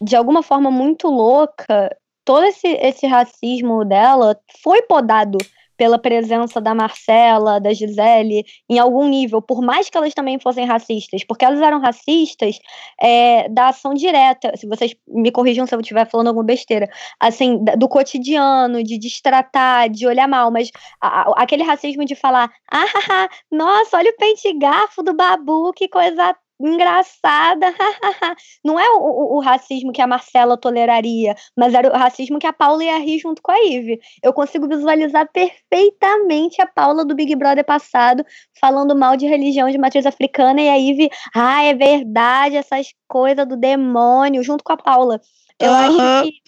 de 0.01 0.15
alguma 0.15 0.41
forma 0.41 0.71
muito 0.71 1.07
louca, 1.09 1.95
todo 2.23 2.45
esse, 2.45 2.67
esse 2.67 3.05
racismo 3.05 3.83
dela 3.83 4.39
foi 4.63 4.81
podado 4.83 5.37
pela 5.77 5.99
presença 5.99 6.61
da 6.61 6.73
Marcela, 6.73 7.59
da 7.59 7.73
Gisele, 7.73 8.45
em 8.69 8.79
algum 8.79 9.07
nível, 9.07 9.41
por 9.41 9.61
mais 9.61 9.89
que 9.89 9.97
elas 9.97 10.13
também 10.13 10.39
fossem 10.39 10.65
racistas, 10.65 11.23
porque 11.23 11.45
elas 11.45 11.61
eram 11.61 11.79
racistas 11.79 12.59
é, 13.01 13.49
da 13.49 13.69
ação 13.69 13.93
direta, 13.93 14.55
se 14.55 14.67
vocês 14.67 14.95
me 15.07 15.31
corrijam 15.31 15.65
se 15.67 15.75
eu 15.75 15.79
estiver 15.79 16.09
falando 16.09 16.27
alguma 16.27 16.45
besteira, 16.45 16.89
assim, 17.19 17.63
do 17.77 17.87
cotidiano, 17.87 18.83
de 18.83 18.97
destratar, 18.97 19.89
de 19.89 20.07
olhar 20.07 20.27
mal, 20.27 20.51
mas 20.51 20.71
a, 21.01 21.21
a, 21.21 21.43
aquele 21.43 21.63
racismo 21.63 22.05
de 22.05 22.15
falar, 22.15 22.51
ah, 22.71 22.85
nossa, 23.51 23.97
olha 23.97 24.11
o 24.11 24.17
pente 24.17 24.51
garfo 24.57 25.03
do 25.03 25.13
babu, 25.13 25.71
que 25.73 25.87
coisa 25.87 26.35
engraçada. 26.59 27.67
não 28.63 28.79
é 28.79 28.89
o, 28.91 28.97
o, 28.97 29.37
o, 29.37 29.39
racismo 29.39 29.91
que 29.91 30.01
a 30.01 30.07
Marcela 30.07 30.57
toleraria, 30.57 31.35
mas 31.57 31.73
era 31.73 31.89
o 31.89 31.97
racismo 31.97 32.39
que 32.39 32.47
a 32.47 32.53
Paula 32.53 32.83
ia 32.83 32.97
rir 32.97 33.19
junto 33.19 33.41
com 33.41 33.51
a 33.51 33.59
Ive. 33.59 33.99
Eu 34.23 34.33
consigo 34.33 34.67
visualizar 34.67 35.29
perfeitamente 35.31 36.61
a 36.61 36.67
Paula 36.67 37.05
do 37.05 37.15
Big 37.15 37.35
Brother 37.35 37.65
passado 37.65 38.25
falando 38.59 38.95
mal 38.95 39.17
de 39.17 39.27
religião 39.27 39.69
de 39.69 39.77
matriz 39.77 40.05
africana 40.05 40.61
e 40.61 40.69
a 40.69 40.77
Ive, 40.77 41.09
ah, 41.33 41.63
é 41.63 41.73
verdade, 41.73 42.55
essas 42.55 42.87
coisas 43.07 43.47
do 43.47 43.57
demônio, 43.57 44.43
junto 44.43 44.63
com 44.63 44.73
a 44.73 44.77
Paula. 44.77 45.19
Eu 45.59 45.71
uhum. 45.71 45.77
acho 45.77 46.23
que, 46.23 46.41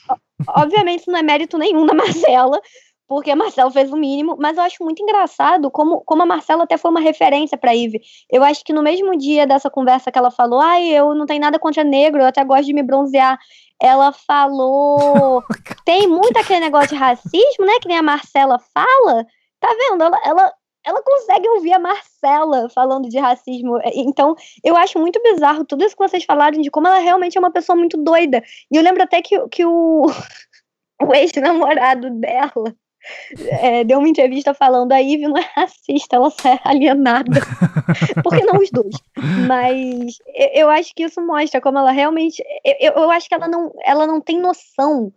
obviamente, 0.50 1.02
isso 1.02 1.12
não 1.12 1.20
é 1.20 1.24
mérito 1.24 1.58
nenhum 1.58 1.86
da 1.86 1.94
Marcela, 1.94 2.60
porque 3.08 3.32
a 3.32 3.36
Marcela 3.36 3.72
fez 3.72 3.92
o 3.92 3.96
mínimo, 3.96 4.36
mas 4.38 4.58
eu 4.58 4.64
acho 4.64 4.84
muito 4.84 5.02
engraçado 5.02 5.72
como, 5.72 6.02
como 6.02 6.24
a 6.24 6.26
Marcela 6.26 6.64
até 6.64 6.78
foi 6.78 6.92
uma 6.92 7.00
referência 7.00 7.58
para 7.58 7.74
Ive. 7.74 8.02
Eu 8.30 8.44
acho 8.44 8.64
que 8.66 8.74
no 8.74 8.84
mesmo 8.84 9.18
dia 9.18 9.48
dessa 9.48 9.70
conversa 9.70 10.12
que 10.12 10.20
ela 10.20 10.30
falou, 10.30 10.60
ai, 10.60 10.86
eu 10.90 11.16
não 11.16 11.26
tenho 11.26 11.40
nada 11.40 11.58
contra 11.58 11.84
negro, 11.84 12.22
eu 12.22 12.26
até 12.26 12.44
gosto 12.44 12.66
de 12.66 12.74
me 12.74 12.84
bronzear. 12.84 13.40
Ela 13.82 14.12
falou. 14.12 15.42
tem 15.86 16.08
muito 16.08 16.38
aquele 16.38 16.60
negócio 16.60 16.90
de 16.90 16.96
racismo, 16.96 17.66
né? 17.66 17.80
Que 17.82 17.88
nem 17.88 17.98
a 17.98 18.04
Marcela 18.04 18.60
fala. 18.74 19.26
Tá 19.60 19.70
vendo? 19.70 20.04
Ela, 20.04 20.20
ela, 20.26 20.54
ela 20.86 21.02
consegue 21.02 21.48
ouvir 21.50 21.74
a 21.74 21.80
Marcela 21.80 22.68
falando 22.70 23.08
de 23.08 23.20
racismo. 23.20 23.80
Então, 23.94 24.36
eu 24.64 24.76
acho 24.76 25.00
muito 25.00 25.22
bizarro 25.24 25.64
tudo 25.64 25.86
isso 25.86 25.96
que 25.96 26.08
vocês 26.08 26.26
falaram 26.26 26.60
de 26.60 26.70
como 26.70 26.88
ela 26.88 26.98
realmente 26.98 27.38
é 27.38 27.40
uma 27.40 27.52
pessoa 27.52 27.76
muito 27.76 27.98
doida. 28.04 28.44
E 28.72 28.76
eu 28.76 28.84
lembro 28.84 29.04
até 29.04 29.22
que, 29.22 29.48
que 29.50 29.66
o, 29.66 30.08
o 31.02 31.14
ex-namorado 31.14 32.10
dela 32.10 32.76
é, 33.62 33.84
deu 33.84 34.00
uma 34.00 34.10
entrevista 34.10 34.54
falando 34.54 34.92
a 34.94 35.00
Ivy 35.00 35.28
não 35.28 35.38
é 35.38 35.50
racista, 35.56 36.16
ela 36.16 36.30
só 36.30 36.50
é 36.50 36.60
alienada. 36.64 37.42
Por 38.24 38.36
que 38.36 38.46
não 38.46 38.60
os 38.60 38.70
dois? 38.72 38.96
Mas 39.48 40.18
eu 40.54 40.70
acho 40.70 40.94
que 40.96 41.04
isso 41.04 41.22
mostra 41.26 41.62
como 41.62 41.78
ela 41.78 41.92
realmente. 41.92 42.44
Eu, 42.80 42.94
eu 42.94 43.12
acho 43.12 43.28
que 43.28 43.36
ela 43.36 43.48
não, 43.48 43.72
ela 43.84 44.08
não 44.08 44.22
tem 44.22 44.40
noção 44.40 45.12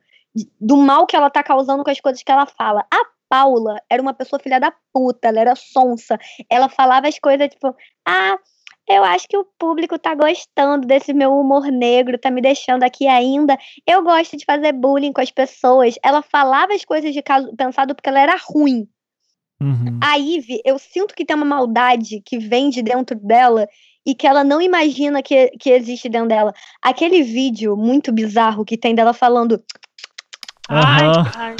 do 0.60 0.76
mal 0.76 1.06
que 1.06 1.16
ela 1.16 1.30
tá 1.30 1.42
causando 1.42 1.82
com 1.82 1.90
as 1.90 2.00
coisas 2.00 2.22
que 2.22 2.30
ela 2.30 2.46
fala. 2.46 2.84
A 2.92 3.04
Paula 3.28 3.80
era 3.88 4.02
uma 4.02 4.14
pessoa 4.14 4.40
filha 4.40 4.58
da 4.58 4.72
puta, 4.92 5.28
ela 5.28 5.40
era 5.40 5.54
sonsa. 5.54 6.18
Ela 6.48 6.68
falava 6.68 7.08
as 7.08 7.18
coisas 7.18 7.48
tipo, 7.48 7.74
ah, 8.06 8.36
eu 8.89 9.05
acho 9.05 9.28
que 9.28 9.36
o 9.36 9.47
público 9.59 9.98
tá 9.98 10.15
gostando 10.15 10.86
desse 10.86 11.12
meu 11.12 11.32
humor 11.32 11.66
negro, 11.66 12.19
tá 12.19 12.31
me 12.31 12.40
deixando 12.40 12.82
aqui 12.82 13.07
ainda. 13.07 13.57
Eu 13.86 14.02
gosto 14.02 14.36
de 14.36 14.44
fazer 14.44 14.73
bullying 14.73 15.12
com 15.12 15.20
as 15.20 15.31
pessoas. 15.31 15.94
Ela 16.02 16.23
falava 16.23 16.74
as 16.74 16.85
coisas 16.85 17.12
de 17.12 17.23
caso 17.23 17.55
pensado 17.57 17.94
porque 17.94 18.09
ela 18.09 18.20
era 18.20 18.36
ruim. 18.36 18.89
Uhum. 19.61 20.01
A 20.02 20.16
Ivy, 20.16 20.61
eu 20.65 20.78
sinto 20.78 21.15
que 21.15 21.24
tem 21.24 21.36
uma 21.36 21.44
maldade 21.44 22.20
que 22.24 22.39
vem 22.39 22.70
de 22.70 22.82
dentro 22.82 23.16
dela 23.16 23.69
e 24.05 24.15
que 24.15 24.27
ela 24.27 24.43
não 24.43 24.61
imagina 24.61 25.23
que, 25.23 25.51
que 25.59 25.70
existe 25.70 26.09
dentro 26.09 26.28
dela. 26.28 26.52
Aquele 26.82 27.23
vídeo 27.23 27.77
muito 27.77 28.11
bizarro 28.11 28.65
que 28.65 28.78
tem 28.78 28.94
dela 28.94 29.12
falando. 29.12 29.52
Uhum. 30.69 30.77
Ai, 31.36 31.55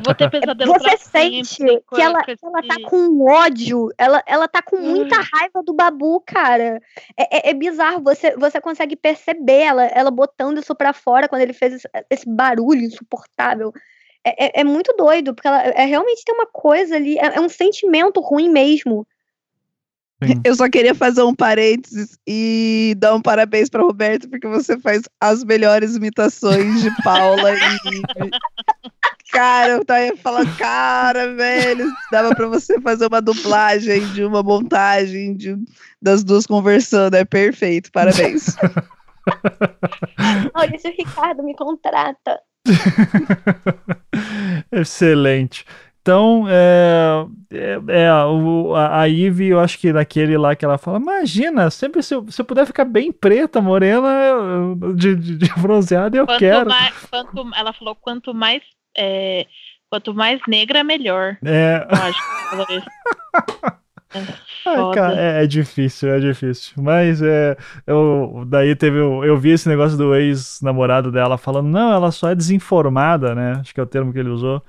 vou 0.00 0.14
ter 0.14 0.30
pesadelo 0.30 0.72
Você 0.72 0.96
sente 0.96 1.56
que 1.58 2.00
ela, 2.00 2.20
ela 2.42 2.62
tá 2.62 2.76
com 2.88 3.30
ódio, 3.30 3.90
ela, 3.98 4.22
ela 4.26 4.48
tá 4.48 4.62
com 4.62 4.76
muita 4.76 5.20
hum. 5.20 5.24
raiva 5.32 5.62
do 5.62 5.74
Babu, 5.74 6.20
cara. 6.20 6.80
É, 7.16 7.48
é, 7.48 7.50
é, 7.50 7.54
bizarro, 7.54 8.02
você, 8.02 8.34
você 8.36 8.60
consegue 8.60 8.96
perceber 8.96 9.60
ela, 9.60 9.84
ela 9.84 10.10
botando 10.10 10.58
isso 10.58 10.74
pra 10.74 10.94
fora 10.94 11.28
quando 11.28 11.42
ele 11.42 11.52
fez 11.52 11.74
esse, 11.74 11.88
esse 12.08 12.28
barulho 12.28 12.82
insuportável. 12.82 13.72
É, 14.24 14.46
é, 14.46 14.60
é, 14.60 14.64
muito 14.64 14.94
doido, 14.96 15.34
porque 15.34 15.48
ela 15.48 15.62
é, 15.62 15.84
realmente 15.84 16.24
tem 16.24 16.34
uma 16.34 16.46
coisa 16.46 16.96
ali, 16.96 17.18
é, 17.18 17.36
é 17.36 17.40
um 17.40 17.48
sentimento 17.48 18.20
ruim 18.20 18.48
mesmo. 18.48 19.06
Sim. 20.22 20.40
Eu 20.44 20.54
só 20.54 20.70
queria 20.70 20.94
fazer 20.94 21.22
um 21.22 21.34
parênteses 21.34 22.16
e 22.26 22.94
dar 22.96 23.14
um 23.14 23.20
parabéns 23.20 23.68
para 23.68 23.82
Roberto, 23.82 24.30
porque 24.30 24.46
você 24.46 24.78
faz 24.78 25.02
as 25.20 25.42
melhores 25.44 25.96
imitações 25.96 26.80
de 26.80 26.90
Paula 27.02 27.52
e. 27.52 27.58
Cara, 29.32 29.72
eu 29.72 29.84
tava 29.84 30.14
falando, 30.18 30.56
cara, 30.58 31.34
velho, 31.34 31.90
dava 32.10 32.34
para 32.34 32.46
você 32.48 32.78
fazer 32.82 33.06
uma 33.06 33.22
dublagem 33.22 34.06
de 34.12 34.22
uma 34.22 34.42
montagem 34.42 35.34
de, 35.34 35.56
das 36.00 36.22
duas 36.22 36.46
conversando, 36.46 37.14
é 37.14 37.24
perfeito, 37.24 37.90
parabéns. 37.90 38.54
Maurício 40.54 40.92
Ricardo 40.96 41.42
me 41.42 41.56
contrata. 41.56 42.40
Excelente. 44.70 45.64
Então, 46.02 46.46
é, 46.48 47.24
é, 47.52 48.02
é 48.02 48.12
o, 48.24 48.74
a, 48.74 49.02
a 49.02 49.04
Ivy, 49.04 49.48
eu 49.48 49.60
acho 49.60 49.78
que 49.78 49.92
naquele 49.92 50.36
lá 50.36 50.54
que 50.54 50.64
ela 50.64 50.76
fala, 50.76 50.98
imagina, 50.98 51.70
sempre 51.70 52.02
se 52.02 52.14
eu, 52.14 52.28
se 52.28 52.40
eu 52.40 52.44
puder 52.44 52.66
ficar 52.66 52.84
bem 52.84 53.12
preta, 53.12 53.60
morena, 53.60 54.08
de, 54.96 55.14
de, 55.14 55.38
de 55.38 55.60
bronzeada, 55.60 56.16
eu 56.16 56.26
quanto 56.26 56.38
quero. 56.40 56.68
Mais, 56.68 56.94
quanto, 57.08 57.50
ela 57.54 57.72
falou, 57.72 57.94
quanto 57.94 58.34
mais, 58.34 58.62
é, 58.96 59.46
quanto 59.90 60.14
mais 60.14 60.40
negra, 60.48 60.82
melhor. 60.82 61.36
É. 61.44 61.86
Eu 61.88 62.02
acho 62.02 62.66
que. 62.66 63.72
É, 64.14 64.94
cara, 64.94 65.18
é, 65.18 65.42
é, 65.42 65.46
difícil, 65.46 66.10
é 66.10 66.20
difícil. 66.20 66.74
Mas 66.76 67.22
é, 67.22 67.56
eu, 67.86 68.44
daí 68.46 68.76
teve. 68.76 68.98
Eu, 68.98 69.24
eu 69.24 69.38
vi 69.38 69.50
esse 69.50 69.68
negócio 69.68 69.96
do 69.96 70.14
ex-namorado 70.14 71.10
dela 71.10 71.38
falando, 71.38 71.68
não, 71.68 71.92
ela 71.92 72.10
só 72.12 72.28
é 72.28 72.34
desinformada, 72.34 73.34
né? 73.34 73.56
Acho 73.60 73.72
que 73.72 73.80
é 73.80 73.82
o 73.82 73.86
termo 73.86 74.12
que 74.12 74.18
ele 74.18 74.28
usou. 74.28 74.62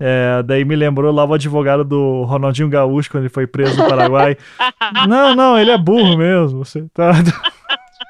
É, 0.00 0.42
daí 0.44 0.64
me 0.64 0.76
lembrou 0.76 1.12
lá 1.12 1.24
o 1.24 1.34
advogado 1.34 1.82
do 1.84 2.22
Ronaldinho 2.22 2.68
Gaúcho 2.68 3.10
quando 3.10 3.24
ele 3.24 3.32
foi 3.32 3.46
preso 3.46 3.76
no 3.76 3.88
Paraguai. 3.88 4.36
não, 5.08 5.34
não, 5.34 5.58
ele 5.58 5.70
é 5.70 5.78
burro 5.78 6.16
mesmo. 6.16 6.64
Você 6.64 6.84
tá. 6.94 7.12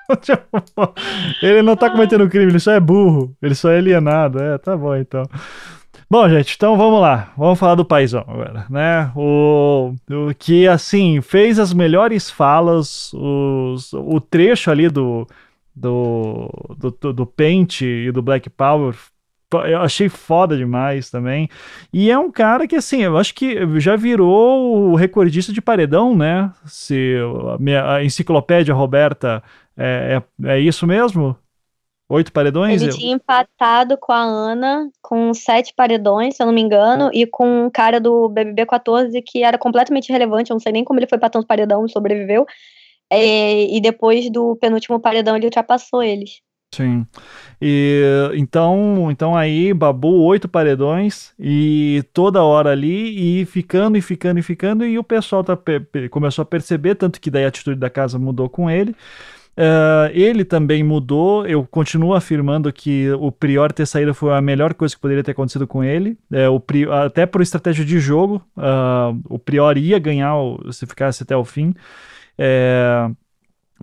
ele 1.42 1.62
não 1.62 1.76
tá 1.76 1.90
cometendo 1.90 2.28
crime, 2.28 2.50
ele 2.50 2.60
só 2.60 2.72
é 2.72 2.80
burro, 2.80 3.34
ele 3.42 3.54
só 3.54 3.70
é 3.70 3.78
alienado. 3.78 4.42
É, 4.42 4.58
tá 4.58 4.76
bom 4.76 4.94
então. 4.96 5.22
Bom, 6.10 6.26
gente, 6.28 6.54
então 6.56 6.76
vamos 6.76 7.00
lá. 7.00 7.32
Vamos 7.36 7.58
falar 7.58 7.74
do 7.74 7.84
paizão 7.84 8.24
agora, 8.26 8.64
né? 8.70 9.12
O, 9.14 9.92
o 10.10 10.34
que, 10.34 10.66
assim, 10.66 11.20
fez 11.20 11.58
as 11.58 11.74
melhores 11.74 12.30
falas, 12.30 13.12
os, 13.12 13.92
o 13.92 14.18
trecho 14.18 14.70
ali 14.70 14.88
do, 14.88 15.26
do, 15.74 16.50
do, 16.78 17.12
do 17.12 17.26
Paint 17.26 17.82
e 17.82 18.10
do 18.10 18.22
Black 18.22 18.48
Power 18.48 18.94
eu 19.66 19.80
achei 19.80 20.08
foda 20.08 20.56
demais 20.56 21.08
também. 21.10 21.48
E 21.92 22.10
é 22.10 22.18
um 22.18 22.30
cara 22.30 22.66
que, 22.66 22.76
assim, 22.76 23.02
eu 23.02 23.16
acho 23.16 23.34
que 23.34 23.56
já 23.80 23.96
virou 23.96 24.90
o 24.90 24.94
recordista 24.94 25.52
de 25.52 25.62
paredão, 25.62 26.14
né? 26.14 26.52
Se 26.66 27.16
a, 27.54 27.58
minha, 27.58 27.94
a 27.94 28.04
enciclopédia 28.04 28.74
Roberta 28.74 29.42
é, 29.78 30.20
é, 30.44 30.56
é, 30.56 30.60
isso 30.60 30.86
mesmo? 30.86 31.36
Oito 32.10 32.32
paredões? 32.32 32.82
Ele 32.82 32.92
tinha 32.92 33.14
empatado 33.14 33.96
com 33.98 34.12
a 34.12 34.22
Ana 34.22 34.90
com 35.02 35.32
sete 35.34 35.74
paredões, 35.76 36.36
se 36.36 36.42
eu 36.42 36.46
não 36.46 36.54
me 36.54 36.62
engano, 36.62 37.10
e 37.12 37.26
com 37.26 37.66
um 37.66 37.70
cara 37.70 38.00
do 38.00 38.30
BBB 38.30 38.64
14 38.64 39.20
que 39.22 39.42
era 39.44 39.58
completamente 39.58 40.08
irrelevante, 40.08 40.50
eu 40.50 40.54
não 40.54 40.60
sei 40.60 40.72
nem 40.72 40.84
como 40.84 40.98
ele 40.98 41.06
foi 41.06 41.18
para 41.18 41.28
tanto 41.28 41.46
paredão 41.46 41.84
e 41.84 41.90
sobreviveu. 41.90 42.46
É, 43.10 43.64
e 43.64 43.80
depois 43.80 44.30
do 44.30 44.56
penúltimo 44.56 44.98
paredão 44.98 45.36
ele 45.36 45.46
ultrapassou 45.46 46.02
eles. 46.02 46.40
Sim. 46.74 47.06
E 47.60 48.02
então, 48.34 49.10
então 49.10 49.34
aí, 49.34 49.72
Babu, 49.72 50.22
oito 50.24 50.48
paredões 50.48 51.32
e 51.38 52.04
toda 52.12 52.42
hora 52.42 52.70
ali 52.70 53.40
e 53.40 53.46
ficando 53.46 53.96
e 53.96 54.02
ficando 54.02 54.38
e 54.38 54.42
ficando 54.42 54.84
e 54.84 54.98
o 54.98 55.04
pessoal 55.04 55.42
tá, 55.42 55.58
começou 56.10 56.42
a 56.42 56.46
perceber, 56.46 56.94
tanto 56.94 57.20
que 57.20 57.30
daí 57.30 57.44
a 57.44 57.48
atitude 57.48 57.78
da 57.78 57.90
casa 57.90 58.18
mudou 58.18 58.48
com 58.48 58.70
ele. 58.70 58.94
Uh, 59.58 60.06
ele 60.12 60.44
também 60.44 60.84
mudou. 60.84 61.44
Eu 61.44 61.66
continuo 61.66 62.14
afirmando 62.14 62.72
que 62.72 63.10
o 63.18 63.32
Prior 63.32 63.72
ter 63.72 63.86
saído 63.86 64.14
foi 64.14 64.32
a 64.32 64.40
melhor 64.40 64.72
coisa 64.72 64.94
que 64.94 65.00
poderia 65.00 65.24
ter 65.24 65.32
acontecido 65.32 65.66
com 65.66 65.82
ele. 65.82 66.16
É, 66.30 66.48
o 66.48 66.60
Prior, 66.60 66.92
até 66.92 67.26
por 67.26 67.42
estratégia 67.42 67.84
de 67.84 67.98
jogo, 67.98 68.40
uh, 68.56 69.20
o 69.28 69.36
Prior 69.36 69.76
ia 69.76 69.98
ganhar 69.98 70.32
se 70.70 70.86
ficasse 70.86 71.24
até 71.24 71.36
o 71.36 71.44
fim. 71.44 71.74
É, 72.38 73.10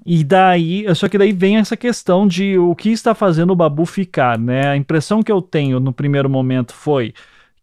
e 0.06 0.24
daí, 0.24 0.86
só 0.96 1.10
que 1.10 1.18
daí 1.18 1.34
vem 1.34 1.58
essa 1.58 1.76
questão 1.76 2.26
de 2.26 2.58
o 2.58 2.74
que 2.74 2.92
está 2.92 3.14
fazendo 3.14 3.52
o 3.52 3.56
Babu 3.56 3.86
ficar, 3.86 4.40
né? 4.40 4.70
A 4.70 4.78
impressão 4.78 5.22
que 5.22 5.32
eu 5.32 5.42
tenho 5.42 5.78
no 5.82 5.92
primeiro 5.92 6.30
momento 6.30 6.74
foi 6.74 7.14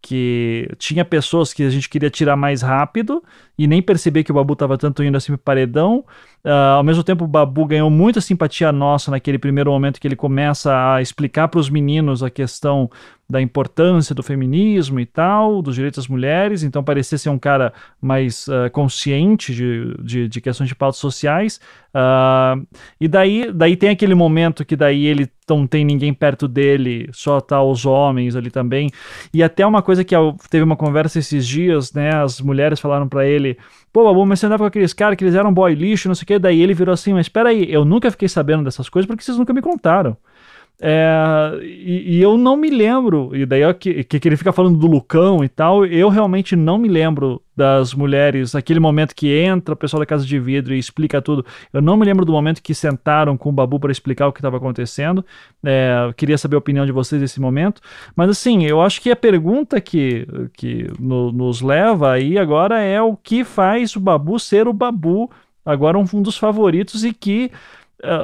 que 0.03 0.69
tinha 0.79 1.05
pessoas 1.05 1.55
que 1.55 1.63
a 1.63 1.71
gente 1.71 1.89
queria 1.89 2.11
tirar 2.11 2.37
mais 2.37 2.61
rápido 2.61 3.23
e 3.59 3.67
nem 3.67 3.83
perceber 3.83 4.25
que 4.25 4.31
o 4.31 4.35
Babu 4.35 4.55
estava 4.55 4.79
tanto 4.79 5.03
indo 5.05 5.17
assim 5.17 5.33
pro 5.33 5.39
paredão. 5.39 6.05
Uh, 6.45 6.77
ao 6.77 6.83
mesmo 6.83 7.05
tempo, 7.05 7.25
o 7.25 7.29
Babu 7.29 7.67
ganhou 7.67 7.89
muita 7.91 8.21
simpatia 8.21 8.73
nossa 8.73 9.11
naquele 9.11 9.39
primeiro 9.39 9.71
momento 9.71 10.01
que 10.01 10.09
ele 10.09 10.17
começa 10.17 10.95
a 10.95 11.01
explicar 11.01 11.49
para 11.49 11.61
os 11.61 11.71
meninos 11.71 12.23
a 12.23 12.31
questão 12.31 12.91
da 13.33 13.41
importância 13.41 14.15
do 14.15 14.23
feminismo 14.23 15.01
e 15.01 15.07
tal, 15.07 15.63
dos 15.63 15.75
direitos 15.75 16.05
das 16.05 16.09
mulheres, 16.09 16.63
então 16.63 16.85
parecia 16.85 17.17
ser 17.17 17.31
um 17.31 17.39
cara 17.39 17.73
mais 18.01 18.47
uh, 18.49 18.71
consciente 18.71 19.55
de, 19.55 19.95
de, 20.03 20.29
de, 20.29 20.41
questões 20.41 20.69
de 20.69 20.75
pautas 20.75 20.99
sociais. 20.99 21.59
Uh, 21.95 22.67
e 23.01 23.09
daí, 23.09 23.51
daí 23.51 23.75
tem 23.75 23.89
aquele 23.89 24.15
momento 24.15 24.67
que 24.67 24.77
daí 24.77 25.07
ele 25.07 25.31
não 25.49 25.67
tem 25.67 25.85
ninguém 25.85 26.13
perto 26.13 26.47
dele, 26.47 27.09
só 27.13 27.41
tá 27.41 27.63
os 27.63 27.87
homens 27.87 28.37
ali 28.37 28.51
também. 28.51 28.91
E 29.33 29.43
até 29.43 29.67
uma 29.67 29.83
coisa 29.83 30.05
que 30.05 30.15
teve 30.51 30.65
uma 30.65 30.77
conversa 30.77 31.19
esses 31.19 31.47
dias, 31.47 31.93
né? 31.93 32.15
As 32.15 32.41
mulheres 32.41 32.81
falaram 32.81 33.09
para 33.09 33.27
ele 33.27 33.42
Pô, 33.93 34.05
Babu, 34.05 34.25
mas 34.25 34.41
você 34.41 34.47
andava 34.47 34.65
com 34.65 34.69
aqueles 34.69 34.93
caras 34.93 35.17
que 35.17 35.25
eles 35.25 35.35
eram 35.35 35.53
boy 35.53 35.75
lixo, 35.75 36.09
não 36.09 36.15
sei 36.15 36.25
o 36.25 36.27
que. 36.27 36.39
Daí 36.39 36.61
ele 36.61 36.75
virou 36.75 36.93
assim, 36.93 37.13
mas 37.13 37.27
espera 37.27 37.51
aí, 37.51 37.71
eu 37.71 37.85
nunca 37.85 38.11
fiquei 38.11 38.29
sabendo 38.29 38.65
dessas 38.65 38.89
coisas 38.89 39.07
porque 39.07 39.23
vocês 39.23 39.37
nunca 39.37 39.53
me 39.53 39.61
contaram. 39.61 40.17
É, 40.85 41.61
e, 41.63 42.17
e, 42.17 42.21
eu 42.21 42.37
não 42.37 42.57
me 42.57 42.69
lembro, 42.69 43.31
e 43.37 43.47
daí 43.47 43.63
é 43.63 43.73
que, 43.73 44.03
que 44.03 44.29
ele 44.29 44.37
fica 44.37 44.53
falando 44.53 44.77
do 44.77 44.89
Lucão 44.89 45.45
e 45.45 45.49
tal, 45.49 45.87
eu 45.87 46.09
realmente 46.09 46.57
não 46.57 46.77
me 46.77 46.89
lembro 46.89 47.41
das 47.57 47.95
mulheres, 47.95 48.57
aquele 48.57 48.81
momento 48.81 49.15
que 49.15 49.33
entra 49.33 49.75
o 49.75 49.77
pessoal 49.77 50.01
da 50.01 50.07
Casa 50.07 50.27
de 50.27 50.41
Vidro 50.41 50.75
e 50.75 50.79
explica 50.81 51.23
tudo. 51.23 51.47
Eu 51.73 51.81
não 51.81 51.97
me 51.97 52.05
lembro 52.05 52.25
do 52.25 52.33
momento 52.33 52.61
que 52.61 52.75
sentaram 52.75 53.37
com 53.37 53.51
o 53.51 53.53
Babu 53.53 53.79
para 53.79 53.93
explicar 53.93 54.27
o 54.27 54.33
que 54.33 54.41
estava 54.41 54.57
acontecendo. 54.57 55.25
É, 55.65 56.13
queria 56.17 56.37
saber 56.37 56.57
a 56.57 56.59
opinião 56.59 56.85
de 56.85 56.91
vocês 56.91 57.23
nesse 57.23 57.41
momento. 57.41 57.81
Mas 58.17 58.31
assim, 58.31 58.65
eu 58.65 58.83
acho 58.83 59.01
que 59.01 59.13
a 59.13 59.17
pergunta 59.17 59.81
que, 59.81 60.27
que 60.55 60.89
no, 60.99 61.31
nos 61.31 61.61
leva 61.61 62.11
aí 62.11 62.37
agora 62.37 62.81
é 62.81 63.01
o 63.01 63.17
que 63.17 63.45
faz 63.45 63.95
o 63.95 64.01
Babu 64.01 64.37
ser 64.41 64.67
o 64.67 64.73
Babu, 64.73 65.31
agora 65.65 65.97
um 65.97 66.23
dos 66.23 66.37
favoritos 66.37 67.05
e 67.05 67.13
que 67.13 67.53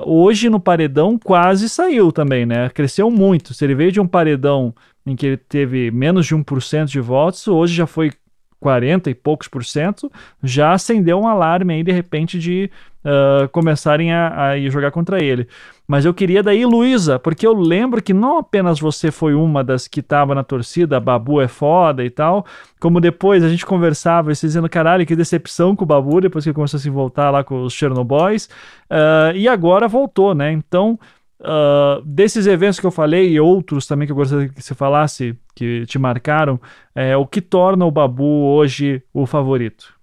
hoje 0.04 0.50
no 0.50 0.58
paredão 0.58 1.18
quase 1.18 1.68
saiu 1.68 2.10
também, 2.10 2.44
né? 2.44 2.68
Cresceu 2.70 3.10
muito. 3.10 3.54
Se 3.54 3.64
ele 3.64 3.74
veio 3.74 3.92
de 3.92 4.00
um 4.00 4.06
paredão 4.06 4.74
em 5.06 5.14
que 5.14 5.26
ele 5.26 5.36
teve 5.36 5.90
menos 5.90 6.26
de 6.26 6.34
1% 6.34 6.86
de 6.86 7.00
votos, 7.00 7.46
hoje 7.48 7.74
já 7.74 7.86
foi 7.86 8.12
40 8.60 9.10
e 9.10 9.14
poucos 9.14 9.48
por 9.48 9.64
cento, 9.64 10.10
já 10.42 10.72
acendeu 10.72 11.20
um 11.20 11.28
alarme 11.28 11.74
aí 11.74 11.82
de 11.82 11.92
repente 11.92 12.38
de 12.38 12.70
uh, 13.04 13.48
começarem 13.50 14.12
a, 14.12 14.50
a 14.50 14.60
jogar 14.68 14.90
contra 14.90 15.22
ele. 15.22 15.46
Mas 15.86 16.04
eu 16.04 16.12
queria 16.12 16.42
daí, 16.42 16.66
Luísa, 16.66 17.18
porque 17.18 17.46
eu 17.46 17.54
lembro 17.54 18.02
que 18.02 18.12
não 18.12 18.36
apenas 18.36 18.78
você 18.78 19.10
foi 19.10 19.34
uma 19.34 19.64
das 19.64 19.88
que 19.88 20.00
estava 20.00 20.34
na 20.34 20.44
torcida, 20.44 21.00
Babu 21.00 21.40
é 21.40 21.48
foda 21.48 22.04
e 22.04 22.10
tal, 22.10 22.44
como 22.78 23.00
depois 23.00 23.42
a 23.42 23.48
gente 23.48 23.64
conversava 23.64 24.30
e 24.30 24.36
você 24.36 24.46
dizendo, 24.46 24.68
caralho, 24.68 25.06
que 25.06 25.16
decepção 25.16 25.74
com 25.74 25.84
o 25.84 25.86
Babu, 25.86 26.20
depois 26.20 26.44
que 26.44 26.52
começou 26.52 26.76
a 26.76 26.80
se 26.80 26.90
voltar 26.90 27.30
lá 27.30 27.42
com 27.42 27.62
os 27.62 27.72
Chernobyls, 27.72 28.50
uh, 28.90 29.34
e 29.34 29.48
agora 29.48 29.88
voltou, 29.88 30.34
né? 30.34 30.52
Então, 30.52 30.98
uh, 31.40 32.02
desses 32.04 32.46
eventos 32.46 32.80
que 32.80 32.86
eu 32.86 32.90
falei 32.90 33.30
e 33.30 33.40
outros 33.40 33.86
também 33.86 34.06
que 34.06 34.12
eu 34.12 34.16
gostaria 34.16 34.48
que 34.48 34.62
você 34.62 34.74
falasse, 34.74 35.36
que 35.54 35.84
te 35.86 35.98
marcaram, 35.98 36.60
é, 36.94 37.16
o 37.16 37.26
que 37.26 37.40
torna 37.40 37.84
o 37.84 37.90
Babu 37.90 38.24
hoje 38.24 39.02
o 39.12 39.26
favorito? 39.26 39.94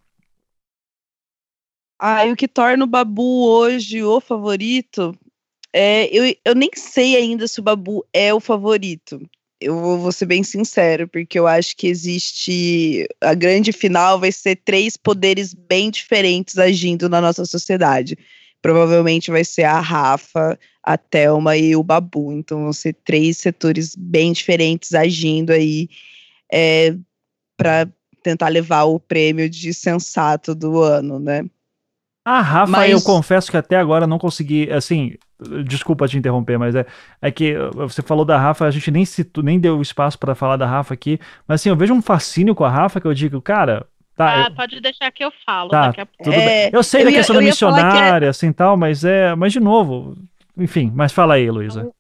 Ah, 2.00 2.26
e 2.26 2.32
o 2.32 2.36
que 2.36 2.48
torna 2.48 2.84
o 2.84 2.88
Babu 2.88 3.48
hoje 3.48 4.04
o 4.04 4.20
favorito 4.20 5.18
é, 5.78 6.08
eu, 6.10 6.34
eu 6.46 6.56
nem 6.56 6.70
sei 6.74 7.18
ainda 7.18 7.50
se 7.50 7.60
o 7.60 7.64
Babu 7.64 8.06
é 8.14 8.34
o 8.34 8.40
favorito. 8.40 9.20
Eu 9.60 9.78
vou, 9.78 10.00
vou 10.00 10.12
ser 10.14 10.26
bem 10.26 10.42
sincero, 10.42 11.06
porque 11.06 11.38
eu 11.38 11.46
acho 11.48 11.76
que 11.76 11.88
existe. 11.88 13.06
A 13.20 13.34
grande 13.34 13.74
final 13.74 14.18
vai 14.18 14.32
ser 14.32 14.56
três 14.64 14.96
poderes 14.96 15.54
bem 15.54 15.92
diferentes 15.92 16.58
agindo 16.58 17.10
na 17.10 17.20
nossa 17.20 17.44
sociedade. 17.46 18.18
Provavelmente 18.66 19.30
vai 19.30 19.44
ser 19.44 19.62
a 19.62 19.80
Rafa, 19.80 20.58
a 20.82 20.98
Thelma 20.98 21.56
e 21.56 21.76
o 21.76 21.84
Babu. 21.84 22.34
Então 22.34 22.64
vão 22.64 22.74
ser 22.74 22.94
três 23.06 23.38
setores 23.38 23.96
bem 23.96 24.34
diferentes 24.34 24.96
agindo 24.96 25.52
aí 25.52 25.88
é, 26.52 26.96
para 27.56 27.88
tentar 28.24 28.48
levar 28.48 28.86
o 28.86 29.00
prêmio 29.00 29.48
de 29.48 29.72
sensato 29.72 30.56
do 30.56 30.82
ano, 30.82 31.20
né? 31.20 31.46
A 32.26 32.42
Rafa, 32.42 32.72
mas... 32.72 32.92
eu 32.92 33.00
confesso 33.04 33.52
que 33.52 33.58
até 33.58 33.76
agora 33.76 34.08
não 34.08 34.18
consegui, 34.18 34.72
assim, 34.72 35.14
desculpa 35.68 36.08
te 36.08 36.18
interromper, 36.18 36.58
mas 36.58 36.74
é, 36.74 36.88
é 37.22 37.30
que 37.30 37.54
você 37.76 38.02
falou 38.02 38.26
da 38.26 38.36
Rafa, 38.36 38.66
a 38.66 38.72
gente 38.72 38.90
nem 38.90 39.06
citou, 39.06 39.44
nem 39.44 39.60
deu 39.60 39.80
espaço 39.80 40.18
para 40.18 40.34
falar 40.34 40.58
da 40.58 40.66
Rafa 40.66 40.92
aqui, 40.92 41.20
mas 41.48 41.62
assim, 41.62 41.70
eu 41.70 41.76
vejo 41.76 41.94
um 41.94 42.02
fascínio 42.02 42.56
com 42.56 42.64
a 42.64 42.70
Rafa 42.72 43.00
que 43.00 43.06
eu 43.06 43.14
digo, 43.14 43.40
cara, 43.44 43.86
Tá, 44.16 44.46
ah, 44.46 44.48
eu... 44.50 44.56
pode 44.56 44.80
deixar 44.80 45.12
que 45.12 45.24
eu 45.24 45.32
falo 45.46 45.70
tá, 45.70 45.88
daqui 45.88 46.02
a 46.02 46.06
pouco. 46.06 46.32
É, 46.32 46.70
eu 46.72 46.82
sei 46.84 47.02
eu 47.02 47.06
da 47.06 47.12
ia, 47.12 47.18
questão 47.18 47.36
da 47.36 47.42
missionária, 47.42 48.30
assim, 48.30 48.52
tal, 48.54 48.78
mas 48.78 49.04
é. 49.04 49.36
Mas 49.36 49.52
de 49.52 49.60
novo, 49.60 50.16
enfim, 50.58 50.92
mas 50.96 51.12
fala 51.12 51.34
aí, 51.34 51.50
Luísa. 51.52 51.92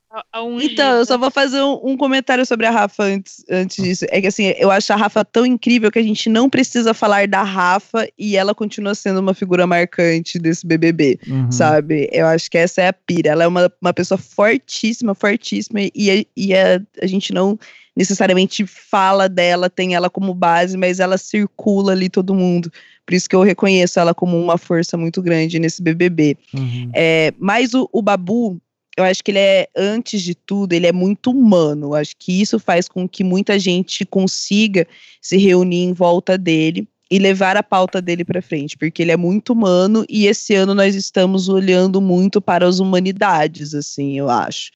Então, 0.62 1.00
eu 1.00 1.06
só 1.06 1.18
vou 1.18 1.30
fazer 1.30 1.62
um, 1.62 1.80
um, 1.84 1.98
comentário 1.98 2.46
sobre 2.46 2.66
a 2.66 2.72
Rafa 2.72 3.04
antes, 3.04 3.44
antes 3.50 3.84
disso. 3.84 4.06
É 4.10 4.22
que 4.22 4.28
assim, 4.28 4.54
eu 4.58 4.72
acho 4.72 4.94
a 4.94 4.96
Rafa 4.96 5.26
tão 5.26 5.46
incrível 5.46 5.92
que 5.92 6.00
a 6.00 6.04
gente 6.04 6.30
não 6.30 6.50
precisa 6.50 6.94
falar 6.94 7.28
da 7.28 7.44
Rafa 7.44 8.08
e 8.18 8.38
ela 8.38 8.56
continua 8.56 8.96
sendo 8.96 9.20
uma 9.20 9.34
figura 9.34 9.68
marcante 9.68 10.40
desse 10.40 10.66
BBB, 10.66 11.20
uhum. 11.28 11.52
sabe? 11.52 12.08
Eu 12.14 12.28
acho 12.28 12.50
que 12.50 12.58
essa 12.58 12.82
é 12.82 12.88
a 12.88 12.94
pira. 12.94 13.32
Ela 13.32 13.44
é 13.44 13.48
uma, 13.48 13.70
uma 13.82 13.94
pessoa 13.94 14.18
fortíssima, 14.18 15.14
fortíssima 15.14 15.82
e, 15.82 16.26
e 16.36 16.56
a, 16.56 16.82
a 17.02 17.06
gente 17.08 17.34
não 17.34 17.60
necessariamente 17.96 18.66
fala 18.66 19.30
dela, 19.30 19.70
tem 19.70 19.96
ela 19.96 20.10
como 20.10 20.34
base, 20.34 20.78
mas 20.78 21.00
ela 21.00 21.18
circula 21.18 21.94
ali 21.94 22.10
todo 22.10 22.36
mundo. 22.36 22.72
Por 23.06 23.14
isso 23.14 23.30
que 23.30 23.36
eu 23.36 23.42
reconheço 23.42 24.00
ela 24.00 24.14
como 24.14 24.38
uma 24.40 24.58
força 24.58 24.98
muito 24.98 25.22
grande 25.22 25.60
nesse 25.60 25.82
BBB. 25.82 26.38
Uhum. 26.54 26.90
É, 26.94 27.34
mas 27.40 27.74
o, 27.74 27.88
o 27.94 28.02
Babu, 28.02 28.60
eu 28.98 29.04
acho 29.04 29.24
que 29.24 29.32
ele 29.32 29.40
é, 29.40 29.70
antes 29.76 30.22
de 30.22 30.36
tudo, 30.36 30.74
ele 30.74 30.88
é 30.88 30.92
muito 30.92 31.32
humano. 31.32 31.88
Eu 31.88 31.94
acho 31.94 32.16
que 32.18 32.42
isso 32.42 32.60
faz 32.60 32.88
com 32.88 33.08
que 33.08 33.24
muita 33.24 33.58
gente 33.60 34.06
consiga 34.06 34.88
se 35.22 35.38
reunir 35.38 35.84
em 35.84 35.94
volta 35.94 36.38
dele 36.38 36.88
e 37.10 37.20
levar 37.20 37.56
a 37.56 37.64
pauta 37.64 38.02
dele 38.02 38.26
para 38.26 38.42
frente, 38.42 38.76
porque 38.78 39.04
ele 39.04 39.12
é 39.12 39.18
muito 39.18 39.54
humano 39.54 40.04
e 40.10 40.26
esse 40.26 40.56
ano 40.56 40.74
nós 40.74 40.96
estamos 40.96 41.48
olhando 41.48 42.02
muito 42.02 42.42
para 42.42 42.68
as 42.68 42.80
humanidades, 42.80 43.76
assim, 43.76 44.18
eu 44.18 44.28
acho. 44.28 44.72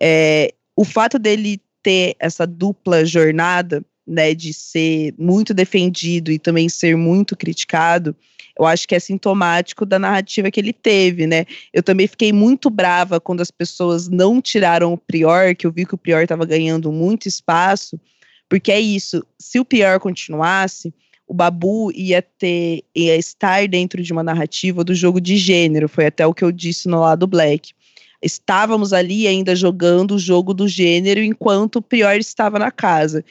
É, 0.00 0.52
o 0.74 0.84
fato 0.84 1.20
dele 1.20 1.60
ter 1.82 2.16
essa 2.18 2.46
dupla 2.46 3.04
jornada, 3.04 3.84
né, 4.06 4.34
de 4.34 4.52
ser 4.52 5.14
muito 5.18 5.54
defendido 5.54 6.30
e 6.30 6.38
também 6.38 6.68
ser 6.68 6.96
muito 6.96 7.36
criticado, 7.36 8.16
eu 8.58 8.66
acho 8.66 8.86
que 8.86 8.94
é 8.94 9.00
sintomático 9.00 9.86
da 9.86 9.98
narrativa 9.98 10.50
que 10.50 10.60
ele 10.60 10.72
teve, 10.72 11.26
né? 11.26 11.46
Eu 11.72 11.82
também 11.82 12.06
fiquei 12.06 12.32
muito 12.32 12.68
brava 12.68 13.18
quando 13.18 13.40
as 13.40 13.50
pessoas 13.50 14.08
não 14.08 14.42
tiraram 14.42 14.92
o 14.92 14.98
Prior, 14.98 15.54
que 15.56 15.66
eu 15.66 15.72
vi 15.72 15.86
que 15.86 15.94
o 15.94 15.98
Prior 15.98 16.22
estava 16.22 16.44
ganhando 16.44 16.92
muito 16.92 17.26
espaço, 17.26 17.98
porque 18.48 18.70
é 18.70 18.80
isso, 18.80 19.24
se 19.38 19.58
o 19.58 19.64
Prior 19.64 19.98
continuasse, 19.98 20.92
o 21.26 21.32
Babu 21.32 21.90
ia 21.92 22.20
ter 22.20 22.84
ia 22.94 23.16
estar 23.16 23.66
dentro 23.66 24.02
de 24.02 24.12
uma 24.12 24.22
narrativa 24.22 24.84
do 24.84 24.94
jogo 24.94 25.20
de 25.20 25.36
gênero, 25.38 25.88
foi 25.88 26.06
até 26.06 26.26
o 26.26 26.34
que 26.34 26.44
eu 26.44 26.52
disse 26.52 26.88
no 26.88 27.00
lado 27.00 27.26
Black. 27.26 27.72
Estávamos 28.22 28.92
ali 28.92 29.26
ainda 29.26 29.56
jogando 29.56 30.12
o 30.14 30.18
jogo 30.18 30.54
do 30.54 30.68
gênero 30.68 31.20
enquanto 31.22 31.76
o 31.76 31.82
Prior 31.82 32.16
estava 32.16 32.58
na 32.58 32.70
casa. 32.70 33.24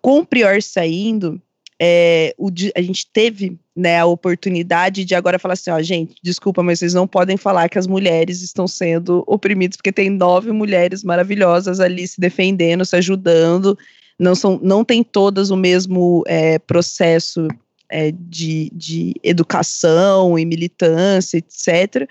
Com 0.00 0.18
o 0.18 0.26
Prior 0.26 0.60
saindo, 0.62 1.40
é, 1.80 2.34
o, 2.38 2.48
a 2.76 2.82
gente 2.82 3.06
teve 3.12 3.58
né, 3.74 3.98
a 3.98 4.06
oportunidade 4.06 5.04
de 5.04 5.14
agora 5.14 5.38
falar 5.38 5.54
assim, 5.54 5.70
ó, 5.70 5.82
gente, 5.82 6.14
desculpa, 6.22 6.62
mas 6.62 6.78
vocês 6.78 6.94
não 6.94 7.08
podem 7.08 7.36
falar 7.36 7.68
que 7.68 7.78
as 7.78 7.86
mulheres 7.86 8.42
estão 8.42 8.68
sendo 8.68 9.24
oprimidas, 9.26 9.76
porque 9.76 9.90
tem 9.90 10.10
nove 10.10 10.52
mulheres 10.52 11.02
maravilhosas 11.02 11.80
ali 11.80 12.06
se 12.06 12.20
defendendo, 12.20 12.84
se 12.84 12.94
ajudando, 12.96 13.76
não, 14.18 14.34
são, 14.34 14.60
não 14.62 14.84
tem 14.84 15.02
todas 15.02 15.50
o 15.50 15.56
mesmo 15.56 16.22
é, 16.26 16.58
processo 16.58 17.48
é, 17.88 18.12
de, 18.12 18.70
de 18.72 19.14
educação 19.22 20.38
e 20.38 20.44
militância, 20.44 21.38
etc., 21.38 22.08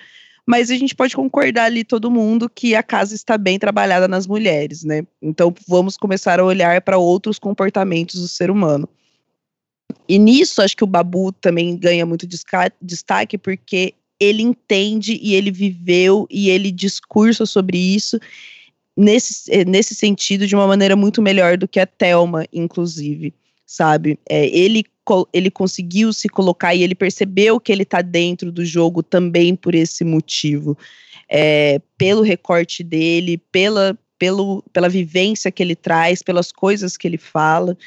mas 0.51 0.69
a 0.69 0.75
gente 0.75 0.93
pode 0.93 1.15
concordar 1.15 1.63
ali 1.63 1.81
todo 1.81 2.11
mundo 2.11 2.49
que 2.49 2.75
a 2.75 2.83
casa 2.83 3.15
está 3.15 3.37
bem 3.37 3.57
trabalhada 3.57 4.05
nas 4.05 4.27
mulheres, 4.27 4.83
né? 4.83 5.07
Então 5.21 5.55
vamos 5.65 5.95
começar 5.95 6.41
a 6.41 6.43
olhar 6.43 6.81
para 6.81 6.97
outros 6.97 7.39
comportamentos 7.39 8.19
do 8.19 8.27
ser 8.27 8.51
humano. 8.51 8.85
E 10.09 10.19
nisso, 10.19 10.61
acho 10.61 10.75
que 10.75 10.83
o 10.83 10.87
Babu 10.87 11.31
também 11.31 11.77
ganha 11.77 12.05
muito 12.05 12.27
destaque, 12.27 13.37
porque 13.37 13.93
ele 14.19 14.43
entende 14.43 15.17
e 15.21 15.35
ele 15.35 15.51
viveu 15.51 16.27
e 16.29 16.49
ele 16.49 16.69
discursa 16.69 17.45
sobre 17.45 17.77
isso 17.77 18.19
nesse, 18.97 19.49
eh, 19.49 19.63
nesse 19.63 19.95
sentido 19.95 20.45
de 20.45 20.53
uma 20.53 20.67
maneira 20.67 20.97
muito 20.97 21.21
melhor 21.21 21.57
do 21.57 21.65
que 21.65 21.79
a 21.79 21.85
Thelma, 21.85 22.45
inclusive, 22.51 23.33
sabe? 23.65 24.19
É, 24.27 24.47
ele, 24.47 24.83
ele 25.33 25.51
conseguiu 25.51 26.13
se 26.13 26.27
colocar 26.27 26.75
e 26.75 26.83
ele 26.83 26.95
percebeu 26.95 27.59
que 27.59 27.71
ele 27.71 27.83
está 27.83 28.01
dentro 28.01 28.51
do 28.51 28.65
jogo 28.65 29.01
também 29.01 29.55
por 29.55 29.75
esse 29.75 30.03
motivo. 30.03 30.77
É, 31.29 31.79
pelo 31.97 32.21
recorte 32.21 32.83
dele, 32.83 33.41
pela, 33.51 33.97
pelo, 34.19 34.63
pela 34.73 34.89
vivência 34.89 35.51
que 35.51 35.63
ele 35.63 35.75
traz, 35.75 36.21
pelas 36.21 36.51
coisas 36.51 36.97
que 36.97 37.07
ele 37.07 37.17
fala 37.17 37.77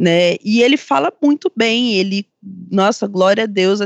né? 0.00 0.36
E 0.42 0.62
ele 0.62 0.78
fala 0.78 1.12
muito 1.22 1.52
bem, 1.54 1.94
ele, 1.94 2.26
nossa, 2.70 3.06
glória 3.06 3.44
a 3.44 3.46
Deus, 3.46 3.80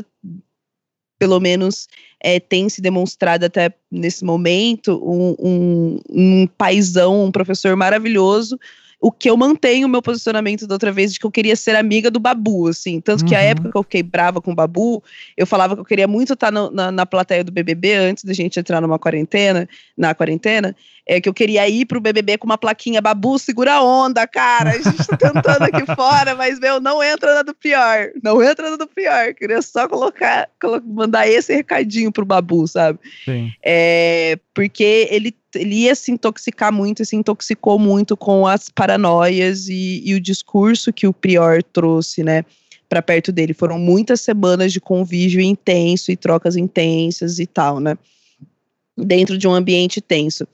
pelo 1.19 1.41
menos 1.41 1.89
é, 2.21 2.39
tem 2.39 2.69
se 2.69 2.81
demonstrado 2.81 3.45
até 3.45 3.75
nesse 3.91 4.25
momento 4.25 5.01
um, 5.05 5.35
um, 5.41 6.01
um 6.09 6.47
paizão, 6.47 7.25
um 7.25 7.33
professor 7.33 7.75
maravilhoso, 7.75 8.59
o 9.05 9.13
que 9.13 9.29
eu 9.29 9.37
mantenho 9.37 9.87
o 9.87 9.91
meu 9.91 10.01
posicionamento 10.01 10.67
da 10.67 10.77
outra 10.77 10.91
vez 10.91 11.13
de 11.13 11.21
que 11.21 11.27
eu 11.27 11.31
queria 11.31 11.55
ser 11.55 11.77
amiga 11.77 12.11
do 12.11 12.19
Babu, 12.19 12.69
assim. 12.69 13.03
Tanto 13.03 13.23
que 13.23 13.35
a 13.35 13.39
uhum. 13.39 13.45
época 13.45 13.71
que 13.71 13.77
eu 13.77 13.83
fiquei 13.83 14.03
brava 14.03 14.41
com 14.41 14.53
o 14.53 14.55
Babu, 14.55 15.05
eu 15.37 15.47
falava 15.47 15.75
que 15.75 15.83
eu 15.83 15.85
queria 15.85 16.09
muito 16.09 16.33
estar 16.33 16.51
no, 16.51 16.71
na, 16.71 16.91
na 16.91 17.05
plateia 17.05 17.45
do 17.45 17.53
BBB 17.53 17.93
antes 17.97 18.25
da 18.25 18.33
gente 18.33 18.59
entrar 18.59 18.81
numa 18.81 18.99
quarentena, 18.99 19.69
na 19.95 20.15
quarentena, 20.15 20.75
é 21.07 21.21
que 21.21 21.29
eu 21.29 21.35
queria 21.35 21.69
ir 21.69 21.85
pro 21.85 22.01
BBB 22.01 22.39
com 22.39 22.47
uma 22.47 22.57
plaquinha 22.57 23.03
Babu, 23.03 23.39
segura 23.39 23.75
a 23.75 23.83
onda, 23.83 24.27
cara. 24.27 24.71
A 24.71 24.81
gente 24.81 25.07
tá 25.07 25.17
tentando 25.19 25.65
aqui 25.65 25.85
fora, 25.95 26.35
mas, 26.35 26.59
meu, 26.59 26.81
não 26.81 27.03
entra 27.03 27.35
na 27.35 27.43
do 27.43 27.55
pior. 27.55 28.09
Não 28.23 28.43
entra 28.43 28.71
na 28.71 28.77
do 28.77 28.87
pior. 28.87 29.35
Queria 29.35 29.61
só 29.61 29.87
colocar, 29.87 30.49
mandar 30.83 31.29
esse 31.29 31.55
recadinho 31.55 32.11
pro 32.11 32.25
Babu, 32.25 32.67
sabe? 32.67 32.99
Sim. 33.27 33.53
É, 33.63 34.39
porque 34.55 35.09
ele, 35.11 35.37
ele 35.55 35.75
ia 35.75 35.95
se 35.95 36.11
intoxicar 36.11 36.73
muito 36.73 37.05
se 37.05 37.17
intoxicou 37.17 37.79
muito 37.79 38.17
com 38.17 38.47
as 38.47 38.69
paranoias 38.69 39.69
e, 39.69 40.03
e 40.05 40.15
o 40.15 40.21
discurso 40.21 40.93
que 40.93 41.07
o 41.07 41.13
Prior 41.13 41.63
trouxe, 41.63 42.23
né? 42.23 42.45
para 42.89 43.03
perto 43.03 43.33
dele. 43.33 43.53
Foram 43.53 43.79
muitas 43.79 44.21
semanas 44.21 44.73
de 44.73 44.81
convívio 44.81 45.41
intenso 45.41 46.13
e 46.13 46.17
trocas 46.17 46.55
intensas 46.55 47.39
e 47.41 47.47
tal, 47.47 47.81
né? 47.81 47.99
Dentro 48.97 49.37
de 49.37 49.49
um 49.49 49.53
ambiente 49.53 50.01
tenso. 50.01 50.47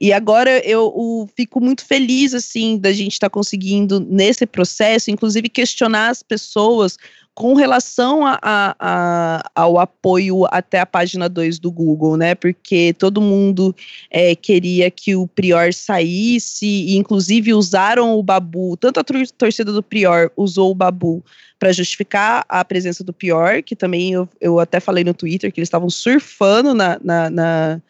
E 0.00 0.12
agora 0.12 0.58
eu 0.66 0.92
o, 0.94 1.28
fico 1.36 1.60
muito 1.60 1.84
feliz, 1.84 2.34
assim, 2.34 2.78
da 2.78 2.92
gente 2.92 3.12
estar 3.12 3.28
tá 3.28 3.32
conseguindo, 3.32 4.00
nesse 4.00 4.46
processo, 4.46 5.10
inclusive 5.10 5.48
questionar 5.48 6.08
as 6.08 6.22
pessoas 6.22 6.96
com 7.34 7.54
relação 7.54 8.26
a, 8.26 8.38
a, 8.42 8.76
a, 8.78 9.50
ao 9.54 9.78
apoio 9.78 10.44
até 10.50 10.80
a 10.80 10.86
página 10.86 11.28
2 11.28 11.58
do 11.58 11.70
Google, 11.70 12.16
né? 12.16 12.34
Porque 12.34 12.94
todo 12.98 13.22
mundo 13.22 13.74
é, 14.10 14.34
queria 14.34 14.90
que 14.90 15.16
o 15.16 15.26
Prior 15.26 15.72
saísse, 15.72 16.66
e 16.66 16.96
inclusive 16.96 17.54
usaram 17.54 18.18
o 18.18 18.22
Babu, 18.22 18.76
tanto 18.76 19.00
a 19.00 19.04
torcida 19.36 19.72
do 19.72 19.82
Prior 19.82 20.30
usou 20.36 20.70
o 20.70 20.74
Babu 20.74 21.24
para 21.58 21.72
justificar 21.72 22.44
a 22.48 22.64
presença 22.64 23.02
do 23.02 23.12
Prior, 23.12 23.62
que 23.62 23.74
também 23.74 24.12
eu, 24.12 24.28
eu 24.40 24.58
até 24.58 24.78
falei 24.78 25.02
no 25.04 25.14
Twitter 25.14 25.50
que 25.50 25.60
eles 25.60 25.68
estavam 25.68 25.88
surfando 25.88 26.74
na, 26.74 26.98
na, 27.02 27.30
na 27.30 27.82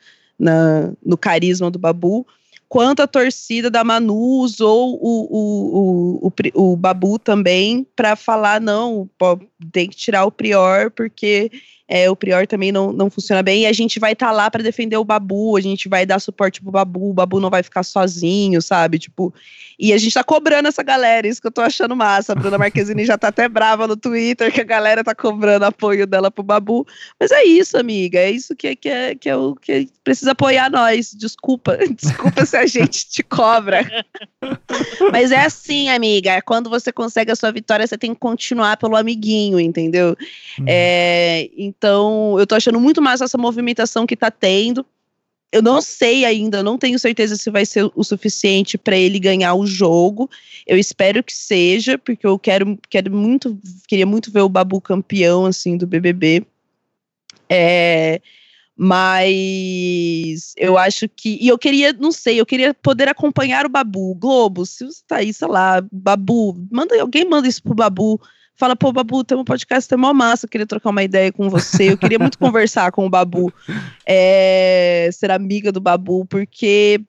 na, 0.43 0.93
no 1.06 1.16
carisma 1.16 1.70
do 1.70 1.78
Babu, 1.78 2.27
quanto 2.69 3.01
a 3.01 3.06
torcida 3.06 3.70
da 3.70 3.85
Manu 3.85 4.40
usou 4.40 4.98
o, 5.01 5.28
o, 5.31 6.27
o, 6.27 6.32
o, 6.56 6.73
o 6.73 6.77
Babu 6.77 7.16
também 7.16 7.86
para 7.94 8.16
falar: 8.16 8.60
não, 8.60 9.09
tem 9.70 9.89
que 9.89 9.94
tirar 9.94 10.24
o 10.24 10.32
Prior, 10.32 10.90
porque 10.90 11.48
é, 11.94 12.09
o 12.09 12.16
Prior 12.16 12.47
também 12.47 12.73
não, 12.73 12.90
não 12.90 13.10
funciona 13.10 13.43
bem, 13.43 13.64
e 13.64 13.66
a 13.66 13.73
gente 13.74 14.01
vai 14.01 14.14
estar 14.14 14.28
tá 14.28 14.32
lá 14.32 14.51
para 14.51 14.62
defender 14.62 14.97
o 14.97 15.05
Babu, 15.05 15.59
a 15.59 15.60
gente 15.60 15.90
vai 15.90 16.06
dar 16.06 16.19
suporte 16.20 16.62
pro 16.62 16.70
Babu, 16.70 17.10
o 17.10 17.12
Babu 17.12 17.39
não 17.39 17.51
vai 17.51 17.62
ficar 17.62 17.82
sozinho, 17.82 18.62
sabe? 18.62 18.98
Tipo, 18.98 19.35
e 19.82 19.93
a 19.93 19.98
gente 19.98 20.14
tá 20.14 20.23
cobrando 20.23 20.69
essa 20.69 20.82
galera, 20.82 21.27
isso 21.27 21.40
que 21.40 21.48
eu 21.48 21.52
tô 21.52 21.60
achando 21.60 21.97
massa. 21.97 22.32
A 22.32 22.36
Bruna 22.36 22.56
Marquezine 22.56 23.05
já 23.05 23.19
tá 23.19 23.28
até 23.28 23.48
brava 23.48 23.89
no 23.89 23.97
Twitter 23.97 24.52
que 24.52 24.60
a 24.60 24.64
galera 24.64 25.02
tá 25.02 25.12
cobrando 25.12 25.64
apoio 25.64 26.06
dela 26.06 26.31
pro 26.31 26.44
Babu. 26.44 26.86
Mas 27.19 27.32
é 27.32 27.44
isso, 27.44 27.77
amiga, 27.77 28.19
é 28.19 28.31
isso 28.31 28.55
que, 28.55 28.77
que, 28.77 28.89
é, 28.89 29.14
que 29.16 29.28
é 29.28 29.36
o 29.36 29.56
que 29.56 29.89
precisa 30.05 30.32
apoiar 30.32 30.70
nós. 30.70 31.12
Desculpa, 31.12 31.77
desculpa 32.01 32.47
se 32.47 32.56
a 32.56 32.64
gente 32.64 33.09
te 33.09 33.24
cobra. 33.24 33.85
Mas 35.10 35.32
é 35.32 35.44
assim, 35.44 35.89
amiga, 35.89 36.40
quando 36.43 36.70
você 36.70 36.93
consegue 36.93 37.32
a 37.32 37.36
sua 37.36 37.51
vitória, 37.51 37.85
você 37.85 37.98
tem 37.98 38.14
que 38.14 38.20
continuar 38.20 38.77
pelo 38.77 38.94
amiguinho, 38.94 39.59
entendeu? 39.59 40.16
Hum. 40.60 40.64
É, 40.66 41.51
então, 41.56 41.82
eu 41.89 42.47
tô 42.47 42.55
achando 42.55 42.81
muito 42.81 43.01
massa 43.03 43.25
essa 43.25 43.39
movimentação 43.39 44.07
que 44.07 44.17
tá 44.17 44.31
tendo. 44.31 44.85
Eu 45.53 45.61
não 45.61 45.83
sei 45.83 46.25
ainda, 46.25 46.63
não 46.63 46.79
tenho 46.79 46.99
certeza 46.99 47.37
se 47.37 47.51
vai 47.51 47.67
ser 47.67 47.91
o 47.95 48.03
suficiente 48.03 48.79
para 48.79 48.97
ele 48.97 49.21
ganhar 49.21 49.55
o 49.55 49.67
jogo. 49.67 50.31
Eu 50.67 50.79
espero 50.79 51.23
que 51.23 51.35
seja, 51.35 51.99
porque 51.99 52.27
eu 52.27 52.39
quero, 52.39 52.79
quero 52.89 53.15
muito, 53.15 53.59
queria 53.87 54.07
muito 54.07 54.33
ver 54.33 54.41
o 54.41 54.49
Babu 54.49 54.81
campeão 54.81 55.45
assim 55.45 55.77
do 55.77 55.87
BBB. 55.87 56.47
É, 57.51 58.23
mas 58.75 60.55
eu 60.57 60.79
acho 60.79 61.07
que. 61.07 61.39
E 61.39 61.49
eu 61.49 61.59
queria, 61.59 61.93
não 61.93 62.11
sei, 62.11 62.41
eu 62.41 62.47
queria 62.47 62.73
poder 62.73 63.09
acompanhar 63.09 63.67
o 63.67 63.69
Babu. 63.69 64.15
Globo, 64.15 64.65
se 64.65 64.85
você 64.87 65.03
tá 65.07 65.17
aí, 65.17 65.35
sei 65.35 65.49
lá, 65.49 65.85
Babu, 65.93 66.57
manda, 66.71 66.99
alguém 66.99 67.29
manda 67.29 67.47
isso 67.47 67.63
pro 67.63 67.75
Babu 67.75 68.19
fala, 68.55 68.77
pô, 68.77 68.93
Babu, 68.93 69.24
tem 69.24 69.37
um 69.37 69.45
podcast, 69.45 69.89
tem 69.89 69.99
uma 69.99 70.12
massa, 70.12 70.47
eu 70.47 70.49
queria 70.49 70.66
trocar 70.66 70.91
uma 70.91 71.03
ideia 71.03 71.33
com 71.33 71.49
você, 71.49 71.93
eu 71.93 71.99
queria 71.99 72.19
muito 72.19 72.39
conversar 72.39 72.93
com 72.93 73.07
o 73.07 73.11
Babu, 73.11 73.53
é, 74.07 75.09
ser 75.12 75.31
amiga 75.31 75.73
do 75.73 75.81
Babu, 75.81 76.24
porque 76.27 77.01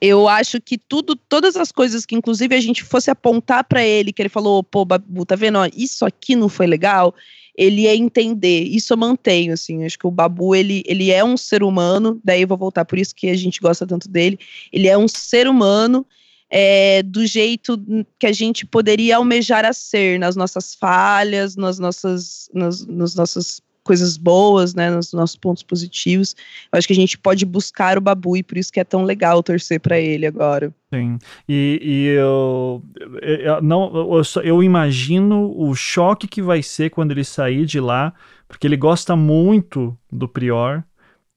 eu 0.00 0.28
acho 0.28 0.60
que 0.60 0.76
tudo, 0.76 1.14
todas 1.14 1.56
as 1.56 1.70
coisas 1.70 2.04
que 2.04 2.14
inclusive 2.14 2.54
a 2.54 2.60
gente 2.60 2.82
fosse 2.82 3.10
apontar 3.10 3.64
para 3.64 3.84
ele, 3.84 4.12
que 4.12 4.22
ele 4.22 4.28
falou, 4.28 4.62
pô, 4.62 4.84
Babu, 4.84 5.24
tá 5.24 5.36
vendo, 5.36 5.58
ó, 5.58 5.68
isso 5.76 6.04
aqui 6.04 6.34
não 6.34 6.48
foi 6.48 6.66
legal, 6.66 7.14
ele 7.56 7.82
ia 7.82 7.94
entender. 7.94 8.64
Isso 8.64 8.92
eu 8.92 8.96
mantenho, 8.96 9.52
assim. 9.52 9.84
Acho 9.84 9.98
que 9.98 10.06
o 10.06 10.10
Babu, 10.10 10.54
ele, 10.54 10.82
ele 10.86 11.10
é 11.10 11.24
um 11.24 11.36
ser 11.36 11.62
humano, 11.62 12.20
daí 12.24 12.42
eu 12.42 12.48
vou 12.48 12.58
voltar, 12.58 12.84
por 12.84 12.98
isso 12.98 13.14
que 13.14 13.28
a 13.28 13.36
gente 13.36 13.60
gosta 13.60 13.86
tanto 13.86 14.08
dele. 14.08 14.38
Ele 14.72 14.88
é 14.88 14.98
um 14.98 15.06
ser 15.06 15.46
humano 15.46 16.04
é, 16.50 17.02
do 17.02 17.26
jeito 17.26 17.78
que 18.18 18.26
a 18.26 18.32
gente 18.32 18.64
poderia 18.66 19.16
almejar 19.16 19.64
a 19.64 19.72
ser, 19.72 20.18
nas 20.18 20.36
nossas 20.36 20.74
falhas, 20.74 21.56
nas 21.56 21.78
nossas, 21.78 22.48
nas, 22.52 22.86
nas 22.86 23.14
nossas 23.14 23.62
coisas 23.84 24.16
boas, 24.16 24.74
né, 24.74 24.90
nos 24.90 25.12
nossos 25.12 25.36
pontos 25.36 25.62
positivos. 25.62 26.34
Eu 26.72 26.78
acho 26.78 26.86
que 26.86 26.92
a 26.94 26.96
gente 26.96 27.18
pode 27.18 27.44
buscar 27.44 27.98
o 27.98 28.00
Babu 28.00 28.36
e 28.36 28.42
por 28.42 28.56
isso 28.56 28.72
que 28.72 28.80
é 28.80 28.84
tão 28.84 29.04
legal 29.04 29.42
torcer 29.42 29.78
para 29.78 30.00
ele 30.00 30.26
agora. 30.26 30.72
Sim. 30.92 31.18
E, 31.46 31.78
e 31.82 32.06
eu, 32.06 32.82
eu, 33.20 33.62
não, 33.62 33.94
eu, 33.94 34.22
eu 34.42 34.62
imagino 34.62 35.54
o 35.56 35.74
choque 35.74 36.26
que 36.26 36.40
vai 36.40 36.62
ser 36.62 36.90
quando 36.90 37.10
ele 37.10 37.24
sair 37.24 37.66
de 37.66 37.78
lá, 37.78 38.14
porque 38.48 38.66
ele 38.66 38.76
gosta 38.76 39.14
muito 39.14 39.96
do 40.10 40.26
Prior. 40.26 40.82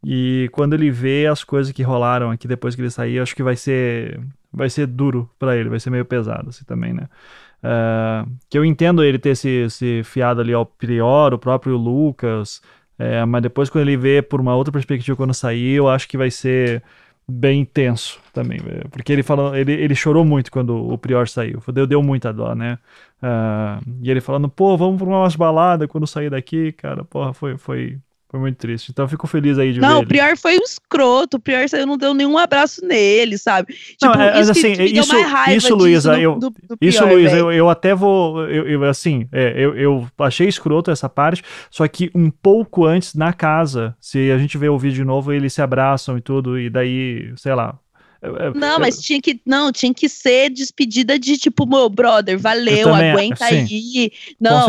E 0.06 0.48
quando 0.54 0.74
ele 0.74 0.90
vê 0.90 1.28
as 1.28 1.44
coisas 1.44 1.74
que 1.74 1.84
rolaram 1.84 2.32
aqui 2.32 2.48
depois 2.48 2.76
que 2.76 2.82
ele 2.82 2.90
sair, 2.90 3.20
acho 3.20 3.36
que 3.36 3.44
vai 3.44 3.58
ser 3.58 4.22
vai 4.52 4.70
ser 4.70 4.88
duro 4.88 5.30
para 5.38 5.56
ele, 5.56 5.70
vai 5.70 5.80
ser 5.80 5.90
meio 5.90 6.06
pesado 6.06 6.50
assim 6.50 6.66
também, 6.66 6.94
né? 6.94 7.08
Uh, 7.64 8.30
que 8.50 8.58
eu 8.58 8.64
entendo 8.64 9.04
ele 9.04 9.18
ter 9.18 9.36
se, 9.36 9.70
se 9.70 10.02
fiado 10.04 10.42
ali 10.42 10.54
ao 10.54 10.66
Prior, 10.66 11.34
o 11.34 11.40
próprio 11.40 11.76
Lucas, 11.76 12.62
é, 13.00 13.24
mas 13.26 13.42
depois 13.42 13.70
quando 13.70 13.88
ele 13.88 13.98
vê 13.98 14.22
por 14.22 14.42
uma 14.42 14.56
outra 14.56 14.72
perspectiva 14.72 15.16
quando 15.16 15.34
sair, 15.34 15.74
eu 15.74 15.88
acho 15.88 16.08
que 16.08 16.18
vai 16.18 16.32
ser 16.32 16.84
bem 17.30 17.66
tenso 17.66 18.20
também, 18.32 18.60
é, 18.66 18.88
porque 18.90 19.12
ele 19.12 19.22
falou, 19.22 19.56
ele, 19.56 19.74
ele 19.74 19.94
chorou 19.94 20.24
muito 20.24 20.52
quando 20.52 20.76
o 20.76 20.98
Prior 20.98 21.28
saiu, 21.28 21.62
deu, 21.74 21.86
deu 21.86 22.02
muita 22.02 22.32
dó, 22.32 22.56
né? 22.56 22.80
Uh, 23.22 23.84
e 24.02 24.10
ele 24.10 24.22
falando, 24.22 24.48
pô, 24.48 24.78
vamos 24.78 24.98
pra 25.02 25.08
umas 25.08 25.36
baladas 25.36 25.88
quando 25.88 26.08
sair 26.08 26.30
daqui, 26.30 26.72
cara, 26.72 27.04
porra, 27.04 27.34
foi, 27.34 27.58
foi, 27.58 28.00
foi 28.38 28.40
muito 28.40 28.58
triste. 28.58 28.92
Então 28.92 29.06
eu 29.06 29.10
fico 29.10 29.28
feliz 29.28 29.58
aí 29.58 29.74
de 29.74 29.80
não, 29.80 29.88
ver. 29.88 29.94
Não, 29.94 30.02
o 30.02 30.08
Prior 30.08 30.38
foi 30.38 30.58
um 30.58 30.64
escroto. 30.64 31.38
O 31.38 31.40
Prior 31.40 31.66
não 31.86 31.98
deu 31.98 32.14
nenhum 32.14 32.38
abraço 32.38 32.86
nele, 32.86 33.38
sabe? 33.38 33.74
Tipo, 33.74 34.16
não, 34.16 34.22
é, 34.22 34.40
isso 34.40 34.52
assim, 34.52 34.72
isso, 34.74 35.16
isso 35.50 35.76
Luísa, 35.76 36.20
eu, 36.20 36.36
do, 36.36 36.50
do 36.50 36.78
isso, 36.80 37.04
Luísa, 37.06 37.36
eu, 37.36 37.52
eu 37.52 37.70
até 37.70 37.94
vou, 37.96 38.44
eu, 38.48 38.68
eu 38.68 38.84
assim, 38.84 39.28
é, 39.32 39.54
eu, 39.58 39.76
eu 39.76 40.08
achei 40.20 40.48
escroto 40.48 40.92
essa 40.92 41.10
parte, 41.10 41.44
só 41.70 41.88
que 41.88 42.12
um 42.14 42.30
pouco 42.30 42.86
antes, 42.86 43.14
na 43.14 43.34
casa, 43.34 43.96
se 44.00 44.32
a 44.32 44.38
gente 44.38 44.58
vê 44.58 44.70
o 44.70 44.78
vídeo 44.78 44.98
de 44.98 45.04
novo, 45.04 45.34
eles 45.34 45.54
se 45.54 45.62
abraçam 45.62 46.18
e 46.18 46.22
tudo, 46.22 46.60
e 46.60 46.70
daí, 46.70 47.34
sei 47.36 47.54
lá, 47.54 47.78
não, 48.56 48.80
mas 48.80 48.98
tinha 49.00 49.22
que 49.22 49.40
não 49.46 49.72
tinha 49.72 49.94
que 49.94 50.10
ser 50.10 50.50
despedida 50.50 51.20
de 51.20 51.38
tipo, 51.38 51.68
meu 51.68 51.88
brother, 51.88 52.38
valeu, 52.38 52.94
aguenta 52.94 53.46
aí. 53.46 54.12
Não, 54.40 54.68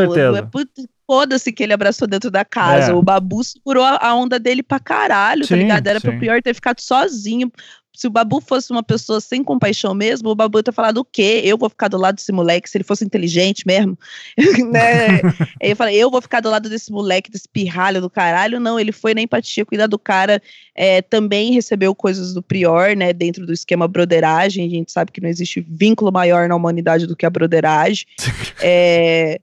foda-se 1.09 1.51
que 1.51 1.63
ele 1.63 1.73
abraçou 1.73 2.07
dentro 2.07 2.31
da 2.31 2.45
casa. 2.45 2.93
É. 2.93 2.95
O 2.95 3.03
Babu 3.03 3.43
segurou 3.43 3.83
a 3.83 4.15
onda 4.15 4.39
dele 4.39 4.63
pra 4.63 4.79
caralho, 4.79 5.41
tá 5.41 5.49
sim, 5.49 5.55
tá 5.55 5.57
ligado? 5.57 5.87
Era 5.87 6.01
sim. 6.01 6.11
pro 6.11 6.21
pior 6.21 6.43
ter 6.43 6.55
ficado 6.55 6.81
sozinho. 6.81 7.51
Se 7.97 8.07
o 8.07 8.11
Babu 8.11 8.41
fosse 8.41 8.71
uma 8.71 8.83
pessoa 8.83 9.21
sem 9.21 9.43
compaixão 9.43 9.93
mesmo, 9.93 10.29
o 10.29 10.35
Babu 10.35 10.63
ter 10.63 10.71
falado 10.71 10.99
o 10.99 11.05
quê? 11.05 11.41
Eu 11.43 11.57
vou 11.59 11.69
ficar 11.69 11.89
do 11.89 11.97
lado 11.97 12.17
desse 12.17 12.31
moleque, 12.31 12.71
se 12.71 12.77
ele 12.77 12.85
fosse 12.85 13.05
inteligente 13.05 13.67
mesmo. 13.67 13.99
né? 14.71 15.21
eu 15.61 15.75
falei, 15.75 15.97
eu 15.97 16.09
vou 16.09 16.23
ficar 16.23 16.41
do 16.41 16.51
lado 16.51 16.69
desse 16.69 16.93
moleque, 16.93 17.31
desse 17.31 17.49
pirralho 17.49 18.01
do 18.01 18.09
caralho. 18.09 18.61
Não, 18.61 18.79
ele 18.79 18.93
foi 18.93 19.15
na 19.15 19.23
empatia, 19.23 19.67
cuidar 19.67 19.89
do 19.89 19.99
cara. 19.99 20.41
É, 20.77 21.03
também 21.03 21.53
recebeu 21.53 21.93
coisas 21.93 22.35
do 22.35 22.43
Prior, 22.43 22.95
né? 22.95 23.13
Dentro 23.13 23.45
do 23.45 23.53
esquema 23.53 23.89
broderagem. 23.89 24.67
A 24.67 24.71
gente 24.71 24.93
sabe 24.93 25.11
que 25.11 25.21
não 25.21 25.29
existe 25.29 25.67
vínculo 25.69 26.13
maior 26.13 26.49
na 26.49 26.55
humanidade 26.55 27.05
do 27.05 27.17
que 27.17 27.27
a 27.27 27.31
broderagem. 27.31 28.07
é, 28.63 29.41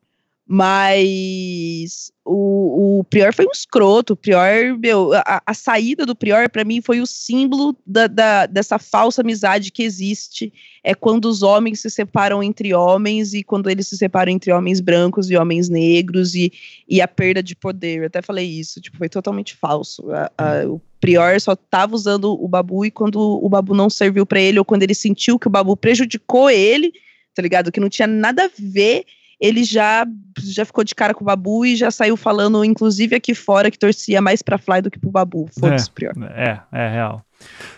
mas 0.47 2.11
o, 2.23 2.99
o 2.99 3.03
Prior 3.05 3.33
foi 3.33 3.45
um 3.45 3.51
escroto. 3.51 4.13
O 4.13 4.15
Prior, 4.15 4.77
meu, 4.77 5.11
a, 5.13 5.41
a 5.43 5.53
saída 5.55 6.05
do 6.05 6.15
Prior, 6.15 6.47
para 6.49 6.63
mim, 6.63 6.81
foi 6.81 7.01
o 7.01 7.07
símbolo 7.07 7.75
da, 7.85 8.05
da, 8.05 8.45
dessa 8.45 8.77
falsa 8.77 9.21
amizade 9.21 9.71
que 9.71 9.81
existe. 9.81 10.53
É 10.83 10.93
quando 10.93 11.25
os 11.25 11.41
homens 11.41 11.79
se 11.79 11.89
separam 11.89 12.43
entre 12.43 12.75
homens 12.75 13.33
e 13.33 13.43
quando 13.43 13.71
eles 13.71 13.87
se 13.87 13.97
separam 13.97 14.31
entre 14.31 14.51
homens 14.51 14.79
brancos 14.81 15.31
e 15.31 15.35
homens 15.35 15.67
negros 15.67 16.35
e, 16.35 16.53
e 16.87 17.01
a 17.01 17.07
perda 17.07 17.41
de 17.41 17.55
poder. 17.55 18.01
Eu 18.01 18.05
até 18.05 18.21
falei 18.21 18.45
isso, 18.45 18.79
tipo, 18.79 18.97
foi 18.97 19.09
totalmente 19.09 19.55
falso. 19.55 20.11
A, 20.11 20.31
a, 20.37 20.67
o 20.67 20.79
Prior 21.01 21.41
só 21.41 21.55
tava 21.55 21.95
usando 21.95 22.31
o 22.31 22.47
Babu 22.47 22.85
e 22.85 22.91
quando 22.91 23.19
o 23.19 23.49
Babu 23.49 23.73
não 23.73 23.89
serviu 23.89 24.27
para 24.27 24.39
ele 24.39 24.59
ou 24.59 24.65
quando 24.65 24.83
ele 24.83 24.93
sentiu 24.93 25.39
que 25.39 25.47
o 25.47 25.51
Babu 25.51 25.75
prejudicou 25.75 26.51
ele, 26.51 26.93
tá 27.33 27.41
ligado? 27.41 27.71
Que 27.71 27.79
não 27.79 27.89
tinha 27.89 28.07
nada 28.07 28.45
a 28.45 28.49
ver 28.55 29.05
ele 29.39 29.63
já, 29.63 30.05
já 30.39 30.65
ficou 30.65 30.83
de 30.83 30.95
cara 30.95 31.13
com 31.13 31.23
o 31.23 31.25
Babu 31.25 31.65
e 31.65 31.75
já 31.75 31.91
saiu 31.91 32.15
falando, 32.15 32.63
inclusive 32.63 33.15
aqui 33.15 33.33
fora, 33.33 33.69
que 33.69 33.79
torcia 33.79 34.21
mais 34.21 34.41
pra 34.41 34.57
Fly 34.57 34.81
do 34.81 34.91
que 34.91 34.99
pro 34.99 35.11
Babu. 35.11 35.49
Foda-se, 35.59 35.89
é, 35.89 35.93
pior. 35.93 36.13
É, 36.31 36.59
é 36.71 36.89
real. 36.89 37.25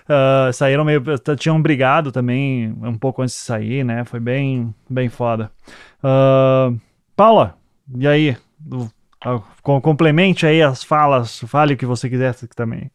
Uh, 0.07 0.53
saíram 0.53 0.85
meio. 0.85 1.03
Tinham 1.37 1.61
brigado 1.61 2.11
também 2.11 2.73
um 2.81 2.97
pouco 2.97 3.21
antes 3.21 3.35
de 3.35 3.41
sair, 3.41 3.83
né? 3.83 4.05
Foi 4.05 4.19
bem, 4.19 4.73
bem 4.89 5.09
foda. 5.09 5.51
Uh, 6.03 6.79
Paula, 7.15 7.57
e 7.97 8.07
aí? 8.07 8.37
Uh, 8.71 9.41
complemente 9.63 10.45
aí 10.45 10.61
as 10.61 10.83
falas, 10.83 11.39
fale 11.39 11.73
o 11.73 11.77
que 11.77 11.85
você 11.85 12.09
quiser 12.09 12.35
também. 12.55 12.91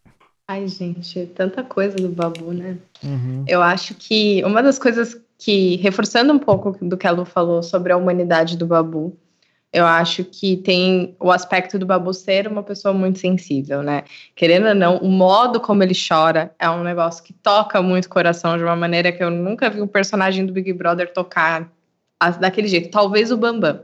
Ai, 0.52 0.68
gente, 0.68 1.24
tanta 1.34 1.64
coisa 1.64 1.96
do 1.96 2.10
Babu, 2.10 2.52
né? 2.52 2.76
Uhum. 3.02 3.42
Eu 3.48 3.62
acho 3.62 3.94
que 3.94 4.44
uma 4.44 4.62
das 4.62 4.78
coisas 4.78 5.18
que, 5.38 5.76
reforçando 5.76 6.30
um 6.30 6.38
pouco 6.38 6.76
do 6.84 6.94
que 6.94 7.06
a 7.06 7.10
Lu 7.10 7.24
falou 7.24 7.62
sobre 7.62 7.90
a 7.90 7.96
humanidade 7.96 8.58
do 8.58 8.66
Babu, 8.66 9.18
eu 9.72 9.86
acho 9.86 10.24
que 10.24 10.58
tem 10.58 11.16
o 11.18 11.30
aspecto 11.30 11.78
do 11.78 11.86
Babu 11.86 12.12
ser 12.12 12.46
uma 12.46 12.62
pessoa 12.62 12.92
muito 12.92 13.18
sensível, 13.18 13.82
né? 13.82 14.04
Querendo 14.36 14.68
ou 14.68 14.74
não, 14.74 14.98
o 14.98 15.08
modo 15.08 15.58
como 15.58 15.82
ele 15.82 15.94
chora 15.94 16.54
é 16.58 16.68
um 16.68 16.82
negócio 16.82 17.24
que 17.24 17.32
toca 17.32 17.80
muito 17.80 18.04
o 18.04 18.10
coração 18.10 18.58
de 18.58 18.62
uma 18.62 18.76
maneira 18.76 19.10
que 19.10 19.24
eu 19.24 19.30
nunca 19.30 19.70
vi 19.70 19.80
um 19.80 19.88
personagem 19.88 20.44
do 20.44 20.52
Big 20.52 20.70
Brother 20.74 21.14
tocar 21.14 21.72
daquele 22.38 22.68
jeito. 22.68 22.90
Talvez 22.90 23.32
o 23.32 23.38
Bambam. 23.38 23.80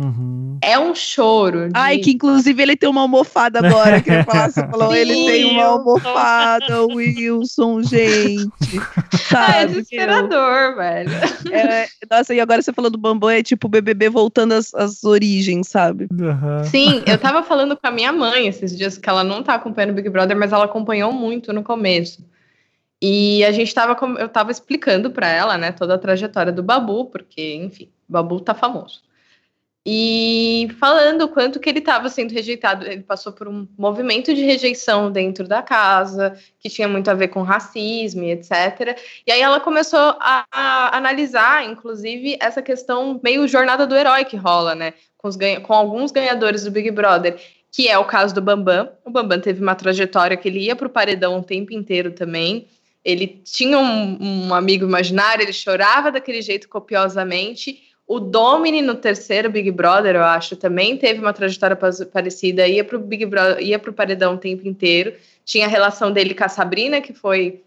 Uhum. 0.00 0.56
É 0.62 0.78
um 0.78 0.94
choro. 0.94 1.68
De... 1.68 1.72
Ai, 1.74 1.98
que 1.98 2.12
inclusive 2.12 2.62
ele 2.62 2.74
tem 2.74 2.88
uma 2.88 3.02
almofada 3.02 3.58
agora. 3.58 4.00
Que 4.00 4.22
falar, 4.24 4.50
você 4.50 4.66
falou, 4.66 4.92
Sim, 4.92 4.98
ele 4.98 5.14
tem 5.26 5.44
uma 5.44 5.64
almofada, 5.64 6.86
Wilson, 6.86 7.82
gente. 7.82 8.80
Sabe, 9.28 9.52
ah, 9.52 9.56
é 9.56 9.66
desesperador, 9.66 10.76
velho. 10.76 11.10
É, 11.52 11.86
nossa, 12.10 12.34
e 12.34 12.40
agora 12.40 12.62
você 12.62 12.72
falou 12.72 12.90
do 12.90 12.96
Bambam, 12.96 13.28
é 13.28 13.42
tipo 13.42 13.66
o 13.66 13.70
BBB 13.70 14.08
voltando 14.08 14.52
às, 14.52 14.74
às 14.74 15.04
origens, 15.04 15.68
sabe? 15.68 16.08
Uhum. 16.10 16.64
Sim, 16.64 17.02
eu 17.06 17.18
tava 17.18 17.42
falando 17.42 17.76
com 17.76 17.86
a 17.86 17.90
minha 17.90 18.12
mãe 18.12 18.46
esses 18.46 18.74
dias 18.76 18.96
que 18.96 19.08
ela 19.08 19.22
não 19.22 19.42
tá 19.42 19.54
acompanhando 19.54 19.90
o 19.90 19.94
Big 19.94 20.08
Brother, 20.08 20.36
mas 20.36 20.50
ela 20.50 20.64
acompanhou 20.64 21.12
muito 21.12 21.52
no 21.52 21.62
começo. 21.62 22.24
E 23.02 23.44
a 23.44 23.52
gente 23.52 23.74
tava, 23.74 23.98
eu 24.18 24.28
tava 24.28 24.50
explicando 24.50 25.10
para 25.10 25.28
ela, 25.28 25.58
né, 25.58 25.72
toda 25.72 25.94
a 25.94 25.98
trajetória 25.98 26.52
do 26.52 26.62
Babu, 26.62 27.06
porque, 27.06 27.54
enfim, 27.56 27.90
o 28.08 28.12
Babu 28.12 28.40
tá 28.40 28.54
famoso 28.54 29.09
e 29.84 30.68
falando 30.78 31.22
o 31.22 31.28
quanto 31.28 31.58
que 31.58 31.68
ele 31.68 31.78
estava 31.78 32.08
sendo 32.08 32.32
rejeitado. 32.32 32.86
Ele 32.86 33.02
passou 33.02 33.32
por 33.32 33.48
um 33.48 33.66
movimento 33.78 34.34
de 34.34 34.42
rejeição 34.42 35.10
dentro 35.10 35.48
da 35.48 35.62
casa, 35.62 36.36
que 36.58 36.68
tinha 36.68 36.86
muito 36.86 37.10
a 37.10 37.14
ver 37.14 37.28
com 37.28 37.42
racismo 37.42 38.22
e 38.22 38.32
etc. 38.32 38.98
E 39.26 39.32
aí 39.32 39.40
ela 39.40 39.58
começou 39.58 40.16
a, 40.20 40.44
a 40.52 40.96
analisar, 40.96 41.64
inclusive, 41.64 42.36
essa 42.40 42.60
questão 42.60 43.18
meio 43.22 43.48
jornada 43.48 43.86
do 43.86 43.96
herói 43.96 44.24
que 44.24 44.36
rola, 44.36 44.74
né? 44.74 44.92
Com, 45.16 45.28
os, 45.28 45.38
com 45.62 45.72
alguns 45.72 46.12
ganhadores 46.12 46.64
do 46.64 46.70
Big 46.70 46.90
Brother, 46.90 47.40
que 47.72 47.88
é 47.88 47.98
o 47.98 48.04
caso 48.04 48.34
do 48.34 48.42
Bambam. 48.42 48.90
O 49.04 49.10
Bambam 49.10 49.40
teve 49.40 49.62
uma 49.62 49.74
trajetória 49.74 50.36
que 50.36 50.48
ele 50.48 50.60
ia 50.60 50.76
para 50.76 50.86
o 50.86 50.90
paredão 50.90 51.38
o 51.38 51.42
tempo 51.42 51.72
inteiro 51.72 52.12
também. 52.12 52.68
Ele 53.02 53.26
tinha 53.26 53.78
um, 53.78 54.18
um 54.20 54.54
amigo 54.54 54.84
imaginário, 54.84 55.42
ele 55.42 55.54
chorava 55.54 56.12
daquele 56.12 56.42
jeito 56.42 56.68
copiosamente 56.68 57.89
o 58.10 58.18
Domini 58.18 58.82
no 58.82 58.96
terceiro 58.96 59.48
Big 59.48 59.70
Brother, 59.70 60.16
eu 60.16 60.24
acho, 60.24 60.56
também 60.56 60.96
teve 60.96 61.20
uma 61.20 61.32
trajetória 61.32 61.76
parecida, 61.76 62.66
ia 62.66 62.82
pro 62.82 62.98
Big 62.98 63.24
Brother, 63.24 63.62
ia 63.62 63.78
pro 63.78 63.92
paredão 63.92 64.34
o 64.34 64.36
tempo 64.36 64.66
inteiro. 64.66 65.14
Tinha 65.44 65.66
a 65.66 65.68
relação 65.68 66.10
dele 66.10 66.34
com 66.34 66.42
a 66.42 66.48
Sabrina, 66.48 67.00
que 67.00 67.12
foi 67.12 67.62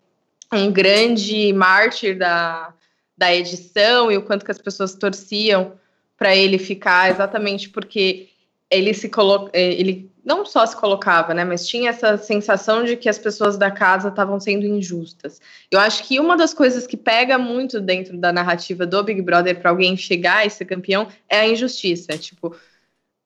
um 0.51 0.69
grande 0.69 1.53
mártir 1.53 2.17
da, 2.17 2.73
da 3.17 3.33
edição 3.33 4.11
e 4.11 4.17
o 4.17 4.21
quanto 4.21 4.43
que 4.43 4.51
as 4.51 4.57
pessoas 4.57 4.93
torciam 4.95 5.75
para 6.17 6.35
ele 6.35 6.57
ficar, 6.57 7.09
exatamente 7.09 7.69
porque 7.69 8.27
ele 8.69 8.93
se 8.93 9.07
coloca, 9.07 9.49
é, 9.53 9.71
ele 9.71 10.11
não 10.25 10.45
só 10.45 10.65
se 10.65 10.75
colocava, 10.75 11.33
né, 11.33 11.43
mas 11.43 11.67
tinha 11.67 11.89
essa 11.89 12.17
sensação 12.17 12.83
de 12.83 12.95
que 12.95 13.09
as 13.09 13.17
pessoas 13.17 13.57
da 13.57 13.69
casa 13.69 14.07
estavam 14.07 14.39
sendo 14.39 14.65
injustas. 14.65 15.41
Eu 15.69 15.79
acho 15.79 16.03
que 16.05 16.19
uma 16.19 16.37
das 16.37 16.53
coisas 16.53 16.87
que 16.87 16.95
pega 16.95 17.37
muito 17.37 17.81
dentro 17.81 18.17
da 18.17 18.31
narrativa 18.31 18.85
do 18.85 19.03
Big 19.03 19.21
Brother 19.21 19.59
para 19.59 19.69
alguém 19.69 19.97
chegar 19.97 20.45
e 20.45 20.49
ser 20.49 20.65
campeão 20.65 21.07
é 21.27 21.39
a 21.39 21.47
injustiça. 21.47 22.17
Tipo, 22.17 22.55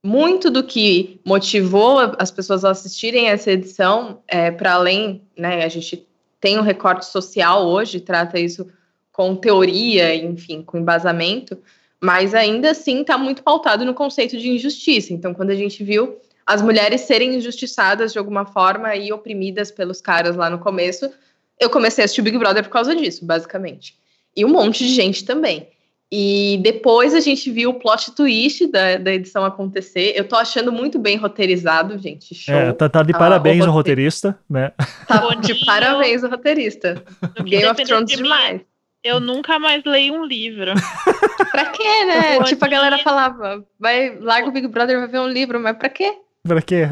muito 0.04 0.50
do 0.50 0.64
que 0.64 1.20
motivou 1.26 2.00
as 2.18 2.32
pessoas 2.32 2.66
a 2.66 2.72
assistirem 2.72 3.28
essa 3.28 3.52
edição, 3.52 4.22
é, 4.28 4.50
para 4.50 4.74
além, 4.74 5.22
né, 5.38 5.64
a 5.64 5.70
gente 5.70 6.08
tem 6.40 6.58
um 6.58 6.64
recorte 6.64 7.06
social 7.06 7.68
hoje, 7.68 8.00
trata 8.00 8.40
isso 8.40 8.68
com 9.12 9.36
teoria, 9.36 10.16
enfim, 10.16 10.62
com 10.62 10.78
embasamento, 10.78 11.58
mas 12.00 12.36
ainda 12.36 12.72
assim 12.72 13.02
está 13.02 13.18
muito 13.18 13.42
pautado 13.44 13.84
no 13.84 13.94
conceito 13.94 14.38
de 14.38 14.50
injustiça. 14.50 15.12
Então, 15.12 15.34
quando 15.34 15.50
a 15.50 15.56
gente 15.56 15.84
viu 15.84 16.18
as 16.48 16.62
mulheres 16.62 17.02
serem 17.02 17.36
injustiçadas 17.36 18.14
de 18.14 18.18
alguma 18.18 18.46
forma 18.46 18.96
e 18.96 19.12
oprimidas 19.12 19.70
pelos 19.70 20.00
caras 20.00 20.38
lá 20.38 20.50
no 20.50 20.60
começo, 20.60 21.12
eu 21.60 21.70
comecei 21.70 22.04
a 22.04 22.06
assistir 22.06 22.22
Big 22.22 22.38
Brother 22.38 22.64
por 22.64 22.70
causa 22.70 22.96
disso, 22.96 23.26
basicamente. 23.26 23.96
E 24.34 24.46
um 24.46 24.50
monte 24.50 24.86
de 24.86 24.94
gente 24.94 25.26
também. 25.26 25.68
E 26.10 26.58
depois 26.64 27.14
a 27.14 27.20
gente 27.20 27.52
viu 27.52 27.72
o 27.72 27.74
plot 27.74 28.12
twist 28.12 28.66
da, 28.68 28.96
da 28.96 29.14
edição 29.14 29.44
acontecer. 29.44 30.14
Eu 30.16 30.26
tô 30.26 30.38
achando 30.38 30.72
muito 30.72 30.98
bem 30.98 31.18
roteirizado, 31.18 31.98
gente. 31.98 32.34
Show. 32.34 32.56
É, 32.56 32.72
tá, 32.72 32.88
tá 32.88 33.04
de 33.04 33.12
ah, 33.14 33.18
parabéns 33.18 33.66
o, 33.66 33.68
o 33.68 33.72
roteirista, 33.72 34.40
né? 34.50 34.72
Tá 35.06 35.36
de 35.36 35.66
parabéns 35.66 36.24
o 36.24 36.30
roteirista. 36.30 37.04
Game 37.44 37.66
of 37.66 37.84
Thrones 37.84 38.10
de 38.10 38.16
demais. 38.16 38.62
Eu 39.04 39.20
nunca 39.20 39.60
mais 39.60 39.84
leio 39.84 40.14
um 40.14 40.24
livro. 40.24 40.72
pra 41.52 41.66
quê, 41.66 42.06
né? 42.06 42.42
tipo, 42.44 42.64
a 42.64 42.70
galera 42.70 42.98
falava, 43.00 43.66
vai, 43.78 44.18
larga 44.18 44.48
o 44.48 44.52
Big 44.52 44.68
Brother, 44.70 45.00
vai 45.00 45.08
ver 45.10 45.20
um 45.20 45.28
livro, 45.28 45.60
mas 45.60 45.78
pra 45.78 45.90
quê? 45.90 46.14
Pra 46.48 46.62
quê? 46.62 46.88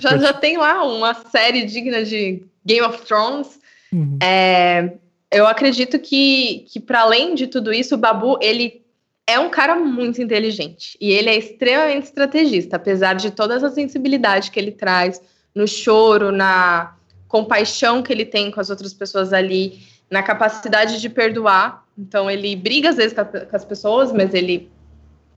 já, 0.00 0.16
já 0.16 0.32
tem 0.32 0.56
lá 0.56 0.84
uma 0.84 1.14
série 1.14 1.64
digna 1.64 2.04
de 2.04 2.44
Game 2.64 2.86
of 2.86 3.04
Thrones. 3.04 3.58
Uhum. 3.92 4.18
É, 4.22 4.92
eu 5.30 5.46
acredito 5.46 5.98
que, 5.98 6.66
que 6.68 6.80
para 6.80 7.00
além 7.00 7.34
de 7.34 7.46
tudo 7.46 7.72
isso, 7.72 7.94
o 7.94 7.98
Babu, 7.98 8.38
ele 8.40 8.82
é 9.26 9.38
um 9.38 9.50
cara 9.50 9.74
muito 9.74 10.22
inteligente. 10.22 10.96
E 11.00 11.10
ele 11.10 11.28
é 11.28 11.36
extremamente 11.36 12.04
estrategista, 12.04 12.76
apesar 12.76 13.14
de 13.14 13.30
todas 13.30 13.64
as 13.64 13.74
sensibilidades 13.74 14.48
que 14.48 14.58
ele 14.58 14.70
traz 14.70 15.20
no 15.54 15.66
choro, 15.66 16.30
na 16.30 16.94
compaixão 17.26 18.02
que 18.02 18.12
ele 18.12 18.24
tem 18.24 18.50
com 18.50 18.60
as 18.60 18.70
outras 18.70 18.94
pessoas 18.94 19.32
ali, 19.32 19.80
na 20.10 20.22
capacidade 20.22 21.00
de 21.00 21.08
perdoar. 21.08 21.84
Então, 21.98 22.30
ele 22.30 22.54
briga 22.54 22.90
às 22.90 22.96
vezes 22.96 23.14
com 23.14 23.56
as 23.56 23.64
pessoas, 23.64 24.12
mas 24.12 24.32
ele 24.32 24.70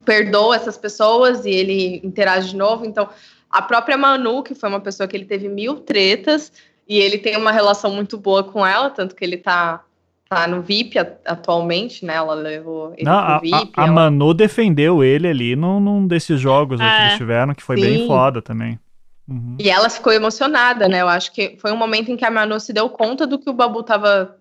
perdoa 0.06 0.56
essas 0.56 0.78
pessoas 0.78 1.46
e 1.46 1.50
ele 1.50 2.02
interage 2.04 2.50
de 2.50 2.56
novo. 2.56 2.86
Então, 2.86 3.10
a 3.50 3.62
própria 3.62 3.98
Manu, 3.98 4.44
que 4.44 4.56
foi 4.56 4.70
uma 4.70 4.80
pessoa 4.80 5.08
que 5.08 5.16
ele 5.16 5.26
teve 5.26 5.48
mil 5.48 5.78
tretas, 5.78 6.52
e 6.90 6.98
ele 6.98 7.20
tem 7.20 7.38
uma 7.38 7.52
relação 7.52 7.94
muito 7.94 8.18
boa 8.18 8.44
com 8.44 8.66
ela, 8.66 8.90
tanto 8.90 9.16
que 9.16 9.24
ele 9.24 9.38
tá, 9.38 9.84
tá 10.28 10.48
no 10.48 10.64
VIP 10.64 10.98
atualmente, 11.24 12.04
né? 12.04 12.16
Ela 12.16 12.34
levou 12.34 12.94
ele 12.98 13.04
Não, 13.04 13.26
pro 13.26 13.42
VIP. 13.42 13.74
A, 13.76 13.82
a, 13.84 13.86
ela... 13.86 13.94
Manu 13.94 14.34
defendeu 14.34 15.04
ele 15.04 15.28
ali 15.28 15.56
num, 15.56 15.80
num 15.80 16.08
desses 16.08 16.42
jogos 16.42 16.82
é, 16.82 16.84
que 16.84 17.02
eles 17.04 17.18
tiveram, 17.18 17.54
que 17.54 17.62
foi 17.62 17.78
sim. 17.78 17.84
bem 17.84 18.08
foda 18.08 18.42
também. 18.42 18.80
Uhum. 19.28 19.56
E 19.60 19.70
ela 19.70 19.88
ficou 19.88 20.12
emocionada, 20.12 20.88
né? 20.88 21.02
Eu 21.02 21.08
acho 21.08 21.32
que 21.32 21.56
foi 21.62 21.72
um 21.72 21.78
momento 21.78 22.12
em 22.12 22.18
que 22.18 22.26
a 22.26 22.32
Manu 22.32 22.60
se 22.60 22.74
deu 22.74 22.90
conta 22.90 23.28
do 23.28 23.38
que 23.38 23.48
o 23.48 23.54
Babu 23.54 23.84
tava 23.84 24.36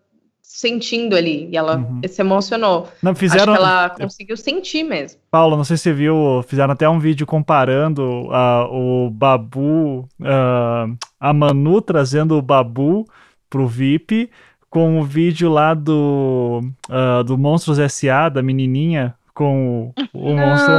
sentindo 0.49 1.15
ali. 1.15 1.47
E 1.53 1.57
ela 1.57 1.77
uhum. 1.77 2.01
se 2.09 2.23
emocionou. 2.23 2.89
Não, 3.03 3.15
fizeram... 3.15 3.53
Acho 3.53 3.63
que 3.63 3.69
ela 3.69 3.91
conseguiu 3.91 4.37
sentir 4.37 4.83
mesmo. 4.83 5.21
Paulo, 5.31 5.57
não 5.57 5.63
sei 5.63 5.77
se 5.77 5.83
você 5.85 5.93
viu, 5.93 6.43
fizeram 6.49 6.73
até 6.73 6.89
um 6.89 6.99
vídeo 6.99 7.27
comparando 7.27 8.03
uh, 8.03 8.65
o 8.73 9.11
Babu, 9.11 10.09
uh, 10.21 10.97
a 11.21 11.33
Manu 11.35 11.83
trazendo 11.83 12.37
o 12.39 12.43
Babu 12.43 13.05
pro 13.51 13.69
VIP 13.69 14.31
com 14.71 14.99
o 14.99 15.05
vídeo 15.05 15.51
lá 15.51 15.75
do, 15.75 16.63
uh, 16.89 17.23
do 17.25 17.37
Monstros 17.37 17.79
S.A., 17.79 18.31
da 18.31 18.43
menininha 18.43 19.15
com 19.39 19.95
o, 19.97 20.09
o 20.13 20.35
monstro. 20.35 20.77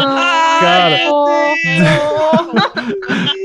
Cara, 0.60 1.00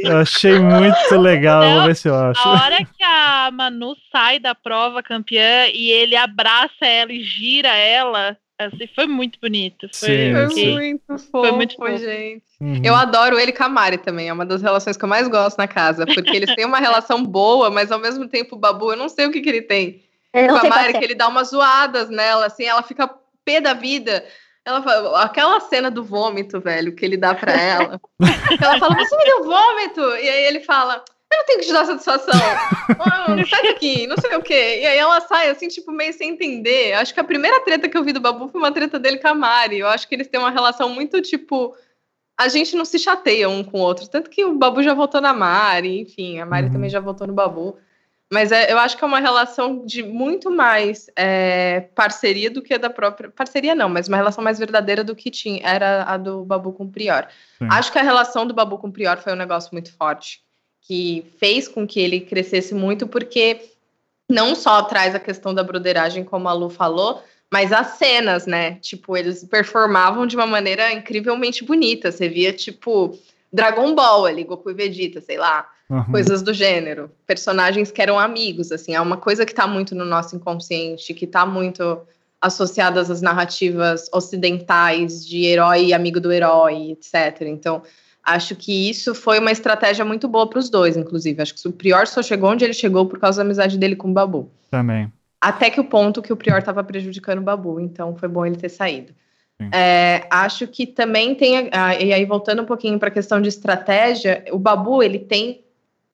eu 0.02 0.18
achei 0.18 0.58
muito 0.58 1.16
legal, 1.16 1.62
Não, 1.62 1.76
vou 1.76 1.86
ver 1.86 1.94
se 1.94 2.08
eu 2.08 2.16
acho. 2.16 2.40
A 2.40 2.64
hora 2.64 2.78
que 2.78 3.04
a 3.04 3.48
Manu 3.52 3.94
sai 4.10 4.40
da 4.40 4.56
prova 4.56 5.04
campeã 5.04 5.68
e 5.72 5.88
ele 5.88 6.16
abraça 6.16 6.84
ela 6.84 7.12
e 7.12 7.22
gira 7.22 7.68
ela, 7.68 8.36
assim, 8.58 8.88
foi 8.92 9.06
muito 9.06 9.38
bonito. 9.40 9.88
Foi, 9.94 10.08
sim, 10.08 10.34
sim. 10.50 10.72
muito 10.72 11.04
fofo, 11.06 11.30
foi 11.30 11.52
muito 11.52 11.76
fofo. 11.76 11.96
gente. 11.96 12.42
Uhum. 12.60 12.80
Eu 12.82 12.96
adoro 12.96 13.38
ele 13.38 13.52
com 13.52 13.62
a 13.62 13.68
Mari 13.68 13.98
também, 13.98 14.28
é 14.28 14.32
uma 14.32 14.44
das 14.44 14.62
relações 14.62 14.96
que 14.96 15.04
eu 15.04 15.08
mais 15.08 15.28
gosto 15.28 15.58
na 15.58 15.68
casa, 15.68 16.04
porque 16.06 16.36
eles 16.36 16.52
têm 16.56 16.66
uma 16.66 16.80
relação 16.80 17.22
boa, 17.22 17.70
mas 17.70 17.92
ao 17.92 18.00
mesmo 18.00 18.26
tempo 18.26 18.56
o 18.56 18.58
Babu, 18.58 18.90
eu 18.90 18.96
não 18.96 19.08
sei 19.08 19.26
o 19.26 19.30
que, 19.30 19.40
que 19.40 19.48
ele 19.48 19.62
tem. 19.62 20.02
com 20.32 20.56
a 20.56 20.64
Mari, 20.68 20.98
que 20.98 21.04
ele 21.04 21.14
dá 21.14 21.28
umas 21.28 21.50
zoadas 21.50 22.10
nela, 22.10 22.46
assim, 22.46 22.64
ela 22.64 22.82
fica 22.82 23.08
pé 23.44 23.60
da 23.60 23.74
vida. 23.74 24.24
Ela 24.66 24.82
fala, 24.82 25.22
aquela 25.22 25.60
cena 25.60 25.90
do 25.90 26.02
vômito, 26.02 26.58
velho, 26.58 26.94
que 26.94 27.04
ele 27.04 27.18
dá 27.18 27.34
pra 27.34 27.52
ela. 27.52 28.00
ela 28.62 28.78
fala, 28.78 28.96
você 28.96 29.16
me 29.16 29.24
deu 29.24 29.44
vômito? 29.44 30.00
E 30.00 30.28
aí 30.28 30.44
ele 30.46 30.60
fala, 30.60 31.04
eu 31.30 31.38
não 31.38 31.44
tenho 31.44 31.58
que 31.60 31.66
te 31.66 31.72
dar 31.72 31.84
satisfação. 31.84 32.40
oh, 32.98 33.46
sai 33.46 33.62
daqui, 33.64 34.06
não 34.06 34.16
sei 34.16 34.34
o 34.36 34.42
quê. 34.42 34.80
E 34.80 34.86
aí 34.86 34.96
ela 34.96 35.20
sai, 35.20 35.50
assim, 35.50 35.68
tipo, 35.68 35.92
meio 35.92 36.14
sem 36.14 36.30
entender. 36.30 36.94
Acho 36.94 37.12
que 37.12 37.20
a 37.20 37.24
primeira 37.24 37.60
treta 37.60 37.88
que 37.88 37.96
eu 37.96 38.02
vi 38.02 38.12
do 38.12 38.20
Babu 38.20 38.48
foi 38.48 38.58
uma 38.58 38.72
treta 38.72 38.98
dele 38.98 39.18
com 39.18 39.28
a 39.28 39.34
Mari. 39.34 39.80
Eu 39.80 39.88
acho 39.88 40.08
que 40.08 40.14
eles 40.14 40.28
têm 40.28 40.40
uma 40.40 40.50
relação 40.50 40.88
muito, 40.88 41.20
tipo... 41.20 41.76
A 42.36 42.48
gente 42.48 42.74
não 42.74 42.84
se 42.84 42.98
chateia 42.98 43.48
um 43.48 43.62
com 43.62 43.78
o 43.78 43.82
outro. 43.82 44.08
Tanto 44.08 44.30
que 44.30 44.44
o 44.44 44.54
Babu 44.54 44.82
já 44.82 44.94
votou 44.94 45.20
na 45.20 45.32
Mari, 45.32 46.00
enfim. 46.00 46.40
A 46.40 46.46
Mari 46.46 46.66
uhum. 46.66 46.72
também 46.72 46.90
já 46.90 47.00
votou 47.00 47.26
no 47.26 47.32
Babu. 47.32 47.76
Mas 48.34 48.50
é, 48.50 48.72
eu 48.72 48.78
acho 48.78 48.96
que 48.96 49.04
é 49.04 49.06
uma 49.06 49.20
relação 49.20 49.86
de 49.86 50.02
muito 50.02 50.50
mais 50.50 51.08
é, 51.14 51.82
parceria 51.94 52.50
do 52.50 52.60
que 52.60 52.74
a 52.74 52.78
da 52.78 52.90
própria. 52.90 53.30
Parceria 53.30 53.76
não, 53.76 53.88
mas 53.88 54.08
uma 54.08 54.16
relação 54.16 54.42
mais 54.42 54.58
verdadeira 54.58 55.04
do 55.04 55.14
que 55.14 55.30
tinha, 55.30 55.60
era 55.64 56.02
a 56.02 56.16
do 56.16 56.44
Babu 56.44 56.72
com 56.72 56.82
o 56.82 56.90
Prior. 56.90 57.28
Sim. 57.60 57.68
Acho 57.70 57.92
que 57.92 57.98
a 58.00 58.02
relação 58.02 58.44
do 58.44 58.52
Babu 58.52 58.76
com 58.76 58.88
o 58.88 58.92
Prior 58.92 59.18
foi 59.18 59.32
um 59.32 59.36
negócio 59.36 59.70
muito 59.72 59.92
forte, 59.96 60.42
que 60.80 61.24
fez 61.38 61.68
com 61.68 61.86
que 61.86 62.00
ele 62.00 62.22
crescesse 62.22 62.74
muito, 62.74 63.06
porque 63.06 63.70
não 64.28 64.56
só 64.56 64.82
traz 64.82 65.14
a 65.14 65.20
questão 65.20 65.54
da 65.54 65.62
broderagem, 65.62 66.24
como 66.24 66.48
a 66.48 66.52
Lu 66.52 66.68
falou, 66.68 67.22
mas 67.52 67.72
as 67.72 67.98
cenas, 67.98 68.46
né? 68.46 68.74
Tipo, 68.80 69.16
eles 69.16 69.44
performavam 69.44 70.26
de 70.26 70.34
uma 70.34 70.46
maneira 70.46 70.92
incrivelmente 70.92 71.64
bonita. 71.64 72.10
Você 72.10 72.28
via, 72.28 72.52
tipo, 72.52 73.16
Dragon 73.52 73.94
Ball 73.94 74.26
ali, 74.26 74.42
Goku 74.42 74.72
e 74.72 74.74
Vegeta, 74.74 75.20
sei 75.20 75.38
lá 75.38 75.72
Uhum. 75.88 76.04
Coisas 76.04 76.42
do 76.42 76.52
gênero. 76.52 77.10
Personagens 77.26 77.90
que 77.90 78.00
eram 78.00 78.18
amigos, 78.18 78.72
assim. 78.72 78.94
É 78.94 79.00
uma 79.00 79.16
coisa 79.16 79.44
que 79.44 79.52
está 79.52 79.66
muito 79.66 79.94
no 79.94 80.04
nosso 80.04 80.34
inconsciente, 80.34 81.12
que 81.12 81.24
está 81.24 81.44
muito 81.44 82.00
associadas 82.40 83.10
às 83.10 83.22
narrativas 83.22 84.08
ocidentais 84.12 85.26
de 85.26 85.44
herói 85.44 85.86
e 85.86 85.94
amigo 85.94 86.20
do 86.20 86.32
herói, 86.32 86.92
etc. 86.92 87.42
Então, 87.42 87.82
acho 88.22 88.54
que 88.54 88.90
isso 88.90 89.14
foi 89.14 89.38
uma 89.38 89.50
estratégia 89.50 90.04
muito 90.04 90.28
boa 90.28 90.48
para 90.48 90.58
os 90.58 90.68
dois, 90.68 90.96
inclusive. 90.96 91.40
Acho 91.40 91.54
que 91.54 91.68
o 91.68 91.72
Prior 91.72 92.06
só 92.06 92.22
chegou 92.22 92.50
onde 92.50 92.64
ele 92.64 92.74
chegou 92.74 93.06
por 93.06 93.18
causa 93.18 93.38
da 93.38 93.46
amizade 93.46 93.78
dele 93.78 93.96
com 93.96 94.10
o 94.10 94.12
Babu. 94.12 94.50
Também. 94.70 95.10
Até 95.40 95.70
que 95.70 95.80
o 95.80 95.84
ponto 95.84 96.22
que 96.22 96.32
o 96.32 96.36
Prior 96.36 96.58
estava 96.58 96.82
prejudicando 96.84 97.38
o 97.38 97.42
Babu, 97.42 97.80
então 97.80 98.14
foi 98.16 98.28
bom 98.28 98.44
ele 98.44 98.56
ter 98.56 98.70
saído. 98.70 99.12
É, 99.72 100.26
acho 100.30 100.66
que 100.66 100.86
também 100.86 101.34
tem, 101.34 101.70
e 102.00 102.12
aí 102.12 102.24
voltando 102.24 102.62
um 102.62 102.66
pouquinho 102.66 102.98
para 102.98 103.08
a 103.08 103.12
questão 103.12 103.40
de 103.40 103.48
estratégia, 103.48 104.44
o 104.50 104.58
Babu 104.58 105.02
ele 105.02 105.18
tem 105.18 105.63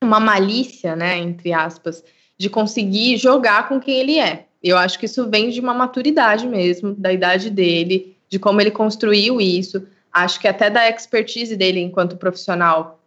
uma 0.02 0.18
malícia, 0.18 0.96
né, 0.96 1.18
entre 1.18 1.52
aspas, 1.52 2.02
de 2.38 2.48
conseguir 2.48 3.16
jogar 3.18 3.68
com 3.68 3.78
quem 3.78 3.96
ele 3.96 4.18
é. 4.18 4.46
Eu 4.62 4.76
acho 4.76 4.98
que 4.98 5.06
isso 5.06 5.28
vem 5.28 5.50
de 5.50 5.60
uma 5.60 5.74
maturidade 5.74 6.46
mesmo, 6.46 6.94
da 6.94 7.12
idade 7.12 7.50
dele, 7.50 8.16
de 8.28 8.38
como 8.38 8.60
ele 8.60 8.70
construiu 8.70 9.40
isso. 9.40 9.86
Acho 10.12 10.40
que 10.40 10.48
até 10.48 10.70
da 10.70 10.88
expertise 10.88 11.56
dele 11.56 11.80
enquanto 11.80 12.16
profissional 12.16 13.00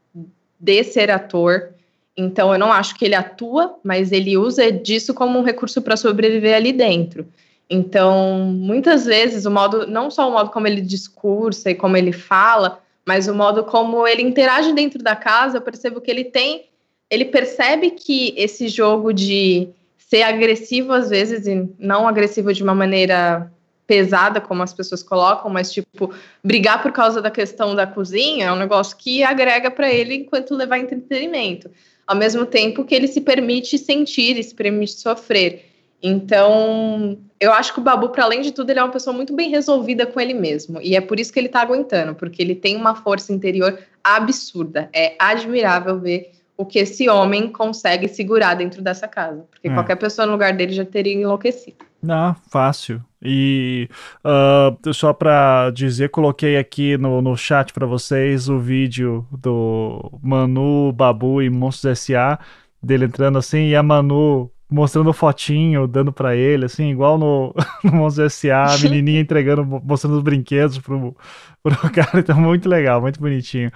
de 0.59 0.83
ser 0.83 1.11
ator. 1.11 1.69
Então, 2.15 2.53
eu 2.53 2.59
não 2.59 2.71
acho 2.71 2.95
que 2.95 3.05
ele 3.05 3.15
atua, 3.15 3.75
mas 3.83 4.11
ele 4.11 4.37
usa 4.37 4.71
disso 4.71 5.13
como 5.13 5.39
um 5.39 5.43
recurso 5.43 5.81
para 5.81 5.97
sobreviver 5.97 6.55
ali 6.55 6.71
dentro. 6.71 7.27
Então, 7.69 8.39
muitas 8.39 9.05
vezes, 9.05 9.45
o 9.45 9.51
modo, 9.51 9.87
não 9.87 10.11
só 10.11 10.29
o 10.29 10.31
modo 10.31 10.51
como 10.51 10.67
ele 10.67 10.81
discursa 10.81 11.71
e 11.71 11.75
como 11.75 11.97
ele 11.97 12.11
fala, 12.11 12.79
mas 13.05 13.27
o 13.27 13.33
modo 13.33 13.63
como 13.63 14.07
ele 14.07 14.21
interage 14.21 14.73
dentro 14.73 15.03
da 15.03 15.15
casa, 15.15 15.57
eu 15.57 15.61
percebo 15.61 15.99
que 15.99 16.11
ele 16.11 16.25
tem 16.25 16.65
ele 17.13 17.25
percebe 17.25 17.91
que 17.91 18.33
esse 18.35 18.67
jogo 18.67 19.13
de 19.13 19.69
ser 19.97 20.23
agressivo 20.23 20.91
às 20.91 21.11
vezes 21.11 21.45
e 21.45 21.69
não 21.77 22.07
agressivo 22.07 22.51
de 22.51 22.63
uma 22.63 22.73
maneira 22.73 23.51
pesada, 23.85 24.41
como 24.41 24.63
as 24.63 24.73
pessoas 24.73 25.03
colocam, 25.03 25.51
mas 25.51 25.71
tipo, 25.71 26.11
brigar 26.43 26.81
por 26.81 26.91
causa 26.91 27.21
da 27.21 27.29
questão 27.29 27.75
da 27.75 27.85
cozinha 27.85 28.47
é 28.47 28.51
um 28.51 28.55
negócio 28.55 28.97
que 28.97 29.23
agrega 29.23 29.69
para 29.69 29.93
ele 29.93 30.15
enquanto 30.15 30.55
levar 30.55 30.79
entretenimento. 30.79 31.69
Ao 32.07 32.15
mesmo 32.15 32.47
tempo 32.47 32.83
que 32.83 32.95
ele 32.95 33.07
se 33.07 33.21
permite 33.21 33.77
sentir 33.77 34.41
se 34.43 34.55
permite 34.55 34.93
sofrer. 34.93 35.69
Então, 36.01 37.17
eu 37.39 37.53
acho 37.53 37.73
que 37.73 37.79
o 37.79 37.83
Babu, 37.83 38.09
para 38.09 38.23
além 38.23 38.41
de 38.41 38.51
tudo, 38.51 38.71
ele 38.71 38.79
é 38.79 38.83
uma 38.83 38.91
pessoa 38.91 39.15
muito 39.15 39.33
bem 39.35 39.51
resolvida 39.51 40.07
com 40.07 40.19
ele 40.19 40.33
mesmo. 40.33 40.81
E 40.81 40.95
é 40.95 41.01
por 41.01 41.19
isso 41.19 41.31
que 41.31 41.39
ele 41.39 41.47
tá 41.47 41.61
aguentando, 41.61 42.15
porque 42.15 42.41
ele 42.41 42.55
tem 42.55 42.75
uma 42.75 42.95
força 42.95 43.31
interior 43.31 43.79
absurda. 44.03 44.89
É 44.91 45.15
admirável 45.19 45.99
ver 45.99 46.31
o 46.57 46.65
que 46.65 46.79
esse 46.79 47.09
homem 47.09 47.49
consegue 47.49 48.07
segurar 48.07 48.55
dentro 48.55 48.81
dessa 48.81 49.07
casa. 49.07 49.45
Porque 49.49 49.67
é. 49.67 49.73
qualquer 49.73 49.95
pessoa 49.95 50.25
no 50.25 50.33
lugar 50.33 50.53
dele 50.53 50.73
já 50.73 50.85
teria 50.85 51.13
enlouquecido. 51.13 51.77
Ah, 52.07 52.35
fácil. 52.51 53.01
E 53.21 53.89
uh, 54.23 54.93
só 54.93 55.13
para 55.13 55.71
dizer, 55.71 56.09
coloquei 56.09 56.57
aqui 56.57 56.97
no, 56.97 57.21
no 57.21 57.37
chat 57.37 57.71
para 57.71 57.85
vocês 57.85 58.49
o 58.49 58.59
vídeo 58.59 59.25
do 59.31 60.11
Manu, 60.21 60.91
Babu 60.91 61.41
e 61.41 61.49
Monstros 61.49 61.99
S.A. 61.99 62.37
dele 62.81 63.05
entrando 63.05 63.37
assim 63.37 63.69
e 63.69 63.75
a 63.75 63.81
Manu 63.81 64.51
mostrando 64.73 65.13
fotinho, 65.13 65.87
dando 65.87 66.11
para 66.11 66.35
ele, 66.35 66.65
assim, 66.65 66.89
igual 66.89 67.17
no, 67.17 67.53
no 67.83 67.91
Monstros 67.91 68.33
S.A., 68.33 68.73
a 68.73 68.77
menininha 68.79 69.21
entregando, 69.21 69.63
mostrando 69.63 70.17
os 70.17 70.23
brinquedos 70.23 70.79
pro, 70.79 71.15
pro 71.61 71.75
cara, 71.93 72.19
então 72.19 72.39
muito 72.41 72.67
legal, 72.67 72.99
muito 72.99 73.19
bonitinho. 73.19 73.71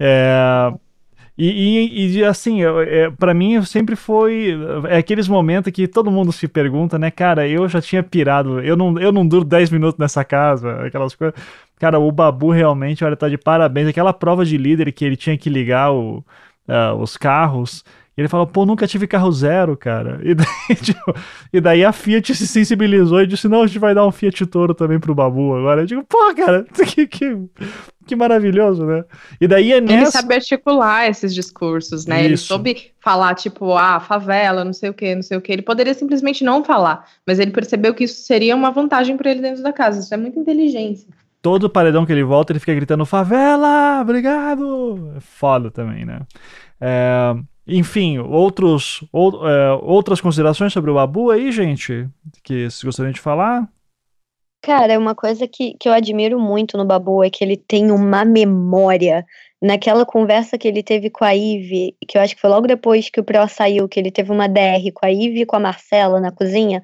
É, 0.00 0.72
e, 1.38 1.88
e, 1.92 2.18
e, 2.18 2.24
assim, 2.24 2.64
é, 2.64 3.10
para 3.10 3.32
mim 3.32 3.62
sempre 3.62 3.94
foi. 3.94 4.58
É 4.88 4.98
aqueles 4.98 5.28
momentos 5.28 5.72
que 5.72 5.86
todo 5.86 6.10
mundo 6.10 6.32
se 6.32 6.48
pergunta, 6.48 6.98
né, 6.98 7.12
cara? 7.12 7.46
Eu 7.46 7.68
já 7.68 7.80
tinha 7.80 8.02
pirado, 8.02 8.60
eu 8.60 8.76
não, 8.76 8.98
eu 8.98 9.12
não 9.12 9.26
duro 9.26 9.44
10 9.44 9.70
minutos 9.70 9.98
nessa 9.98 10.24
casa, 10.24 10.84
aquelas 10.84 11.14
coisas. 11.14 11.38
Cara, 11.78 12.00
o 12.00 12.10
Babu 12.10 12.50
realmente, 12.50 13.04
olha, 13.04 13.16
tá 13.16 13.28
de 13.28 13.38
parabéns. 13.38 13.86
Aquela 13.86 14.12
prova 14.12 14.44
de 14.44 14.58
líder 14.58 14.90
que 14.90 15.04
ele 15.04 15.16
tinha 15.16 15.38
que 15.38 15.48
ligar 15.48 15.92
o, 15.92 16.24
uh, 16.68 16.94
os 17.00 17.16
carros 17.16 17.84
ele 18.20 18.28
falou, 18.28 18.48
pô, 18.48 18.66
nunca 18.66 18.84
tive 18.84 19.06
carro 19.06 19.30
zero, 19.30 19.76
cara. 19.76 20.20
E 20.24 20.34
daí, 20.34 20.76
tipo, 20.82 21.14
e 21.52 21.60
daí, 21.60 21.84
a 21.84 21.92
Fiat 21.92 22.34
se 22.34 22.48
sensibilizou 22.48 23.22
e 23.22 23.28
disse, 23.28 23.46
não, 23.46 23.62
a 23.62 23.66
gente 23.66 23.78
vai 23.78 23.94
dar 23.94 24.04
um 24.04 24.10
Fiat 24.10 24.44
Toro 24.46 24.74
também 24.74 24.98
pro 24.98 25.14
Babu 25.14 25.54
agora. 25.54 25.82
Eu 25.82 25.86
digo, 25.86 26.04
pô, 26.04 26.34
cara, 26.34 26.66
que, 26.84 27.06
que, 27.06 27.38
que 28.04 28.16
maravilhoso, 28.16 28.84
né? 28.84 29.04
E 29.40 29.46
daí 29.46 29.72
é 29.72 29.80
nessa... 29.80 29.94
Ele 29.94 30.10
sabe 30.10 30.34
articular 30.34 31.08
esses 31.08 31.32
discursos, 31.32 32.06
né? 32.06 32.16
Isso. 32.16 32.26
Ele 32.26 32.36
soube 32.36 32.90
falar, 32.98 33.36
tipo, 33.36 33.76
ah, 33.76 34.00
favela, 34.00 34.64
não 34.64 34.72
sei 34.72 34.90
o 34.90 34.94
que, 34.94 35.14
não 35.14 35.22
sei 35.22 35.38
o 35.38 35.40
que. 35.40 35.52
Ele 35.52 35.62
poderia 35.62 35.94
simplesmente 35.94 36.42
não 36.42 36.64
falar, 36.64 37.04
mas 37.24 37.38
ele 37.38 37.52
percebeu 37.52 37.94
que 37.94 38.02
isso 38.02 38.22
seria 38.22 38.56
uma 38.56 38.72
vantagem 38.72 39.16
para 39.16 39.30
ele 39.30 39.42
dentro 39.42 39.62
da 39.62 39.72
casa. 39.72 40.00
Isso 40.00 40.12
é 40.12 40.16
muita 40.16 40.40
inteligência. 40.40 41.06
Todo 41.40 41.70
paredão 41.70 42.04
que 42.04 42.10
ele 42.10 42.24
volta, 42.24 42.52
ele 42.52 42.58
fica 42.58 42.74
gritando, 42.74 43.06
favela, 43.06 44.00
obrigado! 44.02 45.12
É 45.16 45.20
foda 45.20 45.70
também, 45.70 46.04
né? 46.04 46.22
É... 46.80 47.36
Enfim, 47.68 48.18
outros, 48.18 49.04
ou, 49.12 49.46
é, 49.46 49.72
outras 49.82 50.22
considerações 50.22 50.72
sobre 50.72 50.90
o 50.90 50.94
Babu 50.94 51.30
aí, 51.30 51.52
gente? 51.52 52.08
Que 52.42 52.64
vocês 52.70 52.82
gostariam 52.82 53.12
de 53.12 53.20
falar? 53.20 53.68
Cara, 54.62 54.98
uma 54.98 55.14
coisa 55.14 55.46
que, 55.46 55.74
que 55.78 55.88
eu 55.88 55.92
admiro 55.92 56.40
muito 56.40 56.76
no 56.78 56.84
Babu 56.84 57.22
é 57.22 57.30
que 57.30 57.44
ele 57.44 57.56
tem 57.56 57.90
uma 57.90 58.24
memória. 58.24 59.24
Naquela 59.60 60.06
conversa 60.06 60.56
que 60.56 60.66
ele 60.66 60.82
teve 60.82 61.10
com 61.10 61.24
a 61.24 61.34
Ive, 61.34 61.94
que 62.06 62.16
eu 62.16 62.22
acho 62.22 62.34
que 62.34 62.40
foi 62.40 62.48
logo 62.48 62.66
depois 62.66 63.10
que 63.10 63.20
o 63.20 63.24
Pro 63.24 63.46
saiu, 63.48 63.88
que 63.88 63.98
ele 64.00 64.10
teve 64.10 64.30
uma 64.32 64.48
DR 64.48 64.90
com 64.94 65.04
a 65.04 65.10
Ive 65.10 65.42
e 65.42 65.46
com 65.46 65.56
a 65.56 65.60
Marcela 65.60 66.20
na 66.20 66.30
cozinha, 66.30 66.80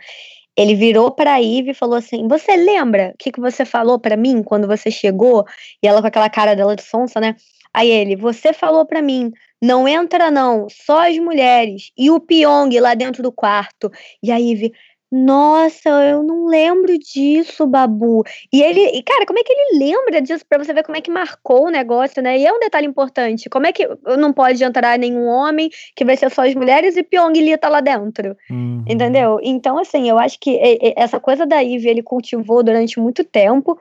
ele 0.57 0.75
virou 0.75 1.11
para 1.11 1.35
a 1.35 1.41
Ive 1.41 1.71
e 1.71 1.75
falou 1.75 1.97
assim: 1.97 2.27
Você 2.29 2.57
lembra 2.57 3.13
o 3.15 3.19
que, 3.19 3.33
que 3.33 3.41
você 3.41 3.65
falou 3.65 3.99
para 3.99 4.17
mim 4.17 4.43
quando 4.43 4.67
você 4.67 4.91
chegou? 4.91 5.45
E 5.83 5.87
ela 5.87 6.01
com 6.01 6.09
aquela 6.09 6.29
cara 6.29 6.55
dela 6.55 6.77
de 6.77 6.83
sonsa, 6.83 7.21
né? 7.21 7.37
Aí 7.73 7.91
ele: 7.91 8.17
Você 8.17 8.53
falou 8.53 8.85
para 8.87 9.03
mim 9.03 9.33
não 9.65 9.89
entra, 9.89 10.31
não, 10.31 10.67
só 10.71 11.09
as 11.09 11.17
mulheres. 11.19 11.91
E 11.97 12.11
o 12.11 12.21
Pyong 12.21 12.79
lá 12.81 12.95
dentro 12.95 13.23
do 13.23 13.33
quarto. 13.33 13.91
E 14.23 14.31
aí, 14.31 14.55
vi, 14.55 14.73
nossa, 15.11 15.89
eu 15.89 16.23
não 16.23 16.47
lembro 16.47 16.99
disso, 16.99 17.67
Babu. 17.67 18.25
E 18.53 18.61
ele, 18.61 18.81
e 18.81 19.03
cara, 19.03 19.25
como 19.25 19.39
é 19.39 19.43
que 19.43 19.53
ele 19.53 19.79
lembra 19.79 20.21
disso 20.21 20.45
para 20.47 20.63
você 20.63 20.75
ver 20.75 20.83
como 20.83 20.97
é 20.97 21.01
que 21.01 21.11
marcou 21.11 21.67
o 21.67 21.71
negócio, 21.71 22.23
né? 22.23 22.37
E 22.37 22.45
é 22.45 22.53
um 22.53 22.59
detalhe 22.59 22.87
importante. 22.87 23.49
Como 23.49 23.67
é 23.67 23.73
que 23.73 23.89
não 24.19 24.33
pode 24.33 24.63
entrar 24.63 24.99
nenhum 24.99 25.27
homem, 25.27 25.71
que 25.95 26.05
vai 26.05 26.17
ser 26.17 26.31
só 26.31 26.45
as 26.45 26.55
mulheres 26.55 26.97
e 26.97 27.03
Pyong 27.03 27.33
Lee 27.33 27.57
tá 27.57 27.69
lá 27.69 27.81
dentro? 27.81 28.37
Uhum. 28.51 28.85
Entendeu? 28.89 29.39
Então, 29.43 29.79
assim, 29.79 30.11
eu 30.11 30.19
acho 30.19 30.39
que 30.41 30.59
essa 30.97 31.21
coisa 31.21 31.47
da 31.47 31.61
Ivy 31.61 31.89
ele 31.89 32.03
cultivou 32.03 32.63
durante 32.63 32.99
muito 32.99 33.23
tempo. 33.25 33.79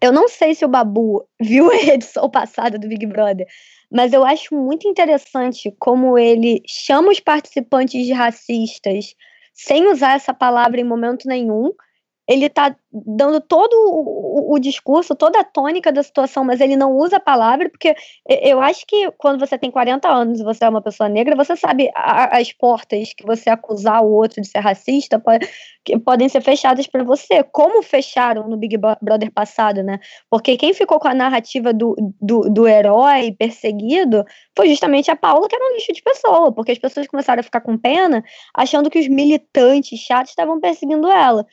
Eu 0.00 0.12
não 0.12 0.28
sei 0.28 0.54
se 0.54 0.64
o 0.64 0.68
Babu 0.68 1.24
viu 1.40 1.70
a 1.70 1.76
edição 1.76 2.28
passada 2.28 2.78
do 2.78 2.88
Big 2.88 3.06
Brother, 3.06 3.46
mas 3.90 4.12
eu 4.12 4.24
acho 4.24 4.54
muito 4.54 4.86
interessante 4.86 5.74
como 5.78 6.16
ele 6.16 6.62
chama 6.66 7.10
os 7.10 7.20
participantes 7.20 8.06
de 8.06 8.12
racistas 8.12 9.14
sem 9.52 9.88
usar 9.88 10.14
essa 10.14 10.32
palavra 10.32 10.80
em 10.80 10.84
momento 10.84 11.26
nenhum 11.26 11.72
ele 12.30 12.46
está 12.46 12.76
dando 12.92 13.40
todo 13.40 13.72
o, 13.74 14.54
o, 14.54 14.58
discurso, 14.60 15.16
toda 15.16 15.40
a 15.40 15.44
tônica 15.44 15.90
da 15.90 16.00
situação, 16.00 16.44
mas 16.44 16.60
ele 16.60 16.76
não 16.76 16.96
usa 16.96 17.16
a 17.16 17.20
palavra, 17.20 17.68
porque 17.68 17.92
eu 18.24 18.60
acho 18.60 18.86
que 18.86 19.10
quando 19.18 19.40
você 19.40 19.58
tem 19.58 19.68
40 19.68 20.08
anos 20.08 20.38
e 20.38 20.44
você 20.44 20.64
é 20.64 20.68
uma 20.68 20.80
pessoa 20.80 21.08
negra, 21.08 21.34
você 21.34 21.56
sabe 21.56 21.90
as 21.92 22.52
portas 22.52 23.12
que 23.14 23.26
você 23.26 23.50
acusar 23.50 24.04
o 24.04 24.12
outro 24.12 24.40
de 24.40 24.46
ser 24.46 24.60
racista 24.60 25.20
que 25.84 25.98
podem 25.98 26.28
ser 26.28 26.40
fechadas 26.40 26.86
para 26.86 27.02
você, 27.02 27.42
como 27.42 27.82
fecharam 27.82 28.48
no 28.48 28.56
Big 28.56 28.76
Brother 28.76 29.32
passado, 29.32 29.82
né? 29.82 29.98
Porque 30.30 30.56
quem 30.56 30.72
ficou 30.72 31.00
com 31.00 31.08
a 31.08 31.14
narrativa 31.14 31.72
do, 31.72 31.96
do, 32.20 32.42
do 32.48 32.68
herói 32.68 33.32
perseguido 33.32 34.24
foi 34.56 34.68
justamente 34.68 35.10
a 35.10 35.16
Paula, 35.16 35.48
que 35.48 35.56
era 35.56 35.64
um 35.64 35.74
lixo 35.74 35.92
de 35.92 36.02
pessoa, 36.02 36.52
porque 36.52 36.70
as 36.70 36.78
pessoas 36.78 37.08
começaram 37.08 37.40
a 37.40 37.42
ficar 37.44 37.60
com 37.60 37.76
pena, 37.76 38.22
achando 38.54 38.88
que 38.88 39.00
os 39.00 39.08
militantes 39.08 39.98
chatos 39.98 40.30
estavam 40.30 40.60
perseguindo 40.60 41.10
ela. 41.10 41.44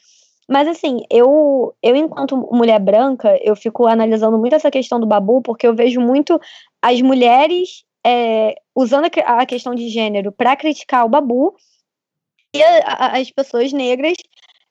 Mas 0.48 0.68
assim, 0.68 1.00
eu, 1.12 1.76
eu 1.84 1.96
enquanto 1.96 2.38
mulher 2.52 2.80
branca, 2.80 3.38
eu 3.42 3.56
fico 3.56 3.86
analisando 3.86 4.38
muito 4.38 4.56
essa 4.56 4.72
questão 4.72 5.00
do 5.00 5.06
babu, 5.06 5.42
porque 5.42 5.68
eu 5.68 5.76
vejo 5.76 6.00
muito 6.00 6.40
as 6.82 7.02
mulheres 7.02 7.84
é, 8.06 8.56
usando 8.74 9.10
a, 9.26 9.46
questão 9.46 9.76
de 9.76 9.90
gênero 9.90 10.32
para 10.32 10.56
criticar 10.56 11.06
o 11.06 11.10
babu 11.10 11.54
e 12.56 12.64
a, 12.64 12.78
a, 12.88 13.18
as 13.18 13.30
pessoas 13.30 13.74
negras 13.74 14.16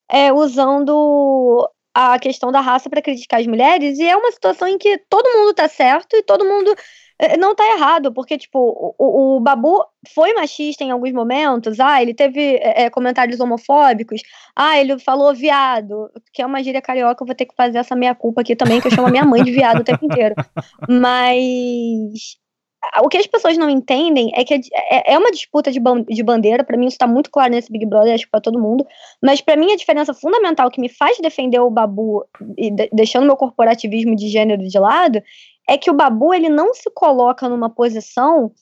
é, 0.09 0.33
usando 0.33 1.69
a 1.97 2.19
questão 2.19 2.53
da 2.53 2.61
raça 2.61 2.91
para 2.91 3.01
criticar 3.01 3.41
as 3.41 3.47
mulheres, 3.47 3.99
e 3.99 4.07
é 4.07 4.15
uma 4.15 4.31
situação 4.31 4.69
em 4.69 4.77
que 4.77 4.99
todo 5.09 5.27
mundo 5.39 5.55
tá 5.55 5.67
certo 5.67 6.15
e 6.15 6.23
todo 6.23 6.45
mundo 6.45 6.75
é, 7.19 7.39
não 7.39 7.55
tá 7.55 7.65
errado, 7.73 8.13
porque, 8.13 8.37
tipo, 8.37 8.59
o, 8.99 9.37
o, 9.37 9.41
Babu 9.41 9.83
foi 10.15 10.35
machista 10.35 10.85
em 10.85 10.91
alguns 10.91 11.13
momentos, 11.13 11.81
ah, 11.81 12.03
ele 12.03 12.13
teve 12.13 12.57
é, 12.61 12.91
comentários 12.91 13.41
homofóbicos, 13.41 14.21
ah, 14.55 14.79
ele 14.79 14.99
falou 14.99 15.35
viado, 15.35 16.11
que 16.35 16.43
é 16.43 16.47
uma 16.47 16.63
gíria 16.63 16.83
carioca, 16.83 17.23
eu 17.23 17.27
vou 17.27 17.35
ter 17.35 17.47
que 17.47 17.57
fazer 17.57 17.79
essa 17.79 17.97
meia-culpa 17.97 18.43
aqui 18.43 18.55
também, 18.55 18.79
que 18.79 18.89
eu 18.89 18.93
chamo 18.93 19.09
a 19.09 19.11
minha 19.11 19.25
mãe 19.25 19.43
de 19.43 19.51
viado 19.51 19.81
o 19.81 19.85
tempo 19.85 20.05
inteiro. 20.05 20.35
Mas 20.87 22.37
o 23.03 23.09
que 23.09 23.17
as 23.17 23.27
pessoas 23.27 23.57
não 23.57 23.69
entendem 23.69 24.31
é 24.35 24.45
que 24.45 24.55
é, 24.55 25.15
é 25.15 25.19
uma 25.19 25.31
disputa 25.31 25.71
de, 25.71 25.81
de 26.09 26.23
bandeira, 26.23 26.65
para 26.65 26.77
mim 26.77 26.87
isso 26.87 26.99
tá 26.99 27.07
muito 27.07 27.31
claro 27.31 27.53
nesse 27.53 27.71
Big 27.71 27.87
Brother, 27.87 28.15
acho 28.15 28.25
que 28.25 28.31
pra 28.31 28.41
todo 28.41 28.61
mundo, 28.61 28.87
mas 29.23 29.41
para 29.41 29.57
mim 29.57 29.73
a 29.73 29.77
diferença 29.77 30.15
fundamental 30.15 30.71
que 30.71 30.81
me 30.81 30.89
faz 30.89 31.19
defender 31.19 31.61
o 31.61 31.71
Babu, 31.71 32.25
e 32.57 32.71
de, 32.71 32.89
deixando 32.93 33.27
meu 33.27 33.37
corporativismo 33.37 34.15
de 34.15 34.29
gênero 34.29 34.67
de 34.67 34.79
lado, 34.79 35.23
é 35.69 35.77
que 35.77 35.91
o 35.91 35.95
Babu 35.95 36.33
ele 36.33 36.49
não 36.49 36.75
se 36.75 36.91
coloca 36.91 37.49
numa 37.49 37.69
posição 37.69 38.53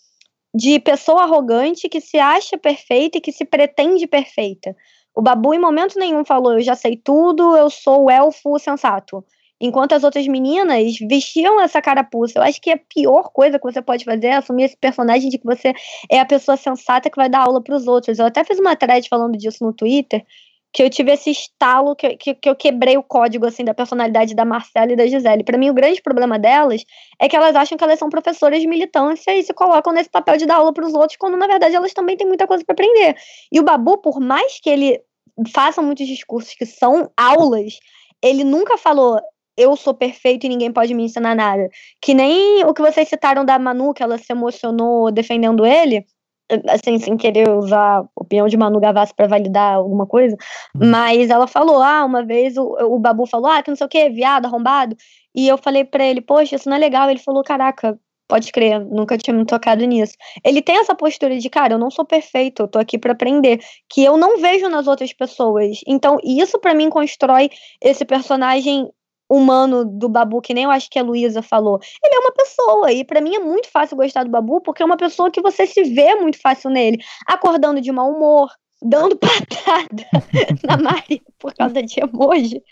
de 0.55 0.79
pessoa 0.79 1.23
arrogante 1.23 1.89
que 1.89 2.01
se 2.01 2.19
acha 2.19 2.57
perfeita 2.57 3.19
e 3.19 3.21
que 3.21 3.33
se 3.33 3.45
pretende 3.45 4.07
perfeita. 4.07 4.75
O 5.15 5.21
Babu 5.21 5.53
em 5.53 5.59
momento 5.59 5.99
nenhum 5.99 6.25
falou: 6.25 6.55
"Eu 6.55 6.61
já 6.61 6.75
sei 6.75 6.97
tudo, 6.97 7.57
eu 7.57 7.69
sou 7.69 8.05
o 8.05 8.11
elfo 8.11 8.59
sensato". 8.59 9.25
Enquanto 9.61 9.93
as 9.93 10.05
outras 10.05 10.27
meninas 10.27 10.97
vestiam 11.09 11.61
essa 11.61 11.81
carapuça. 11.81 12.39
Eu 12.39 12.43
acho 12.43 12.61
que 12.61 12.71
a 12.71 12.79
pior 12.79 13.31
coisa 13.33 13.59
que 13.59 13.65
você 13.65 13.81
pode 13.81 14.05
fazer 14.05 14.27
é 14.27 14.37
assumir 14.37 14.65
esse 14.65 14.77
personagem 14.77 15.31
de 15.31 15.39
que 15.39 15.45
você 15.45 15.73
é 16.11 16.19
a 16.19 16.27
pessoa 16.27 16.57
sensata 16.57 17.09
que 17.09 17.17
vai 17.17 17.29
dar 17.29 17.43
aula 17.43 17.63
para 17.63 17.75
os 17.75 17.87
outros. 17.87 18.19
Eu 18.19 18.27
até 18.27 18.45
fiz 18.45 18.59
uma 18.59 18.77
thread 18.77 19.09
falando 19.09 19.39
disso 19.39 19.65
no 19.65 19.73
Twitter, 19.73 20.25
que 20.75 20.83
eu 20.83 20.91
tive 20.91 21.13
esse 21.13 21.31
estalo, 21.31 21.95
que, 21.95 22.17
que, 22.17 22.35
que, 22.35 22.49
eu 22.49 22.57
quebrei 22.57 22.99
o 22.99 23.03
código, 23.03 23.47
assim, 23.47 23.65
da 23.65 23.73
personalidade 23.73 24.35
da 24.35 24.45
Marcela 24.45 24.93
e 24.93 24.97
da 24.97 25.07
Gisele. 25.07 25.45
Para 25.45 25.57
mim, 25.57 25.71
o 25.71 25.75
grande 25.75 26.03
problema 26.03 26.37
delas 26.37 26.85
é 27.21 27.29
que 27.29 27.37
elas 27.37 27.55
acham 27.55 27.79
que 27.79 27.85
elas 27.85 27.97
são 27.97 28.11
professoras 28.11 28.61
de 28.61 28.67
militância 28.67 29.37
e 29.37 29.43
se 29.45 29.55
colocam 29.55 29.93
nesse 29.93 30.11
papel 30.11 30.37
de 30.37 30.47
dar 30.47 30.57
aula 30.57 30.73
para 30.73 30.85
os 30.85 30.93
outros, 30.93 31.17
quando, 31.17 31.37
na 31.37 31.47
verdade, 31.47 31.77
elas 31.77 31.93
também 31.93 32.17
têm 32.17 32.27
muita 32.27 32.45
coisa 32.49 32.65
para 32.65 32.73
aprender. 32.73 33.15
E 33.53 33.61
o 33.61 33.63
Babu, 33.63 33.99
por 33.99 34.19
mais 34.19 34.59
que 34.61 34.69
ele 34.69 35.01
faça 35.53 35.81
muitos 35.81 36.09
discursos 36.09 36.55
que 36.55 36.67
são 36.67 37.09
aulas, 37.17 37.79
ele 38.21 38.43
nunca 38.43 38.77
falou, 38.77 39.21
eu 39.57 39.77
sou 39.77 39.95
perfeito 39.95 40.47
e 40.47 40.49
ninguém 40.49 40.73
pode 40.73 40.95
me 40.95 41.05
ensinar 41.05 41.35
nada. 41.35 41.69
Que 42.01 42.15
nem 42.15 42.65
o 42.65 42.75
que 42.75 42.83
vocês 42.83 43.09
citaram 43.09 43.45
da 43.45 43.59
Manu, 43.59 43.95
que 43.95 44.03
ela 44.03 44.19
se 44.19 44.33
emocionou 44.33 45.11
defendendo 45.13 45.65
ele 45.65 46.05
assim, 46.69 46.99
sem 46.99 47.17
querer 47.17 47.49
usar 47.49 48.03
o 48.03 48.09
opinião 48.17 48.47
de 48.47 48.57
Manu 48.57 48.79
Gavassi 48.79 49.15
para 49.15 49.27
validar 49.27 49.77
alguma 49.77 50.07
coisa, 50.07 50.37
uhum. 50.75 50.91
mas 50.91 51.31
ela 51.31 51.47
falou, 51.47 51.83
ah, 51.83 52.05
uma 52.05 52.23
vez 52.23 52.57
o, 52.57 52.77
o 52.83 52.99
Babu 52.99 53.27
falou, 53.27 53.51
ah, 53.51 53.63
que 53.63 53.71
não 53.71 53.77
sei 53.77 53.87
o 53.87 53.89
que, 53.89 54.11
viado, 54.11 54.45
arrombado, 54.45 54.95
e 55.35 55.49
eu 55.49 55.57
falei 55.57 55.85
para 55.85 56.05
ele, 56.05 56.21
poxa, 56.21 56.57
isso 56.57 56.69
não 56.69 56.77
é 56.77 56.81
legal, 56.81 57.09
ele 57.09 57.19
falou, 57.19 57.43
caraca, 57.43 57.99
Pode 58.27 58.51
crer, 58.53 58.83
nunca 58.87 59.19
tinha 59.19 59.37
me 59.37 59.45
tocado 59.45 59.85
nisso. 59.85 60.15
Ele 60.43 60.63
tem 60.63 60.79
essa 60.79 60.95
postura 60.95 61.39
de, 61.39 61.51
cara, 61.51 61.75
eu 61.75 61.79
não 61.79 61.91
sou 61.91 62.07
perfeito, 62.07 62.63
eu 62.63 62.69
tô 62.69 62.79
aqui 62.79 62.99
para 62.99 63.13
aprender, 63.13 63.61
que 63.87 64.03
eu 64.03 64.17
não 64.17 64.41
vejo 64.41 64.67
nas 64.69 64.87
outras 64.87 65.13
pessoas. 65.13 65.81
Então, 65.87 66.19
isso 66.25 66.59
para 66.59 66.73
mim 66.75 66.89
constrói 66.89 67.51
esse 67.83 68.03
personagem 68.05 68.89
humano 69.37 69.85
do 69.85 70.09
Babu, 70.09 70.41
que 70.41 70.55
nem 70.55 70.65
eu 70.65 70.71
acho 70.71 70.91
que 70.91 70.99
a 70.99 71.03
Luísa 71.03 71.43
falou. 71.43 71.81
Ele 72.03 72.15
é 72.15 72.19
uma 72.19 72.33
pessoa, 72.33 72.93
e 72.93 73.05
para 73.05 73.21
mim 73.21 73.35
é 73.35 73.39
muito 73.39 73.69
fácil 73.71 73.97
gostar 73.97 74.25
do 74.25 74.31
Babu, 74.31 74.61
porque 74.61 74.83
é 74.83 74.87
uma 74.87 74.97
pessoa 74.97 75.31
que 75.31 75.41
você 75.41 75.67
se 75.67 75.83
vê 75.85 76.15
muito 76.15 76.41
fácil 76.41 76.71
nele, 76.71 76.99
acordando 77.27 77.81
de 77.81 77.93
mau 77.93 78.11
humor, 78.11 78.51
dando 78.83 79.17
patada 79.19 80.07
na 80.65 80.77
Mari 80.77 81.23
por 81.39 81.55
causa 81.55 81.83
de 81.83 82.01
emoji, 82.01 82.63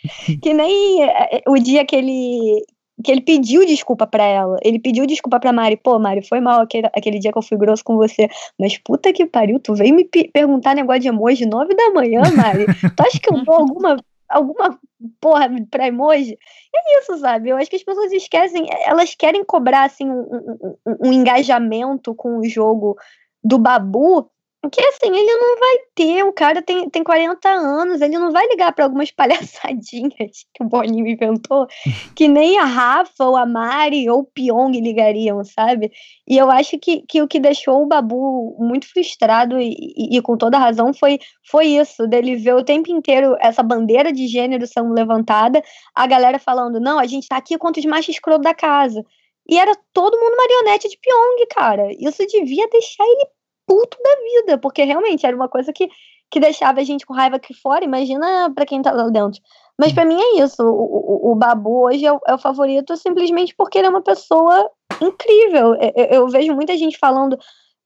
que 0.41 0.53
nem 0.53 1.03
eh, 1.03 1.37
eh, 1.37 1.43
o 1.49 1.59
dia 1.59 1.85
que 1.85 1.97
ele 1.97 2.65
que 3.03 3.11
ele 3.11 3.21
pediu 3.21 3.67
desculpa 3.67 4.07
para 4.07 4.23
ela. 4.23 4.57
Ele 4.63 4.79
pediu 4.79 5.07
desculpa 5.07 5.41
pra 5.41 5.53
Mari. 5.53 5.77
Pô, 5.77 5.99
Mari, 5.99 6.23
foi 6.27 6.41
mal 6.41 6.61
aquele, 6.61 6.87
aquele 6.95 7.19
dia 7.19 7.33
que 7.33 7.39
eu 7.39 7.43
fui 7.43 7.57
grosso 7.57 7.83
com 7.83 7.97
você. 7.97 8.29
Mas 8.59 8.79
puta 8.79 9.13
que 9.13 9.27
pariu, 9.27 9.59
tu 9.59 9.75
veio 9.75 9.95
me 9.95 10.05
perguntar 10.33 10.75
negócio 10.75 11.01
de 11.01 11.09
emoji 11.09 11.47
nove 11.47 11.75
da 11.75 11.91
manhã, 11.91 12.23
Mari. 12.37 12.67
tu 12.67 13.03
acha 13.03 13.19
que 13.19 13.33
eu 13.33 13.45
dou 13.45 13.55
alguma, 13.55 13.97
alguma 14.33 14.79
porra 15.21 15.49
pra 15.71 15.87
emoji? 15.89 16.39
É 16.75 17.01
isso, 17.01 17.19
sabe? 17.19 17.51
Eu 17.51 17.57
acho 17.57 17.71
que 17.71 17.77
as 17.77 17.85
pessoas 17.85 18.13
esquecem, 18.13 18.67
elas 18.87 19.15
querem 19.15 19.45
cobrar, 19.45 19.85
assim, 19.85 20.09
um, 20.09 20.77
um, 20.87 20.97
um 21.07 21.13
engajamento 21.13 22.15
com 22.15 22.39
o 22.39 22.45
jogo 22.45 22.97
do 23.45 23.59
Babu 23.59 24.31
porque 24.63 24.81
assim, 24.81 25.09
ele 25.09 25.35
não 25.39 25.59
vai 25.59 25.79
ter, 25.93 26.25
o 26.25 26.33
cara 26.33 26.63
tem, 26.63 26.89
tem 26.89 27.03
40 27.03 27.49
anos, 27.49 28.01
ele 28.01 28.17
não 28.17 28.31
vai 28.31 28.47
ligar 28.47 28.73
para 28.73 28.85
algumas 28.85 29.11
palhaçadinhas 29.13 30.47
que 30.55 30.63
o 30.63 30.65
Boninho 30.65 31.09
inventou, 31.09 31.67
que 32.15 32.29
nem 32.29 32.57
a 32.61 32.65
Rafa, 32.65 33.25
ou 33.25 33.37
a 33.37 33.45
Mari, 33.45 34.09
ou 34.09 34.21
o 34.21 34.25
Pyong 34.25 34.71
ligariam, 34.81 35.43
sabe? 35.43 35.91
E 36.29 36.39
eu 36.39 36.49
acho 36.49 36.79
que, 36.79 37.03
que 37.09 37.21
o 37.21 37.27
que 37.27 37.41
deixou 37.41 37.83
o 37.83 37.87
Babu 37.87 38.57
muito 38.61 38.89
frustrado 38.89 39.61
e, 39.61 39.75
e, 39.97 40.17
e, 40.17 40.23
com 40.23 40.37
toda 40.37 40.57
razão 40.59 40.95
foi, 40.95 41.19
foi 41.51 41.67
isso, 41.67 42.07
dele 42.07 42.37
ver 42.37 42.55
o 42.55 42.65
tempo 42.65 42.89
inteiro 42.89 43.37
essa 43.41 43.65
bandeira 43.65 44.13
de 44.13 44.29
gênero 44.29 44.65
sendo 44.69 44.95
levantada, 44.95 45.61
a 45.93 46.07
galera 46.07 46.39
falando, 46.39 46.79
não, 46.79 47.01
a 47.01 47.07
gente 47.07 47.27
tá 47.27 47.37
aqui 47.37 47.59
contra 47.59 47.81
os 47.81 47.87
machos 47.87 48.11
escroto 48.11 48.43
da 48.43 48.55
casa. 48.55 49.05
E 49.49 49.59
era 49.59 49.77
todo 49.93 50.17
mundo 50.21 50.37
marionete 50.37 50.89
de 50.89 50.97
Pyong, 50.99 51.47
cara. 51.51 51.89
Isso 51.99 52.25
devia 52.29 52.69
deixar 52.69 53.05
ele 53.05 53.27
puto 53.73 53.97
da 54.03 54.11
vida, 54.23 54.59
porque 54.59 54.85
realmente 54.85 55.25
era 55.25 55.35
uma 55.35 55.49
coisa 55.49 55.73
que, 55.73 55.89
que 56.31 56.39
deixava 56.39 56.81
a 56.81 56.85
gente 56.85 57.07
com 57.07 57.15
raiva 57.15 57.37
aqui 57.37 57.55
fora, 57.55 57.83
imagina 57.83 58.53
para 58.55 58.67
quem 58.67 58.83
tá 58.83 58.93
lá 58.93 59.09
dentro. 59.09 59.41
Mas 59.81 59.95
para 59.95 60.05
mim 60.05 60.21
é 60.21 60.43
isso, 60.43 60.63
o, 60.63 61.31
o, 61.31 61.33
o 61.33 61.35
Babu 61.35 61.87
hoje 61.87 62.05
é 62.05 62.13
o, 62.13 62.21
é 62.29 62.35
o, 62.35 62.39
favorito 62.39 62.95
simplesmente 62.99 63.55
porque 63.57 63.79
ele 63.79 63.87
é 63.87 63.91
uma 63.91 64.03
pessoa 64.03 64.71
incrível. 65.01 65.75
Eu, 65.77 65.93
eu, 65.97 66.05
eu 66.07 66.29
vejo 66.29 66.55
muita 66.55 66.77
gente 66.77 66.99
falando, 66.99 67.39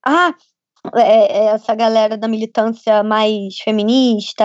ah, 0.04 0.34
é, 0.96 1.38
é 1.38 1.44
essa 1.46 1.72
galera 1.76 2.16
da 2.16 2.26
militância 2.26 3.04
mais 3.04 3.58
feminista, 3.58 4.44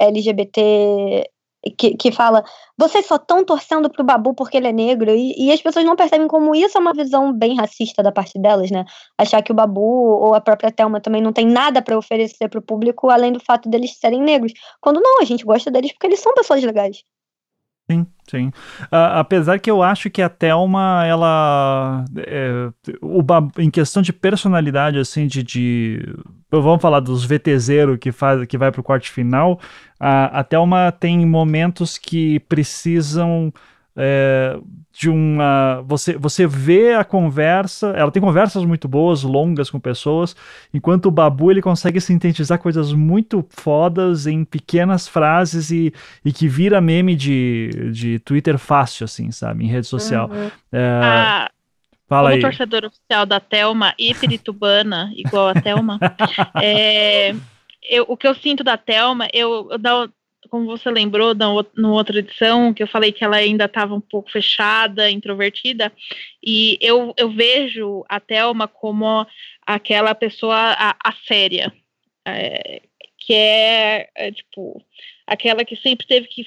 LGBT, 0.00 1.30
que, 1.70 1.96
que 1.96 2.12
fala, 2.12 2.44
vocês 2.76 3.06
só 3.06 3.16
estão 3.16 3.44
torcendo 3.44 3.90
pro 3.90 4.04
Babu 4.04 4.34
porque 4.34 4.56
ele 4.56 4.68
é 4.68 4.72
negro, 4.72 5.10
e, 5.10 5.34
e, 5.36 5.52
as 5.52 5.60
pessoas 5.60 5.84
não 5.84 5.96
percebem 5.96 6.28
como 6.28 6.54
isso 6.54 6.76
é 6.78 6.80
uma 6.80 6.92
visão 6.92 7.32
bem 7.32 7.56
racista 7.56 8.02
da 8.02 8.12
parte 8.12 8.38
delas, 8.38 8.70
né? 8.70 8.84
Achar 9.16 9.42
que 9.42 9.52
o 9.52 9.54
Babu 9.54 9.80
ou 9.80 10.34
a 10.34 10.40
própria 10.40 10.70
Thelma 10.70 11.00
também 11.00 11.22
não 11.22 11.32
tem 11.32 11.46
nada 11.46 11.82
para 11.82 11.98
oferecer 11.98 12.48
pro 12.48 12.62
público 12.62 13.10
além 13.10 13.32
do 13.32 13.40
fato 13.40 13.68
deles 13.68 13.98
serem 13.98 14.22
negros. 14.22 14.52
Quando 14.80 15.00
não, 15.00 15.20
a 15.20 15.24
gente 15.24 15.44
gosta 15.44 15.70
deles 15.70 15.92
porque 15.92 16.06
eles 16.06 16.20
são 16.20 16.34
pessoas 16.34 16.62
legais. 16.62 17.02
Sim, 17.90 18.06
sim. 18.30 18.46
Uh, 18.82 19.16
apesar 19.16 19.58
que 19.58 19.70
eu 19.70 19.82
acho 19.82 20.10
que 20.10 20.20
a 20.20 20.28
Thelma, 20.28 21.04
ela. 21.06 22.04
É, 22.18 22.70
o, 23.00 23.22
em 23.58 23.70
questão 23.70 24.02
de 24.02 24.12
personalidade, 24.12 24.98
assim, 24.98 25.26
de. 25.26 25.42
de 25.42 26.14
vamos 26.50 26.82
falar 26.82 27.00
dos 27.00 27.24
VTZero 27.24 27.96
que, 27.96 28.12
faz, 28.12 28.46
que 28.46 28.58
vai 28.58 28.70
pro 28.70 28.82
corte 28.82 29.10
final. 29.10 29.58
A, 29.98 30.40
a 30.40 30.44
Thelma 30.44 30.92
tem 30.92 31.24
momentos 31.24 31.96
que 31.96 32.40
precisam 32.40 33.52
é, 33.98 34.56
de 34.92 35.10
uma. 35.10 35.82
Você, 35.86 36.16
você 36.16 36.46
vê 36.46 36.94
a 36.94 37.04
conversa, 37.04 37.88
ela 37.96 38.12
tem 38.12 38.22
conversas 38.22 38.64
muito 38.64 38.86
boas, 38.86 39.24
longas 39.24 39.68
com 39.68 39.80
pessoas, 39.80 40.36
enquanto 40.72 41.06
o 41.06 41.10
Babu 41.10 41.50
ele 41.50 41.60
consegue 41.60 42.00
sintetizar 42.00 42.60
coisas 42.60 42.92
muito 42.92 43.44
fodas 43.50 44.26
em 44.28 44.44
pequenas 44.44 45.08
frases 45.08 45.70
e, 45.72 45.92
e 46.24 46.32
que 46.32 46.46
vira 46.46 46.80
meme 46.80 47.16
de, 47.16 47.90
de 47.92 48.18
Twitter 48.20 48.56
fácil, 48.56 49.04
assim, 49.04 49.32
sabe? 49.32 49.64
Em 49.64 49.68
rede 49.68 49.88
social. 49.88 50.30
Uhum. 50.30 50.50
É, 50.72 51.00
ah, 51.02 51.50
Fala 52.08 52.30
como 52.30 52.36
aí. 52.36 52.40
torcedor 52.40 52.84
oficial 52.84 53.26
da 53.26 53.40
Thelma 53.40 53.94
e 53.98 54.14
peritubana, 54.14 55.12
igual 55.14 55.48
a 55.48 55.54
Thelma, 55.54 55.98
é, 56.62 57.34
eu, 57.82 58.04
o 58.08 58.16
que 58.16 58.26
eu 58.26 58.34
sinto 58.34 58.62
da 58.62 58.76
Thelma, 58.78 59.28
eu, 59.32 59.68
eu, 59.70 59.78
como 60.48 60.66
você 60.66 60.90
lembrou 60.90 61.34
na, 61.34 61.46
no 61.76 61.92
outra 61.92 62.18
edição, 62.18 62.74
que 62.74 62.82
eu 62.82 62.86
falei 62.86 63.12
que 63.12 63.24
ela 63.24 63.36
ainda 63.36 63.66
estava 63.66 63.94
um 63.94 64.00
pouco 64.00 64.30
fechada, 64.30 65.10
introvertida, 65.10 65.92
e 66.42 66.78
eu, 66.80 67.14
eu 67.16 67.30
vejo 67.30 68.04
a 68.08 68.18
Thelma 68.18 68.66
como 68.66 69.26
aquela 69.66 70.14
pessoa, 70.14 70.56
a, 70.56 70.96
a 71.04 71.12
séria, 71.26 71.72
é, 72.26 72.82
que 73.18 73.34
é, 73.34 74.08
é, 74.14 74.32
tipo, 74.32 74.82
aquela 75.26 75.64
que 75.64 75.76
sempre 75.76 76.06
teve 76.06 76.26
que 76.28 76.46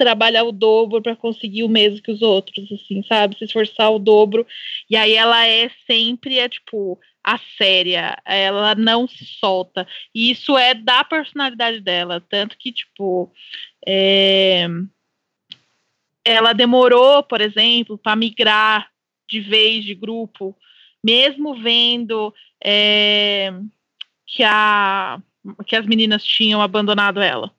trabalhar 0.00 0.44
o 0.44 0.52
dobro 0.52 1.02
para 1.02 1.14
conseguir 1.14 1.62
o 1.62 1.68
mesmo 1.68 2.00
que 2.00 2.10
os 2.10 2.22
outros, 2.22 2.72
assim, 2.72 3.02
sabe? 3.06 3.36
Se 3.36 3.44
esforçar 3.44 3.92
o 3.92 3.98
dobro. 3.98 4.46
E 4.88 4.96
aí 4.96 5.12
ela 5.12 5.46
é 5.46 5.70
sempre, 5.86 6.38
é 6.38 6.48
tipo, 6.48 6.98
a 7.22 7.38
séria, 7.58 8.16
ela 8.24 8.74
não 8.74 9.06
se 9.06 9.26
solta. 9.26 9.86
E 10.14 10.30
isso 10.30 10.56
é 10.56 10.72
da 10.72 11.04
personalidade 11.04 11.80
dela, 11.80 12.24
tanto 12.30 12.56
que, 12.56 12.72
tipo, 12.72 13.30
é... 13.86 14.66
ela 16.24 16.54
demorou, 16.54 17.22
por 17.22 17.42
exemplo, 17.42 17.98
para 17.98 18.16
migrar 18.16 18.88
de 19.28 19.38
vez 19.38 19.84
de 19.84 19.94
grupo, 19.94 20.56
mesmo 21.04 21.60
vendo 21.60 22.34
é... 22.64 23.52
que, 24.26 24.42
a... 24.42 25.20
que 25.66 25.76
as 25.76 25.84
meninas 25.84 26.24
tinham 26.24 26.62
abandonado 26.62 27.20
ela. 27.20 27.54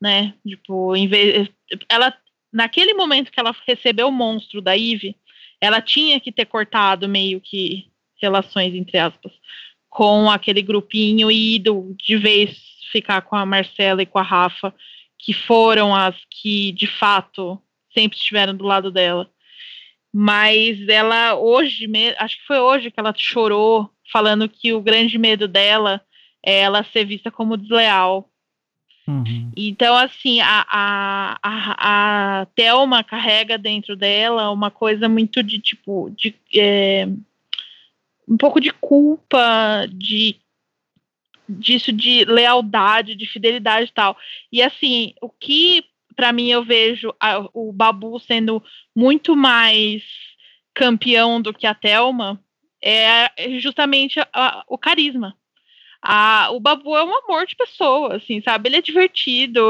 Né? 0.00 0.34
Tipo, 0.46 0.96
em 0.96 1.06
vez... 1.06 1.48
ela 1.88 2.16
naquele 2.52 2.94
momento 2.94 3.30
que 3.30 3.38
ela 3.38 3.54
recebeu 3.66 4.08
o 4.08 4.12
monstro 4.12 4.60
da 4.60 4.76
Eve, 4.76 5.14
ela 5.60 5.80
tinha 5.80 6.18
que 6.18 6.32
ter 6.32 6.46
cortado 6.46 7.08
meio 7.08 7.40
que 7.40 7.86
relações, 8.20 8.74
entre 8.74 8.98
aspas, 8.98 9.32
com 9.88 10.30
aquele 10.30 10.62
grupinho 10.62 11.30
e 11.30 11.56
ido 11.56 11.94
de 12.02 12.16
vez 12.16 12.58
ficar 12.90 13.22
com 13.22 13.36
a 13.36 13.46
Marcela 13.46 14.02
e 14.02 14.06
com 14.06 14.18
a 14.18 14.22
Rafa, 14.22 14.74
que 15.18 15.32
foram 15.32 15.94
as 15.94 16.16
que, 16.30 16.72
de 16.72 16.86
fato, 16.86 17.60
sempre 17.92 18.16
estiveram 18.16 18.56
do 18.56 18.64
lado 18.64 18.90
dela. 18.90 19.30
Mas 20.12 20.88
ela, 20.88 21.34
hoje, 21.36 21.86
acho 22.18 22.38
que 22.38 22.46
foi 22.46 22.58
hoje 22.58 22.90
que 22.90 22.98
ela 22.98 23.14
chorou, 23.16 23.88
falando 24.12 24.48
que 24.48 24.72
o 24.72 24.80
grande 24.80 25.18
medo 25.18 25.46
dela 25.46 26.00
é 26.44 26.60
ela 26.60 26.84
ser 26.84 27.04
vista 27.04 27.30
como 27.30 27.56
desleal. 27.56 28.29
Uhum. 29.10 29.50
Então, 29.56 29.96
assim, 29.96 30.40
a, 30.40 30.64
a, 30.70 31.38
a, 31.42 32.40
a 32.42 32.46
Thelma 32.54 33.02
carrega 33.02 33.58
dentro 33.58 33.96
dela 33.96 34.50
uma 34.50 34.70
coisa 34.70 35.08
muito 35.08 35.42
de 35.42 35.58
tipo, 35.58 36.10
de. 36.16 36.34
É, 36.56 37.08
um 38.28 38.36
pouco 38.36 38.60
de 38.60 38.70
culpa, 38.70 39.86
de 39.90 40.36
disso 41.48 41.90
de 41.90 42.24
lealdade, 42.24 43.16
de 43.16 43.26
fidelidade 43.26 43.90
e 43.90 43.92
tal. 43.92 44.16
E 44.52 44.62
assim, 44.62 45.14
o 45.20 45.28
que 45.28 45.84
para 46.14 46.32
mim 46.32 46.48
eu 46.48 46.64
vejo 46.64 47.12
a, 47.18 47.48
o 47.52 47.72
Babu 47.72 48.20
sendo 48.20 48.62
muito 48.94 49.34
mais 49.34 50.02
campeão 50.72 51.40
do 51.42 51.52
que 51.52 51.66
a 51.66 51.74
Thelma 51.74 52.40
é 52.82 53.58
justamente 53.58 54.20
a, 54.32 54.64
o 54.68 54.78
carisma. 54.78 55.36
O 56.52 56.60
Babu 56.60 56.96
é 56.96 57.04
um 57.04 57.14
amor 57.14 57.46
de 57.46 57.54
pessoa, 57.54 58.16
assim, 58.16 58.40
sabe? 58.42 58.68
Ele 58.68 58.76
é 58.76 58.82
divertido, 58.82 59.60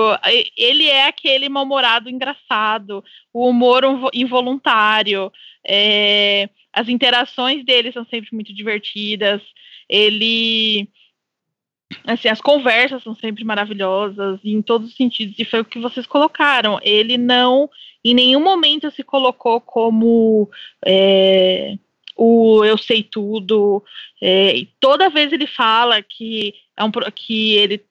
ele 0.56 0.86
é 0.86 1.06
aquele 1.08 1.48
mal-humorado 1.48 2.08
engraçado, 2.08 3.04
o 3.32 3.48
humor 3.48 3.82
involuntário. 4.12 5.32
É, 5.66 6.48
as 6.72 6.88
interações 6.88 7.64
dele 7.64 7.92
são 7.92 8.04
sempre 8.04 8.30
muito 8.32 8.54
divertidas. 8.54 9.42
Ele 9.88 10.88
assim, 12.04 12.28
as 12.28 12.40
conversas 12.40 13.02
são 13.02 13.14
sempre 13.16 13.44
maravilhosas 13.44 14.38
em 14.44 14.62
todos 14.62 14.90
os 14.90 14.96
sentidos 14.96 15.36
e 15.38 15.44
foi 15.44 15.60
o 15.60 15.64
que 15.64 15.80
vocês 15.80 16.06
colocaram. 16.06 16.78
Ele 16.82 17.18
não 17.18 17.68
em 18.04 18.14
nenhum 18.14 18.40
momento 18.40 18.90
se 18.90 19.02
colocou 19.02 19.60
como 19.60 20.48
é, 20.84 21.76
o 22.20 22.62
eu 22.62 22.76
sei 22.76 23.02
tudo. 23.02 23.82
É, 24.20 24.66
toda 24.78 25.08
vez 25.08 25.32
ele 25.32 25.46
fala 25.46 26.02
que 26.02 26.54
é 26.76 26.84
um 26.84 26.90
que 27.14 27.54
ele 27.54 27.82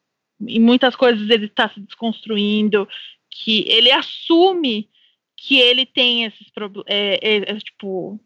em 0.47 0.59
muitas 0.59 0.95
coisas 0.95 1.27
ele 1.29 1.47
está 1.47 1.67
se 1.69 1.79
desconstruindo, 1.81 2.87
que 3.29 3.65
ele 3.67 3.91
assume 3.91 4.87
que 5.35 5.57
ele 5.59 5.85
tem 5.85 6.25
esses 6.25 6.49
problemas, 6.51 6.85
é, 6.87 7.19
é, 7.21 7.35
é, 7.37 7.57
tipo 7.57 8.19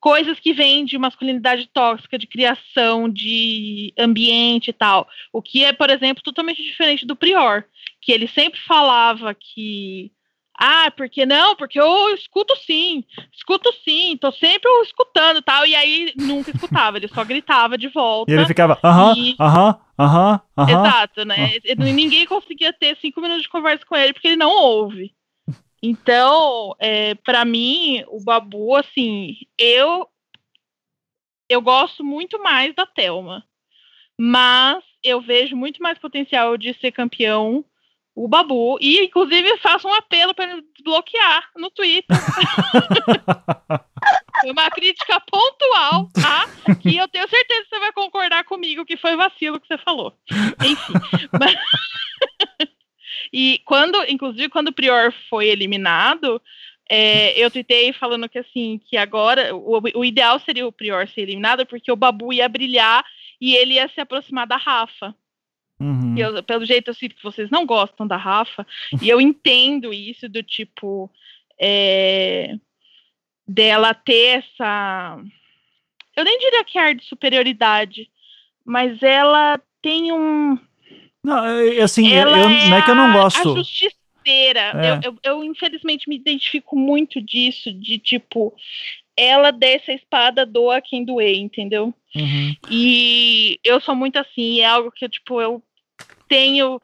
coisas 0.00 0.38
que 0.38 0.52
vêm 0.52 0.84
de 0.84 0.98
masculinidade 0.98 1.68
tóxica, 1.72 2.18
de 2.18 2.26
criação, 2.26 3.08
de 3.08 3.92
ambiente 3.98 4.68
e 4.68 4.72
tal. 4.72 5.08
O 5.32 5.42
que 5.42 5.64
é, 5.64 5.72
por 5.72 5.90
exemplo, 5.90 6.22
totalmente 6.22 6.62
diferente 6.62 7.06
do 7.06 7.16
Prior, 7.16 7.64
que 8.00 8.12
ele 8.12 8.28
sempre 8.28 8.60
falava 8.60 9.34
que 9.34 10.12
ah, 10.56 10.90
porque 10.96 11.26
não? 11.26 11.56
Porque 11.56 11.80
eu 11.80 12.14
escuto 12.14 12.54
sim, 12.64 13.04
escuto 13.32 13.72
sim, 13.84 14.16
tô 14.16 14.30
sempre 14.32 14.70
escutando 14.82 15.42
tal. 15.42 15.66
E 15.66 15.74
aí 15.74 16.12
nunca 16.16 16.50
escutava, 16.50 16.96
ele 16.96 17.08
só 17.08 17.24
gritava 17.24 17.76
de 17.76 17.88
volta. 17.88 18.30
E 18.30 18.34
ele 18.34 18.46
ficava, 18.46 18.78
aham, 18.82 19.14
aham, 19.40 19.80
aham, 19.98 20.40
aham. 20.56 20.70
Exato, 20.70 21.24
né? 21.24 21.56
Ah. 21.78 21.84
Ninguém 21.84 22.26
conseguia 22.26 22.72
ter 22.72 22.96
cinco 23.00 23.20
minutos 23.20 23.42
de 23.42 23.48
conversa 23.48 23.84
com 23.84 23.96
ele 23.96 24.12
porque 24.12 24.28
ele 24.28 24.36
não 24.36 24.50
ouve. 24.50 25.12
Então, 25.82 26.74
é, 26.78 27.14
para 27.16 27.44
mim, 27.44 28.04
o 28.08 28.22
Babu, 28.22 28.74
assim, 28.76 29.36
eu 29.58 30.08
eu 31.46 31.60
gosto 31.60 32.02
muito 32.02 32.42
mais 32.42 32.74
da 32.74 32.86
Thelma, 32.86 33.44
mas 34.18 34.82
eu 35.02 35.20
vejo 35.20 35.54
muito 35.54 35.82
mais 35.82 35.98
potencial 35.98 36.56
de 36.56 36.72
ser 36.80 36.90
campeão 36.90 37.64
o 38.14 38.28
Babu. 38.28 38.78
E, 38.80 39.04
inclusive, 39.04 39.56
faço 39.58 39.88
um 39.88 39.94
apelo 39.94 40.34
para 40.34 40.52
ele 40.52 40.62
desbloquear 40.74 41.50
no 41.56 41.70
Twitter. 41.70 42.16
foi 44.40 44.50
uma 44.50 44.70
crítica 44.70 45.20
pontual, 45.20 46.08
tá? 46.12 46.46
Que 46.80 46.96
eu 46.96 47.08
tenho 47.08 47.28
certeza 47.28 47.62
que 47.62 47.68
você 47.70 47.80
vai 47.80 47.92
concordar 47.92 48.44
comigo 48.44 48.84
que 48.84 48.96
foi 48.96 49.16
vacilo 49.16 49.60
que 49.60 49.66
você 49.66 49.78
falou. 49.78 50.12
Enfim. 50.64 50.92
Mas... 51.38 51.54
e 53.32 53.60
quando, 53.64 54.02
inclusive, 54.08 54.48
quando 54.48 54.68
o 54.68 54.74
Prior 54.74 55.12
foi 55.28 55.48
eliminado, 55.48 56.40
é, 56.88 57.38
eu 57.38 57.50
tuitei 57.50 57.92
falando 57.92 58.28
que 58.28 58.38
assim, 58.38 58.80
que 58.86 58.96
agora 58.96 59.54
o, 59.56 59.80
o 59.94 60.04
ideal 60.04 60.38
seria 60.38 60.66
o 60.66 60.72
Prior 60.72 61.08
ser 61.08 61.22
eliminado, 61.22 61.66
porque 61.66 61.90
o 61.90 61.96
Babu 61.96 62.32
ia 62.32 62.48
brilhar 62.48 63.04
e 63.40 63.56
ele 63.56 63.74
ia 63.74 63.88
se 63.88 64.00
aproximar 64.00 64.46
da 64.46 64.56
Rafa. 64.56 65.14
Uhum. 65.78 66.16
Eu, 66.16 66.42
pelo 66.42 66.64
jeito, 66.64 66.88
eu 66.88 66.94
sinto 66.94 67.16
que 67.16 67.22
vocês 67.22 67.50
não 67.50 67.66
gostam 67.66 68.06
da 68.06 68.16
Rafa, 68.16 68.66
e 69.02 69.08
eu 69.08 69.20
entendo 69.20 69.92
isso 69.92 70.28
do 70.28 70.42
tipo 70.42 71.10
é, 71.60 72.56
dela 73.46 73.94
ter 73.94 74.44
essa. 74.44 75.18
Eu 76.16 76.24
nem 76.24 76.38
diria 76.38 76.64
que 76.64 76.78
é 76.78 76.82
ar 76.82 76.94
de 76.94 77.04
superioridade, 77.04 78.08
mas 78.64 79.02
ela 79.02 79.60
tem 79.82 80.12
um. 80.12 80.58
Não, 81.22 81.44
é, 81.44 81.76
é 81.76 81.82
assim, 81.82 82.12
ela 82.12 82.38
eu, 82.38 82.48
é 82.48 82.68
não 82.68 82.76
é 82.76 82.82
que 82.82 82.90
eu 82.90 82.94
não 82.94 83.12
gosto. 83.12 83.50
A 83.50 83.56
justiceira. 83.56 83.94
É. 84.24 84.90
Eu, 84.90 85.00
eu, 85.02 85.18
eu, 85.24 85.44
infelizmente, 85.44 86.08
me 86.08 86.16
identifico 86.16 86.76
muito 86.76 87.20
disso, 87.20 87.72
de 87.72 87.98
tipo, 87.98 88.54
ela 89.16 89.50
desce 89.50 89.90
a 89.90 89.94
espada, 89.94 90.46
doa 90.46 90.80
quem 90.80 91.04
doer, 91.04 91.36
entendeu? 91.36 91.94
Uhum. 92.14 92.56
E 92.70 93.58
eu 93.62 93.80
sou 93.80 93.94
muito 93.94 94.18
assim, 94.18 94.60
é 94.60 94.66
algo 94.66 94.90
que, 94.90 95.08
tipo, 95.08 95.40
eu 95.40 95.62
tenho. 96.28 96.80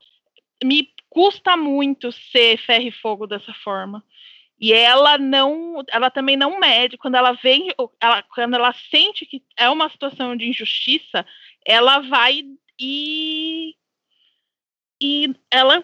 Me 0.63 0.89
custa 1.09 1.57
muito 1.57 2.13
ser 2.13 2.59
ferro 2.59 2.87
e 2.87 2.93
fogo 2.93 3.27
dessa 3.27 3.53
forma. 3.55 4.05
E 4.61 4.73
ela 4.73 5.17
não, 5.17 5.83
ela 5.89 6.11
também 6.11 6.37
não 6.37 6.61
mede 6.61 6.99
quando 6.99 7.15
ela 7.15 7.33
vem, 7.33 7.69
ela, 7.99 8.23
quando 8.23 8.55
ela 8.55 8.75
sente 8.91 9.25
que 9.25 9.43
é 9.57 9.71
uma 9.71 9.89
situação 9.89 10.37
de 10.37 10.47
injustiça, 10.47 11.27
ela 11.67 12.01
vai 12.01 12.45
e 12.79 13.75
e 15.03 15.35
ela 15.51 15.83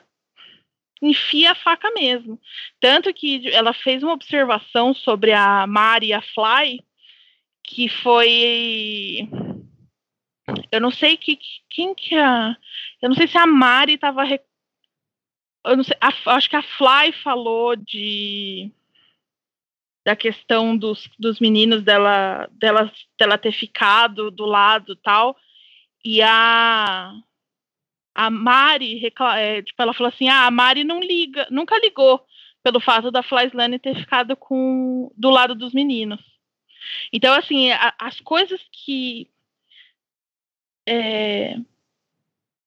enfia 1.11 1.53
a 1.53 1.55
faca 1.55 1.91
mesmo. 1.93 2.41
Tanto 2.81 3.13
que 3.13 3.49
ela 3.49 3.73
fez 3.73 4.03
uma 4.03 4.13
observação 4.13 4.95
sobre 4.95 5.33
a 5.33 5.67
Mari 5.67 6.09
e 6.09 6.13
a 6.13 6.23
Fly, 6.23 6.81
que 7.63 7.89
foi 7.89 9.29
eu 10.71 10.81
não 10.81 10.91
sei 10.91 11.17
que 11.17 11.39
quem 11.69 11.95
que 11.95 12.15
a 12.15 12.57
eu 13.03 13.09
não 13.09 13.17
sei 13.17 13.27
se 13.27 13.37
a 13.37 13.47
Mari 13.47 13.95
estava 13.95 14.23
eu 15.65 15.77
não 15.77 15.83
sei, 15.83 15.97
a, 16.01 16.13
acho 16.37 16.49
que 16.49 16.57
a 16.57 16.63
Fly 16.63 17.13
falou 17.23 17.75
de 17.77 18.71
da 20.05 20.15
questão 20.15 20.77
dos, 20.77 21.11
dos 21.19 21.41
meninos 21.41 21.83
dela, 21.83 22.49
dela 22.53 22.93
dela 23.19 23.39
ter 23.39 23.53
ficado 23.53 24.31
do 24.31 24.47
lado 24.47 24.95
tal 24.97 25.37
e 26.05 26.23
a 26.23 27.13
a 28.17 28.31
Mari 28.31 29.13
é, 29.37 29.63
tipo 29.63 29.83
ela 29.83 29.93
falou 29.95 30.09
assim 30.09 30.29
ah, 30.29 30.47
a 30.47 30.51
Mari 30.51 30.85
não 30.85 31.01
liga 31.01 31.47
nunca 31.51 31.79
ligou 31.79 32.25
pelo 32.63 32.81
fato 32.81 33.11
da 33.11 33.23
Flyslane 33.23 33.79
ter 33.79 33.95
ficado 33.95 34.37
com 34.37 35.13
do 35.17 35.31
lado 35.31 35.55
dos 35.55 35.73
meninos 35.73 36.21
então 37.13 37.35
assim 37.35 37.71
a, 37.71 37.95
as 37.99 38.21
coisas 38.21 38.61
que 38.73 39.29
é, 40.89 41.57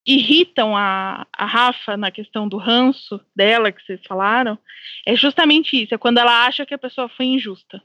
irritam 0.06 0.76
a, 0.76 1.26
a 1.32 1.46
Rafa 1.46 1.96
na 1.96 2.10
questão 2.10 2.48
do 2.48 2.56
ranço 2.56 3.20
dela, 3.34 3.72
que 3.72 3.82
vocês 3.82 4.00
falaram, 4.06 4.58
é 5.06 5.14
justamente 5.14 5.80
isso, 5.80 5.94
é 5.94 5.98
quando 5.98 6.18
ela 6.18 6.46
acha 6.46 6.66
que 6.66 6.74
a 6.74 6.78
pessoa 6.78 7.08
foi 7.08 7.26
injusta. 7.26 7.82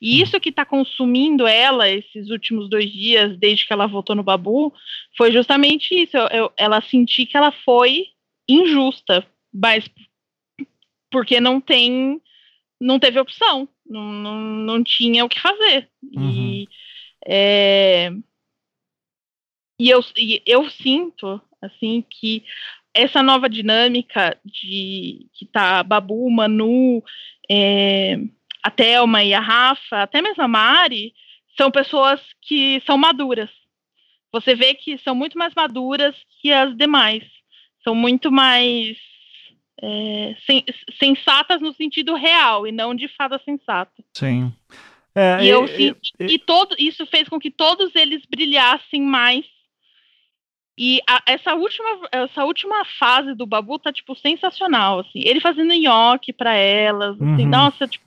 E 0.00 0.18
hum. 0.18 0.22
isso 0.22 0.40
que 0.40 0.50
está 0.50 0.64
consumindo 0.64 1.46
ela 1.46 1.88
esses 1.88 2.30
últimos 2.30 2.68
dois 2.68 2.90
dias, 2.90 3.36
desde 3.38 3.66
que 3.66 3.72
ela 3.72 3.86
voltou 3.86 4.14
no 4.16 4.22
Babu, 4.22 4.72
foi 5.16 5.32
justamente 5.32 5.94
isso. 5.94 6.16
Eu, 6.16 6.26
eu, 6.28 6.52
ela 6.56 6.80
sentir 6.80 7.26
que 7.26 7.36
ela 7.36 7.52
foi 7.64 8.06
injusta, 8.48 9.26
mas 9.52 9.88
porque 11.10 11.40
não 11.40 11.60
tem, 11.60 12.20
não 12.80 12.98
teve 12.98 13.18
opção, 13.18 13.68
não, 13.86 14.12
não, 14.12 14.40
não 14.40 14.84
tinha 14.84 15.24
o 15.24 15.28
que 15.28 15.40
fazer. 15.40 15.88
Uhum. 16.02 16.30
E 16.30 16.68
é, 17.26 18.10
e 19.80 19.90
eu, 19.90 20.00
e 20.16 20.42
eu 20.44 20.68
sinto, 20.70 21.40
assim, 21.62 22.04
que 22.08 22.44
essa 22.92 23.22
nova 23.22 23.48
dinâmica 23.48 24.36
de 24.44 25.26
que 25.32 25.46
tá 25.46 25.82
Babu, 25.82 26.28
Manu, 26.30 27.02
é, 27.48 28.16
a 28.62 28.70
Thelma 28.70 29.22
e 29.22 29.34
a 29.34 29.40
Rafa, 29.40 30.02
até 30.02 30.20
mesmo 30.20 30.42
a 30.42 30.48
Mari, 30.48 31.14
são 31.56 31.70
pessoas 31.70 32.20
que 32.42 32.82
são 32.86 32.96
maduras. 32.96 33.50
Você 34.32 34.54
vê 34.54 34.74
que 34.74 34.98
são 34.98 35.14
muito 35.14 35.38
mais 35.38 35.54
maduras 35.54 36.14
que 36.40 36.52
as 36.52 36.76
demais. 36.76 37.24
São 37.82 37.94
muito 37.94 38.30
mais 38.30 38.96
é, 39.82 40.34
sensatas 40.98 41.60
no 41.60 41.72
sentido 41.72 42.14
real 42.14 42.66
e 42.66 42.72
não 42.72 42.94
de 42.94 43.08
fada 43.08 43.40
sensata. 43.44 44.04
Sim. 44.12 44.52
É, 45.14 45.42
e, 45.42 45.48
eu, 45.48 45.66
e, 45.66 45.96
e, 46.20 46.34
e 46.34 46.38
todo, 46.38 46.76
isso 46.78 47.06
fez 47.06 47.28
com 47.28 47.40
que 47.40 47.50
todos 47.50 47.94
eles 47.96 48.22
brilhassem 48.28 49.02
mais 49.02 49.44
e 50.78 51.00
a, 51.08 51.20
essa, 51.26 51.54
última, 51.56 51.88
essa 52.12 52.44
última 52.44 52.84
fase 53.00 53.34
do 53.34 53.44
Babu 53.44 53.80
tá, 53.80 53.92
tipo, 53.92 54.14
sensacional, 54.14 55.00
assim. 55.00 55.20
Ele 55.24 55.40
fazendo 55.40 55.74
nhoque 55.74 56.32
para 56.32 56.54
elas, 56.54 57.16
assim, 57.16 57.42
uhum. 57.42 57.48
nossa, 57.48 57.88
tipo... 57.88 58.06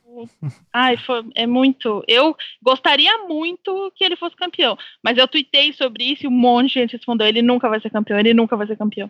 Ai, 0.74 0.98
foi, 0.98 1.24
é 1.36 1.46
muito... 1.48 2.04
Eu 2.08 2.36
gostaria 2.62 3.26
muito 3.28 3.92
que 3.96 4.04
ele 4.04 4.16
fosse 4.16 4.36
campeão, 4.36 4.78
mas 5.04 5.18
eu 5.18 5.28
tuitei 5.28 5.74
sobre 5.74 6.04
isso 6.04 6.26
e 6.26 6.28
um 6.28 6.32
monte 6.32 6.68
de 6.68 6.80
gente 6.80 6.98
respondeu, 6.98 7.28
ele 7.28 7.42
nunca 7.42 7.70
vai 7.70 7.80
ser 7.80 7.90
campeão, 7.90 8.20
ele 8.20 8.34
nunca 8.34 8.56
vai 8.56 8.68
ser 8.68 8.78
campeão. 8.78 9.10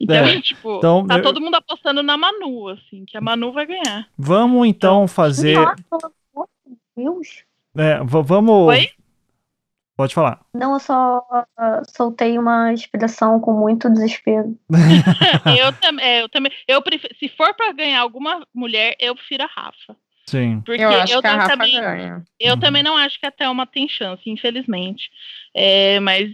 Então, 0.00 0.16
é. 0.16 0.40
tipo, 0.42 0.78
então, 0.78 1.06
tá 1.06 1.18
eu... 1.18 1.22
todo 1.22 1.40
mundo 1.40 1.54
apostando 1.54 2.02
na 2.02 2.16
Manu, 2.16 2.68
assim, 2.68 3.04
que 3.04 3.16
a 3.16 3.20
Manu 3.20 3.52
vai 3.52 3.66
ganhar. 3.66 4.08
Vamos, 4.16 4.66
então, 4.66 5.06
fazer... 5.06 5.56
Deus. 6.96 7.44
É, 7.76 7.98
vamos... 8.04 8.68
Oi? 8.68 8.88
Pode 9.96 10.12
falar. 10.12 10.40
Não, 10.52 10.74
eu 10.74 10.80
só 10.80 11.18
uh, 11.18 11.82
soltei 11.96 12.36
uma 12.36 12.72
expressão 12.72 13.38
com 13.38 13.52
muito 13.52 13.88
desespero. 13.88 14.58
eu, 15.56 15.72
tam 15.74 16.00
é, 16.00 16.22
eu 16.22 16.28
também. 16.28 16.50
Eu 16.66 16.82
prefiro, 16.82 17.14
se 17.16 17.28
for 17.28 17.54
para 17.54 17.72
ganhar 17.72 18.00
alguma 18.00 18.44
mulher, 18.52 18.96
eu 18.98 19.14
prefiro 19.14 19.44
a 19.44 19.46
Rafa. 19.46 19.96
Sim. 20.26 20.62
Porque 20.64 20.82
eu 20.82 20.88
acho 20.88 21.12
eu 21.12 21.20
que 21.20 21.26
a 21.26 21.36
Rafa 21.36 21.50
também, 21.50 21.80
ganha. 21.80 22.24
Eu 22.40 22.54
uhum. 22.54 22.60
também 22.60 22.82
não 22.82 22.96
acho 22.96 23.20
que 23.20 23.26
a 23.26 23.30
Thelma 23.30 23.66
tem 23.66 23.88
chance, 23.88 24.22
infelizmente. 24.28 25.10
É, 25.54 26.00
mas 26.00 26.30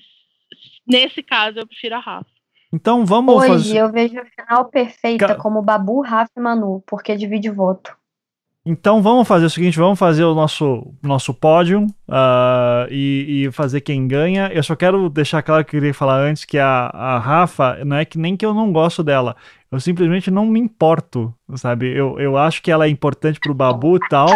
nesse 0.86 1.22
caso, 1.22 1.58
eu 1.58 1.66
prefiro 1.66 1.96
a 1.96 1.98
Rafa. 1.98 2.30
Então 2.72 3.04
vamos 3.04 3.34
Hoje 3.34 3.48
fazer... 3.48 3.78
eu 3.78 3.90
vejo 3.90 4.20
a 4.20 4.24
final 4.24 4.64
perfeita 4.66 5.26
Ca... 5.26 5.34
como 5.34 5.60
Babu, 5.60 6.02
Rafa 6.02 6.30
e 6.36 6.40
Manu, 6.40 6.82
porque 6.86 7.16
divide 7.16 7.50
voto. 7.50 7.96
Então 8.64 9.00
vamos 9.00 9.26
fazer 9.26 9.46
o 9.46 9.50
seguinte, 9.50 9.78
vamos 9.78 9.98
fazer 9.98 10.22
o 10.22 10.34
nosso, 10.34 10.92
nosso 11.02 11.32
pódio 11.32 11.86
uh, 12.06 12.86
e, 12.90 13.46
e, 13.46 13.52
fazer 13.52 13.80
quem 13.80 14.06
ganha. 14.06 14.50
Eu 14.52 14.62
só 14.62 14.76
quero 14.76 15.08
deixar 15.08 15.42
claro 15.42 15.64
que 15.64 15.74
eu 15.74 15.80
queria 15.80 15.94
falar 15.94 16.20
antes 16.20 16.44
que 16.44 16.58
a, 16.58 16.90
a 16.92 17.18
Rafa, 17.18 17.82
não 17.86 17.96
é 17.96 18.04
que 18.04 18.18
nem 18.18 18.36
que 18.36 18.44
eu 18.44 18.52
não 18.52 18.70
gosto 18.70 19.02
dela, 19.02 19.34
eu 19.72 19.80
simplesmente 19.80 20.30
não 20.30 20.44
me 20.44 20.60
importo, 20.60 21.34
sabe? 21.54 21.90
Eu, 21.96 22.20
eu 22.20 22.36
acho 22.36 22.62
que 22.62 22.70
ela 22.70 22.84
é 22.84 22.88
importante 22.90 23.40
pro 23.40 23.54
Babu 23.54 23.96
e 23.96 24.08
tal, 24.10 24.28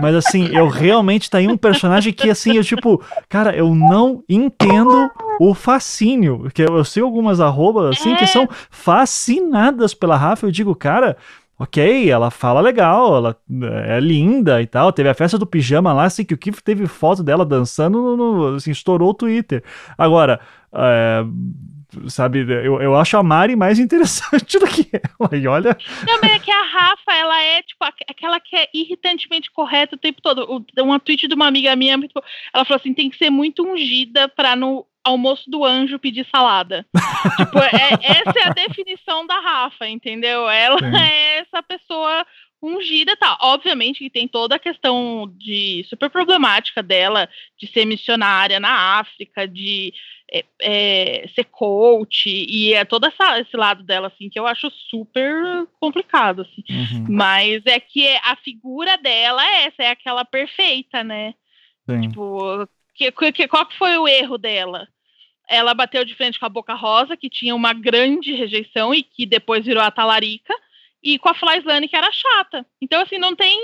mas 0.00 0.14
assim, 0.14 0.46
eu 0.54 0.68
realmente 0.68 1.28
tá 1.28 1.38
aí 1.38 1.48
um 1.48 1.56
personagem 1.56 2.12
que 2.12 2.30
assim, 2.30 2.56
eu 2.56 2.62
tipo, 2.62 3.02
cara, 3.28 3.56
eu 3.56 3.74
não 3.74 4.22
entendo 4.28 5.10
o 5.40 5.54
fascínio, 5.54 6.48
que 6.54 6.62
eu, 6.62 6.76
eu 6.76 6.84
sei 6.84 7.02
algumas 7.02 7.40
arrobas 7.40 7.98
assim 7.98 8.12
é. 8.12 8.16
que 8.16 8.28
são 8.28 8.48
fascinadas 8.70 9.92
pela 9.92 10.16
Rafa, 10.16 10.46
eu 10.46 10.52
digo, 10.52 10.72
cara 10.72 11.16
ok, 11.58 12.10
ela 12.10 12.30
fala 12.30 12.60
legal, 12.60 13.16
ela 13.16 13.36
é 13.86 13.98
linda 14.00 14.60
e 14.60 14.66
tal. 14.66 14.92
Teve 14.92 15.08
a 15.08 15.14
festa 15.14 15.38
do 15.38 15.46
pijama 15.46 15.92
lá, 15.92 16.04
assim, 16.04 16.24
que 16.24 16.34
o 16.34 16.38
Keith 16.38 16.60
teve 16.60 16.86
foto 16.86 17.22
dela 17.22 17.44
dançando, 17.44 18.16
no, 18.16 18.54
assim, 18.56 18.70
estourou 18.70 19.10
o 19.10 19.14
Twitter. 19.14 19.64
Agora, 19.96 20.40
é, 20.74 21.24
sabe, 22.08 22.40
eu, 22.40 22.80
eu 22.82 22.94
acho 22.94 23.16
a 23.16 23.22
Mari 23.22 23.56
mais 23.56 23.78
interessante 23.80 24.58
do 24.58 24.66
que 24.66 24.88
ela, 24.92 25.36
e 25.36 25.46
olha... 25.46 25.76
Não, 26.06 26.18
mas 26.22 26.32
é 26.32 26.38
que 26.38 26.50
a 26.50 26.62
Rafa, 26.62 27.12
ela 27.12 27.42
é, 27.42 27.62
tipo, 27.62 27.84
aquela 28.08 28.38
que 28.38 28.54
é 28.54 28.68
irritantemente 28.74 29.50
correta 29.50 29.96
o 29.96 29.98
tempo 29.98 30.20
todo. 30.20 30.64
Uma 30.78 31.00
tweet 31.00 31.26
de 31.26 31.34
uma 31.34 31.46
amiga 31.46 31.74
minha, 31.74 31.98
tipo, 31.98 32.22
ela 32.52 32.64
falou 32.64 32.78
assim, 32.78 32.92
tem 32.92 33.08
que 33.08 33.16
ser 33.16 33.30
muito 33.30 33.66
ungida 33.66 34.28
pra 34.28 34.54
no 34.54 34.86
almoço 35.06 35.48
do 35.48 35.64
anjo 35.64 35.98
pedir 35.98 36.26
salada. 36.30 36.86
tipo, 37.36 37.58
é, 37.58 37.94
essa 38.02 38.38
é 38.38 38.48
a 38.48 38.52
definição 38.52 39.26
da 39.26 39.38
Rafa, 39.40 39.88
entendeu? 39.88 40.48
Ela 40.48 40.78
Sim. 40.78 40.96
é 40.96 41.38
essa 41.38 41.62
pessoa 41.62 42.26
ungida, 42.60 43.16
tá? 43.16 43.38
Obviamente 43.40 43.98
que 43.98 44.10
tem 44.10 44.26
toda 44.26 44.56
a 44.56 44.58
questão 44.58 45.32
de 45.36 45.84
super 45.88 46.10
problemática 46.10 46.82
dela 46.82 47.28
de 47.58 47.66
ser 47.66 47.84
missionária 47.84 48.58
na 48.58 48.98
África, 48.98 49.46
de 49.46 49.92
é, 50.32 50.44
é, 50.60 51.28
ser 51.34 51.44
coach 51.44 52.28
e 52.28 52.74
é 52.74 52.84
todo 52.84 53.06
essa, 53.06 53.38
esse 53.38 53.56
lado 53.56 53.84
dela 53.84 54.08
assim 54.08 54.28
que 54.28 54.38
eu 54.38 54.46
acho 54.46 54.70
super 54.90 55.66
complicado 55.78 56.42
assim. 56.42 56.64
Uhum. 56.68 57.06
Mas 57.08 57.62
é 57.66 57.78
que 57.78 58.08
a 58.24 58.36
figura 58.36 58.96
dela 58.98 59.44
é 59.46 59.66
essa, 59.66 59.82
é 59.82 59.90
aquela 59.90 60.24
perfeita, 60.24 61.04
né? 61.04 61.34
Sim. 61.88 62.00
Tipo, 62.00 62.68
que, 62.94 63.32
que, 63.32 63.48
qual 63.48 63.66
que 63.66 63.78
foi 63.78 63.96
o 63.96 64.08
erro 64.08 64.38
dela? 64.38 64.88
Ela 65.48 65.74
bateu 65.74 66.04
de 66.04 66.14
frente 66.14 66.38
com 66.38 66.46
a 66.46 66.50
Boca 66.50 66.74
Rosa, 66.74 67.16
que 67.16 67.30
tinha 67.30 67.54
uma 67.54 67.72
grande 67.72 68.34
rejeição 68.34 68.94
e 68.94 69.02
que 69.02 69.24
depois 69.24 69.64
virou 69.64 69.82
a 69.82 69.90
Talarica, 69.90 70.54
e 71.02 71.18
com 71.18 71.28
a 71.28 71.34
Flyslane, 71.34 71.88
que 71.88 71.96
era 71.96 72.10
chata. 72.10 72.66
Então, 72.80 73.00
assim, 73.00 73.18
não 73.18 73.36
tem 73.36 73.58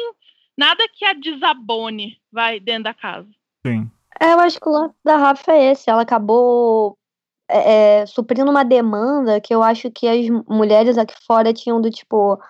nada 0.56 0.84
que 0.92 1.04
a 1.04 1.12
desabone, 1.12 2.18
vai, 2.30 2.60
dentro 2.60 2.84
da 2.84 2.94
casa. 2.94 3.28
Sim. 3.66 3.90
É, 4.20 4.32
eu 4.32 4.40
acho 4.40 4.60
que 4.60 4.68
o 4.68 4.72
lance 4.72 4.94
da 5.04 5.16
Rafa 5.16 5.52
é 5.52 5.72
esse. 5.72 5.90
Ela 5.90 6.02
acabou 6.02 6.96
é, 7.50 8.00
é 8.00 8.06
suprindo 8.06 8.50
uma 8.50 8.64
demanda 8.64 9.40
que 9.40 9.54
eu 9.54 9.62
acho 9.62 9.90
que 9.90 10.06
as 10.06 10.28
mulheres 10.48 10.96
aqui 10.96 11.14
fora 11.26 11.52
tinham 11.52 11.80
do 11.80 11.90
tipo 11.90 12.40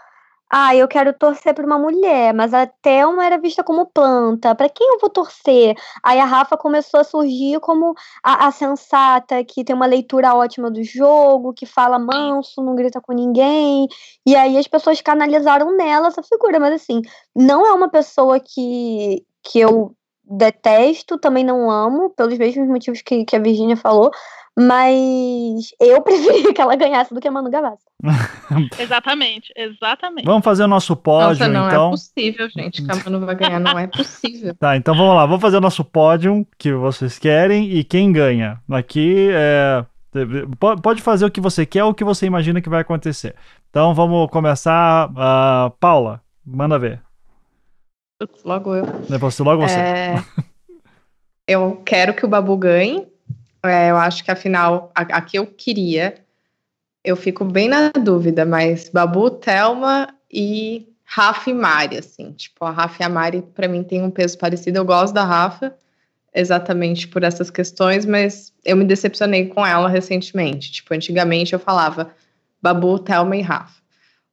ah, 0.54 0.76
eu 0.76 0.86
quero 0.86 1.14
torcer 1.14 1.54
para 1.54 1.64
uma 1.64 1.78
mulher, 1.78 2.34
mas 2.34 2.52
a 2.52 2.66
Thelma 2.66 3.24
era 3.24 3.38
vista 3.38 3.64
como 3.64 3.86
planta. 3.86 4.54
Para 4.54 4.68
quem 4.68 4.86
eu 4.86 4.98
vou 5.00 5.08
torcer? 5.08 5.74
Aí 6.02 6.20
a 6.20 6.26
Rafa 6.26 6.58
começou 6.58 7.00
a 7.00 7.04
surgir 7.04 7.58
como 7.60 7.94
a, 8.22 8.48
a, 8.48 8.50
sensata, 8.50 9.42
que 9.44 9.64
tem 9.64 9.74
uma 9.74 9.86
leitura 9.86 10.34
ótima 10.34 10.70
do 10.70 10.84
jogo, 10.84 11.54
que 11.54 11.64
fala 11.64 11.98
manso, 11.98 12.62
não 12.62 12.74
grita 12.74 13.00
com 13.00 13.14
ninguém. 13.14 13.88
E 14.26 14.36
aí 14.36 14.58
as 14.58 14.68
pessoas 14.68 15.00
canalizaram 15.00 15.74
nela 15.74 16.08
essa 16.08 16.22
figura. 16.22 16.60
Mas 16.60 16.74
assim, 16.74 17.00
não 17.34 17.66
é 17.66 17.72
uma 17.72 17.88
pessoa 17.88 18.38
que, 18.38 19.24
que 19.42 19.58
eu 19.58 19.96
detesto, 20.22 21.18
também 21.18 21.44
não 21.44 21.70
amo, 21.70 22.10
pelos 22.10 22.36
mesmos 22.36 22.68
motivos 22.68 23.00
que, 23.00 23.24
que 23.24 23.36
a 23.36 23.40
Virginia 23.40 23.76
falou. 23.76 24.10
Mas 24.58 25.70
eu 25.80 26.00
preferia 26.02 26.52
que 26.52 26.60
ela 26.60 26.76
ganhasse 26.76 27.14
do 27.14 27.20
que 27.20 27.28
a 27.28 27.30
Manu 27.30 27.50
Gavassi. 27.50 27.84
exatamente, 28.78 29.52
exatamente. 29.56 30.26
Vamos 30.26 30.44
fazer 30.44 30.64
o 30.64 30.68
nosso 30.68 30.94
pódio, 30.94 31.28
Nossa, 31.28 31.48
não 31.48 31.66
então. 31.66 31.86
é 31.86 31.90
possível, 31.90 32.48
gente, 32.50 32.84
que 32.84 32.90
a 32.90 32.96
Manu 32.96 33.24
vai 33.24 33.34
ganhar, 33.34 33.60
não 33.60 33.78
é 33.78 33.86
possível. 33.86 34.54
Tá, 34.58 34.76
então 34.76 34.94
vamos 34.94 35.14
lá, 35.14 35.24
vamos 35.24 35.40
fazer 35.40 35.56
o 35.56 35.60
nosso 35.60 35.84
pódio 35.84 36.46
que 36.58 36.72
vocês 36.72 37.18
querem 37.18 37.70
e 37.70 37.82
quem 37.82 38.12
ganha. 38.12 38.60
Aqui 38.70 39.28
é 39.32 39.84
pode 40.82 41.00
fazer 41.00 41.24
o 41.24 41.30
que 41.30 41.40
você 41.40 41.64
quer 41.64 41.84
ou 41.84 41.90
o 41.90 41.94
que 41.94 42.04
você 42.04 42.26
imagina 42.26 42.60
que 42.60 42.68
vai 42.68 42.82
acontecer. 42.82 43.34
Então 43.70 43.94
vamos 43.94 44.30
começar. 44.30 45.10
Uh, 45.10 45.70
Paula, 45.80 46.20
manda 46.44 46.78
ver. 46.78 47.02
Logo 48.44 48.74
eu. 48.74 48.84
É 49.10 49.18
você, 49.18 49.42
logo 49.42 49.62
você. 49.62 49.78
É... 49.78 50.24
eu 51.48 51.82
quero 51.84 52.14
que 52.14 52.24
o 52.24 52.28
Babu 52.28 52.56
ganhe, 52.56 53.08
é, 53.64 53.90
eu 53.90 53.96
acho 53.96 54.24
que 54.24 54.30
afinal, 54.30 54.90
a, 54.94 55.02
a, 55.02 55.20
que 55.20 55.38
eu 55.38 55.46
queria, 55.46 56.14
eu 57.04 57.16
fico 57.16 57.44
bem 57.44 57.68
na 57.68 57.90
dúvida, 57.90 58.44
mas 58.44 58.88
Babu, 58.88 59.30
Thelma 59.30 60.08
e 60.30 60.88
Rafa 61.04 61.50
e 61.50 61.54
Mari, 61.54 61.98
assim. 61.98 62.32
Tipo, 62.32 62.64
a 62.64 62.70
Rafa 62.70 63.02
e 63.02 63.06
a 63.06 63.08
Mari, 63.08 63.42
para 63.54 63.68
mim, 63.68 63.82
tem 63.82 64.02
um 64.02 64.10
peso 64.10 64.38
parecido. 64.38 64.78
Eu 64.78 64.84
gosto 64.84 65.12
da 65.12 65.24
Rafa, 65.24 65.74
exatamente 66.34 67.06
por 67.06 67.22
essas 67.22 67.50
questões, 67.50 68.06
mas 68.06 68.52
eu 68.64 68.76
me 68.76 68.84
decepcionei 68.84 69.46
com 69.46 69.64
ela 69.64 69.88
recentemente. 69.88 70.72
Tipo, 70.72 70.94
antigamente 70.94 71.52
eu 71.52 71.58
falava 71.58 72.10
Babu, 72.60 72.98
Thelma 72.98 73.36
e 73.36 73.42
Rafa. 73.42 73.80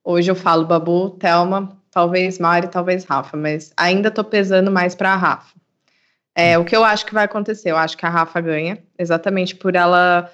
Hoje 0.03 0.31
eu 0.31 0.35
falo 0.35 0.65
Babu, 0.65 1.11
Thelma, 1.11 1.77
talvez 1.91 2.39
Mari, 2.39 2.67
talvez 2.69 3.03
Rafa, 3.03 3.35
mas 3.35 3.73
ainda 3.75 4.09
tô 4.09 4.23
pesando 4.23 4.71
mais 4.71 4.95
para 4.95 5.13
a 5.13 5.17
Rafa. 5.17 5.58
É, 6.39 6.57
o 6.57 6.63
que 6.63 6.73
eu 6.73 6.85
acho 6.85 7.05
que 7.05 7.13
vai 7.13 7.25
acontecer? 7.25 7.69
Eu 7.69 7.75
acho 7.75 7.97
que 7.97 8.05
a 8.05 8.09
Rafa 8.09 8.39
ganha, 8.39 8.81
exatamente 8.97 9.57
por 9.57 9.75
ela. 9.75 10.31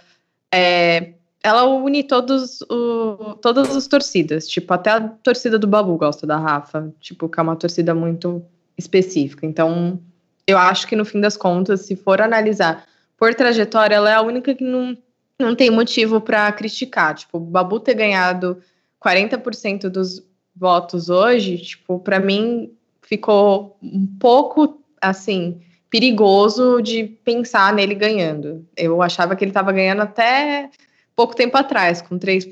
É, 0.54 1.14
ela 1.42 1.64
une 1.66 2.04
todos 2.04 2.62
o, 2.70 3.34
todas 3.42 3.76
as 3.76 3.88
torcidas. 3.88 4.48
Tipo, 4.48 4.72
até 4.76 4.92
a 4.92 5.02
torcida 5.02 5.58
do 5.58 5.66
Babu 5.66 5.98
gosta 5.98 6.28
da 6.28 6.38
Rafa. 6.38 6.94
Tipo, 7.00 7.28
que 7.28 7.40
é 7.40 7.44
uma 7.44 7.56
torcida 7.56 7.96
muito 7.96 8.46
específica. 8.78 9.48
Então, 9.48 10.00
eu 10.46 10.60
acho 10.60 10.86
que 10.86 10.96
no 10.96 11.06
fim 11.06 11.20
das 11.20 11.36
contas, 11.36 11.82
se 11.82 11.96
for 11.96 12.22
analisar 12.22 12.86
por 13.18 13.34
trajetória, 13.34 13.96
ela 13.96 14.12
é 14.12 14.14
a 14.14 14.22
única 14.22 14.54
que 14.54 14.64
não, 14.64 14.96
não 15.40 15.56
tem 15.56 15.72
motivo 15.72 16.22
para 16.22 16.52
criticar. 16.52 17.16
Tipo, 17.16 17.40
o 17.40 17.42
Babu 17.42 17.80
ter 17.80 17.96
ganhado 17.96 18.62
40% 19.04 19.90
dos 19.90 20.24
votos 20.56 21.10
hoje, 21.10 21.58
tipo, 21.58 21.98
para 21.98 22.20
mim 22.20 22.72
ficou 23.02 23.76
um 23.82 24.06
pouco 24.20 24.80
assim 25.02 25.65
perigoso 25.90 26.82
de 26.82 27.04
pensar 27.24 27.74
nele 27.74 27.96
ganhando. 27.96 28.66
Eu 28.76 29.02
achava 29.02 29.36
que 29.36 29.44
ele 29.44 29.52
estava 29.52 29.72
ganhando 29.72 30.02
até 30.02 30.70
pouco 31.16 31.36
tempo 31.36 31.58
atrás, 31.58 32.02
com 32.02 32.20
3%, 32.20 32.50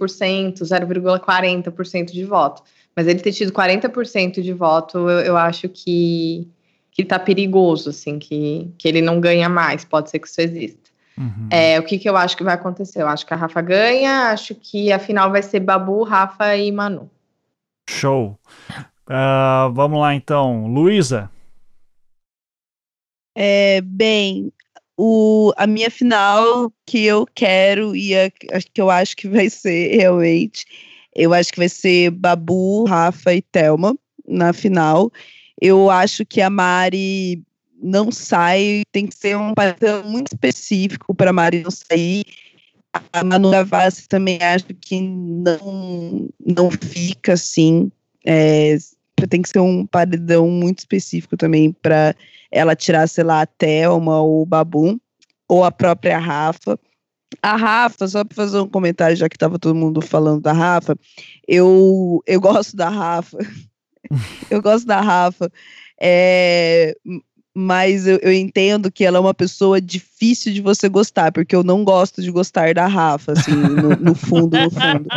0,40% 0.61 2.11
de 2.11 2.23
voto. 2.23 2.63
Mas 2.95 3.07
ele 3.07 3.19
ter 3.19 3.33
tido 3.33 3.51
40% 3.51 4.41
de 4.41 4.53
voto, 4.53 5.09
eu, 5.09 5.19
eu 5.19 5.37
acho 5.37 5.67
que 5.67 6.47
que 6.93 7.03
tá 7.03 7.17
perigoso, 7.17 7.89
assim, 7.89 8.19
que, 8.19 8.71
que 8.77 8.87
ele 8.87 9.01
não 9.01 9.19
ganha 9.19 9.49
mais, 9.49 9.83
pode 9.83 10.11
ser 10.11 10.19
que 10.19 10.27
isso 10.27 10.39
exista. 10.39 10.91
Uhum. 11.17 11.47
É, 11.49 11.79
o 11.79 11.83
que, 11.83 11.97
que 11.97 12.07
eu 12.07 12.15
acho 12.15 12.37
que 12.37 12.43
vai 12.43 12.53
acontecer? 12.53 13.01
Eu 13.01 13.07
acho 13.07 13.25
que 13.25 13.33
a 13.33 13.37
Rafa 13.37 13.61
ganha, 13.61 14.29
acho 14.29 14.55
que 14.55 14.91
a 14.91 14.99
final 14.99 15.31
vai 15.31 15.41
ser 15.41 15.59
Babu, 15.59 16.03
Rafa 16.03 16.55
e 16.55 16.71
Manu. 16.71 17.09
Show. 17.89 18.37
Uh, 19.07 19.73
vamos 19.73 19.99
lá 19.99 20.13
então, 20.13 20.67
Luísa. 20.67 21.29
É, 23.35 23.81
bem, 23.81 24.51
o, 24.97 25.51
a 25.57 25.65
minha 25.65 25.89
final 25.89 26.71
que 26.85 27.03
eu 27.03 27.25
quero 27.33 27.95
e 27.95 28.15
a, 28.15 28.25
a, 28.25 28.61
que 28.61 28.81
eu 28.81 28.89
acho 28.89 29.15
que 29.15 29.27
vai 29.27 29.49
ser 29.49 29.95
realmente, 29.97 30.65
eu 31.15 31.33
acho 31.33 31.51
que 31.51 31.59
vai 31.59 31.69
ser 31.69 32.11
Babu, 32.11 32.85
Rafa 32.85 33.33
e 33.33 33.41
Thelma 33.41 33.97
na 34.27 34.53
final. 34.53 35.11
Eu 35.61 35.89
acho 35.89 36.25
que 36.25 36.41
a 36.41 36.49
Mari 36.49 37.43
não 37.81 38.11
sai, 38.11 38.83
tem 38.91 39.07
que 39.07 39.15
ser 39.15 39.37
um 39.37 39.53
padrão 39.53 40.03
muito 40.03 40.27
específico 40.27 41.13
para 41.13 41.29
a 41.29 41.33
Mari 41.33 41.63
não 41.63 41.71
sair. 41.71 42.25
A 43.11 43.23
Manu 43.23 43.51
Gavassi 43.51 44.07
também 44.07 44.37
acho 44.41 44.67
que 44.79 45.01
não, 45.01 46.29
não 46.39 46.71
fica 46.71 47.33
assim. 47.33 47.91
É, 48.25 48.77
tem 49.27 49.41
que 49.41 49.49
ser 49.49 49.59
um 49.59 49.85
paredão 49.85 50.47
muito 50.49 50.79
específico 50.79 51.37
também 51.37 51.71
para 51.71 52.15
ela 52.51 52.75
tirar, 52.75 53.07
sei 53.07 53.23
lá, 53.23 53.41
a 53.41 53.45
Thelma 53.45 54.21
ou 54.21 54.41
o 54.41 54.45
Babu, 54.45 54.99
ou 55.47 55.63
a 55.63 55.71
própria 55.71 56.17
Rafa. 56.17 56.79
A 57.41 57.55
Rafa, 57.55 58.07
só 58.07 58.23
para 58.23 58.35
fazer 58.35 58.59
um 58.59 58.69
comentário, 58.69 59.15
já 59.15 59.27
que 59.27 59.35
estava 59.35 59.57
todo 59.57 59.75
mundo 59.75 60.01
falando 60.01 60.41
da 60.41 60.53
Rafa, 60.53 60.95
eu, 61.47 62.21
eu 62.27 62.39
gosto 62.39 62.75
da 62.75 62.89
Rafa. 62.89 63.37
eu 64.51 64.61
gosto 64.61 64.85
da 64.85 65.01
Rafa. 65.01 65.51
É, 65.99 66.95
mas 67.55 68.07
eu, 68.07 68.17
eu, 68.23 68.33
entendo 68.33 68.91
que 68.91 69.05
ela 69.05 69.17
é 69.17 69.21
uma 69.21 69.33
pessoa 69.33 69.79
difícil 69.79 70.51
de 70.51 70.59
você 70.59 70.89
gostar, 70.89 71.31
porque 71.31 71.55
eu 71.55 71.63
não 71.63 71.83
gosto 71.83 72.21
de 72.21 72.31
gostar 72.31 72.73
da 72.73 72.87
Rafa, 72.87 73.33
assim, 73.33 73.51
no, 73.51 73.89
no 73.95 74.15
fundo, 74.15 74.57
no 74.57 74.71
fundo. 74.71 75.07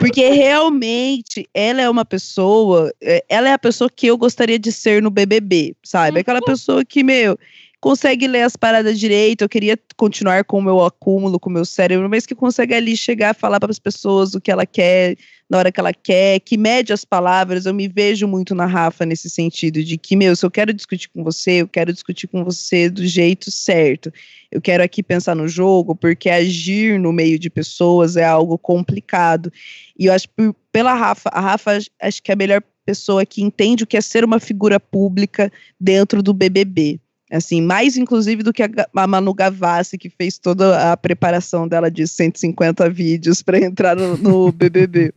Porque 0.00 0.28
realmente 0.28 1.48
ela 1.54 1.80
é 1.80 1.88
uma 1.88 2.04
pessoa, 2.04 2.92
é, 3.00 3.24
ela 3.28 3.48
é 3.48 3.52
a 3.52 3.58
pessoa 3.58 3.88
que 3.88 4.08
eu 4.08 4.18
gostaria 4.18 4.58
de 4.58 4.72
ser 4.72 5.00
no 5.00 5.10
BBB, 5.10 5.76
sabe? 5.84 6.20
Aquela 6.20 6.40
pessoa 6.40 6.84
que, 6.84 7.04
meu, 7.04 7.38
consegue 7.80 8.28
ler 8.28 8.42
as 8.42 8.56
paradas 8.56 9.00
direito. 9.00 9.42
Eu 9.42 9.48
queria 9.48 9.78
continuar 9.96 10.44
com 10.44 10.58
o 10.58 10.62
meu 10.62 10.84
acúmulo, 10.84 11.40
com 11.40 11.48
o 11.48 11.52
meu 11.52 11.64
cérebro, 11.64 12.08
mas 12.08 12.26
que 12.26 12.34
consegue 12.34 12.74
ali 12.74 12.96
chegar 12.96 13.30
a 13.30 13.34
falar 13.34 13.58
para 13.58 13.70
as 13.70 13.78
pessoas 13.78 14.34
o 14.34 14.40
que 14.40 14.50
ela 14.50 14.66
quer 14.66 15.16
na 15.48 15.58
hora 15.58 15.72
que 15.72 15.80
ela 15.80 15.92
quer, 15.92 16.38
que 16.38 16.56
mede 16.56 16.92
as 16.92 17.04
palavras. 17.04 17.66
Eu 17.66 17.74
me 17.74 17.88
vejo 17.88 18.28
muito 18.28 18.54
na 18.54 18.66
Rafa 18.66 19.04
nesse 19.04 19.28
sentido 19.28 19.82
de 19.82 19.98
que, 19.98 20.14
meu, 20.14 20.36
se 20.36 20.46
eu 20.46 20.50
quero 20.50 20.72
discutir 20.72 21.08
com 21.08 21.24
você, 21.24 21.62
eu 21.62 21.66
quero 21.66 21.92
discutir 21.92 22.28
com 22.28 22.44
você 22.44 22.88
do 22.88 23.04
jeito 23.04 23.50
certo. 23.50 24.12
Eu 24.52 24.60
quero 24.60 24.82
aqui 24.82 25.02
pensar 25.02 25.34
no 25.34 25.48
jogo, 25.48 25.96
porque 25.96 26.30
agir 26.30 27.00
no 27.00 27.12
meio 27.12 27.36
de 27.36 27.50
pessoas 27.50 28.16
é 28.16 28.24
algo 28.24 28.56
complicado. 28.56 29.52
E 29.98 30.06
eu 30.06 30.12
acho 30.12 30.28
que 30.28 30.54
pela 30.70 30.94
Rafa. 30.94 31.30
A 31.30 31.40
Rafa 31.40 31.78
acho 32.00 32.22
que 32.22 32.30
é 32.30 32.34
a 32.34 32.36
melhor 32.36 32.62
pessoa 32.86 33.26
que 33.26 33.42
entende 33.42 33.84
o 33.84 33.86
que 33.86 33.96
é 33.96 34.00
ser 34.00 34.24
uma 34.24 34.38
figura 34.38 34.78
pública 34.78 35.52
dentro 35.80 36.22
do 36.22 36.32
BBB. 36.32 37.00
Assim, 37.30 37.62
mais 37.62 37.96
inclusive 37.96 38.42
do 38.42 38.52
que 38.52 38.62
a, 38.62 38.68
a 38.96 39.06
Manu 39.06 39.32
Gavassi, 39.32 39.96
que 39.96 40.10
fez 40.10 40.36
toda 40.36 40.92
a 40.92 40.96
preparação 40.96 41.68
dela 41.68 41.90
de 41.90 42.06
150 42.06 42.90
vídeos 42.90 43.40
para 43.40 43.58
entrar 43.58 43.96
no, 43.96 44.16
no 44.16 44.50
BBB. 44.52 45.14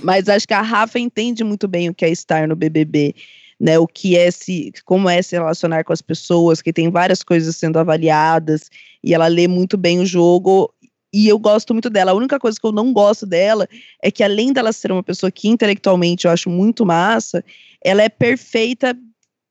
Mas 0.00 0.28
acho 0.28 0.46
que 0.46 0.54
a 0.54 0.62
Rafa 0.62 0.98
entende 0.98 1.42
muito 1.42 1.66
bem 1.66 1.88
o 1.88 1.94
que 1.94 2.04
é 2.04 2.10
estar 2.10 2.46
no 2.46 2.54
BBB. 2.54 3.14
Né, 3.60 3.76
o 3.76 3.88
que 3.88 4.16
é 4.16 4.30
se, 4.30 4.72
como 4.84 5.08
é 5.08 5.20
se 5.20 5.34
relacionar 5.34 5.82
com 5.82 5.92
as 5.92 6.00
pessoas, 6.00 6.62
que 6.62 6.72
tem 6.72 6.92
várias 6.92 7.24
coisas 7.24 7.56
sendo 7.56 7.76
avaliadas, 7.76 8.70
e 9.02 9.12
ela 9.12 9.26
lê 9.26 9.48
muito 9.48 9.76
bem 9.76 9.98
o 9.98 10.06
jogo, 10.06 10.72
e 11.12 11.26
eu 11.26 11.38
gosto 11.40 11.72
muito 11.72 11.90
dela. 11.90 12.12
A 12.12 12.14
única 12.14 12.38
coisa 12.38 12.56
que 12.60 12.64
eu 12.64 12.70
não 12.70 12.92
gosto 12.92 13.26
dela 13.26 13.68
é 14.00 14.12
que, 14.12 14.22
além 14.22 14.52
dela 14.52 14.72
ser 14.72 14.92
uma 14.92 15.02
pessoa 15.02 15.30
que 15.30 15.48
intelectualmente 15.48 16.26
eu 16.26 16.30
acho 16.30 16.48
muito 16.48 16.86
massa, 16.86 17.44
ela 17.82 18.02
é 18.02 18.08
perfeita 18.08 18.96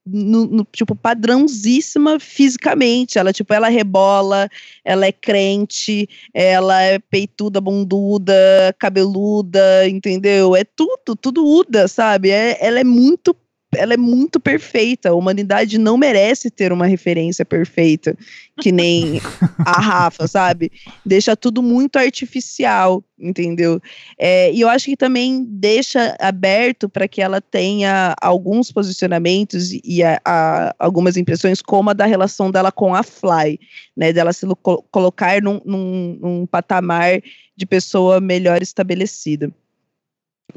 no, 0.10 0.46
no, 0.46 0.68
tipo, 0.72 0.96
padrãozíssima 0.96 2.20
fisicamente. 2.20 3.18
Ela, 3.18 3.34
tipo, 3.34 3.54
ela 3.54 3.70
rebola, 3.70 4.50
ela 4.84 5.06
é 5.06 5.12
crente, 5.12 6.08
ela 6.34 6.82
é 6.82 7.00
peituda, 7.00 7.62
bunduda, 7.62 8.34
cabeluda, 8.80 9.88
entendeu? 9.88 10.56
É 10.56 10.64
tudo, 10.64 11.16
tudo 11.16 11.46
uda, 11.46 11.88
sabe? 11.88 12.32
É, 12.32 12.58
ela 12.66 12.80
é 12.80 12.84
muito 12.84 13.36
ela 13.76 13.94
é 13.94 13.98
muito 13.98 14.40
perfeita. 14.40 15.10
A 15.10 15.14
humanidade 15.14 15.78
não 15.78 15.98
merece 15.98 16.50
ter 16.50 16.72
uma 16.72 16.86
referência 16.86 17.44
perfeita, 17.44 18.16
que 18.62 18.72
nem 18.72 19.20
a 19.60 19.80
Rafa, 19.82 20.28
sabe? 20.28 20.72
Deixa 21.06 21.36
tudo 21.36 21.62
muito 21.62 21.98
artificial, 21.98 23.04
entendeu? 23.20 23.82
É, 24.18 24.52
e 24.54 24.62
eu 24.62 24.70
acho 24.70 24.86
que 24.86 24.96
também 24.96 25.46
deixa 25.48 26.16
aberto 26.20 26.88
para 26.88 27.08
que 27.08 27.22
ela 27.22 27.42
tenha 27.42 28.16
alguns 28.22 28.72
posicionamentos 28.72 29.72
e 29.84 30.02
a, 30.04 30.20
a, 30.24 30.76
algumas 30.80 31.18
impressões, 31.18 31.62
como 31.62 31.90
a 31.90 31.94
da 31.94 32.06
relação 32.06 32.50
dela 32.50 32.72
com 32.72 32.96
a 32.96 33.04
Fly, 33.04 33.60
né? 33.96 34.14
Dela 34.14 34.32
se 34.32 34.48
co 34.62 34.84
colocar 34.90 35.42
num, 35.42 35.60
num, 35.66 36.18
num 36.22 36.46
patamar 36.46 37.22
de 37.56 37.66
pessoa 37.66 38.22
melhor 38.22 38.62
estabelecida. 38.62 39.52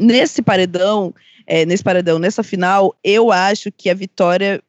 Nesse 0.00 0.40
paredão, 0.40 1.14
é, 1.46 1.66
nesse 1.66 1.84
paredão, 1.84 2.18
nessa 2.18 2.42
final, 2.42 2.96
eu 3.04 3.30
acho 3.30 3.70
que 3.70 3.90
a 3.90 3.94
vitória 3.94 4.62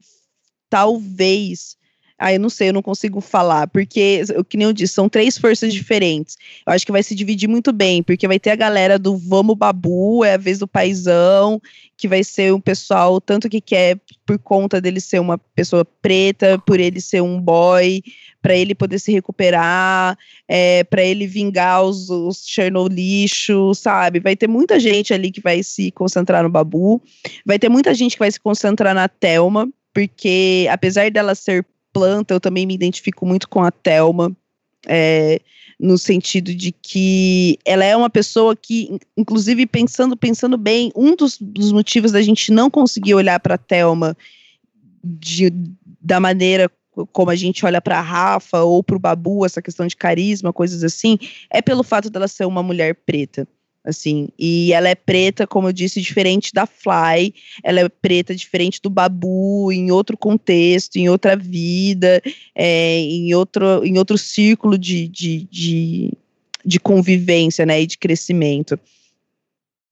talvez. 0.69 1.77
Ah, 2.21 2.31
eu 2.31 2.39
não 2.39 2.49
sei, 2.49 2.69
eu 2.69 2.73
não 2.73 2.83
consigo 2.83 3.19
falar, 3.19 3.67
porque, 3.67 4.21
o 4.37 4.43
que 4.43 4.55
nem 4.55 4.67
eu 4.67 4.73
disse, 4.73 4.93
são 4.93 5.09
três 5.09 5.39
forças 5.39 5.73
diferentes. 5.73 6.37
Eu 6.67 6.73
acho 6.73 6.85
que 6.85 6.91
vai 6.91 7.01
se 7.01 7.15
dividir 7.15 7.49
muito 7.49 7.73
bem, 7.73 8.03
porque 8.03 8.27
vai 8.27 8.39
ter 8.39 8.51
a 8.51 8.55
galera 8.55 8.99
do 8.99 9.17
Vamos 9.17 9.57
Babu, 9.57 10.23
é 10.23 10.35
a 10.35 10.37
vez 10.37 10.59
do 10.59 10.67
Paizão, 10.67 11.59
que 11.97 12.07
vai 12.07 12.23
ser 12.23 12.53
um 12.53 12.61
pessoal, 12.61 13.19
tanto 13.19 13.49
que 13.49 13.59
quer, 13.59 13.99
por 14.23 14.37
conta 14.37 14.79
dele 14.79 14.99
ser 14.99 15.19
uma 15.19 15.37
pessoa 15.37 15.83
preta, 15.83 16.59
por 16.59 16.79
ele 16.79 17.01
ser 17.01 17.21
um 17.21 17.41
boy, 17.41 18.03
para 18.39 18.55
ele 18.55 18.75
poder 18.75 18.99
se 18.99 19.11
recuperar, 19.11 20.17
é, 20.47 20.83
para 20.83 21.01
ele 21.01 21.25
vingar 21.25 21.83
os, 21.83 22.09
os 22.09 22.45
lixo, 22.89 23.73
sabe? 23.73 24.19
Vai 24.19 24.35
ter 24.35 24.47
muita 24.47 24.79
gente 24.79 25.13
ali 25.13 25.31
que 25.31 25.41
vai 25.41 25.63
se 25.63 25.91
concentrar 25.91 26.43
no 26.43 26.49
Babu, 26.49 27.01
vai 27.45 27.57
ter 27.57 27.69
muita 27.69 27.93
gente 27.93 28.13
que 28.13 28.19
vai 28.19 28.31
se 28.31 28.39
concentrar 28.39 28.93
na 28.93 29.07
Thelma, 29.07 29.67
porque 29.93 30.67
apesar 30.71 31.09
dela 31.11 31.35
ser 31.35 31.65
planta, 31.93 32.33
eu 32.33 32.39
também 32.39 32.65
me 32.65 32.73
identifico 32.73 33.25
muito 33.25 33.47
com 33.47 33.63
a 33.63 33.71
Thelma. 33.71 34.35
É, 34.87 35.39
no 35.79 35.97
sentido 35.97 36.53
de 36.53 36.71
que 36.71 37.57
ela 37.65 37.83
é 37.83 37.95
uma 37.95 38.09
pessoa 38.09 38.55
que, 38.55 38.99
inclusive 39.17 39.65
pensando 39.65 40.15
pensando 40.15 40.55
bem, 40.55 40.91
um 40.95 41.15
dos, 41.15 41.37
dos 41.39 41.71
motivos 41.71 42.11
da 42.11 42.21
gente 42.21 42.51
não 42.51 42.69
conseguir 42.69 43.15
olhar 43.15 43.39
para 43.39 43.55
a 43.55 43.57
Thelma 43.57 44.15
de, 45.03 45.51
da 45.99 46.19
maneira 46.19 46.69
como 47.11 47.31
a 47.31 47.35
gente 47.35 47.65
olha 47.65 47.81
para 47.81 48.01
Rafa 48.01 48.61
ou 48.61 48.83
para 48.83 48.95
o 48.95 48.99
Babu, 48.99 49.45
essa 49.45 49.61
questão 49.61 49.87
de 49.87 49.95
carisma, 49.95 50.53
coisas 50.53 50.83
assim, 50.83 51.17
é 51.49 51.61
pelo 51.61 51.83
fato 51.83 52.09
dela 52.09 52.27
ser 52.27 52.45
uma 52.45 52.61
mulher 52.61 52.95
preta. 53.05 53.47
Assim, 53.83 54.29
e 54.37 54.71
ela 54.73 54.89
é 54.89 54.93
preta, 54.93 55.47
como 55.47 55.67
eu 55.67 55.73
disse, 55.73 55.99
diferente 55.99 56.53
da 56.53 56.67
Fly, 56.67 57.33
ela 57.63 57.79
é 57.79 57.89
preta 57.89 58.35
diferente 58.35 58.79
do 58.79 58.91
Babu, 58.91 59.71
em 59.71 59.89
outro 59.89 60.15
contexto, 60.15 60.97
em 60.97 61.09
outra 61.09 61.35
vida, 61.35 62.21
é, 62.53 62.99
em, 62.99 63.33
outro, 63.33 63.83
em 63.83 63.97
outro 63.97 64.19
círculo 64.19 64.77
de, 64.77 65.07
de, 65.07 65.47
de, 65.49 66.13
de 66.63 66.79
convivência, 66.79 67.65
né, 67.65 67.81
e 67.81 67.87
de 67.87 67.97
crescimento. 67.97 68.79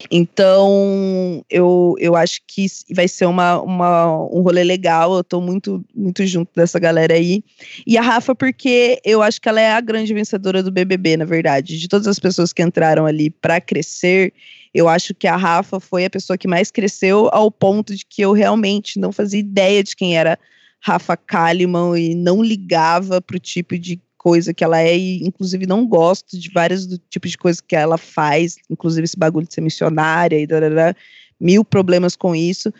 Então, 0.09 1.43
eu, 1.49 1.93
eu 1.99 2.15
acho 2.15 2.39
que 2.47 2.65
vai 2.89 3.07
ser 3.07 3.25
uma, 3.25 3.61
uma, 3.61 4.15
um 4.31 4.41
rolê 4.41 4.63
legal. 4.63 5.15
Eu 5.15 5.23
tô 5.23 5.41
muito, 5.41 5.83
muito 5.93 6.25
junto 6.25 6.49
dessa 6.55 6.79
galera 6.79 7.13
aí. 7.13 7.43
E 7.85 7.97
a 7.97 8.01
Rafa, 8.01 8.33
porque 8.33 8.99
eu 9.03 9.21
acho 9.21 9.41
que 9.41 9.49
ela 9.49 9.59
é 9.59 9.73
a 9.73 9.81
grande 9.81 10.13
vencedora 10.13 10.63
do 10.63 10.71
BBB, 10.71 11.17
na 11.17 11.25
verdade. 11.25 11.77
De 11.77 11.87
todas 11.87 12.07
as 12.07 12.17
pessoas 12.17 12.53
que 12.53 12.63
entraram 12.63 13.05
ali 13.05 13.29
para 13.29 13.59
crescer, 13.59 14.33
eu 14.73 14.87
acho 14.87 15.13
que 15.13 15.27
a 15.27 15.35
Rafa 15.35 15.79
foi 15.79 16.05
a 16.05 16.09
pessoa 16.09 16.37
que 16.37 16.47
mais 16.47 16.71
cresceu, 16.71 17.29
ao 17.33 17.51
ponto 17.51 17.93
de 17.93 18.05
que 18.05 18.21
eu 18.21 18.31
realmente 18.31 18.99
não 18.99 19.11
fazia 19.11 19.39
ideia 19.39 19.83
de 19.83 19.95
quem 19.95 20.17
era 20.17 20.39
Rafa 20.79 21.17
Kalimann 21.17 21.97
e 21.97 22.15
não 22.15 22.41
ligava 22.41 23.21
pro 23.21 23.37
tipo 23.37 23.77
de 23.77 23.99
coisa 24.19 24.53
que 24.53 24.63
ela 24.63 24.79
é, 24.79 24.95
e 24.95 25.25
inclusive 25.25 25.65
não 25.65 25.87
gosto 25.87 26.37
de 26.37 26.51
vários 26.51 26.85
tipos 27.09 27.31
de 27.31 27.37
coisa 27.37 27.63
que 27.65 27.75
ela 27.75 27.97
faz, 27.97 28.57
inclusive 28.69 29.05
esse 29.05 29.17
bagulho 29.17 29.47
de 29.47 29.53
ser 29.53 29.61
missionária 29.61 30.37
e 30.37 30.45
mil 31.39 31.63
problemas 31.63 32.17
com 32.17 32.35
isso 32.35 32.71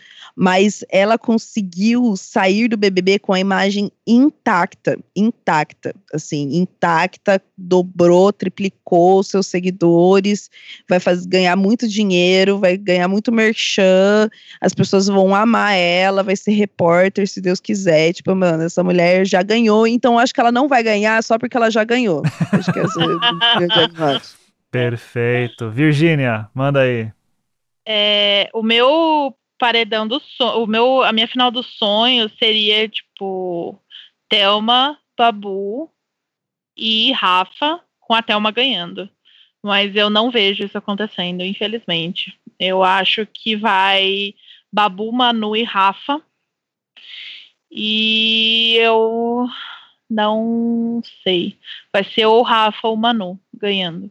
mas 0.41 0.85
ela 0.89 1.17
conseguiu 1.17 2.15
sair 2.15 2.69
do 2.69 2.77
BBB 2.77 3.19
com 3.19 3.33
a 3.33 3.39
imagem 3.41 3.91
intacta, 4.07 4.97
intacta, 5.13 5.93
assim, 6.13 6.55
intacta, 6.55 7.41
dobrou, 7.57 8.31
triplicou 8.31 9.21
seus 9.21 9.47
seguidores, 9.47 10.49
vai 10.87 10.97
fazer, 10.97 11.27
ganhar 11.27 11.57
muito 11.57 11.89
dinheiro, 11.89 12.57
vai 12.57 12.77
ganhar 12.77 13.09
muito 13.09 13.33
merchan, 13.33 14.29
as 14.61 14.73
pessoas 14.73 15.07
vão 15.07 15.35
amar 15.35 15.75
ela, 15.75 16.23
vai 16.23 16.37
ser 16.37 16.51
repórter, 16.51 17.27
se 17.27 17.41
Deus 17.41 17.59
quiser, 17.59 18.13
tipo, 18.13 18.33
mano, 18.33 18.63
essa 18.63 18.81
mulher 18.81 19.25
já 19.25 19.43
ganhou, 19.43 19.85
então 19.85 20.17
acho 20.17 20.33
que 20.33 20.39
ela 20.39 20.53
não 20.53 20.69
vai 20.69 20.81
ganhar 20.81 21.21
só 21.21 21.37
porque 21.37 21.57
ela 21.57 21.69
já 21.69 21.83
ganhou. 21.83 22.23
Acho 22.53 22.71
que 22.71 22.79
essa 22.79 23.01
é 23.03 24.21
Perfeito. 24.71 25.69
Virgínia, 25.69 26.47
manda 26.53 26.79
aí. 26.79 27.11
É, 27.85 28.49
o 28.53 28.63
meu 28.63 29.35
paredão 29.59 30.07
do 30.07 30.19
sonho. 30.19 30.63
O 30.63 30.67
meu, 30.67 31.03
a 31.03 31.11
minha 31.11 31.27
final 31.27 31.51
do 31.51 31.61
sonho 31.61 32.31
seria, 32.39 32.87
tipo, 32.87 33.79
Thelma, 34.27 34.97
Babu 35.17 35.91
e 36.75 37.11
Rafa, 37.11 37.79
com 37.99 38.13
a 38.13 38.23
Thelma 38.23 38.49
ganhando. 38.51 39.09
Mas 39.61 39.95
eu 39.95 40.09
não 40.09 40.31
vejo 40.31 40.63
isso 40.63 40.77
acontecendo, 40.77 41.43
infelizmente. 41.43 42.33
Eu 42.57 42.83
acho 42.83 43.27
que 43.27 43.55
vai 43.55 44.33
Babu, 44.71 45.11
Manu 45.11 45.55
e 45.55 45.63
Rafa. 45.63 46.21
E 47.69 48.77
eu 48.77 49.47
não 50.09 51.01
sei. 51.23 51.57
Vai 51.93 52.03
ser 52.03 52.25
ou 52.25 52.41
Rafa 52.41 52.87
ou 52.87 52.95
Manu 52.95 53.39
ganhando. 53.53 54.09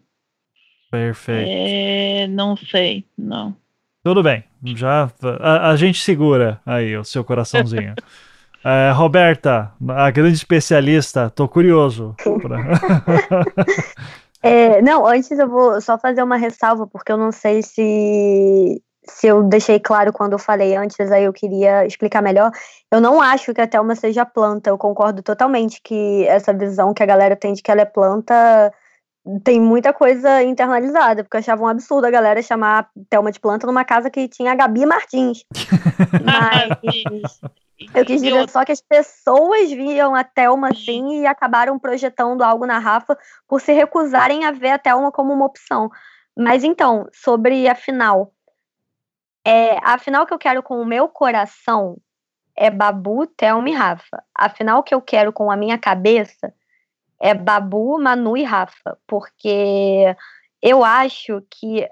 Perfeito. 0.90 1.50
É, 1.50 2.26
não 2.28 2.56
sei, 2.56 3.04
não. 3.16 3.56
Tudo 4.04 4.22
bem, 4.22 4.44
já 4.62 5.10
a, 5.40 5.70
a 5.70 5.76
gente 5.76 6.00
segura 6.00 6.60
aí 6.64 6.96
o 6.96 7.04
seu 7.04 7.24
coraçãozinho. 7.24 7.94
É, 8.64 8.90
Roberta, 8.90 9.72
a 9.88 10.10
grande 10.10 10.34
especialista, 10.34 11.30
tô 11.30 11.48
curioso. 11.48 12.14
Pra... 12.42 12.58
é, 14.42 14.82
não, 14.82 15.06
antes 15.06 15.30
eu 15.30 15.48
vou 15.48 15.80
só 15.80 15.96
fazer 15.96 16.22
uma 16.22 16.36
ressalva, 16.36 16.86
porque 16.86 17.12
eu 17.12 17.16
não 17.16 17.30
sei 17.30 17.62
se, 17.62 18.82
se 19.04 19.26
eu 19.28 19.44
deixei 19.44 19.78
claro 19.78 20.12
quando 20.12 20.32
eu 20.32 20.38
falei 20.38 20.74
antes, 20.74 20.98
aí 21.12 21.24
eu 21.24 21.32
queria 21.32 21.86
explicar 21.86 22.20
melhor. 22.20 22.50
Eu 22.90 23.00
não 23.00 23.22
acho 23.22 23.54
que 23.54 23.60
a 23.60 23.66
Thelma 23.66 23.94
seja 23.94 24.26
planta, 24.26 24.70
eu 24.70 24.76
concordo 24.76 25.22
totalmente 25.22 25.80
que 25.82 26.26
essa 26.26 26.52
visão 26.52 26.92
que 26.92 27.02
a 27.02 27.06
galera 27.06 27.36
tem 27.36 27.52
de 27.52 27.62
que 27.62 27.70
ela 27.70 27.82
é 27.82 27.86
planta 27.86 28.72
tem 29.44 29.60
muita 29.60 29.92
coisa 29.92 30.42
internalizada, 30.42 31.22
porque 31.22 31.36
eu 31.36 31.40
achava 31.40 31.62
um 31.62 31.68
absurdo 31.68 32.06
a 32.06 32.10
galera 32.10 32.40
chamar 32.40 32.88
Thelma 33.10 33.30
de 33.30 33.38
planta 33.38 33.66
numa 33.66 33.84
casa 33.84 34.08
que 34.08 34.28
tinha 34.28 34.52
a 34.52 34.54
Gabi 34.54 34.86
Martins. 34.86 35.44
Mas 36.24 37.40
eu 37.94 38.04
quis 38.04 38.22
dizer 38.22 38.48
só 38.48 38.64
que 38.64 38.72
as 38.72 38.80
pessoas 38.80 39.70
viam 39.70 40.14
a 40.14 40.24
Thelma 40.24 40.68
assim 40.70 41.20
e 41.20 41.26
acabaram 41.26 41.78
projetando 41.78 42.42
algo 42.42 42.64
na 42.64 42.78
Rafa 42.78 43.18
por 43.46 43.60
se 43.60 43.72
recusarem 43.72 44.44
a 44.44 44.52
ver 44.52 44.70
a 44.70 44.78
Thelma 44.78 45.12
como 45.12 45.32
uma 45.32 45.46
opção. 45.46 45.90
Mas 46.36 46.64
então, 46.64 47.06
sobre 47.12 47.68
a 47.68 47.74
final. 47.74 48.32
É, 49.44 49.78
a 49.82 49.98
final 49.98 50.26
que 50.26 50.32
eu 50.32 50.38
quero 50.38 50.62
com 50.62 50.80
o 50.80 50.86
meu 50.86 51.08
coração 51.08 51.98
é 52.56 52.70
Babu, 52.70 53.26
Thelma 53.26 53.68
e 53.68 53.72
Rafa. 53.72 54.22
A 54.34 54.48
final 54.48 54.82
que 54.82 54.94
eu 54.94 55.02
quero 55.02 55.32
com 55.32 55.50
a 55.50 55.56
minha 55.56 55.78
cabeça 55.78 56.52
é 57.20 57.34
Babu, 57.34 57.98
Manu 58.00 58.36
e 58.36 58.44
Rafa, 58.44 58.98
porque 59.06 60.14
eu 60.62 60.84
acho 60.84 61.42
que 61.50 61.88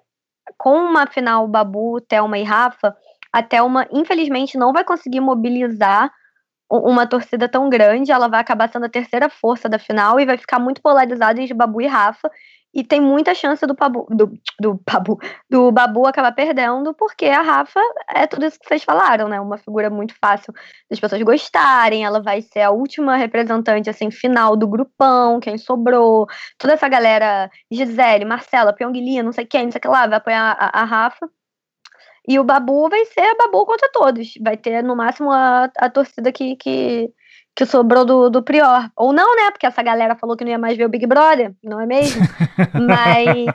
com 0.56 0.76
uma 0.76 1.06
final 1.06 1.46
Babu, 1.48 2.00
Thelma 2.00 2.38
e 2.38 2.42
Rafa, 2.42 2.96
a 3.32 3.42
Thelma, 3.42 3.86
infelizmente, 3.92 4.56
não 4.56 4.72
vai 4.72 4.84
conseguir 4.84 5.20
mobilizar 5.20 6.12
uma 6.70 7.06
torcida 7.06 7.48
tão 7.48 7.68
grande, 7.68 8.10
ela 8.10 8.28
vai 8.28 8.40
acabar 8.40 8.68
sendo 8.68 8.86
a 8.86 8.88
terceira 8.88 9.28
força 9.28 9.68
da 9.68 9.78
final 9.78 10.18
e 10.18 10.26
vai 10.26 10.36
ficar 10.36 10.58
muito 10.58 10.82
polarizada 10.82 11.40
entre 11.40 11.54
Babu 11.54 11.80
e 11.80 11.86
Rafa. 11.86 12.30
E 12.76 12.84
tem 12.84 13.00
muita 13.00 13.34
chance 13.34 13.66
do 13.66 13.72
Babu, 13.72 14.06
do, 14.10 14.38
do, 14.60 14.78
Babu, 14.86 15.18
do 15.48 15.72
Babu 15.72 16.06
acabar 16.06 16.30
perdendo, 16.32 16.92
porque 16.92 17.24
a 17.24 17.40
Rafa 17.40 17.80
é 18.06 18.26
tudo 18.26 18.44
isso 18.44 18.58
que 18.60 18.68
vocês 18.68 18.84
falaram, 18.84 19.28
né? 19.30 19.40
Uma 19.40 19.56
figura 19.56 19.88
muito 19.88 20.14
fácil 20.20 20.52
das 20.90 21.00
pessoas 21.00 21.22
gostarem. 21.22 22.04
Ela 22.04 22.20
vai 22.22 22.42
ser 22.42 22.60
a 22.60 22.70
última 22.70 23.16
representante, 23.16 23.88
assim, 23.88 24.10
final 24.10 24.54
do 24.56 24.68
grupão, 24.68 25.40
quem 25.40 25.56
sobrou. 25.56 26.26
Toda 26.58 26.74
essa 26.74 26.86
galera, 26.86 27.50
Gisele, 27.72 28.26
Marcela, 28.26 28.74
Pyongyi, 28.74 29.22
não 29.22 29.32
sei 29.32 29.46
quem, 29.46 29.64
não 29.64 29.72
sei 29.72 29.78
o 29.78 29.82
que 29.82 29.88
lá, 29.88 30.06
vai 30.06 30.18
apoiar 30.18 30.54
a, 30.60 30.82
a 30.82 30.84
Rafa. 30.84 31.30
E 32.28 32.38
o 32.38 32.44
Babu 32.44 32.90
vai 32.90 33.06
ser 33.06 33.34
Babu 33.36 33.64
contra 33.64 33.90
todos. 33.90 34.34
Vai 34.42 34.58
ter, 34.58 34.82
no 34.82 34.94
máximo, 34.94 35.30
a, 35.30 35.70
a 35.78 35.88
torcida 35.88 36.30
que, 36.30 36.56
que, 36.56 37.10
que 37.56 37.64
sobrou 37.64 38.04
do, 38.04 38.28
do 38.28 38.42
Prior. 38.42 38.90
Ou 38.94 39.14
não, 39.14 39.34
né? 39.34 39.50
Porque 39.50 39.64
essa 39.64 39.82
galera 39.82 40.14
falou 40.14 40.36
que 40.36 40.44
não 40.44 40.50
ia 40.50 40.58
mais 40.58 40.76
ver 40.76 40.84
o 40.84 40.90
Big 40.90 41.06
Brother, 41.06 41.54
não 41.64 41.80
é 41.80 41.86
mesmo? 41.86 42.20
Mas 42.86 43.46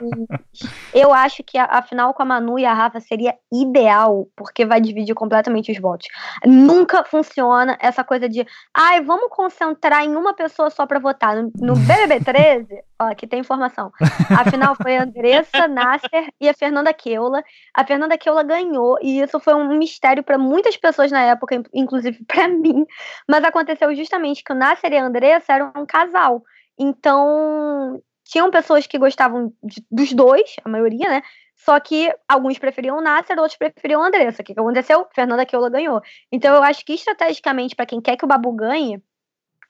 eu 0.92 1.14
acho 1.14 1.44
que 1.44 1.56
a, 1.56 1.66
a, 1.66 1.82
final 1.82 2.12
com 2.12 2.22
a 2.22 2.26
Manu 2.26 2.58
e 2.58 2.66
a 2.66 2.74
Rafa 2.74 2.98
seria 2.98 3.32
ideal, 3.52 4.26
porque 4.36 4.66
vai 4.66 4.80
dividir 4.80 5.14
completamente 5.14 5.70
os 5.70 5.78
votos. 5.78 6.08
Nunca 6.44 7.04
funciona 7.04 7.78
essa 7.80 8.02
coisa 8.02 8.28
de, 8.28 8.44
ai, 8.74 9.00
vamos 9.02 9.28
concentrar 9.30 10.04
em 10.04 10.16
uma 10.16 10.34
pessoa 10.34 10.68
só 10.68 10.84
para 10.84 10.98
votar. 10.98 11.36
No, 11.36 11.52
no 11.54 11.76
BBB 11.86 12.24
13, 12.24 12.66
ó, 13.00 13.04
aqui 13.04 13.24
tem 13.24 13.38
informação. 13.38 13.92
A 14.36 14.50
final 14.50 14.74
foi 14.74 14.96
a 14.96 15.04
Andressa, 15.04 15.68
Nasser 15.68 16.28
e 16.40 16.48
a 16.48 16.54
Fernanda 16.54 16.92
Keula. 16.92 17.40
A 17.72 17.86
Fernanda 17.86 18.18
Keula 18.18 18.42
ganhou, 18.42 18.98
e 19.00 19.20
isso 19.20 19.38
foi 19.38 19.54
um 19.54 19.78
mistério 19.78 20.24
para 20.24 20.36
muitas 20.36 20.76
pessoas 20.76 21.12
na 21.12 21.22
época, 21.22 21.62
inclusive 21.72 22.18
para 22.26 22.48
mim. 22.48 22.84
Mas 23.28 23.44
aconteceu 23.44 23.91
justamente 23.94 24.42
que 24.44 24.52
o 24.52 24.56
Nasser 24.56 24.92
e 24.92 24.96
a 24.96 25.04
Andressa 25.04 25.52
eram 25.52 25.72
um 25.76 25.86
casal. 25.86 26.42
Então, 26.78 28.02
tinham 28.24 28.50
pessoas 28.50 28.86
que 28.86 28.98
gostavam 28.98 29.52
de, 29.62 29.84
dos 29.90 30.12
dois, 30.12 30.56
a 30.64 30.68
maioria, 30.68 31.08
né? 31.08 31.22
Só 31.56 31.78
que 31.78 32.12
alguns 32.28 32.58
preferiam 32.58 32.98
o 32.98 33.00
Nasser, 33.00 33.38
outros 33.38 33.56
preferiam 33.56 34.02
a 34.02 34.08
Andressa. 34.08 34.42
O 34.42 34.44
que, 34.44 34.54
que 34.54 34.60
aconteceu? 34.60 35.06
Fernanda 35.14 35.46
Keola 35.46 35.70
ganhou. 35.70 36.00
Então, 36.30 36.54
eu 36.54 36.62
acho 36.62 36.84
que 36.84 36.94
estrategicamente, 36.94 37.76
para 37.76 37.86
quem 37.86 38.00
quer 38.00 38.16
que 38.16 38.24
o 38.24 38.28
Babu 38.28 38.52
ganhe, 38.52 39.02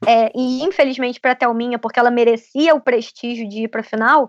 é, 0.06 0.32
e 0.34 0.62
infelizmente 0.64 1.20
para 1.20 1.32
a 1.32 1.34
Thelminha, 1.34 1.78
porque 1.78 1.98
ela 1.98 2.10
merecia 2.10 2.74
o 2.74 2.80
prestígio 2.80 3.48
de 3.48 3.64
ir 3.64 3.68
para 3.68 3.82
a 3.82 3.84
final, 3.84 4.28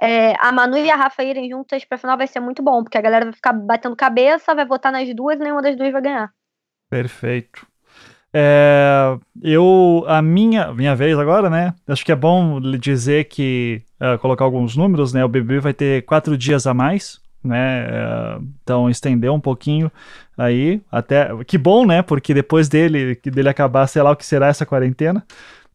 é, 0.00 0.34
a 0.38 0.52
Manu 0.52 0.76
e 0.76 0.90
a 0.90 0.96
Rafa 0.96 1.24
irem 1.24 1.50
juntas 1.50 1.84
para 1.84 1.96
a 1.96 1.98
final 1.98 2.16
vai 2.16 2.26
ser 2.26 2.40
muito 2.40 2.62
bom, 2.62 2.82
porque 2.82 2.98
a 2.98 3.00
galera 3.00 3.24
vai 3.24 3.34
ficar 3.34 3.52
batendo 3.52 3.96
cabeça, 3.96 4.54
vai 4.54 4.64
votar 4.64 4.92
nas 4.92 5.12
duas 5.14 5.36
e 5.36 5.42
nenhuma 5.42 5.62
das 5.62 5.76
duas 5.76 5.90
vai 5.90 6.02
ganhar. 6.02 6.32
Perfeito. 6.88 7.66
É, 8.40 9.18
eu, 9.42 10.04
a 10.06 10.22
minha, 10.22 10.72
minha 10.72 10.94
vez 10.94 11.18
agora, 11.18 11.50
né? 11.50 11.74
Acho 11.88 12.04
que 12.04 12.12
é 12.12 12.16
bom 12.16 12.60
dizer 12.60 13.24
que, 13.24 13.82
uh, 14.00 14.16
colocar 14.18 14.44
alguns 14.44 14.76
números, 14.76 15.12
né? 15.12 15.24
O 15.24 15.28
bebê 15.28 15.58
vai 15.58 15.74
ter 15.74 16.04
quatro 16.04 16.38
dias 16.38 16.64
a 16.64 16.72
mais, 16.72 17.20
né? 17.42 17.88
Uh, 17.88 18.44
então, 18.62 18.88
estender 18.88 19.32
um 19.32 19.40
pouquinho 19.40 19.90
aí, 20.36 20.80
até, 20.90 21.30
que 21.48 21.58
bom, 21.58 21.84
né? 21.84 22.00
Porque 22.00 22.32
depois 22.32 22.68
dele, 22.68 23.16
que 23.16 23.28
dele 23.28 23.48
acabar, 23.48 23.88
sei 23.88 24.02
lá 24.02 24.12
o 24.12 24.16
que 24.16 24.24
será 24.24 24.46
essa 24.46 24.64
quarentena. 24.64 25.26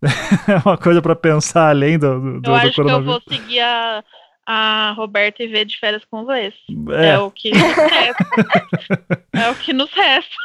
é 0.47 0.61
uma 0.65 0.77
coisa 0.77 1.01
para 1.01 1.17
pensar 1.17 1.67
além 1.67 1.99
do, 1.99 2.19
do, 2.19 2.41
do 2.41 2.49
Eu 2.49 2.55
acho 2.55 2.81
que 2.81 2.89
eu 2.89 3.03
vou 3.03 3.21
seguir 3.27 3.59
a, 3.59 4.01
a 4.45 4.93
Roberta 4.95 5.43
e 5.43 5.47
ver 5.47 5.65
de 5.65 5.77
férias 5.77 6.03
com 6.09 6.25
vocês. 6.25 6.53
É, 6.89 7.09
é 7.09 7.19
o 7.19 7.31
que 7.31 7.51
nos 7.51 7.73
resta. 7.73 9.05
é 9.33 9.49
o 9.49 9.55
que 9.55 9.73
nos 9.73 9.91
resta. 9.91 10.35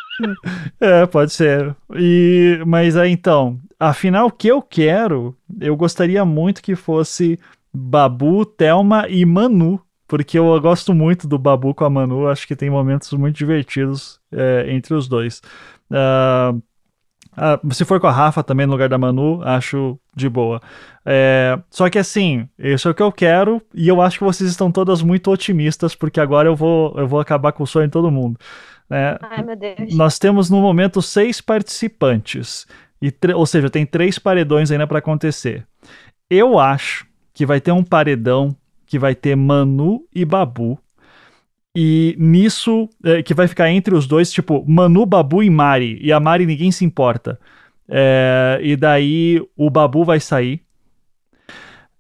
É, 0.80 1.06
pode 1.06 1.32
ser. 1.32 1.74
E, 1.96 2.60
mas 2.66 2.96
aí 2.96 3.10
então, 3.10 3.58
afinal, 3.78 4.26
o 4.26 4.32
que 4.32 4.48
eu 4.48 4.60
quero, 4.60 5.36
eu 5.60 5.76
gostaria 5.76 6.24
muito 6.24 6.62
que 6.62 6.74
fosse 6.74 7.38
Babu, 7.72 8.44
Thelma 8.44 9.06
e 9.08 9.24
Manu. 9.24 9.80
Porque 10.06 10.38
eu 10.38 10.58
gosto 10.58 10.94
muito 10.94 11.28
do 11.28 11.38
Babu 11.38 11.74
com 11.74 11.84
a 11.84 11.90
Manu, 11.90 12.28
acho 12.28 12.46
que 12.46 12.56
tem 12.56 12.70
momentos 12.70 13.12
muito 13.12 13.36
divertidos 13.36 14.18
é, 14.32 14.64
entre 14.70 14.94
os 14.94 15.06
dois. 15.06 15.42
Uh, 15.90 16.62
uh, 17.38 17.74
se 17.74 17.84
for 17.84 18.00
com 18.00 18.06
a 18.06 18.12
Rafa 18.12 18.42
também 18.42 18.66
no 18.66 18.72
lugar 18.72 18.88
da 18.88 18.98
Manu, 18.98 19.42
acho 19.42 19.98
de 20.14 20.28
boa. 20.28 20.60
É, 21.06 21.58
só 21.70 21.88
que 21.88 21.98
assim, 21.98 22.48
isso 22.58 22.88
é 22.88 22.90
o 22.90 22.94
que 22.94 23.02
eu 23.02 23.10
quero, 23.10 23.62
e 23.74 23.88
eu 23.88 24.02
acho 24.02 24.18
que 24.18 24.24
vocês 24.24 24.50
estão 24.50 24.70
todas 24.70 25.00
muito 25.02 25.30
otimistas, 25.30 25.94
porque 25.94 26.20
agora 26.20 26.48
eu 26.48 26.56
vou, 26.56 26.94
eu 26.98 27.06
vou 27.06 27.20
acabar 27.20 27.52
com 27.52 27.62
o 27.62 27.66
sonho 27.66 27.86
de 27.86 27.92
todo 27.92 28.10
mundo. 28.10 28.38
Né? 28.90 29.16
Ai, 29.22 29.42
meu 29.42 29.56
Deus. 29.56 29.94
Nós 29.94 30.18
temos 30.18 30.50
no 30.50 30.60
momento 30.60 31.00
seis 31.00 31.40
participantes, 31.40 32.66
e 33.00 33.12
ou 33.34 33.46
seja, 33.46 33.70
tem 33.70 33.86
três 33.86 34.18
paredões 34.18 34.70
ainda 34.70 34.86
para 34.86 34.98
acontecer. 34.98 35.66
Eu 36.28 36.58
acho 36.58 37.06
que 37.32 37.46
vai 37.46 37.60
ter 37.60 37.72
um 37.72 37.84
paredão 37.84 38.54
que 38.84 38.98
vai 38.98 39.14
ter 39.14 39.36
Manu 39.36 40.04
e 40.14 40.24
Babu. 40.24 40.78
E 41.80 42.16
nisso, 42.18 42.88
é, 43.04 43.22
que 43.22 43.32
vai 43.32 43.46
ficar 43.46 43.70
entre 43.70 43.94
os 43.94 44.04
dois, 44.04 44.32
tipo, 44.32 44.64
Manu, 44.66 45.06
Babu 45.06 45.44
e 45.44 45.48
Mari. 45.48 45.96
E 46.02 46.12
a 46.12 46.18
Mari 46.18 46.44
ninguém 46.44 46.72
se 46.72 46.84
importa. 46.84 47.38
É, 47.88 48.58
e 48.60 48.74
daí 48.74 49.40
o 49.56 49.70
Babu 49.70 50.04
vai 50.04 50.18
sair. 50.18 50.60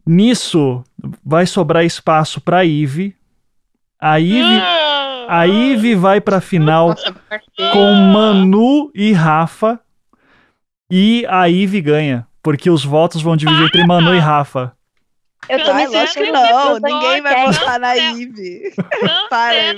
Nisso 0.04 0.82
vai 1.24 1.46
sobrar 1.46 1.84
espaço 1.84 2.40
para 2.40 2.64
Ive. 2.64 3.14
A 4.00 4.18
Ive. 4.18 4.60
Ah! 4.60 5.26
A 5.28 5.46
Ive 5.46 5.94
vai 5.94 6.20
pra 6.20 6.40
final 6.40 6.96
com 7.72 7.94
Manu 7.94 8.90
e 8.92 9.12
Rafa. 9.12 9.78
E 10.90 11.24
a 11.28 11.48
Ive 11.48 11.80
ganha. 11.80 12.26
Porque 12.42 12.68
os 12.68 12.84
votos 12.84 13.22
vão 13.22 13.36
dividir 13.36 13.66
entre 13.66 13.86
Manu 13.86 14.12
e 14.12 14.18
Rafa. 14.18 14.72
Eu 15.48 15.64
tô 15.64 15.74
me 15.74 15.88
sentindo 15.88 16.32
não, 16.32 16.78
ninguém 16.78 17.22
vai 17.22 17.46
votar 17.46 17.80
na 17.80 17.94
Ive. 17.94 18.72
Para, 19.30 19.74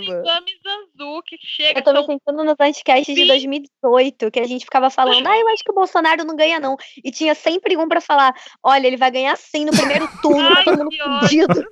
que 1.23 1.37
chega. 1.41 1.79
Eu 1.79 1.85
tô 1.85 1.93
me 1.93 2.05
sentindo 2.05 2.45
nos 2.45 2.57
anticasts 2.61 3.15
de 3.15 3.27
2018, 3.27 4.31
que 4.31 4.41
a 4.41 4.47
gente 4.47 4.65
ficava 4.65 4.91
falando, 4.91 5.27
ah, 5.27 5.39
eu 5.39 5.49
acho 5.49 5.63
que 5.63 5.71
o 5.71 5.75
Bolsonaro 5.75 6.25
não 6.25 6.35
ganha, 6.35 6.59
não. 6.59 6.77
E 7.05 7.11
tinha 7.11 7.35
sempre 7.35 7.77
um 7.77 7.89
pra 7.89 8.01
falar: 8.01 8.35
olha, 8.63 8.87
ele 8.87 8.97
vai 8.97 9.11
ganhar 9.11 9.37
sim 9.37 9.65
no 9.65 9.73
primeiro 9.73 10.09
turno, 10.21 10.49
Ai, 10.57 10.65
todo 10.65 10.79
mundo 10.79 11.21
fudido. 11.21 11.69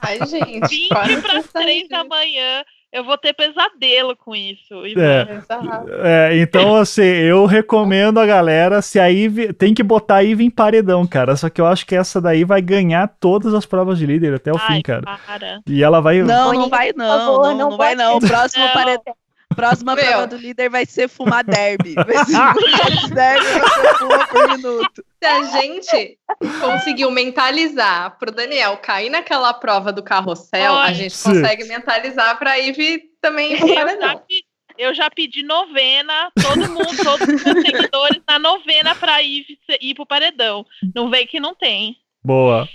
Ai, 0.00 0.18
gente. 0.26 0.88
20 0.88 0.88
para 0.88 1.42
3 1.42 1.88
da 1.88 2.04
manhã 2.04 2.64
eu 2.94 3.02
vou 3.02 3.18
ter 3.18 3.34
pesadelo 3.34 4.16
com 4.16 4.36
isso. 4.36 4.72
É. 4.96 6.30
é, 6.30 6.38
então, 6.38 6.76
assim, 6.76 7.02
eu 7.02 7.44
recomendo 7.44 8.20
a 8.20 8.24
galera, 8.24 8.80
se 8.80 9.00
a 9.00 9.12
Eve, 9.12 9.52
tem 9.52 9.74
que 9.74 9.82
botar 9.82 10.16
a 10.16 10.24
Eve 10.24 10.44
em 10.44 10.50
paredão, 10.50 11.04
cara, 11.04 11.34
só 11.34 11.50
que 11.50 11.60
eu 11.60 11.66
acho 11.66 11.84
que 11.84 11.96
essa 11.96 12.20
daí 12.20 12.44
vai 12.44 12.62
ganhar 12.62 13.08
todas 13.18 13.52
as 13.52 13.66
provas 13.66 13.98
de 13.98 14.06
líder 14.06 14.34
até 14.34 14.52
o 14.52 14.56
Ai, 14.56 14.76
fim, 14.76 14.82
cara. 14.82 15.02
Para. 15.26 15.60
E 15.66 15.82
ela 15.82 16.00
vai... 16.00 16.22
Não, 16.22 16.52
não 16.52 16.68
vai 16.68 16.92
não, 16.92 17.06
favor, 17.06 17.42
não, 17.42 17.56
não, 17.56 17.70
não 17.70 17.76
vai 17.76 17.96
não, 17.96 18.16
o 18.16 18.20
próximo 18.20 18.72
paredão... 18.72 19.16
Próxima 19.54 19.94
Meu. 19.94 20.04
prova 20.04 20.26
do 20.26 20.36
líder 20.36 20.68
vai 20.68 20.86
ser 20.86 21.08
fumar 21.08 21.44
derby. 21.44 21.94
Vai 21.94 22.24
ser 22.24 23.14
derby, 23.14 23.44
ser 23.44 23.94
fuma 23.98 24.26
por 24.26 24.48
minuto. 24.48 25.04
Se 25.22 25.26
a 25.26 25.42
gente 25.60 26.18
conseguiu 26.60 27.10
mentalizar 27.10 28.18
pro 28.18 28.32
Daniel 28.32 28.76
cair 28.78 29.10
naquela 29.10 29.52
prova 29.54 29.92
do 29.92 30.02
carrossel, 30.02 30.74
Ai, 30.74 30.90
a 30.90 30.92
gente 30.92 31.14
sim. 31.14 31.30
consegue 31.30 31.64
mentalizar 31.64 32.38
pra 32.38 32.58
Ivy 32.58 33.02
também 33.20 33.52
ir 33.54 34.44
eu 34.76 34.92
já 34.94 35.08
pedi 35.10 35.42
novena, 35.42 36.30
todo 36.42 36.70
mundo, 36.70 36.96
todos 37.02 37.28
os 37.28 37.44
meus 37.44 37.62
seguidores 37.62 38.20
na 38.28 38.38
novena 38.38 38.94
pra 38.94 39.22
ir, 39.22 39.46
ir 39.80 39.94
pro 39.94 40.06
paredão. 40.06 40.66
Não 40.94 41.10
vem 41.10 41.26
que 41.26 41.38
não 41.38 41.54
tem. 41.54 41.96
Boa. 42.24 42.66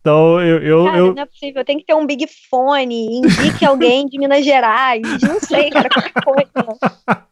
Então, 0.00 0.40
eu. 0.40 0.60
eu, 0.60 0.84
cara, 0.84 0.98
eu... 0.98 1.14
não 1.14 1.22
é 1.22 1.26
possível. 1.26 1.64
Tem 1.64 1.78
que 1.78 1.84
ter 1.84 1.94
um 1.94 2.04
Big 2.04 2.26
Fone, 2.50 3.18
indique 3.18 3.64
alguém 3.64 4.06
de 4.06 4.18
Minas 4.18 4.44
Gerais. 4.44 5.02
Não 5.22 5.38
sei, 5.38 5.70
cara, 5.70 5.88
qualquer 5.88 6.12
coisa. 6.24 6.90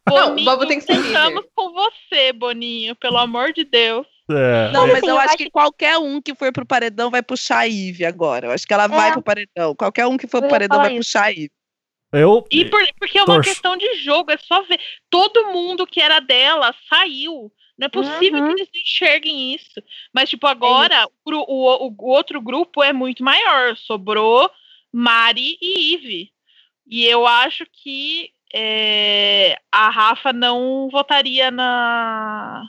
Boninho, 0.08 0.46
não, 0.46 0.58
o 0.58 0.66
tem 0.66 0.78
que 0.78 0.84
ser 0.84 0.92
Estamos 0.92 1.44
com 1.52 1.72
você, 1.72 2.32
Boninho, 2.32 2.94
pelo 2.94 3.18
amor 3.18 3.52
de 3.52 3.64
Deus. 3.64 4.06
É. 4.30 4.70
Não, 4.72 4.86
mas 4.86 4.98
assim, 4.98 5.08
eu, 5.08 5.14
eu 5.14 5.20
acho 5.20 5.36
que 5.36 5.50
qualquer 5.50 5.98
um 5.98 6.22
que 6.22 6.34
for 6.34 6.52
pro 6.52 6.64
paredão 6.64 7.10
vai 7.10 7.22
puxar 7.22 7.58
a 7.58 7.68
Ive 7.68 8.04
agora. 8.04 8.46
Eu 8.46 8.52
acho 8.52 8.66
que 8.66 8.72
ela 8.72 8.84
é. 8.84 8.88
vai 8.88 9.12
pro 9.12 9.22
paredão. 9.22 9.74
Qualquer 9.74 10.06
um 10.06 10.16
que 10.16 10.28
for 10.28 10.40
pro 10.40 10.50
paredão 10.50 10.78
vai 10.78 10.92
isso. 10.92 10.98
puxar 10.98 11.24
a 11.24 11.32
Ive. 11.32 11.50
Eu, 12.12 12.46
e 12.52 12.64
por, 12.66 12.80
porque 13.00 13.18
é 13.18 13.22
uma 13.22 13.34
torço. 13.34 13.50
questão 13.50 13.76
de 13.76 13.96
jogo, 13.96 14.30
é 14.30 14.36
só 14.38 14.62
ver. 14.62 14.78
Todo 15.10 15.52
mundo 15.52 15.84
que 15.84 16.00
era 16.00 16.20
dela 16.20 16.72
saiu. 16.88 17.50
Não 17.76 17.86
é 17.86 17.88
possível 17.88 18.40
uhum. 18.40 18.54
que 18.54 18.62
eles 18.62 18.70
enxerguem 18.74 19.54
isso. 19.54 19.82
Mas, 20.12 20.30
tipo, 20.30 20.46
agora 20.46 20.94
é 20.94 21.06
o, 21.06 21.10
o, 21.26 21.88
o, 21.88 22.06
outro 22.08 22.40
grupo 22.40 22.82
é 22.82 22.92
muito 22.92 23.24
maior. 23.24 23.76
Sobrou 23.76 24.50
Mari 24.92 25.58
e 25.60 25.94
Ive. 25.94 26.32
E 26.86 27.04
eu 27.04 27.26
acho 27.26 27.66
que 27.72 28.30
é, 28.54 29.58
a 29.72 29.90
Rafa 29.90 30.32
não 30.32 30.88
votaria 30.90 31.50
na, 31.50 32.62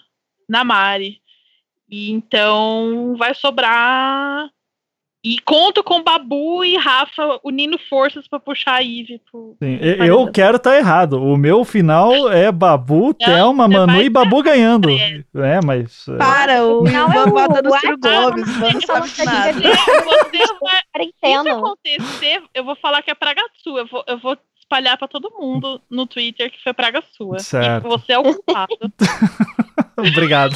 na 0.50 0.64
Mari. 0.64 1.22
E 1.88 2.10
então 2.12 3.16
vai 3.16 3.36
sobrar 3.36 4.50
E 5.26 5.40
conto 5.40 5.84
com 5.84 6.04
Babu 6.04 6.64
e 6.64 6.78
Rafa 6.78 7.40
unindo 7.44 7.80
forças 7.90 8.28
para 8.28 8.40
puxar 8.40 8.76
a 8.76 8.80
Ivy 8.82 9.20
pro. 9.32 9.58
Sim, 9.58 9.80
eu 9.82 10.32
quero 10.32 10.58
estar 10.58 10.70
tá 10.70 10.78
errado. 10.78 11.20
O 11.20 11.36
meu 11.36 11.66
final 11.66 12.32
é 12.32 12.52
Babu, 12.52 13.12
Thelma, 13.12 13.68
Manu 13.68 14.04
e 14.04 14.08
Babu 14.08 14.44
ganhando. 14.44 14.88
É, 14.88 15.60
mas. 15.66 16.08
É. 16.08 16.18
Para, 16.18 16.64
o 16.64 16.88
Ivan 16.88 17.26
vota 17.32 17.60
no 17.60 17.76
Ciro 17.80 17.98
Gomes. 17.98 18.58
Vamos 18.58 18.86
sabe 18.86 19.26
nada. 19.26 19.54
Se 19.54 20.38
isso 20.38 21.50
acontecer, 21.50 22.44
eu 22.54 22.64
vou 22.64 22.76
falar 22.76 23.02
que 23.02 23.10
é 23.10 23.16
praga. 23.16 23.42
Eu 23.66 23.88
vou, 23.88 24.04
eu 24.08 24.20
vou 24.20 24.38
espalhar 24.66 24.98
para 24.98 25.08
todo 25.08 25.34
mundo 25.40 25.80
no 25.90 26.06
Twitter 26.06 26.52
que 26.52 26.62
foi 26.62 26.74
praga 26.74 27.02
sua. 27.16 27.40
Certo. 27.40 27.86
E 27.86 27.90
você 27.90 28.14
é 28.14 28.20
o 28.20 28.24
culpado. 28.24 28.76
Obrigado. 29.98 30.56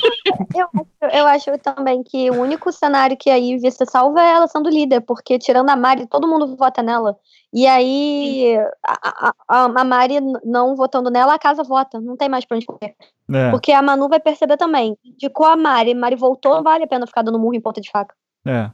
Eu, 0.54 0.68
eu, 1.14 1.28
acho 1.28 1.58
também 1.60 2.04
que 2.04 2.30
o 2.30 2.42
único 2.42 2.72
cenário 2.72 3.16
que 3.16 3.30
a 3.30 3.38
Ivy 3.38 3.72
se 3.72 3.86
salva 3.86 4.22
é 4.22 4.34
ela 4.34 4.48
sendo 4.48 4.70
líder, 4.70 5.02
porque 5.02 5.40
tirando 5.40 5.70
a 5.70 5.78
Mari, 5.78 6.08
todo 6.08 6.28
mundo 6.28 6.58
vota 6.58 6.84
nela. 6.84 7.16
E 7.54 7.66
aí, 7.66 8.58
a, 8.86 9.34
a, 9.48 9.66
a, 9.66 9.84
Mari 9.86 10.16
não 10.44 10.76
votando 10.76 11.10
nela, 11.10 11.34
a 11.34 11.40
casa 11.40 11.64
vota. 11.64 12.02
Não 12.02 12.18
tem 12.18 12.28
mais 12.28 12.44
pra 12.44 12.58
onde 12.58 12.66
correr. 12.66 12.96
É. 13.34 13.50
Porque 13.50 13.72
a 13.72 13.82
Manu 13.82 14.10
vai 14.10 14.20
perceber 14.20 14.58
também. 14.58 14.98
Indicou 15.06 15.46
a 15.46 15.56
Mari, 15.56 15.94
Mari 15.94 16.16
voltou, 16.16 16.56
não 16.56 16.64
vale 16.64 16.84
a 16.84 16.88
pena 16.88 17.08
ficar 17.08 17.22
dando 17.22 17.40
murro 17.40 17.56
em 17.56 17.62
ponta 17.62 17.80
de 17.80 17.90
faca. 17.90 18.14
É. 18.46 18.70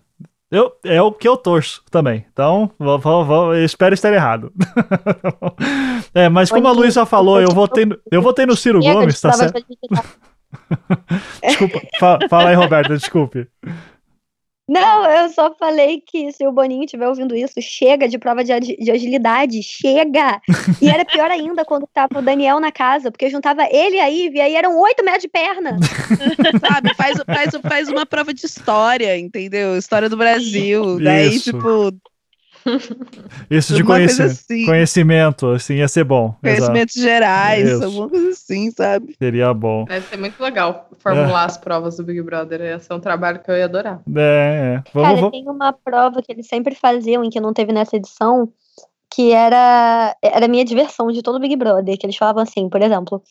Eu, 0.52 0.72
é 0.84 1.02
o 1.02 1.12
que 1.12 1.28
eu 1.28 1.36
torço 1.36 1.84
também. 1.90 2.26
Então, 2.32 2.72
vou, 2.78 3.00
vou, 3.00 3.26
vou, 3.26 3.56
espero 3.56 3.94
estar 3.94 4.14
errado. 4.14 4.54
é, 6.14 6.30
mas 6.30 6.50
como 6.50 6.68
a 6.68 6.72
Luísa 6.72 7.06
falou, 7.06 7.42
eu 7.42 7.50
votei, 7.50 7.86
eu 8.12 8.22
votei 8.22 8.46
no 8.46 8.56
Ciro 8.56 8.80
Gomes, 8.80 9.20
tá 9.20 9.34
certo? 9.34 9.66
Desculpa, 11.44 11.82
fala, 12.30 12.50
aí, 12.50 12.56
Roberta, 12.56 12.96
desculpe. 12.96 13.48
Não, 14.68 15.06
eu 15.06 15.30
só 15.30 15.54
falei 15.54 16.02
que 16.02 16.32
se 16.32 16.46
o 16.48 16.52
Boninho 16.52 16.86
estiver 16.86 17.08
ouvindo 17.08 17.36
isso, 17.36 17.54
chega 17.62 18.08
de 18.08 18.18
prova 18.18 18.44
de, 18.44 18.60
de, 18.60 18.92
agilidade, 18.92 19.62
chega! 19.62 20.42
E 20.82 20.90
era 20.90 21.06
pior 21.06 21.30
ainda 21.30 21.64
quando 21.64 21.88
tava 21.94 22.18
o 22.18 22.22
Daniel 22.22 22.60
na 22.60 22.72
casa, 22.72 23.12
porque 23.12 23.30
juntava 23.30 23.64
ele 23.70 23.98
e 23.98 24.00
a 24.00 24.08
Ivy, 24.08 24.38
e 24.38 24.42
aí 24.42 24.56
eram 24.56 24.80
oito 24.80 25.04
metros 25.04 25.22
de 25.22 25.30
perna. 25.30 25.78
Sabe, 26.60 26.96
faz, 26.96 27.18
faz, 27.26 27.62
faz 27.62 27.90
uma 27.90 28.08
prova 28.08 28.34
de 28.34 28.46
história, 28.46 29.16
entendeu? 29.18 29.78
História 29.78 30.10
do 30.10 30.18
Brasil. 30.18 30.96
Isso. 30.96 31.04
Daí, 31.04 31.40
tipo, 31.40 31.92
isso 33.50 33.76
de 33.76 33.84
conhecimento, 33.84 34.32
assim. 34.32 34.66
conhecimento, 34.66 35.48
assim, 35.52 35.76
ia 35.76 35.88
ser 35.88 36.04
bom. 36.04 36.36
Conhecimentos 36.42 36.96
exato. 36.96 37.10
gerais, 37.10 37.70
Isso. 37.70 37.84
alguma 37.84 38.10
coisa 38.10 38.30
assim, 38.30 38.72
sabe? 38.72 39.16
Seria 39.18 39.54
bom. 39.54 39.86
Deve 39.86 40.08
ser 40.08 40.18
muito 40.18 40.42
legal 40.42 40.90
formular 40.98 41.44
é. 41.44 41.46
as 41.46 41.58
provas 41.58 41.98
do 41.98 42.04
Big 42.04 42.22
Brother. 42.22 42.62
Ia 42.62 42.80
ser 42.80 42.94
um 42.94 43.00
trabalho 43.00 43.40
que 43.40 43.50
eu 43.50 43.58
ia 43.58 43.66
adorar. 43.66 44.02
É, 44.16 44.76
é. 44.78 44.84
Vamos, 44.94 45.08
Cara, 45.08 45.16
vamos. 45.16 45.32
tem 45.32 45.48
uma 45.48 45.74
prova 45.74 46.22
que 46.22 46.32
eles 46.32 46.48
sempre 46.48 46.76
faziam, 46.76 47.24
em 47.24 47.30
que 47.30 47.40
não 47.40 47.54
teve 47.54 47.72
nessa 47.72 47.96
edição, 47.96 48.52
que 49.16 49.32
era, 49.32 50.14
era 50.22 50.46
a 50.46 50.50
minha 50.50 50.66
diversão 50.66 51.08
de 51.08 51.22
todo 51.22 51.36
o 51.36 51.40
Big 51.40 51.56
Brother, 51.56 51.98
que 51.98 52.06
eles 52.06 52.18
falavam 52.18 52.44
assim, 52.44 52.68
por 52.68 52.82
exemplo, 52.82 53.24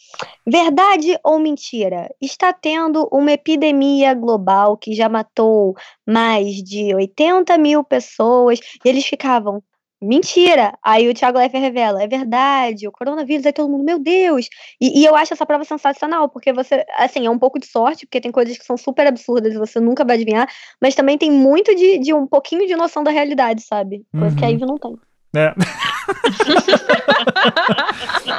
verdade 0.47 1.19
ou 1.23 1.39
mentira? 1.39 2.09
Está 2.23 2.55
tendo 2.55 3.07
uma 3.13 3.33
epidemia 3.33 4.15
global 4.15 4.79
que 4.79 4.95
já 4.95 5.11
matou 5.11 5.75
mais 6.07 6.55
de 6.63 6.95
80 6.95 7.59
mil 7.59 7.85
pessoas, 7.85 8.61
e 8.83 8.89
eles 8.89 9.05
ficavam, 9.05 9.63
mentira! 10.01 10.73
Aí 10.83 11.07
o 11.07 11.13
Thiago 11.13 11.37
Leifert 11.37 11.63
revela, 11.63 12.03
é 12.03 12.09
verdade, 12.09 12.89
o 12.89 12.93
coronavírus, 12.93 13.45
aí 13.45 13.53
todo 13.53 13.71
mundo, 13.71 13.85
meu 13.85 13.99
Deus! 13.99 14.49
E, 14.81 15.03
e, 15.03 15.05
eu 15.05 15.15
acho 15.15 15.35
essa 15.35 15.45
prova 15.45 15.65
sensacional, 15.65 16.31
porque 16.31 16.51
você, 16.51 16.83
assim, 16.97 17.27
é 17.27 17.31
um 17.31 17.39
pouco 17.39 17.59
de 17.59 17.67
sorte, 17.67 18.07
porque 18.07 18.23
tem 18.23 18.33
coisas 18.33 18.57
que 18.57 18.65
são 18.65 18.79
super 18.79 19.07
absurdas 19.07 19.53
e 19.53 19.59
você 19.59 19.79
nunca 19.81 20.03
vai 20.03 20.17
adivinhar, 20.17 20.49
mas 20.81 20.95
também 20.95 21.19
tem 21.19 21.31
muito 21.31 21.75
de, 21.75 21.99
de 21.99 22.15
um 22.15 22.27
pouquinho 22.27 22.67
de 22.67 22.75
noção 22.75 23.05
da 23.05 23.11
realidade, 23.11 23.61
sabe? 23.63 24.03
Coisa 24.13 24.29
uhum. 24.29 24.37
que 24.37 24.45
a 24.47 24.49
Ivy 24.49 24.65
não 24.65 24.79
tem. 24.79 24.99
É. 25.35 25.55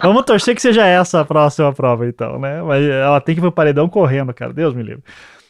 Vamos 0.01 0.23
torcer 0.23 0.55
que 0.55 0.61
seja 0.61 0.85
essa 0.85 1.21
a 1.21 1.25
próxima 1.25 1.73
prova, 1.73 2.07
então, 2.07 2.39
né? 2.39 2.61
Mas 2.61 2.85
ela 2.85 3.19
tem 3.19 3.35
que 3.35 3.39
ir 3.39 3.41
pro 3.41 3.51
paredão 3.51 3.89
correndo, 3.89 4.33
cara. 4.33 4.53
Deus 4.53 4.73
me 4.73 4.83
livre. 4.83 5.03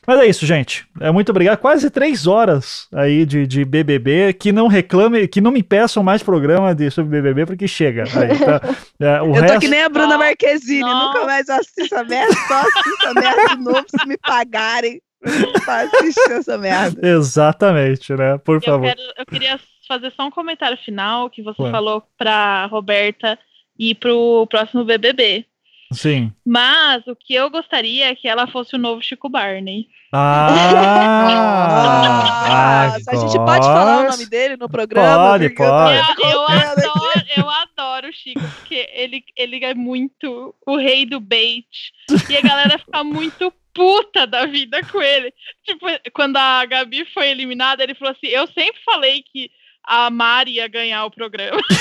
Mas 0.07 0.19
é 0.19 0.25
isso, 0.27 0.45
gente. 0.45 0.85
É 0.99 1.11
muito 1.11 1.29
obrigado. 1.29 1.57
Quase 1.57 1.89
três 1.89 2.27
horas 2.27 2.87
aí 2.93 3.25
de, 3.25 3.47
de 3.47 3.65
BBB. 3.65 4.33
Que 4.33 4.51
não 4.51 4.67
reclame, 4.67 5.27
que 5.27 5.41
não 5.41 5.51
me 5.51 5.63
peçam 5.63 6.03
mais 6.03 6.21
programa 6.21 6.75
de, 6.75 6.91
sobre 6.91 7.21
BBB, 7.21 7.47
porque 7.47 7.67
chega. 7.67 8.03
Aí, 8.03 8.37
tá? 8.37 8.61
é, 9.01 9.17
eu 9.19 9.31
resto... 9.31 9.53
tô 9.53 9.59
que 9.61 9.67
nem 9.67 9.81
a 9.81 9.89
Bruna 9.89 10.17
Marquezine. 10.17 10.81
Não. 10.81 11.07
Nunca 11.07 11.25
mais 11.25 11.49
assisto 11.49 11.95
a 11.95 12.03
merda. 12.03 12.35
Só 12.47 12.61
assisto 12.61 13.07
a 13.07 13.13
merda 13.15 13.55
de 13.55 13.63
novo 13.63 13.85
se 13.87 14.07
me 14.07 14.17
pagarem 14.17 15.01
pra 15.65 15.81
assistir 15.81 16.31
essa 16.31 16.57
merda. 16.57 17.07
Exatamente, 17.07 18.13
né? 18.13 18.37
Por 18.37 18.57
eu 18.57 18.61
favor. 18.61 18.87
Quero, 18.87 19.01
eu 19.17 19.25
queria 19.25 19.59
fazer 19.87 20.11
só 20.15 20.25
um 20.25 20.31
comentário 20.31 20.77
final 20.77 21.29
que 21.29 21.41
você 21.41 21.61
Ué. 21.61 21.71
falou 21.71 22.03
pra 22.17 22.65
Roberta 22.65 23.37
e 23.77 23.93
pro 23.93 24.47
próximo 24.49 24.83
BBB. 24.83 25.45
Sim. 25.91 26.31
Mas 26.45 27.05
o 27.07 27.15
que 27.15 27.33
eu 27.33 27.49
gostaria 27.49 28.09
é 28.09 28.15
que 28.15 28.27
ela 28.27 28.47
fosse 28.47 28.75
o 28.75 28.79
novo 28.79 29.01
Chico 29.01 29.29
Barney. 29.29 29.87
Ah! 30.11 30.47
a 33.07 33.15
gente 33.15 33.37
pode 33.37 33.65
falar 33.65 34.01
o 34.01 34.09
nome 34.11 34.25
dele 34.25 34.57
no 34.57 34.67
programa? 34.67 35.31
Pode, 35.31 35.49
pode. 35.51 35.95
Eu, 35.95 36.29
eu, 36.29 36.41
adoro, 36.47 37.25
eu 37.37 37.49
adoro 37.49 38.09
o 38.09 38.13
Chico, 38.13 38.41
porque 38.57 38.89
ele, 38.93 39.23
ele 39.35 39.63
é 39.63 39.73
muito 39.73 40.55
o 40.65 40.75
rei 40.75 41.05
do 41.05 41.19
bait. 41.19 41.93
E 42.29 42.37
a 42.37 42.41
galera 42.41 42.79
fica 42.79 43.03
muito 43.03 43.53
puta 43.73 44.25
da 44.25 44.45
vida 44.45 44.81
com 44.91 45.01
ele. 45.01 45.33
Tipo, 45.63 45.85
quando 46.13 46.37
a 46.37 46.65
Gabi 46.65 47.05
foi 47.13 47.29
eliminada, 47.29 47.83
ele 47.83 47.93
falou 47.93 48.13
assim: 48.13 48.27
Eu 48.27 48.47
sempre 48.47 48.81
falei 48.83 49.21
que 49.21 49.51
a 49.85 50.09
Mari 50.09 50.53
ia 50.53 50.67
ganhar 50.67 51.05
o 51.05 51.11
programa. 51.11 51.61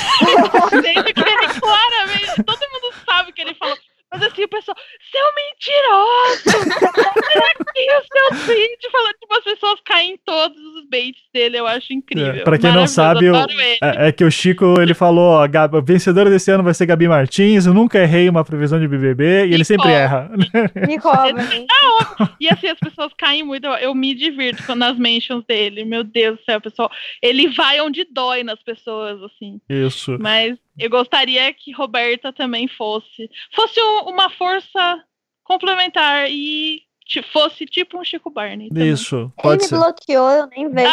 Claramente, 1.61 2.45
todo 2.45 2.61
mundo 2.73 2.95
sabe 3.05 3.33
que 3.33 3.41
ele 3.43 3.55
falou. 3.55 3.77
Mas 4.15 4.23
assim, 4.23 4.45
o 4.45 4.49
pessoal, 4.49 4.77
seu 5.11 5.27
mentiroso! 5.35 6.71
aqui 7.75 7.87
o 7.91 8.39
seu 8.39 8.47
tweet 8.47 8.91
falando, 8.93 9.15
tipo, 9.15 9.35
as 9.37 9.45
pessoas 9.45 9.81
caem 9.85 10.13
em 10.13 10.19
todos 10.25 10.57
os 10.57 10.89
baits 10.89 11.21
dele, 11.33 11.59
eu 11.59 11.67
acho 11.67 11.93
incrível. 11.93 12.35
É, 12.35 12.45
pra 12.45 12.57
quem 12.57 12.73
não 12.73 12.87
sabe, 12.87 13.29
o, 13.29 13.35
é, 13.35 13.79
é, 14.09 14.13
que 14.13 14.23
o 14.23 14.31
Chico, 14.31 14.81
ele 14.81 14.95
falou, 14.95 15.33
ó, 15.33 15.45
a 15.45 15.81
vencedora 15.81 16.31
desse 16.31 16.49
ano 16.53 16.63
vai 16.63 16.73
ser 16.73 16.87
Gabi 16.87 17.09
Martins, 17.09 17.67
eu 17.67 17.75
nunca 17.75 17.99
errei 17.99 18.29
uma 18.29 18.45
previsão 18.45 18.79
de 18.79 18.87
BBB, 18.87 19.47
e 19.47 19.49
me 19.49 19.55
ele 19.55 19.65
sempre 19.65 19.91
erra. 19.91 20.31
Me 20.87 21.01
cobra. 21.01 21.43
e 22.39 22.49
assim, 22.49 22.69
as 22.69 22.79
pessoas 22.79 23.13
caem 23.19 23.43
muito, 23.43 23.67
eu, 23.67 23.73
eu 23.75 23.95
me 23.97 24.15
divirto 24.15 24.77
nas 24.77 24.97
mentions 24.97 25.45
dele, 25.45 25.85
meu 25.85 26.05
Deus 26.05 26.39
do 26.39 26.45
céu, 26.45 26.61
pessoal. 26.61 26.89
Ele 27.21 27.49
vai 27.49 27.81
onde 27.81 28.07
dói 28.13 28.45
nas 28.45 28.63
pessoas, 28.63 29.21
assim. 29.25 29.61
Isso. 29.69 30.17
Mas 30.21 30.57
eu 30.79 30.91
gostaria 30.91 31.53
que 31.53 31.73
Roberta 31.73 32.33
também 32.33 32.69
fosse. 32.69 33.29
Fosse 33.55 33.81
uma 34.07 34.31
força 34.31 35.03
complementar 35.45 36.31
e 36.31 36.83
fosse 37.33 37.65
tipo 37.67 37.99
um 37.99 38.05
Chico 38.05 38.31
Barney. 38.31 38.69
Também. 38.69 38.91
Isso, 38.91 39.33
pode 39.41 39.63
Ele 39.63 39.69
ser. 39.69 39.77
me 39.77 39.81
bloqueou, 39.81 40.31
eu 40.31 40.47
nem 40.49 40.69
vejo. 40.69 40.89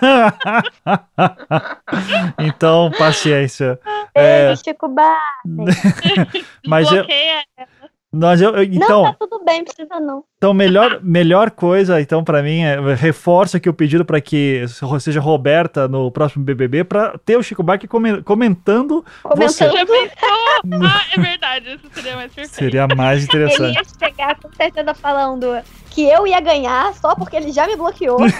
então, 2.38 2.90
paciência. 2.96 3.78
é... 4.14 4.56
Chico 4.56 4.88
Barney. 4.88 5.20
Mas 6.66 6.90
eu... 6.90 7.04
Nós, 8.12 8.40
eu, 8.40 8.60
então, 8.64 9.04
não, 9.04 9.12
tá 9.12 9.18
tudo 9.20 9.44
bem, 9.44 9.62
precisa 9.62 10.00
não. 10.00 10.24
Então, 10.36 10.52
melhor, 10.52 10.98
melhor 11.00 11.48
coisa, 11.52 12.00
então, 12.00 12.24
para 12.24 12.42
mim, 12.42 12.62
é 12.62 12.94
reforça 12.94 13.58
aqui 13.58 13.68
o 13.68 13.74
pedido 13.74 14.04
para 14.04 14.20
que 14.20 14.64
seja 14.98 15.20
Roberta 15.20 15.86
no 15.86 16.10
próximo 16.10 16.44
BBB, 16.44 16.82
para 16.82 17.16
ter 17.18 17.36
o 17.36 17.42
Chico 17.42 17.62
Buarque 17.62 17.86
comentando. 17.86 18.24
Comentando. 18.24 19.04
Você. 19.36 19.64
ah, 19.64 21.02
é 21.14 21.20
verdade, 21.20 21.74
isso 21.74 21.88
seria 21.92 22.16
mais 22.16 22.32
perfeito. 22.32 22.56
Seria 22.56 22.88
mais 22.88 23.22
interessante. 23.22 23.62
Ele 23.62 23.74
ia 23.74 24.08
chegar 24.08 24.40
com 24.40 24.52
certeza 24.54 24.92
falando 24.92 25.46
que 25.90 26.02
eu 26.02 26.26
ia 26.26 26.40
ganhar 26.40 26.92
só 26.94 27.14
porque 27.14 27.36
ele 27.36 27.52
já 27.52 27.64
me 27.68 27.76
bloqueou. 27.76 28.18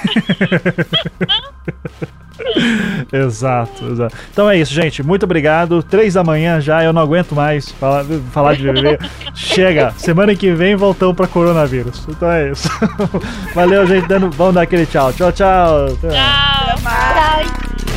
exato, 3.12 3.84
exato. 3.86 4.16
Então 4.32 4.48
é 4.48 4.58
isso, 4.58 4.72
gente. 4.72 5.02
Muito 5.02 5.24
obrigado. 5.24 5.82
Três 5.82 6.14
da 6.14 6.24
manhã 6.24 6.60
já, 6.60 6.82
eu 6.84 6.92
não 6.92 7.02
aguento 7.02 7.34
mais 7.34 7.70
falar, 7.70 8.04
falar 8.32 8.54
de 8.54 8.62
BBB. 8.62 8.98
Chega. 9.34 9.92
Semana 9.96 10.34
que 10.34 10.52
vem 10.52 10.76
voltamos 10.76 11.16
para 11.16 11.26
coronavírus. 11.26 12.06
Então 12.08 12.30
é 12.30 12.50
isso. 12.50 12.68
Valeu, 13.54 13.86
gente. 13.86 14.06
Dando, 14.08 14.30
vamos 14.30 14.54
dar 14.54 14.62
aquele 14.62 14.86
tchau. 14.86 15.12
Tchau, 15.12 15.32
tchau. 15.32 15.96
Tchau. 16.00 16.10
tchau. 16.10 17.89